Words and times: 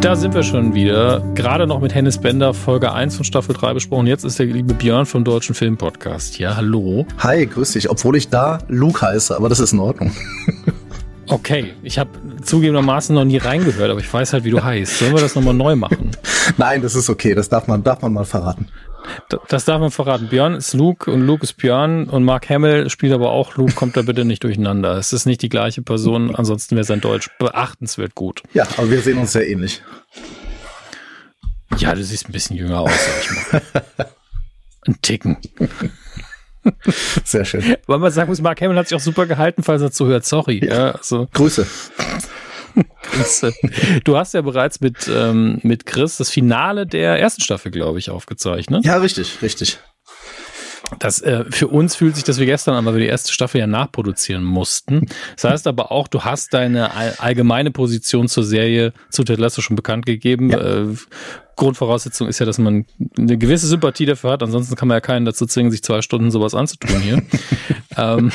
Da 0.00 0.14
sind 0.14 0.32
wir 0.32 0.44
schon 0.44 0.74
wieder. 0.74 1.20
Gerade 1.34 1.66
noch 1.66 1.80
mit 1.80 1.92
Hennis 1.92 2.18
Bender, 2.18 2.54
Folge 2.54 2.92
1 2.92 3.16
von 3.16 3.24
Staffel 3.24 3.52
3 3.52 3.74
besprochen. 3.74 4.06
Jetzt 4.06 4.22
ist 4.24 4.38
der 4.38 4.46
liebe 4.46 4.72
Björn 4.72 5.06
vom 5.06 5.24
Deutschen 5.24 5.56
Filmpodcast. 5.56 6.38
Ja, 6.38 6.54
hallo. 6.54 7.04
Hi, 7.18 7.44
grüß 7.46 7.72
dich. 7.72 7.90
Obwohl 7.90 8.14
ich 8.16 8.28
da 8.28 8.58
Luke 8.68 9.02
heiße, 9.02 9.34
aber 9.34 9.48
das 9.48 9.58
ist 9.58 9.72
in 9.72 9.80
Ordnung. 9.80 10.12
Okay, 11.30 11.74
ich 11.82 11.98
habe 11.98 12.08
zugegebenermaßen 12.42 13.14
noch 13.14 13.26
nie 13.26 13.36
reingehört, 13.36 13.90
aber 13.90 14.00
ich 14.00 14.10
weiß 14.10 14.32
halt, 14.32 14.44
wie 14.44 14.50
du 14.50 14.64
heißt. 14.64 14.98
Sollen 14.98 15.12
wir 15.12 15.20
das 15.20 15.34
nochmal 15.34 15.52
neu 15.52 15.76
machen? 15.76 16.12
Nein, 16.56 16.80
das 16.80 16.94
ist 16.94 17.10
okay. 17.10 17.34
Das 17.34 17.50
darf 17.50 17.66
man, 17.66 17.82
darf 17.82 18.00
man 18.00 18.14
mal 18.14 18.24
verraten. 18.24 18.68
Das 19.48 19.64
darf 19.64 19.80
man 19.80 19.90
verraten. 19.90 20.28
Björn 20.28 20.54
ist 20.54 20.74
Luke 20.74 21.10
und 21.10 21.22
Luke 21.22 21.44
ist 21.44 21.54
Björn 21.54 22.08
und 22.08 22.24
Mark 22.24 22.48
Hamill 22.48 22.90
spielt 22.90 23.12
aber 23.12 23.30
auch 23.30 23.56
Luke. 23.56 23.72
Kommt 23.72 23.96
da 23.96 24.02
bitte 24.02 24.24
nicht 24.24 24.44
durcheinander. 24.44 24.96
Es 24.96 25.12
ist 25.12 25.26
nicht 25.26 25.42
die 25.42 25.48
gleiche 25.48 25.82
Person. 25.82 26.34
Ansonsten 26.34 26.76
wäre 26.76 26.84
sein 26.84 27.00
Deutsch 27.00 27.30
beachtenswert 27.38 28.14
gut. 28.14 28.42
Ja, 28.54 28.66
aber 28.76 28.90
wir 28.90 29.00
sehen 29.00 29.18
uns 29.18 29.32
sehr 29.32 29.48
ähnlich. 29.48 29.82
Ja, 31.76 31.94
du 31.94 32.02
siehst 32.02 32.28
ein 32.28 32.32
bisschen 32.32 32.56
jünger 32.56 32.80
aus, 32.80 32.90
sag 32.90 33.20
ich 33.22 33.52
mal. 33.52 34.06
Ein 34.86 35.02
Ticken. 35.02 35.36
Sehr 37.24 37.44
schön. 37.44 37.76
Weil 37.86 37.98
man 37.98 38.10
sagen 38.10 38.28
muss, 38.28 38.40
Mark 38.40 38.60
Hamill 38.60 38.76
hat 38.76 38.88
sich 38.88 38.96
auch 38.96 39.02
super 39.02 39.26
gehalten, 39.26 39.62
falls 39.62 39.82
er 39.82 39.90
zuhört. 39.90 40.24
Sorry. 40.24 40.64
Ja, 40.64 40.74
ja 40.74 40.90
also. 40.92 41.28
Grüße. 41.32 41.66
Du 44.04 44.16
hast 44.16 44.34
ja 44.34 44.42
bereits 44.42 44.80
mit, 44.80 45.10
ähm, 45.12 45.58
mit 45.62 45.86
Chris 45.86 46.16
das 46.16 46.30
Finale 46.30 46.86
der 46.86 47.18
ersten 47.18 47.42
Staffel, 47.42 47.70
glaube 47.70 47.98
ich, 47.98 48.10
aufgezeichnet. 48.10 48.84
Ja, 48.84 48.96
richtig, 48.98 49.42
richtig. 49.42 49.78
Das, 50.98 51.20
äh, 51.20 51.44
für 51.50 51.68
uns 51.68 51.96
fühlt 51.96 52.14
sich 52.14 52.24
das 52.24 52.38
wie 52.38 52.46
gestern 52.46 52.74
an, 52.74 52.84
weil 52.86 52.94
wir 52.94 53.00
die 53.00 53.08
erste 53.08 53.32
Staffel 53.32 53.60
ja 53.60 53.66
nachproduzieren 53.66 54.44
mussten. 54.44 55.06
Das 55.34 55.44
heißt 55.44 55.66
aber 55.66 55.92
auch, 55.92 56.08
du 56.08 56.24
hast 56.24 56.54
deine 56.54 57.20
allgemeine 57.20 57.70
Position 57.70 58.28
zur 58.28 58.44
Serie 58.44 58.92
zu 59.10 59.24
Ted 59.24 59.38
Lasso 59.38 59.60
schon 59.60 59.76
bekannt 59.76 60.06
gegeben. 60.06 60.50
Ja. 60.50 60.58
Äh, 60.58 60.94
Grundvoraussetzung 61.58 62.28
ist 62.28 62.38
ja, 62.38 62.46
dass 62.46 62.56
man 62.58 62.86
eine 63.18 63.36
gewisse 63.36 63.66
Sympathie 63.66 64.06
dafür 64.06 64.30
hat. 64.30 64.42
Ansonsten 64.42 64.76
kann 64.76 64.88
man 64.88 64.96
ja 64.96 65.00
keinen 65.00 65.26
dazu 65.26 65.44
zwingen, 65.44 65.70
sich 65.70 65.82
zwei 65.82 66.00
Stunden 66.00 66.30
sowas 66.30 66.54
anzutun 66.54 67.00
hier. 67.00 67.22
ähm, 67.96 68.32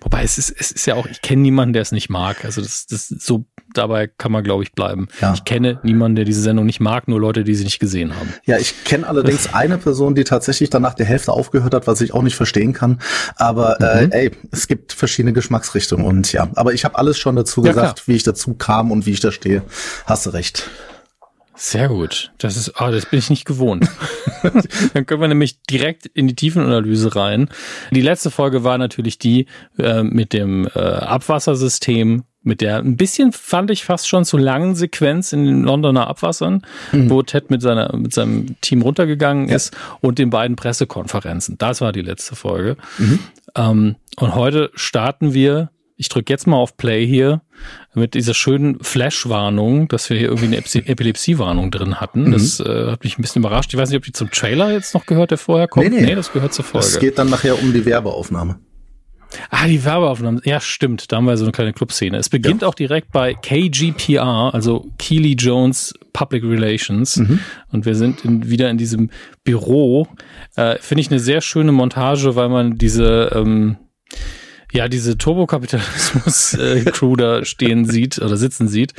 wobei 0.00 0.24
es 0.24 0.38
ist, 0.38 0.50
es 0.58 0.72
ist 0.72 0.86
ja 0.86 0.94
auch, 0.96 1.06
ich 1.06 1.22
kenne 1.22 1.42
niemanden, 1.42 1.74
der 1.74 1.82
es 1.82 1.92
nicht 1.92 2.08
mag. 2.08 2.44
Also 2.44 2.60
das, 2.60 2.86
das 2.86 3.08
so 3.08 3.44
dabei 3.74 4.06
kann 4.06 4.32
man, 4.32 4.42
glaube 4.42 4.62
ich, 4.62 4.72
bleiben. 4.72 5.08
Ja. 5.20 5.34
Ich 5.34 5.44
kenne 5.44 5.78
niemanden, 5.82 6.16
der 6.16 6.24
diese 6.24 6.40
Sendung 6.40 6.66
nicht 6.66 6.80
mag, 6.80 7.06
nur 7.06 7.20
Leute, 7.20 7.44
die 7.44 7.54
sie 7.54 7.64
nicht 7.64 7.78
gesehen 7.78 8.16
haben. 8.16 8.32
Ja, 8.44 8.58
ich 8.58 8.84
kenne 8.84 9.06
allerdings 9.06 9.48
eine 9.54 9.78
Person, 9.78 10.14
die 10.14 10.24
tatsächlich 10.24 10.70
danach 10.70 10.94
der 10.94 11.06
Hälfte 11.06 11.32
aufgehört 11.32 11.74
hat, 11.74 11.86
was 11.86 12.00
ich 12.00 12.14
auch 12.14 12.22
nicht 12.22 12.36
verstehen 12.36 12.72
kann. 12.72 13.00
Aber 13.36 13.80
äh, 13.80 14.06
mhm. 14.06 14.12
äh, 14.12 14.16
ey, 14.16 14.30
es 14.50 14.66
gibt 14.66 14.92
verschiedene 14.92 15.32
Geschmacksrichtungen 15.32 16.06
und 16.06 16.32
ja, 16.32 16.48
aber 16.54 16.72
ich 16.72 16.84
habe 16.84 16.98
alles 16.98 17.18
schon 17.18 17.36
dazu 17.36 17.62
ja, 17.62 17.72
gesagt, 17.72 17.96
klar. 17.96 18.06
wie 18.06 18.16
ich 18.16 18.22
dazu 18.22 18.54
kam 18.54 18.90
und 18.90 19.06
wie 19.06 19.10
ich 19.10 19.20
da 19.20 19.30
stehe. 19.30 19.62
Hast 20.06 20.26
du 20.26 20.30
recht. 20.30 20.68
Sehr 21.56 21.88
gut. 21.88 22.32
Das 22.38 22.56
ist, 22.56 22.80
ah, 22.80 22.90
das 22.90 23.06
bin 23.06 23.18
ich 23.18 23.30
nicht 23.30 23.44
gewohnt. 23.44 23.88
Dann 24.94 25.06
können 25.06 25.20
wir 25.20 25.28
nämlich 25.28 25.62
direkt 25.62 26.06
in 26.06 26.26
die 26.26 26.34
Tiefenanalyse 26.34 27.14
rein. 27.14 27.48
Die 27.92 28.00
letzte 28.00 28.30
Folge 28.30 28.64
war 28.64 28.76
natürlich 28.76 29.18
die 29.18 29.46
äh, 29.78 30.02
mit 30.02 30.32
dem 30.32 30.68
äh, 30.74 30.78
Abwassersystem, 30.80 32.24
mit 32.42 32.60
der 32.60 32.78
ein 32.78 32.96
bisschen 32.96 33.32
fand 33.32 33.70
ich 33.70 33.84
fast 33.84 34.08
schon 34.08 34.24
zu 34.24 34.36
langen 34.36 34.74
Sequenz 34.74 35.32
in 35.32 35.44
den 35.44 35.62
Londoner 35.62 36.08
Abwassern, 36.08 36.62
mhm. 36.92 37.08
wo 37.08 37.22
Ted 37.22 37.50
mit 37.50 37.62
seiner 37.62 37.96
mit 37.96 38.12
seinem 38.12 38.60
Team 38.60 38.82
runtergegangen 38.82 39.48
ja. 39.48 39.56
ist 39.56 39.74
und 40.00 40.18
den 40.18 40.30
beiden 40.30 40.56
Pressekonferenzen. 40.56 41.56
Das 41.56 41.80
war 41.80 41.92
die 41.92 42.02
letzte 42.02 42.36
Folge. 42.36 42.76
Mhm. 42.98 43.18
Ähm, 43.56 43.96
und 44.16 44.34
heute 44.34 44.70
starten 44.74 45.32
wir 45.34 45.70
ich 45.96 46.08
drücke 46.08 46.32
jetzt 46.32 46.46
mal 46.46 46.56
auf 46.56 46.76
Play 46.76 47.06
hier 47.06 47.42
mit 47.94 48.14
dieser 48.14 48.34
schönen 48.34 48.82
Flash-Warnung, 48.82 49.88
dass 49.88 50.10
wir 50.10 50.18
hier 50.18 50.28
irgendwie 50.28 50.46
eine 50.46 50.56
Epilepsie-Warnung 50.88 51.70
drin 51.70 52.00
hatten. 52.00 52.24
Mhm. 52.24 52.32
Das 52.32 52.60
äh, 52.60 52.90
hat 52.90 53.04
mich 53.04 53.18
ein 53.18 53.22
bisschen 53.22 53.42
überrascht. 53.42 53.72
Ich 53.72 53.78
weiß 53.78 53.90
nicht, 53.90 53.98
ob 53.98 54.04
die 54.04 54.12
zum 54.12 54.30
Trailer 54.30 54.72
jetzt 54.72 54.94
noch 54.94 55.06
gehört, 55.06 55.30
der 55.30 55.38
vorher 55.38 55.68
kommt. 55.68 55.90
Nee, 55.90 56.00
nee. 56.00 56.06
nee 56.06 56.14
das 56.14 56.32
gehört 56.32 56.52
zur 56.52 56.64
Folge. 56.64 56.86
Es 56.86 56.98
geht 56.98 57.18
dann 57.18 57.30
nachher 57.30 57.60
um 57.60 57.72
die 57.72 57.84
Werbeaufnahme. 57.84 58.58
Ah, 59.50 59.66
die 59.66 59.84
Werbeaufnahme. 59.84 60.40
Ja, 60.44 60.60
stimmt. 60.60 61.10
Da 61.10 61.16
haben 61.16 61.26
wir 61.26 61.36
so 61.36 61.44
eine 61.44 61.52
kleine 61.52 61.72
Clubszene. 61.72 62.16
Es 62.18 62.28
beginnt 62.28 62.62
ja. 62.62 62.68
auch 62.68 62.74
direkt 62.74 63.10
bei 63.12 63.34
KGPR, 63.34 64.50
also 64.52 64.86
Keely 64.98 65.34
Jones 65.34 65.94
Public 66.12 66.44
Relations. 66.44 67.16
Mhm. 67.16 67.40
Und 67.70 67.86
wir 67.86 67.94
sind 67.94 68.24
in, 68.24 68.48
wieder 68.48 68.70
in 68.70 68.78
diesem 68.78 69.10
Büro. 69.42 70.06
Äh, 70.56 70.78
Finde 70.80 71.00
ich 71.00 71.10
eine 71.10 71.18
sehr 71.18 71.40
schöne 71.40 71.72
Montage, 71.72 72.36
weil 72.36 72.48
man 72.48 72.78
diese 72.78 73.32
ähm, 73.34 73.76
ja, 74.74 74.88
diese 74.88 75.16
Turbokapitalismus-Crew 75.16 77.14
da 77.14 77.44
stehen 77.44 77.84
sieht 77.90 78.18
oder 78.18 78.36
sitzen 78.36 78.66
sieht, 78.66 78.92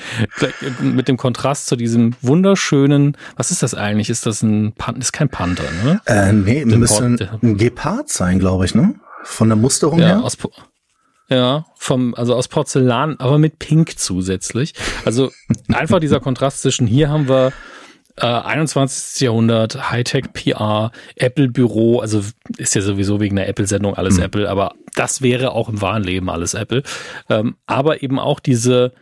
mit 0.81 1.09
dem 1.09 1.17
Kontrast 1.17 1.67
zu 1.67 1.75
diesem 1.75 2.15
wunderschönen, 2.21 3.17
was 3.35 3.51
ist 3.51 3.61
das 3.61 3.73
eigentlich? 3.73 4.09
Ist 4.09 4.25
das 4.25 4.41
ein 4.41 4.71
Pan 4.71 4.95
ist 4.95 5.11
kein 5.11 5.27
Panther, 5.27 5.65
ne? 5.83 5.99
Äh, 6.05 6.31
nee, 6.31 6.63
müsste 6.63 7.03
ein 7.41 7.57
Gepard 7.57 8.07
sein, 8.07 8.39
glaube 8.39 8.63
ich, 8.63 8.73
ne? 8.73 8.95
Von 9.23 9.49
der 9.49 9.57
Musterung 9.57 9.99
ja, 9.99 10.05
her. 10.07 10.23
Aus, 10.23 10.37
ja, 11.27 11.65
vom, 11.75 12.15
also 12.15 12.35
aus 12.35 12.47
Porzellan, 12.47 13.17
aber 13.19 13.37
mit 13.37 13.59
Pink 13.59 13.99
zusätzlich. 13.99 14.75
Also 15.03 15.31
einfach 15.73 15.99
dieser 15.99 16.21
Kontrast 16.21 16.61
zwischen 16.61 16.87
hier 16.87 17.09
haben 17.09 17.27
wir 17.27 17.51
äh, 18.15 18.25
21. 18.25 19.19
Jahrhundert, 19.19 19.91
Hightech 19.91 20.31
PR, 20.31 20.93
Apple 21.17 21.49
Büro, 21.49 21.99
also 21.99 22.23
ist 22.57 22.75
ja 22.75 22.81
sowieso 22.81 23.19
wegen 23.19 23.35
der 23.35 23.49
Apple-Sendung 23.49 23.95
alles 23.95 24.15
mhm. 24.15 24.23
Apple, 24.23 24.49
aber 24.49 24.73
das 24.95 25.21
wäre 25.21 25.51
auch 25.51 25.69
im 25.69 25.81
wahren 25.81 26.03
Leben 26.03 26.29
alles 26.29 26.53
Apple. 26.53 26.83
Ähm, 27.29 27.55
aber 27.65 28.03
eben 28.03 28.19
auch 28.19 28.39
diese 28.39 28.93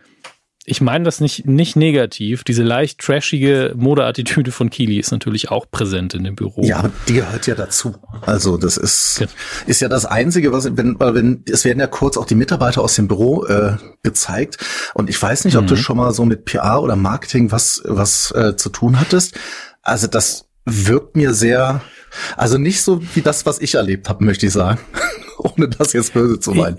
ich 0.66 0.80
meine 0.80 1.04
das 1.04 1.20
nicht, 1.20 1.46
nicht 1.46 1.76
negativ. 1.76 2.42
Diese 2.42 2.62
leicht 2.62 2.98
trashige 2.98 3.74
Modeattitüde 3.76 4.50
von 4.50 4.70
Kili 4.70 4.98
ist 4.98 5.10
natürlich 5.10 5.50
auch 5.50 5.70
präsent 5.70 6.14
in 6.14 6.24
dem 6.24 6.36
Büro. 6.36 6.62
Ja, 6.64 6.90
die 7.06 7.14
gehört 7.14 7.46
ja 7.46 7.54
dazu. 7.54 7.94
Also 8.22 8.56
das 8.56 8.78
ist, 8.78 9.18
ja. 9.20 9.26
ist 9.66 9.80
ja 9.80 9.88
das 9.88 10.06
Einzige, 10.06 10.52
was, 10.52 10.64
wenn, 10.76 10.98
wenn, 10.98 11.44
es 11.50 11.64
werden 11.66 11.80
ja 11.80 11.86
kurz 11.86 12.16
auch 12.16 12.24
die 12.24 12.34
Mitarbeiter 12.34 12.80
aus 12.80 12.94
dem 12.96 13.08
Büro 13.08 13.44
äh, 13.44 13.76
gezeigt. 14.02 14.56
Und 14.94 15.10
ich 15.10 15.20
weiß 15.20 15.44
nicht, 15.44 15.56
ob 15.56 15.64
mhm. 15.64 15.68
du 15.68 15.76
schon 15.76 15.98
mal 15.98 16.14
so 16.14 16.24
mit 16.24 16.46
PR 16.46 16.82
oder 16.82 16.96
Marketing 16.96 17.52
was, 17.52 17.82
was 17.84 18.30
äh, 18.30 18.56
zu 18.56 18.70
tun 18.70 18.98
hattest. 18.98 19.38
Also 19.82 20.06
das 20.06 20.46
wirkt 20.64 21.14
mir 21.14 21.34
sehr, 21.34 21.82
also 22.38 22.56
nicht 22.56 22.80
so 22.82 23.02
wie 23.14 23.20
das, 23.20 23.44
was 23.44 23.60
ich 23.60 23.74
erlebt 23.74 24.08
habe, 24.08 24.24
möchte 24.24 24.46
ich 24.46 24.52
sagen. 24.52 24.80
Ohne 25.38 25.68
das 25.68 25.92
jetzt 25.92 26.14
böse 26.14 26.38
zu 26.40 26.52
meinen. 26.52 26.78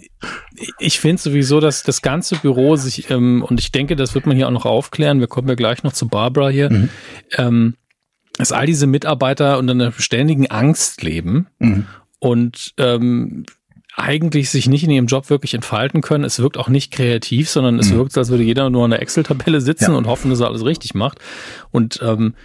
Ich, 0.56 0.72
ich 0.80 1.00
finde 1.00 1.22
sowieso, 1.22 1.60
dass 1.60 1.84
das 1.84 2.02
ganze 2.02 2.36
Büro 2.36 2.76
sich, 2.76 3.10
ähm, 3.10 3.44
und 3.44 3.60
ich 3.60 3.72
denke, 3.72 3.96
das 3.96 4.16
wird 4.16 4.26
man 4.26 4.36
hier 4.36 4.48
auch 4.48 4.52
noch 4.52 4.66
aufklären, 4.66 5.20
wir 5.20 5.28
kommen 5.28 5.48
ja 5.48 5.56
gleich 5.56 5.84
noch 5.84 5.94
zu 5.94 6.08
Barbara 6.08 6.50
hier, 6.50 6.72
mhm. 6.72 6.90
ähm, 7.38 7.76
dass 8.38 8.52
all 8.52 8.66
diese 8.66 8.88
Mitarbeiter 8.88 9.58
unter 9.58 9.72
einer 9.72 9.92
ständigen 9.94 10.48
Angst 10.48 11.04
leben 11.04 11.48
mhm. 11.60 11.86
und 12.20 12.74
ähm, 12.78 13.46
eigentlich 13.96 14.50
sich 14.50 14.68
nicht 14.68 14.84
in 14.84 14.90
ihrem 14.90 15.06
Job 15.06 15.30
wirklich 15.30 15.54
entfalten 15.54 16.02
können. 16.02 16.26
Es 16.26 16.40
wirkt 16.40 16.58
auch 16.58 16.68
nicht 16.68 16.92
kreativ, 16.92 17.50
sondern 17.50 17.80
es 17.80 17.92
mhm. 17.92 17.98
wirkt, 17.98 18.18
als 18.18 18.30
würde 18.30 18.44
jeder 18.44 18.70
nur 18.70 18.84
an 18.84 18.92
der 18.92 19.02
Excel-Tabelle 19.02 19.62
sitzen 19.62 19.92
ja. 19.92 19.98
und 19.98 20.08
hoffen, 20.08 20.30
dass 20.30 20.42
er 20.42 20.48
alles 20.48 20.66
richtig 20.66 20.96
macht. 20.96 21.20
Und 21.72 22.02
ähm, 22.04 22.36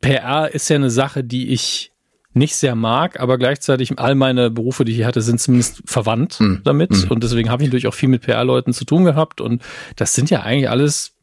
PR 0.00 0.52
ist 0.52 0.68
ja 0.68 0.76
eine 0.76 0.90
Sache, 0.90 1.22
die 1.22 1.50
ich 1.50 1.91
nicht 2.34 2.56
sehr 2.56 2.74
mag, 2.74 3.20
aber 3.20 3.38
gleichzeitig 3.38 3.98
all 3.98 4.14
meine 4.14 4.50
Berufe, 4.50 4.84
die 4.84 4.92
ich 4.92 5.04
hatte, 5.04 5.20
sind 5.20 5.40
zumindest 5.40 5.82
verwandt 5.84 6.40
mhm. 6.40 6.60
damit. 6.64 6.90
Mhm. 6.90 7.10
Und 7.10 7.22
deswegen 7.22 7.50
habe 7.50 7.62
ich 7.62 7.68
natürlich 7.68 7.86
auch 7.86 7.94
viel 7.94 8.08
mit 8.08 8.22
PR-Leuten 8.22 8.72
zu 8.72 8.84
tun 8.84 9.04
gehabt. 9.04 9.40
Und 9.40 9.62
das 9.96 10.14
sind 10.14 10.30
ja 10.30 10.42
eigentlich 10.42 10.70
alles, 10.70 11.16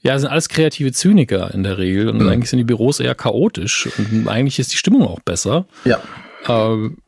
ja, 0.00 0.18
sind 0.18 0.28
alles 0.28 0.48
kreative 0.48 0.92
Zyniker 0.92 1.52
in 1.52 1.62
der 1.62 1.78
Regel. 1.78 2.08
Und 2.08 2.22
mhm. 2.22 2.28
eigentlich 2.28 2.50
sind 2.50 2.58
die 2.58 2.64
Büros 2.64 3.00
eher 3.00 3.14
chaotisch. 3.14 3.88
Und 3.98 4.28
eigentlich 4.28 4.58
ist 4.58 4.72
die 4.72 4.76
Stimmung 4.76 5.02
auch 5.02 5.20
besser. 5.20 5.66
Ja. 5.84 6.00
Ähm, 6.46 6.98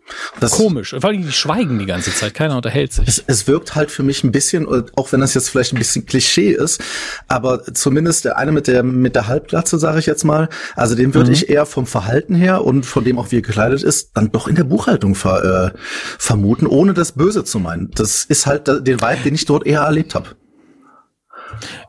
das 0.40 0.52
komisch. 0.52 0.90
Vor 0.90 1.04
allem 1.04 1.22
die 1.22 1.32
schweigen 1.32 1.78
die 1.78 1.86
ganze 1.86 2.12
Zeit. 2.14 2.34
Keiner 2.34 2.56
unterhält 2.56 2.92
sich. 2.92 3.08
Es, 3.08 3.22
es 3.26 3.46
wirkt 3.46 3.74
halt 3.74 3.90
für 3.90 4.02
mich 4.02 4.24
ein 4.24 4.32
bisschen, 4.32 4.66
auch 4.94 5.12
wenn 5.12 5.20
das 5.20 5.34
jetzt 5.34 5.50
vielleicht 5.50 5.72
ein 5.72 5.78
bisschen 5.78 6.06
Klischee 6.06 6.50
ist, 6.52 6.80
aber 7.28 7.64
zumindest 7.74 8.24
der 8.24 8.36
eine 8.36 8.52
mit 8.52 8.66
der 8.66 8.82
mit 8.82 9.14
der 9.14 9.28
Halbglatze, 9.28 9.78
sage 9.78 9.98
ich 9.98 10.06
jetzt 10.06 10.24
mal, 10.24 10.48
also 10.74 10.94
den 10.94 11.14
würde 11.14 11.28
mhm. 11.28 11.34
ich 11.34 11.48
eher 11.48 11.66
vom 11.66 11.86
Verhalten 11.86 12.34
her 12.34 12.64
und 12.64 12.86
von 12.86 13.04
dem 13.04 13.18
auch 13.18 13.30
wie 13.32 13.38
er 13.38 13.42
gekleidet 13.42 13.82
ist, 13.82 14.10
dann 14.14 14.30
doch 14.32 14.48
in 14.48 14.54
der 14.54 14.64
Buchhaltung 14.64 15.14
ver, 15.14 15.72
äh, 15.74 15.78
vermuten, 16.18 16.66
ohne 16.66 16.94
das 16.94 17.12
Böse 17.12 17.44
zu 17.44 17.58
meinen. 17.58 17.90
Das 17.92 18.24
ist 18.24 18.46
halt 18.46 18.68
den 18.68 19.00
Vibe, 19.00 19.22
den 19.24 19.34
ich 19.34 19.44
dort 19.44 19.66
eher 19.66 19.80
erlebt 19.80 20.14
habe. 20.14 20.28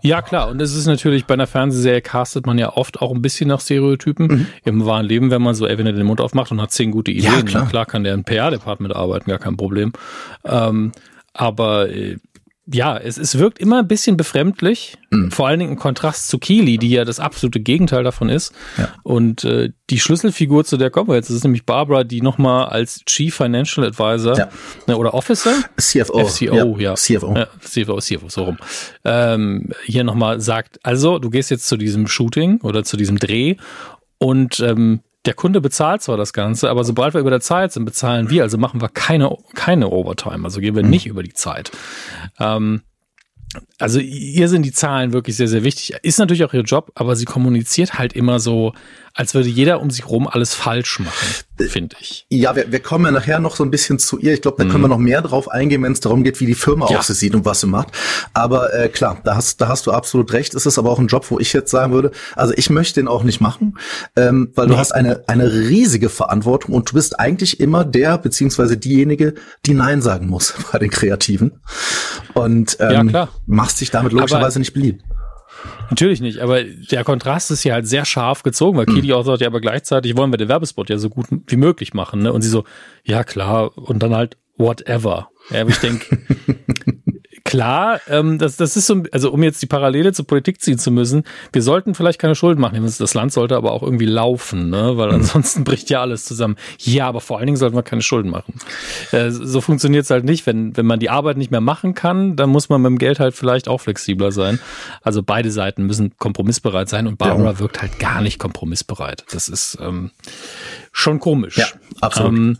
Ja, 0.01 0.21
klar. 0.21 0.49
Und 0.49 0.61
es 0.61 0.75
ist 0.75 0.85
natürlich 0.85 1.25
bei 1.25 1.33
einer 1.33 1.47
Fernsehserie 1.47 2.01
castet 2.01 2.45
man 2.45 2.57
ja 2.57 2.73
oft 2.73 3.01
auch 3.01 3.13
ein 3.13 3.21
bisschen 3.21 3.49
nach 3.49 3.61
Stereotypen. 3.61 4.27
Mhm. 4.27 4.47
Im 4.63 4.85
wahren 4.85 5.05
Leben, 5.05 5.31
wenn 5.31 5.41
man 5.41 5.55
so, 5.55 5.67
ey, 5.67 5.77
wenn 5.77 5.85
er 5.85 5.93
den 5.93 6.05
Mund 6.05 6.21
aufmacht 6.21 6.51
und 6.51 6.61
hat 6.61 6.71
zehn 6.71 6.91
gute 6.91 7.11
Ideen, 7.11 7.33
ja, 7.33 7.41
klar. 7.41 7.67
klar 7.67 7.85
kann 7.85 8.03
der 8.03 8.13
im 8.13 8.23
PR-Department 8.23 8.95
arbeiten, 8.95 9.29
gar 9.29 9.39
kein 9.39 9.57
Problem. 9.57 9.93
Ähm, 10.45 10.91
aber 11.33 11.89
äh, 11.89 12.17
ja, 12.69 12.97
es, 12.97 13.17
es 13.17 13.37
wirkt 13.37 13.59
immer 13.59 13.79
ein 13.79 13.87
bisschen 13.87 14.17
befremdlich, 14.17 14.97
mhm. 15.09 15.31
vor 15.31 15.47
allen 15.47 15.59
Dingen 15.59 15.71
im 15.73 15.79
Kontrast 15.79 16.27
zu 16.27 16.37
Keely, 16.37 16.77
die 16.77 16.89
ja 16.89 17.05
das 17.05 17.19
absolute 17.19 17.61
Gegenteil 17.61 18.03
davon 18.03 18.27
ist. 18.29 18.53
Ja. 18.77 18.93
Und 19.03 19.45
äh, 19.45 19.71
die 19.89 19.99
Schlüsselfigur, 19.99 20.65
zu 20.65 20.75
der 20.75 20.89
kommen 20.89 21.07
wir 21.07 21.15
jetzt, 21.15 21.29
das 21.29 21.37
ist 21.37 21.43
nämlich 21.43 21.65
Barbara, 21.65 22.03
die 22.03 22.21
nochmal 22.21 22.67
als 22.67 23.05
Chief 23.05 23.33
Financial 23.33 23.85
Advisor 23.85 24.37
ja. 24.37 24.49
ne, 24.85 24.97
oder 24.97 25.13
Officer? 25.13 25.53
CFO. 25.77 26.25
FCO, 26.25 26.77
ja. 26.77 26.91
ja. 26.91 26.95
CFO. 26.95 27.35
Ja, 27.35 27.47
CFO, 27.61 27.99
CFO, 27.99 28.29
so 28.29 28.43
rum. 28.43 28.57
Ähm, 29.05 29.69
hier 29.85 30.03
nochmal 30.03 30.41
sagt, 30.41 30.79
also 30.83 31.19
du 31.19 31.29
gehst 31.29 31.49
jetzt 31.49 31.67
zu 31.67 31.77
diesem 31.77 32.07
Shooting 32.07 32.59
oder 32.61 32.83
zu 32.83 32.97
diesem 32.97 33.17
Dreh 33.17 33.55
und 34.17 34.59
ähm, 34.59 35.01
der 35.27 35.33
Kunde 35.33 35.61
bezahlt 35.61 36.01
zwar 36.01 36.17
das 36.17 36.33
Ganze, 36.33 36.69
aber 36.69 36.83
sobald 36.83 37.13
wir 37.13 37.21
über 37.21 37.29
der 37.29 37.41
Zeit 37.41 37.73
sind, 37.73 37.85
bezahlen 37.85 38.29
wir, 38.29 38.43
also 38.43 38.57
machen 38.57 38.81
wir 38.81 38.89
keine, 38.89 39.35
keine 39.53 39.89
Overtime, 39.89 40.45
also 40.45 40.61
gehen 40.61 40.75
wir 40.75 40.83
mhm. 40.83 40.89
nicht 40.89 41.05
über 41.05 41.21
die 41.21 41.33
Zeit. 41.33 41.71
Ähm, 42.39 42.81
also 43.79 43.99
ihr 43.99 44.49
sind 44.49 44.63
die 44.63 44.71
Zahlen 44.71 45.13
wirklich 45.13 45.37
sehr, 45.37 45.47
sehr 45.47 45.63
wichtig. 45.63 45.95
Ist 46.01 46.17
natürlich 46.17 46.43
auch 46.43 46.53
ihr 46.53 46.61
Job, 46.61 46.91
aber 46.95 47.15
sie 47.15 47.25
kommuniziert 47.25 47.99
halt 47.99 48.13
immer 48.13 48.39
so, 48.39 48.73
als 49.17 49.33
würde 49.33 49.49
jeder 49.49 49.81
um 49.81 49.89
sich 49.89 50.07
rum 50.07 50.27
alles 50.27 50.53
falsch 50.53 50.99
machen, 50.99 51.27
finde 51.69 51.95
ich. 51.99 52.27
Ja, 52.29 52.55
wir, 52.55 52.71
wir 52.71 52.79
kommen 52.79 53.05
ja 53.05 53.11
nachher 53.11 53.39
noch 53.39 53.55
so 53.55 53.63
ein 53.63 53.71
bisschen 53.71 53.97
zu 53.97 54.19
ihr. 54.19 54.33
Ich 54.33 54.41
glaube, 54.41 54.57
da 54.57 54.65
mhm. 54.65 54.69
können 54.69 54.83
wir 54.83 54.87
noch 54.87 54.99
mehr 54.99 55.23
drauf 55.23 55.49
eingehen, 55.49 55.81
wenn 55.81 55.91
es 55.91 55.99
darum 55.99 56.23
geht, 56.23 56.39
wie 56.39 56.45
die 56.45 56.53
Firma 56.53 56.87
ja. 56.89 56.99
aussieht 56.99 57.33
und 57.33 57.43
was 57.43 57.61
sie 57.61 57.67
macht. 57.67 57.89
Aber 58.33 58.73
äh, 58.75 58.89
klar, 58.89 59.19
da 59.23 59.35
hast, 59.35 59.59
da 59.59 59.67
hast 59.67 59.87
du 59.87 59.91
absolut 59.91 60.33
recht. 60.33 60.53
Es 60.53 60.67
ist 60.67 60.77
aber 60.77 60.91
auch 60.91 60.99
ein 60.99 61.07
Job, 61.07 61.25
wo 61.29 61.39
ich 61.39 61.51
jetzt 61.53 61.71
sagen 61.71 61.93
würde, 61.93 62.11
also 62.35 62.53
ich 62.55 62.69
möchte 62.69 62.99
den 62.99 63.07
auch 63.07 63.23
nicht 63.23 63.41
machen, 63.41 63.77
ähm, 64.15 64.51
weil 64.53 64.67
du 64.67 64.73
ja. 64.73 64.79
hast 64.79 64.91
eine, 64.91 65.23
eine 65.27 65.51
riesige 65.51 66.09
Verantwortung 66.09 66.75
und 66.75 66.91
du 66.91 66.93
bist 66.93 67.19
eigentlich 67.19 67.59
immer 67.59 67.85
der, 67.85 68.19
beziehungsweise 68.19 68.77
diejenige, 68.77 69.33
die 69.65 69.73
Nein 69.73 70.03
sagen 70.03 70.27
muss 70.27 70.53
bei 70.71 70.77
den 70.77 70.91
Kreativen. 70.91 71.59
Und 72.35 72.77
ähm, 72.79 73.09
ja, 73.09 73.29
machst 73.67 73.81
dich 73.81 73.91
damit 73.91 74.13
logischerweise 74.13 74.55
aber 74.55 74.59
nicht 74.59 74.73
beliebt. 74.73 75.03
Natürlich 75.89 76.21
nicht, 76.21 76.39
aber 76.39 76.63
der 76.63 77.03
Kontrast 77.03 77.51
ist 77.51 77.63
hier 77.63 77.73
halt 77.73 77.85
sehr 77.85 78.05
scharf 78.05 78.43
gezogen, 78.43 78.77
weil 78.77 78.85
mhm. 78.87 78.95
Kili 78.95 79.11
auch 79.11 79.23
sagt, 79.23 79.41
ja, 79.41 79.47
aber 79.47 79.59
gleichzeitig 79.59 80.15
wollen 80.15 80.31
wir 80.31 80.37
den 80.37 80.47
Werbespot 80.47 80.89
ja 80.89 80.97
so 80.97 81.09
gut 81.09 81.25
wie 81.47 81.57
möglich 81.57 81.93
machen, 81.93 82.21
ne? 82.21 82.31
Und 82.31 82.43
sie 82.43 82.49
so, 82.49 82.63
ja 83.03 83.25
klar, 83.25 83.77
und 83.77 84.01
dann 84.03 84.15
halt 84.15 84.37
whatever. 84.57 85.29
Ja, 85.49 85.61
aber 85.61 85.71
ich 85.71 85.79
denke, 85.79 86.17
klar, 87.47 88.01
ähm, 88.09 88.37
das, 88.37 88.57
das 88.57 88.75
ist 88.75 88.87
so, 88.87 89.03
also 89.13 89.31
um 89.31 89.41
jetzt 89.41 89.61
die 89.61 89.67
Parallele 89.67 90.11
zur 90.11 90.27
Politik 90.27 90.61
ziehen 90.61 90.77
zu 90.77 90.91
müssen, 90.91 91.23
wir 91.53 91.61
sollten 91.61 91.95
vielleicht 91.95 92.19
keine 92.19 92.35
Schulden 92.35 92.59
machen. 92.59 92.83
Das 92.83 93.13
Land 93.13 93.31
sollte 93.31 93.55
aber 93.55 93.71
auch 93.71 93.83
irgendwie 93.83 94.05
laufen, 94.05 94.69
ne? 94.69 94.97
weil 94.97 95.07
mhm. 95.09 95.15
ansonsten 95.15 95.63
bricht 95.65 95.89
ja 95.89 96.01
alles 96.01 96.25
zusammen. 96.25 96.57
Ja, 96.79 97.07
aber 97.07 97.21
vor 97.21 97.37
allen 97.37 97.47
Dingen 97.47 97.57
sollten 97.57 97.75
wir 97.75 97.83
keine 97.83 98.01
Schulden 98.01 98.29
machen. 98.29 98.55
Äh, 99.13 99.31
so 99.31 99.61
funktioniert 99.61 100.03
es 100.03 100.09
halt 100.09 100.25
nicht. 100.25 100.45
Wenn, 100.45 100.75
wenn 100.75 100.85
man 100.85 100.99
die 100.99 101.09
Arbeit 101.09 101.37
nicht 101.37 101.49
mehr 101.49 101.61
machen 101.61 101.93
kann, 101.93 102.35
dann 102.35 102.49
muss 102.49 102.67
man 102.67 102.81
mit 102.81 102.89
dem 102.89 102.97
Geld 102.97 103.19
halt 103.19 103.33
vielleicht 103.33 103.69
auch 103.69 103.79
flexibler 103.79 104.33
sein. 104.33 104.59
Also 105.01 105.23
beide 105.23 105.49
Seiten 105.49 105.85
müssen 105.85 106.17
kompromissbereit 106.17 106.89
sein 106.89 107.07
und 107.07 107.17
Barbara 107.17 107.51
ja. 107.51 107.59
wirkt 107.59 107.81
halt 107.81 107.97
gar 107.97 108.21
nicht 108.21 108.39
kompromissbereit. 108.39 109.23
Das 109.31 109.47
ist 109.47 109.77
ähm, 109.81 110.11
schon 110.91 111.19
komisch. 111.19 111.57
Ja, 111.57 111.67
absolut. 112.01 112.33
Ähm, 112.33 112.57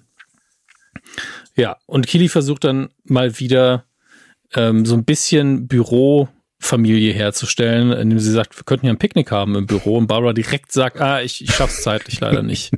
ja, 1.56 1.76
und 1.88 2.08
Kili 2.08 2.30
versucht 2.30 2.64
dann 2.64 2.90
mal 3.04 3.40
wieder 3.40 3.84
ähm, 4.56 4.86
so 4.86 4.96
ein 4.96 5.06
bisschen 5.06 5.68
Bürofamilie 5.68 7.14
herzustellen, 7.14 7.92
indem 7.92 8.20
sie 8.20 8.32
sagt, 8.32 8.58
wir 8.58 8.64
könnten 8.64 8.86
ja 8.86 8.94
ein 8.94 9.00
Picknick 9.00 9.32
haben 9.32 9.56
im 9.56 9.66
Büro 9.68 9.98
und 9.98 10.08
Barbara 10.08 10.34
direkt 10.34 10.72
sagt, 10.72 11.02
ah, 11.02 11.22
ich, 11.22 11.44
ich 11.44 11.54
schaff's 11.54 11.82
zeitlich 11.82 12.20
leider 12.20 12.44
nicht. 12.44 12.72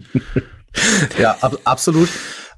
ja, 1.20 1.38
ab, 1.42 1.60
absolut. 1.64 2.10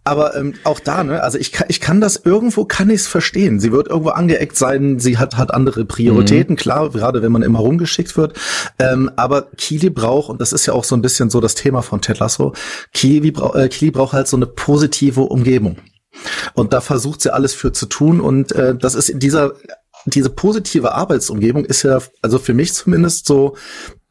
Aber 0.04 0.36
ähm, 0.36 0.56
auch 0.64 0.80
da, 0.80 1.04
ne, 1.04 1.22
also 1.22 1.38
ich 1.38 1.52
kann, 1.52 1.68
ich 1.70 1.80
kann 1.80 2.02
das 2.02 2.16
irgendwo, 2.16 2.66
kann 2.66 2.90
ich 2.90 3.02
es 3.02 3.08
verstehen. 3.08 3.60
Sie 3.60 3.72
wird 3.72 3.88
irgendwo 3.88 4.10
angeeckt 4.10 4.58
sein, 4.58 4.98
sie 4.98 5.20
hat, 5.20 5.38
hat 5.38 5.54
andere 5.54 5.86
Prioritäten, 5.86 6.54
mhm. 6.54 6.58
klar, 6.58 6.90
gerade 6.90 7.22
wenn 7.22 7.32
man 7.32 7.44
immer 7.44 7.60
rumgeschickt 7.60 8.18
wird. 8.18 8.36
Ähm, 8.80 9.12
aber 9.16 9.44
Kili 9.58 9.92
braucht, 9.92 10.30
und 10.30 10.42
das 10.42 10.54
ist 10.54 10.66
ja 10.66 10.74
auch 10.74 10.86
so 10.86 10.96
ein 10.96 11.04
bisschen 11.04 11.30
so 11.30 11.40
das 11.40 11.54
Thema 11.54 11.84
von 11.84 12.02
Ted 12.02 12.18
Lasso, 12.18 12.54
Kili, 12.94 13.30
brauch, 13.30 13.54
äh, 13.56 13.70
Kili 13.70 13.92
braucht 13.92 14.14
halt 14.14 14.28
so 14.28 14.38
eine 14.38 14.48
positive 14.48 15.22
Umgebung. 15.22 15.78
Und 16.54 16.74
da 16.74 16.82
versucht 16.82 17.22
sie 17.22 17.34
alles 17.34 17.54
für 17.54 17.72
zu 17.72 17.86
tun. 17.86 18.20
Und 18.20 18.52
äh, 18.52 18.76
das 18.76 18.96
ist 18.96 19.10
in 19.10 19.20
dieser 19.20 19.54
diese 20.06 20.30
positive 20.30 20.94
Arbeitsumgebung 20.94 21.66
ist 21.66 21.84
ja, 21.84 22.00
also 22.22 22.40
für 22.40 22.54
mich 22.54 22.74
zumindest 22.74 23.28
so 23.28 23.56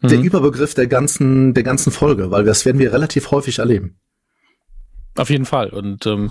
mhm. 0.00 0.08
der 0.08 0.20
Überbegriff 0.20 0.75
der 0.75 0.87
ganzen, 0.87 1.55
der 1.55 1.62
ganzen 1.62 1.93
Folge, 1.93 2.31
weil 2.31 2.44
das 2.44 2.64
werden 2.64 2.79
wir 2.79 2.93
relativ 2.93 3.31
häufig 3.31 3.58
erleben. 3.58 3.99
Auf 5.17 5.31
jeden 5.31 5.47
Fall. 5.47 5.70
Und 5.70 6.06
ähm, 6.06 6.31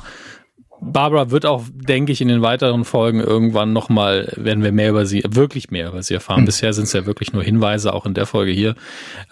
Barbara 0.81 1.29
wird 1.29 1.45
auch, 1.45 1.65
denke 1.73 2.13
ich, 2.13 2.21
in 2.21 2.29
den 2.29 2.41
weiteren 2.41 2.85
Folgen 2.85 3.19
irgendwann 3.19 3.73
nochmal, 3.73 4.31
werden 4.37 4.63
wir 4.63 4.71
mehr 4.71 4.91
über 4.91 5.05
sie, 5.05 5.23
wirklich 5.27 5.71
mehr 5.71 5.89
über 5.89 6.01
sie 6.01 6.13
erfahren. 6.13 6.41
Mhm. 6.41 6.45
Bisher 6.45 6.71
sind 6.71 6.85
es 6.85 6.93
ja 6.93 7.05
wirklich 7.05 7.33
nur 7.33 7.43
Hinweise, 7.43 7.93
auch 7.93 8.05
in 8.05 8.13
der 8.13 8.25
Folge 8.25 8.51
hier, 8.51 8.75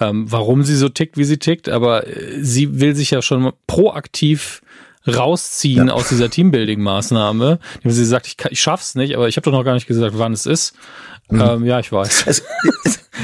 ähm, 0.02 0.30
warum 0.30 0.64
sie 0.64 0.76
so 0.76 0.90
tickt, 0.90 1.18
wie 1.18 1.24
sie 1.24 1.38
tickt. 1.38 1.70
Aber 1.70 2.06
äh, 2.06 2.44
sie 2.44 2.82
will 2.82 2.96
sich 2.96 3.12
ja 3.12 3.22
schon 3.22 3.54
proaktiv 3.66 4.62
rausziehen 5.08 5.88
ja. 5.88 5.94
aus 5.94 6.10
dieser 6.10 6.28
Teambuilding-Maßnahme. 6.28 7.60
Sie 7.84 8.06
sagt, 8.06 8.28
ich, 8.28 8.38
kann, 8.38 8.52
ich 8.52 8.62
schaff's 8.62 8.96
nicht, 8.96 9.16
aber 9.16 9.28
ich 9.28 9.38
habe 9.38 9.46
doch 9.46 9.52
noch 9.52 9.64
gar 9.64 9.74
nicht 9.74 9.88
gesagt, 9.88 10.18
wann 10.18 10.34
es 10.34 10.46
ist. 10.46 10.76
Mhm. 11.30 11.42
Ähm, 11.42 11.66
ja, 11.66 11.80
ich 11.80 11.92
weiß. 11.92 12.26
Es, 12.28 12.44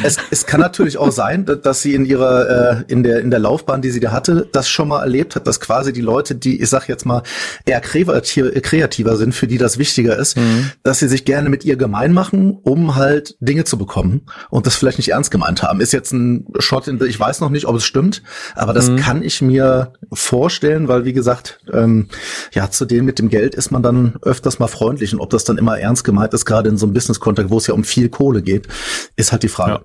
es, 0.01 0.17
es 0.31 0.45
kann 0.45 0.59
natürlich 0.59 0.97
auch 0.97 1.11
sein, 1.11 1.45
dass 1.45 1.81
sie 1.81 1.93
in 1.93 2.05
ihrer 2.05 2.79
äh, 2.79 2.83
in 2.87 3.03
der 3.03 3.19
in 3.19 3.29
der 3.29 3.39
Laufbahn, 3.39 3.81
die 3.81 3.91
sie 3.91 3.99
da 3.99 4.11
hatte, 4.11 4.47
das 4.51 4.67
schon 4.69 4.87
mal 4.87 5.01
erlebt 5.01 5.35
hat, 5.35 5.45
dass 5.45 5.59
quasi 5.59 5.93
die 5.93 6.01
Leute, 6.01 6.35
die 6.35 6.61
ich 6.61 6.69
sag 6.69 6.87
jetzt 6.87 7.05
mal 7.05 7.23
eher 7.65 7.81
kreativer 7.81 9.17
sind, 9.17 9.35
für 9.35 9.47
die 9.47 9.57
das 9.57 9.77
wichtiger 9.77 10.17
ist, 10.17 10.37
mhm. 10.37 10.71
dass 10.83 10.99
sie 10.99 11.07
sich 11.07 11.25
gerne 11.25 11.49
mit 11.49 11.65
ihr 11.65 11.75
gemein 11.75 12.13
machen, 12.13 12.57
um 12.63 12.95
halt 12.95 13.35
Dinge 13.39 13.65
zu 13.65 13.77
bekommen 13.77 14.21
und 14.49 14.65
das 14.65 14.75
vielleicht 14.75 14.97
nicht 14.97 15.09
ernst 15.09 15.31
gemeint 15.31 15.63
haben. 15.63 15.81
Ist 15.81 15.93
jetzt 15.93 16.11
ein 16.11 16.47
Shot, 16.59 16.87
in, 16.87 17.01
ich 17.03 17.19
weiß 17.19 17.41
noch 17.41 17.49
nicht, 17.49 17.65
ob 17.65 17.75
es 17.75 17.85
stimmt, 17.85 18.23
aber 18.55 18.73
das 18.73 18.89
mhm. 18.89 18.97
kann 18.97 19.23
ich 19.23 19.41
mir 19.41 19.93
vorstellen, 20.11 20.87
weil 20.87 21.05
wie 21.05 21.13
gesagt, 21.13 21.59
ähm, 21.71 22.07
ja 22.53 22.71
zu 22.71 22.85
denen 22.85 23.05
mit 23.05 23.19
dem 23.19 23.29
Geld 23.29 23.55
ist 23.55 23.71
man 23.71 23.83
dann 23.83 24.15
öfters 24.21 24.59
mal 24.59 24.67
freundlich 24.67 25.13
und 25.13 25.19
ob 25.19 25.29
das 25.29 25.43
dann 25.43 25.57
immer 25.57 25.79
ernst 25.79 26.03
gemeint 26.03 26.33
ist, 26.33 26.45
gerade 26.45 26.69
in 26.69 26.77
so 26.77 26.85
einem 26.85 26.93
Business-Kontext, 26.93 27.51
wo 27.51 27.57
es 27.57 27.67
ja 27.67 27.73
um 27.73 27.83
viel 27.83 28.09
Kohle 28.09 28.41
geht, 28.41 28.67
ist 29.15 29.31
halt 29.31 29.43
die 29.43 29.49
Frage. 29.49 29.73
Ja 29.73 29.82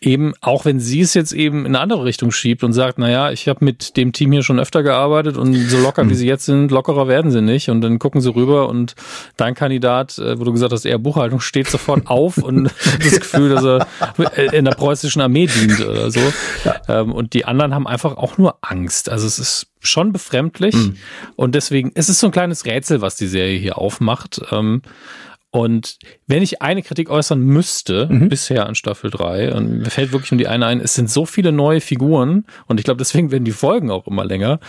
eben, 0.00 0.34
auch 0.40 0.64
wenn 0.64 0.80
sie 0.80 1.00
es 1.00 1.14
jetzt 1.14 1.32
eben 1.32 1.60
in 1.60 1.66
eine 1.66 1.80
andere 1.80 2.04
Richtung 2.04 2.30
schiebt 2.30 2.62
und 2.64 2.72
sagt, 2.72 2.98
naja, 2.98 3.30
ich 3.30 3.48
habe 3.48 3.64
mit 3.64 3.96
dem 3.96 4.12
Team 4.12 4.32
hier 4.32 4.42
schon 4.42 4.58
öfter 4.58 4.82
gearbeitet 4.82 5.36
und 5.36 5.54
so 5.54 5.78
locker 5.78 6.04
wie 6.04 6.12
mhm. 6.12 6.14
sie 6.14 6.26
jetzt 6.26 6.44
sind, 6.44 6.70
lockerer 6.70 7.08
werden 7.08 7.30
sie 7.30 7.40
nicht. 7.40 7.70
Und 7.70 7.80
dann 7.80 7.98
gucken 7.98 8.20
sie 8.20 8.34
rüber 8.34 8.68
und 8.68 8.94
dein 9.36 9.54
Kandidat, 9.54 10.18
äh, 10.18 10.38
wo 10.38 10.44
du 10.44 10.52
gesagt 10.52 10.72
hast, 10.72 10.84
eher 10.84 10.98
Buchhaltung, 10.98 11.40
steht 11.40 11.68
sofort 11.68 12.06
auf 12.06 12.38
und 12.38 12.68
hat 12.68 13.04
das 13.04 13.20
Gefühl, 13.20 13.50
dass 13.50 13.64
er 13.64 13.86
in 14.52 14.64
der 14.64 14.72
preußischen 14.72 15.22
Armee 15.22 15.46
dient 15.46 15.80
oder 15.80 16.10
so. 16.10 16.20
Ja. 16.64 16.74
Ähm, 16.88 17.12
und 17.12 17.32
die 17.32 17.44
anderen 17.44 17.74
haben 17.74 17.86
einfach 17.86 18.16
auch 18.16 18.38
nur 18.38 18.58
Angst. 18.60 19.08
Also 19.08 19.26
es 19.26 19.38
ist 19.38 19.68
schon 19.80 20.12
befremdlich. 20.12 20.74
Mhm. 20.74 20.96
Und 21.36 21.54
deswegen 21.54 21.90
ist 21.92 22.08
es 22.08 22.20
so 22.20 22.26
ein 22.26 22.32
kleines 22.32 22.66
Rätsel, 22.66 23.00
was 23.00 23.16
die 23.16 23.26
Serie 23.26 23.58
hier 23.58 23.78
aufmacht. 23.78 24.40
Und 25.50 25.98
wenn 26.26 26.42
ich 26.42 26.60
eine 26.60 26.82
Kritik 26.82 27.08
äußern 27.08 27.40
müsste, 27.40 28.08
mhm. 28.10 28.28
bisher 28.28 28.66
an 28.66 28.74
Staffel 28.74 29.10
3, 29.10 29.54
und 29.54 29.78
mir 29.78 29.90
fällt 29.90 30.12
wirklich 30.12 30.30
nur 30.30 30.38
die 30.38 30.48
eine 30.48 30.66
ein, 30.66 30.80
es 30.80 30.94
sind 30.94 31.08
so 31.08 31.24
viele 31.24 31.52
neue 31.52 31.80
Figuren, 31.80 32.44
und 32.66 32.78
ich 32.78 32.84
glaube, 32.84 32.98
deswegen 32.98 33.30
werden 33.30 33.44
die 33.44 33.52
Folgen 33.52 33.90
auch 33.90 34.06
immer 34.06 34.24
länger, 34.24 34.60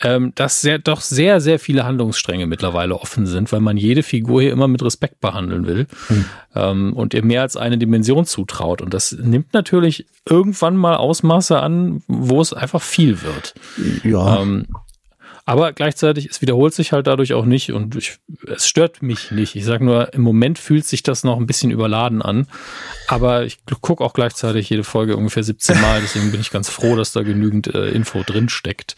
ähm, 0.00 0.32
dass 0.36 0.60
sehr, 0.60 0.78
doch 0.78 1.00
sehr, 1.00 1.40
sehr 1.40 1.58
viele 1.58 1.84
Handlungsstränge 1.84 2.46
mittlerweile 2.46 2.98
offen 2.98 3.26
sind, 3.26 3.52
weil 3.52 3.60
man 3.60 3.76
jede 3.76 4.02
Figur 4.02 4.40
hier 4.40 4.52
immer 4.52 4.68
mit 4.68 4.82
Respekt 4.82 5.20
behandeln 5.20 5.66
will 5.66 5.86
mhm. 6.08 6.24
ähm, 6.54 6.92
und 6.94 7.12
ihr 7.12 7.24
mehr 7.24 7.42
als 7.42 7.56
eine 7.56 7.76
Dimension 7.76 8.24
zutraut. 8.24 8.80
Und 8.80 8.94
das 8.94 9.12
nimmt 9.12 9.52
natürlich 9.52 10.06
irgendwann 10.28 10.76
mal 10.76 10.96
Ausmaße 10.96 11.60
an, 11.60 12.02
wo 12.06 12.40
es 12.40 12.54
einfach 12.54 12.82
viel 12.82 13.22
wird. 13.22 13.54
Ja. 14.04 14.40
Ähm, 14.40 14.66
aber 15.50 15.72
gleichzeitig, 15.72 16.26
es 16.30 16.40
wiederholt 16.40 16.74
sich 16.74 16.92
halt 16.92 17.08
dadurch 17.08 17.34
auch 17.34 17.44
nicht 17.44 17.72
und 17.72 17.96
ich, 17.96 18.20
es 18.46 18.68
stört 18.68 19.02
mich 19.02 19.32
nicht. 19.32 19.56
Ich 19.56 19.64
sage 19.64 19.84
nur, 19.84 20.14
im 20.14 20.22
Moment 20.22 20.60
fühlt 20.60 20.86
sich 20.86 21.02
das 21.02 21.24
noch 21.24 21.38
ein 21.38 21.46
bisschen 21.48 21.72
überladen 21.72 22.22
an. 22.22 22.46
Aber 23.08 23.42
ich 23.42 23.58
gucke 23.80 24.04
auch 24.04 24.12
gleichzeitig 24.12 24.70
jede 24.70 24.84
Folge 24.84 25.16
ungefähr 25.16 25.42
17 25.42 25.80
Mal, 25.80 26.02
deswegen 26.02 26.30
bin 26.30 26.40
ich 26.40 26.52
ganz 26.52 26.68
froh, 26.68 26.94
dass 26.94 27.12
da 27.12 27.24
genügend 27.24 27.66
äh, 27.66 27.88
Info 27.88 28.22
drin 28.22 28.48
steckt. 28.48 28.94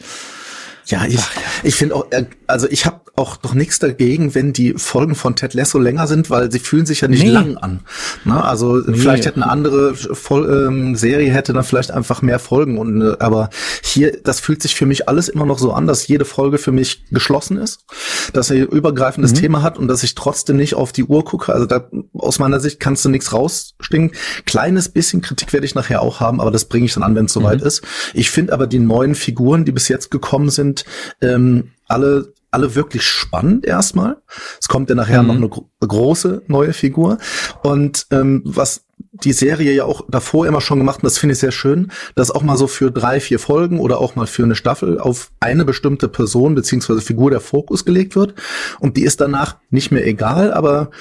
Ja, 0.85 1.05
ich, 1.05 1.19
ich 1.63 1.75
finde 1.75 1.95
auch, 1.95 2.11
äh, 2.11 2.25
also 2.47 2.67
ich 2.69 2.85
habe 2.85 3.01
auch 3.15 3.43
noch 3.43 3.53
nichts 3.53 3.77
dagegen, 3.77 4.33
wenn 4.33 4.53
die 4.53 4.73
Folgen 4.73 5.13
von 5.13 5.35
Ted 5.35 5.53
Lasso 5.53 5.77
länger 5.77 6.07
sind, 6.07 6.31
weil 6.31 6.51
sie 6.51 6.57
fühlen 6.57 6.87
sich 6.87 7.01
ja 7.01 7.07
nicht 7.07 7.23
nee. 7.23 7.29
lang 7.29 7.57
an. 7.57 7.81
Na, 8.25 8.41
also 8.41 8.77
nee. 8.77 8.97
vielleicht 8.97 9.27
hätte 9.27 9.35
eine 9.35 9.51
andere 9.51 9.93
Vol 9.93 10.67
ähm, 10.67 10.95
Serie 10.95 11.31
hätte 11.31 11.53
dann 11.53 11.63
vielleicht 11.63 11.91
einfach 11.91 12.23
mehr 12.23 12.39
Folgen 12.39 12.79
und 12.79 13.01
äh, 13.03 13.15
aber 13.19 13.51
hier, 13.83 14.17
das 14.23 14.39
fühlt 14.39 14.63
sich 14.63 14.73
für 14.73 14.87
mich 14.87 15.07
alles 15.07 15.29
immer 15.29 15.45
noch 15.45 15.59
so 15.59 15.73
an, 15.73 15.85
dass 15.85 16.07
jede 16.07 16.25
Folge 16.25 16.57
für 16.57 16.71
mich 16.71 17.05
geschlossen 17.11 17.57
ist, 17.57 17.85
dass 18.33 18.49
er 18.49 18.71
übergreifendes 18.71 19.33
mhm. 19.33 19.37
Thema 19.37 19.61
hat 19.61 19.77
und 19.77 19.87
dass 19.87 20.01
ich 20.01 20.15
trotzdem 20.15 20.57
nicht 20.57 20.73
auf 20.73 20.91
die 20.91 21.03
Uhr 21.03 21.23
gucke. 21.23 21.53
Also 21.53 21.67
da 21.67 21.87
aus 22.13 22.39
meiner 22.39 22.59
Sicht 22.59 22.79
kannst 22.79 23.05
du 23.05 23.09
nichts 23.09 23.31
rausstinken. 23.31 24.17
Kleines 24.45 24.89
bisschen 24.89 25.21
Kritik 25.21 25.53
werde 25.53 25.67
ich 25.67 25.75
nachher 25.75 26.01
auch 26.01 26.19
haben, 26.19 26.41
aber 26.41 26.49
das 26.49 26.65
bringe 26.65 26.87
ich 26.87 26.93
dann 26.95 27.03
an, 27.03 27.13
wenn 27.13 27.25
es 27.25 27.33
soweit 27.33 27.61
mhm. 27.61 27.67
ist. 27.67 27.83
Ich 28.15 28.31
finde 28.31 28.53
aber 28.53 28.65
die 28.65 28.79
neuen 28.79 29.13
Figuren, 29.13 29.65
die 29.65 29.71
bis 29.71 29.87
jetzt 29.87 30.09
gekommen 30.09 30.49
sind, 30.49 30.72
ähm, 31.21 31.71
alle 31.87 32.33
alle 32.53 32.75
wirklich 32.75 33.03
spannend 33.03 33.65
erstmal. 33.65 34.17
Es 34.61 34.67
kommt 34.67 34.89
ja 34.89 34.95
nachher 34.95 35.23
mhm. 35.23 35.27
noch 35.27 35.35
eine 35.35 35.49
gro 35.49 35.69
große 35.79 36.43
neue 36.47 36.71
Figur. 36.71 37.17
Und 37.63 38.05
ähm, 38.11 38.41
was 38.45 38.85
die 39.11 39.33
Serie 39.33 39.73
ja 39.73 39.85
auch 39.85 40.05
davor 40.07 40.47
immer 40.47 40.61
schon 40.61 40.79
gemacht 40.79 40.97
und 40.97 41.05
das 41.05 41.17
finde 41.17 41.33
ich 41.33 41.39
sehr 41.39 41.51
schön, 41.51 41.91
dass 42.15 42.31
auch 42.31 42.41
mal 42.41 42.57
so 42.57 42.67
für 42.67 42.91
drei, 42.91 43.19
vier 43.19 43.39
Folgen 43.39 43.79
oder 43.79 43.99
auch 43.99 44.15
mal 44.15 44.27
für 44.27 44.43
eine 44.43 44.55
Staffel 44.55 44.99
auf 44.99 45.31
eine 45.39 45.65
bestimmte 45.65 46.07
Person 46.07 46.55
beziehungsweise 46.55 47.01
Figur 47.01 47.31
der 47.31 47.41
Fokus 47.41 47.85
gelegt 47.85 48.15
wird. 48.15 48.35
Und 48.79 48.97
die 48.97 49.03
ist 49.03 49.19
danach 49.19 49.57
nicht 49.69 49.91
mehr 49.91 50.05
egal, 50.05 50.53
aber 50.53 50.91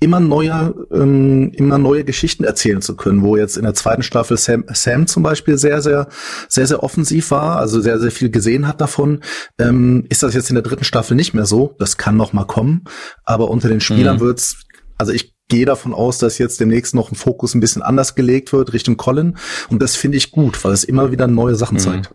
immer 0.00 0.20
neue, 0.20 0.74
ähm, 0.92 1.50
immer 1.52 1.78
neue 1.78 2.04
Geschichten 2.04 2.44
erzählen 2.44 2.80
zu 2.80 2.96
können, 2.96 3.22
wo 3.22 3.36
jetzt 3.36 3.56
in 3.56 3.64
der 3.64 3.74
zweiten 3.74 4.02
Staffel 4.02 4.36
Sam, 4.36 4.64
Sam 4.72 5.06
zum 5.06 5.22
Beispiel 5.22 5.58
sehr, 5.58 5.82
sehr, 5.82 6.08
sehr, 6.48 6.66
sehr 6.66 6.82
offensiv 6.82 7.30
war, 7.30 7.56
also 7.56 7.80
sehr, 7.80 7.98
sehr 7.98 8.12
viel 8.12 8.30
gesehen 8.30 8.68
hat 8.68 8.80
davon, 8.80 9.20
ähm, 9.58 10.04
ist 10.08 10.22
das 10.22 10.34
jetzt 10.34 10.50
in 10.50 10.54
der 10.54 10.62
dritten 10.62 10.84
Staffel 10.84 11.16
nicht 11.16 11.34
mehr 11.34 11.46
so. 11.46 11.74
Das 11.78 11.96
kann 11.96 12.16
noch 12.16 12.32
mal 12.32 12.44
kommen, 12.44 12.84
aber 13.24 13.50
unter 13.50 13.68
den 13.68 13.80
Spielern 13.80 14.16
mhm. 14.16 14.20
wird's, 14.20 14.64
also 14.98 15.12
ich 15.12 15.34
gehe 15.48 15.66
davon 15.66 15.94
aus, 15.94 16.18
dass 16.18 16.38
jetzt 16.38 16.60
demnächst 16.60 16.94
noch 16.94 17.10
ein 17.10 17.16
Fokus 17.16 17.54
ein 17.54 17.60
bisschen 17.60 17.82
anders 17.82 18.14
gelegt 18.14 18.52
wird 18.52 18.72
Richtung 18.72 18.96
Colin 18.96 19.36
und 19.68 19.82
das 19.82 19.96
finde 19.96 20.16
ich 20.16 20.30
gut, 20.30 20.62
weil 20.64 20.72
es 20.72 20.84
immer 20.84 21.10
wieder 21.10 21.26
neue 21.26 21.56
Sachen 21.56 21.76
mhm. 21.76 21.80
zeigt. 21.80 22.14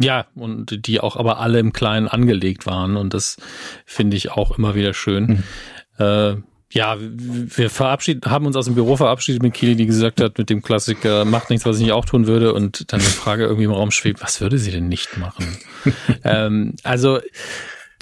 Ja, 0.00 0.26
und 0.34 0.86
die 0.86 1.00
auch 1.00 1.16
aber 1.16 1.38
alle 1.38 1.58
im 1.58 1.72
Kleinen 1.72 2.08
angelegt 2.08 2.66
waren 2.66 2.96
und 2.96 3.14
das 3.14 3.36
finde 3.84 4.16
ich 4.16 4.30
auch 4.30 4.56
immer 4.58 4.74
wieder 4.74 4.94
schön. 4.94 5.44
Mhm. 5.98 6.04
Äh, 6.04 6.36
ja, 6.70 6.96
wir 7.00 7.70
verabschieden, 7.70 8.30
haben 8.30 8.44
uns 8.44 8.54
aus 8.54 8.66
dem 8.66 8.74
Büro 8.74 8.96
verabschiedet 8.96 9.42
mit 9.42 9.54
Kili, 9.54 9.74
die 9.74 9.86
gesagt 9.86 10.20
hat, 10.20 10.36
mit 10.36 10.50
dem 10.50 10.62
Klassiker, 10.62 11.24
macht 11.24 11.48
nichts, 11.48 11.64
was 11.64 11.78
ich 11.78 11.84
nicht 11.84 11.92
auch 11.92 12.04
tun 12.04 12.26
würde. 12.26 12.52
Und 12.52 12.92
dann 12.92 13.00
die 13.00 13.06
Frage 13.06 13.44
irgendwie 13.44 13.64
im 13.64 13.70
Raum 13.70 13.90
schwebt, 13.90 14.20
was 14.22 14.40
würde 14.40 14.58
sie 14.58 14.70
denn 14.70 14.88
nicht 14.88 15.16
machen? 15.16 15.46
ähm, 16.24 16.74
also, 16.82 17.20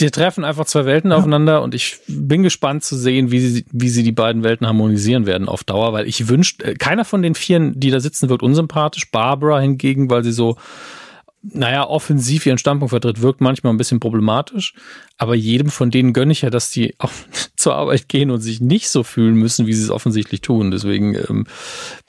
die 0.00 0.10
treffen 0.10 0.44
einfach 0.44 0.66
zwei 0.66 0.84
Welten 0.84 1.12
ja. 1.12 1.16
aufeinander 1.16 1.62
und 1.62 1.74
ich 1.74 1.98
bin 2.08 2.42
gespannt 2.42 2.82
zu 2.84 2.96
sehen, 2.96 3.30
wie 3.30 3.40
sie, 3.40 3.64
wie 3.70 3.88
sie 3.88 4.02
die 4.02 4.12
beiden 4.12 4.42
Welten 4.42 4.66
harmonisieren 4.66 5.26
werden 5.26 5.48
auf 5.48 5.62
Dauer, 5.62 5.92
weil 5.92 6.08
ich 6.08 6.28
wünsche, 6.28 6.56
äh, 6.64 6.74
keiner 6.74 7.04
von 7.04 7.22
den 7.22 7.36
Vieren, 7.36 7.78
die 7.78 7.90
da 7.90 8.00
sitzen, 8.00 8.28
wird 8.28 8.42
unsympathisch. 8.42 9.10
Barbara 9.12 9.60
hingegen, 9.60 10.10
weil 10.10 10.24
sie 10.24 10.32
so 10.32 10.56
naja, 11.52 11.86
offensiv 11.86 12.46
ihren 12.46 12.58
Standpunkt 12.58 12.90
vertritt, 12.90 13.22
wirkt 13.22 13.40
manchmal 13.40 13.72
ein 13.72 13.76
bisschen 13.76 14.00
problematisch. 14.00 14.74
Aber 15.18 15.34
jedem 15.34 15.70
von 15.70 15.90
denen 15.90 16.12
gönne 16.12 16.32
ich 16.32 16.42
ja, 16.42 16.50
dass 16.50 16.70
die 16.70 16.94
auch 16.98 17.12
zur 17.56 17.74
Arbeit 17.74 18.08
gehen 18.08 18.30
und 18.30 18.40
sich 18.40 18.60
nicht 18.60 18.90
so 18.90 19.02
fühlen 19.02 19.34
müssen, 19.34 19.66
wie 19.66 19.72
sie 19.72 19.82
es 19.82 19.90
offensichtlich 19.90 20.40
tun. 20.40 20.70
Deswegen 20.70 21.14
ähm, 21.14 21.46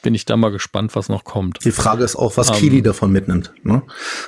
bin 0.01 0.15
ich 0.15 0.25
da 0.25 0.37
mal 0.37 0.49
gespannt, 0.49 0.95
was 0.95 1.09
noch 1.09 1.23
kommt. 1.23 1.59
Die 1.63 1.71
Frage 1.71 2.03
ist 2.03 2.15
auch, 2.15 2.37
was 2.37 2.49
ähm, 2.49 2.55
Kili 2.55 2.81
davon 2.81 3.11
mitnimmt. 3.11 3.53
Ne? 3.63 3.83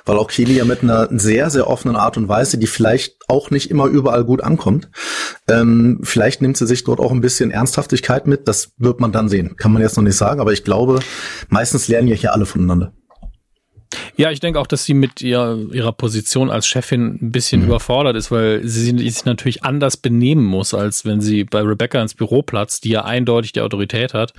Weil 0.06 0.18
auch 0.18 0.28
Kili 0.28 0.56
ja 0.56 0.66
mit 0.66 0.84
einer 0.84 1.08
sehr, 1.12 1.50
sehr 1.50 1.68
offenen 1.68 1.96
Art 1.96 2.18
und 2.18 2.28
Weise, 2.28 2.58
die 2.58 2.68
vielleicht 2.68 3.16
auch 3.28 3.52
nicht 3.52 3.70
immer 3.70 3.86
überall 3.86 4.24
gut 4.24 4.42
ankommt, 4.42 4.90
ähm, 5.48 6.00
vielleicht 6.04 6.42
nimmt 6.42 6.58
sie 6.58 6.68
sich 6.68 6.84
dort 6.84 7.00
auch 7.00 7.12
ein 7.12 7.22
bisschen 7.22 7.52
Ernsthaftigkeit 7.52 8.28
mit. 8.28 8.48
Das 8.48 8.72
wird 8.78 9.00
man 9.00 9.12
dann 9.12 9.30
sehen. 9.30 9.56
Kann 9.58 9.74
man 9.74 9.82
jetzt 9.82 9.98
noch 9.98 10.04
nicht 10.04 10.18
sagen. 10.18 10.40
Aber 10.40 10.54
ich 10.54 10.64
glaube, 10.64 11.00
meistens 11.50 11.88
lernen 11.88 12.08
ja 12.08 12.16
hier 12.16 12.34
alle 12.34 12.46
voneinander. 12.46 12.94
Ja, 14.20 14.32
ich 14.32 14.42
denke 14.42 14.60
auch, 14.60 14.68
dass 14.68 14.84
sie 14.84 14.94
mit 14.94 15.22
ihrer, 15.22 15.58
ihrer 15.72 15.94
Position 15.94 16.50
als 16.50 16.68
Chefin 16.68 17.20
ein 17.22 17.32
bisschen 17.32 17.62
mhm. 17.62 17.68
überfordert 17.68 18.18
ist, 18.18 18.32
weil 18.32 18.68
sie 18.68 18.98
sich 18.98 19.24
natürlich 19.24 19.64
anders 19.64 19.96
benehmen 19.96 20.44
muss, 20.44 20.74
als 20.74 21.06
wenn 21.06 21.22
sie 21.22 21.46
bei 21.46 21.62
Rebecca 21.62 22.02
ins 22.02 22.16
Büro 22.16 22.42
platzt, 22.42 22.84
die 22.84 22.90
ja 22.90 23.06
eindeutig 23.06 23.54
die 23.54 23.62
Autorität 23.62 24.14
hat, 24.14 24.34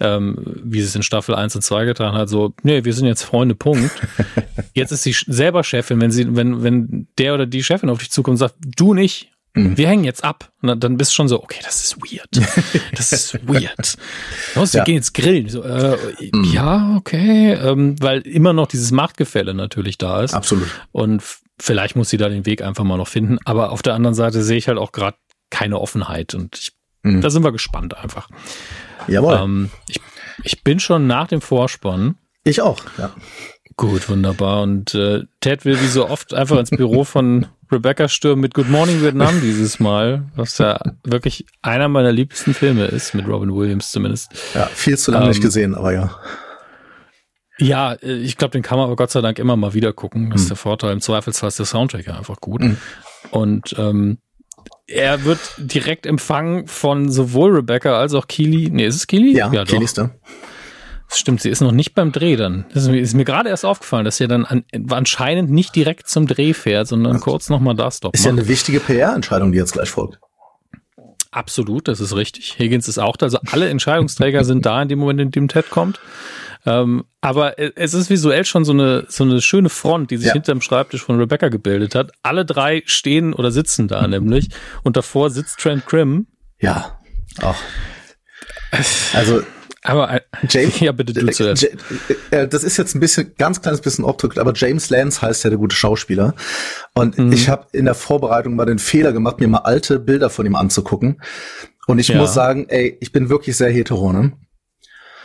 ähm, 0.00 0.38
wie 0.64 0.80
sie 0.80 0.88
es 0.88 0.96
in 0.96 1.04
Staffel 1.04 1.36
1 1.36 1.54
und 1.54 1.62
2 1.62 1.84
getan 1.84 2.14
hat. 2.14 2.28
So, 2.28 2.54
nee, 2.64 2.84
wir 2.84 2.92
sind 2.92 3.06
jetzt 3.06 3.22
Freunde, 3.22 3.54
Punkt. 3.54 3.92
jetzt 4.74 4.90
ist 4.90 5.04
sie 5.04 5.12
selber 5.12 5.62
Chefin, 5.62 6.00
wenn 6.00 6.10
sie, 6.10 6.34
wenn, 6.34 6.64
wenn 6.64 7.06
der 7.16 7.34
oder 7.34 7.46
die 7.46 7.62
Chefin 7.62 7.90
auf 7.90 7.98
dich 7.98 8.10
zukommt 8.10 8.32
und 8.32 8.38
sagt, 8.38 8.56
du 8.76 8.94
nicht, 8.94 9.30
Mhm. 9.54 9.78
Wir 9.78 9.88
hängen 9.88 10.04
jetzt 10.04 10.24
ab. 10.24 10.50
Und 10.62 10.82
dann 10.82 10.96
bist 10.96 11.12
du 11.12 11.14
schon 11.14 11.28
so, 11.28 11.42
okay, 11.42 11.60
das 11.62 11.82
ist 11.82 11.96
weird. 11.98 12.28
Das 12.94 13.12
ist 13.12 13.46
weird. 13.46 13.96
Los, 14.54 14.72
wir 14.72 14.78
ja. 14.78 14.84
gehen 14.84 14.96
jetzt 14.96 15.14
grillen. 15.14 15.48
So, 15.48 15.62
äh, 15.62 15.96
mhm. 16.32 16.44
Ja, 16.44 16.94
okay. 16.96 17.52
Ähm, 17.52 17.96
weil 18.00 18.20
immer 18.22 18.52
noch 18.52 18.66
dieses 18.66 18.90
Machtgefälle 18.90 19.54
natürlich 19.54 19.98
da 19.98 20.22
ist. 20.22 20.34
Absolut. 20.34 20.68
Und 20.92 21.22
vielleicht 21.60 21.96
muss 21.96 22.10
sie 22.10 22.16
da 22.16 22.28
den 22.28 22.46
Weg 22.46 22.62
einfach 22.62 22.84
mal 22.84 22.96
noch 22.96 23.08
finden. 23.08 23.38
Aber 23.44 23.70
auf 23.70 23.82
der 23.82 23.94
anderen 23.94 24.14
Seite 24.14 24.42
sehe 24.42 24.58
ich 24.58 24.68
halt 24.68 24.78
auch 24.78 24.92
gerade 24.92 25.16
keine 25.50 25.80
Offenheit. 25.80 26.34
Und 26.34 26.58
ich, 26.58 26.72
mhm. 27.02 27.20
da 27.20 27.30
sind 27.30 27.44
wir 27.44 27.52
gespannt 27.52 27.96
einfach. 27.96 28.28
Jawohl. 29.06 29.38
Ähm, 29.40 29.70
ich, 29.88 30.00
ich 30.42 30.64
bin 30.64 30.80
schon 30.80 31.06
nach 31.06 31.28
dem 31.28 31.40
Vorspann. 31.40 32.16
Ich 32.42 32.60
auch, 32.60 32.80
ja. 32.98 33.12
Gut, 33.76 34.08
wunderbar. 34.08 34.62
Und 34.62 34.94
äh, 34.94 35.22
Ted 35.40 35.64
will 35.64 35.80
wie 35.80 35.86
so 35.86 36.08
oft 36.08 36.34
einfach 36.34 36.58
ins 36.58 36.70
Büro 36.70 37.04
von 37.04 37.46
Rebecca 37.74 38.08
stürmen 38.08 38.40
mit 38.40 38.54
Good 38.54 38.70
Morning 38.70 39.02
Vietnam 39.02 39.40
dieses 39.42 39.80
Mal, 39.80 40.24
was 40.36 40.58
ja 40.58 40.80
wirklich 41.02 41.46
einer 41.60 41.88
meiner 41.88 42.12
liebsten 42.12 42.54
Filme 42.54 42.86
ist, 42.86 43.14
mit 43.14 43.26
Robin 43.26 43.54
Williams 43.54 43.90
zumindest. 43.90 44.32
Ja, 44.54 44.66
viel 44.66 44.96
zu 44.96 45.10
lange 45.10 45.24
ähm, 45.24 45.30
nicht 45.30 45.42
gesehen, 45.42 45.74
aber 45.74 45.92
ja. 45.92 46.16
Ja, 47.58 47.92
äh, 47.94 48.14
ich 48.14 48.36
glaube, 48.36 48.52
den 48.52 48.62
kann 48.62 48.78
man 48.78 48.86
aber 48.86 48.96
Gott 48.96 49.10
sei 49.10 49.20
Dank 49.20 49.38
immer 49.38 49.56
mal 49.56 49.74
wieder 49.74 49.92
gucken. 49.92 50.30
Das 50.30 50.42
ist 50.42 50.46
mhm. 50.46 50.50
der 50.50 50.56
Vorteil. 50.56 50.92
Im 50.92 51.00
Zweifelsfall 51.00 51.48
ist 51.48 51.58
der 51.58 51.66
Soundtrack 51.66 52.06
ja 52.06 52.16
einfach 52.16 52.40
gut. 52.40 52.62
Mhm. 52.62 52.76
Und 53.30 53.74
ähm, 53.78 54.18
er 54.86 55.24
wird 55.24 55.40
direkt 55.58 56.06
empfangen 56.06 56.66
von 56.66 57.10
sowohl 57.10 57.56
Rebecca 57.56 57.98
als 57.98 58.14
auch 58.14 58.28
Keely. 58.28 58.70
Nee, 58.70 58.86
ist 58.86 58.96
es 58.96 59.06
Keely? 59.06 59.36
Ja, 59.36 59.52
ja 59.52 59.64
Keely 59.64 59.84
ist 59.84 59.98
da. 59.98 60.10
Das 61.08 61.18
stimmt, 61.18 61.42
sie 61.42 61.50
ist 61.50 61.60
noch 61.60 61.72
nicht 61.72 61.94
beim 61.94 62.12
Dreh 62.12 62.36
dann. 62.36 62.64
Das 62.72 62.84
ist 62.84 62.88
mir, 62.88 63.00
ist 63.00 63.14
mir 63.14 63.24
gerade 63.24 63.48
erst 63.48 63.64
aufgefallen, 63.64 64.04
dass 64.04 64.16
sie 64.16 64.26
dann 64.26 64.44
an, 64.44 64.64
anscheinend 64.90 65.50
nicht 65.50 65.76
direkt 65.76 66.08
zum 66.08 66.26
Dreh 66.26 66.54
fährt, 66.54 66.88
sondern 66.88 67.20
kurz 67.20 67.50
nochmal 67.50 67.74
da 67.74 67.90
stoppt. 67.90 68.16
Ist 68.16 68.22
macht. 68.22 68.26
ja 68.26 68.40
eine 68.40 68.48
wichtige 68.48 68.80
PR-Entscheidung, 68.80 69.52
die 69.52 69.58
jetzt 69.58 69.72
gleich 69.72 69.90
folgt. 69.90 70.18
Absolut, 71.30 71.88
das 71.88 72.00
ist 72.00 72.14
richtig. 72.14 72.58
Higgins 72.58 72.86
ist 72.86 72.98
auch 72.98 73.16
da. 73.16 73.26
Also 73.26 73.38
alle 73.50 73.68
Entscheidungsträger 73.68 74.44
sind 74.44 74.64
da 74.66 74.80
in 74.80 74.88
dem 74.88 75.00
Moment, 75.00 75.20
in 75.20 75.30
dem 75.32 75.48
Ted 75.48 75.68
kommt. 75.68 75.98
Ähm, 76.66 77.04
aber 77.20 77.58
es 77.58 77.92
ist 77.92 78.08
visuell 78.08 78.44
schon 78.44 78.64
so 78.64 78.72
eine, 78.72 79.04
so 79.08 79.24
eine 79.24 79.42
schöne 79.42 79.68
Front, 79.68 80.10
die 80.10 80.16
sich 80.16 80.28
ja. 80.28 80.32
hinterm 80.32 80.60
Schreibtisch 80.60 81.02
von 81.02 81.18
Rebecca 81.18 81.48
gebildet 81.48 81.94
hat. 81.94 82.12
Alle 82.22 82.44
drei 82.44 82.82
stehen 82.86 83.34
oder 83.34 83.50
sitzen 83.50 83.88
da 83.88 84.06
nämlich. 84.06 84.48
Und 84.82 84.96
davor 84.96 85.30
sitzt 85.30 85.58
Trent 85.58 85.86
Grimm. 85.86 86.28
Ja, 86.60 86.98
auch. 87.42 87.56
Also 89.12 89.42
aber 89.86 90.14
äh, 90.14 90.20
James, 90.48 90.80
ja, 90.80 90.92
bitte 90.92 91.12
du 91.12 91.30
zuerst. 91.30 91.68
Äh, 92.30 92.48
das 92.48 92.64
ist 92.64 92.78
jetzt 92.78 92.94
ein 92.94 93.00
bisschen, 93.00 93.34
ganz 93.36 93.60
kleines 93.60 93.82
bisschen 93.82 94.04
obdrückt, 94.04 94.38
aber 94.38 94.52
James 94.54 94.88
Lance 94.88 95.20
heißt 95.20 95.44
ja 95.44 95.50
der 95.50 95.58
gute 95.58 95.76
Schauspieler. 95.76 96.34
Und 96.94 97.18
mhm. 97.18 97.32
ich 97.32 97.50
habe 97.50 97.66
in 97.72 97.84
der 97.84 97.94
Vorbereitung 97.94 98.56
mal 98.56 98.64
den 98.64 98.78
Fehler 98.78 99.12
gemacht, 99.12 99.40
mir 99.40 99.48
mal 99.48 99.58
alte 99.58 100.00
Bilder 100.00 100.30
von 100.30 100.46
ihm 100.46 100.56
anzugucken. 100.56 101.20
Und 101.86 101.98
ich 101.98 102.08
ja. 102.08 102.16
muss 102.16 102.32
sagen, 102.32 102.66
ey, 102.68 102.96
ich 103.00 103.12
bin 103.12 103.28
wirklich 103.28 103.58
sehr 103.58 103.70
hetero, 103.70 104.10
ne? 104.12 104.32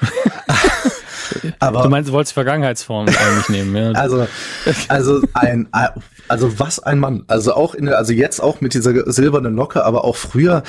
aber, 1.59 1.83
du 1.83 1.89
meinst, 1.89 2.09
du 2.09 2.13
wolltest 2.13 2.33
Vergangenheitsform 2.33 3.07
eigentlich 3.07 3.49
nehmen, 3.49 3.75
ja. 3.75 3.91
Also, 3.91 4.27
also 4.89 5.21
ein, 5.33 5.69
also 6.27 6.59
was 6.59 6.79
ein 6.79 6.99
Mann. 6.99 7.23
Also 7.27 7.53
auch 7.53 7.75
in 7.75 7.85
der, 7.85 7.97
also 7.97 8.11
jetzt 8.11 8.41
auch 8.41 8.59
mit 8.59 8.73
dieser 8.73 9.09
silbernen 9.09 9.55
Locke, 9.55 9.85
aber 9.85 10.03
auch 10.03 10.17
früher 10.17 10.63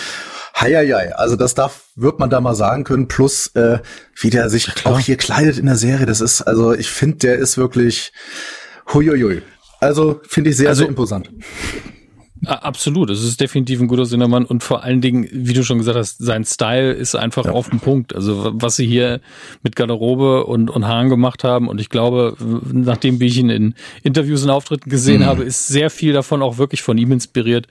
Heieiei, 0.59 1.14
also 1.14 1.37
das 1.37 1.54
darf, 1.54 1.85
wird 1.97 2.19
man 2.19 2.30
da 2.30 2.40
mal 2.40 2.54
sagen 2.54 2.85
können, 2.85 3.09
plus 3.09 3.49
äh, 3.49 3.78
wie 4.21 4.30
der 4.30 4.50
sich 4.50 4.66
Klar. 4.66 4.95
auch 4.95 4.99
hier 4.99 5.16
kleidet 5.16 5.59
in 5.59 5.66
der 5.66 5.76
Serie, 5.76 6.07
das 6.07 6.21
ist, 6.21 6.42
also 6.42 6.73
ich 6.73 6.88
finde, 6.88 7.19
der 7.19 7.37
ist 7.37 7.57
wirklich 7.57 8.12
huiuiui. 8.92 9.42
Also 9.80 10.21
finde 10.28 10.50
ich 10.50 10.57
sehr, 10.57 10.69
also, 10.69 10.80
sehr 10.80 10.88
imposant. 10.88 11.30
Absolut, 12.47 13.11
es 13.11 13.23
ist 13.23 13.38
definitiv 13.38 13.80
ein 13.80 13.88
guter 13.88 14.07
Sinnermann 14.07 14.47
und 14.47 14.62
vor 14.62 14.83
allen 14.83 15.02
Dingen, 15.02 15.28
wie 15.30 15.52
du 15.52 15.62
schon 15.62 15.76
gesagt 15.76 15.99
hast, 15.99 16.19
sein 16.19 16.45
Style 16.45 16.92
ist 16.92 17.14
einfach 17.14 17.45
ja. 17.45 17.52
auf 17.52 17.69
den 17.69 17.80
Punkt. 17.80 18.14
Also 18.14 18.52
was 18.54 18.76
sie 18.76 18.87
hier 18.87 19.21
mit 19.62 19.76
Garderobe 19.76 20.47
und, 20.47 20.71
und 20.71 20.87
Haaren 20.87 21.11
gemacht 21.11 21.45
haben 21.45 21.69
und 21.69 21.83
ich 21.83 21.90
glaube, 21.90 22.37
nachdem 22.73 23.21
wie 23.21 23.26
ich 23.26 23.37
ihn 23.37 23.50
in 23.50 23.75
Interviews 24.02 24.42
und 24.42 24.50
Auftritten 24.50 24.88
gesehen 24.88 25.21
mhm. 25.21 25.26
habe, 25.26 25.45
ist 25.45 25.69
sehr 25.69 25.90
viel 25.90 26.14
davon 26.14 26.42
auch 26.42 26.57
wirklich 26.57 26.80
von 26.80 26.97
ihm 26.97 27.12
inspiriert. 27.12 27.66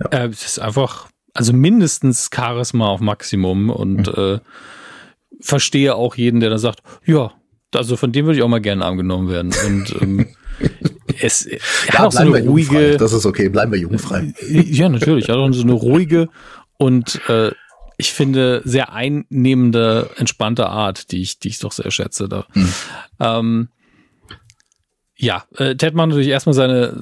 Ja. 0.00 0.24
Äh, 0.24 0.28
es 0.28 0.44
ist 0.44 0.58
einfach 0.58 1.08
also 1.38 1.52
mindestens 1.52 2.30
Charisma 2.34 2.88
auf 2.88 3.00
Maximum 3.00 3.70
und 3.70 4.08
mhm. 4.08 4.34
äh, 4.34 4.38
verstehe 5.40 5.94
auch 5.94 6.16
jeden, 6.16 6.40
der 6.40 6.50
da 6.50 6.58
sagt, 6.58 6.80
ja, 7.04 7.32
also 7.74 7.96
von 7.96 8.12
dem 8.12 8.26
würde 8.26 8.38
ich 8.38 8.42
auch 8.42 8.48
mal 8.48 8.60
gerne 8.60 8.84
angenommen 8.84 9.28
werden. 9.28 9.54
Und 9.66 10.02
ähm, 10.02 10.26
es 11.20 11.46
er 11.46 11.58
ja, 11.86 11.92
hat 11.94 12.06
auch 12.06 12.12
so 12.12 12.18
eine 12.18 12.40
ruhige. 12.40 12.96
Das 12.96 13.12
ist 13.12 13.26
okay, 13.26 13.48
bleiben 13.48 13.72
wir 13.72 13.78
jugendfrei. 13.78 14.32
Ja, 14.48 14.88
natürlich. 14.88 15.28
Er 15.28 15.36
hat 15.36 15.40
auch 15.40 15.52
so 15.52 15.62
eine 15.62 15.72
ruhige 15.72 16.28
und 16.76 17.20
äh, 17.28 17.52
ich 17.98 18.12
finde 18.12 18.62
sehr 18.64 18.92
einnehmende, 18.92 20.10
entspannte 20.16 20.68
Art, 20.68 21.10
die 21.10 21.20
ich, 21.20 21.40
die 21.40 21.48
ich 21.48 21.58
doch 21.58 21.72
sehr 21.72 21.90
schätze. 21.90 22.28
Da. 22.28 22.46
Mhm. 22.54 22.72
Ähm, 23.20 23.68
Ja, 25.20 25.42
äh, 25.56 25.74
Ted 25.74 25.94
macht 25.94 26.10
natürlich 26.10 26.28
erstmal 26.28 26.54
seine 26.54 26.94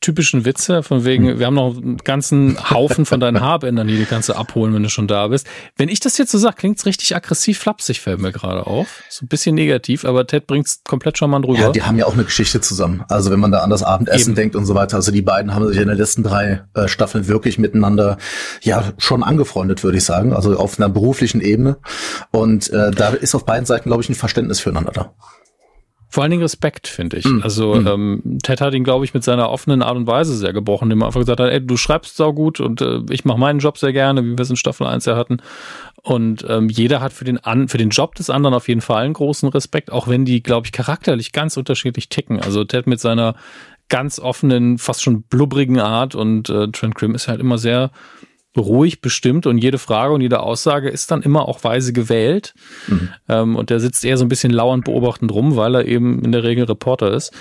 typischen 0.00 0.44
Witze, 0.44 0.82
von 0.82 1.04
wegen, 1.04 1.28
hm. 1.28 1.38
wir 1.38 1.46
haben 1.46 1.54
noch 1.54 1.76
einen 1.76 1.96
ganzen 1.98 2.58
Haufen 2.70 3.06
von 3.06 3.20
deinen 3.20 3.40
Haarbändern, 3.40 3.86
die 3.86 3.96
du 3.98 4.04
kannst 4.04 4.28
du 4.28 4.32
abholen, 4.32 4.74
wenn 4.74 4.82
du 4.82 4.88
schon 4.88 5.06
da 5.06 5.28
bist. 5.28 5.46
Wenn 5.76 5.88
ich 5.88 6.00
das 6.00 6.18
jetzt 6.18 6.32
so 6.32 6.38
sage, 6.38 6.56
klingt's 6.56 6.86
richtig 6.86 7.14
aggressiv 7.14 7.60
flapsig, 7.60 8.00
fällt 8.00 8.20
mir 8.20 8.32
gerade 8.32 8.66
auf. 8.66 9.04
So 9.08 9.24
ein 9.24 9.28
bisschen 9.28 9.54
negativ, 9.54 10.04
aber 10.04 10.26
Ted 10.26 10.48
bringt's 10.48 10.82
komplett 10.82 11.18
schon 11.18 11.30
mal 11.30 11.40
drüber. 11.40 11.60
Ja, 11.60 11.70
die 11.70 11.82
haben 11.82 11.96
ja 11.98 12.06
auch 12.06 12.14
eine 12.14 12.24
Geschichte 12.24 12.60
zusammen. 12.60 13.04
Also 13.08 13.30
wenn 13.30 13.38
man 13.38 13.52
da 13.52 13.60
an 13.60 13.70
das 13.70 13.84
Abendessen 13.84 14.30
Eben. 14.30 14.34
denkt 14.34 14.56
und 14.56 14.66
so 14.66 14.74
weiter. 14.74 14.96
Also 14.96 15.12
die 15.12 15.22
beiden 15.22 15.54
haben 15.54 15.68
sich 15.68 15.78
in 15.78 15.86
den 15.86 15.96
letzten 15.96 16.24
drei 16.24 16.64
äh, 16.74 16.88
Staffeln 16.88 17.28
wirklich 17.28 17.60
miteinander 17.60 18.18
ja 18.62 18.92
schon 18.98 19.22
angefreundet, 19.22 19.84
würde 19.84 19.98
ich 19.98 20.04
sagen. 20.04 20.32
Also 20.32 20.56
auf 20.56 20.80
einer 20.80 20.88
beruflichen 20.88 21.40
Ebene. 21.40 21.76
Und 22.32 22.70
äh, 22.70 22.90
da 22.90 23.10
ist 23.10 23.36
auf 23.36 23.44
beiden 23.44 23.66
Seiten, 23.66 23.88
glaube 23.88 24.02
ich, 24.02 24.08
ein 24.08 24.16
Verständnis 24.16 24.58
füreinander 24.58 24.90
da. 24.90 25.14
Vor 26.12 26.22
allen 26.22 26.30
Dingen 26.30 26.42
Respekt, 26.42 26.88
finde 26.88 27.16
ich. 27.16 27.24
Mm. 27.24 27.40
Also 27.42 27.74
mm. 27.74 27.86
Ähm, 27.86 28.38
Ted 28.42 28.60
hat 28.60 28.74
ihn, 28.74 28.84
glaube 28.84 29.06
ich, 29.06 29.14
mit 29.14 29.24
seiner 29.24 29.48
offenen 29.48 29.80
Art 29.80 29.96
und 29.96 30.06
Weise 30.06 30.36
sehr 30.36 30.52
gebrochen, 30.52 30.84
indem 30.84 31.00
er 31.00 31.06
einfach 31.06 31.20
gesagt 31.20 31.40
hat, 31.40 31.50
ey, 31.50 31.66
du 31.66 31.78
schreibst 31.78 32.18
sau 32.18 32.34
gut 32.34 32.60
und 32.60 32.82
äh, 32.82 33.00
ich 33.08 33.24
mache 33.24 33.38
meinen 33.38 33.60
Job 33.60 33.78
sehr 33.78 33.94
gerne, 33.94 34.22
wie 34.22 34.32
wir 34.32 34.40
es 34.40 34.50
in 34.50 34.56
Staffel 34.56 34.86
1 34.86 35.06
ja 35.06 35.16
hatten. 35.16 35.38
Und 36.02 36.44
ähm, 36.46 36.68
jeder 36.68 37.00
hat 37.00 37.14
für 37.14 37.24
den, 37.24 37.38
an, 37.38 37.66
für 37.68 37.78
den 37.78 37.88
Job 37.88 38.14
des 38.14 38.28
anderen 38.28 38.52
auf 38.52 38.68
jeden 38.68 38.82
Fall 38.82 39.04
einen 39.04 39.14
großen 39.14 39.48
Respekt, 39.48 39.90
auch 39.90 40.06
wenn 40.06 40.26
die, 40.26 40.42
glaube 40.42 40.66
ich, 40.66 40.72
charakterlich 40.72 41.32
ganz 41.32 41.56
unterschiedlich 41.56 42.10
ticken. 42.10 42.40
Also 42.40 42.62
Ted 42.64 42.86
mit 42.86 43.00
seiner 43.00 43.34
ganz 43.88 44.18
offenen, 44.18 44.76
fast 44.76 45.02
schon 45.02 45.22
blubbrigen 45.22 45.80
Art 45.80 46.14
und 46.14 46.50
äh, 46.50 46.68
Trent 46.68 46.94
Grimm 46.94 47.14
ist 47.14 47.26
halt 47.26 47.40
immer 47.40 47.56
sehr 47.56 47.90
ruhig 48.56 49.00
bestimmt 49.00 49.46
und 49.46 49.58
jede 49.58 49.78
Frage 49.78 50.12
und 50.12 50.20
jede 50.20 50.40
Aussage 50.40 50.88
ist 50.88 51.10
dann 51.10 51.22
immer 51.22 51.48
auch 51.48 51.64
weise 51.64 51.92
gewählt. 51.92 52.54
Mhm. 52.88 53.08
Ähm, 53.28 53.56
und 53.56 53.70
der 53.70 53.80
sitzt 53.80 54.04
eher 54.04 54.18
so 54.18 54.24
ein 54.24 54.28
bisschen 54.28 54.52
lauernd 54.52 54.84
beobachtend 54.84 55.32
rum, 55.32 55.56
weil 55.56 55.74
er 55.74 55.86
eben 55.86 56.24
in 56.24 56.32
der 56.32 56.44
Regel 56.44 56.64
Reporter 56.64 57.12
ist. 57.12 57.32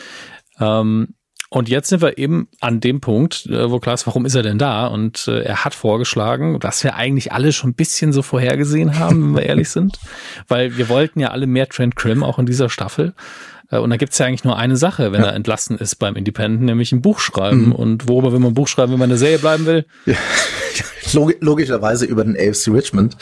Ähm, 0.60 1.16
und 1.54 1.68
jetzt 1.68 1.90
sind 1.90 2.02
wir 2.02 2.18
eben 2.18 2.48
an 2.62 2.80
dem 2.80 3.02
Punkt, 3.02 3.46
äh, 3.48 3.70
wo 3.70 3.80
klar 3.80 3.96
ist, 3.96 4.08
warum 4.08 4.26
ist 4.26 4.36
er 4.36 4.44
denn 4.44 4.58
da? 4.58 4.88
Und 4.88 5.28
äh, 5.28 5.42
er 5.42 5.66
hat 5.66 5.76
vorgeschlagen, 5.76 6.58
dass 6.62 6.82
wir 6.82 6.96
eigentlich 6.96 7.34
alle 7.34 7.52
schon 7.52 7.72
ein 7.72 7.76
bisschen 7.76 8.14
so 8.14 8.22
vorhergesehen 8.22 8.98
haben, 8.98 9.22
wenn 9.22 9.36
wir 9.36 9.50
ehrlich 9.50 9.70
sind. 9.70 10.00
Weil 10.48 10.78
wir 10.78 10.88
wollten 10.88 11.20
ja 11.20 11.32
alle 11.32 11.48
mehr 11.48 11.68
Trent 11.68 11.98
Grimm 11.98 12.24
auch 12.24 12.40
in 12.40 12.46
dieser 12.46 12.70
Staffel. 12.70 13.14
Äh, 13.72 13.80
und 13.80 13.90
da 13.90 13.98
gibt's 13.98 14.18
ja 14.18 14.26
eigentlich 14.26 14.44
nur 14.44 14.58
eine 14.58 14.78
Sache, 14.78 15.12
wenn 15.12 15.22
ja. 15.22 15.28
er 15.28 15.36
entlassen 15.36 15.78
ist 15.78 15.96
beim 15.96 16.16
Independent, 16.16 16.64
nämlich 16.64 16.92
ein 16.92 17.02
Buch 17.02 17.20
schreiben. 17.20 17.68
Mhm. 17.68 17.72
Und 17.72 18.08
worüber 18.08 18.32
will 18.32 18.40
man 18.40 18.52
ein 18.52 18.56
Buch 18.56 18.68
schreiben, 18.68 18.92
wenn 18.92 19.00
man 19.00 19.10
eine 19.10 19.18
Serie 19.18 19.40
bleiben 19.40 19.66
will? 19.66 19.86
Ja. 20.06 20.16
Log 21.14 21.36
logischerweise 21.42 22.06
über 22.06 22.24
den 22.24 22.38
AFC 22.38 22.70
Richmond. 22.70 23.18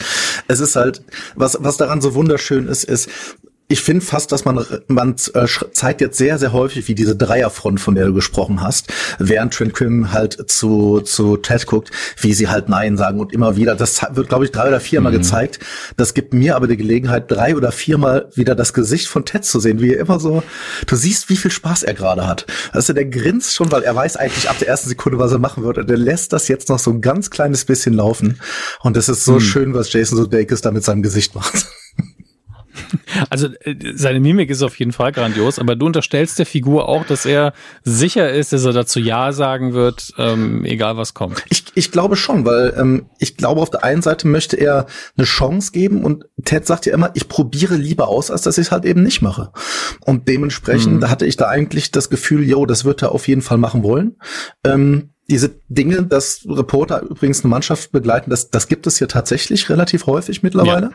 Es 0.46 0.60
ist 0.60 0.76
halt, 0.76 1.02
was, 1.34 1.58
was 1.60 1.76
daran 1.76 2.00
so 2.00 2.14
wunderschön 2.14 2.68
ist, 2.68 2.84
ist, 2.84 3.08
ich 3.70 3.82
finde 3.82 4.04
fast, 4.04 4.32
dass 4.32 4.44
man, 4.44 4.66
man 4.88 5.14
äh, 5.34 5.46
zeigt 5.72 6.00
jetzt 6.00 6.18
sehr, 6.18 6.38
sehr 6.38 6.52
häufig, 6.52 6.88
wie 6.88 6.96
diese 6.96 7.14
Dreierfront, 7.14 7.80
von 7.80 7.94
der 7.94 8.06
du 8.06 8.12
gesprochen 8.12 8.62
hast, 8.62 8.92
während 9.20 9.54
Trent 9.54 9.74
Quim 9.74 10.12
halt 10.12 10.50
zu, 10.50 11.00
zu 11.02 11.36
Ted 11.36 11.66
guckt, 11.66 11.92
wie 12.20 12.34
sie 12.34 12.48
halt 12.48 12.68
Nein 12.68 12.96
sagen 12.96 13.20
und 13.20 13.32
immer 13.32 13.54
wieder. 13.54 13.76
Das 13.76 14.02
wird, 14.10 14.28
glaube 14.28 14.44
ich, 14.44 14.50
drei 14.50 14.66
oder 14.66 14.80
viermal 14.80 15.12
mhm. 15.12 15.18
gezeigt. 15.18 15.60
Das 15.96 16.14
gibt 16.14 16.34
mir 16.34 16.56
aber 16.56 16.66
die 16.66 16.76
Gelegenheit, 16.76 17.30
drei 17.30 17.54
oder 17.54 17.70
viermal 17.70 18.28
wieder 18.34 18.56
das 18.56 18.72
Gesicht 18.72 19.06
von 19.06 19.24
Ted 19.24 19.44
zu 19.44 19.60
sehen, 19.60 19.80
wie 19.80 19.94
er 19.94 20.00
immer 20.00 20.18
so, 20.18 20.42
du 20.86 20.96
siehst, 20.96 21.28
wie 21.28 21.36
viel 21.36 21.52
Spaß 21.52 21.84
er 21.84 21.94
gerade 21.94 22.26
hat. 22.26 22.46
Also 22.72 22.92
der 22.92 23.04
grinst 23.04 23.54
schon, 23.54 23.70
weil 23.70 23.84
er 23.84 23.94
weiß 23.94 24.16
eigentlich 24.16 24.50
ab 24.50 24.58
der 24.58 24.66
ersten 24.66 24.88
Sekunde, 24.88 25.20
was 25.20 25.30
er 25.30 25.38
machen 25.38 25.62
wird. 25.62 25.78
Und 25.78 25.88
der 25.88 25.96
lässt 25.96 26.32
das 26.32 26.48
jetzt 26.48 26.70
noch 26.70 26.80
so 26.80 26.90
ein 26.90 27.02
ganz 27.02 27.30
kleines 27.30 27.64
bisschen 27.64 27.94
laufen. 27.94 28.40
Und 28.80 28.96
es 28.96 29.08
ist 29.08 29.24
so 29.24 29.34
mhm. 29.34 29.40
schön, 29.40 29.74
was 29.74 29.92
Jason 29.92 30.18
Sudeikis 30.18 30.60
da 30.60 30.72
mit 30.72 30.82
seinem 30.82 31.02
Gesicht 31.02 31.36
macht. 31.36 31.68
Also 33.28 33.48
äh, 33.64 33.74
seine 33.94 34.20
Mimik 34.20 34.50
ist 34.50 34.62
auf 34.62 34.78
jeden 34.78 34.92
Fall 34.92 35.12
grandios, 35.12 35.58
aber 35.58 35.76
du 35.76 35.86
unterstellst 35.86 36.38
der 36.38 36.46
Figur 36.46 36.88
auch, 36.88 37.04
dass 37.04 37.26
er 37.26 37.52
sicher 37.82 38.30
ist, 38.30 38.52
dass 38.52 38.64
er 38.64 38.72
dazu 38.72 39.00
Ja 39.00 39.32
sagen 39.32 39.72
wird, 39.72 40.12
ähm, 40.18 40.64
egal 40.64 40.96
was 40.96 41.14
kommt. 41.14 41.42
Ich, 41.48 41.64
ich 41.74 41.90
glaube 41.90 42.16
schon, 42.16 42.44
weil 42.44 42.74
ähm, 42.76 43.06
ich 43.18 43.36
glaube, 43.36 43.60
auf 43.60 43.70
der 43.70 43.84
einen 43.84 44.02
Seite 44.02 44.28
möchte 44.28 44.56
er 44.56 44.86
eine 45.16 45.26
Chance 45.26 45.72
geben 45.72 46.04
und 46.04 46.24
Ted 46.44 46.66
sagt 46.66 46.86
ja 46.86 46.94
immer, 46.94 47.10
ich 47.14 47.28
probiere 47.28 47.76
lieber 47.76 48.08
aus, 48.08 48.30
als 48.30 48.42
dass 48.42 48.58
ich 48.58 48.66
es 48.66 48.72
halt 48.72 48.84
eben 48.84 49.02
nicht 49.02 49.22
mache. 49.22 49.52
Und 50.00 50.28
dementsprechend 50.28 51.00
mhm. 51.00 51.10
hatte 51.10 51.26
ich 51.26 51.36
da 51.36 51.48
eigentlich 51.48 51.90
das 51.90 52.10
Gefühl, 52.10 52.48
yo, 52.48 52.66
das 52.66 52.84
wird 52.84 53.02
er 53.02 53.12
auf 53.12 53.28
jeden 53.28 53.42
Fall 53.42 53.58
machen 53.58 53.82
wollen. 53.82 54.16
Ähm, 54.64 55.10
diese 55.30 55.50
Dinge, 55.68 56.02
dass 56.02 56.40
Reporter 56.46 57.02
übrigens 57.02 57.42
eine 57.42 57.50
Mannschaft 57.50 57.92
begleiten, 57.92 58.30
das, 58.30 58.50
das 58.50 58.66
gibt 58.66 58.86
es 58.88 58.98
hier 58.98 59.06
tatsächlich 59.06 59.70
relativ 59.70 60.06
häufig 60.06 60.42
mittlerweile. 60.42 60.86
Ja. 60.86 60.92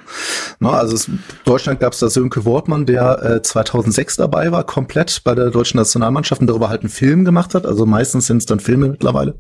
Na, 0.60 0.72
also 0.72 0.94
es, 0.94 1.08
in 1.08 1.20
Deutschland 1.46 1.80
gab 1.80 1.94
es 1.94 2.00
da 2.00 2.10
Sönke 2.10 2.44
Wortmann, 2.44 2.86
der 2.86 3.24
äh, 3.24 3.42
2006 3.42 4.18
dabei 4.18 4.52
war, 4.52 4.66
komplett 4.66 5.24
bei 5.24 5.34
der 5.36 5.52
deutschen 5.52 5.78
Nationalmannschaft 5.78 6.42
und 6.42 6.48
darüber 6.48 6.70
halt 6.70 6.82
einen 6.82 6.90
Film 6.90 7.24
gemacht 7.24 7.56
hat. 7.56 7.66
Also 7.66 7.86
meistens 7.86 8.28
sind 8.28 8.38
es 8.38 8.46
dann 8.46 8.60
Filme 8.60 8.90
mittlerweile. 8.90 9.36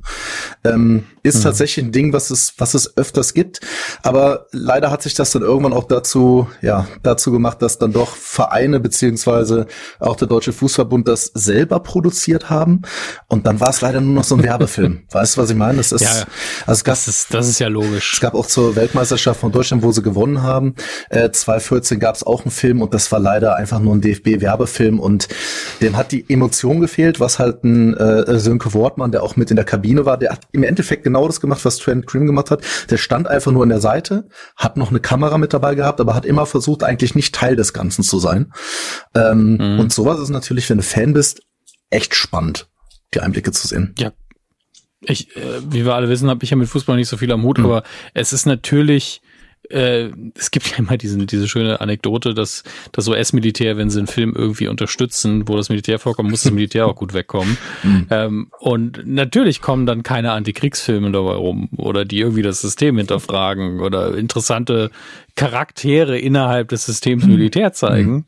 Ähm, 0.64 1.04
ist 1.24 1.40
mhm. 1.40 1.44
tatsächlich 1.44 1.86
ein 1.86 1.92
Ding, 1.92 2.14
was 2.14 2.30
es, 2.30 2.54
was 2.58 2.74
es 2.74 2.98
öfters 2.98 3.34
gibt. 3.34 3.60
Aber 4.04 4.46
leider 4.52 4.92
hat 4.92 5.02
sich 5.02 5.16
das 5.16 5.32
dann 5.32 5.42
irgendwann 5.42 5.74
auch 5.74 5.86
dazu, 5.86 6.48
ja, 6.62 6.88
dazu 7.04 7.32
gemacht, 7.32 7.62
dass 7.62 7.80
dann 7.80 7.92
doch 7.92 8.16
Vereine 8.16 8.80
beziehungsweise 8.80 9.66
auch 10.00 10.16
der 10.16 10.28
Deutsche 10.28 10.54
Fußballbund 10.54 11.08
das 11.08 11.32
selber 11.34 11.80
produziert 11.80 12.50
haben. 12.50 12.84
Und 13.28 13.48
dann 13.48 13.60
war 13.60 13.70
es 13.70 13.82
leider 13.82 14.00
nur 14.02 14.14
noch 14.14 14.24
so 14.24 14.36
ein 14.36 14.44
Werbefilm. 14.46 14.85
Film. 14.86 15.04
Weißt 15.12 15.38
du, 15.38 15.42
was 15.42 15.50
ich 15.50 15.56
meine? 15.56 15.78
Das 15.78 15.92
ist, 15.92 16.02
ja, 16.02 16.26
also 16.66 16.84
gab, 16.84 16.96
das 16.96 17.08
ist, 17.08 17.34
das 17.34 17.48
ist 17.48 17.60
ja 17.60 17.68
logisch. 17.68 18.14
Es 18.14 18.20
gab 18.20 18.34
auch 18.34 18.46
zur 18.46 18.76
Weltmeisterschaft 18.76 19.40
von 19.40 19.52
Deutschland, 19.52 19.84
wo 19.84 19.92
sie 19.92 20.02
gewonnen 20.02 20.44
haben. 20.44 20.76
Äh, 21.10 21.32
2014 21.32 22.00
gab 22.00 22.16
es 22.16 22.24
auch 22.24 22.44
einen 22.44 22.52
Film 22.52 22.82
und 22.82 22.94
das 22.94 23.12
war 23.12 23.20
leider 23.20 23.56
einfach 23.56 23.80
nur 23.80 23.96
ein 23.96 24.02
DFB-Werbefilm 24.02 25.00
und 25.00 25.28
dem 25.82 25.98
hat 25.98 26.12
die 26.12 26.26
Emotion 26.30 26.80
gefehlt, 26.80 27.20
was 27.20 27.40
halt 27.40 27.64
ein 27.64 27.96
äh, 27.96 28.40
Sönke 28.40 28.74
Wortmann, 28.74 29.12
der 29.12 29.24
auch 29.24 29.36
mit 29.36 29.50
in 29.50 29.56
der 29.56 29.66
Kabine 29.66 30.06
war, 30.06 30.18
der 30.18 30.32
hat 30.32 30.42
im 30.52 30.64
Endeffekt 30.64 31.04
genau 31.04 31.28
das 31.28 31.42
gemacht, 31.42 31.64
was 31.66 31.78
Trent 31.78 32.08
Grimm 32.08 32.26
gemacht 32.26 32.52
hat. 32.52 32.62
Der 32.90 32.98
stand 32.98 33.28
einfach 33.28 33.52
nur 33.52 33.64
an 33.64 33.70
der 33.70 33.82
Seite, 33.82 34.28
hat 34.56 34.78
noch 34.78 34.90
eine 34.90 35.00
Kamera 35.00 35.38
mit 35.38 35.54
dabei 35.54 35.76
gehabt, 35.76 36.00
aber 36.00 36.16
hat 36.16 36.26
immer 36.26 36.46
versucht, 36.46 36.84
eigentlich 36.84 37.16
nicht 37.16 37.36
Teil 37.36 37.56
des 37.56 37.74
Ganzen 37.74 38.04
zu 38.04 38.20
sein. 38.20 38.54
Ähm, 39.14 39.58
mhm. 39.58 39.80
Und 39.80 39.94
sowas 39.94 40.20
ist 40.20 40.30
natürlich, 40.30 40.70
wenn 40.70 40.78
du 40.78 40.84
Fan 40.84 41.14
bist, 41.14 41.42
echt 41.90 42.16
spannend, 42.16 42.68
die 43.14 43.22
Einblicke 43.22 43.52
zu 43.52 43.68
sehen. 43.68 43.94
Ja, 43.98 44.12
ich, 45.08 45.36
äh, 45.36 45.62
wie 45.70 45.86
wir 45.86 45.96
alle 45.96 46.10
wissen, 46.10 46.30
habe 46.30 46.44
ich 46.44 46.50
ja 46.50 46.58
mit 46.58 46.68
Fußball 46.68 46.96
nicht 46.96 47.08
so 47.08 47.18
viel 47.18 47.32
am 47.32 47.44
Hut, 47.44 47.58
mhm. 47.58 47.66
aber 47.66 47.84
es 48.14 48.34
ist 48.34 48.46
natürlich 48.46 49.22
äh, 49.70 50.12
es 50.36 50.52
gibt 50.52 50.70
ja 50.72 50.78
immer 50.78 50.98
diesen, 50.98 51.28
diese 51.28 51.48
schöne 51.48 51.82
Anekdote, 51.82 52.34
dass 52.34 52.64
das 52.92 53.08
US-Militär, 53.08 53.78
wenn 53.78 53.90
sie 53.90 54.00
einen 54.00 54.08
Film 54.08 54.34
irgendwie 54.36 54.68
unterstützen, 54.68 55.48
wo 55.48 55.56
das 55.56 55.70
Militär 55.70 56.00
vorkommt, 56.00 56.30
muss 56.30 56.44
das 56.44 56.52
Militär 56.52 56.88
auch 56.88 56.96
gut 56.96 57.14
wegkommen. 57.14 57.58
Mhm. 57.84 58.08
Ähm, 58.10 58.48
und 58.60 59.06
natürlich 59.06 59.62
kommen 59.62 59.86
dann 59.86 60.02
keine 60.02 60.32
Antikriegsfilme 60.32 61.12
dabei 61.12 61.34
rum 61.34 61.70
oder 61.78 62.06
die 62.06 62.20
irgendwie 62.20 62.42
das 62.42 62.62
System 62.62 62.98
hinterfragen 62.98 63.80
oder 63.80 64.16
interessante 64.16 64.92
Charaktere 65.36 66.18
innerhalb 66.18 66.70
des 66.70 66.86
Systems 66.86 67.26
mhm. 67.26 67.32
Militär 67.32 67.74
zeigen. 67.74 68.12
Mhm. 68.12 68.26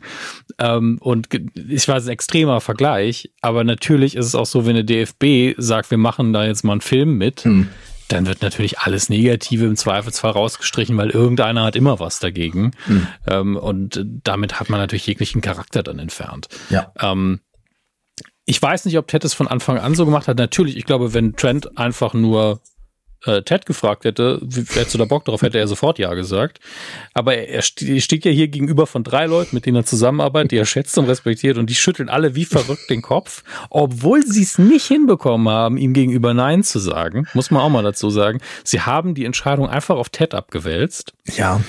Ähm, 0.60 0.98
und 1.00 1.28
ich 1.56 1.88
weiß, 1.88 2.06
ein 2.06 2.12
extremer 2.12 2.62
Vergleich, 2.62 3.32
aber 3.42 3.64
natürlich 3.64 4.16
ist 4.16 4.26
es 4.26 4.36
auch 4.36 4.46
so, 4.46 4.66
wenn 4.66 4.76
der 4.76 4.84
DFB 4.84 5.56
sagt, 5.58 5.92
wir 5.92 5.98
machen 5.98 6.34
da 6.34 6.46
jetzt 6.46 6.64
mal 6.64 6.74
einen 6.74 6.82
Film 6.82 7.18
mit, 7.18 7.46
mhm 7.46 7.70
dann 8.08 8.26
wird 8.26 8.42
natürlich 8.42 8.80
alles 8.80 9.10
Negative 9.10 9.66
im 9.66 9.76
Zweifelsfall 9.76 10.32
rausgestrichen, 10.32 10.96
weil 10.98 11.10
irgendeiner 11.10 11.64
hat 11.64 11.76
immer 11.76 12.00
was 12.00 12.20
dagegen. 12.20 12.72
Mhm. 12.88 13.08
Ähm, 13.30 13.56
und 13.58 14.06
damit 14.24 14.60
hat 14.60 14.70
man 14.70 14.80
natürlich 14.80 15.08
jeglichen 15.08 15.42
Charakter 15.42 15.84
dann 15.84 16.00
entfernt. 16.00 16.48
Ja. 16.70 16.92
Ähm, 17.00 17.42
ich 18.46 18.62
weiß 18.62 18.86
nicht, 18.86 18.98
ob 18.98 19.08
Ted 19.08 19.26
es 19.26 19.34
von 19.34 19.48
Anfang 19.48 19.78
an 19.78 19.94
so 19.94 20.06
gemacht 20.06 20.28
hat. 20.28 20.38
Natürlich, 20.38 20.78
ich 20.78 20.86
glaube, 20.86 21.14
wenn 21.14 21.36
Trent 21.36 21.78
einfach 21.78 22.14
nur 22.14 22.62
äh, 23.26 23.42
Ted 23.42 23.66
gefragt 23.66 24.06
hätte, 24.06 24.40
hättest 24.44 24.94
du 24.94 24.98
da 24.98 25.06
Bock 25.06 25.26
drauf, 25.26 25.42
hätte 25.42 25.58
er 25.58 25.68
sofort 25.68 26.00
Ja 26.00 26.14
gesagt. 26.14 26.60
Aber 27.14 27.36
er, 27.36 27.56
er 27.56 27.62
steht 27.62 28.26
ja 28.26 28.32
hier 28.32 28.48
gegenüber 28.48 28.88
von 28.88 29.04
drei 29.04 29.26
Leuten, 29.26 29.56
mit 29.56 29.66
denen 29.66 29.78
er 29.78 29.86
zusammenarbeitet, 29.86 30.52
die 30.52 30.58
er 30.58 30.66
schätzt 30.66 30.98
und 30.98 31.06
respektiert 31.06 31.58
und 31.58 31.70
die 31.70 31.76
schütteln 31.76 32.10
alle 32.10 32.36
wie 32.36 32.46
verrückt 32.46 32.90
den 32.90 33.02
Kopf, 33.02 33.44
obwohl 33.70 34.24
sie 34.26 34.44
es 34.44 34.58
nicht 34.58 34.86
hinbekommen 34.86 35.50
haben, 35.50 35.78
ihm 35.78 35.94
gegenüber 35.94 36.34
Nein 36.34 36.64
zu 36.64 36.80
sagen, 36.80 37.28
muss 37.34 37.52
man 37.52 37.62
auch 37.62 37.70
mal 37.70 37.84
dazu 37.84 38.10
sagen. 38.10 38.40
Sie 38.64 38.82
haben 38.82 39.16
die 39.16 39.26
Entscheidung 39.26 39.70
einfach 39.70 39.96
auf 39.96 40.10
Ted 40.10 40.34
abgewälzt. 40.34 41.14
Ja. 41.36 41.62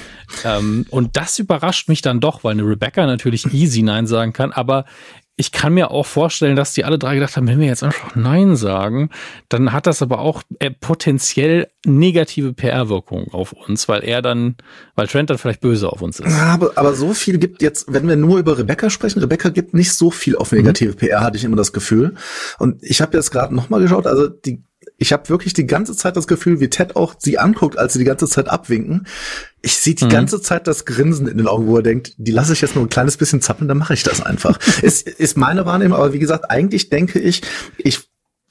Ähm, 0.45 0.87
und 0.91 1.17
das 1.17 1.39
überrascht 1.39 1.89
mich 1.89 2.03
dann 2.03 2.21
doch, 2.21 2.45
weil 2.45 2.53
eine 2.53 2.63
Rebecca 2.63 3.07
natürlich 3.07 3.53
easy 3.53 3.83
Nein 3.83 4.07
sagen 4.07 4.33
kann, 4.33 4.53
aber 4.53 4.85
ich 5.38 5.53
kann 5.53 5.72
mir 5.72 5.92
auch 5.92 6.05
vorstellen, 6.05 6.57
dass 6.57 6.72
die 6.72 6.85
alle 6.85 6.98
drei 6.98 7.14
gedacht 7.14 7.37
haben, 7.37 7.46
wenn 7.46 7.61
wir 7.61 7.68
jetzt 7.68 7.85
einfach 7.85 8.16
Nein 8.16 8.57
sagen, 8.57 9.11
dann 9.48 9.72
hat 9.72 9.87
das 9.87 10.03
aber 10.03 10.18
auch 10.18 10.42
äh, 10.59 10.72
potenziell 10.72 11.68
negative 11.87 12.53
PR-Wirkung 12.53 13.33
auf 13.33 13.53
uns, 13.53 13.88
weil 13.88 14.03
er 14.03 14.20
dann, 14.20 14.57
weil 14.96 15.07
Trent 15.07 15.31
dann 15.31 15.38
vielleicht 15.38 15.61
böse 15.61 15.90
auf 15.90 16.03
uns 16.03 16.18
ist. 16.18 16.35
Aber, 16.35 16.72
aber 16.74 16.92
so 16.92 17.14
viel 17.14 17.38
gibt 17.38 17.62
jetzt, 17.62 17.87
wenn 17.88 18.09
wir 18.09 18.16
nur 18.16 18.38
über 18.38 18.59
Rebecca 18.59 18.90
sprechen, 18.90 19.20
Rebecca 19.20 19.48
gibt 19.51 19.74
nicht 19.74 19.92
so 19.92 20.11
viel 20.11 20.35
auf 20.35 20.51
negative 20.51 20.92
mhm. 20.92 20.96
PR, 20.96 21.20
hatte 21.20 21.37
ich 21.37 21.44
immer 21.44 21.57
das 21.57 21.72
Gefühl. 21.72 22.16
Und 22.59 22.83
ich 22.83 23.01
habe 23.01 23.16
jetzt 23.16 23.31
gerade 23.31 23.55
nochmal 23.55 23.81
geschaut, 23.81 24.09
also 24.09 24.27
die 24.27 24.64
ich 25.01 25.13
habe 25.13 25.29
wirklich 25.29 25.53
die 25.55 25.67
ganze 25.67 25.97
Zeit 25.97 26.17
das 26.17 26.27
Gefühl, 26.27 26.59
wie 26.59 26.69
Ted 26.69 26.97
auch 26.97 27.15
sie 27.19 27.39
anguckt, 27.39 27.79
als 27.79 27.93
sie 27.93 28.01
die 28.01 28.05
ganze 28.05 28.27
Zeit 28.27 28.49
abwinken. 28.49 29.07
Ich 29.63 29.77
sehe 29.77 29.95
die 29.95 30.07
mhm. 30.07 30.11
ganze 30.11 30.43
Zeit 30.43 30.67
das 30.67 30.85
Grinsen 30.85 31.29
in 31.29 31.39
den 31.39 31.47
Augen, 31.47 31.69
wo 31.69 31.77
er 31.77 31.83
denkt, 31.83 32.15
die 32.19 32.33
lasse 32.33 32.53
ich 32.53 32.61
jetzt 32.61 32.75
nur 32.75 32.85
ein 32.85 32.91
kleines 32.91 33.17
bisschen 33.17 33.41
zappeln, 33.41 33.69
dann 33.69 33.79
mache 33.79 33.95
ich 33.95 34.03
das 34.03 34.21
einfach. 34.21 34.59
ist, 34.83 35.09
ist 35.09 35.37
meine 35.37 35.65
Wahrnehmung, 35.67 35.97
aber 35.97 36.13
wie 36.13 36.19
gesagt, 36.19 36.51
eigentlich 36.51 36.91
denke 36.91 37.21
ich, 37.21 37.43
ich 37.79 38.01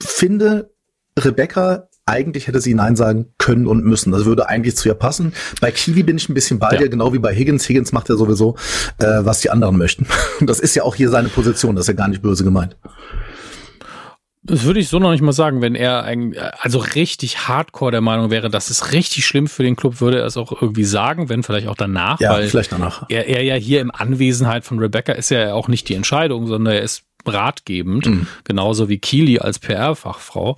finde 0.00 0.70
Rebecca 1.18 1.88
eigentlich 2.06 2.46
hätte 2.46 2.62
sie 2.62 2.72
Nein 2.72 2.96
sagen 2.96 3.34
können 3.36 3.66
und 3.66 3.84
müssen. 3.84 4.12
Das 4.12 4.24
würde 4.24 4.48
eigentlich 4.48 4.76
zu 4.76 4.88
ihr 4.88 4.94
passen. 4.94 5.34
Bei 5.60 5.70
Kiwi 5.70 6.02
bin 6.02 6.16
ich 6.16 6.30
ein 6.30 6.34
bisschen 6.34 6.58
bei 6.58 6.72
ja. 6.72 6.78
dir, 6.78 6.88
genau 6.88 7.12
wie 7.12 7.18
bei 7.18 7.34
Higgins. 7.34 7.68
Higgins 7.68 7.92
macht 7.92 8.08
ja 8.08 8.16
sowieso, 8.16 8.56
äh, 8.98 9.18
was 9.20 9.40
die 9.40 9.50
anderen 9.50 9.76
möchten. 9.76 10.06
Das 10.40 10.60
ist 10.60 10.74
ja 10.74 10.84
auch 10.84 10.94
hier 10.94 11.10
seine 11.10 11.28
Position, 11.28 11.76
das 11.76 11.84
ist 11.84 11.88
ja 11.88 11.94
gar 11.94 12.08
nicht 12.08 12.22
böse 12.22 12.44
gemeint. 12.44 12.76
Das 14.48 14.64
würde 14.64 14.80
ich 14.80 14.88
so 14.88 14.98
noch 14.98 15.12
nicht 15.12 15.20
mal 15.20 15.32
sagen, 15.32 15.60
wenn 15.60 15.74
er 15.74 16.04
ein, 16.04 16.34
also 16.60 16.78
richtig 16.78 17.46
hardcore 17.48 17.90
der 17.90 18.00
Meinung 18.00 18.30
wäre, 18.30 18.48
dass 18.50 18.70
es 18.70 18.92
richtig 18.92 19.26
schlimm 19.26 19.46
für 19.46 19.62
den 19.62 19.76
Club, 19.76 20.00
würde 20.00 20.20
er 20.20 20.26
es 20.26 20.36
auch 20.36 20.60
irgendwie 20.60 20.84
sagen, 20.84 21.28
wenn 21.28 21.42
vielleicht 21.42 21.68
auch 21.68 21.76
danach. 21.76 22.18
Ja, 22.18 22.32
weil 22.32 22.48
vielleicht 22.48 22.72
danach. 22.72 23.04
Er, 23.08 23.28
er 23.28 23.42
ja 23.42 23.54
hier 23.54 23.80
im 23.80 23.90
Anwesenheit 23.90 24.64
von 24.64 24.78
Rebecca 24.78 25.12
ist 25.12 25.30
ja 25.30 25.52
auch 25.52 25.68
nicht 25.68 25.88
die 25.88 25.94
Entscheidung, 25.94 26.46
sondern 26.46 26.74
er 26.74 26.82
ist 26.82 27.04
ratgebend, 27.26 28.06
mhm. 28.06 28.26
genauso 28.44 28.88
wie 28.88 28.98
Keely 28.98 29.38
als 29.38 29.58
PR-Fachfrau. 29.58 30.56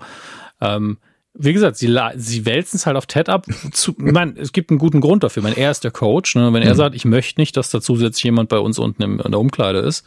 Ähm, 0.60 0.98
wie 1.34 1.52
gesagt, 1.52 1.76
sie, 1.76 1.96
sie 2.16 2.44
wälzen 2.46 2.76
es 2.76 2.86
halt 2.86 2.96
auf 2.96 3.06
Ted 3.06 3.28
ab. 3.28 3.46
Zu, 3.72 3.92
ich 3.92 4.12
meine, 4.12 4.38
es 4.38 4.52
gibt 4.52 4.70
einen 4.70 4.78
guten 4.78 5.00
Grund 5.00 5.22
dafür. 5.22 5.42
Ich 5.42 5.44
meine, 5.44 5.56
er 5.56 5.70
ist 5.70 5.84
der 5.84 5.90
Coach. 5.90 6.34
Ne? 6.34 6.52
Wenn 6.52 6.62
er 6.62 6.74
mhm. 6.74 6.76
sagt, 6.76 6.94
ich 6.94 7.04
möchte 7.04 7.40
nicht, 7.40 7.56
dass 7.56 7.70
da 7.70 7.80
zusätzlich 7.80 8.24
jemand 8.24 8.48
bei 8.48 8.58
uns 8.58 8.78
unten 8.78 9.02
im, 9.02 9.20
in 9.20 9.30
der 9.30 9.40
Umkleide 9.40 9.78
ist, 9.78 10.04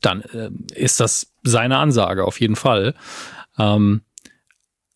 dann 0.00 0.22
äh, 0.22 0.50
ist 0.74 1.00
das 1.00 1.32
seine 1.42 1.78
Ansage 1.78 2.24
auf 2.24 2.40
jeden 2.40 2.56
Fall. 2.56 2.94
Ähm, 3.58 4.02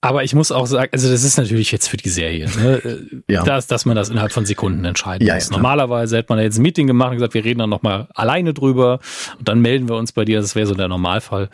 aber 0.05 0.25
ich 0.25 0.35
muss 0.35 0.51
auch 0.51 0.67
sagen, 0.67 0.91
also 0.93 1.09
das 1.09 1.23
ist 1.23 1.39
natürlich 1.39 1.71
jetzt 1.71 1.87
für 1.87 1.97
die 1.97 2.09
Serie, 2.09 2.51
ne? 2.57 3.23
ja. 3.29 3.45
dass, 3.45 3.69
dass 3.69 3.85
man 3.85 3.95
das 3.95 4.09
innerhalb 4.09 4.33
von 4.33 4.45
Sekunden 4.45 4.85
entscheiden 4.85 5.25
ja, 5.25 5.35
muss. 5.35 5.49
Ja, 5.49 5.57
Normalerweise 5.57 6.17
hätte 6.17 6.33
man 6.33 6.43
jetzt 6.43 6.59
ein 6.59 6.63
Meeting 6.63 6.89
gemacht 6.89 7.11
und 7.11 7.19
gesagt, 7.19 7.35
wir 7.35 7.45
reden 7.45 7.61
dann 7.61 7.71
nochmal 7.71 8.09
alleine 8.13 8.53
drüber 8.53 8.99
und 9.39 9.47
dann 9.47 9.61
melden 9.61 9.89
wir 9.89 9.95
uns 9.95 10.11
bei 10.11 10.25
dir. 10.25 10.41
Das 10.41 10.57
wäre 10.57 10.67
so 10.67 10.75
der 10.75 10.89
Normalfall. 10.89 11.51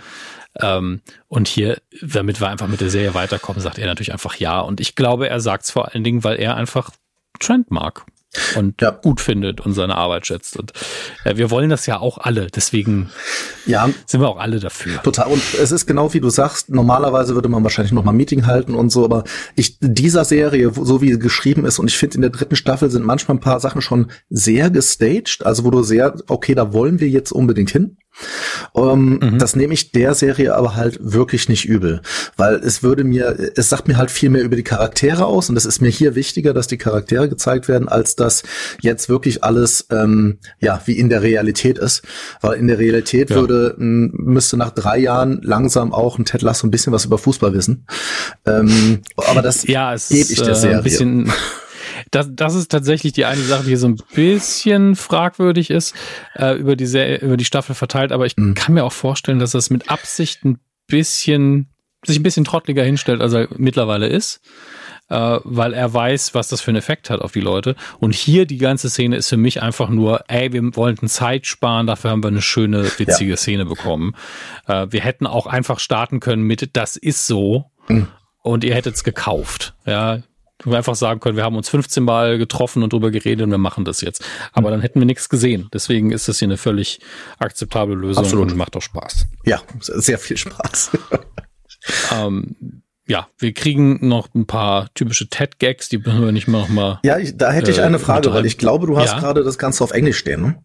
Ähm, 0.60 1.02
und 1.28 1.46
hier, 1.46 1.76
damit 2.00 2.40
wir 2.40 2.48
einfach 2.48 2.68
mit 2.68 2.80
der 2.80 2.88
Serie 2.88 3.12
weiterkommen, 3.12 3.60
sagt 3.60 3.78
er 3.78 3.86
natürlich 3.86 4.12
einfach 4.12 4.36
ja. 4.36 4.60
Und 4.60 4.80
ich 4.80 4.94
glaube, 4.94 5.28
er 5.28 5.40
sagt 5.40 5.64
es 5.64 5.70
vor 5.70 5.92
allen 5.92 6.02
Dingen, 6.02 6.24
weil 6.24 6.40
er 6.40 6.56
einfach 6.56 6.90
Trend 7.38 7.70
mag 7.70 8.06
und 8.56 8.80
ja. 8.82 8.90
gut 8.90 9.20
findet 9.20 9.60
und 9.60 9.72
seine 9.74 9.96
Arbeit 9.96 10.26
schätzt. 10.26 10.56
Und 10.56 10.72
äh, 11.24 11.36
wir 11.36 11.50
wollen 11.50 11.70
das 11.70 11.86
ja 11.86 11.98
auch 11.98 12.18
alle, 12.18 12.48
deswegen 12.48 13.10
ja, 13.66 13.88
sind 14.06 14.20
wir 14.20 14.28
auch 14.28 14.38
alle 14.38 14.60
dafür. 14.60 15.02
Total. 15.02 15.28
Und 15.28 15.42
es 15.60 15.72
ist 15.72 15.86
genau 15.86 16.12
wie 16.12 16.20
du 16.20 16.28
sagst, 16.28 16.70
normalerweise 16.70 17.34
würde 17.34 17.48
man 17.48 17.62
wahrscheinlich 17.62 17.92
noch 17.92 18.04
mal 18.04 18.12
Meeting 18.12 18.46
halten 18.46 18.74
und 18.74 18.90
so, 18.90 19.04
aber 19.04 19.24
ich 19.56 19.78
dieser 19.80 20.24
Serie, 20.24 20.70
so 20.74 21.00
wie 21.00 21.12
sie 21.12 21.18
geschrieben 21.18 21.64
ist, 21.64 21.78
und 21.78 21.88
ich 21.88 21.96
finde 21.96 22.16
in 22.16 22.22
der 22.22 22.30
dritten 22.30 22.56
Staffel 22.56 22.90
sind 22.90 23.04
manchmal 23.04 23.36
ein 23.36 23.40
paar 23.40 23.60
Sachen 23.60 23.80
schon 23.80 24.10
sehr 24.28 24.70
gestaged, 24.70 25.44
also 25.44 25.64
wo 25.64 25.70
du 25.70 25.82
sehr, 25.82 26.14
okay, 26.28 26.54
da 26.54 26.72
wollen 26.72 27.00
wir 27.00 27.08
jetzt 27.08 27.32
unbedingt 27.32 27.70
hin. 27.70 27.96
Um, 28.72 29.18
ähm, 29.20 29.32
mhm. 29.32 29.38
Das 29.38 29.56
nehme 29.56 29.74
ich 29.74 29.92
der 29.92 30.14
Serie 30.14 30.54
aber 30.54 30.76
halt 30.76 30.98
wirklich 31.00 31.48
nicht 31.48 31.66
übel, 31.66 32.00
weil 32.36 32.56
es 32.56 32.82
würde 32.82 33.04
mir, 33.04 33.52
es 33.56 33.68
sagt 33.68 33.88
mir 33.88 33.96
halt 33.96 34.10
viel 34.10 34.30
mehr 34.30 34.42
über 34.42 34.56
die 34.56 34.62
Charaktere 34.62 35.26
aus 35.26 35.48
und 35.48 35.56
es 35.56 35.64
ist 35.64 35.80
mir 35.80 35.88
hier 35.88 36.14
wichtiger, 36.14 36.52
dass 36.52 36.66
die 36.66 36.78
Charaktere 36.78 37.28
gezeigt 37.28 37.68
werden, 37.68 37.88
als 37.88 38.16
dass 38.16 38.42
jetzt 38.80 39.08
wirklich 39.08 39.44
alles 39.44 39.86
ähm, 39.90 40.38
ja 40.60 40.80
wie 40.86 40.98
in 40.98 41.08
der 41.08 41.22
Realität 41.22 41.78
ist, 41.78 42.02
weil 42.40 42.58
in 42.58 42.68
der 42.68 42.78
Realität 42.78 43.30
ja. 43.30 43.36
würde 43.36 43.74
müsste 43.78 44.56
nach 44.56 44.70
drei 44.70 44.98
Jahren 44.98 45.40
langsam 45.42 45.92
auch 45.92 46.18
ein 46.18 46.24
Ted 46.24 46.42
Lasso 46.42 46.66
ein 46.66 46.70
bisschen 46.70 46.92
was 46.92 47.04
über 47.04 47.18
Fußball 47.18 47.52
wissen, 47.52 47.86
ähm, 48.46 49.00
aber 49.16 49.42
das 49.42 49.66
ja, 49.66 49.94
gebe 49.94 50.32
ich 50.32 50.42
der 50.42 50.54
Serie. 50.54 51.26
Das, 52.10 52.28
das 52.30 52.54
ist 52.54 52.70
tatsächlich 52.70 53.12
die 53.12 53.24
eine 53.24 53.42
Sache, 53.42 53.64
die 53.64 53.76
so 53.76 53.88
ein 53.88 54.00
bisschen 54.14 54.96
fragwürdig 54.96 55.70
ist, 55.70 55.94
äh, 56.34 56.56
über, 56.58 56.76
die 56.76 56.86
Serie, 56.86 57.18
über 57.18 57.36
die 57.36 57.44
Staffel 57.44 57.74
verteilt. 57.74 58.12
Aber 58.12 58.26
ich 58.26 58.36
mhm. 58.36 58.54
kann 58.54 58.74
mir 58.74 58.84
auch 58.84 58.92
vorstellen, 58.92 59.38
dass 59.38 59.52
das 59.52 59.70
mit 59.70 59.90
Absicht 59.90 60.44
ein 60.44 60.58
bisschen, 60.86 61.68
sich 62.04 62.18
ein 62.18 62.22
bisschen 62.22 62.44
trottliger 62.44 62.84
hinstellt, 62.84 63.20
als 63.20 63.32
er 63.32 63.48
mittlerweile 63.56 64.08
ist. 64.08 64.40
Äh, 65.10 65.38
weil 65.44 65.72
er 65.72 65.94
weiß, 65.94 66.34
was 66.34 66.48
das 66.48 66.60
für 66.60 66.70
einen 66.70 66.76
Effekt 66.76 67.08
hat 67.08 67.22
auf 67.22 67.32
die 67.32 67.40
Leute. 67.40 67.76
Und 67.98 68.14
hier 68.14 68.44
die 68.44 68.58
ganze 68.58 68.90
Szene 68.90 69.16
ist 69.16 69.30
für 69.30 69.38
mich 69.38 69.62
einfach 69.62 69.88
nur, 69.88 70.24
ey, 70.28 70.52
wir 70.52 70.76
wollten 70.76 71.08
Zeit 71.08 71.46
sparen, 71.46 71.86
dafür 71.86 72.10
haben 72.10 72.22
wir 72.22 72.28
eine 72.28 72.42
schöne, 72.42 72.84
witzige 72.98 73.30
ja. 73.30 73.36
Szene 73.36 73.64
bekommen. 73.64 74.14
Äh, 74.66 74.88
wir 74.90 75.00
hätten 75.00 75.26
auch 75.26 75.46
einfach 75.46 75.80
starten 75.80 76.20
können 76.20 76.42
mit, 76.42 76.76
das 76.76 76.96
ist 76.96 77.26
so. 77.26 77.70
Mhm 77.88 78.08
und 78.42 78.64
ihr 78.64 78.74
hättet 78.74 78.94
es 78.94 79.04
gekauft. 79.04 79.74
Ja, 79.84 80.20
wir 80.64 80.76
einfach 80.76 80.96
sagen 80.96 81.20
können, 81.20 81.36
wir 81.36 81.44
haben 81.44 81.56
uns 81.56 81.68
15 81.68 82.02
Mal 82.02 82.38
getroffen 82.38 82.82
und 82.82 82.92
drüber 82.92 83.10
geredet 83.10 83.44
und 83.44 83.50
wir 83.50 83.58
machen 83.58 83.84
das 83.84 84.00
jetzt. 84.00 84.24
Aber 84.52 84.70
dann 84.70 84.80
hätten 84.80 85.00
wir 85.00 85.06
nichts 85.06 85.28
gesehen. 85.28 85.68
Deswegen 85.72 86.10
ist 86.10 86.28
das 86.28 86.38
hier 86.40 86.48
eine 86.48 86.56
völlig 86.56 87.00
akzeptable 87.38 87.94
Lösung 87.94 88.24
Absolut. 88.24 88.50
und 88.50 88.56
macht 88.56 88.76
auch 88.76 88.82
Spaß. 88.82 89.26
Ja, 89.44 89.62
sehr 89.80 90.18
viel 90.18 90.36
Spaß. 90.36 90.90
ähm, 92.12 92.82
ja, 93.08 93.26
wir 93.38 93.54
kriegen 93.54 94.06
noch 94.06 94.28
ein 94.34 94.46
paar 94.46 94.92
typische 94.92 95.28
TED-Gags, 95.28 95.88
die 95.88 95.96
müssen 95.96 96.22
wir 96.22 96.30
nicht 96.30 96.46
mal 96.46 96.60
noch 96.60 96.68
mal. 96.68 97.00
Ja, 97.04 97.16
ich, 97.16 97.38
da 97.38 97.50
hätte 97.50 97.70
ich 97.70 97.80
eine 97.80 97.96
äh, 97.96 98.00
Frage, 98.00 98.32
weil 98.34 98.44
ich 98.44 98.58
glaube, 98.58 98.86
du 98.86 98.98
hast 98.98 99.12
ja. 99.12 99.18
gerade 99.18 99.42
das 99.44 99.56
Ganze 99.56 99.82
auf 99.82 99.92
Englisch 99.92 100.18
stehen. 100.18 100.42
Ne? 100.42 100.62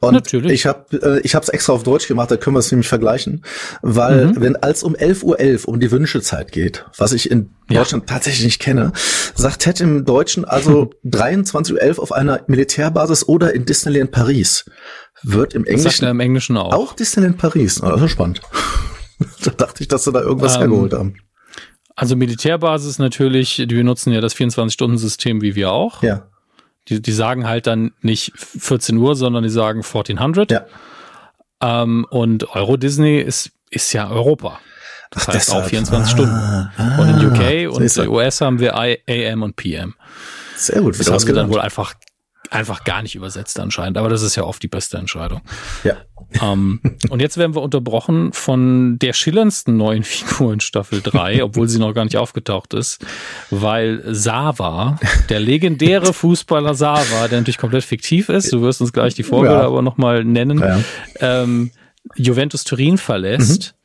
Und 0.00 0.14
Natürlich. 0.14 0.52
ich 0.52 0.66
habe 0.66 0.86
äh, 0.96 1.20
ich 1.20 1.34
habe 1.34 1.42
es 1.42 1.50
extra 1.50 1.74
auf 1.74 1.82
Deutsch 1.82 2.08
gemacht, 2.08 2.30
da 2.30 2.38
können 2.38 2.56
wir 2.56 2.60
es 2.60 2.72
nämlich 2.72 2.88
vergleichen, 2.88 3.44
weil 3.82 4.28
mhm. 4.28 4.40
wenn 4.40 4.56
als 4.56 4.82
um 4.82 4.94
11.11 4.94 5.24
Uhr 5.24 5.38
.11 5.38 5.64
um 5.66 5.78
die 5.78 5.90
Wünschezeit 5.90 6.50
geht, 6.50 6.86
was 6.96 7.12
ich 7.12 7.30
in 7.30 7.50
Deutschland 7.68 8.08
ja. 8.08 8.14
tatsächlich 8.14 8.46
nicht 8.46 8.60
kenne, 8.60 8.92
sagt 9.34 9.60
Ted 9.60 9.78
im 9.82 10.06
Deutschen 10.06 10.46
also 10.46 10.90
23.11 11.04 11.96
Uhr 11.96 12.02
auf 12.02 12.12
einer 12.12 12.40
Militärbasis 12.46 13.28
oder 13.28 13.54
in 13.54 13.66
Disneyland 13.66 14.12
Paris. 14.12 14.64
Wird 15.22 15.54
im 15.54 15.64
Englischen, 15.64 15.90
sagt 15.90 16.02
er 16.02 16.10
im 16.10 16.20
Englischen 16.20 16.56
auch. 16.56 16.72
Auch 16.72 16.92
Disneyland 16.94 17.36
Paris. 17.36 17.82
Oh, 17.82 17.88
das 17.88 18.02
ist 18.02 18.10
spannend. 18.12 18.40
da 19.44 19.50
dachte 19.50 19.82
ich, 19.82 19.88
dass 19.88 20.04
sie 20.04 20.12
da 20.12 20.20
irgendwas 20.20 20.54
ähm, 20.54 20.60
hergeholt 20.60 20.92
haben. 20.94 21.16
Also 21.96 22.14
Militärbasis 22.14 22.98
natürlich, 22.98 23.56
die 23.56 23.74
benutzen 23.74 24.12
ja 24.12 24.20
das 24.20 24.36
24-Stunden-System 24.36 25.40
wie 25.40 25.54
wir 25.54 25.72
auch. 25.72 26.02
Ja. 26.02 26.26
Die, 26.88 27.00
die 27.00 27.12
sagen 27.12 27.48
halt 27.48 27.66
dann 27.66 27.92
nicht 28.02 28.32
14 28.36 28.96
Uhr, 28.98 29.16
sondern 29.16 29.42
die 29.42 29.48
sagen 29.48 29.78
1400. 29.78 30.50
Ja. 30.50 30.66
Ähm, 31.62 32.06
und 32.10 32.54
Euro 32.54 32.76
Disney 32.76 33.18
ist, 33.18 33.50
ist 33.70 33.92
ja 33.94 34.10
Europa. 34.10 34.60
Das 35.10 35.22
Ach, 35.22 35.34
heißt 35.34 35.48
deshalb. 35.48 35.64
auch 35.64 35.68
24 35.68 36.04
ah, 36.04 36.10
Stunden. 36.10 36.34
Ah, 36.34 36.98
und 36.98 37.08
in 37.08 37.26
UK 37.26 37.74
und 37.74 37.82
in 37.82 38.08
US 38.08 38.40
haben 38.42 38.60
wir 38.60 38.76
AM 38.76 39.42
und 39.42 39.56
PM. 39.56 39.94
Sehr 40.56 40.82
gut. 40.82 41.00
Das 41.00 41.10
haben 41.10 41.18
sie 41.18 41.32
dann 41.32 41.48
wohl 41.48 41.60
einfach 41.60 41.94
einfach 42.50 42.84
gar 42.84 43.02
nicht 43.02 43.14
übersetzt 43.14 43.58
anscheinend. 43.60 43.98
Aber 43.98 44.08
das 44.08 44.22
ist 44.22 44.36
ja 44.36 44.44
oft 44.44 44.62
die 44.62 44.68
beste 44.68 44.98
Entscheidung. 44.98 45.40
Ja. 45.84 45.96
Ähm, 46.42 46.80
und 47.10 47.20
jetzt 47.20 47.36
werden 47.38 47.54
wir 47.54 47.62
unterbrochen 47.62 48.32
von 48.32 48.98
der 48.98 49.12
schillerndsten 49.12 49.76
neuen 49.76 50.02
Figur 50.04 50.52
in 50.52 50.60
Staffel 50.60 51.00
3, 51.02 51.44
obwohl 51.44 51.68
sie 51.68 51.78
noch 51.78 51.92
gar 51.92 52.04
nicht 52.04 52.16
aufgetaucht 52.16 52.74
ist, 52.74 53.04
weil 53.50 54.02
Sava, 54.14 54.98
der 55.28 55.40
legendäre 55.40 56.12
Fußballer 56.12 56.74
Sava, 56.74 57.28
der 57.28 57.38
natürlich 57.38 57.58
komplett 57.58 57.84
fiktiv 57.84 58.28
ist, 58.28 58.52
du 58.52 58.62
wirst 58.62 58.80
uns 58.80 58.92
gleich 58.92 59.14
die 59.14 59.22
Vorbilder 59.22 59.60
ja. 59.60 59.66
aber 59.66 59.82
nochmal 59.82 60.24
nennen, 60.24 60.58
ja. 60.58 60.80
ähm, 61.20 61.70
Juventus 62.14 62.64
Turin 62.64 62.98
verlässt. 62.98 63.72
Mhm 63.72 63.75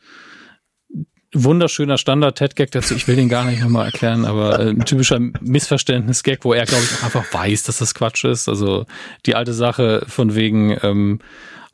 wunderschöner 1.33 1.97
Standard-Ted-Gag 1.97 2.71
dazu. 2.71 2.95
Ich 2.95 3.07
will 3.07 3.15
den 3.15 3.29
gar 3.29 3.45
nicht 3.45 3.61
nochmal 3.61 3.85
erklären, 3.85 4.25
aber 4.25 4.59
äh, 4.59 4.69
ein 4.69 4.85
typischer 4.85 5.19
Missverständnis-Gag, 5.19 6.43
wo 6.43 6.53
er, 6.53 6.65
glaube 6.65 6.83
ich, 6.83 7.03
einfach 7.03 7.33
weiß, 7.33 7.63
dass 7.63 7.77
das 7.77 7.93
Quatsch 7.93 8.25
ist. 8.25 8.49
Also 8.49 8.85
die 9.25 9.35
alte 9.35 9.53
Sache 9.53 10.03
von 10.07 10.35
wegen 10.35 10.77
ähm, 10.83 11.19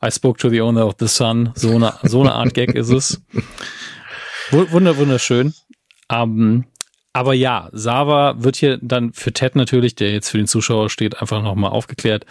I 0.04 0.10
spoke 0.10 0.38
to 0.38 0.48
the 0.48 0.60
owner 0.60 0.86
of 0.86 0.94
the 1.00 1.08
sun. 1.08 1.50
So 1.54 1.74
eine, 1.74 1.94
so 2.02 2.20
eine 2.20 2.34
Art 2.34 2.54
Gag 2.54 2.74
ist 2.74 2.90
es. 2.90 3.20
Wunder, 4.50 4.96
wunderschön. 4.96 5.54
Um, 6.10 6.64
aber 7.12 7.34
ja, 7.34 7.68
Sava 7.72 8.36
wird 8.38 8.56
hier 8.56 8.78
dann 8.80 9.12
für 9.12 9.32
Ted 9.32 9.56
natürlich, 9.56 9.94
der 9.94 10.12
jetzt 10.12 10.30
für 10.30 10.38
den 10.38 10.46
Zuschauer 10.46 10.88
steht, 10.88 11.20
einfach 11.20 11.42
nochmal 11.42 11.70
aufgeklärt, 11.70 12.24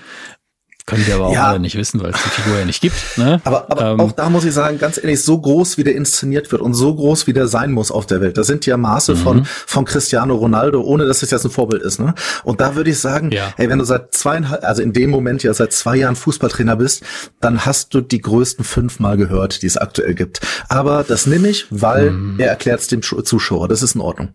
können 0.88 1.06
wir 1.06 1.16
aber 1.16 1.26
auch 1.26 1.34
ja. 1.34 1.50
alle 1.50 1.60
nicht 1.60 1.76
wissen, 1.76 2.02
weil 2.02 2.12
es 2.12 2.24
die 2.24 2.30
Figur 2.30 2.58
ja 2.58 2.66
nicht 2.66 2.82
gibt. 2.82 3.18
Ne? 3.18 3.42
Aber, 3.44 3.70
aber 3.70 3.92
ähm, 3.92 4.00
auch 4.00 4.14
da 4.14 4.30
muss 4.30 4.46
ich 4.46 4.54
sagen, 4.54 4.80
ganz 4.80 4.98
ehrlich, 4.98 5.22
so 5.22 5.38
groß 5.38 5.78
wie 5.78 5.84
der 5.84 5.96
inszeniert 5.96 6.50
wird 6.54 6.62
und 6.62 6.74
so 6.74 6.96
groß 6.96 7.28
wie 7.28 7.34
der 7.34 7.48
sein 7.48 7.74
muss 7.74 7.92
auf 7.92 8.06
der 8.06 8.22
Welt, 8.22 8.38
da 8.38 8.46
sind 8.46 8.66
ja 8.66 8.78
Maße 8.78 9.16
mhm. 9.16 9.18
von, 9.18 9.46
von 9.46 9.84
Cristiano 9.84 10.36
Ronaldo, 10.36 10.82
ohne 10.82 11.06
dass 11.06 11.22
es 11.24 11.32
jetzt 11.32 11.44
ein 11.44 11.52
Vorbild 11.52 11.84
ist. 11.84 12.00
Ne? 12.00 12.16
Und 12.46 12.62
da 12.62 12.76
würde 12.76 12.90
ich 12.90 13.00
sagen, 13.00 13.32
ja. 13.32 13.54
ey, 13.58 13.70
wenn 13.70 13.80
du 13.80 13.86
seit 13.86 14.14
zweieinhalb, 14.14 14.64
also 14.64 14.82
in 14.82 14.94
dem 14.94 15.10
Moment 15.10 15.44
ja 15.44 15.54
seit 15.54 15.74
zwei 15.74 15.98
Jahren 15.98 16.16
Fußballtrainer 16.16 16.78
bist, 16.78 17.04
dann 17.42 17.66
hast 17.66 17.94
du 17.94 18.00
die 18.00 18.22
größten 18.22 18.64
fünfmal 18.64 19.18
gehört, 19.18 19.64
die 19.64 19.68
es 19.68 19.76
aktuell 19.76 20.16
gibt. 20.16 20.40
Aber 20.70 21.04
das 21.04 21.28
nehme 21.28 21.50
ich, 21.50 21.66
weil 21.70 22.12
mhm. 22.12 22.40
er 22.40 22.48
erklärt 22.48 22.80
es 22.80 22.88
dem 22.88 23.02
Zuschauer. 23.02 23.68
Das 23.68 23.84
ist 23.84 23.96
in 23.96 24.02
Ordnung. 24.02 24.30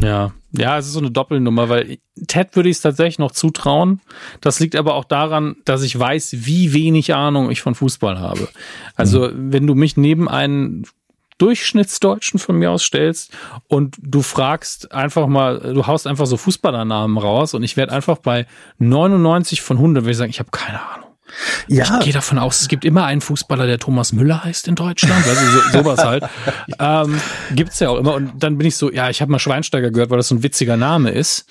Ja, 0.00 0.32
ja, 0.52 0.78
es 0.78 0.86
ist 0.86 0.92
so 0.92 1.00
eine 1.00 1.10
Doppelnummer, 1.10 1.68
weil 1.68 1.98
Ted 2.26 2.54
würde 2.56 2.68
ich 2.68 2.76
es 2.76 2.82
tatsächlich 2.82 3.18
noch 3.18 3.32
zutrauen. 3.32 4.00
Das 4.40 4.60
liegt 4.60 4.76
aber 4.76 4.94
auch 4.94 5.04
daran, 5.04 5.56
dass 5.64 5.82
ich 5.82 5.98
weiß, 5.98 6.36
wie 6.40 6.72
wenig 6.72 7.14
Ahnung 7.14 7.50
ich 7.50 7.62
von 7.62 7.74
Fußball 7.74 8.18
habe. 8.18 8.48
Also, 8.94 9.28
mhm. 9.28 9.52
wenn 9.52 9.66
du 9.66 9.74
mich 9.74 9.96
neben 9.96 10.28
einen 10.28 10.84
Durchschnittsdeutschen 11.38 12.38
von 12.38 12.56
mir 12.56 12.70
aus 12.70 12.84
stellst 12.84 13.32
und 13.66 13.96
du 14.00 14.22
fragst 14.22 14.92
einfach 14.92 15.26
mal, 15.26 15.58
du 15.74 15.86
haust 15.86 16.06
einfach 16.06 16.26
so 16.26 16.36
Fußballernamen 16.36 17.18
raus 17.18 17.54
und 17.54 17.62
ich 17.62 17.76
werde 17.76 17.92
einfach 17.92 18.18
bei 18.18 18.46
99 18.78 19.62
von 19.62 19.78
100, 19.78 20.04
würde 20.04 20.12
ich 20.12 20.16
sagen, 20.16 20.30
ich 20.30 20.38
habe 20.38 20.50
keine 20.50 20.80
Ahnung. 20.80 21.11
Ja. 21.68 21.98
Ich 21.98 22.04
gehe 22.04 22.12
davon 22.12 22.38
aus, 22.38 22.60
es 22.60 22.68
gibt 22.68 22.84
immer 22.84 23.04
einen 23.04 23.20
Fußballer, 23.20 23.66
der 23.66 23.78
Thomas 23.78 24.12
Müller 24.12 24.44
heißt 24.44 24.68
in 24.68 24.74
Deutschland. 24.74 25.24
Also 25.26 25.46
so, 25.46 25.78
sowas 25.78 26.04
halt. 26.04 26.24
ähm, 26.78 27.20
gibt's 27.54 27.80
ja 27.80 27.88
auch 27.88 27.98
immer. 27.98 28.14
Und 28.14 28.32
dann 28.42 28.58
bin 28.58 28.66
ich 28.66 28.76
so, 28.76 28.90
ja, 28.90 29.08
ich 29.10 29.20
habe 29.20 29.30
mal 29.30 29.38
Schweinsteiger 29.38 29.90
gehört, 29.90 30.10
weil 30.10 30.18
das 30.18 30.28
so 30.28 30.34
ein 30.34 30.42
witziger 30.42 30.76
Name 30.76 31.10
ist. 31.10 31.46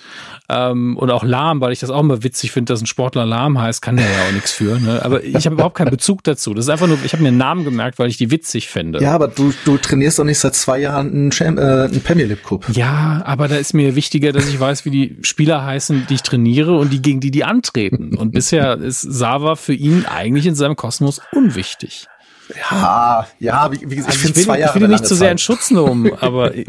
Ähm, 0.50 0.98
und 0.98 1.10
auch 1.12 1.24
Lahm, 1.24 1.62
weil 1.62 1.72
ich 1.72 1.80
das 1.80 1.90
auch 1.90 2.02
immer 2.02 2.24
witzig 2.24 2.52
finde, 2.52 2.74
dass 2.74 2.82
ein 2.82 2.86
Sportler 2.86 3.26
Lahm 3.26 3.60
heißt, 3.60 3.82
kann 3.82 3.96
der 3.96 4.06
ja 4.06 4.28
auch 4.28 4.34
nichts 4.34 4.52
für. 4.52 4.80
Ne? 4.80 5.02
Aber 5.04 5.24
ich 5.24 5.46
habe 5.46 5.56
überhaupt 5.56 5.78
keinen 5.78 5.92
Bezug 5.92 6.24
dazu. 6.24 6.54
Das 6.54 6.66
ist 6.66 6.70
einfach 6.70 6.88
nur, 6.88 6.98
ich 7.06 7.14
habe 7.14 7.24
mir 7.24 7.30
einen 7.30 7.38
Namen 7.38 7.64
gemerkt, 7.64 8.00
weil 8.00 8.10
ich 8.10 8.18
die 8.18 8.32
witzig 8.32 8.68
finde. 8.68 9.02
Ja, 9.02 9.14
aber 9.14 9.30
du, 9.30 9.54
du 9.64 9.78
trainierst 9.78 10.20
doch 10.20 10.26
nicht 10.26 10.40
seit 10.40 10.56
zwei 10.56 10.80
Jahren 10.80 11.12
einen, 11.12 11.32
Cham 11.32 11.58
äh, 11.58 11.62
einen 11.62 12.02
Premier 12.02 12.26
League 12.26 12.44
Cup. 12.44 12.66
Ja, 12.74 13.22
aber 13.26 13.48
da 13.48 13.56
ist 13.56 13.74
mir 13.74 13.96
wichtiger, 13.96 14.34
dass 14.34 14.48
ich 14.50 14.60
weiß, 14.60 14.84
wie 14.84 14.92
die 14.92 15.18
Spieler 15.22 15.64
heißen, 15.64 16.08
die 16.10 16.16
ich 16.16 16.22
trainiere 16.22 16.78
und 16.78 16.92
die 16.92 17.02
gegen 17.02 17.22
die 17.22 17.32
die 17.32 17.46
antreten. 17.46 18.16
Und 18.18 18.32
bisher 18.32 18.78
ist 18.78 19.02
Sava 19.02 19.56
für 19.62 19.74
ihn 19.74 20.06
eigentlich 20.06 20.46
in 20.46 20.56
seinem 20.56 20.76
Kosmos 20.76 21.22
unwichtig. 21.32 22.08
Ja, 22.56 23.28
ja, 23.40 23.72
wie, 23.72 23.80
wie 23.90 23.96
gesagt, 23.96 24.14
also 24.14 24.30
ich, 24.30 24.38
ich, 24.38 24.48
will, 24.48 24.60
ich 24.60 24.76
will 24.76 24.84
ihn 24.84 24.90
nicht 24.90 25.06
zu 25.06 25.14
so 25.14 25.20
sehr 25.20 25.32
in 25.32 25.38
Schutz 25.38 25.72
nehmen, 25.72 26.12
aber 26.20 26.56
ja, 26.58 26.64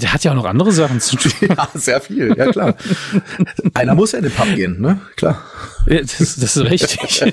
der 0.00 0.12
hat 0.12 0.24
ja 0.24 0.32
auch 0.32 0.36
noch 0.36 0.44
andere 0.44 0.72
Sachen 0.72 1.00
zu 1.00 1.16
tun. 1.16 1.32
Ja, 1.48 1.68
sehr 1.74 2.00
viel, 2.00 2.36
ja 2.36 2.50
klar. 2.50 2.74
Einer 3.74 3.94
muss 3.94 4.12
ja 4.12 4.18
in 4.18 4.24
den 4.24 4.32
Pub 4.32 4.54
gehen, 4.54 4.80
ne? 4.80 5.00
Klar. 5.16 5.42
Ja, 5.86 6.00
das, 6.00 6.18
das 6.18 6.56
ist 6.56 6.64
richtig. 6.64 7.24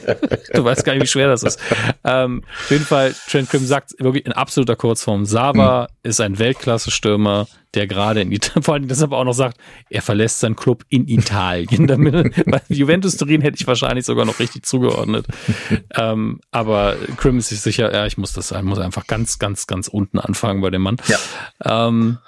Du 0.53 0.63
weißt 0.63 0.85
gar 0.85 0.93
nicht, 0.93 1.03
wie 1.03 1.07
schwer 1.07 1.27
das 1.27 1.43
ist. 1.43 1.59
Ähm, 2.03 2.43
auf 2.59 2.71
jeden 2.71 2.85
Fall, 2.85 3.13
Trent 3.29 3.49
Krim 3.49 3.65
sagt 3.65 3.93
wirklich 3.99 4.25
in 4.25 4.31
absoluter 4.31 4.75
Kurzform, 4.75 5.25
Sava 5.25 5.87
mhm. 5.89 6.09
ist 6.09 6.21
ein 6.21 6.39
Weltklasse-Stürmer, 6.39 7.47
der 7.73 7.87
gerade 7.87 8.21
in 8.21 8.31
Italien, 8.31 8.63
vor 8.63 8.73
allem 8.75 8.87
deshalb 8.87 9.11
auch 9.11 9.23
noch 9.23 9.33
sagt, 9.33 9.57
er 9.89 10.01
verlässt 10.01 10.39
seinen 10.39 10.55
Club 10.55 10.83
in 10.89 11.07
Italien. 11.07 11.87
Damit, 11.87 12.45
bei 12.45 12.61
Juventus 12.69 13.17
Turin 13.17 13.41
hätte 13.41 13.57
ich 13.59 13.67
wahrscheinlich 13.67 14.05
sogar 14.05 14.25
noch 14.25 14.39
richtig 14.39 14.65
zugeordnet. 14.65 15.25
ähm, 15.95 16.39
aber 16.51 16.95
Krim 17.17 17.37
ist 17.37 17.49
sich 17.49 17.61
sicher, 17.61 17.93
ja, 17.93 18.05
ich 18.05 18.17
muss 18.17 18.33
das 18.33 18.49
sein, 18.49 18.65
muss 18.65 18.79
einfach 18.79 19.07
ganz, 19.07 19.39
ganz, 19.39 19.67
ganz 19.67 19.87
unten 19.87 20.19
anfangen 20.19 20.61
bei 20.61 20.69
dem 20.69 20.81
Mann. 20.81 20.97
Ja. 21.07 21.87
Ähm, 21.87 22.19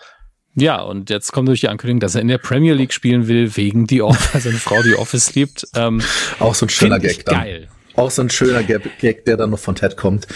ja, 0.58 0.81
und 0.81 1.10
jetzt 1.10 1.34
kommt 1.34 1.49
durch 1.49 1.60
die 1.60 1.67
Ankündigung, 1.67 1.99
dass 1.99 2.15
er 2.15 2.21
in 2.21 2.29
der 2.29 2.38
Premier 2.38 2.73
League 2.73 2.93
spielen 2.93 3.27
will, 3.27 3.58
wegen 3.58 3.88
The 3.89 4.03
Office, 4.03 4.43
seine 4.43 4.55
Frau 4.55 4.81
The 4.81 4.95
Office 4.95 5.36
liebt. 5.36 5.67
Ähm, 5.75 6.01
Auch 6.39 6.55
so 6.55 6.65
ein 6.65 6.69
schöner 6.69 6.99
Gag 6.99 7.25
dann. 7.25 7.36
Geil. 7.36 7.67
Auch 7.95 8.12
so 8.12 8.21
ein 8.21 8.29
schöner 8.29 8.63
Gag, 8.63 9.25
der 9.25 9.38
dann 9.38 9.51
noch 9.51 9.60
von 9.60 9.75
Ted 9.75 9.95
kommt, 9.97 10.27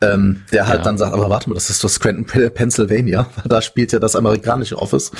ähm, 0.00 0.42
der 0.52 0.66
halt 0.66 0.78
ja. 0.78 0.84
dann 0.84 0.98
sagt, 0.98 1.14
aber 1.14 1.30
warte 1.30 1.48
mal, 1.48 1.54
das 1.54 1.70
ist 1.70 1.82
das 1.82 1.94
Scranton, 1.94 2.26
Pennsylvania. 2.52 3.26
Da 3.46 3.62
spielt 3.62 3.92
ja 3.92 3.98
das 3.98 4.16
amerikanische 4.16 4.76
Office, 4.76 5.12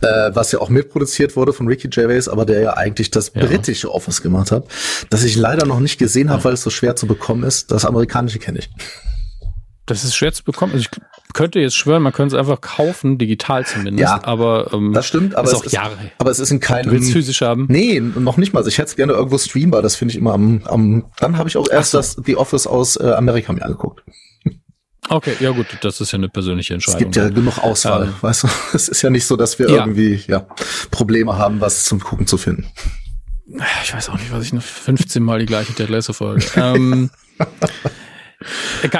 äh, 0.00 0.30
was 0.32 0.52
ja 0.52 0.60
auch 0.60 0.68
mitproduziert 0.68 1.36
wurde 1.36 1.52
von 1.52 1.66
Ricky 1.66 1.88
Gervais, 1.88 2.28
aber 2.28 2.46
der 2.46 2.60
ja 2.60 2.74
eigentlich 2.74 3.10
das 3.10 3.32
ja. 3.34 3.44
britische 3.44 3.92
Office 3.92 4.22
gemacht 4.22 4.52
hat, 4.52 4.66
das 5.10 5.24
ich 5.24 5.36
leider 5.36 5.66
noch 5.66 5.80
nicht 5.80 5.98
gesehen 5.98 6.30
habe, 6.30 6.44
weil 6.44 6.54
es 6.54 6.62
so 6.62 6.70
schwer 6.70 6.96
zu 6.96 7.06
bekommen 7.06 7.42
ist. 7.42 7.70
Das 7.70 7.84
amerikanische 7.84 8.38
kenne 8.38 8.60
ich. 8.60 8.70
Das 9.86 10.04
ist 10.04 10.14
schwer 10.14 10.32
zu 10.32 10.44
bekommen. 10.44 10.72
Also 10.72 10.86
ich 10.90 11.00
könnte 11.34 11.60
jetzt 11.60 11.76
schwören, 11.76 12.02
man 12.02 12.12
könnte 12.12 12.36
es 12.36 12.40
einfach 12.40 12.60
kaufen, 12.60 13.18
digital 13.18 13.66
zumindest. 13.66 14.00
Ja, 14.00 14.24
aber 14.24 14.72
ähm, 14.72 14.92
das 14.94 15.06
stimmt. 15.06 15.34
Aber 15.34 15.46
ist 15.46 15.52
es 15.52 15.60
auch 15.60 15.64
ist, 15.64 15.72
Jahre. 15.72 15.96
Aber 16.18 16.30
es 16.30 16.38
ist 16.38 16.50
in 16.50 16.60
keinem. 16.60 16.86
Du 16.86 16.92
willst 16.92 17.12
physisch 17.12 17.42
haben? 17.42 17.66
Nee, 17.68 18.00
noch 18.00 18.38
nicht 18.38 18.54
mal. 18.54 18.66
Ich 18.66 18.78
hätte 18.78 18.88
es 18.88 18.96
gerne 18.96 19.12
irgendwo 19.12 19.36
streambar. 19.36 19.82
Das 19.82 19.96
finde 19.96 20.12
ich 20.12 20.18
immer 20.18 20.32
am. 20.32 20.62
am 20.64 21.04
dann 21.18 21.36
habe 21.36 21.48
ich 21.48 21.56
auch 21.56 21.68
erst 21.68 21.90
so. 21.90 21.98
das 21.98 22.16
The 22.24 22.36
Office 22.36 22.66
aus 22.66 22.96
äh, 22.96 23.12
Amerika 23.12 23.52
mir 23.52 23.62
angeguckt. 23.62 24.02
Okay, 25.10 25.34
ja 25.38 25.50
gut, 25.50 25.66
das 25.82 26.00
ist 26.00 26.12
ja 26.12 26.18
eine 26.18 26.30
persönliche 26.30 26.72
Entscheidung. 26.72 26.98
Es 26.98 27.04
gibt 27.04 27.16
ja 27.16 27.28
genug 27.28 27.58
Auswahl, 27.58 28.04
ähm, 28.04 28.14
weißt 28.22 28.44
du. 28.44 28.48
Es 28.72 28.88
ist 28.88 29.02
ja 29.02 29.10
nicht 29.10 29.26
so, 29.26 29.36
dass 29.36 29.58
wir 29.58 29.68
ja. 29.68 29.76
irgendwie 29.76 30.22
ja 30.26 30.46
Probleme 30.90 31.36
haben, 31.36 31.60
was 31.60 31.84
zum 31.84 32.00
Gucken 32.00 32.26
zu 32.26 32.38
finden. 32.38 32.66
Ich 33.82 33.94
weiß 33.94 34.08
auch 34.08 34.18
nicht, 34.18 34.32
was 34.32 34.44
ich 34.44 34.52
eine 34.52 34.62
15 34.62 35.22
Mal 35.22 35.40
die 35.40 35.46
gleiche 35.46 35.74
Ted 35.74 35.90
Lasso 35.90 36.14
Folge. 36.14 36.46
ähm, 36.56 37.10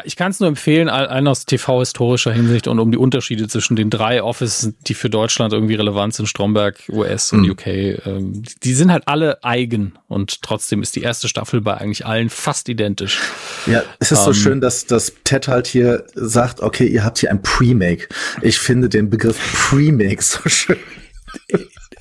Ich 0.05 0.17
kann 0.17 0.31
es 0.31 0.41
nur 0.41 0.49
empfehlen, 0.49 0.89
allen 0.89 1.29
aus 1.29 1.47
TV-historischer 1.47 2.33
Hinsicht 2.33 2.69
und 2.69 2.79
um 2.79 2.91
die 2.91 2.99
Unterschiede 2.99 3.49
zwischen 3.49 3.77
den 3.77 3.91
drei 3.91 4.23
Offices, 4.23 4.75
die 4.87 4.95
für 4.95 5.11
Deutschland 5.11 5.53
irgendwie 5.53 5.75
relevant 5.75 6.15
sind, 6.15 6.27
Stromberg, 6.27 6.77
US 6.89 7.33
und 7.33 7.43
mhm. 7.43 7.51
UK, 7.51 7.67
ähm, 7.67 8.43
die 8.63 8.75
sind 8.75 8.91
halt 8.91 9.05
alle 9.07 9.43
eigen 9.43 9.95
und 10.09 10.43
trotzdem 10.43 10.83
ist 10.83 10.97
die 10.97 11.03
erste 11.03 11.29
Staffel 11.29 11.61
bei 11.61 11.75
eigentlich 11.77 12.07
allen 12.07 12.31
fast 12.31 12.69
identisch. 12.69 13.21
Ja, 13.67 13.83
es 13.99 14.13
ist 14.13 14.19
um, 14.19 14.25
so 14.25 14.31
ähm, 14.31 14.37
schön, 14.37 14.61
dass, 14.61 14.87
dass 14.87 15.13
Ted 15.25 15.49
halt 15.49 15.67
hier 15.67 16.05
sagt, 16.15 16.61
okay, 16.61 16.87
ihr 16.87 17.05
habt 17.05 17.19
hier 17.19 17.31
ein 17.31 17.43
Pre-Make. 17.43 18.09
Ich 18.43 18.59
finde 18.59 18.89
den 18.89 19.11
Begriff 19.11 19.39
Pre-Make 19.69 20.23
so 20.23 20.49
schön 20.49 20.79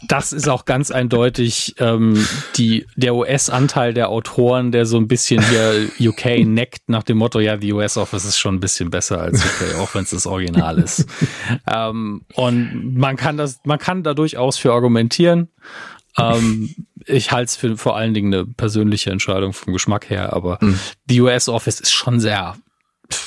das 0.07 0.33
ist 0.33 0.47
auch 0.47 0.65
ganz 0.65 0.91
eindeutig 0.91 1.75
ähm, 1.79 2.25
die, 2.55 2.85
der 2.95 3.15
US-Anteil 3.15 3.93
der 3.93 4.09
Autoren, 4.09 4.71
der 4.71 4.85
so 4.85 4.97
ein 4.97 5.07
bisschen 5.07 5.43
hier 5.47 5.89
UK 5.99 6.25
neckt 6.45 6.89
nach 6.89 7.03
dem 7.03 7.17
Motto, 7.17 7.39
ja, 7.39 7.57
die 7.57 7.73
US-Office 7.73 8.25
ist 8.25 8.37
schon 8.37 8.55
ein 8.55 8.59
bisschen 8.59 8.89
besser 8.89 9.21
als 9.21 9.43
UK, 9.43 9.79
auch 9.79 9.93
wenn 9.95 10.03
es 10.03 10.11
das 10.11 10.25
Original 10.25 10.79
ist. 10.79 11.05
ähm, 11.71 12.25
und 12.35 12.97
man 12.97 13.15
kann 13.15 13.37
das, 13.37 13.59
man 13.63 13.79
kann 13.79 14.03
da 14.03 14.13
durchaus 14.13 14.57
für 14.57 14.73
argumentieren. 14.73 15.49
Ähm, 16.17 16.75
ich 17.05 17.31
halte 17.31 17.49
es 17.49 17.55
für 17.55 17.77
vor 17.77 17.97
allen 17.97 18.13
Dingen 18.13 18.33
eine 18.33 18.45
persönliche 18.45 19.09
Entscheidung 19.09 19.53
vom 19.53 19.73
Geschmack 19.73 20.09
her, 20.09 20.33
aber 20.33 20.59
mhm. 20.61 20.79
die 21.05 21.21
US-Office 21.21 21.79
ist 21.79 21.91
schon 21.91 22.19
sehr 22.19 22.55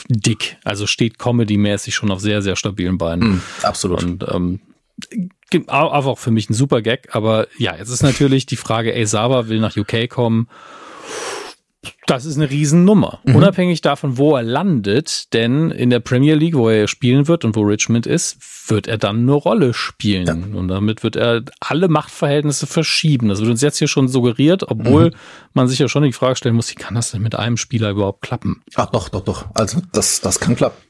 dick. 0.08 0.56
Also 0.64 0.86
steht 0.86 1.18
comedy-mäßig 1.18 1.94
schon 1.94 2.10
auf 2.10 2.20
sehr, 2.20 2.42
sehr 2.42 2.56
stabilen 2.56 2.98
Beinen. 2.98 3.28
Mhm, 3.28 3.42
absolut. 3.62 4.02
Und 4.02 4.24
ähm, 4.28 4.60
auch 5.68 6.18
für 6.18 6.30
mich 6.30 6.50
ein 6.50 6.54
super 6.54 6.82
Gag, 6.82 7.14
aber 7.14 7.46
ja, 7.58 7.76
jetzt 7.76 7.90
ist 7.90 8.02
natürlich 8.02 8.46
die 8.46 8.56
Frage, 8.56 8.94
ey, 8.94 9.06
Saba 9.06 9.48
will 9.48 9.60
nach 9.60 9.76
UK 9.76 10.08
kommen. 10.08 10.48
Das 12.06 12.24
ist 12.24 12.36
eine 12.36 12.50
Riesennummer. 12.50 13.20
Mhm. 13.24 13.36
Unabhängig 13.36 13.80
davon, 13.80 14.16
wo 14.16 14.36
er 14.36 14.42
landet, 14.42 15.32
denn 15.34 15.70
in 15.70 15.90
der 15.90 16.00
Premier 16.00 16.34
League, 16.34 16.54
wo 16.54 16.68
er 16.68 16.88
spielen 16.88 17.26
wird 17.28 17.44
und 17.44 17.56
wo 17.56 17.62
Richmond 17.62 18.06
ist, 18.06 18.38
wird 18.70 18.86
er 18.86 18.98
dann 18.98 19.18
eine 19.18 19.32
Rolle 19.32 19.74
spielen. 19.74 20.26
Ja. 20.26 20.58
Und 20.58 20.68
damit 20.68 21.02
wird 21.02 21.16
er 21.16 21.42
alle 21.60 21.88
Machtverhältnisse 21.88 22.66
verschieben. 22.66 23.28
Das 23.28 23.40
wird 23.40 23.50
uns 23.50 23.60
jetzt 23.60 23.78
hier 23.78 23.88
schon 23.88 24.08
suggeriert, 24.08 24.68
obwohl 24.68 25.06
mhm. 25.06 25.16
man 25.52 25.68
sich 25.68 25.78
ja 25.78 25.88
schon 25.88 26.04
die 26.04 26.12
Frage 26.12 26.36
stellen 26.36 26.54
muss, 26.54 26.70
wie 26.70 26.76
kann 26.76 26.94
das 26.94 27.10
denn 27.10 27.22
mit 27.22 27.34
einem 27.34 27.56
Spieler 27.56 27.90
überhaupt 27.90 28.22
klappen? 28.22 28.62
Ach 28.74 28.86
doch, 28.86 29.08
doch, 29.08 29.22
doch. 29.22 29.46
Also 29.54 29.80
das, 29.92 30.20
das 30.20 30.40
kann 30.40 30.56
klappen. 30.56 30.80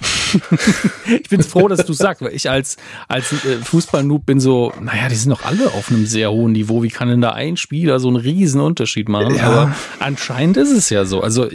ich 1.22 1.28
bin 1.28 1.42
froh, 1.42 1.68
dass 1.68 1.84
du 1.84 1.92
sagst, 1.92 2.22
weil 2.22 2.34
ich 2.34 2.48
als, 2.48 2.76
als 3.08 3.32
äh, 3.32 3.58
Fußball-Noob 3.62 4.26
bin 4.26 4.40
so, 4.40 4.72
naja, 4.80 5.08
die 5.08 5.14
sind 5.14 5.30
doch 5.30 5.44
alle 5.44 5.66
auf 5.72 5.90
einem 5.90 6.06
sehr 6.06 6.30
hohen 6.30 6.52
Niveau. 6.52 6.82
Wie 6.82 6.88
kann 6.88 7.08
denn 7.08 7.20
da 7.20 7.32
ein 7.32 7.56
Spieler 7.56 8.00
so 8.00 8.08
einen 8.08 8.16
riesen 8.16 8.60
Unterschied 8.60 9.08
machen? 9.08 9.34
Ja. 9.34 9.44
Aber 9.44 9.74
anscheinend 10.00 10.56
ist 10.56 10.70
es 10.70 10.90
ja 10.90 11.04
so. 11.04 11.20
Also 11.20 11.48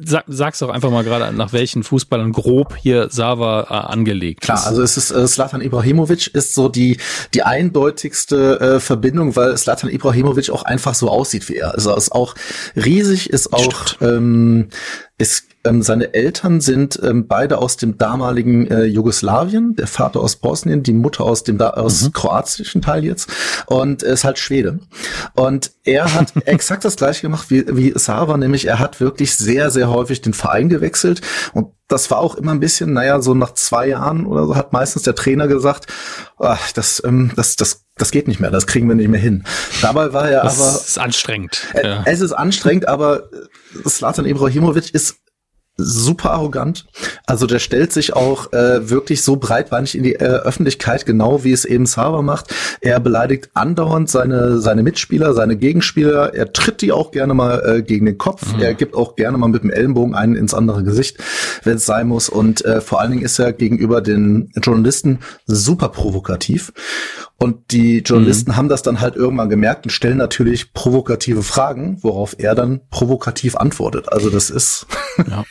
sag, 0.00 0.24
sag's 0.26 0.58
doch 0.60 0.70
einfach 0.70 0.90
mal 0.90 1.04
gerade, 1.04 1.34
nach 1.36 1.52
welchen 1.52 1.82
Fußballern 1.82 2.32
grob 2.32 2.76
hier 2.76 3.08
Sava 3.10 3.66
äh, 3.68 3.92
angelegt 3.92 4.42
Klar, 4.42 4.58
ist. 4.58 4.66
also 4.66 4.82
es 4.82 4.96
ist 4.96 5.10
äh, 5.10 5.26
Slatan 5.26 5.60
Ibrahimovic 5.60 6.34
ist 6.34 6.54
so 6.54 6.68
die, 6.68 6.98
die 7.34 7.42
eindeutigste 7.42 8.60
äh, 8.60 8.80
Verbindung, 8.80 9.36
weil 9.36 9.56
Slatan 9.56 9.90
Ibrahimovic 9.90 10.50
auch 10.50 10.64
einfach 10.64 10.94
so 10.94 11.08
aussieht 11.08 11.48
wie 11.48 11.56
er. 11.56 11.74
Also 11.74 11.94
ist 11.94 12.12
auch 12.12 12.34
riesig, 12.76 13.30
ist 13.30 13.52
auch 13.52 14.00
ähm, 14.00 14.68
ist 15.18 15.51
ähm, 15.64 15.82
seine 15.82 16.14
Eltern 16.14 16.60
sind 16.60 16.98
ähm, 17.02 17.26
beide 17.26 17.58
aus 17.58 17.76
dem 17.76 17.98
damaligen 17.98 18.66
äh, 18.68 18.84
Jugoslawien, 18.84 19.76
der 19.76 19.86
Vater 19.86 20.20
aus 20.20 20.36
Bosnien, 20.36 20.82
die 20.82 20.92
Mutter 20.92 21.24
aus 21.24 21.44
dem 21.44 21.58
da 21.58 21.70
aus 21.70 22.02
mhm. 22.02 22.12
kroatischen 22.12 22.82
Teil 22.82 23.04
jetzt 23.04 23.30
und 23.66 24.02
ist 24.02 24.24
halt 24.24 24.38
Schwede. 24.38 24.80
Und 25.34 25.72
er 25.84 26.14
hat 26.14 26.32
exakt 26.46 26.84
das 26.84 26.96
gleiche 26.96 27.22
gemacht 27.22 27.50
wie, 27.50 27.64
wie 27.68 27.92
Sava, 27.96 28.36
nämlich 28.36 28.66
er 28.66 28.78
hat 28.78 29.00
wirklich 29.00 29.36
sehr, 29.36 29.70
sehr 29.70 29.88
häufig 29.90 30.20
den 30.20 30.34
Verein 30.34 30.68
gewechselt 30.68 31.20
und 31.52 31.68
das 31.88 32.10
war 32.10 32.18
auch 32.18 32.36
immer 32.36 32.52
ein 32.52 32.60
bisschen, 32.60 32.94
naja, 32.94 33.20
so 33.20 33.34
nach 33.34 33.52
zwei 33.52 33.88
Jahren 33.88 34.24
oder 34.24 34.46
so 34.46 34.56
hat 34.56 34.72
meistens 34.72 35.02
der 35.02 35.14
Trainer 35.14 35.46
gesagt, 35.46 35.86
ach, 36.38 36.72
das, 36.72 37.02
ähm, 37.04 37.32
das, 37.36 37.56
das, 37.56 37.84
das 37.96 38.10
geht 38.10 38.28
nicht 38.28 38.40
mehr, 38.40 38.50
das 38.50 38.66
kriegen 38.66 38.88
wir 38.88 38.94
nicht 38.94 39.08
mehr 39.08 39.20
hin. 39.20 39.44
Dabei 39.82 40.12
war 40.14 40.28
er 40.28 40.42
das 40.42 40.58
aber. 40.58 40.76
Es 40.76 40.88
ist 40.88 40.98
anstrengend. 40.98 41.66
Äh, 41.74 41.86
ja. 41.86 42.02
Es 42.06 42.20
ist 42.20 42.32
anstrengend, 42.32 42.88
aber 42.88 43.24
Slatan 43.86 44.24
Ibrahimovic 44.24 44.94
ist 44.94 45.21
super 45.82 46.30
arrogant. 46.32 46.86
Also 47.26 47.46
der 47.46 47.58
stellt 47.58 47.92
sich 47.92 48.14
auch 48.14 48.52
äh, 48.52 48.88
wirklich 48.88 49.22
so 49.22 49.36
breitbeinig 49.36 49.96
in 49.96 50.02
die 50.02 50.14
äh, 50.14 50.24
Öffentlichkeit, 50.24 51.06
genau 51.06 51.44
wie 51.44 51.52
es 51.52 51.64
eben 51.64 51.86
Sava 51.86 52.22
macht. 52.22 52.54
Er 52.80 53.00
beleidigt 53.00 53.50
andauernd 53.54 54.08
seine 54.10 54.60
seine 54.60 54.82
Mitspieler, 54.82 55.34
seine 55.34 55.56
Gegenspieler. 55.56 56.34
Er 56.34 56.52
tritt 56.52 56.82
die 56.82 56.92
auch 56.92 57.10
gerne 57.10 57.34
mal 57.34 57.62
äh, 57.64 57.82
gegen 57.82 58.06
den 58.06 58.18
Kopf. 58.18 58.54
Mhm. 58.54 58.62
Er 58.62 58.74
gibt 58.74 58.94
auch 58.94 59.16
gerne 59.16 59.38
mal 59.38 59.48
mit 59.48 59.62
dem 59.62 59.70
Ellenbogen 59.70 60.14
einen 60.14 60.36
ins 60.36 60.54
andere 60.54 60.84
Gesicht, 60.84 61.18
wenn 61.64 61.76
es 61.76 61.86
sein 61.86 62.08
muss. 62.08 62.28
Und 62.28 62.64
äh, 62.64 62.80
vor 62.80 63.00
allen 63.00 63.12
Dingen 63.12 63.24
ist 63.24 63.38
er 63.38 63.52
gegenüber 63.52 64.00
den 64.00 64.50
Journalisten 64.62 65.20
super 65.46 65.88
provokativ. 65.88 66.72
Und 67.42 67.72
die 67.72 67.98
Journalisten 67.98 68.52
mhm. 68.52 68.56
haben 68.56 68.68
das 68.68 68.82
dann 68.82 69.00
halt 69.00 69.16
irgendwann 69.16 69.48
gemerkt 69.48 69.84
und 69.84 69.90
stellen 69.90 70.16
natürlich 70.16 70.72
provokative 70.74 71.42
Fragen, 71.42 71.98
worauf 72.00 72.36
er 72.38 72.54
dann 72.54 72.82
provokativ 72.90 73.56
antwortet. 73.56 74.12
Also 74.12 74.30
das 74.30 74.48
ist. 74.48 74.86
ja. 75.18 75.44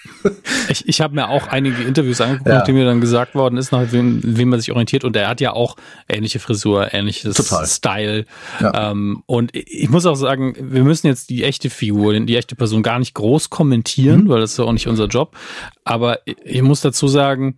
Ich, 0.69 0.87
ich 0.87 1.01
habe 1.01 1.15
mir 1.15 1.27
auch 1.27 1.47
einige 1.47 1.83
Interviews 1.83 2.21
angeguckt, 2.21 2.47
ja. 2.47 2.59
nachdem 2.59 2.75
mir 2.75 2.85
dann 2.85 3.01
gesagt 3.01 3.35
worden 3.35 3.57
ist, 3.57 3.73
nach 3.73 3.91
wem, 3.91 4.21
wem 4.23 4.49
man 4.49 4.61
sich 4.61 4.71
orientiert. 4.71 5.03
Und 5.03 5.17
er 5.17 5.27
hat 5.27 5.41
ja 5.41 5.51
auch 5.51 5.75
ähnliche 6.07 6.39
Frisur, 6.39 6.93
ähnliches 6.93 7.35
Total. 7.35 7.67
Style. 7.67 8.25
Ja. 8.61 8.91
Ähm, 8.91 9.23
und 9.25 9.51
ich 9.53 9.89
muss 9.89 10.05
auch 10.05 10.15
sagen, 10.15 10.55
wir 10.57 10.85
müssen 10.85 11.07
jetzt 11.07 11.29
die 11.29 11.43
echte 11.43 11.69
Figur, 11.69 12.17
die 12.17 12.37
echte 12.37 12.55
Person 12.55 12.83
gar 12.83 12.99
nicht 12.99 13.15
groß 13.15 13.49
kommentieren, 13.49 14.23
mhm. 14.23 14.29
weil 14.29 14.39
das 14.39 14.51
ist 14.51 14.59
ja 14.59 14.63
auch 14.63 14.71
nicht 14.71 14.87
unser 14.87 15.07
Job. 15.07 15.35
Aber 15.83 16.19
ich 16.25 16.61
muss 16.61 16.79
dazu 16.79 17.09
sagen, 17.09 17.57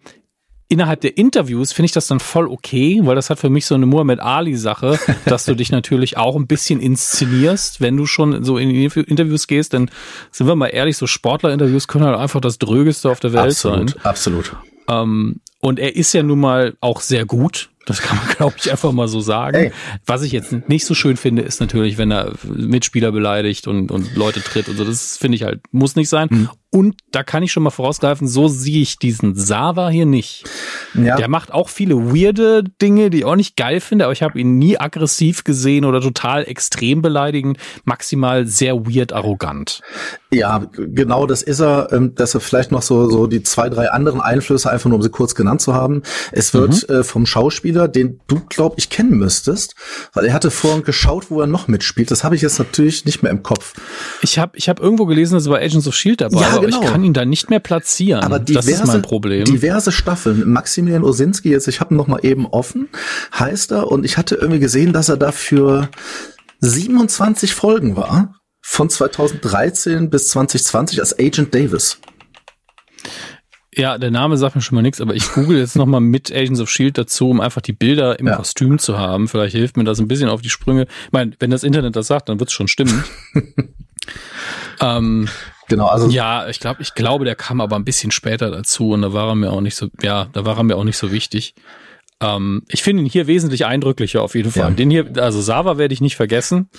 innerhalb 0.74 1.02
der 1.02 1.18
Interviews 1.18 1.72
finde 1.72 1.86
ich 1.86 1.92
das 1.92 2.08
dann 2.08 2.20
voll 2.20 2.48
okay, 2.48 3.00
weil 3.04 3.16
das 3.16 3.30
hat 3.30 3.38
für 3.38 3.52
mich 3.52 3.68
so 3.68 3.76
eine 3.76 3.86
Muhammad 3.86 4.20
Ali-Sache, 4.20 5.00
dass 5.26 5.46
du 5.46 5.56
dich 5.56 5.72
natürlich 5.72 6.18
auch 6.18 6.36
ein 6.36 6.48
bisschen 6.48 6.80
inszenierst, 6.80 7.80
wenn 7.80 7.96
du 7.96 8.08
schon 8.08 8.44
so 8.44 8.58
in 8.58 8.72
Interviews 8.72 9.46
gehst, 9.46 9.74
denn 9.74 9.92
sind 10.32 10.48
wir 10.48 10.56
mal 10.56 10.68
ehrlich, 10.68 10.98
so 10.98 11.06
Sportler-Interviews 11.06 11.88
können 11.88 12.06
halt 12.06 12.18
einfach 12.18 12.42
das 12.42 12.58
Drögeste 12.58 13.10
auf 13.12 13.20
der 13.20 13.34
Welt 13.34 13.52
absolut, 13.52 13.92
sein. 13.92 14.00
Absolut. 14.04 14.56
Ähm, 14.90 15.42
und 15.60 15.80
er 15.80 15.96
ist 15.96 16.12
ja 16.14 16.24
nun 16.24 16.40
mal 16.40 16.76
auch 16.82 17.00
sehr 17.00 17.26
gut. 17.26 17.70
Das 17.86 18.02
kann 18.02 18.18
man, 18.18 18.28
glaube 18.36 18.56
ich, 18.58 18.72
einfach 18.72 18.92
mal 18.92 19.08
so 19.08 19.20
sagen. 19.20 19.58
Hey. 19.58 19.72
Was 20.06 20.22
ich 20.22 20.32
jetzt 20.32 20.54
nicht 20.70 20.86
so 20.86 20.94
schön 20.94 21.18
finde, 21.18 21.42
ist 21.42 21.60
natürlich, 21.60 21.98
wenn 21.98 22.12
er 22.12 22.34
Mitspieler 22.44 23.12
beleidigt 23.12 23.68
und, 23.68 23.92
und 23.92 24.16
Leute 24.16 24.42
tritt 24.42 24.70
und 24.70 24.78
so. 24.78 24.86
Das 24.86 25.18
finde 25.18 25.36
ich 25.36 25.44
halt, 25.44 25.62
muss 25.72 25.96
nicht 25.96 26.10
sein. 26.10 26.28
Mhm. 26.32 26.50
Und 26.74 27.02
da 27.12 27.22
kann 27.22 27.44
ich 27.44 27.52
schon 27.52 27.62
mal 27.62 27.70
vorausgreifen, 27.70 28.28
so 28.28 28.48
sehe 28.48 28.82
ich 28.82 28.98
diesen 28.98 29.36
Sava 29.36 29.90
hier 29.90 30.08
nicht. 30.08 30.46
Ja. 30.96 31.18
Der 31.18 31.28
macht 31.28 31.54
auch 31.54 31.70
viele 31.70 31.96
weirde 31.96 32.64
Dinge, 32.64 33.12
die 33.12 33.20
ich 33.20 33.26
auch 33.26 33.36
nicht 33.36 33.56
geil 33.56 33.80
finde, 33.80 34.06
aber 34.06 34.12
ich 34.12 34.24
habe 34.24 34.40
ihn 34.40 34.58
nie 34.58 34.80
aggressiv 34.80 35.44
gesehen 35.44 35.86
oder 35.86 36.02
total 36.02 36.46
extrem 36.46 37.04
beleidigend, 37.04 37.60
maximal 37.84 38.48
sehr 38.48 38.88
weird 38.88 39.14
arrogant. 39.14 39.82
Ja, 40.32 40.66
genau, 40.76 41.28
das 41.28 41.44
ist 41.44 41.60
er. 41.60 41.92
Ähm, 41.92 42.16
dass 42.16 42.34
er 42.34 42.40
vielleicht 42.40 42.72
noch 42.72 42.82
so, 42.82 43.08
so 43.08 43.28
die 43.28 43.44
zwei, 43.44 43.70
drei 43.70 43.92
anderen 43.92 44.20
Einflüsse, 44.20 44.72
einfach 44.72 44.90
nur 44.90 44.98
um 44.98 45.04
sie 45.04 45.10
kurz 45.10 45.36
genannt 45.36 45.62
zu 45.62 45.76
haben. 45.76 46.02
Es 46.32 46.56
wird 46.56 46.90
mhm. 46.90 46.96
äh, 46.96 47.04
vom 47.04 47.28
Schauspieler, 47.28 47.73
den 47.88 48.20
du, 48.28 48.42
glaub 48.50 48.76
ich, 48.78 48.90
kennen 48.90 49.18
müsstest, 49.18 49.76
weil 50.14 50.26
er 50.26 50.34
hatte 50.34 50.52
vorhin 50.52 50.84
geschaut, 50.84 51.30
wo 51.30 51.42
er 51.42 51.48
noch 51.48 51.68
mitspielt. 51.68 52.12
Das 52.12 52.24
habe 52.24 52.36
ich 52.36 52.42
jetzt 52.42 52.60
natürlich 52.60 53.06
nicht 53.06 53.24
mehr 53.24 53.32
im 53.32 53.44
Kopf. 53.44 53.74
Ich 54.22 54.40
habe 54.40 54.58
ich 54.58 54.70
hab 54.70 54.80
irgendwo 54.80 55.06
gelesen, 55.06 55.34
dass 55.34 55.46
er 55.46 55.52
bei 55.52 55.64
Agents 55.64 55.88
of 55.88 55.94
S.H.I.E.L.D. 55.94 56.24
dabei 56.24 56.42
ja, 56.42 56.58
genau. 56.58 56.82
ich 56.82 56.88
kann 56.88 57.04
ihn 57.04 57.14
da 57.14 57.26
nicht 57.26 57.50
mehr 57.50 57.60
platzieren. 57.60 58.24
Aber 58.24 58.40
diverse, 58.40 58.72
das 58.72 58.80
ist 58.82 58.88
mein 58.88 59.02
Problem. 59.02 59.46
Diverse 59.46 59.92
Staffeln. 59.92 60.50
Maximilian 60.50 61.04
Osinski, 61.04 61.50
jetzt, 61.50 61.68
ich 61.68 61.80
habe 61.80 61.94
ihn 61.94 61.98
noch 61.98 62.08
mal 62.08 62.20
eben 62.24 62.46
offen, 62.48 62.90
heißt 63.38 63.72
er. 63.72 63.92
Und 63.92 64.06
ich 64.06 64.18
hatte 64.18 64.36
irgendwie 64.36 64.60
gesehen, 64.60 64.94
dass 64.94 65.10
er 65.10 65.18
dafür 65.18 65.90
27 66.60 67.54
Folgen 67.54 67.96
war. 67.96 68.36
Von 68.66 68.90
2013 68.90 70.10
bis 70.10 70.30
2020 70.30 71.02
als 71.02 71.20
Agent 71.20 71.54
Davis. 71.54 71.98
Ja, 73.76 73.98
der 73.98 74.12
Name 74.12 74.38
sagt 74.38 74.56
mir 74.56 74.62
schon 74.62 74.76
mal 74.76 74.82
nichts, 74.82 75.02
aber 75.02 75.16
ich 75.16 75.32
google 75.32 75.58
jetzt 75.58 75.76
nochmal 75.76 76.02
mit 76.02 76.32
Agents 76.32 76.60
of 76.60 76.70
Shield 76.70 76.98
dazu, 76.98 77.30
um 77.30 77.42
einfach 77.42 77.62
die 77.62 77.74
Bilder 77.74 78.20
im 78.20 78.28
ja. 78.28 78.36
Kostüm 78.36 78.80
zu 78.80 78.98
haben. 78.98 79.28
Vielleicht 79.28 79.56
hilft 79.56 79.78
mir 79.78 79.84
das 79.84 80.00
ein 80.00 80.08
bisschen 80.08 80.30
auf 80.30 80.42
die 80.42 80.50
Sprünge. 80.50 80.84
Ich 81.06 81.12
meine, 81.12 81.32
wenn 81.40 81.50
das 81.50 81.64
Internet 81.64 81.96
das 81.96 82.08
sagt, 82.08 82.30
dann 82.30 82.40
wird 82.40 82.50
es 82.50 82.54
schon 82.54 82.68
stimmen. 82.68 83.04
ähm, 84.82 85.28
Genau, 85.70 85.88
also. 85.88 86.10
Ja, 86.10 86.48
ich 86.50 86.60
glaube, 86.60 86.82
ich 86.82 86.94
glaube, 86.94 87.26
der 87.26 87.36
kam 87.36 87.62
aber 87.62 87.76
ein 87.76 87.86
bisschen 87.86 88.12
später 88.12 88.52
dazu 88.52 88.92
und 88.92 89.02
da 89.02 89.14
war 89.14 89.30
er 89.30 89.36
mir 89.36 89.52
auch 89.52 89.62
nicht 89.62 89.76
so, 89.76 89.88
ja, 90.02 90.28
da 90.34 90.46
war 90.46 90.58
er 90.58 90.64
mir 90.64 90.76
auch 90.76 90.84
nicht 90.84 90.98
so 90.98 91.12
wichtig. 91.12 91.56
Ähm, 92.24 92.64
ich 92.70 92.84
finde 92.84 93.04
ihn 93.04 93.10
hier 93.10 93.28
wesentlich 93.28 93.66
eindrücklicher 93.66 94.22
auf 94.22 94.36
jeden 94.36 94.52
Fall. 94.52 94.70
Ja. 94.70 94.70
Den 94.70 94.90
hier, 94.90 95.12
also 95.18 95.42
Sava 95.42 95.78
werde 95.78 95.94
ich 95.94 96.02
nicht 96.02 96.16
vergessen. 96.16 96.70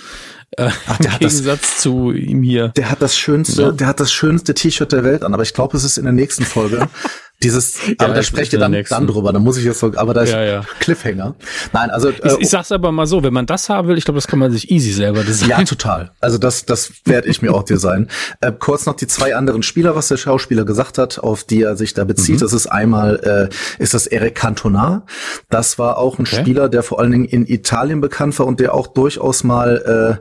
Äh, 0.51 0.69
Ach, 0.87 0.99
Im 0.99 1.09
Gegensatz 1.19 1.61
das, 1.61 1.77
zu 1.77 2.11
ihm 2.11 2.41
hier. 2.41 2.69
Der 2.69 2.89
hat 2.89 3.01
das 3.01 3.17
schönste, 3.17 3.61
ja. 3.61 3.71
der 3.71 3.87
hat 3.87 3.99
das 3.99 4.11
schönste 4.11 4.53
T-Shirt 4.53 4.91
der 4.91 5.03
Welt 5.03 5.23
an, 5.23 5.33
aber 5.33 5.43
ich 5.43 5.53
glaube, 5.53 5.77
es 5.77 5.83
ist 5.83 5.97
in 5.97 6.05
der 6.05 6.13
nächsten 6.13 6.43
Folge. 6.43 6.87
Dieses, 7.43 7.77
aber 7.97 8.13
da 8.13 8.23
spreche 8.23 8.55
ich 8.55 8.59
dann, 8.59 8.71
dann 8.71 9.07
drüber, 9.07 9.33
da 9.33 9.39
muss 9.39 9.57
ich 9.57 9.65
jetzt 9.65 9.79
so, 9.79 9.91
aber 9.95 10.13
da 10.13 10.21
ist 10.21 10.31
ja, 10.31 10.43
ja. 10.43 10.61
Cliffhanger. 10.79 11.35
Nein, 11.73 11.89
also. 11.91 12.09
Ich, 12.09 12.23
äh, 12.23 12.37
ich 12.39 12.49
sag's 12.49 12.71
aber 12.71 12.91
mal 12.91 13.05
so, 13.05 13.23
wenn 13.23 13.33
man 13.33 13.45
das 13.45 13.67
haben 13.69 13.87
will, 13.87 13.97
ich 13.97 14.05
glaube, 14.05 14.17
das 14.17 14.27
kann 14.27 14.39
man 14.39 14.51
sich 14.51 14.71
easy 14.71 14.91
selber 14.91 15.23
designen. 15.23 15.59
Ja, 15.59 15.63
total. 15.63 16.11
Also 16.21 16.37
das, 16.37 16.65
das 16.65 16.93
werde 17.03 17.27
ich 17.27 17.41
mir 17.41 17.53
auch 17.53 17.63
designen. 17.63 18.09
Äh, 18.41 18.51
kurz 18.51 18.85
noch 18.85 18.95
die 18.95 19.07
zwei 19.07 19.35
anderen 19.35 19.63
Spieler, 19.63 19.95
was 19.95 20.09
der 20.09 20.17
Schauspieler 20.17 20.65
gesagt 20.65 20.97
hat, 20.97 21.19
auf 21.19 21.45
die 21.45 21.61
er 21.61 21.77
sich 21.77 21.93
da 21.93 22.03
bezieht. 22.03 22.35
Mhm. 22.35 22.39
Das 22.39 22.53
ist 22.53 22.67
einmal, 22.67 23.49
äh, 23.49 23.81
ist 23.81 23.93
das 23.93 24.07
Eric 24.07 24.35
Cantona. 24.35 25.05
Das 25.49 25.79
war 25.79 25.97
auch 25.97 26.19
ein 26.19 26.25
okay. 26.25 26.41
Spieler, 26.41 26.67
der 26.67 26.83
vor 26.83 26.99
allen 26.99 27.11
Dingen 27.11 27.25
in 27.25 27.45
Italien 27.45 28.01
bekannt 28.01 28.37
war 28.39 28.45
und 28.45 28.59
der 28.59 28.73
auch 28.73 28.87
durchaus 28.87 29.43
mal, 29.43 30.19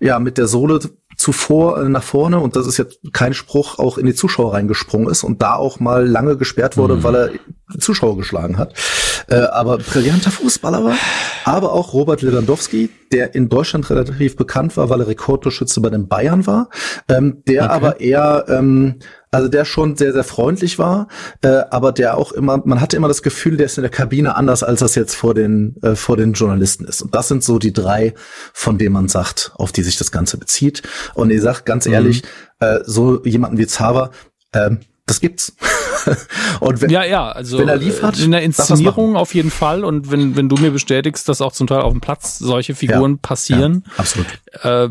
äh, 0.00 0.04
ja, 0.04 0.18
mit 0.18 0.36
der 0.36 0.46
Sohle 0.46 0.78
zuvor 1.24 1.80
äh, 1.80 1.88
nach 1.88 2.02
vorne 2.02 2.38
und 2.38 2.54
das 2.54 2.66
ist 2.66 2.76
jetzt 2.76 2.98
kein 3.14 3.32
Spruch 3.32 3.78
auch 3.78 3.96
in 3.96 4.04
die 4.04 4.14
Zuschauer 4.14 4.52
reingesprungen 4.52 5.08
ist 5.08 5.24
und 5.24 5.40
da 5.40 5.54
auch 5.54 5.80
mal 5.80 6.06
lange 6.06 6.36
gesperrt 6.36 6.76
wurde, 6.76 6.96
mhm. 6.96 7.02
weil 7.02 7.14
er 7.14 7.30
Zuschauer 7.80 8.18
geschlagen 8.18 8.58
hat. 8.58 8.74
Äh, 9.28 9.36
aber 9.36 9.78
brillanter 9.78 10.30
Fußballer 10.30 10.84
war. 10.84 10.96
Aber 11.46 11.72
auch 11.72 11.94
Robert 11.94 12.20
Lewandowski, 12.20 12.90
der 13.10 13.34
in 13.34 13.48
Deutschland 13.48 13.88
relativ 13.88 14.36
bekannt 14.36 14.76
war, 14.76 14.90
weil 14.90 15.00
er 15.00 15.06
Rekordtorschütze 15.06 15.80
bei 15.80 15.88
den 15.88 16.08
Bayern 16.08 16.46
war, 16.46 16.68
ähm, 17.08 17.42
der 17.48 17.64
okay. 17.64 17.72
aber 17.72 18.00
eher 18.00 18.44
ähm, 18.48 18.96
also 19.34 19.48
der 19.48 19.64
schon 19.64 19.96
sehr, 19.96 20.12
sehr 20.12 20.24
freundlich 20.24 20.78
war, 20.78 21.08
äh, 21.42 21.62
aber 21.70 21.92
der 21.92 22.16
auch 22.16 22.32
immer, 22.32 22.62
man 22.64 22.80
hatte 22.80 22.96
immer 22.96 23.08
das 23.08 23.22
Gefühl, 23.22 23.56
der 23.56 23.66
ist 23.66 23.76
in 23.78 23.82
der 23.82 23.90
Kabine 23.90 24.36
anders, 24.36 24.62
als 24.62 24.80
das 24.80 24.94
jetzt 24.94 25.14
vor 25.14 25.34
den, 25.34 25.76
äh, 25.82 25.96
vor 25.96 26.16
den 26.16 26.34
Journalisten 26.34 26.84
ist. 26.84 27.02
Und 27.02 27.14
das 27.14 27.28
sind 27.28 27.42
so 27.42 27.58
die 27.58 27.72
drei, 27.72 28.14
von 28.52 28.78
denen 28.78 28.92
man 28.92 29.08
sagt, 29.08 29.52
auf 29.56 29.72
die 29.72 29.82
sich 29.82 29.98
das 29.98 30.12
Ganze 30.12 30.38
bezieht. 30.38 30.82
Und 31.14 31.30
ich 31.30 31.42
sag 31.42 31.64
ganz 31.64 31.86
mhm. 31.86 31.94
ehrlich, 31.94 32.22
äh, 32.60 32.78
so 32.84 33.24
jemanden 33.24 33.58
wie 33.58 33.66
Zava, 33.66 34.10
äh, 34.52 34.70
das 35.06 35.20
gibt's. 35.20 35.56
und 36.60 36.80
wenn, 36.80 36.90
ja, 36.90 37.04
ja, 37.04 37.32
also 37.32 37.58
wenn 37.58 37.68
er 37.68 37.76
liefert, 37.76 38.18
in 38.20 38.30
der 38.30 38.42
Inszenierung 38.42 39.16
auf 39.16 39.34
jeden 39.34 39.50
Fall 39.50 39.84
und 39.84 40.10
wenn 40.10 40.36
wenn 40.36 40.48
du 40.48 40.56
mir 40.56 40.70
bestätigst, 40.70 41.28
dass 41.28 41.40
auch 41.40 41.52
zum 41.52 41.66
Teil 41.66 41.80
auf 41.80 41.92
dem 41.92 42.00
Platz 42.00 42.38
solche 42.38 42.74
Figuren 42.74 43.12
ja, 43.12 43.18
passieren, 43.20 43.84
ja, 43.86 43.92
absolut. 43.96 44.26
Äh, 44.62 44.90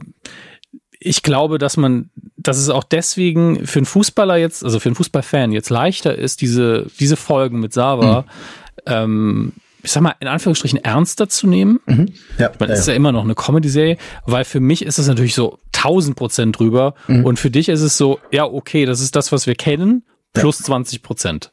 ich 1.06 1.24
glaube, 1.24 1.58
dass 1.58 1.78
man, 1.78 2.10
dass 2.38 2.58
es 2.58 2.70
auch 2.70 2.84
deswegen 2.84 3.66
für 3.66 3.80
einen 3.80 3.86
Fußballer 3.86 4.38
jetzt, 4.38 4.64
also 4.64 4.80
für 4.80 4.90
einen 4.90 4.96
Fußballfan 4.96 5.52
jetzt 5.52 5.70
leichter 5.70 6.18
ist, 6.18 6.42
diese, 6.42 6.88
diese 7.00 7.16
Folgen 7.16 7.60
mit 7.60 7.74
Sava, 7.74 8.22
mhm. 8.22 8.26
ähm, 8.86 9.54
ich 9.82 9.92
sag 9.92 10.02
mal, 10.02 10.16
in 10.22 10.28
Anführungsstrichen 10.28 10.84
ernster 10.84 11.28
zu 11.28 11.46
nehmen. 11.46 11.80
Mhm. 11.86 12.14
Ja, 12.38 12.52
es 12.58 12.68
ja, 12.68 12.74
ist 12.74 12.88
ja 12.88 12.94
immer 12.94 13.12
noch 13.12 13.24
eine 13.24 13.36
Comedy-Serie, 13.36 13.98
weil 14.26 14.46
für 14.46 14.62
mich 14.62 14.86
ist 14.86 14.98
es 14.98 15.08
natürlich 15.08 15.36
so 15.36 15.60
1000 15.76 16.16
Prozent 16.16 16.60
drüber 16.60 16.96
mhm. 17.08 17.26
und 17.26 17.38
für 17.38 17.52
dich 17.52 17.68
ist 17.68 17.82
es 17.82 17.98
so, 17.98 18.20
ja, 18.32 18.46
okay, 18.46 18.86
das 18.86 19.02
ist 19.02 19.16
das, 19.16 19.32
was 19.34 19.46
wir 19.46 19.56
kennen, 19.56 20.04
plus 20.32 20.60
ja. 20.60 20.66
20 20.66 21.04
Prozent. 21.04 21.52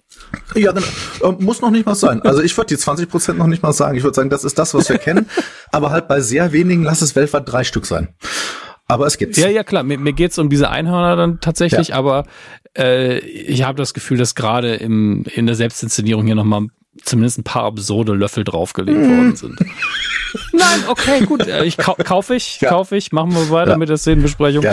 Ja, 0.55 0.73
dann, 0.73 0.85
äh, 1.23 1.43
muss 1.43 1.61
noch 1.61 1.71
nicht 1.71 1.87
mal 1.87 1.95
sein. 1.95 2.23
Also 2.23 2.43
ich 2.43 2.57
würde 2.57 2.69
die 2.69 2.79
20 2.79 3.09
Prozent 3.09 3.39
noch 3.39 3.47
nicht 3.47 3.63
mal 3.63 3.73
sagen. 3.73 3.97
Ich 3.97 4.05
würde 4.05 4.15
sagen, 4.15 4.31
das 4.31 4.45
ist 4.45 4.59
das, 4.59 4.75
was 4.75 4.89
wir 4.89 4.99
kennen, 4.99 5.29
aber 5.73 5.91
halt 5.91 6.09
bei 6.09 6.21
sehr 6.21 6.53
wenigen 6.53 6.83
lass 6.83 7.03
es 7.03 7.17
weltweit 7.17 7.51
drei 7.51 7.65
Stück 7.65 7.87
sein. 7.87 8.09
Aber 8.90 9.07
es 9.07 9.18
gibt's. 9.18 9.38
Ja, 9.38 9.48
ja, 9.48 9.64
klar. 9.64 9.83
Mir, 9.83 9.98
mir 9.98 10.12
geht's 10.12 10.38
um 10.38 10.48
diese 10.48 10.70
Einhörner 10.70 11.16
dann 11.16 11.40
tatsächlich, 11.40 11.88
ja. 11.88 11.96
aber 11.96 12.24
äh, 12.76 13.18
ich 13.18 13.62
habe 13.62 13.79
das 13.79 13.94
Gefühl, 13.94 14.18
dass 14.18 14.35
gerade 14.35 14.74
im 14.74 15.24
in 15.35 15.46
der 15.46 15.55
Selbstinszenierung 15.55 16.26
hier 16.26 16.35
nochmal 16.35 16.66
zumindest 17.05 17.38
ein 17.38 17.44
paar 17.44 17.64
absurde 17.64 18.14
Löffel 18.14 18.44
draufgelegt 18.44 18.98
mm. 18.98 19.09
worden 19.09 19.37
sind. 19.37 19.59
Nein, 20.53 20.85
okay, 20.88 21.24
gut. 21.24 21.46
Äh, 21.46 21.64
ich 21.64 21.76
kau 21.76 21.94
kaufe 21.94 22.35
ich, 22.35 22.61
ja. 22.61 22.68
kaufe 22.68 22.96
ich. 22.96 23.12
Machen 23.12 23.33
wir 23.33 23.50
weiter 23.50 23.72
ja. 23.72 23.76
mit 23.76 23.88
der 23.88 23.96
Szenenbesprechung. 23.96 24.64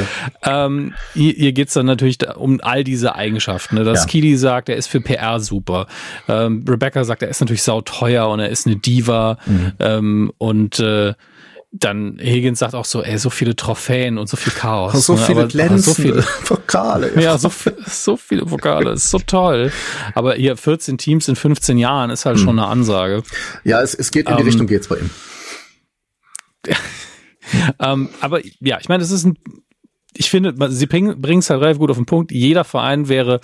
Ähm, 0.44 0.94
hier, 1.14 1.34
hier 1.34 1.54
geht's 1.54 1.74
dann 1.74 1.86
natürlich 1.86 2.18
um 2.36 2.60
all 2.62 2.84
diese 2.84 3.16
Eigenschaften. 3.16 3.76
Ne? 3.76 3.84
Dass 3.84 4.02
ja. 4.02 4.08
Kili 4.08 4.36
sagt, 4.36 4.70
er 4.70 4.76
ist 4.76 4.88
für 4.88 5.02
PR 5.02 5.40
super. 5.40 5.88
Ähm, 6.28 6.66
Rebecca 6.68 7.04
sagt, 7.04 7.24
er 7.24 7.30
ist 7.30 7.40
natürlich 7.40 7.64
sauteuer 7.64 8.28
und 8.30 8.40
er 8.40 8.50
ist 8.50 8.68
eine 8.68 8.78
Diva. 8.78 9.38
Mhm. 9.46 9.72
Ähm, 9.80 10.32
und 10.38 10.80
äh, 10.80 11.14
dann 11.72 12.18
Higgins 12.20 12.60
sagt 12.60 12.76
auch 12.76 12.86
so, 12.86 13.04
ey, 13.04 13.18
so 13.18 13.30
viele 13.30 13.56
Trophäen 13.56 14.18
und 14.18 14.28
so 14.30 14.38
viel 14.38 14.54
Chaos. 14.54 15.06
So 15.06 15.16
ne? 15.16 15.20
viele 15.20 15.48
Glänzen, 15.48 15.80
so 15.80 15.94
viele 15.94 16.24
Vokale. 16.46 17.14
Ja, 17.16 17.22
ja 17.22 17.38
so, 17.38 17.52
so 17.86 18.16
viele 18.16 18.50
Vokale, 18.50 18.92
ist 18.92 19.10
so 19.10 19.20
toll. 19.20 19.72
Aber 20.14 20.36
hier 20.36 20.56
14 20.56 20.98
Teams 20.98 21.28
in 21.28 21.36
15 21.36 21.78
Jahren 21.78 22.10
ist 22.10 22.26
halt 22.26 22.38
hm. 22.38 22.44
schon 22.44 22.60
eine 22.60 22.68
Ansage. 22.68 23.24
Ja, 23.64 23.82
es, 23.82 23.94
es 23.94 24.12
geht 24.12 24.30
in 24.30 24.38
die 24.38 24.42
ähm, 24.42 24.48
Richtung 24.48 24.68
geht's 24.68 24.88
bei 24.88 24.98
ihm. 24.98 25.10
ähm, 27.80 28.10
aber 28.22 28.42
ja, 28.60 28.80
ich 28.80 28.88
meine, 28.88 29.04
es 29.04 29.12
ist 29.12 29.26
ein, 29.26 29.38
ich 30.14 30.30
finde, 30.30 30.56
sie 30.72 30.86
bringen 30.88 31.40
es 31.40 31.50
halt 31.50 31.62
relativ 31.62 31.80
gut 31.80 31.92
auf 31.92 31.98
den 31.98 32.06
Punkt. 32.06 32.32
Jeder 32.32 32.64
Verein 32.64 33.10
wäre 33.10 33.42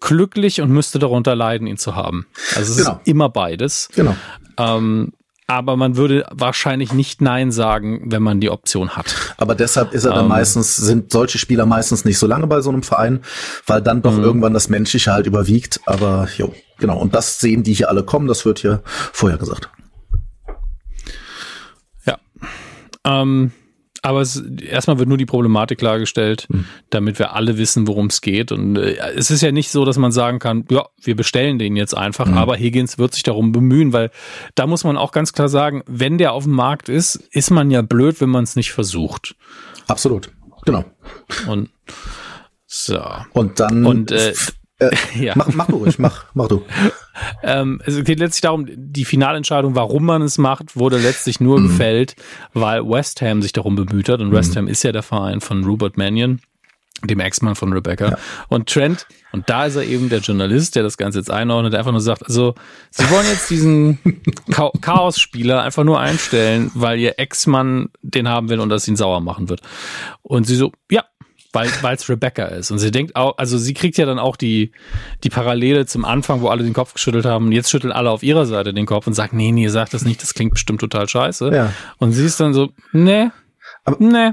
glücklich 0.00 0.60
und 0.60 0.70
müsste 0.70 0.98
darunter 0.98 1.34
leiden, 1.34 1.66
ihn 1.66 1.78
zu 1.78 1.96
haben. 1.96 2.26
Also 2.54 2.72
es 2.72 2.78
genau. 2.78 2.92
ist 2.92 3.08
immer 3.08 3.28
beides. 3.28 3.88
Genau. 3.94 4.16
Ähm, 4.56 5.12
aber 5.46 5.76
man 5.76 5.96
würde 5.96 6.26
wahrscheinlich 6.30 6.92
nicht 6.92 7.20
Nein 7.20 7.52
sagen, 7.52 8.02
wenn 8.06 8.22
man 8.22 8.40
die 8.40 8.50
Option 8.50 8.90
hat. 8.90 9.14
Aber 9.36 9.54
deshalb 9.54 9.92
ist 9.92 10.04
er 10.04 10.12
dann 10.12 10.24
ähm, 10.24 10.28
meistens, 10.28 10.76
sind 10.76 11.12
solche 11.12 11.38
Spieler 11.38 11.66
meistens 11.66 12.04
nicht 12.04 12.18
so 12.18 12.26
lange 12.26 12.46
bei 12.46 12.60
so 12.60 12.70
einem 12.70 12.82
Verein, 12.82 13.20
weil 13.66 13.82
dann 13.82 14.02
doch 14.02 14.16
mhm. 14.16 14.24
irgendwann 14.24 14.54
das 14.54 14.68
Menschliche 14.68 15.12
halt 15.12 15.26
überwiegt. 15.26 15.80
Aber 15.86 16.28
jo, 16.36 16.52
genau. 16.78 16.98
Und 16.98 17.14
das 17.14 17.38
sehen 17.38 17.62
die 17.62 17.74
hier 17.74 17.88
alle 17.88 18.02
kommen, 18.02 18.26
das 18.26 18.44
wird 18.44 18.58
hier 18.58 18.82
vorher 18.84 19.38
gesagt. 19.38 19.70
Ähm, 23.06 23.52
aber 24.06 24.20
es, 24.20 24.36
erstmal 24.36 25.00
wird 25.00 25.08
nur 25.08 25.18
die 25.18 25.26
Problematik 25.26 25.78
klargestellt, 25.78 26.46
mhm. 26.48 26.64
damit 26.90 27.18
wir 27.18 27.34
alle 27.34 27.58
wissen, 27.58 27.88
worum 27.88 28.06
es 28.06 28.20
geht. 28.20 28.52
Und 28.52 28.76
äh, 28.76 28.96
es 29.16 29.32
ist 29.32 29.42
ja 29.42 29.50
nicht 29.50 29.70
so, 29.70 29.84
dass 29.84 29.98
man 29.98 30.12
sagen 30.12 30.38
kann, 30.38 30.64
ja, 30.70 30.86
wir 31.02 31.16
bestellen 31.16 31.58
den 31.58 31.74
jetzt 31.74 31.96
einfach, 31.96 32.26
mhm. 32.26 32.38
aber 32.38 32.56
Higgins 32.56 32.98
wird 32.98 33.14
sich 33.14 33.24
darum 33.24 33.50
bemühen, 33.50 33.92
weil 33.92 34.12
da 34.54 34.68
muss 34.68 34.84
man 34.84 34.96
auch 34.96 35.10
ganz 35.10 35.32
klar 35.32 35.48
sagen, 35.48 35.82
wenn 35.88 36.18
der 36.18 36.34
auf 36.34 36.44
dem 36.44 36.52
Markt 36.52 36.88
ist, 36.88 37.16
ist 37.32 37.50
man 37.50 37.72
ja 37.72 37.82
blöd, 37.82 38.20
wenn 38.20 38.30
man 38.30 38.44
es 38.44 38.54
nicht 38.54 38.70
versucht. 38.70 39.34
Absolut, 39.88 40.30
genau. 40.64 40.84
Und 41.48 41.70
so. 42.66 43.02
Und 43.32 43.58
dann 43.58 43.86
und, 43.86 44.12
äh, 44.12 44.34
äh, 44.78 44.90
ja. 45.18 45.32
mach, 45.36 45.48
mach 45.54 45.66
du 45.66 45.76
ruhig, 45.76 45.98
mach, 45.98 46.24
mach 46.34 46.48
du. 46.48 46.62
ähm, 47.42 47.80
es 47.84 48.02
geht 48.04 48.18
letztlich 48.18 48.42
darum, 48.42 48.66
die 48.68 49.04
Finalentscheidung, 49.04 49.74
warum 49.74 50.04
man 50.04 50.22
es 50.22 50.38
macht, 50.38 50.76
wurde 50.76 50.98
letztlich 50.98 51.40
nur 51.40 51.60
mhm. 51.60 51.68
gefällt, 51.68 52.16
weil 52.52 52.86
West 52.88 53.22
Ham 53.22 53.42
sich 53.42 53.52
darum 53.52 53.76
bemüht 53.76 54.08
hat. 54.08 54.20
Und 54.20 54.32
West 54.32 54.54
mhm. 54.54 54.58
Ham 54.58 54.68
ist 54.68 54.82
ja 54.82 54.92
der 54.92 55.02
Verein 55.02 55.40
von 55.40 55.64
Rupert 55.64 55.96
Mannion, 55.96 56.40
dem 57.04 57.20
Ex-Mann 57.20 57.54
von 57.54 57.72
Rebecca. 57.72 58.10
Ja. 58.10 58.18
Und 58.48 58.68
Trent, 58.68 59.06
und 59.32 59.48
da 59.48 59.66
ist 59.66 59.76
er 59.76 59.84
eben 59.84 60.08
der 60.08 60.20
Journalist, 60.20 60.76
der 60.76 60.82
das 60.82 60.96
Ganze 60.96 61.18
jetzt 61.18 61.30
einordnet, 61.30 61.74
einfach 61.74 61.92
nur 61.92 62.00
sagt, 62.00 62.24
also, 62.24 62.54
sie 62.90 63.08
wollen 63.10 63.26
jetzt 63.26 63.50
diesen 63.50 63.98
Chaos-Spieler 64.80 65.62
einfach 65.62 65.84
nur 65.84 66.00
einstellen, 66.00 66.70
weil 66.74 66.98
ihr 66.98 67.18
Ex-Mann 67.18 67.90
den 68.02 68.28
haben 68.28 68.48
will 68.48 68.60
und 68.60 68.68
das 68.68 68.88
ihn 68.88 68.96
sauer 68.96 69.20
machen 69.20 69.48
wird. 69.48 69.60
Und 70.22 70.46
sie 70.46 70.56
so, 70.56 70.72
ja, 70.90 71.04
weil 71.56 71.94
es 71.94 72.08
Rebecca 72.08 72.44
ist. 72.44 72.70
Und 72.70 72.78
sie 72.78 72.90
denkt 72.90 73.16
auch, 73.16 73.38
also 73.38 73.58
sie 73.58 73.74
kriegt 73.74 73.96
ja 73.98 74.06
dann 74.06 74.18
auch 74.18 74.36
die, 74.36 74.72
die 75.24 75.30
Parallele 75.30 75.86
zum 75.86 76.04
Anfang, 76.04 76.40
wo 76.40 76.48
alle 76.48 76.62
den 76.62 76.72
Kopf 76.74 76.92
geschüttelt 76.92 77.24
haben. 77.24 77.50
Jetzt 77.52 77.70
schütteln 77.70 77.92
alle 77.92 78.10
auf 78.10 78.22
ihrer 78.22 78.46
Seite 78.46 78.72
den 78.72 78.86
Kopf 78.86 79.06
und 79.06 79.14
sagt, 79.14 79.32
nee, 79.32 79.52
nee, 79.52 79.68
sag 79.68 79.90
das 79.90 80.04
nicht, 80.04 80.22
das 80.22 80.34
klingt 80.34 80.52
bestimmt 80.52 80.80
total 80.80 81.08
scheiße. 81.08 81.50
Ja. 81.52 81.72
Und 81.98 82.12
sie 82.12 82.24
ist 82.24 82.38
dann 82.40 82.54
so, 82.54 82.70
nee, 82.92 83.30
aber, 83.84 83.96
nee. 83.98 84.32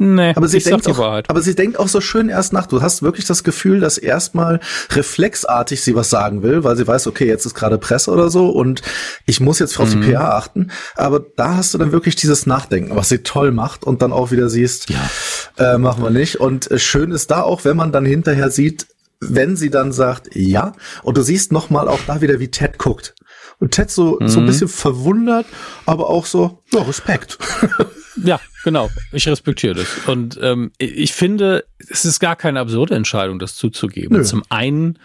Nee, 0.00 0.32
aber 0.36 0.46
sie 0.46 0.60
denkt 0.60 0.86
auch, 0.86 1.22
aber 1.26 1.42
sie 1.42 1.56
denkt 1.56 1.76
auch 1.78 1.88
so 1.88 2.00
schön 2.00 2.28
erst 2.28 2.52
nach. 2.52 2.66
Du 2.66 2.80
hast 2.82 3.02
wirklich 3.02 3.24
das 3.24 3.42
Gefühl, 3.42 3.80
dass 3.80 3.98
erstmal 3.98 4.60
reflexartig 4.90 5.82
sie 5.82 5.96
was 5.96 6.08
sagen 6.08 6.44
will, 6.44 6.62
weil 6.62 6.76
sie 6.76 6.86
weiß, 6.86 7.08
okay, 7.08 7.26
jetzt 7.26 7.46
ist 7.46 7.54
gerade 7.54 7.78
Presse 7.78 8.12
oder 8.12 8.30
so 8.30 8.48
und 8.50 8.82
ich 9.26 9.40
muss 9.40 9.58
jetzt 9.58 9.78
auf 9.80 9.92
mhm. 9.92 10.02
die 10.02 10.12
PA 10.12 10.36
achten. 10.36 10.70
Aber 10.94 11.18
da 11.18 11.56
hast 11.56 11.74
du 11.74 11.78
dann 11.78 11.90
wirklich 11.90 12.14
dieses 12.14 12.46
Nachdenken, 12.46 12.94
was 12.94 13.08
sie 13.08 13.24
toll 13.24 13.50
macht 13.50 13.82
und 13.82 14.00
dann 14.00 14.12
auch 14.12 14.30
wieder 14.30 14.48
siehst, 14.48 14.88
ja. 14.88 15.10
äh, 15.58 15.78
machen 15.78 16.04
wir 16.04 16.10
nicht. 16.10 16.36
Und 16.36 16.70
äh, 16.70 16.78
schön 16.78 17.10
ist 17.10 17.32
da 17.32 17.42
auch, 17.42 17.64
wenn 17.64 17.76
man 17.76 17.90
dann 17.90 18.04
hinterher 18.04 18.50
sieht, 18.50 18.86
wenn 19.20 19.56
sie 19.56 19.70
dann 19.70 19.90
sagt, 19.90 20.28
ja, 20.34 20.74
und 21.02 21.16
du 21.16 21.22
siehst 21.22 21.50
nochmal 21.50 21.88
auch 21.88 22.00
da 22.06 22.20
wieder, 22.20 22.38
wie 22.38 22.52
Ted 22.52 22.78
guckt. 22.78 23.16
Und 23.58 23.72
Ted 23.72 23.90
so, 23.90 24.18
mhm. 24.20 24.28
so 24.28 24.38
ein 24.38 24.44
mhm. 24.44 24.46
bisschen 24.46 24.68
verwundert, 24.68 25.46
aber 25.86 26.08
auch 26.08 26.26
so, 26.26 26.62
ja, 26.72 26.82
Respekt. 26.82 27.38
Ja, 28.24 28.40
genau. 28.64 28.90
Ich 29.12 29.28
respektiere 29.28 29.74
das. 29.74 29.86
Und 30.06 30.38
ähm, 30.42 30.72
ich 30.78 31.12
finde, 31.12 31.64
es 31.90 32.04
ist 32.04 32.20
gar 32.20 32.36
keine 32.36 32.60
absurde 32.60 32.94
Entscheidung, 32.94 33.38
das 33.38 33.56
zuzugeben. 33.56 34.16
Nö. 34.16 34.24
Zum 34.24 34.42
einen 34.48 34.98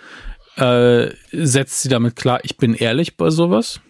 äh, 0.55 1.09
setzt 1.31 1.81
sie 1.81 1.89
damit 1.89 2.15
klar, 2.15 2.39
ich 2.43 2.57
bin 2.57 2.73
ehrlich 2.73 3.17
bei 3.17 3.29
sowas. 3.29 3.81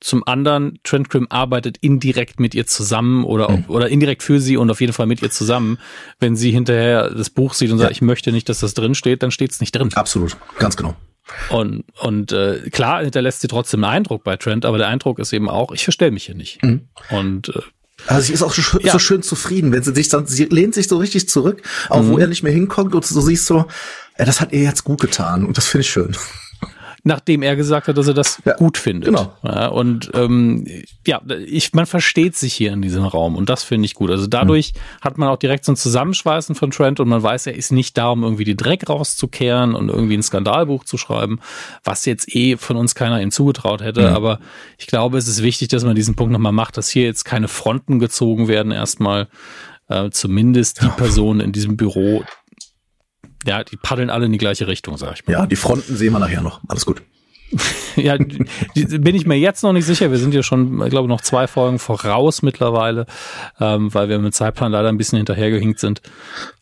Zum 0.00 0.26
anderen, 0.26 0.78
Trent 0.82 1.10
Grimm 1.10 1.26
arbeitet 1.28 1.76
indirekt 1.82 2.40
mit 2.40 2.54
ihr 2.54 2.66
zusammen 2.66 3.22
oder, 3.24 3.50
mhm. 3.50 3.64
oder 3.68 3.88
indirekt 3.88 4.22
für 4.22 4.40
sie 4.40 4.56
und 4.56 4.70
auf 4.70 4.80
jeden 4.80 4.94
Fall 4.94 5.06
mit 5.06 5.20
ihr 5.20 5.30
zusammen. 5.30 5.78
Wenn 6.18 6.36
sie 6.36 6.50
hinterher 6.50 7.10
das 7.10 7.28
Buch 7.28 7.52
sieht 7.52 7.70
und 7.70 7.78
ja. 7.78 7.84
sagt, 7.84 7.92
ich 7.92 8.02
möchte 8.02 8.32
nicht, 8.32 8.48
dass 8.48 8.60
das 8.60 8.72
drin 8.72 8.94
steht, 8.94 9.22
dann 9.22 9.30
steht 9.30 9.50
es 9.50 9.60
nicht 9.60 9.72
drin. 9.72 9.90
Absolut, 9.94 10.38
ganz 10.58 10.76
genau. 10.76 10.96
Und, 11.50 11.84
und 12.00 12.32
äh, 12.32 12.70
klar 12.70 13.02
hinterlässt 13.02 13.42
sie 13.42 13.48
trotzdem 13.48 13.84
einen 13.84 13.98
Eindruck 13.98 14.24
bei 14.24 14.36
Trent, 14.36 14.64
aber 14.64 14.78
der 14.78 14.88
Eindruck 14.88 15.18
ist 15.18 15.32
eben 15.32 15.48
auch, 15.48 15.70
ich 15.72 15.84
verstelle 15.84 16.10
mich 16.10 16.24
hier 16.24 16.34
nicht. 16.34 16.62
Mhm. 16.62 16.88
Und 17.10 17.50
äh, 17.50 17.60
also 18.06 18.22
sie 18.22 18.32
ist 18.32 18.42
auch 18.42 18.52
so, 18.52 18.78
ja. 18.80 18.92
so, 18.92 18.98
schön 18.98 19.22
zufrieden, 19.22 19.72
wenn 19.72 19.82
sie 19.82 19.94
sich 19.94 20.08
dann, 20.08 20.26
sie 20.26 20.44
lehnt 20.44 20.74
sich 20.74 20.88
so 20.88 20.98
richtig 20.98 21.28
zurück, 21.28 21.62
auch 21.88 22.02
mhm. 22.02 22.08
wo 22.08 22.18
er 22.18 22.26
nicht 22.26 22.42
mehr 22.42 22.52
hinkommt 22.52 22.94
und 22.94 23.04
so 23.04 23.20
siehst 23.20 23.46
so, 23.46 23.66
ja, 24.18 24.24
das 24.24 24.40
hat 24.40 24.52
ihr 24.52 24.62
jetzt 24.62 24.84
gut 24.84 25.00
getan 25.00 25.44
und 25.44 25.56
das 25.56 25.66
finde 25.66 25.82
ich 25.82 25.90
schön 25.90 26.16
nachdem 27.02 27.42
er 27.42 27.56
gesagt 27.56 27.88
hat, 27.88 27.96
dass 27.96 28.08
er 28.08 28.14
das 28.14 28.40
ja, 28.44 28.54
gut 28.54 28.76
findet. 28.76 29.08
Genau. 29.08 29.32
Ja, 29.42 29.68
und 29.68 30.10
ähm, 30.14 30.66
ja, 31.06 31.20
ich, 31.46 31.72
man 31.72 31.86
versteht 31.86 32.36
sich 32.36 32.52
hier 32.52 32.72
in 32.72 32.82
diesem 32.82 33.04
Raum 33.04 33.36
und 33.36 33.48
das 33.48 33.62
finde 33.62 33.86
ich 33.86 33.94
gut. 33.94 34.10
Also 34.10 34.26
dadurch 34.26 34.74
mhm. 34.74 35.00
hat 35.00 35.18
man 35.18 35.28
auch 35.28 35.38
direkt 35.38 35.64
so 35.64 35.72
ein 35.72 35.76
Zusammenschweißen 35.76 36.54
von 36.54 36.70
Trent 36.70 37.00
und 37.00 37.08
man 37.08 37.22
weiß, 37.22 37.46
er 37.46 37.54
ist 37.54 37.72
nicht 37.72 37.96
da, 37.96 38.10
um 38.10 38.22
irgendwie 38.22 38.44
die 38.44 38.56
Dreck 38.56 38.88
rauszukehren 38.88 39.74
und 39.74 39.88
irgendwie 39.88 40.16
ein 40.16 40.22
Skandalbuch 40.22 40.84
zu 40.84 40.98
schreiben, 40.98 41.40
was 41.84 42.04
jetzt 42.04 42.34
eh 42.34 42.56
von 42.56 42.76
uns 42.76 42.94
keiner 42.94 43.20
ihm 43.20 43.30
zugetraut 43.30 43.82
hätte. 43.82 44.10
Mhm. 44.10 44.14
Aber 44.14 44.40
ich 44.78 44.86
glaube, 44.86 45.18
es 45.18 45.28
ist 45.28 45.42
wichtig, 45.42 45.68
dass 45.68 45.84
man 45.84 45.94
diesen 45.94 46.16
Punkt 46.16 46.32
nochmal 46.32 46.52
macht, 46.52 46.76
dass 46.76 46.90
hier 46.90 47.04
jetzt 47.04 47.24
keine 47.24 47.48
Fronten 47.48 47.98
gezogen 47.98 48.48
werden 48.48 48.72
erstmal. 48.72 49.28
Äh, 49.88 50.10
zumindest 50.10 50.82
die 50.82 50.88
Person 50.88 51.40
in 51.40 51.50
diesem 51.50 51.76
Büro, 51.76 52.22
ja, 53.46 53.64
die 53.64 53.76
paddeln 53.76 54.10
alle 54.10 54.26
in 54.26 54.32
die 54.32 54.38
gleiche 54.38 54.66
Richtung, 54.66 54.96
sag 54.96 55.14
ich 55.14 55.26
mal. 55.26 55.32
Ja, 55.32 55.46
die 55.46 55.56
Fronten 55.56 55.96
sehen 55.96 56.12
wir 56.12 56.18
nachher 56.18 56.42
noch. 56.42 56.60
Alles 56.68 56.86
gut. 56.86 57.02
ja, 57.96 58.16
die, 58.16 58.98
bin 58.98 59.14
ich 59.14 59.26
mir 59.26 59.36
jetzt 59.36 59.62
noch 59.62 59.72
nicht 59.72 59.84
sicher. 59.84 60.10
Wir 60.10 60.18
sind 60.18 60.34
ja 60.34 60.42
schon, 60.42 60.80
ich 60.82 60.90
glaube, 60.90 61.08
noch 61.08 61.20
zwei 61.20 61.46
Folgen 61.46 61.78
voraus 61.78 62.42
mittlerweile, 62.42 63.06
ähm, 63.58 63.92
weil 63.92 64.08
wir 64.08 64.18
mit 64.18 64.34
Zeitplan 64.34 64.72
leider 64.72 64.88
ein 64.88 64.96
bisschen 64.96 65.16
hinterhergehinkt 65.16 65.80
sind. 65.80 66.00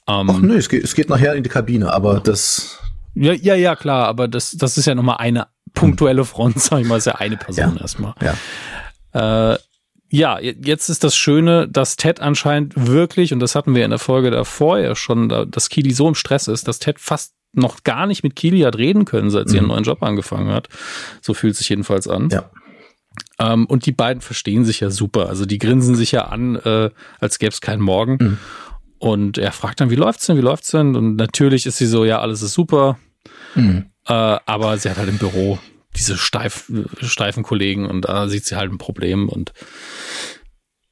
Ähm, 0.07 0.31
Ach 0.31 0.39
nö, 0.39 0.57
es 0.57 0.69
geht, 0.69 0.85
es 0.85 0.95
geht 0.95 1.11
nachher 1.11 1.35
in 1.35 1.43
die 1.43 1.51
Kabine, 1.51 1.93
aber 1.93 2.21
das. 2.21 2.79
Ja, 3.15 3.33
ja, 3.33 3.55
ja, 3.55 3.77
klar, 3.77 4.07
aber 4.07 4.29
das, 4.29 4.53
das 4.53 4.79
ist 4.79 4.87
ja 4.87 4.95
nochmal 4.95 5.17
eine 5.19 5.49
punktuelle 5.75 6.25
Front, 6.25 6.61
sag 6.61 6.81
ich 6.81 6.87
mal, 6.87 6.97
ist 6.97 7.07
ja 7.07 7.17
eine 7.17 7.37
Person 7.37 7.75
ja, 7.77 7.81
erstmal. 7.81 8.15
Ja. 8.23 9.53
Äh, 9.53 9.59
ja, 10.11 10.39
jetzt 10.41 10.89
ist 10.89 11.05
das 11.05 11.17
Schöne, 11.17 11.69
dass 11.69 11.97
Ted 11.97 12.21
anscheinend 12.21 12.75
wirklich, 12.77 13.33
und 13.33 13.41
das 13.41 13.55
hatten 13.55 13.75
wir 13.75 13.85
in 13.85 13.91
der 13.91 13.99
Folge 13.99 14.31
davor 14.31 14.79
ja 14.79 14.95
schon, 14.95 15.29
dass 15.29 15.69
Kili 15.69 15.93
so 15.93 16.09
im 16.09 16.15
Stress 16.15 16.49
ist, 16.49 16.67
dass 16.67 16.79
Ted 16.79 16.99
fast 16.99 17.35
noch 17.53 17.83
gar 17.85 18.07
nicht 18.07 18.23
mit 18.23 18.37
Kili 18.37 18.61
hat 18.61 18.77
reden 18.77 19.05
können, 19.05 19.31
seit 19.31 19.49
sie 19.49 19.57
mhm. 19.57 19.63
ihren 19.63 19.69
neuen 19.69 19.85
Job 19.85 20.03
angefangen 20.03 20.51
hat. 20.51 20.69
So 21.21 21.35
fühlt 21.35 21.57
sich 21.57 21.69
jedenfalls 21.69 22.09
an. 22.09 22.29
Ja. 22.31 22.51
Ähm, 23.39 23.67
und 23.67 23.87
die 23.87 23.93
beiden 23.93 24.21
verstehen 24.21 24.65
sich 24.65 24.81
ja 24.81 24.91
super. 24.91 25.29
Also 25.29 25.45
die 25.45 25.59
grinsen 25.59 25.95
sich 25.95 26.13
ja 26.13 26.27
an, 26.27 26.57
äh, 26.57 26.91
als 27.21 27.39
gäbe 27.39 27.53
es 27.53 27.61
keinen 27.61 27.83
Morgen. 27.83 28.19
Mhm. 28.21 28.39
Und 28.99 29.39
er 29.39 29.53
fragt 29.53 29.81
dann, 29.81 29.91
wie 29.91 29.97
läuft's 29.97 30.27
denn, 30.27 30.37
wie 30.37 30.43
läuft's 30.43 30.71
denn? 30.71 30.97
Und 30.97 31.17
natürlich 31.17 31.67
ist 31.67 31.79
sie 31.79 31.87
so, 31.87 32.05
ja, 32.05 32.21
alles 32.21 32.43
ist 32.43 32.55
super. 32.55 32.99
Mhm. 33.55 33.87
Äh, 34.07 34.13
aber 34.13 34.77
sie 34.79 34.91
hat 34.91 34.99
halt 34.99 35.09
im 35.09 35.19
Büro 35.19 35.59
diese 35.97 36.17
steif, 36.17 36.71
steifen 37.01 37.43
Kollegen 37.43 37.87
und 37.87 38.03
da 38.03 38.29
sieht 38.29 38.45
sie 38.45 38.57
halt 38.57 38.73
ein 38.73 38.79
Problem 38.79 39.29
und 39.29 39.53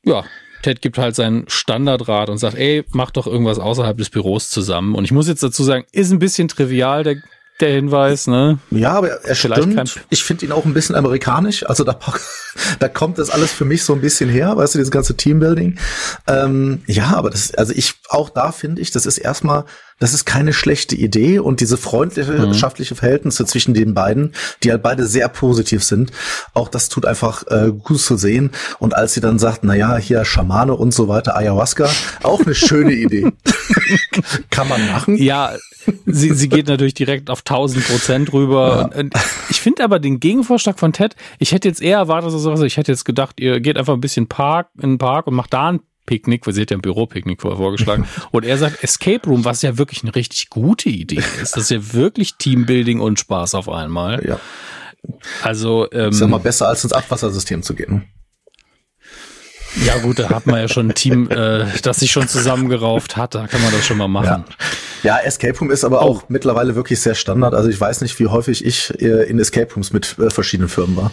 ja, 0.05 0.25
Ted 0.63 0.81
gibt 0.81 0.99
halt 0.99 1.15
seinen 1.15 1.49
Standardrat 1.49 2.29
und 2.29 2.39
sagt, 2.39 2.57
ey, 2.57 2.85
mach 2.91 3.11
doch 3.11 3.27
irgendwas 3.27 3.59
außerhalb 3.59 3.97
des 3.99 4.11
Büros 4.11 4.51
zusammen. 4.51 4.95
Und 4.95 5.05
ich 5.05 5.13
muss 5.13 5.29
jetzt 5.29 5.43
dazu 5.43 5.63
sagen, 5.63 5.85
ist 5.93 6.11
ein 6.11 6.19
bisschen 6.19 6.49
trivial, 6.49 7.05
der, 7.05 7.17
der 7.61 7.71
Hinweis, 7.71 8.27
ne? 8.27 8.59
Ja, 8.71 8.95
aber 8.95 9.09
er 9.11 9.35
Vielleicht 9.37 9.63
stimmt. 9.63 10.01
Ich 10.11 10.25
finde 10.25 10.47
ihn 10.47 10.53
auch 10.53 10.65
ein 10.65 10.75
bisschen 10.75 10.95
amerikanisch. 10.95 11.65
Also 11.67 11.85
da, 11.85 11.99
da 12.79 12.89
kommt 12.89 13.19
das 13.19 13.31
alles 13.31 13.53
für 13.53 13.65
mich 13.65 13.85
so 13.85 13.93
ein 13.93 14.01
bisschen 14.01 14.29
her, 14.29 14.57
weißt 14.57 14.75
du, 14.75 14.79
dieses 14.79 14.91
ganze 14.91 15.17
Teambuilding. 15.17 15.79
Ähm, 16.27 16.83
ja, 16.87 17.17
aber 17.17 17.31
das, 17.31 17.55
also 17.55 17.73
ich, 17.73 17.95
auch 18.09 18.31
da 18.31 18.53
finde 18.53 18.83
ich, 18.83 18.91
das 18.91 19.07
ist 19.07 19.19
erstmal 19.19 19.65
das 19.99 20.13
ist 20.13 20.25
keine 20.27 20.53
schlechte 20.53 20.95
Idee 20.95 21.39
und 21.39 21.61
diese 21.61 21.77
freundschaftliche 21.77 22.95
mhm. 22.95 22.99
Verhältnisse 22.99 23.47
zwischen 23.47 23.75
den 23.75 23.95
beiden, 23.95 24.33
die 24.63 24.71
halt 24.71 24.83
beide 24.83 25.07
sehr 25.07 25.29
positiv 25.29 25.83
sind, 25.83 26.13
auch 26.55 26.69
das 26.69 26.89
tut 26.89 27.07
einfach 27.07 27.45
äh, 27.49 27.73
gut 27.73 28.01
zu 28.01 28.17
sehen. 28.17 28.51
Und 28.79 28.95
als 28.95 29.15
sie 29.15 29.21
dann 29.21 29.39
sagt, 29.39 29.65
na 29.65 29.75
ja, 29.75 29.97
hier 29.97 30.25
Schamane 30.25 30.75
und 30.75 30.93
so 30.93 31.09
weiter, 31.09 31.37
Ayahuasca, 31.37 31.89
auch 32.23 32.41
eine 32.41 32.55
schöne 32.55 32.93
Idee. 32.95 33.33
Kann 34.51 34.69
man 34.69 34.87
machen. 34.87 35.17
Ja, 35.17 35.53
sie, 36.05 36.35
sie 36.35 36.49
geht 36.49 36.69
natürlich 36.69 36.95
direkt 36.95 37.31
auf 37.31 37.41
1000 37.41 37.87
Prozent 37.87 38.33
rüber. 38.33 38.91
Ja. 38.93 38.99
Und, 39.01 39.15
und 39.15 39.15
ich 39.49 39.61
finde 39.61 39.85
aber 39.85 39.99
den 39.99 40.21
Gegenvorschlag 40.21 40.79
von 40.79 40.93
Ted, 40.93 41.17
ich 41.39 41.53
hätte 41.53 41.69
jetzt 41.69 41.81
eher 41.81 41.99
erwartet, 41.99 42.33
also 42.33 42.65
ich 42.65 42.77
hätte 42.77 42.93
jetzt 42.93 43.05
gedacht, 43.05 43.41
ihr 43.41 43.61
geht 43.61 43.79
einfach 43.79 43.95
ein 43.95 44.01
bisschen 44.01 44.29
Park, 44.29 44.69
in 44.77 44.91
den 44.91 44.99
Park 44.99 45.27
und 45.27 45.35
macht 45.35 45.53
da 45.53 45.69
ein 45.71 45.81
Picknick, 46.07 46.45
sie 46.47 46.63
hat 46.63 46.71
ja 46.71 46.77
ein 46.77 46.83
Büropicknick 46.83 47.43
vorgeschlagen. 47.43 48.07
Und 48.31 48.45
er 48.45 48.57
sagt 48.59 48.83
Escape 48.83 49.29
Room, 49.29 49.45
was 49.45 49.63
ja 49.63 49.77
wirklich 49.77 50.03
eine 50.03 50.15
richtig 50.15 50.49
gute 50.49 50.89
Idee 50.89 51.23
ist. 51.43 51.57
Das 51.57 51.65
ist 51.65 51.71
ja 51.71 51.93
wirklich 51.93 52.35
Teambuilding 52.37 53.01
und 53.01 53.19
Spaß 53.21 53.55
auf 53.55 53.69
einmal. 53.69 54.25
Ja. 54.27 54.41
Also, 55.43 55.91
ähm, 55.93 56.11
ist 56.11 56.21
ja 56.21 56.27
mal 56.27 56.39
besser 56.39 56.69
als 56.69 56.83
ins 56.85 56.93
Abwassersystem 56.93 57.63
zu 57.63 57.75
gehen. 57.75 58.05
Ja 59.85 59.99
gut, 59.99 60.19
da 60.19 60.31
hat 60.31 60.47
man 60.47 60.61
ja 60.61 60.69
schon 60.69 60.89
ein 60.89 60.95
Team, 60.95 61.29
äh, 61.31 61.67
das 61.83 61.99
sich 62.01 62.11
schon 62.11 62.29
zusammengerauft 62.29 63.17
hat, 63.17 63.35
da 63.35 63.47
kann 63.47 63.63
man 63.63 63.73
das 63.73 63.87
schon 63.87 63.99
mal 63.99 64.09
machen. 64.09 64.45
Ja, 65.03 65.19
ja 65.19 65.25
Escape 65.25 65.59
Room 65.59 65.71
ist 65.71 65.85
aber 65.85 66.03
auch 66.03 66.23
oh. 66.23 66.27
mittlerweile 66.29 66.75
wirklich 66.75 67.01
sehr 67.01 67.15
Standard. 67.15 67.55
Also 67.55 67.69
ich 67.69 67.79
weiß 67.79 68.01
nicht, 68.01 68.19
wie 68.19 68.27
häufig 68.27 68.65
ich 68.65 68.91
äh, 69.01 69.29
in 69.29 69.39
Escape 69.39 69.73
Rooms 69.75 69.93
mit 69.93 70.17
äh, 70.19 70.31
verschiedenen 70.31 70.69
Firmen 70.69 70.97
war. 70.97 71.13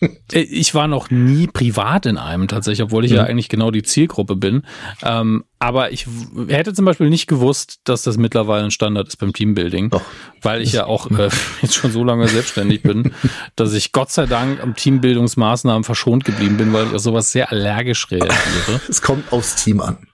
Äh, 0.00 0.40
ich 0.40 0.74
war 0.74 0.88
noch 0.88 1.10
nie 1.10 1.46
privat 1.46 2.06
in 2.06 2.18
einem 2.18 2.48
tatsächlich, 2.48 2.82
obwohl 2.82 3.04
ich 3.04 3.10
mhm. 3.10 3.16
ja 3.18 3.24
eigentlich 3.24 3.48
genau 3.48 3.70
die 3.70 3.82
Zielgruppe 3.82 4.36
bin. 4.36 4.62
Ähm, 5.02 5.44
aber 5.58 5.92
ich 5.92 6.06
hätte 6.48 6.72
zum 6.72 6.84
Beispiel 6.84 7.10
nicht 7.10 7.26
gewusst, 7.26 7.80
dass 7.84 8.02
das 8.02 8.16
mittlerweile 8.16 8.64
ein 8.64 8.70
Standard 8.70 9.08
ist 9.08 9.16
beim 9.16 9.32
Teambuilding, 9.32 9.90
Doch. 9.90 10.02
weil 10.42 10.62
ich 10.62 10.72
ja 10.72 10.86
auch 10.86 11.10
äh, 11.10 11.28
jetzt 11.62 11.74
schon 11.74 11.90
so 11.90 12.04
lange 12.04 12.28
selbstständig 12.28 12.82
bin, 12.82 13.12
dass 13.56 13.72
ich 13.74 13.92
Gott 13.92 14.10
sei 14.10 14.26
Dank 14.26 14.62
am 14.62 14.74
Teambildungsmaßnahmen 14.74 15.84
verschont 15.84 16.24
geblieben 16.24 16.56
bin, 16.56 16.72
weil 16.72 16.86
ich 16.86 16.94
auf 16.94 17.00
sowas 17.00 17.32
sehr 17.32 17.50
allergisch 17.50 18.08
reagiere. 18.10 18.80
Es 18.88 19.02
kommt 19.02 19.32
aufs 19.32 19.56
Team 19.62 19.80
an. 19.80 20.07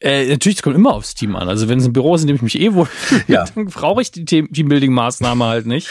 Äh, 0.00 0.28
natürlich, 0.28 0.58
es 0.58 0.62
kommt 0.62 0.76
immer 0.76 0.94
aufs 0.94 1.14
Team 1.14 1.34
an. 1.34 1.48
Also 1.48 1.68
wenn 1.68 1.80
es 1.80 1.84
ein 1.84 1.92
Büro 1.92 2.14
ist, 2.14 2.22
in 2.22 2.28
dem 2.28 2.36
ich 2.36 2.42
mich 2.42 2.60
eh 2.60 2.72
wohl, 2.72 2.88
ja. 3.26 3.44
dann 3.54 3.66
brauche 3.66 4.00
ich 4.00 4.12
die 4.12 4.24
Teambuilding-Maßnahme 4.24 5.44
halt 5.44 5.66
nicht. 5.66 5.88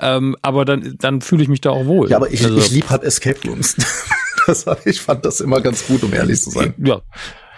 Ähm, 0.00 0.36
aber 0.42 0.64
dann, 0.64 0.96
dann 0.98 1.20
fühle 1.20 1.42
ich 1.42 1.48
mich 1.48 1.60
da 1.60 1.70
auch 1.70 1.86
wohl. 1.86 2.10
Ja, 2.10 2.16
aber 2.16 2.30
ich, 2.32 2.44
also, 2.44 2.58
ich 2.58 2.70
lieb 2.70 2.90
halt 2.90 3.04
Escape 3.04 3.38
Rooms. 3.46 3.76
das, 4.46 4.66
ich 4.84 5.00
fand 5.00 5.24
das 5.24 5.40
immer 5.40 5.60
ganz 5.60 5.86
gut, 5.86 6.02
um 6.02 6.12
ehrlich 6.12 6.42
zu 6.42 6.50
sein. 6.50 6.74
Ja. 6.78 7.02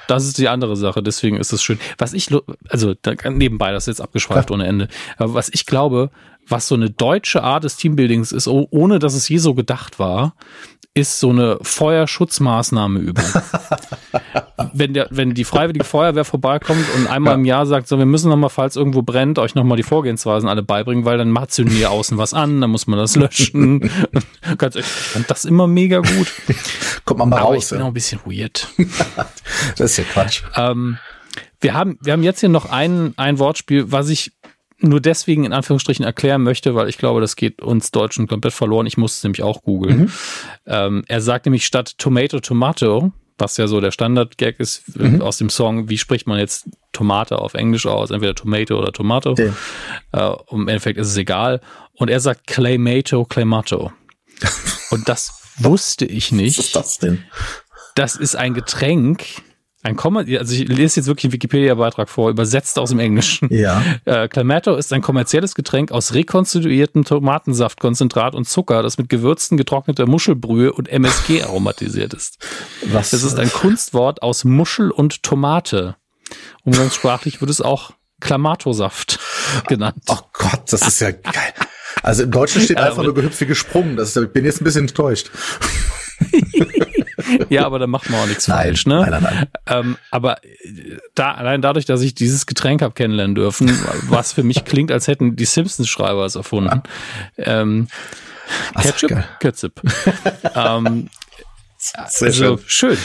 Das 0.08 0.24
ist 0.24 0.38
die 0.38 0.48
andere 0.48 0.74
Sache, 0.74 1.02
deswegen 1.02 1.36
ist 1.36 1.52
es 1.52 1.62
schön. 1.62 1.78
Was 1.98 2.14
ich, 2.14 2.30
also 2.70 2.94
nebenbei, 3.28 3.72
das 3.72 3.84
ist 3.84 3.98
jetzt 3.98 4.00
abgeschweift 4.00 4.50
ohne 4.50 4.66
Ende. 4.66 4.88
Aber 5.18 5.34
was 5.34 5.50
ich 5.50 5.66
glaube, 5.66 6.10
was 6.48 6.68
so 6.68 6.74
eine 6.74 6.90
deutsche 6.90 7.42
Art 7.42 7.64
des 7.64 7.76
Teambuildings 7.76 8.32
ist, 8.32 8.48
ohne 8.48 8.98
dass 8.98 9.14
es 9.14 9.28
je 9.28 9.38
so 9.38 9.54
gedacht 9.54 9.98
war, 9.98 10.34
ist 10.94 11.20
so 11.20 11.30
eine 11.30 11.58
Feuerschutzmaßnahme 11.62 12.98
üben. 12.98 13.22
wenn, 14.72 14.94
der, 14.94 15.06
wenn 15.10 15.34
die 15.34 15.44
Freiwillige 15.44 15.84
Feuerwehr 15.84 16.24
vorbeikommt 16.24 16.84
und 16.96 17.06
einmal 17.06 17.34
ja. 17.34 17.38
im 17.38 17.44
Jahr 17.44 17.66
sagt, 17.66 17.86
so, 17.86 17.98
wir 17.98 18.06
müssen 18.06 18.28
nochmal, 18.30 18.50
falls 18.50 18.74
irgendwo 18.74 19.02
brennt, 19.02 19.38
euch 19.38 19.54
nochmal 19.54 19.76
die 19.76 19.82
Vorgehensweisen 19.84 20.48
alle 20.48 20.62
beibringen, 20.62 21.04
weil 21.04 21.18
dann 21.18 21.30
macht 21.30 21.52
sie 21.52 21.64
hier 21.68 21.90
außen 21.90 22.18
was 22.18 22.34
an, 22.34 22.60
dann 22.60 22.70
muss 22.70 22.86
man 22.86 22.98
das 22.98 23.14
löschen. 23.14 23.80
Ganz 24.58 24.74
ehrlich, 24.74 24.90
ich 24.90 25.06
fand 25.06 25.30
das 25.30 25.44
immer 25.44 25.66
mega 25.66 25.98
gut. 25.98 26.32
Kommt 27.04 27.18
man 27.18 27.28
mal 27.28 27.36
Aber 27.36 27.46
raus. 27.46 27.64
Ich 27.64 27.70
bin 27.70 27.78
ja. 27.78 27.84
auch 27.84 27.88
ein 27.88 27.94
bisschen 27.94 28.20
weird. 28.24 28.68
das 29.76 29.92
ist 29.92 29.96
ja 29.98 30.04
Quatsch. 30.04 30.42
Ähm, 30.56 30.98
wir 31.60 31.74
haben, 31.74 31.98
wir 32.02 32.12
haben 32.12 32.22
jetzt 32.22 32.40
hier 32.40 32.48
noch 32.48 32.70
ein, 32.70 33.14
ein 33.16 33.38
Wortspiel, 33.38 33.90
was 33.90 34.08
ich 34.08 34.32
nur 34.80 35.00
deswegen 35.00 35.44
in 35.44 35.52
Anführungsstrichen 35.52 36.04
erklären 36.04 36.42
möchte, 36.42 36.74
weil 36.74 36.88
ich 36.88 36.98
glaube, 36.98 37.20
das 37.20 37.36
geht 37.36 37.62
uns 37.62 37.90
Deutschen 37.90 38.28
komplett 38.28 38.54
verloren. 38.54 38.86
Ich 38.86 38.96
muss 38.96 39.16
es 39.16 39.24
nämlich 39.24 39.42
auch 39.42 39.62
googeln. 39.62 39.98
Mhm. 39.98 40.12
Ähm, 40.66 41.04
er 41.08 41.20
sagt 41.20 41.46
nämlich 41.46 41.66
statt 41.66 41.98
Tomato 41.98 42.38
Tomato, 42.40 43.12
was 43.38 43.56
ja 43.56 43.66
so 43.66 43.80
der 43.80 43.90
Standard-Gag 43.90 44.60
ist 44.60 44.82
äh, 44.98 45.04
mhm. 45.04 45.22
aus 45.22 45.38
dem 45.38 45.50
Song, 45.50 45.88
wie 45.88 45.98
spricht 45.98 46.26
man 46.26 46.38
jetzt 46.38 46.68
Tomate 46.92 47.38
auf 47.38 47.54
Englisch 47.54 47.86
aus, 47.86 48.10
entweder 48.10 48.34
Tomato 48.34 48.78
oder 48.78 48.92
Tomato. 48.92 49.30
Okay. 49.30 49.52
Äh, 50.12 50.32
Im 50.50 50.68
Endeffekt 50.68 50.98
ist 50.98 51.08
es 51.08 51.16
egal. 51.16 51.60
Und 51.94 52.08
er 52.10 52.20
sagt 52.20 52.46
Claymato, 52.46 53.24
Claymato. 53.24 53.92
Und 54.90 55.08
das 55.08 55.40
wusste 55.58 56.04
ich 56.06 56.30
nicht. 56.30 56.58
Was 56.58 56.66
ist 56.66 56.76
das 56.76 56.98
denn? 56.98 57.24
Das 57.94 58.14
ist 58.14 58.36
ein 58.36 58.54
Getränk, 58.54 59.24
ein 59.82 59.94
Komma, 59.94 60.20
also 60.20 60.54
ich 60.54 60.68
lese 60.68 61.00
jetzt 61.00 61.06
wirklich 61.06 61.26
einen 61.26 61.34
Wikipedia-Beitrag 61.34 62.08
vor, 62.08 62.30
übersetzt 62.30 62.78
aus 62.78 62.90
dem 62.90 62.98
Englischen. 62.98 63.48
Ja. 63.52 63.82
Äh, 64.04 64.28
Clamato 64.28 64.74
ist 64.76 64.92
ein 64.92 65.02
kommerzielles 65.02 65.54
Getränk 65.54 65.92
aus 65.92 66.14
rekonstituiertem 66.14 67.04
Tomatensaftkonzentrat 67.04 68.34
und 68.34 68.48
Zucker, 68.48 68.82
das 68.82 68.96
mit 68.96 69.08
gewürzten 69.08 69.58
getrockneter 69.58 70.06
Muschelbrühe 70.06 70.72
und 70.72 70.88
MSG 70.88 71.42
aromatisiert 71.42 72.14
ist. 72.14 72.38
Was? 72.86 73.10
Das 73.10 73.22
ist 73.22 73.38
ein 73.38 73.52
Kunstwort 73.52 74.22
aus 74.22 74.44
Muschel 74.44 74.90
und 74.90 75.22
Tomate. 75.22 75.96
Umgangssprachlich 76.64 77.40
wird 77.40 77.50
es 77.50 77.60
auch 77.60 77.92
Clamato-Saft 78.20 79.18
genannt. 79.68 80.02
Oh 80.08 80.18
Gott, 80.32 80.62
das 80.70 80.86
ist 80.86 81.00
ja 81.00 81.10
geil. 81.10 81.52
Also 82.02 82.22
im 82.22 82.30
Deutschen 82.30 82.62
steht 82.62 82.78
einfach 82.78 83.02
nur 83.02 83.14
gehüpft 83.14 83.40
wie 83.40 83.46
gesprungen. 83.46 83.96
Das 83.96 84.16
ist, 84.16 84.22
ich 84.22 84.32
bin 84.32 84.44
jetzt 84.44 84.60
ein 84.60 84.64
bisschen 84.64 84.88
enttäuscht. 84.88 85.30
ja, 87.48 87.66
aber 87.66 87.78
da 87.78 87.86
macht 87.86 88.10
man 88.10 88.20
auch 88.20 88.26
nichts 88.26 88.48
nein, 88.48 88.58
falsch, 88.58 88.86
ne? 88.86 89.00
Nein, 89.00 89.10
nein, 89.10 89.22
nein. 89.22 89.46
Ähm, 89.66 89.96
aber 90.10 90.44
äh, 90.44 90.98
da, 91.14 91.32
allein 91.32 91.62
dadurch, 91.62 91.84
dass 91.84 92.00
ich 92.00 92.14
dieses 92.14 92.46
Getränk 92.46 92.82
habe 92.82 92.94
kennenlernen 92.94 93.34
dürfen, 93.34 93.70
was 94.08 94.32
für 94.32 94.42
mich 94.42 94.64
klingt, 94.64 94.90
als 94.90 95.08
hätten 95.08 95.36
die 95.36 95.44
Simpsons-Schreiber 95.44 96.24
es 96.24 96.34
erfunden. 96.34 96.82
Ähm, 97.36 97.88
Ketchup? 98.80 99.24
Ketchup. 99.40 99.82
ähm, 100.54 101.10
Sehr 101.76 102.28
also, 102.28 102.58
schön. 102.66 102.96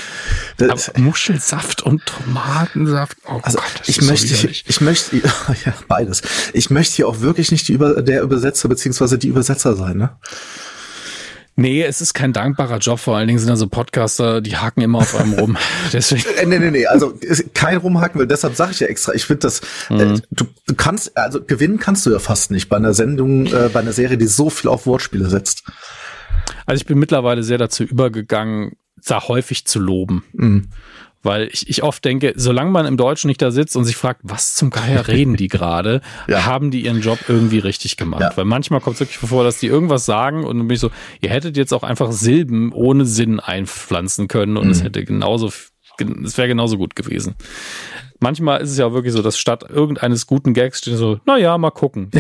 schön. 0.58 0.70
Aber 0.70 0.82
Muschelsaft 1.00 1.82
und 1.82 2.06
Tomatensaft. 2.06 3.18
Oh 3.28 3.40
also 3.44 3.58
Gott, 3.58 3.88
ich 3.88 4.02
möchte, 4.02 4.34
so 4.34 4.48
ich, 4.48 4.64
ich 4.68 4.82
möchte, 4.82 5.18
ja, 5.18 5.74
beides. 5.88 6.22
Ich 6.54 6.70
möchte 6.70 6.96
hier 6.96 7.08
auch 7.08 7.20
wirklich 7.20 7.52
nicht 7.52 7.68
die 7.68 7.74
Über, 7.74 8.02
der 8.02 8.22
Übersetzer 8.22 8.70
beziehungsweise 8.70 9.18
die 9.18 9.28
Übersetzer 9.28 9.76
sein, 9.76 9.98
ne? 9.98 10.18
Nee, 11.56 11.84
es 11.84 12.02
ist 12.02 12.14
kein 12.14 12.34
dankbarer 12.34 12.80
Job. 12.80 13.00
Vor 13.00 13.16
allen 13.16 13.28
Dingen 13.28 13.40
sind 13.40 13.50
also 13.50 13.68
Podcaster, 13.68 14.42
die 14.42 14.58
haken 14.58 14.82
immer 14.82 15.00
auf 15.00 15.16
einem 15.16 15.34
rum. 15.34 15.58
Deswegen. 15.94 16.24
Äh, 16.38 16.46
nee, 16.46 16.60
nee, 16.60 16.72
nee. 16.72 16.86
Also 16.88 17.14
kein 17.54 17.78
Rumhaken, 17.78 18.20
weil 18.20 18.28
deshalb 18.28 18.56
sage 18.56 18.72
ich 18.72 18.80
ja 18.80 18.88
extra. 18.88 19.14
Ich 19.14 19.26
finde 19.26 19.42
das, 19.42 19.62
äh, 19.90 19.94
mhm. 19.94 20.16
äh, 20.16 20.22
du, 20.32 20.46
du 20.66 20.76
kannst, 20.76 21.16
also 21.16 21.44
gewinnen 21.44 21.80
kannst 21.80 22.06
du 22.06 22.12
ja 22.12 22.20
fast 22.20 22.52
nicht 22.52 22.70
bei 22.70 22.78
einer 22.78 22.94
Sendung, 22.94 23.46
äh, 23.48 23.70
bei 23.72 23.82
einer 23.82 23.94
Serie, 23.94 24.18
die 24.18 24.28
so 24.28 24.50
viel 24.50 24.70
auf 24.70 24.88
Wortspiele 24.88 25.30
setzt. 25.30 25.64
Also 26.66 26.82
ich 26.82 26.86
bin 26.88 26.98
mittlerweile 26.98 27.44
sehr 27.44 27.58
dazu 27.58 27.84
übergegangen, 27.84 28.78
da 29.06 29.28
häufig 29.28 29.66
zu 29.66 29.80
loben. 29.80 30.24
Mhm. 30.34 30.70
Weil 31.24 31.48
ich, 31.52 31.70
ich 31.70 31.84
oft 31.84 32.04
denke, 32.04 32.34
solange 32.36 32.70
man 32.70 32.86
im 32.86 32.98
Deutschen 32.98 33.30
nicht 33.30 33.42
da 33.42 33.50
sitzt 33.50 33.78
und 33.78 33.86
sich 33.86 33.96
fragt, 33.96 34.20
was 34.24 34.56
zum 34.56 34.70
Geier 34.70 35.08
reden 35.08 35.38
die 35.38 35.48
gerade, 35.48 36.02
ja. 36.28 36.46
haben 36.46 36.70
die 36.70 36.84
ihren 36.84 37.02
Job 37.02 37.18
irgendwie 37.30 37.60
richtig 37.60 37.96
gemacht. 37.96 38.22
Ja. 38.22 38.32
Weil 38.36 38.46
manchmal 38.46 38.82
kommt 38.82 38.96
es 38.96 39.00
wirklich 39.00 39.18
vor, 39.18 39.46
dass 39.46 39.58
die 39.58 39.68
irgendwas 39.68 40.06
sagen 40.06 40.44
und 40.44 40.58
dann 40.58 40.68
bin 40.68 40.76
ich 40.76 40.82
so, 40.82 40.92
ihr 41.22 41.30
hättet 41.30 41.56
jetzt 41.56 41.74
auch 41.74 41.84
einfach 41.84 42.12
Silben 42.12 42.74
ohne 42.74 43.06
Sinn 43.06 43.40
einpflanzen 43.40 44.28
können 44.28 44.58
und 44.58 44.66
mhm. 44.66 44.72
es 44.72 44.84
hätte 44.84 45.06
genauso, 45.06 45.48
es 45.48 46.38
wäre 46.38 46.48
genauso 46.50 46.78
gut 46.78 46.96
gewesen. 46.96 47.36
Manchmal 48.20 48.62
ist 48.62 48.72
es 48.72 48.78
ja 48.78 48.94
wirklich 48.94 49.14
so, 49.14 49.22
dass 49.22 49.38
statt 49.38 49.66
irgendeines 49.70 50.28
guten 50.28 50.54
Gags 50.54 50.80
steht 50.80 50.98
so, 50.98 51.20
na 51.26 51.38
ja, 51.38 51.58
mal 51.58 51.72
gucken. 51.72 52.12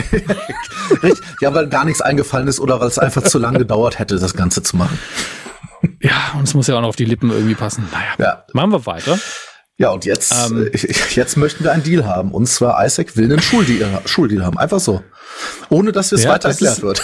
ja, 1.41 1.53
weil 1.53 1.67
gar 1.67 1.85
nichts 1.85 2.01
eingefallen 2.01 2.47
ist 2.47 2.59
oder 2.59 2.79
weil 2.79 2.87
es 2.87 2.99
einfach 2.99 3.23
zu 3.23 3.37
lange 3.37 3.57
gedauert 3.59 3.99
hätte, 3.99 4.17
das 4.17 4.33
Ganze 4.33 4.63
zu 4.63 4.77
machen. 4.77 4.97
Ja, 6.01 6.33
und 6.37 6.43
es 6.43 6.53
muss 6.53 6.67
ja 6.67 6.75
auch 6.75 6.81
noch 6.81 6.89
auf 6.89 6.95
die 6.95 7.05
Lippen 7.05 7.29
irgendwie 7.29 7.55
passen. 7.55 7.87
Naja, 7.91 8.13
ja. 8.17 8.45
machen 8.53 8.71
wir 8.71 8.85
weiter. 8.85 9.17
Ja, 9.77 9.89
und 9.89 10.05
jetzt, 10.05 10.33
ähm, 10.33 10.69
äh, 10.71 10.93
jetzt 11.11 11.35
möchten 11.35 11.63
wir 11.63 11.71
einen 11.71 11.83
Deal 11.83 12.05
haben. 12.05 12.31
Und 12.31 12.47
zwar 12.47 12.85
Isaac 12.85 13.17
will 13.17 13.25
einen 13.25 13.41
Schuldeal, 13.41 14.01
Schuldeal 14.05 14.45
haben. 14.45 14.57
Einfach 14.57 14.79
so. 14.79 15.01
Ohne 15.69 15.91
dass 15.91 16.11
es 16.11 16.23
ja, 16.23 16.31
weiter 16.31 16.49
erklärt 16.49 16.81
wird. 16.81 17.01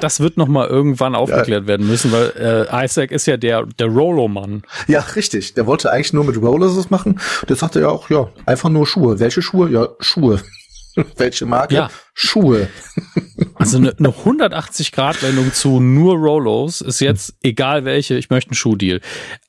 das 0.00 0.20
wird 0.20 0.36
noch 0.36 0.48
mal 0.48 0.66
irgendwann 0.66 1.14
aufgeklärt 1.16 1.62
ja. 1.62 1.66
werden 1.66 1.86
müssen, 1.86 2.10
weil 2.10 2.68
äh, 2.70 2.84
Isaac 2.84 3.10
ist 3.10 3.26
ja 3.26 3.36
der 3.36 3.66
der 3.66 3.86
Rollo-Mann. 3.88 4.62
Ja, 4.86 5.00
richtig. 5.00 5.54
Der 5.54 5.66
wollte 5.66 5.92
eigentlich 5.92 6.12
nur 6.14 6.24
mit 6.24 6.40
Rollers 6.40 6.74
das 6.74 6.90
machen. 6.90 7.20
Der 7.48 7.56
sagte 7.56 7.80
ja 7.80 7.88
auch, 7.88 8.08
ja, 8.08 8.28
einfach 8.46 8.70
nur 8.70 8.86
Schuhe. 8.86 9.20
Welche 9.20 9.42
Schuhe? 9.42 9.70
Ja, 9.70 9.88
Schuhe. 10.00 10.40
Welche 11.16 11.46
Marke? 11.46 11.74
Ja. 11.74 11.90
Schuhe. 12.14 12.68
Also 13.54 13.76
eine, 13.76 13.96
eine 13.96 14.08
180-Grad-Wendung 14.08 15.52
zu 15.52 15.78
nur 15.78 16.16
Rollos 16.16 16.80
ist 16.80 17.00
jetzt 17.00 17.36
egal 17.42 17.84
welche, 17.84 18.16
ich 18.16 18.28
möchte 18.28 18.50
einen 18.50 18.56
Schuhdeal. 18.56 19.00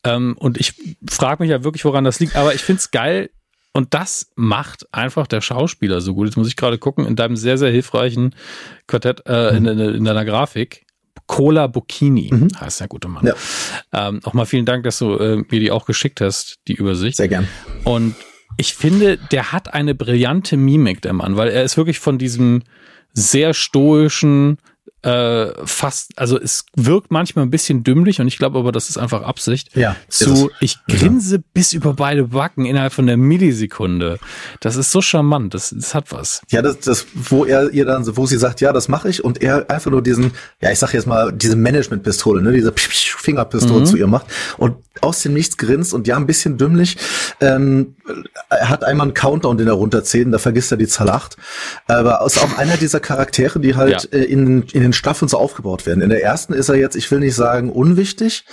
Ähm, 0.03 0.35
und 0.37 0.59
ich 0.59 0.75
frage 1.09 1.41
mich 1.41 1.49
ja 1.49 1.63
wirklich, 1.63 1.83
woran 1.83 2.03
das 2.03 2.19
liegt, 2.19 2.35
aber 2.35 2.53
ich 2.53 2.61
find's 2.61 2.91
geil. 2.91 3.31
Und 3.71 3.95
das 3.95 4.29
macht 4.35 4.87
einfach 4.93 5.25
der 5.25 5.41
Schauspieler 5.41 5.99
so 5.99 6.13
gut. 6.13 6.27
Jetzt 6.27 6.35
muss 6.35 6.47
ich 6.47 6.55
gerade 6.55 6.77
gucken, 6.77 7.07
in 7.07 7.15
deinem 7.15 7.35
sehr, 7.35 7.57
sehr 7.57 7.71
hilfreichen 7.71 8.35
Quartett, 8.85 9.23
äh, 9.25 9.59
mhm. 9.59 9.65
in, 9.65 9.79
in, 9.79 10.03
deiner 10.03 10.25
Grafik. 10.25 10.85
Cola 11.25 11.67
Bocchini 11.67 12.29
mhm. 12.31 12.49
heißt 12.59 12.81
der 12.81 12.87
gute 12.87 13.07
Mann. 13.07 13.25
Ja. 13.25 13.33
Ähm, 13.93 14.19
auch 14.23 14.33
mal 14.33 14.45
vielen 14.45 14.65
Dank, 14.65 14.83
dass 14.83 14.99
du 14.99 15.15
äh, 15.15 15.37
mir 15.37 15.59
die 15.59 15.71
auch 15.71 15.85
geschickt 15.85 16.21
hast, 16.21 16.59
die 16.67 16.73
Übersicht. 16.73 17.17
Sehr 17.17 17.29
gern. 17.29 17.47
Und 17.83 18.15
ich 18.58 18.74
finde, 18.74 19.18
der 19.18 19.51
hat 19.51 19.74
eine 19.74 19.95
brillante 19.95 20.58
Mimik, 20.58 21.01
der 21.01 21.14
Mann, 21.14 21.38
weil 21.38 21.49
er 21.49 21.64
ist 21.64 21.78
wirklich 21.78 21.99
von 21.99 22.18
diesem 22.18 22.64
sehr 23.14 23.54
stoischen, 23.54 24.58
äh, 25.04 25.51
fast, 25.66 26.12
also 26.18 26.39
es 26.39 26.66
wirkt 26.76 27.12
manchmal 27.12 27.45
ein 27.45 27.51
bisschen 27.51 27.84
dümmlich 27.84 28.22
und 28.22 28.28
ich 28.28 28.38
glaube 28.38 28.58
aber, 28.60 28.72
das 28.72 28.89
ist 28.89 28.97
einfach 28.97 29.24
Absicht. 29.24 29.76
Ja. 29.76 29.95
Zu, 30.08 30.49
ich 30.60 30.78
grinse 30.88 31.36
ja. 31.36 31.41
bis 31.54 31.74
über 31.74 31.93
beide 31.93 32.26
Backen 32.26 32.66
innerhalb 32.66 32.93
von 32.93 33.06
der 33.06 33.18
Millisekunde. 33.18 34.20
Das 34.62 34.76
ist 34.78 34.91
so 34.91 35.01
charmant, 35.01 35.54
das, 35.54 35.74
das 35.78 35.93
hat 35.93 36.12
was. 36.12 36.41
Ja, 36.49 36.62
das, 36.62 36.80
das, 36.80 37.06
wo 37.14 37.45
er 37.45 37.72
ihr 37.72 37.86
dann, 37.86 38.06
wo 38.16 38.26
sie 38.26 38.38
sagt, 38.38 38.62
ja, 38.62 38.72
das 38.72 38.88
mache 38.88 39.10
ich 39.10 39.24
und 39.24 39.41
er 39.41 39.70
einfach 39.70 39.91
nur 39.91 40.01
diesen, 40.01 40.32
ja, 40.62 40.72
ich 40.72 40.80
sag 40.80 40.93
jetzt 40.93 41.08
mal, 41.08 41.34
diese 41.34 41.56
Management-Pistole, 41.56 42.41
ne, 42.41 42.54
diese 42.54 42.74
Fingerpistole 42.76 43.82
mhm. 43.82 43.86
zu 43.86 43.97
ihr 43.97 44.08
macht 44.08 44.28
und 44.58 44.76
aus 45.01 45.22
dem 45.22 45.34
Nichts 45.34 45.58
grinst 45.58 45.93
und 45.93 46.08
ja, 46.08 46.16
ein 46.16 46.28
bisschen 46.28 46.58
dümmlich. 46.58 46.97
Ähm, 47.41 47.95
er 48.49 48.70
hat 48.70 48.84
einmal 48.84 49.08
einen 49.08 49.14
Countdown, 49.14 49.58
den 49.58 49.68
er 49.68 49.74
runterzählt, 49.74 50.32
da 50.32 50.38
vergisst 50.38 50.72
er 50.72 50.78
die 50.78 50.88
Zahl 50.88 51.10
8. 51.10 51.36
Aber 51.88 52.24
ist 52.26 52.41
auch 52.41 52.58
einer 52.58 52.78
dieser 52.78 52.99
Charaktere, 52.99 53.60
die 53.60 53.76
halt 53.76 54.10
ja. 54.12 54.20
äh, 54.20 54.24
in, 54.24 54.64
in 54.64 54.82
den 54.82 54.92
Staffeln 54.93 55.29
so 55.29 55.37
aufgebaut 55.37 55.85
werden. 55.85 56.01
In 56.01 56.09
der 56.09 56.23
ersten 56.23 56.53
ist 56.53 56.69
er 56.69 56.75
jetzt, 56.75 56.95
ich 56.95 57.09
will 57.11 57.19
nicht 57.19 57.35
sagen 57.35 57.71
unwichtig, 57.71 58.45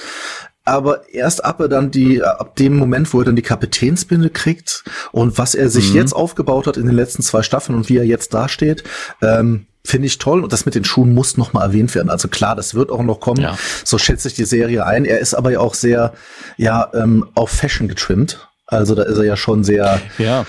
aber 0.65 1.09
erst 1.13 1.45
ab 1.45 1.61
er 1.61 1.69
dann 1.69 1.91
die, 1.91 2.23
ab 2.23 2.57
dem 2.57 2.77
Moment, 2.77 3.13
wo 3.13 3.21
er 3.21 3.25
dann 3.25 3.37
die 3.37 3.43
Kapitänsbinde 3.43 4.31
kriegt 4.31 4.85
und 5.13 5.39
was 5.39 5.55
er 5.55 5.69
sich 5.69 5.91
mhm. 5.91 5.97
jetzt 5.97 6.13
aufgebaut 6.13 6.67
hat 6.67 6.77
in 6.77 6.87
den 6.87 6.95
letzten 6.95 7.23
zwei 7.23 7.43
Staffeln 7.43 7.77
und 7.77 7.89
wie 7.89 7.97
er 7.97 8.05
jetzt 8.05 8.35
dasteht, 8.35 8.85
ähm, 9.23 9.67
finde 9.85 10.07
ich 10.07 10.19
toll 10.19 10.43
und 10.43 10.53
das 10.53 10.67
mit 10.67 10.75
den 10.75 10.85
Schuhen 10.85 11.15
muss 11.15 11.37
noch 11.37 11.53
mal 11.53 11.65
erwähnt 11.65 11.95
werden. 11.95 12.11
Also 12.11 12.29
klar, 12.29 12.55
das 12.55 12.75
wird 12.75 12.91
auch 12.91 13.03
noch 13.03 13.21
kommen. 13.21 13.41
Ja. 13.41 13.59
So 13.85 13.99
schätze 13.99 14.29
ich 14.29 14.35
die 14.35 14.45
Serie 14.45 14.85
ein. 14.85 15.05
Er 15.05 15.21
ist 15.21 15.35
aber 15.35 15.51
ja 15.51 15.61
auch 15.61 15.75
sehr, 15.75 16.13
ja, 16.57 16.91
ähm, 16.95 17.27
auf 17.35 17.51
Fashion 17.51 17.89
getrimmt. 17.89 18.49
Also 18.67 18.95
da 18.95 19.03
ist 19.03 19.17
er 19.19 19.25
ja 19.25 19.37
schon 19.37 19.65
sehr, 19.65 20.01
ja. 20.19 20.47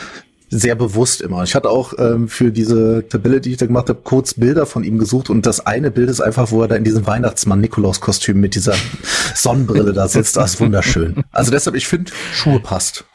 Sehr 0.52 0.76
bewusst 0.76 1.22
immer. 1.22 1.44
Ich 1.44 1.56
hatte 1.56 1.70
auch 1.70 1.94
ähm, 1.98 2.28
für 2.28 2.52
diese 2.52 3.08
Tabelle, 3.08 3.40
die 3.40 3.52
ich 3.52 3.58
da 3.58 3.66
gemacht 3.66 3.88
habe, 3.88 4.02
kurz 4.04 4.34
Bilder 4.34 4.66
von 4.66 4.84
ihm 4.84 5.00
gesucht 5.00 5.30
und 5.30 5.46
das 5.46 5.66
eine 5.66 5.92
Bild 5.92 6.10
ist 6.10 6.20
einfach, 6.20 6.52
wo 6.52 6.62
er 6.62 6.68
da 6.68 6.76
in 6.76 6.84
diesem 6.84 7.08
Weihnachtsmann-Nikolaus-Kostüm 7.08 8.40
mit 8.40 8.56
dieser 8.56 8.76
Sonnenbrille 9.36 9.94
da 9.94 10.10
sitzt. 10.10 10.36
Das 10.36 10.56
ist 10.56 10.60
wunderschön. 10.60 11.24
Also 11.32 11.52
deshalb, 11.52 11.76
ich 11.78 11.88
finde, 11.88 12.12
Schuhe 12.34 12.60
passt. 12.60 13.06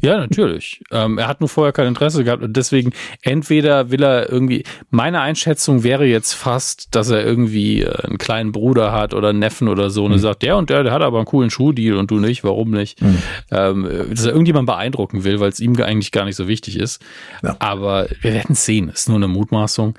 Ja, 0.00 0.16
natürlich. 0.16 0.80
Ähm, 0.90 1.18
er 1.18 1.28
hat 1.28 1.40
nur 1.40 1.48
vorher 1.48 1.72
kein 1.72 1.86
Interesse 1.86 2.24
gehabt 2.24 2.42
und 2.42 2.56
deswegen 2.56 2.92
entweder 3.22 3.90
will 3.90 4.02
er 4.02 4.30
irgendwie, 4.30 4.64
meine 4.90 5.20
Einschätzung 5.20 5.82
wäre 5.82 6.06
jetzt 6.06 6.32
fast, 6.32 6.94
dass 6.94 7.10
er 7.10 7.24
irgendwie 7.24 7.82
äh, 7.82 8.06
einen 8.06 8.18
kleinen 8.18 8.52
Bruder 8.52 8.92
hat 8.92 9.14
oder 9.14 9.28
einen 9.28 9.38
Neffen 9.38 9.68
oder 9.68 9.90
so 9.90 10.04
und 10.04 10.12
mhm. 10.12 10.18
sagt, 10.18 10.42
der 10.42 10.56
und 10.56 10.70
der, 10.70 10.82
der 10.82 10.92
hat 10.92 11.02
aber 11.02 11.18
einen 11.18 11.26
coolen 11.26 11.50
Schuhdeal 11.50 11.96
und 11.96 12.10
du 12.10 12.18
nicht, 12.18 12.44
warum 12.44 12.70
nicht? 12.70 13.00
Mhm. 13.02 13.18
Ähm, 13.50 13.88
dass 14.10 14.24
er 14.24 14.32
irgendjemand 14.32 14.66
beeindrucken 14.66 15.24
will, 15.24 15.40
weil 15.40 15.50
es 15.50 15.60
ihm 15.60 15.80
eigentlich 15.80 16.12
gar 16.12 16.24
nicht 16.24 16.36
so 16.36 16.48
wichtig 16.48 16.78
ist. 16.78 17.02
Ja. 17.42 17.56
Aber 17.58 18.08
wir 18.20 18.32
werden 18.32 18.52
es 18.52 18.64
sehen, 18.64 18.88
ist 18.88 19.08
nur 19.08 19.16
eine 19.16 19.28
Mutmaßung. 19.28 19.94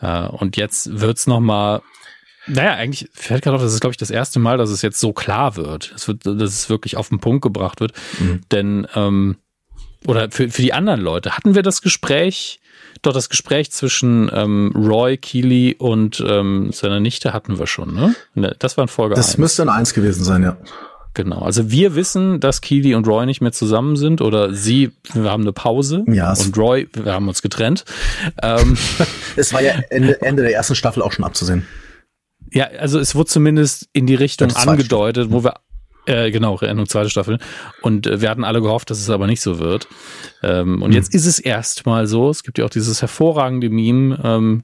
Äh, 0.00 0.26
und 0.28 0.56
jetzt 0.56 1.00
wird's 1.00 1.26
noch 1.26 1.40
mal 1.40 1.82
naja, 2.46 2.74
eigentlich 2.74 3.08
fällt 3.12 3.42
gerade 3.42 3.56
auf, 3.56 3.62
das 3.62 3.72
ist, 3.72 3.80
glaube 3.80 3.92
ich, 3.92 3.96
das 3.96 4.10
erste 4.10 4.38
Mal, 4.38 4.58
dass 4.58 4.70
es 4.70 4.82
jetzt 4.82 5.00
so 5.00 5.12
klar 5.12 5.56
wird. 5.56 5.92
Es 5.94 6.08
wird, 6.08 6.26
dass 6.26 6.52
es 6.52 6.70
wirklich 6.70 6.96
auf 6.96 7.08
den 7.08 7.18
Punkt 7.18 7.42
gebracht 7.42 7.80
wird. 7.80 7.92
Mhm. 8.18 8.40
Denn, 8.52 8.86
ähm, 8.94 9.36
oder 10.06 10.30
für, 10.30 10.48
für 10.50 10.62
die 10.62 10.72
anderen 10.72 11.00
Leute, 11.00 11.32
hatten 11.36 11.54
wir 11.54 11.62
das 11.62 11.82
Gespräch, 11.82 12.60
doch 13.02 13.12
das 13.12 13.28
Gespräch 13.28 13.72
zwischen 13.72 14.30
ähm, 14.32 14.72
Roy, 14.76 15.16
Keely 15.16 15.76
und 15.78 16.24
ähm, 16.26 16.70
seiner 16.72 17.00
Nichte 17.00 17.32
hatten 17.32 17.58
wir 17.58 17.66
schon, 17.66 17.94
ne? 17.94 18.14
ne 18.34 18.54
das 18.58 18.76
war 18.76 18.82
in 18.82 18.88
Folge 18.88 19.14
Das 19.14 19.30
1. 19.30 19.38
müsste 19.38 19.62
ein 19.62 19.68
Eins 19.68 19.94
gewesen 19.94 20.24
sein, 20.24 20.42
ja. 20.42 20.56
Genau. 21.14 21.40
Also 21.40 21.70
wir 21.70 21.94
wissen, 21.94 22.40
dass 22.40 22.60
Keely 22.60 22.94
und 22.94 23.08
Roy 23.08 23.24
nicht 23.24 23.40
mehr 23.40 23.50
zusammen 23.50 23.96
sind 23.96 24.20
oder 24.20 24.52
sie, 24.52 24.92
wir 25.14 25.30
haben 25.30 25.44
eine 25.44 25.54
Pause 25.54 26.04
ja, 26.08 26.30
und 26.30 26.56
Roy, 26.58 26.88
wir 26.92 27.14
haben 27.14 27.26
uns 27.26 27.40
getrennt. 27.40 27.86
Ähm, 28.42 28.76
es 29.36 29.54
war 29.54 29.62
ja 29.62 29.72
Ende, 29.88 30.20
Ende 30.20 30.42
der 30.42 30.52
ersten 30.52 30.74
Staffel 30.74 31.02
auch 31.02 31.12
schon 31.12 31.24
abzusehen. 31.24 31.66
Ja, 32.52 32.66
also 32.78 32.98
es 32.98 33.14
wurde 33.14 33.26
zumindest 33.26 33.88
in 33.92 34.06
die 34.06 34.14
Richtung 34.14 34.54
angedeutet, 34.54 35.30
wo 35.30 35.44
wir 35.44 35.54
äh, 36.06 36.30
genau, 36.30 36.58
Endung 36.58 36.86
zweite 36.86 37.10
Staffel. 37.10 37.38
Und 37.82 38.06
äh, 38.06 38.20
wir 38.20 38.30
hatten 38.30 38.44
alle 38.44 38.62
gehofft, 38.62 38.90
dass 38.90 38.98
es 39.00 39.10
aber 39.10 39.26
nicht 39.26 39.40
so 39.40 39.58
wird. 39.58 39.88
Ähm, 40.42 40.80
und 40.82 40.90
mhm. 40.90 40.96
jetzt 40.96 41.12
ist 41.12 41.26
es 41.26 41.38
erstmal 41.38 42.06
so. 42.06 42.30
Es 42.30 42.44
gibt 42.44 42.58
ja 42.58 42.64
auch 42.64 42.70
dieses 42.70 43.02
hervorragende 43.02 43.68
Meme, 43.68 44.20
ähm, 44.22 44.62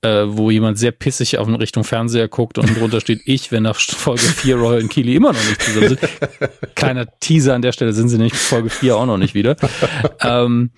äh, 0.00 0.24
wo 0.26 0.50
jemand 0.50 0.78
sehr 0.78 0.90
pissig 0.90 1.38
auf 1.38 1.46
Richtung 1.46 1.84
Fernseher 1.84 2.26
guckt 2.26 2.58
und 2.58 2.76
drunter 2.76 3.00
steht 3.00 3.20
ich, 3.26 3.52
wenn 3.52 3.62
nach 3.64 3.78
Folge 3.78 4.22
4 4.22 4.56
Roy 4.56 4.82
und 4.82 4.88
Keely 4.88 5.14
immer 5.14 5.32
noch 5.32 5.44
nicht 5.44 5.62
zusammen 5.62 5.88
sind. 5.88 6.00
Kleiner 6.74 7.06
Teaser 7.20 7.54
an 7.54 7.62
der 7.62 7.72
Stelle 7.72 7.92
sind 7.92 8.08
sie 8.08 8.18
nicht, 8.18 8.34
Folge 8.34 8.70
4 8.70 8.96
auch 8.96 9.06
noch 9.06 9.18
nicht 9.18 9.34
wieder. 9.34 9.56
ähm, 10.20 10.70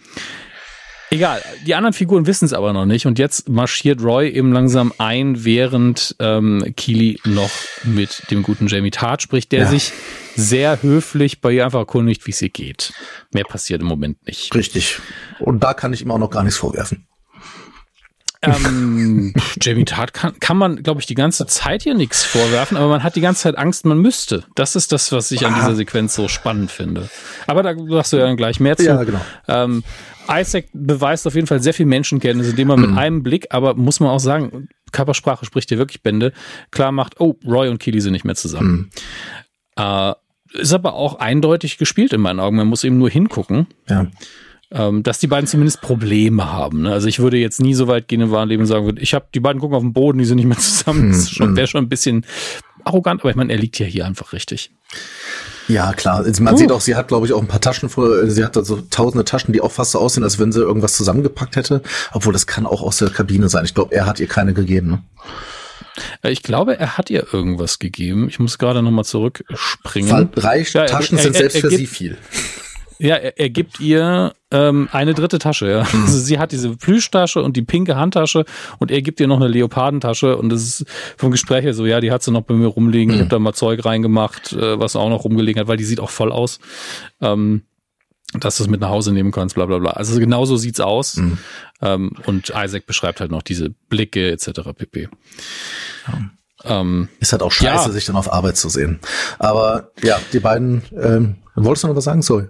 Egal, 1.14 1.42
die 1.64 1.76
anderen 1.76 1.92
Figuren 1.92 2.26
wissen 2.26 2.44
es 2.44 2.52
aber 2.52 2.72
noch 2.72 2.86
nicht 2.86 3.06
und 3.06 3.20
jetzt 3.20 3.48
marschiert 3.48 4.02
Roy 4.02 4.30
eben 4.30 4.50
langsam 4.52 4.92
ein, 4.98 5.44
während 5.44 6.16
ähm, 6.18 6.74
Keely 6.76 7.20
noch 7.24 7.52
mit 7.84 8.28
dem 8.32 8.42
guten 8.42 8.66
Jamie 8.66 8.90
Tart 8.90 9.22
spricht, 9.22 9.52
der 9.52 9.60
ja. 9.60 9.66
sich 9.68 9.92
sehr 10.34 10.82
höflich 10.82 11.40
bei 11.40 11.52
ihr 11.52 11.64
einfach 11.64 11.78
erkundigt, 11.78 12.26
wie 12.26 12.32
es 12.32 12.42
ihr 12.42 12.48
geht. 12.48 12.92
Mehr 13.32 13.44
passiert 13.44 13.80
im 13.80 13.86
Moment 13.86 14.26
nicht. 14.26 14.52
Richtig. 14.56 14.98
Und 15.38 15.62
da 15.62 15.72
kann 15.72 15.92
ich 15.92 16.02
ihm 16.02 16.10
auch 16.10 16.18
noch 16.18 16.30
gar 16.30 16.42
nichts 16.42 16.58
vorwerfen. 16.58 17.06
Ähm, 18.46 19.34
Jamie 19.60 19.84
Tart 19.84 20.12
kann, 20.12 20.38
kann 20.40 20.56
man, 20.56 20.82
glaube 20.82 21.00
ich, 21.00 21.06
die 21.06 21.14
ganze 21.14 21.46
Zeit 21.46 21.82
hier 21.82 21.94
nichts 21.94 22.24
vorwerfen, 22.24 22.76
aber 22.76 22.88
man 22.88 23.02
hat 23.02 23.16
die 23.16 23.20
ganze 23.20 23.42
Zeit 23.42 23.58
Angst, 23.58 23.84
man 23.86 23.98
müsste. 23.98 24.44
Das 24.54 24.76
ist 24.76 24.92
das, 24.92 25.12
was 25.12 25.30
ich 25.30 25.46
an 25.46 25.54
dieser 25.54 25.74
Sequenz 25.74 26.14
so 26.14 26.28
spannend 26.28 26.70
finde. 26.70 27.08
Aber 27.46 27.62
da 27.62 27.74
sagst 27.88 28.12
du 28.12 28.16
ja 28.16 28.26
dann 28.26 28.36
gleich 28.36 28.60
mehr 28.60 28.76
zu. 28.76 28.84
Ja, 28.84 29.02
genau. 29.02 29.20
Ähm, 29.48 29.82
Isaac 30.28 30.66
beweist 30.72 31.26
auf 31.26 31.34
jeden 31.34 31.46
Fall 31.46 31.62
sehr 31.62 31.74
viel 31.74 31.86
Menschenkenntnis, 31.86 32.48
indem 32.48 32.68
man 32.68 32.80
mit 32.80 32.90
mhm. 32.90 32.98
einem 32.98 33.22
Blick, 33.22 33.48
aber 33.50 33.74
muss 33.74 34.00
man 34.00 34.10
auch 34.10 34.20
sagen, 34.20 34.68
Körpersprache 34.92 35.44
spricht 35.44 35.70
dir 35.70 35.78
wirklich 35.78 36.02
Bände, 36.02 36.32
klar 36.70 36.92
macht, 36.92 37.20
oh, 37.20 37.36
Roy 37.46 37.68
und 37.68 37.78
Keely 37.78 38.00
sind 38.00 38.12
nicht 38.12 38.24
mehr 38.24 38.34
zusammen. 38.34 38.90
Mhm. 39.76 39.82
Äh, 39.84 40.14
ist 40.54 40.72
aber 40.72 40.94
auch 40.94 41.18
eindeutig 41.18 41.78
gespielt 41.78 42.12
in 42.12 42.20
meinen 42.20 42.40
Augen. 42.40 42.56
Man 42.56 42.68
muss 42.68 42.84
eben 42.84 42.96
nur 42.96 43.10
hingucken. 43.10 43.66
Ja. 43.88 44.06
Ähm, 44.76 45.04
dass 45.04 45.20
die 45.20 45.28
beiden 45.28 45.46
zumindest 45.46 45.82
Probleme 45.82 46.52
haben. 46.52 46.82
Ne? 46.82 46.92
Also 46.92 47.06
ich 47.06 47.20
würde 47.20 47.36
jetzt 47.36 47.60
nie 47.60 47.74
so 47.74 47.86
weit 47.86 48.08
gehen 48.08 48.20
im 48.20 48.32
wahren 48.32 48.48
Leben 48.48 48.62
und 48.62 48.66
sagen, 48.66 48.96
ich 48.98 49.14
habe 49.14 49.26
die 49.32 49.38
beiden 49.38 49.60
gucken 49.60 49.76
auf 49.76 49.82
den 49.82 49.92
Boden, 49.92 50.18
die 50.18 50.24
sind 50.24 50.36
nicht 50.36 50.46
mehr 50.46 50.58
zusammen. 50.58 51.12
Das 51.12 51.38
mhm. 51.38 51.56
wäre 51.56 51.68
schon 51.68 51.84
ein 51.84 51.88
bisschen 51.88 52.26
arrogant, 52.82 53.20
aber 53.20 53.30
ich 53.30 53.36
meine, 53.36 53.52
er 53.52 53.58
liegt 53.58 53.78
ja 53.78 53.86
hier 53.86 54.04
einfach 54.04 54.32
richtig. 54.32 54.72
Ja, 55.68 55.92
klar. 55.92 56.18
Also 56.18 56.42
man 56.42 56.54
uh. 56.54 56.56
sieht 56.56 56.72
auch, 56.72 56.80
sie 56.80 56.96
hat, 56.96 57.08
glaube 57.08 57.26
ich, 57.26 57.32
auch 57.32 57.40
ein 57.40 57.46
paar 57.46 57.60
Taschen 57.60 57.88
vor, 57.88 58.26
sie 58.26 58.44
hat 58.44 58.56
da 58.56 58.64
so 58.64 58.82
tausende 58.90 59.24
Taschen, 59.24 59.52
die 59.52 59.60
auch 59.60 59.72
fast 59.72 59.92
so 59.92 60.00
aussehen, 60.00 60.24
als 60.24 60.38
wenn 60.38 60.52
sie 60.52 60.60
irgendwas 60.60 60.94
zusammengepackt 60.94 61.56
hätte. 61.56 61.82
Obwohl, 62.12 62.32
das 62.32 62.46
kann 62.46 62.66
auch 62.66 62.82
aus 62.82 62.98
der 62.98 63.10
Kabine 63.10 63.48
sein. 63.48 63.64
Ich 63.64 63.74
glaube, 63.74 63.94
er 63.94 64.06
hat 64.06 64.20
ihr 64.20 64.26
keine 64.26 64.54
gegeben. 64.54 64.88
Ne? 64.88 65.02
Äh, 66.22 66.32
ich 66.32 66.42
glaube, 66.42 66.78
er 66.78 66.98
hat 66.98 67.10
ihr 67.10 67.26
irgendwas 67.32 67.78
gegeben. 67.78 68.28
Ich 68.28 68.38
muss 68.38 68.58
gerade 68.58 68.82
nochmal 68.82 69.04
zurückspringen. 69.04 70.30
Drei 70.34 70.62
ja, 70.62 70.86
Taschen 70.86 71.18
er, 71.18 71.22
sind 71.22 71.34
er, 71.34 71.40
selbst 71.40 71.54
er, 71.54 71.60
für 71.60 71.70
sie 71.70 71.86
viel. 71.86 72.18
Ja, 72.98 73.16
er, 73.16 73.38
er 73.38 73.50
gibt 73.50 73.80
ihr 73.80 74.34
ähm, 74.50 74.88
eine 74.92 75.14
dritte 75.14 75.38
Tasche, 75.38 75.68
ja. 75.68 75.86
Mhm. 75.92 76.02
Also 76.04 76.18
sie 76.18 76.38
hat 76.38 76.52
diese 76.52 76.76
Plüschtasche 76.76 77.42
und 77.42 77.56
die 77.56 77.62
pinke 77.62 77.96
Handtasche 77.96 78.44
und 78.78 78.90
er 78.90 79.02
gibt 79.02 79.20
ihr 79.20 79.26
noch 79.26 79.36
eine 79.36 79.48
Leopardentasche 79.48 80.36
und 80.36 80.48
das 80.50 80.62
ist 80.62 80.86
vom 81.16 81.30
Gespräch 81.30 81.64
her 81.64 81.74
so, 81.74 81.86
ja, 81.86 82.00
die 82.00 82.12
hat 82.12 82.22
sie 82.22 82.30
noch 82.30 82.42
bei 82.42 82.54
mir 82.54 82.66
rumliegen. 82.66 83.08
Mhm. 83.08 83.14
Ich 83.14 83.20
habe 83.20 83.30
da 83.30 83.38
mal 83.38 83.54
Zeug 83.54 83.84
reingemacht, 83.84 84.52
äh, 84.52 84.78
was 84.78 84.96
auch 84.96 85.08
noch 85.08 85.24
rumgelegen 85.24 85.60
hat, 85.60 85.68
weil 85.68 85.76
die 85.76 85.84
sieht 85.84 86.00
auch 86.00 86.10
voll 86.10 86.32
aus. 86.32 86.60
Ähm, 87.20 87.62
dass 88.40 88.56
du 88.56 88.64
es 88.64 88.68
mit 88.68 88.80
nach 88.80 88.88
Hause 88.88 89.12
nehmen 89.12 89.30
kannst, 89.30 89.54
bla 89.54 89.66
bla 89.66 89.78
bla. 89.78 89.92
Also 89.92 90.18
genau 90.18 90.44
so 90.44 90.56
sieht's 90.56 90.80
aus. 90.80 91.16
Mhm. 91.16 91.38
Ähm, 91.80 92.12
und 92.26 92.52
Isaac 92.56 92.86
beschreibt 92.86 93.20
halt 93.20 93.30
noch 93.30 93.42
diese 93.42 93.70
Blicke 93.88 94.32
etc. 94.32 94.60
pp. 94.76 95.08
Ja. 96.08 96.80
Ähm, 96.80 97.08
ist 97.20 97.32
halt 97.32 97.42
auch 97.42 97.52
scheiße, 97.52 97.88
ja. 97.88 97.92
sich 97.92 98.06
dann 98.06 98.16
auf 98.16 98.32
Arbeit 98.32 98.56
zu 98.56 98.68
sehen. 98.68 98.98
Aber 99.38 99.90
ja, 100.02 100.18
die 100.32 100.40
beiden, 100.40 100.82
ähm, 101.00 101.36
wolltest 101.54 101.84
du 101.84 101.88
noch 101.88 101.96
was 101.96 102.04
sagen? 102.04 102.22
Sorry. 102.22 102.46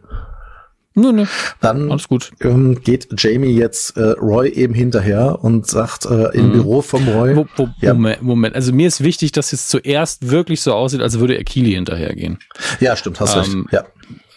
Nö, 0.97 1.12
nö. 1.12 1.26
Dann 1.61 1.90
Alles 1.90 2.07
gut. 2.07 2.30
Ähm, 2.40 2.80
geht 2.82 3.09
Jamie 3.18 3.57
jetzt 3.57 3.97
äh, 3.97 4.11
Roy 4.11 4.49
eben 4.51 4.74
hinterher 4.74 5.38
und 5.42 5.66
sagt 5.66 6.07
äh, 6.07 6.28
im 6.36 6.49
mhm. 6.49 6.53
Büro 6.53 6.82
vom 6.82 7.09
Roy. 7.09 7.34
Wo, 7.34 7.47
wo, 7.57 7.68
ja. 7.80 7.95
Moment, 7.95 8.22
Moment. 8.22 8.55
Also 8.55 8.72
mir 8.72 8.86
ist 8.86 9.03
wichtig, 9.03 9.32
dass 9.32 9.53
es 9.53 9.66
zuerst 9.66 10.30
wirklich 10.30 10.61
so 10.61 10.72
aussieht, 10.72 11.01
als 11.01 11.18
würde 11.18 11.36
er 11.36 11.42
Keely 11.42 11.72
hinterhergehen. 11.72 12.38
Ja, 12.78 12.95
stimmt, 12.97 13.18
hast 13.18 13.34
ähm, 13.34 13.62
recht. 13.62 13.72
Ja. 13.72 13.84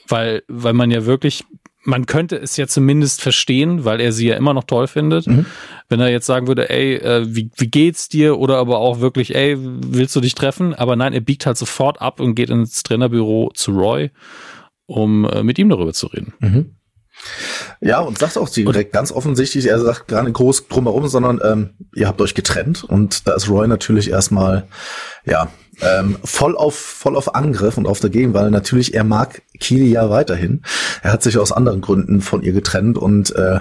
Weil, 0.08 0.43
weil 0.47 0.74
man 0.74 0.89
ja 0.89 1.05
wirklich, 1.05 1.43
man 1.84 2.08
könnte 2.08 2.38
es 2.38 2.58
ja 2.58 2.66
zumindest 2.66 3.22
verstehen, 3.22 3.86
weil 3.86 4.01
er 4.01 4.12
sie 4.12 4.28
ja 4.28 4.36
immer 4.36 4.55
noch 4.55 4.64
toll 4.64 4.88
findet. 4.88 5.28
Mhm. 5.28 5.45
Wenn 5.89 5.99
er 5.99 6.10
jetzt 6.10 6.26
sagen 6.26 6.47
würde, 6.47 6.72
ey, 6.72 6.95
äh, 6.95 7.24
wie, 7.28 7.51
wie 7.55 7.68
geht's 7.68 8.10
dir? 8.10 8.39
Oder 8.39 8.58
aber 8.58 8.80
auch 8.80 8.99
wirklich, 8.99 9.36
ey, 9.36 9.58
willst 9.60 10.16
du 10.16 10.22
dich 10.22 10.34
treffen? 10.34 10.74
Aber 10.74 10.95
nein, 10.95 11.14
er 11.14 11.22
biegt 11.22 11.45
halt 11.45 11.58
sofort 11.58 12.01
ab 12.01 12.20
und 12.20 12.34
geht 12.34 12.49
ins 12.49 12.82
Trainerbüro 12.82 13.51
zu 13.53 13.74
Roy 13.74 14.10
um 14.88 15.26
äh, 15.26 15.44
mit 15.44 15.60
ihm 15.60 15.70
darüber 15.70 15.94
zu 15.94 16.08
reden. 16.08 16.34
Mhm. 16.40 16.78
Ja, 17.82 18.00
und 18.00 18.18
sagt 18.18 18.38
auch 18.38 18.50
direkt 18.50 18.94
ganz 18.94 19.12
offensichtlich, 19.12 19.68
er 19.68 19.80
sagt 19.80 20.08
gar 20.08 20.24
nicht 20.24 20.34
groß 20.34 20.68
drumherum, 20.68 21.08
sondern 21.08 21.40
ähm, 21.44 21.70
ihr 21.96 22.08
habt 22.08 22.22
euch 22.22 22.36
getrennt 22.36 22.84
und 22.84 23.28
da 23.28 23.34
ist 23.34 23.50
Roy 23.50 23.68
natürlich 23.68 24.10
erstmal, 24.10 24.68
ja, 25.26 25.50
ähm, 25.82 26.18
voll 26.24 26.56
auf 26.58 26.76
voll 26.76 27.16
auf 27.16 27.36
Angriff 27.36 27.78
und 27.78 27.86
auf 27.86 28.00
dagegen, 28.00 28.34
weil 28.34 28.50
natürlich 28.50 28.96
er 28.96 29.04
mag 29.04 29.44
Kili 29.60 29.92
ja 29.92 30.10
weiterhin. 30.10 30.64
Er 31.04 31.12
hat 31.14 31.22
sich 31.22 31.38
aus 31.38 31.52
anderen 31.52 31.82
Gründen 31.82 32.22
von 32.22 32.42
ihr 32.42 32.54
getrennt 32.54 32.98
und 32.98 33.36
äh, 33.36 33.60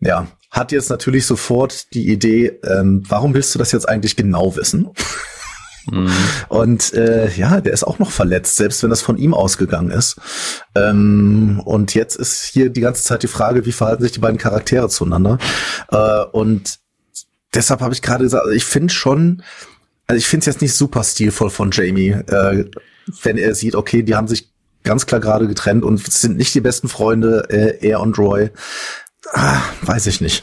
ja, 0.00 0.28
hat 0.50 0.70
jetzt 0.70 0.90
natürlich 0.90 1.26
sofort 1.26 1.94
die 1.94 2.10
Idee, 2.10 2.60
ähm, 2.62 3.02
warum 3.08 3.34
willst 3.34 3.54
du 3.54 3.58
das 3.58 3.72
jetzt 3.72 3.88
eigentlich 3.88 4.16
genau 4.16 4.54
wissen? 4.54 4.90
Mhm. 5.90 6.10
Und 6.48 6.92
äh, 6.94 7.30
ja, 7.34 7.60
der 7.60 7.72
ist 7.72 7.84
auch 7.84 7.98
noch 7.98 8.10
verletzt, 8.10 8.56
selbst 8.56 8.82
wenn 8.82 8.90
das 8.90 9.02
von 9.02 9.16
ihm 9.16 9.34
ausgegangen 9.34 9.90
ist. 9.90 10.16
Ähm, 10.74 11.60
und 11.64 11.94
jetzt 11.94 12.16
ist 12.16 12.44
hier 12.44 12.70
die 12.70 12.80
ganze 12.80 13.02
Zeit 13.02 13.22
die 13.22 13.28
Frage, 13.28 13.66
wie 13.66 13.72
verhalten 13.72 14.02
sich 14.02 14.12
die 14.12 14.20
beiden 14.20 14.38
Charaktere 14.38 14.88
zueinander? 14.88 15.38
Äh, 15.90 16.24
und 16.32 16.78
deshalb 17.54 17.80
habe 17.80 17.94
ich 17.94 18.02
gerade 18.02 18.24
gesagt, 18.24 18.46
ich 18.54 18.64
finde 18.64 18.92
schon, 18.92 19.42
also 20.06 20.18
ich 20.18 20.26
finde 20.26 20.40
es 20.40 20.46
jetzt 20.46 20.62
nicht 20.62 20.74
super 20.74 21.04
stilvoll 21.04 21.50
von 21.50 21.70
Jamie, 21.72 22.10
äh, 22.10 22.64
wenn 23.22 23.36
er 23.36 23.54
sieht, 23.54 23.74
okay, 23.74 24.02
die 24.02 24.14
haben 24.14 24.28
sich 24.28 24.52
ganz 24.84 25.06
klar 25.06 25.20
gerade 25.20 25.46
getrennt 25.46 25.84
und 25.84 26.04
sind 26.12 26.36
nicht 26.36 26.54
die 26.54 26.60
besten 26.60 26.88
Freunde, 26.88 27.46
äh, 27.50 27.86
er 27.86 28.00
und 28.00 28.18
Roy. 28.18 28.50
Ah, 29.30 29.62
weiß 29.82 30.06
ich 30.08 30.20
nicht. 30.20 30.42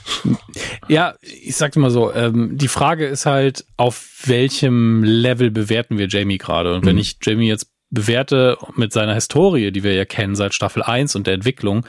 Ja, 0.87 1.15
ich 1.21 1.55
sag's 1.55 1.75
mal 1.75 1.91
so, 1.91 2.13
ähm, 2.13 2.57
die 2.57 2.69
Frage 2.69 3.07
ist 3.07 3.25
halt, 3.25 3.65
auf 3.77 4.21
welchem 4.25 5.03
Level 5.03 5.51
bewerten 5.51 5.97
wir 5.97 6.07
Jamie 6.07 6.37
gerade? 6.37 6.73
Und 6.73 6.85
wenn 6.85 6.95
mhm. 6.95 7.01
ich 7.01 7.17
Jamie 7.21 7.47
jetzt 7.47 7.67
bewerte 7.89 8.57
mit 8.75 8.93
seiner 8.93 9.15
Historie, 9.15 9.71
die 9.71 9.83
wir 9.83 9.93
ja 9.93 10.05
kennen 10.05 10.35
seit 10.35 10.53
Staffel 10.53 10.83
1 10.83 11.15
und 11.15 11.27
der 11.27 11.33
Entwicklung, 11.33 11.85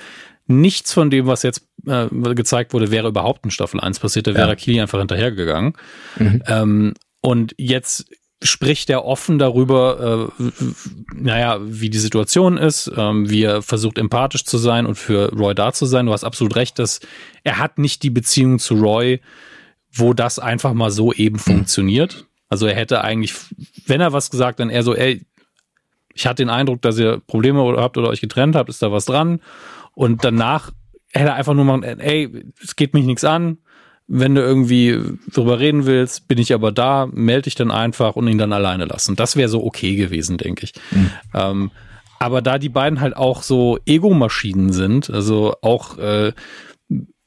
nichts 0.46 0.92
von 0.92 1.10
dem, 1.10 1.26
was 1.26 1.42
jetzt 1.42 1.68
äh, 1.86 2.08
gezeigt 2.34 2.72
wurde, 2.72 2.90
wäre 2.90 3.08
überhaupt 3.08 3.44
in 3.44 3.50
Staffel 3.50 3.80
1 3.80 4.00
passiert, 4.00 4.26
da 4.26 4.34
wäre 4.34 4.48
ja. 4.48 4.54
Kili 4.56 4.80
einfach 4.80 4.98
hinterhergegangen. 4.98 5.74
Mhm. 6.18 6.42
Ähm, 6.46 6.94
und 7.22 7.54
jetzt 7.58 8.10
spricht 8.42 8.88
er 8.88 9.04
offen 9.04 9.38
darüber, 9.38 10.32
äh, 10.38 10.52
naja, 11.14 11.58
wie 11.62 11.90
die 11.90 11.98
Situation 11.98 12.56
ist, 12.56 12.90
ähm, 12.96 13.28
wie 13.28 13.44
er 13.44 13.62
versucht 13.62 13.98
empathisch 13.98 14.44
zu 14.44 14.56
sein 14.56 14.86
und 14.86 14.94
für 14.94 15.30
Roy 15.34 15.54
da 15.54 15.72
zu 15.72 15.84
sein. 15.84 16.06
Du 16.06 16.12
hast 16.12 16.24
absolut 16.24 16.56
recht, 16.56 16.78
dass 16.78 17.00
er 17.44 17.58
hat 17.58 17.78
nicht 17.78 18.02
die 18.02 18.10
Beziehung 18.10 18.58
zu 18.58 18.74
Roy, 18.74 19.20
wo 19.92 20.14
das 20.14 20.38
einfach 20.38 20.72
mal 20.72 20.90
so 20.90 21.12
eben 21.12 21.36
mhm. 21.36 21.40
funktioniert. 21.40 22.26
Also 22.48 22.66
er 22.66 22.74
hätte 22.74 23.02
eigentlich, 23.04 23.34
wenn 23.86 24.00
er 24.00 24.12
was 24.12 24.30
gesagt, 24.30 24.60
dann 24.60 24.70
eher 24.70 24.82
so, 24.82 24.94
ey, 24.94 25.24
ich 26.14 26.26
hatte 26.26 26.42
den 26.42 26.50
Eindruck, 26.50 26.82
dass 26.82 26.98
ihr 26.98 27.20
Probleme 27.26 27.76
habt 27.76 27.96
oder 27.98 28.08
euch 28.08 28.20
getrennt 28.20 28.56
habt, 28.56 28.68
ist 28.68 28.82
da 28.82 28.90
was 28.90 29.04
dran? 29.04 29.40
Und 29.94 30.24
danach 30.24 30.72
hätte 31.12 31.28
er 31.28 31.34
einfach 31.34 31.54
nur 31.54 31.64
mal, 31.64 31.84
ey, 31.84 32.44
es 32.62 32.74
geht 32.74 32.94
mich 32.94 33.04
nichts 33.04 33.24
an, 33.24 33.58
wenn 34.12 34.34
du 34.34 34.42
irgendwie 34.42 34.98
drüber 35.32 35.60
reden 35.60 35.86
willst, 35.86 36.26
bin 36.26 36.38
ich 36.38 36.52
aber 36.52 36.72
da, 36.72 37.06
melde 37.12 37.42
dich 37.42 37.54
dann 37.54 37.70
einfach 37.70 38.16
und 38.16 38.26
ihn 38.26 38.38
dann 38.38 38.52
alleine 38.52 38.84
lassen. 38.84 39.14
Das 39.14 39.36
wäre 39.36 39.48
so 39.48 39.64
okay 39.64 39.94
gewesen, 39.94 40.36
denke 40.36 40.64
ich. 40.64 40.72
Mhm. 40.90 41.10
Ähm, 41.32 41.70
aber 42.18 42.42
da 42.42 42.58
die 42.58 42.68
beiden 42.68 43.00
halt 43.00 43.16
auch 43.16 43.42
so 43.42 43.78
Ego-Maschinen 43.86 44.72
sind, 44.72 45.10
also 45.10 45.54
auch 45.62 45.96
äh, 45.98 46.32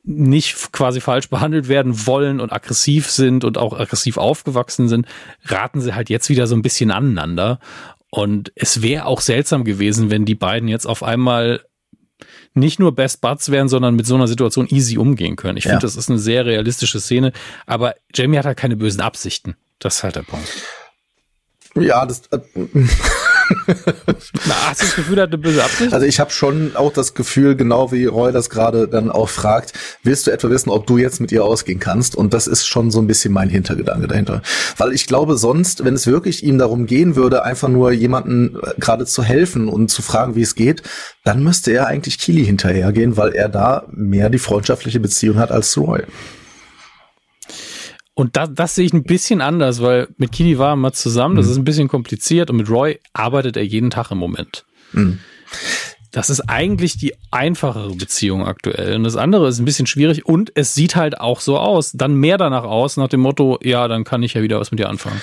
nicht 0.03 0.73
quasi 0.73 0.99
falsch 0.99 1.29
behandelt 1.29 1.69
werden 1.69 2.05
wollen 2.05 2.41
und 2.41 2.51
aggressiv 2.51 3.09
sind 3.09 3.45
und 3.45 3.57
auch 3.57 3.79
aggressiv 3.79 4.17
aufgewachsen 4.17 4.89
sind, 4.89 5.07
raten 5.45 5.79
sie 5.79 5.95
halt 5.95 6.09
jetzt 6.09 6.27
wieder 6.27 6.47
so 6.47 6.55
ein 6.55 6.61
bisschen 6.61 6.91
aneinander. 6.91 7.59
Und 8.09 8.51
es 8.55 8.81
wäre 8.81 9.05
auch 9.05 9.21
seltsam 9.21 9.63
gewesen, 9.63 10.11
wenn 10.11 10.25
die 10.25 10.35
beiden 10.35 10.67
jetzt 10.67 10.85
auf 10.85 11.01
einmal 11.01 11.61
nicht 12.53 12.79
nur 12.79 12.95
Best 12.95 13.21
Buds 13.21 13.51
wären, 13.51 13.69
sondern 13.69 13.95
mit 13.95 14.05
so 14.05 14.15
einer 14.15 14.27
Situation 14.27 14.67
easy 14.69 14.97
umgehen 14.97 15.35
können. 15.35 15.57
Ich 15.57 15.65
ja. 15.65 15.71
finde, 15.71 15.85
das 15.85 15.95
ist 15.95 16.09
eine 16.09 16.19
sehr 16.19 16.45
realistische 16.45 16.99
Szene, 16.99 17.33
aber 17.65 17.95
Jamie 18.13 18.37
hat 18.37 18.45
halt 18.45 18.57
keine 18.57 18.75
bösen 18.75 19.01
Absichten. 19.01 19.55
Das 19.79 19.97
ist 19.97 20.03
halt 20.03 20.15
der 20.15 20.23
Punkt. 20.23 20.47
Ja, 21.75 22.05
das. 22.05 22.21
Äh, 22.27 22.39
Na, 24.45 24.55
hast 24.69 24.81
du 24.81 24.85
das 24.85 24.95
Gefühl, 24.95 25.17
er 25.17 25.23
hat 25.23 25.29
eine 25.29 25.37
böse 25.37 25.63
Absicht? 25.63 25.93
Also 25.93 26.05
ich 26.05 26.19
habe 26.19 26.31
schon 26.31 26.75
auch 26.75 26.91
das 26.91 27.13
Gefühl, 27.13 27.55
genau 27.55 27.91
wie 27.91 28.05
Roy 28.05 28.31
das 28.31 28.49
gerade 28.49 28.87
dann 28.87 29.11
auch 29.11 29.29
fragt, 29.29 29.73
willst 30.03 30.27
du 30.27 30.31
etwa 30.31 30.49
wissen, 30.49 30.69
ob 30.69 30.87
du 30.87 30.97
jetzt 30.97 31.21
mit 31.21 31.31
ihr 31.31 31.43
ausgehen 31.43 31.79
kannst? 31.79 32.15
Und 32.15 32.33
das 32.33 32.47
ist 32.47 32.65
schon 32.65 32.91
so 32.91 32.99
ein 32.99 33.07
bisschen 33.07 33.33
mein 33.33 33.49
Hintergedanke 33.49 34.07
dahinter. 34.07 34.41
Weil 34.77 34.93
ich 34.93 35.07
glaube 35.07 35.37
sonst, 35.37 35.83
wenn 35.83 35.93
es 35.93 36.07
wirklich 36.07 36.43
ihm 36.43 36.57
darum 36.57 36.85
gehen 36.85 37.15
würde, 37.15 37.43
einfach 37.43 37.69
nur 37.69 37.91
jemanden 37.91 38.55
äh, 38.61 38.73
gerade 38.79 39.05
zu 39.05 39.23
helfen 39.23 39.67
und 39.67 39.89
zu 39.89 40.01
fragen, 40.01 40.35
wie 40.35 40.41
es 40.41 40.55
geht, 40.55 40.83
dann 41.23 41.43
müsste 41.43 41.71
er 41.71 41.87
eigentlich 41.87 42.19
Kili 42.19 42.45
hinterhergehen, 42.45 43.17
weil 43.17 43.33
er 43.33 43.49
da 43.49 43.85
mehr 43.91 44.29
die 44.29 44.39
freundschaftliche 44.39 44.99
Beziehung 44.99 45.37
hat 45.37 45.51
als 45.51 45.77
Roy. 45.77 46.03
Und 48.15 48.37
das, 48.37 48.49
das 48.53 48.75
sehe 48.75 48.85
ich 48.85 48.93
ein 48.93 49.03
bisschen 49.03 49.41
anders, 49.41 49.81
weil 49.81 50.07
mit 50.17 50.31
Kini 50.31 50.57
war 50.59 50.71
er 50.71 50.75
mal 50.75 50.93
zusammen, 50.93 51.35
das 51.35 51.47
mhm. 51.47 51.51
ist 51.51 51.57
ein 51.57 51.65
bisschen 51.65 51.87
kompliziert 51.87 52.49
und 52.49 52.57
mit 52.57 52.69
Roy 52.69 52.99
arbeitet 53.13 53.57
er 53.57 53.65
jeden 53.65 53.89
Tag 53.89 54.11
im 54.11 54.19
Moment. 54.19 54.65
Mhm. 54.91 55.19
Das 56.11 56.29
ist 56.29 56.41
eigentlich 56.41 56.95
die 56.95 57.15
einfachere 57.31 57.95
Beziehung 57.95 58.45
aktuell. 58.45 58.97
Und 58.97 59.03
das 59.03 59.15
andere 59.15 59.47
ist 59.47 59.57
ein 59.57 59.65
bisschen 59.65 59.87
schwierig 59.87 60.27
und 60.27 60.51
es 60.53 60.75
sieht 60.75 60.95
halt 60.95 61.19
auch 61.19 61.39
so 61.39 61.57
aus, 61.57 61.91
dann 61.91 62.13
mehr 62.13 62.37
danach 62.37 62.65
aus, 62.65 62.97
nach 62.97 63.07
dem 63.07 63.21
Motto, 63.21 63.57
ja, 63.63 63.87
dann 63.87 64.03
kann 64.03 64.21
ich 64.21 64.35
ja 64.35 64.43
wieder 64.43 64.59
was 64.59 64.69
mit 64.69 64.79
dir 64.79 64.89
anfangen. 64.89 65.19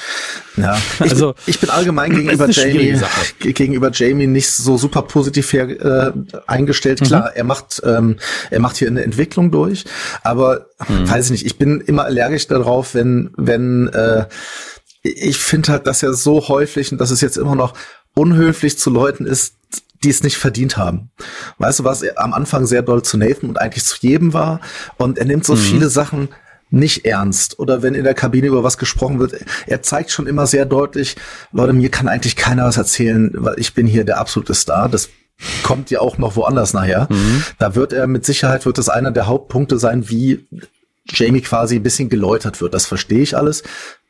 Ja, 0.56 0.80
also 0.98 1.34
ich, 1.46 1.54
ich 1.54 1.60
bin 1.60 1.70
allgemein 1.70 2.10
gegenüber 2.14 2.48
Jamie, 2.48 3.00
gegenüber 3.38 3.90
Jamie 3.92 4.26
nicht 4.26 4.50
so 4.50 4.76
super 4.76 5.02
positiv 5.02 5.52
her, 5.52 5.68
äh, 5.68 6.12
eingestellt. 6.46 7.00
Klar, 7.00 7.30
mhm. 7.30 7.36
er 7.36 7.44
macht, 7.44 7.82
ähm, 7.84 8.16
er 8.50 8.60
macht 8.60 8.76
hier 8.76 8.88
eine 8.88 9.02
Entwicklung 9.02 9.50
durch, 9.50 9.84
aber 10.22 10.66
mhm. 10.88 11.08
weiß 11.08 11.26
ich 11.26 11.30
nicht, 11.30 11.46
ich 11.46 11.58
bin 11.58 11.80
immer 11.80 12.04
allergisch 12.04 12.46
darauf, 12.46 12.94
wenn, 12.94 13.30
wenn, 13.36 13.88
äh, 13.88 14.26
ich 15.02 15.38
finde 15.38 15.72
halt, 15.72 15.86
dass 15.86 16.02
er 16.02 16.12
so 16.14 16.48
häufig 16.48 16.92
und 16.92 17.00
dass 17.00 17.10
es 17.10 17.20
jetzt 17.20 17.38
immer 17.38 17.54
noch 17.54 17.74
unhöflich 18.14 18.78
zu 18.78 18.90
Leuten 18.90 19.24
ist, 19.24 19.54
die 20.02 20.10
es 20.10 20.22
nicht 20.22 20.36
verdient 20.36 20.76
haben. 20.76 21.10
Weißt 21.58 21.80
du, 21.80 21.84
was 21.84 22.02
er 22.02 22.22
am 22.22 22.32
Anfang 22.32 22.66
sehr 22.66 22.82
doll 22.82 23.02
zu 23.02 23.18
Nathan 23.18 23.48
und 23.48 23.60
eigentlich 23.60 23.84
zu 23.84 23.96
jedem 24.00 24.32
war 24.32 24.60
und 24.96 25.18
er 25.18 25.26
nimmt 25.26 25.44
so 25.44 25.54
mhm. 25.54 25.58
viele 25.58 25.90
Sachen 25.90 26.28
nicht 26.70 27.04
ernst 27.04 27.58
oder 27.58 27.82
wenn 27.82 27.94
in 27.94 28.04
der 28.04 28.14
Kabine 28.14 28.46
über 28.46 28.62
was 28.62 28.78
gesprochen 28.78 29.18
wird, 29.18 29.34
er 29.66 29.82
zeigt 29.82 30.10
schon 30.10 30.26
immer 30.26 30.46
sehr 30.46 30.66
deutlich, 30.66 31.16
Leute, 31.52 31.72
mir 31.72 31.90
kann 31.90 32.08
eigentlich 32.08 32.36
keiner 32.36 32.64
was 32.64 32.76
erzählen, 32.76 33.30
weil 33.34 33.54
ich 33.58 33.74
bin 33.74 33.86
hier 33.86 34.04
der 34.04 34.18
absolute 34.18 34.54
Star. 34.54 34.88
Das 34.88 35.08
kommt 35.62 35.90
ja 35.90 36.00
auch 36.00 36.18
noch 36.18 36.36
woanders 36.36 36.72
nachher. 36.72 37.08
Mhm. 37.10 37.42
Da 37.58 37.74
wird 37.74 37.92
er 37.92 38.06
mit 38.06 38.24
Sicherheit 38.24 38.66
wird 38.66 38.78
das 38.78 38.88
einer 38.88 39.10
der 39.10 39.26
Hauptpunkte 39.26 39.78
sein, 39.78 40.08
wie 40.08 40.46
Jamie 41.08 41.40
quasi 41.40 41.76
ein 41.76 41.82
bisschen 41.82 42.08
geläutert 42.08 42.60
wird. 42.60 42.74
Das 42.74 42.86
verstehe 42.86 43.20
ich 43.20 43.36
alles. 43.36 43.62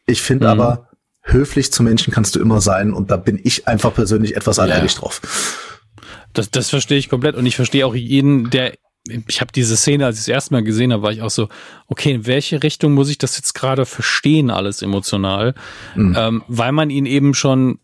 Ich 0.07 0.23
finde 0.23 0.47
mhm. 0.47 0.61
aber 0.61 0.89
höflich 1.23 1.73
zu 1.73 1.83
Menschen 1.83 2.13
kannst 2.13 2.35
du 2.35 2.41
immer 2.41 2.61
sein 2.61 2.93
und 2.93 3.11
da 3.11 3.17
bin 3.17 3.39
ich 3.43 3.69
einfach 3.69 3.95
persönlich 3.95 4.37
etwas 4.37 4.59
allergisch 4.59 4.95
ja. 4.95 5.01
drauf. 5.01 5.21
Das, 6.33 6.51
das 6.51 6.71
verstehe 6.71 6.99
ich 6.99 7.09
komplett 7.09 7.37
und 7.37 7.47
ich 7.47 7.57
verstehe 7.57 7.87
auch 7.87 7.95
jeden, 7.95 8.51
der 8.51 8.75
ich 9.09 9.41
habe 9.41 9.53
diese 9.53 9.77
Szene, 9.77 10.07
als 10.07 10.17
ich 10.17 10.23
das 10.23 10.29
erste 10.29 10.55
Mal 10.55 10.63
gesehen 10.63 10.93
habe, 10.93 11.03
war 11.03 11.13
ich 11.13 11.23
auch 11.23 11.31
so, 11.31 11.49
okay, 11.87 12.13
in 12.13 12.27
welche 12.27 12.63
Richtung 12.63 12.93
muss 12.93 13.09
ich 13.09 13.19
das 13.19 13.37
jetzt 13.37 13.55
gerade 13.55 13.87
verstehen, 13.87 14.51
alles 14.51 14.83
emotional? 14.83 15.55
Mhm. 15.95 16.17
Ähm, 16.19 16.43
weil 16.49 16.73
man 16.73 16.91
ihn 16.91 17.07
eben 17.07 17.35
schon 17.35 17.79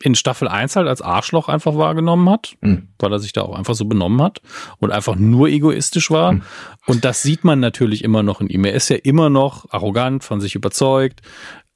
in 0.00 0.14
Staffel 0.14 0.48
1 0.48 0.76
halt 0.76 0.88
als 0.88 1.00
Arschloch 1.00 1.48
einfach 1.48 1.76
wahrgenommen 1.76 2.28
hat, 2.28 2.54
mhm. 2.60 2.88
weil 2.98 3.12
er 3.12 3.18
sich 3.20 3.32
da 3.32 3.42
auch 3.42 3.56
einfach 3.56 3.74
so 3.74 3.84
benommen 3.84 4.20
hat 4.20 4.40
und 4.78 4.90
einfach 4.90 5.16
nur 5.16 5.48
egoistisch 5.48 6.10
war. 6.10 6.32
Mhm. 6.32 6.42
Und 6.86 7.04
das 7.04 7.22
sieht 7.22 7.44
man 7.44 7.60
natürlich 7.60 8.02
immer 8.02 8.22
noch 8.22 8.40
in 8.40 8.48
ihm. 8.48 8.64
Er 8.64 8.74
ist 8.74 8.88
ja 8.88 8.96
immer 8.96 9.30
noch 9.30 9.72
arrogant, 9.72 10.24
von 10.24 10.40
sich 10.40 10.54
überzeugt, 10.54 11.22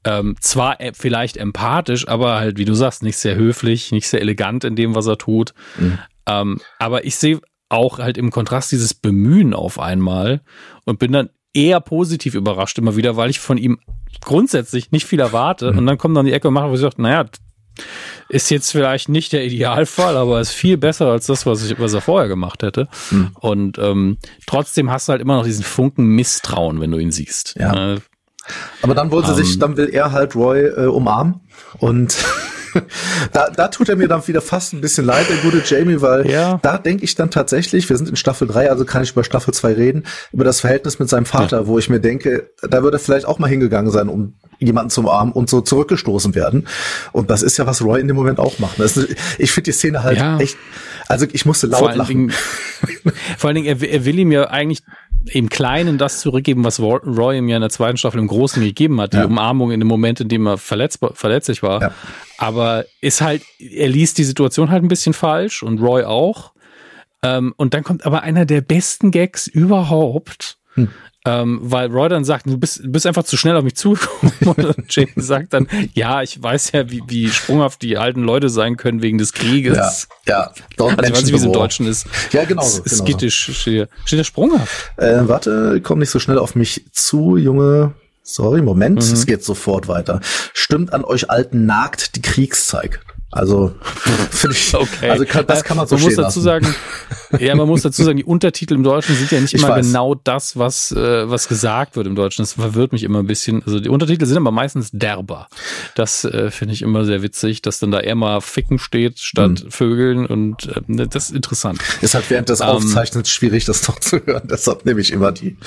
ähm, 0.03 0.35
zwar 0.39 0.79
e-, 0.79 0.91
vielleicht 0.93 1.37
empathisch, 1.37 2.07
aber 2.07 2.35
halt, 2.35 2.57
wie 2.57 2.65
du 2.65 2.73
sagst, 2.73 3.03
nicht 3.03 3.17
sehr 3.17 3.35
höflich, 3.35 3.91
nicht 3.91 4.07
sehr 4.07 4.21
elegant 4.21 4.63
in 4.63 4.75
dem, 4.75 4.95
was 4.95 5.07
er 5.07 5.17
tut. 5.17 5.53
Mhm. 5.77 5.99
Ähm, 6.25 6.61
aber 6.79 7.05
ich 7.05 7.15
sehe 7.15 7.39
auch 7.69 7.99
halt 7.99 8.17
im 8.17 8.31
Kontrast 8.31 8.71
dieses 8.71 8.93
Bemühen 8.93 9.53
auf 9.53 9.79
einmal 9.79 10.41
und 10.85 10.99
bin 10.99 11.11
dann 11.11 11.29
eher 11.53 11.79
positiv 11.79 12.35
überrascht 12.35 12.77
immer 12.77 12.95
wieder, 12.95 13.17
weil 13.17 13.29
ich 13.29 13.39
von 13.39 13.57
ihm 13.57 13.79
grundsätzlich 14.21 14.91
nicht 14.91 15.05
viel 15.05 15.19
erwarte. 15.19 15.71
Mhm. 15.71 15.79
Und 15.79 15.85
dann 15.87 15.97
kommt 15.97 16.15
dann 16.15 16.25
die 16.25 16.33
Ecke 16.33 16.47
und 16.47 16.53
macht, 16.53 16.69
wo 16.69 16.73
ich 16.73 16.79
sage, 16.79 17.01
naja, 17.01 17.25
ist 18.29 18.49
jetzt 18.49 18.71
vielleicht 18.71 19.09
nicht 19.09 19.33
der 19.33 19.45
Idealfall, 19.45 20.17
aber 20.17 20.39
ist 20.39 20.51
viel 20.51 20.77
besser 20.77 21.07
als 21.07 21.27
das, 21.27 21.45
was, 21.45 21.63
ich, 21.63 21.79
was 21.79 21.93
er 21.93 22.01
vorher 22.01 22.27
gemacht 22.27 22.63
hätte. 22.63 22.87
Mhm. 23.11 23.31
Und 23.39 23.77
ähm, 23.77 24.17
trotzdem 24.45 24.91
hast 24.91 25.07
du 25.07 25.11
halt 25.11 25.21
immer 25.21 25.37
noch 25.37 25.45
diesen 25.45 25.63
Funken 25.63 26.07
Misstrauen, 26.07 26.81
wenn 26.81 26.91
du 26.91 26.97
ihn 26.97 27.11
siehst. 27.11 27.55
Ja. 27.57 27.93
Äh, 27.93 27.99
aber 28.81 28.95
dann 28.95 29.11
wollte 29.11 29.31
um, 29.31 29.35
sich, 29.35 29.53
ähm. 29.53 29.59
dann 29.59 29.77
will 29.77 29.89
er 29.89 30.11
halt 30.11 30.35
Roy 30.35 30.65
äh, 30.65 30.85
umarmen 30.87 31.41
und 31.79 32.17
da, 33.33 33.49
da 33.49 33.67
tut 33.67 33.89
er 33.89 33.95
mir 33.95 34.07
dann 34.07 34.27
wieder 34.27 34.41
fast 34.41 34.73
ein 34.73 34.81
bisschen 34.81 35.05
leid, 35.05 35.27
der 35.29 35.37
gute 35.37 35.61
Jamie, 35.65 36.01
weil 36.01 36.29
ja. 36.29 36.59
da 36.61 36.77
denke 36.77 37.03
ich 37.03 37.15
dann 37.15 37.31
tatsächlich, 37.31 37.89
wir 37.89 37.97
sind 37.97 38.09
in 38.09 38.15
Staffel 38.15 38.47
3, 38.47 38.69
also 38.69 38.85
kann 38.85 39.03
ich 39.03 39.11
über 39.11 39.23
Staffel 39.23 39.53
2 39.53 39.73
reden, 39.73 40.03
über 40.31 40.43
das 40.43 40.61
Verhältnis 40.61 40.99
mit 40.99 41.09
seinem 41.09 41.25
Vater, 41.25 41.61
ja. 41.61 41.67
wo 41.67 41.77
ich 41.79 41.89
mir 41.89 41.99
denke, 41.99 42.51
da 42.61 42.83
würde 42.83 42.97
er 42.97 42.99
vielleicht 42.99 43.25
auch 43.25 43.39
mal 43.39 43.47
hingegangen 43.47 43.91
sein, 43.91 44.09
um 44.09 44.35
jemanden 44.59 44.89
zum 44.89 45.07
Arm 45.07 45.31
und 45.31 45.49
so 45.49 45.61
zurückgestoßen 45.61 46.35
werden. 46.35 46.67
Und 47.11 47.29
das 47.29 47.43
ist 47.43 47.57
ja, 47.57 47.65
was 47.65 47.83
Roy 47.83 47.99
in 47.99 48.07
dem 48.07 48.15
Moment 48.15 48.39
auch 48.39 48.59
macht. 48.59 48.79
Das 48.79 48.97
ist, 48.97 49.15
ich 49.37 49.51
finde 49.51 49.65
die 49.65 49.73
Szene 49.73 50.03
halt 50.03 50.17
ja. 50.17 50.39
echt, 50.39 50.57
also 51.07 51.25
ich 51.31 51.45
musste 51.45 51.67
laut 51.67 51.79
vor 51.79 51.95
lachen. 51.95 52.07
Dingen, 52.07 52.31
vor 53.37 53.49
allen 53.49 53.55
Dingen, 53.55 53.67
er, 53.67 53.81
er 53.81 54.05
will 54.05 54.17
ihm 54.17 54.31
ja 54.31 54.49
eigentlich 54.49 54.81
im 55.25 55.49
Kleinen 55.49 55.97
das 55.97 56.21
zurückgeben, 56.21 56.63
was 56.63 56.79
Roy 56.79 57.37
ihm 57.37 57.49
ja 57.49 57.57
in 57.57 57.61
der 57.61 57.69
zweiten 57.69 57.97
Staffel 57.97 58.19
im 58.19 58.27
Großen 58.27 58.63
gegeben 58.63 58.99
hat, 59.01 59.13
die 59.13 59.17
ja. 59.17 59.25
Umarmung 59.25 59.71
in 59.71 59.79
dem 59.79 59.87
Moment, 59.87 60.19
in 60.21 60.29
dem 60.29 60.47
er 60.47 60.57
verletz, 60.57 60.99
verletzlich 61.13 61.63
war. 61.63 61.81
Ja. 61.81 61.91
Aber 62.37 62.85
ist 63.01 63.21
halt, 63.21 63.43
er 63.59 63.89
liest 63.89 64.17
die 64.17 64.23
Situation 64.23 64.69
halt 64.69 64.83
ein 64.83 64.87
bisschen 64.87 65.13
falsch 65.13 65.63
und 65.63 65.79
Roy 65.79 66.03
auch. 66.03 66.53
Ähm, 67.23 67.53
und 67.57 67.73
dann 67.73 67.83
kommt 67.83 68.05
aber 68.05 68.21
einer 68.23 68.45
der 68.45 68.61
besten 68.61 69.11
Gags 69.11 69.47
überhaupt. 69.47 70.57
Hm. 70.75 70.89
Ähm, 71.27 71.59
weil 71.61 71.91
Roy 71.91 72.07
dann 72.07 72.23
sagt, 72.23 72.45
du 72.45 72.57
bist, 72.57 72.81
bist 72.85 73.05
einfach 73.05 73.23
zu 73.23 73.35
schnell 73.35 73.57
auf 73.57 73.63
mich 73.63 73.75
zugekommen. 73.75 74.31
Und 74.45 74.95
Jane 74.95 75.09
sagt 75.17 75.51
dann, 75.51 75.67
ja, 75.93 76.21
ich 76.21 76.41
weiß 76.41 76.71
ja, 76.71 76.89
wie, 76.89 77.03
wie 77.07 77.29
sprunghaft 77.29 77.81
die 77.81 77.97
alten 77.97 78.23
Leute 78.23 78.47
sein 78.47 78.77
können 78.77 79.01
wegen 79.01 79.17
des 79.17 79.33
Krieges. 79.33 80.07
Ja, 80.25 80.53
ja. 80.77 80.85
also, 80.85 81.01
ich 81.01 81.11
weiß 81.11 81.23
nicht, 81.23 81.33
wie 81.33 81.37
es 81.37 81.43
im 81.43 81.51
Deutschen 81.51 81.85
ist. 81.85 82.07
Ja, 82.31 82.45
genau. 82.45 82.61
So, 82.61 82.81
genau 82.81 82.95
skittisch 82.95 83.51
steht, 83.59 83.89
steht 84.05 84.19
der 84.19 84.23
sprunghaft. 84.23 84.91
Äh, 84.95 85.27
warte, 85.27 85.81
komm 85.83 85.99
nicht 85.99 86.11
so 86.11 86.19
schnell 86.19 86.37
auf 86.37 86.55
mich 86.55 86.85
zu, 86.93 87.35
Junge. 87.35 87.93
Sorry, 88.23 88.61
Moment, 88.61 88.95
mhm. 88.95 89.13
es 89.13 89.25
geht 89.25 89.43
sofort 89.43 89.89
weiter. 89.89 90.21
Stimmt 90.53 90.93
an 90.93 91.03
euch 91.03 91.29
Alten 91.29 91.65
nagt 91.65 92.15
die 92.15 92.21
Kriegszeit. 92.21 92.99
Also 93.37 93.73
finde 94.31 94.55
ich, 94.55 94.73
okay. 94.73 95.09
also 95.09 95.25
kann, 95.25 95.45
das 95.45 95.63
kann 95.63 95.77
man 95.77 95.87
so 95.87 95.95
man 95.95 96.05
muss 96.05 96.15
dazu 96.15 96.41
sagen, 96.41 96.73
ja, 97.39 97.55
man 97.55 97.67
muss 97.67 97.83
dazu 97.83 98.03
sagen, 98.03 98.17
die 98.17 98.23
Untertitel 98.23 98.73
im 98.73 98.83
Deutschen 98.83 99.15
sind 99.15 99.31
ja 99.31 99.39
nicht 99.39 99.53
immer 99.53 99.75
genau 99.75 100.15
das, 100.15 100.57
was 100.57 100.91
äh, 100.91 101.29
was 101.29 101.47
gesagt 101.47 101.95
wird 101.95 102.07
im 102.07 102.15
Deutschen. 102.15 102.41
Das 102.41 102.53
verwirrt 102.53 102.91
mich 102.91 103.03
immer 103.03 103.19
ein 103.19 103.27
bisschen. 103.27 103.61
Also 103.63 103.79
die 103.79 103.89
Untertitel 103.89 104.25
sind 104.25 104.37
aber 104.37 104.51
meistens 104.51 104.89
derber. 104.91 105.47
Das 105.95 106.25
äh, 106.25 106.49
finde 106.51 106.73
ich 106.73 106.81
immer 106.81 107.05
sehr 107.05 107.21
witzig, 107.21 107.61
dass 107.61 107.79
dann 107.79 107.91
da 107.91 107.99
eher 107.99 108.15
mal 108.15 108.41
Ficken 108.41 108.79
steht 108.79 109.19
statt 109.19 109.63
mhm. 109.63 109.71
Vögeln 109.71 110.25
und 110.25 110.67
äh, 110.67 111.07
das 111.07 111.29
ist 111.29 111.35
interessant. 111.35 111.79
Ist 112.01 112.15
halt 112.15 112.29
während 112.29 112.49
des 112.49 112.61
ähm, 112.61 112.67
Aufzeichnens 112.67 113.29
schwierig, 113.29 113.65
das 113.65 113.87
noch 113.87 113.99
zu 113.99 114.25
hören. 114.25 114.47
Deshalb 114.49 114.85
nehme 114.85 114.99
ich 114.99 115.11
immer 115.11 115.31
die 115.31 115.57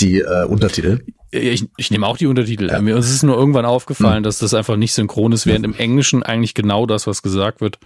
die 0.00 0.20
äh, 0.20 0.44
Untertitel. 0.44 1.00
Ich, 1.30 1.66
ich 1.76 1.90
nehme 1.90 2.06
auch 2.06 2.16
die 2.16 2.26
Untertitel. 2.26 2.68
Ja. 2.70 2.80
Mir 2.80 2.96
ist 2.96 3.10
es 3.10 3.22
nur 3.22 3.36
irgendwann 3.36 3.66
aufgefallen, 3.66 4.20
mhm. 4.20 4.24
dass 4.24 4.38
das 4.38 4.54
einfach 4.54 4.76
nicht 4.76 4.94
synchron 4.94 5.32
ist, 5.32 5.46
während 5.46 5.64
im 5.64 5.74
Englischen 5.74 6.22
eigentlich 6.22 6.54
genau 6.54 6.86
das, 6.86 7.06
was 7.06 7.22
gesagt 7.22 7.60
wird, 7.60 7.78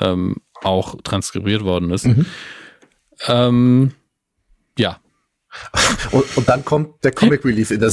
ähm, 0.00 0.36
auch 0.62 0.96
transkribiert 1.02 1.64
worden 1.64 1.90
ist. 1.90 2.06
Mhm. 2.06 2.26
Ähm, 3.26 3.92
ja. 4.78 4.98
Und, 6.12 6.36
und 6.36 6.48
dann 6.48 6.64
kommt 6.64 7.02
der 7.04 7.10
Comic 7.10 7.44
Relief 7.44 7.70
in 7.70 7.80
der 7.80 7.90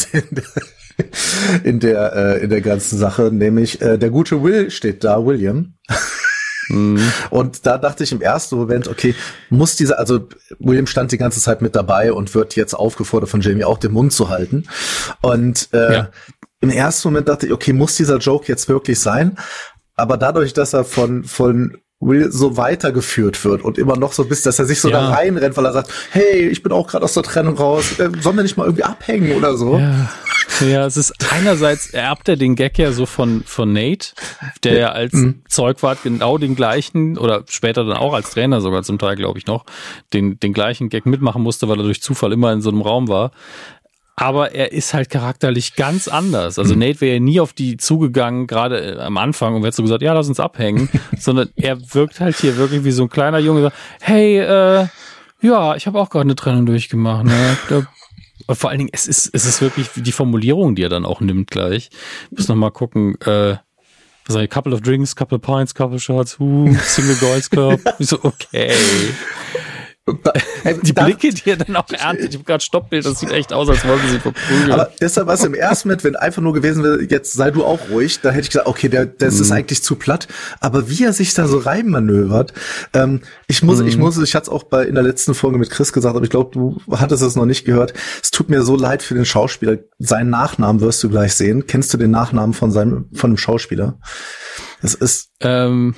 in 1.64 1.80
der 1.80 2.14
äh, 2.14 2.44
in 2.44 2.50
der 2.50 2.62
ganzen 2.62 2.98
Sache, 2.98 3.32
nämlich 3.32 3.82
äh, 3.82 3.98
der 3.98 4.10
gute 4.10 4.44
Will 4.44 4.70
steht 4.72 5.04
da, 5.04 5.26
William. 5.26 5.76
Mhm. 6.70 7.12
Und 7.30 7.66
da 7.66 7.78
dachte 7.78 8.04
ich 8.04 8.12
im 8.12 8.22
ersten 8.22 8.56
Moment, 8.56 8.88
okay, 8.88 9.16
muss 9.50 9.76
dieser, 9.76 10.00
also 10.00 10.28
William 10.60 10.88
stand 10.88 11.12
die 11.12 11.18
ganze 11.18 11.40
Zeit 11.40 11.62
mit 11.62 11.76
dabei 11.76 12.14
und 12.14 12.34
wird 12.34 12.56
jetzt 12.56 12.74
aufgefordert 12.74 13.30
von 13.30 13.42
Jamie 13.42 13.64
auch 13.64 13.78
den 13.78 13.92
Mund 13.92 14.14
zu 14.14 14.30
halten. 14.30 14.66
Und 15.22 15.70
äh, 15.74 15.94
ja. 15.94 16.10
im 16.62 16.70
ersten 16.70 17.10
Moment 17.10 17.30
dachte 17.30 17.48
ich, 17.48 17.54
okay, 17.54 17.74
muss 17.74 17.96
dieser 17.96 18.18
Joke 18.18 18.48
jetzt 18.48 18.68
wirklich 18.70 19.00
sein? 19.00 19.38
Aber 19.96 20.18
dadurch, 20.18 20.54
dass 20.54 20.74
er 20.74 20.84
von, 20.84 21.24
von 21.24 21.78
Will 22.02 22.30
so 22.32 22.58
weitergeführt 22.58 23.44
wird 23.46 23.64
und 23.64 23.78
immer 23.78 23.96
noch 23.96 24.12
so 24.12 24.26
bis, 24.26 24.44
dass 24.44 24.60
er 24.60 24.66
sich 24.66 24.82
so 24.82 24.90
ja. 24.90 25.00
da 25.00 25.14
reinrennt, 25.14 25.56
weil 25.56 25.66
er 25.66 25.74
sagt, 25.74 25.92
hey, 26.12 26.48
ich 26.48 26.62
bin 26.62 26.74
auch 26.74 26.88
gerade 26.88 27.06
aus 27.06 27.14
der 27.14 27.24
Trennung 27.24 27.58
raus, 27.58 27.98
äh, 28.00 28.10
sollen 28.20 28.36
wir 28.36 28.44
nicht 28.44 28.58
mal 28.58 28.66
irgendwie 28.66 28.84
abhängen 28.84 29.32
oder 29.38 29.56
so? 29.56 29.78
Ja. 29.78 30.10
ja, 30.60 30.86
es 30.86 30.98
ist 30.98 31.14
einerseits 31.32 31.92
erbt 31.92 32.28
er 32.28 32.36
den 32.36 32.56
Gag 32.56 32.78
ja 32.78 32.92
so 32.92 33.06
von, 33.06 33.44
von 33.46 33.72
Nate, 33.72 34.10
der 34.64 34.74
ja 34.78 34.92
als 34.92 35.14
mhm. 35.14 35.42
Zeugwart 35.48 36.04
genau 36.04 36.38
den 36.38 36.56
gleichen 36.56 37.18
oder 37.18 37.44
später 37.50 37.86
dann 37.86 37.98
auch 37.98 38.14
als 38.14 38.32
Trainer 38.32 38.60
sogar 38.60 38.84
zum 38.84 39.00
Teil, 39.00 39.16
glaube 39.16 39.40
ich 39.40 39.48
noch, 39.48 39.66
den, 40.14 40.38
den 40.40 40.52
gleichen 40.52 40.90
Gag 40.90 41.06
mitmachen 41.06 41.42
musste, 41.42 41.70
weil 41.70 41.80
er 41.80 41.84
durch 41.84 42.02
Zufall 42.02 42.34
immer 42.34 42.52
in 42.52 42.62
so 42.62 42.70
einem 42.70 42.82
Raum 42.82 43.08
war 43.08 43.32
aber 44.16 44.54
er 44.54 44.72
ist 44.72 44.94
halt 44.94 45.10
charakterlich 45.10 45.76
ganz 45.76 46.08
anders. 46.08 46.58
Also 46.58 46.74
mhm. 46.74 46.80
Nate 46.80 47.02
wäre 47.02 47.14
ja 47.16 47.20
nie 47.20 47.40
auf 47.40 47.54
die 47.54 47.78
zugegangen, 47.78 48.48
gerade 48.48 48.96
äh, 48.96 49.02
am 49.02 49.18
Anfang, 49.18 49.56
und 49.56 49.64
wäre 49.64 49.74
so 49.74 49.84
gesagt, 49.84 50.02
ja, 50.02 50.14
lass 50.14 50.28
uns 50.28 50.40
abhängen, 50.40 50.90
sondern 51.18 51.50
er 51.56 51.78
wirkt 51.94 52.20
halt 52.20 52.38
hier 52.38 52.58
wirklich 52.58 52.84
wie 52.84 52.92
so 52.92 53.04
ein 53.04 53.10
kleiner 53.10 53.40
Junge, 53.40 53.64
sagt, 53.64 53.78
hey, 54.02 54.40
äh, 54.40 54.88
ja, 55.42 55.76
ich 55.76 55.86
habe 55.86 56.00
auch 56.00 56.10
gerade 56.10 56.24
eine 56.24 56.36
Trennung 56.36 56.66
durchgemacht. 56.66 57.26
Ne? 57.26 57.58
Da, 58.48 58.54
vor 58.54 58.70
allen 58.70 58.80
Dingen, 58.80 58.90
es 58.94 59.08
ist, 59.08 59.30
es 59.34 59.46
ist 59.46 59.62
wirklich 59.62 59.90
die 59.96 60.12
Formulierung, 60.12 60.76
die 60.76 60.84
er 60.84 60.90
dann 60.90 61.06
auch 61.06 61.20
nimmt 61.20 61.50
gleich. 61.50 61.90
Ich 62.30 62.38
muss 62.38 62.48
noch 62.48 62.56
mal 62.56 62.70
gucken, 62.70 63.20
äh, 63.22 63.56
was 64.28 64.36
ich, 64.36 64.50
couple 64.50 64.74
of 64.74 64.82
drinks, 64.82 65.16
couple 65.16 65.38
of 65.38 65.42
pints, 65.42 65.74
couple 65.74 65.96
of 65.96 66.04
shots, 66.04 66.40
uh, 66.40 66.72
Single 66.84 67.16
Girls 67.16 67.50
Club. 67.50 67.80
Ich 68.00 68.08
so, 68.08 68.20
okay. 68.24 68.72
Hey, 70.62 70.78
die 70.84 70.94
Blicke, 70.94 71.34
die 71.34 71.50
er 71.50 71.58
dann 71.58 71.76
auch 71.76 71.90
erntet. 71.90 72.30
Ich 72.30 72.36
habe 72.36 72.44
gerade 72.44 72.64
Stoppbild, 72.64 73.08
das 73.08 73.20
sieht 73.20 73.32
echt 73.32 73.52
aus, 73.52 73.68
als 73.70 73.84
wollten 73.88 74.08
sie 74.08 74.20
verprügeln. 74.20 74.72
Aber 74.72 74.92
deshalb 75.02 75.26
war 75.26 75.34
es 75.34 75.44
im 75.44 75.56
ersten 75.56 75.88
Moment, 75.88 76.04
wenn 76.04 76.16
einfach 76.16 76.44
nur 76.44 76.54
gewesen 76.54 76.84
wäre, 76.84 77.02
jetzt 77.02 77.34
sei 77.34 77.50
du 77.50 77.66
auch 77.66 77.90
ruhig, 77.90 78.20
da 78.22 78.30
hätte 78.30 78.42
ich 78.42 78.50
gesagt, 78.50 78.68
okay, 78.68 78.88
der, 78.88 79.08
das 79.08 79.40
mm. 79.40 79.42
ist 79.42 79.50
mhm. 79.50 79.56
eigentlich 79.56 79.82
zu 79.82 79.96
platt. 79.96 80.28
Aber 80.60 80.92
wie 80.92 81.04
er 81.04 81.14
sich 81.14 81.34
da 81.34 81.48
so 81.48 81.58
reinmanövert, 81.58 82.54
ähm, 82.94 83.22
ich 83.48 83.64
muss, 83.64 83.82
mm. 83.82 83.88
ich 83.88 83.96
mhm. 83.96 84.04
muss, 84.04 84.18
ich 84.20 84.36
hatte 84.36 84.44
es 84.44 84.50
auch 84.50 84.64
bei 84.64 84.86
in 84.86 84.94
der 84.94 85.04
letzten 85.04 85.34
Folge 85.34 85.58
mit 85.58 85.72
Chris 85.72 85.92
gesagt, 85.92 86.16
aber 86.16 86.24
ich 86.24 86.30
glaube, 86.30 86.52
du 86.54 86.80
hattest 86.92 87.24
es 87.24 87.36
noch 87.36 87.46
nicht 87.46 87.66
gehört. 87.66 87.94
Es 88.22 88.30
tut 88.30 88.50
mir 88.50 88.62
so 88.62 88.76
leid 88.76 89.02
für 89.02 89.16
den 89.16 89.26
Schauspieler. 89.26 89.80
Seinen 89.98 90.30
Nachnamen 90.30 90.82
wirst 90.82 91.04
du 91.04 91.10
gleich 91.10 91.34
sehen. 91.34 91.66
Kennst 91.66 91.92
du 91.96 91.98
den 91.98 92.12
Nachnamen 92.12 92.54
von 92.54 92.72
seinem, 92.72 93.10
von 93.14 93.32
dem 93.32 93.38
Schauspieler? 93.38 93.98
Es 94.84 94.94
ist. 94.94 95.30
Ähm 95.40 95.96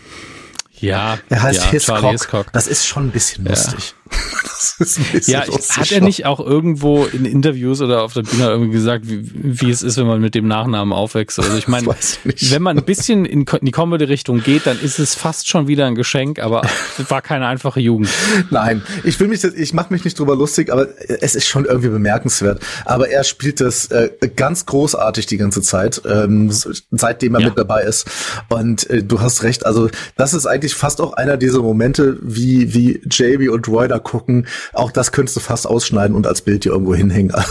ja, 0.79 1.17
er 1.29 1.41
heißt 1.43 1.65
ja, 1.65 1.71
Hiscock. 1.71 2.11
Hiscock. 2.11 2.53
Das 2.53 2.67
ist 2.67 2.85
schon 2.85 3.07
ein 3.07 3.11
bisschen 3.11 3.45
lustig. 3.45 3.95
Ja. 5.25 5.41
Hat 5.41 5.91
er 5.91 6.01
nicht 6.01 6.25
auch 6.25 6.39
irgendwo 6.39 7.05
in 7.05 7.25
Interviews 7.25 7.81
oder 7.81 8.03
auf 8.03 8.13
der 8.13 8.21
Bühne 8.21 8.45
irgendwie 8.45 8.71
gesagt, 8.71 9.09
wie, 9.09 9.21
wie 9.33 9.69
es 9.69 9.81
ist, 9.81 9.97
wenn 9.97 10.07
man 10.07 10.21
mit 10.21 10.35
dem 10.35 10.47
Nachnamen 10.47 10.93
aufwächst? 10.93 11.39
Also 11.39 11.57
ich 11.57 11.67
meine, 11.67 11.87
wenn 11.87 12.61
man 12.61 12.77
ein 12.77 12.85
bisschen 12.85 13.25
in 13.25 13.45
die 13.61 13.71
Comedy-Richtung 13.71 14.43
geht, 14.43 14.67
dann 14.67 14.79
ist 14.79 14.99
es 14.99 15.15
fast 15.15 15.47
schon 15.47 15.67
wieder 15.67 15.85
ein 15.87 15.95
Geschenk, 15.95 16.39
aber 16.39 16.61
es 16.97 17.09
war 17.09 17.21
keine 17.21 17.47
einfache 17.47 17.79
Jugend. 17.79 18.09
Nein, 18.51 18.81
ich 19.03 19.19
will 19.19 19.27
mich, 19.27 19.43
ich 19.43 19.73
mache 19.73 19.91
mich 19.91 20.05
nicht 20.05 20.19
drüber 20.19 20.35
lustig, 20.35 20.71
aber 20.71 20.87
es 21.07 21.35
ist 21.35 21.47
schon 21.47 21.65
irgendwie 21.65 21.89
bemerkenswert. 21.89 22.61
Aber 22.85 23.09
er 23.09 23.23
spielt 23.23 23.59
das 23.59 23.87
äh, 23.87 24.09
ganz 24.35 24.65
großartig 24.65 25.25
die 25.25 25.37
ganze 25.37 25.61
Zeit, 25.61 26.01
ähm, 26.07 26.51
seitdem 26.51 27.35
er 27.35 27.41
ja. 27.41 27.47
mit 27.47 27.57
dabei 27.57 27.83
ist. 27.83 28.07
Und 28.49 28.89
äh, 28.89 29.03
du 29.03 29.21
hast 29.21 29.43
recht, 29.43 29.65
also 29.65 29.89
das 30.15 30.33
ist 30.33 30.45
eigentlich 30.45 30.75
fast 30.75 31.01
auch 31.01 31.13
einer 31.13 31.37
dieser 31.37 31.61
Momente, 31.61 32.17
wie 32.21 32.73
wie 32.73 33.01
JB 33.09 33.51
und 33.51 33.67
Roy 33.67 33.87
da 33.97 34.03
gucken. 34.03 34.47
Auch 34.73 34.91
das 34.91 35.11
könntest 35.11 35.35
du 35.35 35.39
fast 35.39 35.67
ausschneiden 35.67 36.15
und 36.15 36.27
als 36.27 36.41
Bild 36.41 36.63
hier 36.63 36.71
irgendwo 36.71 36.95
hinhängen. 36.95 37.33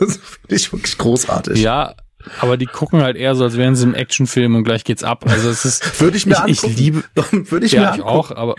Also, 0.00 0.14
das 0.14 0.16
finde 0.16 0.54
ich 0.54 0.72
wirklich 0.72 0.98
großartig. 0.98 1.60
Ja, 1.60 1.94
aber 2.40 2.56
die 2.56 2.66
gucken 2.66 3.02
halt 3.02 3.16
eher 3.16 3.34
so, 3.34 3.44
als 3.44 3.56
wären 3.56 3.76
sie 3.76 3.84
im 3.84 3.94
Actionfilm 3.94 4.56
und 4.56 4.64
gleich 4.64 4.84
geht's 4.84 5.04
ab. 5.04 5.24
Also 5.26 5.48
es 5.48 5.64
ist. 5.64 6.00
würde 6.00 6.16
ich 6.16 6.26
mir 6.26 6.32
ich, 6.32 6.62
angucken. 6.62 6.72
Ich 6.72 6.78
liebe. 6.78 7.04
würde 7.50 7.66
ich 7.66 7.72
ja, 7.72 7.90
mir 7.90 7.96
ich 7.96 8.02
auch. 8.02 8.30
Aber 8.32 8.56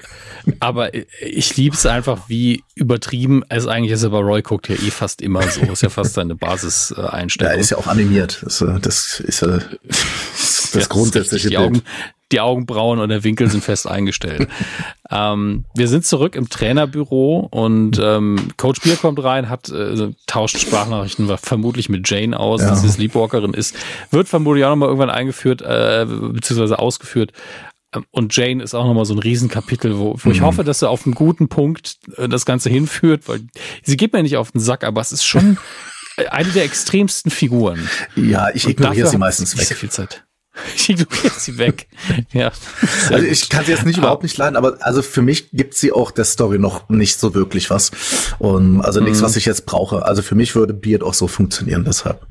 aber 0.59 0.93
ich 0.93 1.55
liebe 1.57 1.75
es 1.75 1.85
einfach, 1.85 2.29
wie 2.29 2.63
übertrieben 2.75 3.43
es 3.49 3.67
eigentlich 3.67 3.91
ist. 3.91 4.03
Aber 4.03 4.19
Roy 4.19 4.41
guckt 4.41 4.69
ja 4.69 4.75
eh 4.75 4.91
fast 4.91 5.21
immer 5.21 5.43
so. 5.43 5.61
Ist 5.61 5.83
ja 5.83 5.89
fast 5.89 6.13
seine 6.13 6.35
Basiseinstellung. 6.35 7.53
Ja, 7.53 7.59
ist 7.59 7.71
ja 7.71 7.77
auch 7.77 7.87
animiert. 7.87 8.41
Das, 8.43 8.61
äh, 8.61 8.79
das 8.79 9.19
ist 9.19 9.41
ja 9.41 9.47
das, 9.83 10.71
das 10.73 10.89
grundsätzliche 10.89 11.49
die 11.49 11.57
Augen, 11.57 11.81
die 12.31 12.39
Augenbrauen 12.39 12.99
und 12.99 13.09
der 13.09 13.23
Winkel 13.23 13.49
sind 13.49 13.63
fest 13.63 13.87
eingestellt. 13.87 14.47
ähm, 15.09 15.65
wir 15.73 15.87
sind 15.87 16.05
zurück 16.05 16.35
im 16.35 16.49
Trainerbüro 16.49 17.47
und 17.51 17.99
ähm, 18.01 18.49
Coach 18.57 18.81
Bier 18.81 18.95
kommt 18.95 19.23
rein, 19.23 19.49
hat 19.49 19.69
äh, 19.69 20.11
tauscht 20.27 20.59
Sprachnachrichten 20.59 21.35
vermutlich 21.37 21.89
mit 21.89 22.09
Jane 22.09 22.39
aus, 22.39 22.61
ja. 22.61 22.69
dass 22.69 22.81
sie 22.81 22.89
Sleepwalkerin 22.89 23.53
ist. 23.53 23.75
Wird 24.11 24.27
vermutlich 24.27 24.65
auch 24.65 24.69
nochmal 24.69 24.89
irgendwann 24.89 25.09
eingeführt, 25.09 25.61
äh, 25.61 26.05
beziehungsweise 26.07 26.79
ausgeführt. 26.79 27.33
Ähm, 27.93 28.05
und 28.11 28.35
Jane 28.35 28.63
ist 28.63 28.75
auch 28.75 28.85
nochmal 28.85 29.05
so 29.05 29.13
ein 29.13 29.19
Riesenkapitel, 29.19 29.97
wo, 29.97 30.15
wo 30.21 30.29
mhm. 30.29 30.35
ich 30.35 30.41
hoffe, 30.41 30.63
dass 30.63 30.81
er 30.81 30.89
auf 30.89 31.05
einen 31.05 31.15
guten 31.15 31.49
Punkt 31.49 31.97
äh, 32.17 32.29
das 32.29 32.45
Ganze 32.45 32.69
hinführt, 32.69 33.27
weil 33.27 33.41
sie 33.83 33.97
geht 33.97 34.13
mir 34.13 34.23
nicht 34.23 34.37
auf 34.37 34.51
den 34.51 34.61
Sack, 34.61 34.83
aber 34.83 35.01
es 35.01 35.11
ist 35.11 35.25
schon 35.25 35.57
eine 36.29 36.49
der 36.49 36.63
extremsten 36.63 37.31
Figuren. 37.31 37.89
Ja, 38.15 38.49
ich 38.53 38.67
ignoriere 38.67 39.07
sie 39.07 39.17
meistens 39.17 39.57
weg. 39.57 39.65
So 39.65 39.75
viel 39.75 39.89
Zeit. 39.89 40.25
Ich 40.75 40.89
ignoriere 40.89 41.33
sie 41.37 41.57
weg. 41.57 41.87
ja. 42.33 42.51
Also 43.09 43.25
ich 43.25 43.49
kann 43.49 43.65
sie 43.65 43.71
jetzt 43.71 43.85
nicht 43.85 43.97
ah. 43.97 44.01
überhaupt 44.01 44.23
nicht 44.23 44.37
leiden, 44.37 44.55
aber 44.55 44.77
also 44.81 45.01
für 45.01 45.21
mich 45.21 45.49
gibt 45.51 45.75
sie 45.75 45.91
auch 45.91 46.11
der 46.11 46.25
Story 46.25 46.59
noch 46.59 46.89
nicht 46.89 47.19
so 47.19 47.33
wirklich 47.33 47.69
was. 47.69 47.91
Und 48.39 48.81
also 48.81 48.99
nichts, 48.99 49.19
mhm. 49.19 49.25
was 49.25 49.35
ich 49.35 49.45
jetzt 49.45 49.65
brauche. 49.65 50.05
Also 50.05 50.21
für 50.21 50.35
mich 50.35 50.55
würde 50.55 50.73
Beard 50.73 51.03
auch 51.03 51.13
so 51.13 51.27
funktionieren, 51.27 51.83
deshalb. 51.85 52.25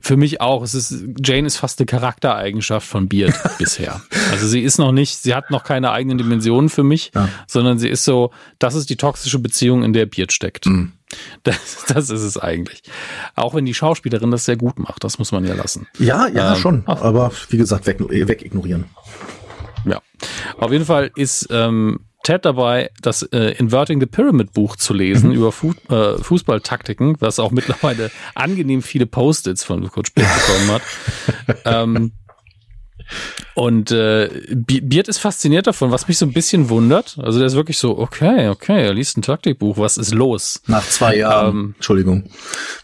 Für 0.00 0.16
mich 0.16 0.40
auch. 0.40 0.62
Es 0.62 0.74
ist, 0.74 1.04
Jane 1.22 1.46
ist 1.46 1.56
fast 1.56 1.78
eine 1.78 1.86
Charaktereigenschaft 1.86 2.86
von 2.86 3.08
Beard 3.08 3.34
bisher. 3.58 4.00
Also 4.30 4.46
sie 4.46 4.62
ist 4.62 4.78
noch 4.78 4.92
nicht, 4.92 5.18
sie 5.18 5.34
hat 5.34 5.50
noch 5.50 5.64
keine 5.64 5.90
eigenen 5.90 6.18
Dimensionen 6.18 6.68
für 6.68 6.84
mich, 6.84 7.10
ja. 7.14 7.28
sondern 7.46 7.78
sie 7.78 7.88
ist 7.88 8.04
so, 8.04 8.30
das 8.58 8.74
ist 8.74 8.90
die 8.90 8.96
toxische 8.96 9.38
Beziehung, 9.38 9.82
in 9.82 9.92
der 9.92 10.06
Beard 10.06 10.32
steckt. 10.32 10.66
Mhm. 10.66 10.92
Das, 11.42 11.84
das 11.88 12.10
ist 12.10 12.22
es 12.22 12.36
eigentlich. 12.36 12.82
Auch 13.34 13.54
wenn 13.54 13.64
die 13.64 13.74
Schauspielerin 13.74 14.30
das 14.30 14.44
sehr 14.44 14.56
gut 14.56 14.78
macht, 14.78 15.04
das 15.04 15.18
muss 15.18 15.32
man 15.32 15.44
ja 15.44 15.54
lassen. 15.54 15.86
Ja, 15.98 16.28
ja, 16.28 16.54
ähm, 16.54 16.60
schon. 16.60 16.82
Aber 16.86 17.32
wie 17.48 17.56
gesagt, 17.56 17.86
weg, 17.86 17.98
weg 18.00 18.44
ignorieren. 18.44 18.84
Ja. 19.84 20.02
Auf 20.58 20.72
jeden 20.72 20.84
Fall 20.84 21.10
ist 21.14 21.48
ähm, 21.50 22.00
Ted 22.28 22.44
dabei, 22.44 22.90
das 23.00 23.22
äh, 23.22 23.54
Inverting 23.58 24.00
the 24.00 24.06
Pyramid 24.06 24.52
Buch 24.52 24.76
zu 24.76 24.92
lesen 24.92 25.30
mhm. 25.30 25.36
über 25.36 25.50
Fu 25.50 25.72
äh, 25.88 26.18
Fußballtaktiken, 26.18 27.16
was 27.20 27.38
auch 27.38 27.50
mittlerweile 27.52 28.10
angenehm 28.34 28.82
viele 28.82 29.06
Post-its 29.06 29.64
von 29.64 29.88
Coach 29.88 30.12
Bild 30.12 30.28
bekommen 30.34 30.70
hat. 30.72 30.82
ähm, 31.64 32.12
und 33.54 33.90
äh, 33.90 34.28
Biert 34.54 35.08
ist 35.08 35.18
fasziniert 35.18 35.66
davon, 35.66 35.90
was 35.90 36.08
mich 36.08 36.18
so 36.18 36.26
ein 36.26 36.32
bisschen 36.32 36.68
wundert. 36.68 37.16
Also 37.20 37.38
der 37.38 37.46
ist 37.46 37.54
wirklich 37.54 37.78
so, 37.78 37.98
okay, 37.98 38.48
okay, 38.48 38.84
er 38.84 38.94
liest 38.94 39.16
ein 39.16 39.22
Taktikbuch, 39.22 39.78
was 39.78 39.96
ist 39.96 40.14
los? 40.14 40.60
Nach 40.66 40.86
zwei 40.88 41.16
Jahren. 41.16 41.50
Ähm, 41.50 41.74
Entschuldigung. 41.76 42.30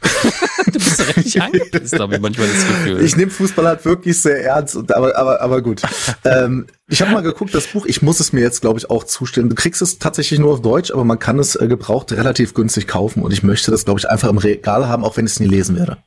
du 0.66 0.72
bist 0.72 0.98
ja 0.98 1.04
richtig 1.06 1.42
angepisst, 1.42 1.98
habe 1.98 2.16
ich 2.16 2.20
manchmal 2.20 2.48
das 2.48 2.66
Gefühl. 2.66 3.02
Ich 3.02 3.16
nehme 3.16 3.30
Fußball 3.30 3.66
halt 3.66 3.84
wirklich 3.84 4.20
sehr 4.20 4.44
ernst, 4.44 4.76
und, 4.76 4.92
aber, 4.94 5.16
aber, 5.16 5.40
aber 5.40 5.62
gut. 5.62 5.82
ähm, 6.24 6.66
ich 6.88 7.00
habe 7.00 7.12
mal 7.12 7.22
geguckt, 7.22 7.54
das 7.54 7.68
Buch, 7.68 7.86
ich 7.86 8.02
muss 8.02 8.20
es 8.20 8.32
mir 8.32 8.40
jetzt, 8.40 8.60
glaube 8.60 8.78
ich, 8.78 8.90
auch 8.90 9.04
zustellen. 9.04 9.48
Du 9.48 9.54
kriegst 9.54 9.80
es 9.80 9.98
tatsächlich 9.98 10.40
nur 10.40 10.52
auf 10.52 10.62
Deutsch, 10.62 10.90
aber 10.90 11.04
man 11.04 11.18
kann 11.18 11.38
es 11.38 11.56
äh, 11.56 11.66
gebraucht 11.66 12.12
relativ 12.12 12.54
günstig 12.54 12.86
kaufen 12.86 13.22
und 13.22 13.32
ich 13.32 13.42
möchte 13.42 13.70
das, 13.70 13.84
glaube 13.84 14.00
ich, 14.00 14.08
einfach 14.08 14.28
im 14.28 14.38
Regal 14.38 14.88
haben, 14.88 15.04
auch 15.04 15.16
wenn 15.16 15.26
ich 15.26 15.32
es 15.32 15.40
nie 15.40 15.46
lesen 15.46 15.76
werde. 15.76 15.98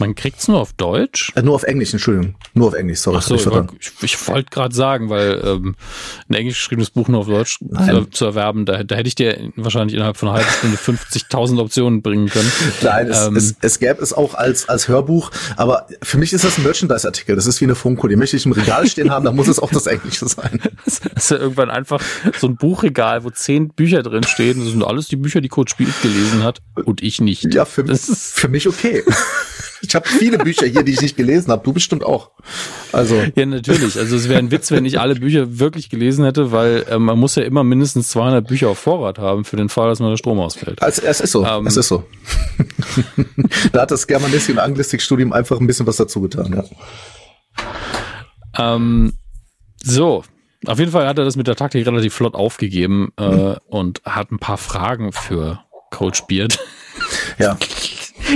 Man 0.00 0.14
kriegt's 0.14 0.48
nur 0.48 0.58
auf 0.58 0.72
Deutsch? 0.72 1.30
Äh, 1.36 1.42
nur 1.42 1.54
auf 1.54 1.62
Englisch, 1.62 1.92
Entschuldigung. 1.92 2.34
Nur 2.54 2.68
auf 2.68 2.74
Englisch, 2.74 3.00
sorry. 3.00 3.18
Ach 3.20 3.22
so, 3.22 3.34
ich, 3.34 3.46
ich, 3.46 4.02
ich 4.02 4.28
wollte 4.28 4.48
gerade 4.48 4.74
sagen, 4.74 5.10
weil 5.10 5.42
ähm, 5.44 5.76
ein 6.28 6.34
englisch 6.34 6.56
geschriebenes 6.56 6.88
Buch 6.88 7.08
nur 7.08 7.20
auf 7.20 7.26
Deutsch 7.26 7.58
zu, 7.58 8.04
zu, 8.10 8.24
erwerben, 8.24 8.64
da, 8.64 8.82
da 8.82 8.96
hätte 8.96 9.08
ich 9.08 9.14
dir 9.14 9.52
wahrscheinlich 9.56 9.94
innerhalb 9.94 10.16
von 10.16 10.30
einer 10.30 10.38
halben 10.38 10.50
Stunde 10.50 10.78
50.000 10.78 11.60
Optionen 11.60 12.00
bringen 12.00 12.30
können. 12.30 12.50
Nein, 12.82 13.08
es, 13.08 13.26
ähm, 13.26 13.36
es, 13.36 13.56
es 13.60 13.78
gäbe 13.78 14.02
es 14.02 14.14
auch 14.14 14.34
als, 14.34 14.70
als 14.70 14.88
Hörbuch, 14.88 15.30
aber 15.56 15.86
für 16.02 16.16
mich 16.16 16.32
ist 16.32 16.44
das 16.44 16.56
ein 16.56 16.64
Merchandise-Artikel. 16.64 17.36
Das 17.36 17.46
ist 17.46 17.60
wie 17.60 17.66
eine 17.66 17.74
Funko. 17.74 18.08
Die 18.08 18.16
möchte 18.16 18.38
ich 18.38 18.46
im 18.46 18.52
Regal 18.52 18.86
stehen 18.86 19.10
haben, 19.10 19.26
da 19.26 19.32
muss 19.32 19.48
es 19.48 19.58
auch 19.58 19.70
das 19.70 19.86
Englische 19.86 20.26
sein. 20.26 20.60
Das 20.84 21.00
ist 21.24 21.30
ja 21.30 21.36
irgendwann 21.36 21.70
einfach 21.70 22.00
so 22.38 22.46
ein 22.46 22.56
Buchregal, 22.56 23.22
wo 23.22 23.30
zehn 23.30 23.68
Bücher 23.68 24.02
drin 24.02 24.24
stehen. 24.24 24.60
Das 24.60 24.70
sind 24.70 24.82
alles 24.82 25.08
die 25.08 25.16
Bücher, 25.16 25.40
die 25.40 25.48
Kurt 25.48 25.70
Spielt 25.70 26.00
gelesen 26.00 26.42
hat 26.42 26.60
und 26.84 27.02
ich 27.02 27.20
nicht. 27.20 27.52
Ja, 27.54 27.64
für, 27.64 27.84
das 27.84 28.08
ist 28.08 28.34
für 28.34 28.48
mich 28.48 28.66
okay. 28.66 29.04
Ich 29.82 29.94
habe 29.94 30.06
viele 30.08 30.38
Bücher 30.38 30.66
hier, 30.66 30.82
die 30.82 30.92
ich 30.92 31.00
nicht 31.00 31.16
gelesen 31.16 31.50
habe. 31.50 31.64
Du 31.64 31.72
bestimmt 31.72 32.04
auch. 32.04 32.32
Also 32.92 33.22
ja, 33.34 33.46
natürlich. 33.46 33.98
Also 33.98 34.16
es 34.16 34.28
wäre 34.28 34.38
ein 34.38 34.50
Witz, 34.50 34.70
wenn 34.70 34.84
ich 34.84 35.00
alle 35.00 35.14
Bücher 35.14 35.58
wirklich 35.58 35.88
gelesen 35.88 36.24
hätte, 36.24 36.52
weil 36.52 36.84
äh, 36.90 36.98
man 36.98 37.18
muss 37.18 37.36
ja 37.36 37.42
immer 37.42 37.64
mindestens 37.64 38.08
200 38.10 38.46
Bücher 38.46 38.68
auf 38.68 38.78
Vorrat 38.78 39.18
haben 39.18 39.44
für 39.44 39.56
den 39.56 39.68
Fall, 39.68 39.88
dass 39.88 40.00
man 40.00 40.10
der 40.10 40.18
Strom 40.18 40.38
ausfällt. 40.38 40.82
Also, 40.82 41.02
es 41.02 41.20
ist 41.20 41.32
so. 41.32 41.44
Ähm, 41.44 41.66
es 41.66 41.76
ist 41.76 41.88
so. 41.88 42.04
da 43.72 43.82
hat 43.82 43.90
das 43.90 44.06
Germanistik 44.06 44.56
und 44.56 44.60
Anglistikstudium 44.60 45.32
einfach 45.32 45.60
ein 45.60 45.66
bisschen 45.66 45.86
was 45.86 45.96
dazu 45.96 46.20
getan. 46.20 46.64
Ja. 48.56 48.74
Ähm, 48.74 49.14
so, 49.82 50.24
auf 50.66 50.78
jeden 50.78 50.92
Fall 50.92 51.06
hat 51.06 51.18
er 51.18 51.24
das 51.24 51.36
mit 51.36 51.46
der 51.46 51.56
Taktik 51.56 51.86
relativ 51.86 52.14
flott 52.14 52.34
aufgegeben 52.34 53.12
äh, 53.18 53.28
mhm. 53.28 53.56
und 53.66 54.02
hat 54.04 54.30
ein 54.30 54.38
paar 54.38 54.58
Fragen 54.58 55.12
für 55.12 55.60
Coach 55.90 56.22
Beard. 56.26 56.58
Ja. 57.38 57.56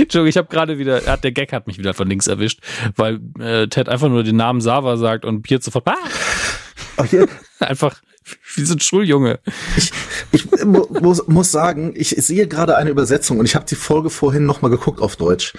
Entschuldigung, 0.01 0.27
ich 0.27 0.37
habe 0.37 0.47
gerade 0.47 0.77
wieder, 0.77 1.01
der 1.17 1.31
Gag 1.31 1.53
hat 1.53 1.67
mich 1.67 1.77
wieder 1.77 1.93
von 1.93 2.07
links 2.07 2.27
erwischt, 2.27 2.59
weil 2.95 3.19
äh, 3.39 3.67
Ted 3.67 3.89
einfach 3.89 4.09
nur 4.09 4.23
den 4.23 4.35
Namen 4.35 4.61
Sava 4.61 4.97
sagt 4.97 5.25
und 5.25 5.41
Beard 5.41 5.63
sofort, 5.63 5.87
ah! 5.87 5.95
Okay. 6.97 7.25
Einfach 7.59 8.01
wie 8.55 8.65
so 8.65 8.73
ein 8.73 8.79
Schuljunge. 8.79 9.39
Ich, 9.77 9.91
ich 10.31 10.65
muss, 10.65 11.27
muss 11.27 11.51
sagen, 11.51 11.93
ich 11.95 12.09
sehe 12.09 12.47
gerade 12.47 12.75
eine 12.75 12.89
Übersetzung 12.89 13.37
und 13.37 13.45
ich 13.45 13.55
habe 13.55 13.65
die 13.65 13.75
Folge 13.75 14.09
vorhin 14.09 14.45
nochmal 14.45 14.71
geguckt 14.71 14.99
auf 14.99 15.15
Deutsch. 15.15 15.53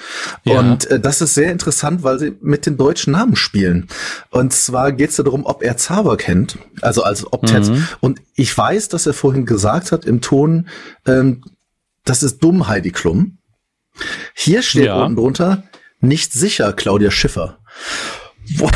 Ja. 0.45 0.59
Und 0.59 0.91
äh, 0.91 0.99
das 0.99 1.21
ist 1.21 1.35
sehr 1.35 1.53
interessant, 1.53 2.03
weil 2.03 2.19
sie 2.19 2.37
mit 2.41 2.67
den 2.67 2.77
deutschen 2.77 3.13
Namen 3.13 3.37
spielen. 3.37 3.87
Und 4.31 4.53
zwar 4.53 4.93
geht 4.93 5.11
es 5.11 5.17
darum, 5.17 5.47
ob 5.47 5.63
er 5.63 5.77
Zauber 5.77 6.17
kennt, 6.17 6.59
also 6.81 7.03
als 7.03 7.31
ob 7.33 7.47
Ted. 7.47 7.69
Mhm. 7.69 7.87
Und 8.01 8.21
ich 8.35 8.57
weiß, 8.57 8.89
dass 8.89 9.07
er 9.07 9.15
vorhin 9.15 9.47
gesagt 9.47 9.93
hat 9.93 10.05
im 10.05 10.21
Ton, 10.21 10.69
ähm, 11.07 11.43
das 12.05 12.23
ist 12.23 12.43
dumm, 12.43 12.67
Heidi 12.67 12.91
Klum. 12.91 13.39
Hier 14.35 14.63
steht 14.63 14.87
ja. 14.87 15.03
unten 15.03 15.17
drunter, 15.17 15.63
nicht 16.01 16.33
sicher, 16.33 16.73
Claudia 16.73 17.11
Schiffer. 17.11 17.59
Wo 18.57 18.71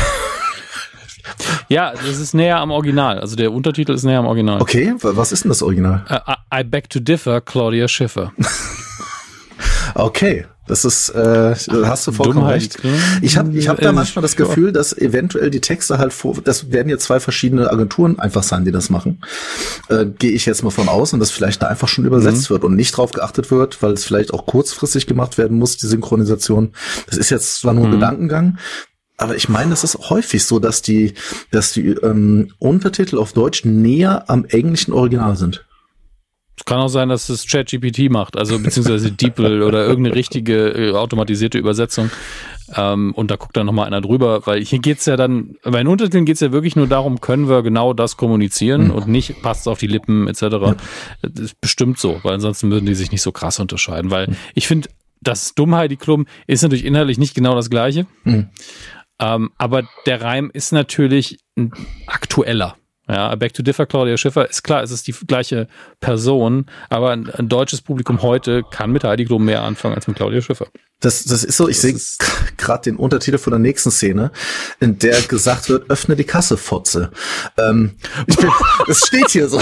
ja, 1.69 1.93
das 1.93 2.19
ist 2.19 2.33
näher 2.33 2.57
am 2.57 2.71
Original. 2.71 3.19
Also 3.19 3.37
der 3.37 3.53
Untertitel 3.53 3.93
ist 3.93 4.03
näher 4.03 4.19
am 4.19 4.25
Original. 4.25 4.61
Okay, 4.61 4.93
was 4.99 5.31
ist 5.31 5.45
denn 5.45 5.49
das 5.49 5.63
Original? 5.63 6.05
Uh, 6.09 6.33
I 6.53 6.63
beg 6.63 6.89
to 6.89 6.99
differ, 6.99 7.39
Claudia 7.39 7.87
Schiffer. 7.87 8.33
okay, 9.95 10.45
das 10.71 10.85
ist, 10.85 11.09
äh, 11.09 11.53
hast 11.83 12.07
du 12.07 12.13
vollkommen 12.13 12.45
Dummheit. 12.45 12.61
recht. 12.61 12.79
Ich 13.21 13.35
habe 13.35 13.51
ich 13.51 13.67
hab 13.67 13.81
da 13.81 13.91
manchmal 13.91 14.21
das 14.21 14.37
Gefühl, 14.37 14.71
dass 14.71 14.97
eventuell 14.97 15.49
die 15.49 15.59
Texte 15.59 15.97
halt 15.97 16.13
vor, 16.13 16.37
das 16.41 16.71
werden 16.71 16.87
jetzt 16.87 17.03
zwei 17.03 17.19
verschiedene 17.19 17.69
Agenturen 17.69 18.17
einfach 18.19 18.41
sein, 18.41 18.63
die 18.63 18.71
das 18.71 18.89
machen. 18.89 19.21
Äh, 19.89 20.05
Gehe 20.05 20.31
ich 20.31 20.45
jetzt 20.45 20.63
mal 20.63 20.69
von 20.69 20.87
aus 20.87 21.11
und 21.11 21.19
dass 21.19 21.29
vielleicht 21.29 21.61
da 21.61 21.67
einfach 21.67 21.89
schon 21.89 22.05
übersetzt 22.05 22.49
mhm. 22.49 22.53
wird 22.53 22.63
und 22.63 22.77
nicht 22.77 22.95
drauf 22.95 23.11
geachtet 23.11 23.51
wird, 23.51 23.83
weil 23.83 23.91
es 23.91 24.05
vielleicht 24.05 24.33
auch 24.33 24.45
kurzfristig 24.45 25.07
gemacht 25.07 25.37
werden 25.37 25.59
muss, 25.59 25.75
die 25.75 25.87
Synchronisation. 25.87 26.71
Das 27.05 27.17
ist 27.17 27.31
jetzt 27.31 27.59
zwar 27.59 27.73
nur 27.73 27.83
ein 27.83 27.89
mhm. 27.89 27.95
Gedankengang, 27.95 28.57
aber 29.17 29.35
ich 29.35 29.49
meine, 29.49 29.73
es 29.73 29.83
ist 29.83 30.09
häufig 30.09 30.45
so, 30.45 30.59
dass 30.59 30.81
die, 30.81 31.15
dass 31.51 31.73
die 31.73 31.89
ähm, 31.89 32.53
Untertitel 32.59 33.17
auf 33.17 33.33
Deutsch 33.33 33.65
näher 33.65 34.29
am 34.29 34.45
englischen 34.45 34.93
Original 34.93 35.35
sind. 35.35 35.65
Es 36.61 36.65
kann 36.65 36.77
auch 36.77 36.89
sein, 36.89 37.09
dass 37.09 37.27
es 37.29 37.47
ChatGPT 37.47 38.11
macht, 38.11 38.37
also 38.37 38.59
beziehungsweise 38.59 39.11
DeepL 39.11 39.63
oder 39.63 39.83
irgendeine 39.83 40.15
richtige 40.15 40.67
äh, 40.67 40.91
automatisierte 40.91 41.57
Übersetzung. 41.57 42.11
Ähm, 42.75 43.13
und 43.15 43.31
da 43.31 43.35
guckt 43.35 43.57
dann 43.57 43.65
nochmal 43.65 43.87
einer 43.87 43.99
drüber, 43.99 44.45
weil 44.45 44.63
hier 44.63 44.77
geht's 44.77 45.07
ja 45.07 45.17
dann, 45.17 45.55
bei 45.63 45.79
den 45.79 45.87
Untertiteln 45.87 46.23
geht's 46.23 46.39
ja 46.39 46.51
wirklich 46.51 46.75
nur 46.75 46.85
darum, 46.85 47.19
können 47.19 47.49
wir 47.49 47.63
genau 47.63 47.93
das 47.93 48.15
kommunizieren 48.15 48.85
mhm. 48.85 48.91
und 48.91 49.07
nicht 49.07 49.41
passt 49.41 49.67
auf 49.67 49.79
die 49.79 49.87
Lippen 49.87 50.27
etc. 50.27 50.41
Ja. 50.41 50.75
Das 51.23 51.45
ist 51.45 51.59
bestimmt 51.59 51.97
so, 51.97 52.19
weil 52.21 52.35
ansonsten 52.35 52.69
würden 52.69 52.85
die 52.85 52.93
sich 52.93 53.11
nicht 53.11 53.23
so 53.23 53.31
krass 53.31 53.59
unterscheiden. 53.59 54.11
Weil 54.11 54.27
mhm. 54.27 54.35
ich 54.53 54.67
finde, 54.67 54.87
das 55.19 55.55
Dummheit, 55.55 55.89
die 55.89 55.97
Klum, 55.97 56.27
ist 56.45 56.61
natürlich 56.61 56.85
inhaltlich 56.85 57.17
nicht 57.17 57.33
genau 57.33 57.55
das 57.55 57.71
gleiche. 57.71 58.05
Mhm. 58.23 58.49
Ähm, 59.19 59.49
aber 59.57 59.81
der 60.05 60.21
Reim 60.21 60.51
ist 60.53 60.73
natürlich 60.73 61.39
aktueller. 62.05 62.75
Ja, 63.11 63.35
Back 63.35 63.53
to 63.53 63.61
Differ, 63.61 63.85
Claudia 63.85 64.15
Schiffer, 64.15 64.49
ist 64.49 64.63
klar, 64.63 64.83
es 64.83 64.91
ist 64.91 65.05
die 65.05 65.11
gleiche 65.11 65.67
Person, 65.99 66.67
aber 66.89 67.11
ein, 67.11 67.29
ein 67.29 67.49
deutsches 67.49 67.81
Publikum 67.81 68.21
heute 68.21 68.63
kann 68.63 68.91
mit 68.91 69.03
Heidi 69.03 69.25
Klum 69.25 69.43
mehr 69.43 69.63
anfangen 69.63 69.95
als 69.95 70.07
mit 70.07 70.15
Claudia 70.15 70.41
Schiffer. 70.41 70.67
Das, 71.01 71.25
das 71.25 71.43
ist 71.43 71.57
so, 71.57 71.67
ich 71.67 71.77
sehe 71.79 71.93
gerade 72.57 72.83
den 72.83 72.95
Untertitel 72.95 73.37
von 73.37 73.51
der 73.51 73.59
nächsten 73.59 73.91
Szene, 73.91 74.31
in 74.79 74.97
der 74.97 75.21
gesagt 75.23 75.67
wird, 75.67 75.89
öffne 75.89 76.15
die 76.15 76.23
Kasse, 76.23 76.55
Fotze. 76.55 77.11
Ähm, 77.57 77.97
das 78.87 79.07
steht 79.07 79.29
hier 79.31 79.49
so. 79.49 79.61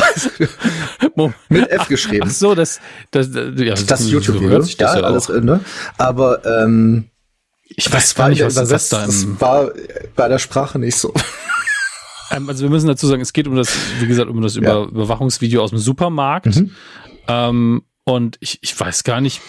mit 1.50 1.70
F 1.72 1.88
geschrieben. 1.88 2.28
Ach 2.30 2.32
so, 2.32 2.54
das, 2.54 2.80
das, 3.10 3.30
ja, 3.34 3.72
das, 3.72 3.86
das 3.88 4.12
YouTube-Video, 4.12 4.62
ja, 4.62 4.96
ja 4.96 5.02
alles, 5.02 5.28
ne? 5.30 5.62
Aber 5.98 6.46
ähm, 6.46 7.06
ich 7.66 7.92
weiß 7.92 8.14
gar 8.14 8.30
nicht, 8.30 8.44
was 8.44 8.54
das, 8.54 8.90
da 8.90 9.06
das 9.06 9.26
war 9.40 9.72
bei 10.16 10.28
der 10.28 10.38
Sprache 10.38 10.78
nicht 10.78 10.98
so. 10.98 11.14
Ähm, 12.32 12.50
also 12.50 12.64
wir 12.64 12.70
müssen 12.70 12.88
dazu 12.88 13.08
sagen, 13.08 13.22
es 13.22 13.34
geht 13.34 13.48
um 13.48 13.56
das, 13.56 13.76
wie 14.00 14.08
gesagt, 14.08 14.30
um 14.30 14.42
das 14.42 14.56
ja. 14.56 14.62
Über 14.62 14.88
Überwachungsvideo 14.88 15.62
aus 15.62 15.72
dem 15.72 15.80
Supermarkt. 15.80 16.56
Mhm. 16.56 16.72
Ähm, 17.28 17.82
und 18.04 18.38
ich, 18.40 18.58
ich 18.62 18.80
weiß 18.80 19.04
gar 19.04 19.22
nicht, 19.22 19.42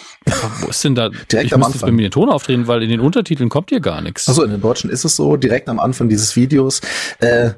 wo 0.61 0.67
ist 0.67 0.83
denn 0.83 0.93
da? 0.93 1.09
Direkt 1.09 1.47
ich 1.47 1.53
am 1.53 1.63
Anfang. 1.63 1.81
bei 1.81 1.91
mir 1.91 2.03
den 2.03 2.11
Ton 2.11 2.29
aufdrehen, 2.29 2.67
weil 2.67 2.83
in 2.83 2.89
den 2.89 2.99
Untertiteln 2.99 3.49
kommt 3.49 3.69
hier 3.69 3.79
gar 3.79 4.01
nichts. 4.01 4.27
Also 4.27 4.43
in 4.43 4.51
den 4.51 4.61
Deutschen 4.61 4.89
ist 4.89 5.03
es 5.03 5.15
so, 5.15 5.35
direkt 5.35 5.67
am 5.67 5.79
Anfang 5.79 6.09
dieses 6.09 6.35
Videos. 6.35 6.81
Äh, 7.19 7.51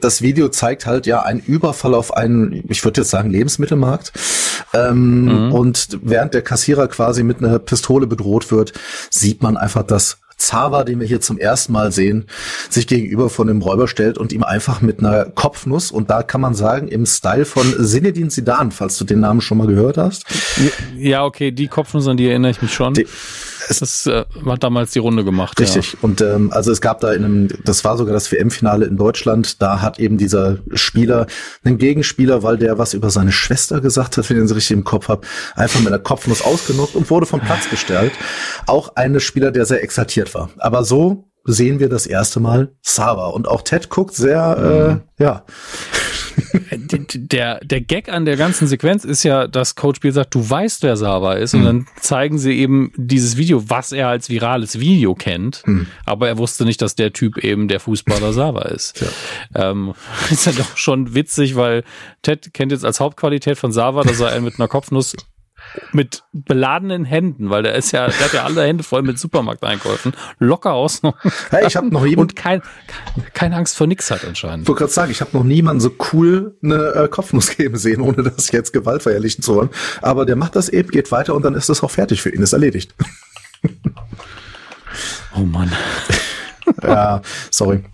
das 0.00 0.20
Video 0.20 0.48
zeigt 0.48 0.86
halt 0.86 1.06
ja 1.06 1.22
einen 1.22 1.40
Überfall 1.40 1.94
auf 1.94 2.14
einen, 2.14 2.64
ich 2.68 2.84
würde 2.84 3.00
jetzt 3.00 3.10
sagen, 3.10 3.30
Lebensmittelmarkt. 3.30 4.12
Ähm, 4.74 5.46
mhm. 5.46 5.52
Und 5.52 5.98
während 6.02 6.34
der 6.34 6.42
Kassierer 6.42 6.88
quasi 6.88 7.22
mit 7.22 7.38
einer 7.38 7.58
Pistole 7.58 8.06
bedroht 8.06 8.50
wird, 8.50 8.72
sieht 9.10 9.42
man 9.42 9.56
einfach, 9.56 9.84
dass 9.84 10.20
Zava, 10.38 10.84
den 10.84 11.00
wir 11.00 11.06
hier 11.06 11.20
zum 11.20 11.36
ersten 11.36 11.72
Mal 11.72 11.92
sehen, 11.92 12.26
sich 12.70 12.86
gegenüber 12.86 13.28
von 13.28 13.48
dem 13.48 13.60
Räuber 13.60 13.88
stellt 13.88 14.18
und 14.18 14.32
ihm 14.32 14.42
einfach 14.42 14.80
mit 14.80 15.00
einer 15.00 15.26
Kopfnuss 15.26 15.90
und 15.90 16.10
da 16.10 16.22
kann 16.22 16.40
man 16.40 16.54
sagen 16.54 16.88
im 16.88 17.06
Style 17.06 17.44
von 17.44 17.74
Sinedin 17.78 18.30
Sidan, 18.30 18.70
falls 18.70 18.96
du 18.98 19.04
den 19.04 19.20
Namen 19.20 19.40
schon 19.40 19.58
mal 19.58 19.66
gehört 19.66 19.98
hast. 19.98 20.24
Ja, 20.96 21.24
okay, 21.24 21.50
die 21.50 21.68
Kopfnuss 21.68 22.06
an 22.08 22.16
die 22.16 22.28
erinnere 22.28 22.52
ich 22.52 22.62
mich 22.62 22.72
schon. 22.72 22.94
Die, 22.94 23.06
das 23.68 24.06
äh, 24.06 24.24
hat 24.46 24.62
damals 24.62 24.92
die 24.92 24.98
Runde 24.98 25.24
gemacht. 25.24 25.58
Richtig. 25.60 25.92
Ja. 25.92 25.98
Und 26.02 26.20
ähm, 26.20 26.50
also 26.52 26.72
es 26.72 26.80
gab 26.80 27.00
da 27.00 27.12
in 27.12 27.24
einem, 27.24 27.48
das 27.64 27.84
war 27.84 27.96
sogar 27.96 28.14
das 28.14 28.32
WM-Finale 28.32 28.86
in 28.86 28.96
Deutschland, 28.96 29.60
da 29.60 29.82
hat 29.82 29.98
eben 29.98 30.16
dieser 30.16 30.58
Spieler 30.72 31.26
einen 31.64 31.78
Gegenspieler, 31.78 32.42
weil 32.42 32.56
der 32.56 32.78
was 32.78 32.94
über 32.94 33.10
seine 33.10 33.32
Schwester 33.32 33.80
gesagt 33.80 34.16
hat, 34.16 34.28
wenn 34.28 34.38
ich 34.38 34.48
den 34.48 34.54
richtig 34.54 34.76
im 34.76 34.84
Kopf 34.84 35.08
habe, 35.08 35.26
einfach 35.54 35.80
mit 35.80 35.88
einer 35.88 35.98
Kopfnuss 35.98 36.42
ausgenutzt 36.42 36.96
und 36.96 37.10
wurde 37.10 37.26
vom 37.26 37.40
Platz 37.40 37.68
gestellt. 37.70 38.12
Auch 38.66 38.96
eine 38.96 39.20
Spieler, 39.20 39.50
der 39.50 39.66
sehr 39.66 39.82
exaltiert 39.82 40.34
war. 40.34 40.50
Aber 40.58 40.84
so 40.84 41.28
sehen 41.44 41.80
wir 41.80 41.88
das 41.88 42.06
erste 42.06 42.40
Mal 42.40 42.72
Sava. 42.82 43.26
Und 43.28 43.48
auch 43.48 43.62
Ted 43.62 43.88
guckt 43.88 44.14
sehr, 44.14 45.02
äh, 45.18 45.22
ja. 45.22 45.44
Der, 47.14 47.60
der 47.64 47.80
Gag 47.80 48.08
an 48.08 48.24
der 48.24 48.36
ganzen 48.36 48.66
Sequenz 48.66 49.04
ist 49.04 49.22
ja, 49.22 49.46
dass 49.46 49.74
Coach 49.74 50.00
Biel 50.00 50.12
sagt, 50.12 50.34
du 50.34 50.48
weißt, 50.48 50.82
wer 50.82 50.96
Sava 50.96 51.34
ist. 51.34 51.54
Mhm. 51.54 51.60
Und 51.60 51.66
dann 51.66 51.86
zeigen 52.00 52.38
sie 52.38 52.58
eben 52.58 52.92
dieses 52.96 53.36
Video, 53.36 53.68
was 53.68 53.92
er 53.92 54.08
als 54.08 54.28
virales 54.28 54.78
Video 54.80 55.14
kennt. 55.14 55.62
Mhm. 55.66 55.86
Aber 56.04 56.28
er 56.28 56.38
wusste 56.38 56.64
nicht, 56.64 56.82
dass 56.82 56.94
der 56.94 57.12
Typ 57.12 57.38
eben 57.38 57.68
der 57.68 57.80
Fußballer 57.80 58.32
Sava 58.32 58.62
ist. 58.62 59.00
Ja. 59.54 59.70
Ähm, 59.70 59.94
ist 60.30 60.46
ja 60.46 60.52
doch 60.52 60.76
schon 60.76 61.14
witzig, 61.14 61.56
weil 61.56 61.84
Ted 62.22 62.52
kennt 62.54 62.72
jetzt 62.72 62.84
als 62.84 63.00
Hauptqualität 63.00 63.58
von 63.58 63.72
Sava, 63.72 64.02
dass 64.02 64.20
er 64.20 64.40
mit 64.40 64.58
einer 64.58 64.68
Kopfnuss 64.68 65.16
mit 65.92 66.24
beladenen 66.32 67.04
Händen, 67.04 67.50
weil 67.50 67.62
der 67.62 67.74
ist 67.74 67.92
ja, 67.92 68.08
der 68.08 68.20
hat 68.20 68.32
ja 68.32 68.44
alle 68.44 68.62
Hände 68.64 68.84
voll 68.84 69.02
mit 69.02 69.18
Supermarkteinkäufen, 69.18 70.12
locker 70.38 70.72
aus 70.72 71.02
noch. 71.02 71.16
Hey, 71.50 71.66
ich 71.66 71.76
habe 71.76 71.88
noch 71.88 72.04
jemanden 72.04 72.20
und 72.20 72.36
kein, 72.36 72.62
keine 73.34 73.56
Angst 73.56 73.76
vor 73.76 73.86
nix 73.86 74.10
hat 74.10 74.24
anscheinend. 74.24 74.62
Ich 74.62 74.68
wollte 74.68 74.80
gerade 74.80 74.92
sagen, 74.92 75.10
ich 75.10 75.20
habe 75.20 75.36
noch 75.36 75.44
niemanden 75.44 75.80
so 75.80 75.90
cool 76.12 76.56
eine 76.62 76.92
äh, 76.94 77.08
Kopfnuss 77.08 77.56
geben 77.56 77.76
sehen, 77.76 78.00
ohne 78.00 78.22
das 78.22 78.50
jetzt 78.50 78.72
Gewalt 78.72 79.02
verherrlichen 79.02 79.42
zu 79.42 79.54
wollen. 79.54 79.70
Aber 80.02 80.26
der 80.26 80.36
macht 80.36 80.56
das 80.56 80.68
eben, 80.68 80.90
geht 80.90 81.10
weiter 81.12 81.34
und 81.34 81.44
dann 81.44 81.54
ist 81.54 81.68
das 81.68 81.82
auch 81.82 81.90
fertig 81.90 82.22
für 82.22 82.30
ihn, 82.30 82.42
ist 82.42 82.52
erledigt. 82.52 82.94
oh 85.36 85.40
Mann. 85.40 85.72
ja, 86.82 87.22
sorry. 87.50 87.84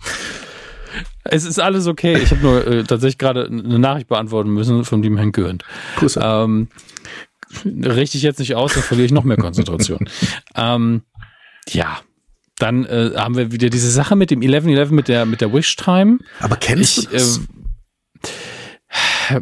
Es 1.23 1.43
ist 1.43 1.59
alles 1.59 1.87
okay. 1.87 2.17
Ich 2.17 2.31
habe 2.31 2.41
nur 2.41 2.67
äh, 2.67 2.83
tatsächlich 2.83 3.17
gerade 3.17 3.45
eine 3.45 3.79
Nachricht 3.79 4.07
beantworten 4.07 4.51
müssen 4.51 4.85
von 4.85 5.01
dem 5.01 5.17
Herrn 5.17 5.31
Gürnt. 5.31 5.63
Grüße. 5.97 6.21
Ähm, 6.23 6.67
richte 7.65 8.17
ich 8.17 8.23
jetzt 8.23 8.39
nicht 8.39 8.55
aus, 8.55 8.73
dann 8.73 8.83
verliere 8.83 9.05
ich 9.05 9.11
noch 9.11 9.23
mehr 9.23 9.37
Konzentration. 9.37 10.09
ähm, 10.55 11.03
ja, 11.69 11.99
dann 12.57 12.85
äh, 12.85 13.11
haben 13.15 13.35
wir 13.35 13.51
wieder 13.51 13.69
diese 13.69 13.91
Sache 13.91 14.15
mit 14.15 14.31
dem 14.31 14.41
11-11 14.41 14.91
mit 14.91 15.07
der, 15.07 15.25
mit 15.25 15.41
der 15.41 15.53
Wish-Time. 15.53 16.19
Aber 16.39 16.55
kennst 16.55 16.97
ich, 16.97 17.05
du 17.07 17.11
das? 17.11 17.41
Äh, 19.29 19.41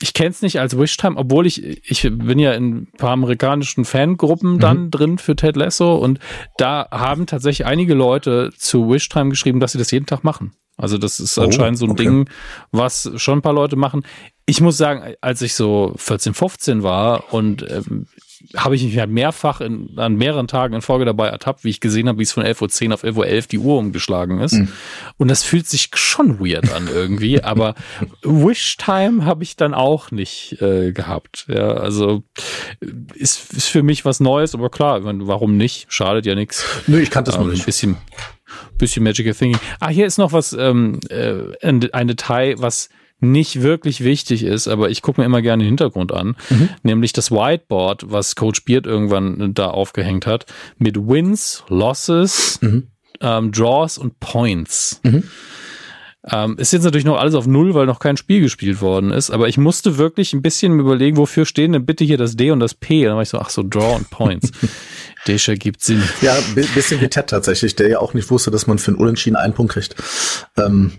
ich 0.00 0.12
kenne 0.12 0.30
es 0.30 0.42
nicht 0.42 0.60
als 0.60 0.76
Wish-Time, 0.76 1.16
obwohl 1.16 1.46
ich, 1.46 1.64
ich 1.90 2.02
bin 2.02 2.38
ja 2.38 2.52
in 2.52 2.74
ein 2.74 2.88
paar 2.98 3.12
amerikanischen 3.12 3.84
Fangruppen 3.84 4.58
dann 4.58 4.84
mhm. 4.84 4.90
drin 4.90 5.18
für 5.18 5.34
Ted 5.36 5.56
Lasso 5.56 5.96
und 5.96 6.18
da 6.58 6.88
haben 6.90 7.26
tatsächlich 7.26 7.66
einige 7.66 7.94
Leute 7.94 8.52
zu 8.56 8.88
Wish-Time 8.88 9.30
geschrieben, 9.30 9.60
dass 9.60 9.72
sie 9.72 9.78
das 9.78 9.90
jeden 9.90 10.06
Tag 10.06 10.22
machen. 10.22 10.52
Also 10.76 10.98
das 10.98 11.20
ist 11.20 11.38
oh, 11.38 11.42
anscheinend 11.42 11.78
so 11.78 11.86
ein 11.86 11.92
okay. 11.92 12.04
Ding, 12.04 12.28
was 12.72 13.10
schon 13.16 13.38
ein 13.38 13.42
paar 13.42 13.52
Leute 13.52 13.76
machen. 13.76 14.02
Ich 14.46 14.60
muss 14.60 14.76
sagen, 14.76 15.14
als 15.20 15.40
ich 15.42 15.54
so 15.54 15.94
14, 15.96 16.34
15 16.34 16.82
war 16.82 17.32
und 17.32 17.68
ähm, 17.70 18.06
habe 18.56 18.76
ich 18.76 18.84
mich 18.84 18.98
halt 18.98 19.10
mehrfach 19.10 19.60
in, 19.60 19.90
an 19.96 20.16
mehreren 20.16 20.48
Tagen 20.48 20.74
in 20.74 20.82
Folge 20.82 21.04
dabei 21.04 21.28
ertappt, 21.28 21.64
wie 21.64 21.70
ich 21.70 21.80
gesehen 21.80 22.08
habe, 22.08 22.18
wie 22.18 22.24
es 22.24 22.32
von 22.32 22.44
11.10 22.44 22.88
Uhr 22.88 22.94
auf 22.94 23.04
11.11 23.04 23.16
Uhr 23.16 23.42
die 23.42 23.58
Uhr 23.58 23.78
umgeschlagen 23.78 24.40
ist. 24.40 24.54
Mhm. 24.54 24.68
Und 25.16 25.28
das 25.28 25.42
fühlt 25.42 25.66
sich 25.66 25.90
schon 25.94 26.40
weird 26.40 26.72
an 26.72 26.88
irgendwie, 26.92 27.40
aber 27.42 27.74
Wish-Time 28.22 29.24
habe 29.24 29.42
ich 29.42 29.56
dann 29.56 29.74
auch 29.74 30.10
nicht 30.10 30.60
äh, 30.60 30.92
gehabt. 30.92 31.46
Ja, 31.48 31.68
also 31.68 32.22
ist, 33.14 33.52
ist 33.54 33.68
für 33.68 33.82
mich 33.82 34.04
was 34.04 34.20
Neues, 34.20 34.54
aber 34.54 34.70
klar, 34.70 35.00
meine, 35.00 35.26
warum 35.26 35.56
nicht? 35.56 35.86
Schadet 35.88 36.26
ja 36.26 36.34
nichts. 36.34 36.64
Nö, 36.86 36.98
ich 37.00 37.10
kannte 37.10 37.30
das 37.30 37.38
ähm, 37.38 37.46
noch 37.46 37.52
nicht. 37.52 37.62
Ein 37.62 37.66
bisschen, 37.66 37.96
bisschen 38.78 39.04
Magical 39.04 39.34
Thinking. 39.34 39.60
Ah, 39.80 39.88
hier 39.88 40.06
ist 40.06 40.18
noch 40.18 40.32
was, 40.32 40.52
ähm, 40.52 41.00
äh, 41.08 41.34
ein, 41.62 41.92
ein 41.92 42.08
Detail, 42.08 42.56
was 42.58 42.90
nicht 43.32 43.62
wirklich 43.62 44.02
wichtig 44.02 44.42
ist, 44.44 44.68
aber 44.68 44.90
ich 44.90 45.02
gucke 45.02 45.20
mir 45.20 45.24
immer 45.24 45.42
gerne 45.42 45.64
den 45.64 45.68
Hintergrund 45.68 46.12
an, 46.12 46.36
mhm. 46.50 46.68
nämlich 46.82 47.12
das 47.12 47.30
Whiteboard, 47.30 48.10
was 48.10 48.36
Coach 48.36 48.64
Beard 48.64 48.86
irgendwann 48.86 49.54
da 49.54 49.68
aufgehängt 49.68 50.26
hat, 50.26 50.46
mit 50.78 50.96
Wins, 50.96 51.64
Losses, 51.68 52.58
mhm. 52.62 52.88
ähm, 53.20 53.52
Draws 53.52 53.98
und 53.98 54.20
Points. 54.20 55.00
Mhm. 55.02 55.24
Ähm, 56.30 56.56
ist 56.56 56.72
jetzt 56.72 56.84
natürlich 56.84 57.04
noch 57.04 57.18
alles 57.18 57.34
auf 57.34 57.46
Null, 57.46 57.74
weil 57.74 57.84
noch 57.84 57.98
kein 57.98 58.16
Spiel 58.16 58.40
gespielt 58.40 58.80
worden 58.80 59.10
ist, 59.10 59.30
aber 59.30 59.48
ich 59.48 59.58
musste 59.58 59.98
wirklich 59.98 60.32
ein 60.32 60.40
bisschen 60.40 60.78
überlegen, 60.80 61.18
wofür 61.18 61.44
stehen 61.44 61.72
denn 61.72 61.84
bitte 61.84 62.02
hier 62.04 62.16
das 62.16 62.34
D 62.34 62.50
und 62.50 62.60
das 62.60 62.72
P? 62.74 63.02
Und 63.02 63.08
dann 63.08 63.16
war 63.16 63.22
ich 63.22 63.28
so, 63.28 63.38
ach 63.38 63.50
so, 63.50 63.62
Draw 63.62 63.96
und 63.96 64.08
Points. 64.08 64.50
Desha 65.26 65.54
gibt 65.54 65.82
Sinn. 65.82 66.02
Ja, 66.22 66.36
bisschen 66.74 67.00
wie 67.00 67.08
Ted 67.08 67.26
tatsächlich, 67.26 67.76
der 67.76 67.88
ja 67.88 67.98
auch 67.98 68.14
nicht 68.14 68.30
wusste, 68.30 68.50
dass 68.50 68.66
man 68.66 68.78
für 68.78 68.92
einen 68.92 69.00
Unentschieden 69.00 69.36
einen 69.36 69.52
Punkt 69.52 69.72
kriegt. 69.72 69.96
Ähm. 70.56 70.92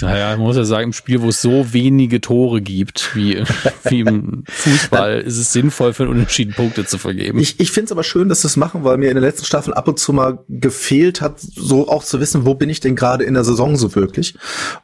Naja, 0.00 0.30
man 0.36 0.40
muss 0.40 0.56
ja 0.56 0.64
sagen, 0.64 0.84
im 0.84 0.92
Spiel, 0.92 1.22
wo 1.22 1.28
es 1.28 1.42
so 1.42 1.72
wenige 1.72 2.20
Tore 2.20 2.60
gibt, 2.60 3.14
wie, 3.14 3.42
wie 3.84 4.00
im 4.00 4.44
Fußball, 4.48 5.20
ist 5.20 5.38
es 5.38 5.52
sinnvoll, 5.52 5.92
für 5.92 6.04
einen 6.04 6.12
Unentschieden 6.12 6.54
Punkte 6.54 6.84
zu 6.84 6.98
vergeben. 6.98 7.38
Ich, 7.38 7.60
ich 7.60 7.70
finde 7.70 7.86
es 7.86 7.92
aber 7.92 8.04
schön, 8.04 8.28
dass 8.28 8.42
sie 8.42 8.48
es 8.48 8.56
machen, 8.56 8.84
weil 8.84 8.98
mir 8.98 9.08
in 9.08 9.14
den 9.14 9.24
letzten 9.24 9.44
Staffeln 9.44 9.74
ab 9.74 9.88
und 9.88 9.98
zu 9.98 10.12
mal 10.12 10.38
gefehlt 10.48 11.20
hat, 11.20 11.40
so 11.40 11.88
auch 11.88 12.04
zu 12.04 12.20
wissen, 12.20 12.46
wo 12.46 12.54
bin 12.54 12.70
ich 12.70 12.80
denn 12.80 12.96
gerade 12.96 13.24
in 13.24 13.34
der 13.34 13.44
Saison 13.44 13.76
so 13.76 13.94
wirklich. 13.94 14.34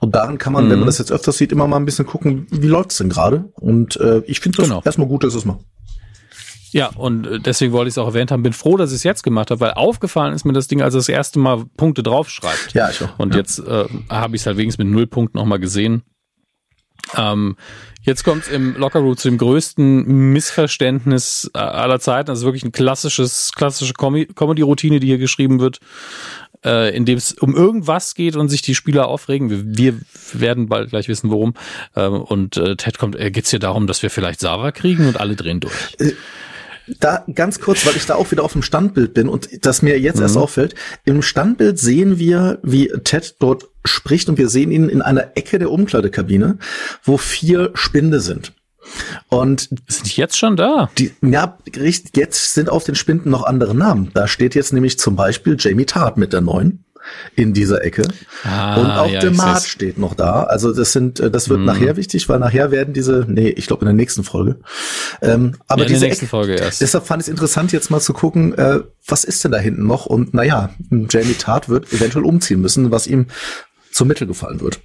Und 0.01 0.15
daran 0.15 0.39
kann 0.39 0.53
man, 0.53 0.67
mhm. 0.67 0.71
wenn 0.71 0.79
man 0.81 0.87
das 0.87 0.99
jetzt 0.99 1.13
öfters 1.13 1.39
sieht, 1.39 1.53
immer 1.53 1.67
mal 1.67 1.77
ein 1.77 1.85
bisschen 1.85 2.07
gucken, 2.07 2.47
wie 2.51 2.69
läuft's 2.69 2.99
denn 2.99 3.09
gerade. 3.09 3.51
Und 3.55 3.97
äh, 3.97 4.23
ich 4.27 4.41
finde 4.41 4.59
das 4.59 4.69
genau. 4.69 4.83
erstmal 4.85 5.09
gut, 5.09 5.25
dass 5.25 5.35
es 5.35 5.45
machen. 5.45 5.65
Ja, 6.73 6.89
und 6.97 7.27
äh, 7.27 7.41
deswegen 7.41 7.73
wollte 7.73 7.89
ich 7.89 7.95
es 7.95 7.99
auch 7.99 8.07
erwähnt 8.07 8.31
haben. 8.31 8.43
Bin 8.43 8.53
froh, 8.53 8.77
dass 8.77 8.91
ich 8.91 8.97
es 8.97 9.03
jetzt 9.03 9.23
gemacht 9.23 9.51
habe, 9.51 9.61
weil 9.61 9.73
aufgefallen 9.73 10.35
ist 10.35 10.45
mir 10.45 10.53
das 10.53 10.69
Ding, 10.69 10.83
als 10.83 10.95
das 10.95 11.09
erste 11.09 11.39
Mal 11.39 11.65
Punkte 11.77 12.03
draufschreibt. 12.03 12.75
Ja, 12.75 12.91
ich 12.91 13.03
auch. 13.03 13.19
Und 13.19 13.35
ja. 13.35 13.41
jetzt 13.41 13.59
äh, 13.61 13.85
habe 14.09 14.37
ich 14.37 14.43
es 14.43 14.47
halt 14.47 14.57
wenigstens 14.57 14.85
mit 14.85 14.93
null 14.93 15.07
Punkten 15.07 15.39
nochmal 15.39 15.59
gesehen. 15.59 16.03
Ähm, 17.15 17.57
jetzt 18.03 18.25
kommt 18.25 18.45
es 18.45 18.49
im 18.49 18.77
Lockerroom 18.77 19.17
zu 19.17 19.29
dem 19.29 19.39
größten 19.39 20.33
Missverständnis 20.33 21.51
äh, 21.55 21.59
aller 21.59 22.01
Zeiten. 22.01 22.31
Also 22.31 22.45
wirklich 22.47 22.65
ein 22.65 22.73
klassisches, 22.73 23.53
klassische 23.55 23.95
Comedy-Routine, 23.95 25.01
die 25.01 25.07
hier 25.07 25.19
geschrieben 25.19 25.61
wird, 25.61 25.79
äh, 26.65 26.95
in 26.97 27.05
dem 27.05 27.19
es 27.19 27.35
um 27.35 27.55
irgendwas 27.55 28.15
geht 28.15 28.37
und 28.37 28.49
sich 28.49 28.63
die 28.63 28.75
Spieler 28.75 29.09
aufregen. 29.09 29.51
Wir, 29.51 29.95
wir 29.95 30.01
werden 30.33 30.69
bald 30.69 30.91
gleich 30.91 31.09
wissen, 31.09 31.31
worum. 31.31 31.55
Ähm, 31.95 32.15
und 32.15 32.57
äh, 32.57 32.77
Ted 32.77 32.99
kommt, 32.99 33.17
äh, 33.17 33.31
geht 33.31 33.45
es 33.45 33.51
hier 33.51 33.61
darum, 33.61 33.87
dass 33.87 34.03
wir 34.03 34.11
vielleicht 34.11 34.41
Sava 34.41 34.73
kriegen 34.73 35.07
und 35.07 35.21
alle 35.21 35.37
drehen 35.37 35.61
durch. 35.61 35.97
Da 37.01 37.25
ganz 37.35 37.61
kurz, 37.61 37.85
weil 37.85 37.97
ich 37.97 38.07
da 38.07 38.15
auch 38.15 38.31
wieder 38.31 38.45
auf 38.45 38.53
dem 38.53 38.63
Standbild 38.63 39.15
bin 39.15 39.29
und 39.29 39.49
das 39.67 39.83
mir 39.83 39.99
jetzt 39.99 40.17
mhm. 40.17 40.23
erst 40.23 40.37
auffällt. 40.37 40.75
Im 41.05 41.23
Standbild 41.23 41.79
sehen 41.79 42.19
wir, 42.19 42.59
wie 42.63 42.89
Ted 43.05 43.37
dort 43.41 43.67
spricht 43.85 44.29
und 44.29 44.39
wir 44.39 44.49
sehen 44.49 44.71
ihn 44.71 44.89
in 44.89 45.03
einer 45.03 45.37
Ecke 45.37 45.59
der 45.59 45.71
Umkleidekabine, 45.71 46.59
wo 47.03 47.17
vier 47.17 47.71
Spinde 47.75 48.21
sind. 48.21 48.53
Und 49.29 49.69
sind 49.89 50.17
jetzt 50.17 50.39
schon 50.39 50.57
da? 50.57 50.91
Die, 50.97 51.13
ja, 51.21 51.59
jetzt 52.15 52.55
sind 52.55 52.71
auf 52.71 52.85
den 52.85 52.95
Spinden 52.95 53.31
noch 53.31 53.43
andere 53.43 53.75
Namen. 53.75 54.11
Da 54.15 54.29
steht 54.29 54.55
jetzt 54.55 54.73
nämlich 54.73 54.99
zum 54.99 55.17
Beispiel 55.17 55.57
Jamie 55.59 55.87
Tart 55.87 56.17
mit 56.17 56.33
der 56.33 56.41
neuen 56.41 56.86
in 57.35 57.53
dieser 57.53 57.85
Ecke. 57.85 58.03
Ah, 58.45 58.77
und 58.77 58.91
auch 58.91 59.11
ja, 59.11 59.21
Demat 59.21 59.63
steht 59.63 59.99
noch 59.99 60.15
da. 60.15 60.45
Also 60.45 60.73
das 60.73 60.93
sind, 60.93 61.21
äh, 61.21 61.31
das 61.31 61.49
wird 61.49 61.61
mm. 61.61 61.65
nachher 61.65 61.97
wichtig, 61.97 62.29
weil 62.29 62.39
nachher 62.39 62.71
werden 62.71 62.95
diese, 62.95 63.25
nee, 63.29 63.49
ich 63.49 63.67
glaube 63.67 63.83
in 63.83 63.87
der 63.87 63.95
nächsten 63.95 64.25
Folge. 64.25 64.61
Ähm, 65.23 65.57
aber 65.67 65.83
ja, 65.83 65.87
in 65.87 65.93
diese 65.95 66.07
nächsten 66.07 66.25
Ecke, 66.25 66.31
Folge 66.31 66.55
erst. 66.55 66.81
Deshalb 66.81 67.07
fand 67.07 67.23
ich 67.23 67.29
es 67.29 67.31
interessant, 67.31 67.73
jetzt 67.73 67.91
mal 67.91 68.01
zu 68.01 68.13
gucken, 68.13 68.57
äh, 68.57 68.81
was 69.07 69.25
ist 69.25 69.45
denn 69.45 69.53
da 69.53 69.59
hinten 69.59 69.87
noch? 69.87 70.07
Und 70.07 70.35
naja, 70.35 70.71
Jamie 70.91 71.35
Tart 71.35 71.69
wird 71.69 71.93
eventuell 71.93 72.25
umziehen 72.25 72.61
müssen, 72.61 72.91
was 72.91 73.07
ihm 73.07 73.27
zum 73.93 74.09
Mittel 74.09 74.27
gefallen 74.27 74.61
wird. 74.61 74.81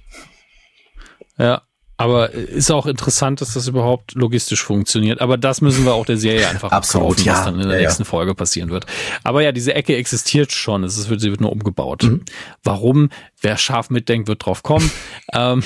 Ja, 1.38 1.62
aber 2.02 2.32
ist 2.32 2.68
auch 2.72 2.86
interessant, 2.86 3.40
dass 3.40 3.54
das 3.54 3.68
überhaupt 3.68 4.16
logistisch 4.16 4.64
funktioniert. 4.64 5.20
Aber 5.20 5.38
das 5.38 5.60
müssen 5.60 5.84
wir 5.84 5.94
auch 5.94 6.04
der 6.04 6.16
Serie 6.16 6.48
einfach 6.48 6.72
Absolut, 6.72 7.20
ja. 7.24 7.34
was 7.34 7.44
dann 7.44 7.60
in 7.60 7.68
der 7.68 7.78
ja, 7.78 7.82
nächsten 7.84 8.02
ja. 8.02 8.08
Folge 8.08 8.34
passieren 8.34 8.70
wird. 8.70 8.86
Aber 9.22 9.40
ja, 9.40 9.52
diese 9.52 9.74
Ecke 9.74 9.94
existiert 9.94 10.50
schon. 10.50 10.82
Es 10.82 11.08
wird, 11.08 11.20
sie 11.20 11.30
wird 11.30 11.40
nur 11.40 11.52
umgebaut. 11.52 12.02
Mhm. 12.02 12.24
Warum? 12.64 13.10
Wer 13.40 13.56
scharf 13.56 13.88
mitdenkt, 13.90 14.26
wird 14.26 14.44
drauf 14.44 14.64
kommen. 14.64 14.90
ähm, 15.32 15.62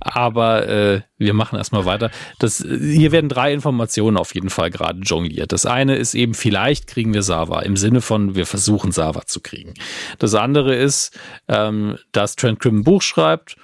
aber 0.00 0.66
äh, 0.66 1.00
wir 1.18 1.34
machen 1.34 1.58
erstmal 1.58 1.84
weiter. 1.84 2.10
Das, 2.38 2.64
hier 2.66 3.12
werden 3.12 3.28
drei 3.28 3.52
Informationen 3.52 4.16
auf 4.16 4.34
jeden 4.34 4.48
Fall 4.48 4.70
gerade 4.70 5.00
jongliert. 5.00 5.52
Das 5.52 5.66
eine 5.66 5.96
ist 5.96 6.14
eben, 6.14 6.32
vielleicht 6.32 6.86
kriegen 6.86 7.12
wir 7.12 7.22
Sava, 7.22 7.60
im 7.60 7.76
Sinne 7.76 8.00
von, 8.00 8.34
wir 8.34 8.46
versuchen 8.46 8.92
Sava 8.92 9.26
zu 9.26 9.40
kriegen. 9.40 9.74
Das 10.18 10.34
andere 10.34 10.74
ist, 10.74 11.18
ähm, 11.48 11.98
dass 12.12 12.34
Trent 12.36 12.60
Crimm 12.60 12.78
ein 12.78 12.84
Buch 12.84 13.02
schreibt 13.02 13.56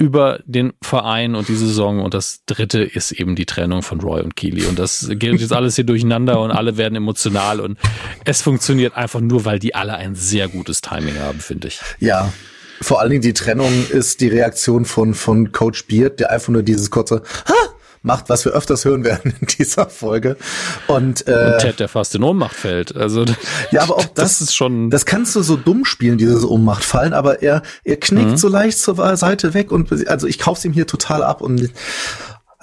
über 0.00 0.40
den 0.46 0.72
Verein 0.82 1.34
und 1.34 1.48
die 1.48 1.54
Saison. 1.54 2.00
Und 2.00 2.14
das 2.14 2.40
dritte 2.46 2.82
ist 2.82 3.12
eben 3.12 3.36
die 3.36 3.44
Trennung 3.44 3.82
von 3.82 4.00
Roy 4.00 4.22
und 4.22 4.34
Keely. 4.34 4.64
Und 4.64 4.78
das 4.78 5.06
geht 5.10 5.38
jetzt 5.38 5.52
alles 5.52 5.76
hier 5.76 5.84
durcheinander 5.84 6.40
und 6.40 6.50
alle 6.50 6.78
werden 6.78 6.96
emotional 6.96 7.60
und 7.60 7.78
es 8.24 8.40
funktioniert 8.40 8.96
einfach 8.96 9.20
nur, 9.20 9.44
weil 9.44 9.58
die 9.58 9.74
alle 9.74 9.94
ein 9.94 10.14
sehr 10.14 10.48
gutes 10.48 10.80
Timing 10.80 11.18
haben, 11.18 11.38
finde 11.40 11.68
ich. 11.68 11.80
Ja. 11.98 12.32
Vor 12.80 13.00
allen 13.00 13.10
Dingen 13.10 13.20
die 13.20 13.34
Trennung 13.34 13.70
ist 13.90 14.22
die 14.22 14.28
Reaktion 14.28 14.86
von, 14.86 15.12
von 15.12 15.52
Coach 15.52 15.86
Beard, 15.86 16.18
der 16.18 16.30
einfach 16.30 16.48
nur 16.48 16.62
dieses 16.62 16.90
kurze, 16.90 17.22
ha! 17.46 17.69
Macht, 18.02 18.28
was 18.28 18.44
wir 18.44 18.52
öfters 18.52 18.84
hören 18.84 19.04
werden 19.04 19.34
in 19.40 19.46
dieser 19.46 19.88
Folge. 19.88 20.36
Und, 20.86 21.26
äh, 21.28 21.52
und 21.52 21.58
Ted, 21.60 21.80
der 21.80 21.88
fast 21.88 22.14
in 22.14 22.22
Ohnmacht 22.22 22.56
fällt. 22.56 22.96
Also 22.96 23.24
ja, 23.70 23.82
aber 23.82 23.96
auch 23.96 24.04
das, 24.04 24.38
das, 24.38 24.40
ist 24.40 24.56
schon. 24.56 24.90
Das 24.90 25.06
kannst 25.06 25.36
du 25.36 25.42
so 25.42 25.56
dumm 25.56 25.84
spielen, 25.84 26.18
dieses 26.18 26.44
Ohnmacht 26.44 26.84
fallen, 26.84 27.12
aber 27.12 27.42
er 27.42 27.62
er 27.84 27.96
knickt 27.96 28.30
mhm. 28.30 28.36
so 28.36 28.48
leicht 28.48 28.78
zur 28.78 29.16
Seite 29.16 29.54
weg 29.54 29.72
und 29.72 30.08
also 30.08 30.26
ich 30.26 30.38
kauf's 30.38 30.64
ihm 30.64 30.72
hier 30.72 30.86
total 30.86 31.22
ab 31.22 31.40
und 31.40 31.70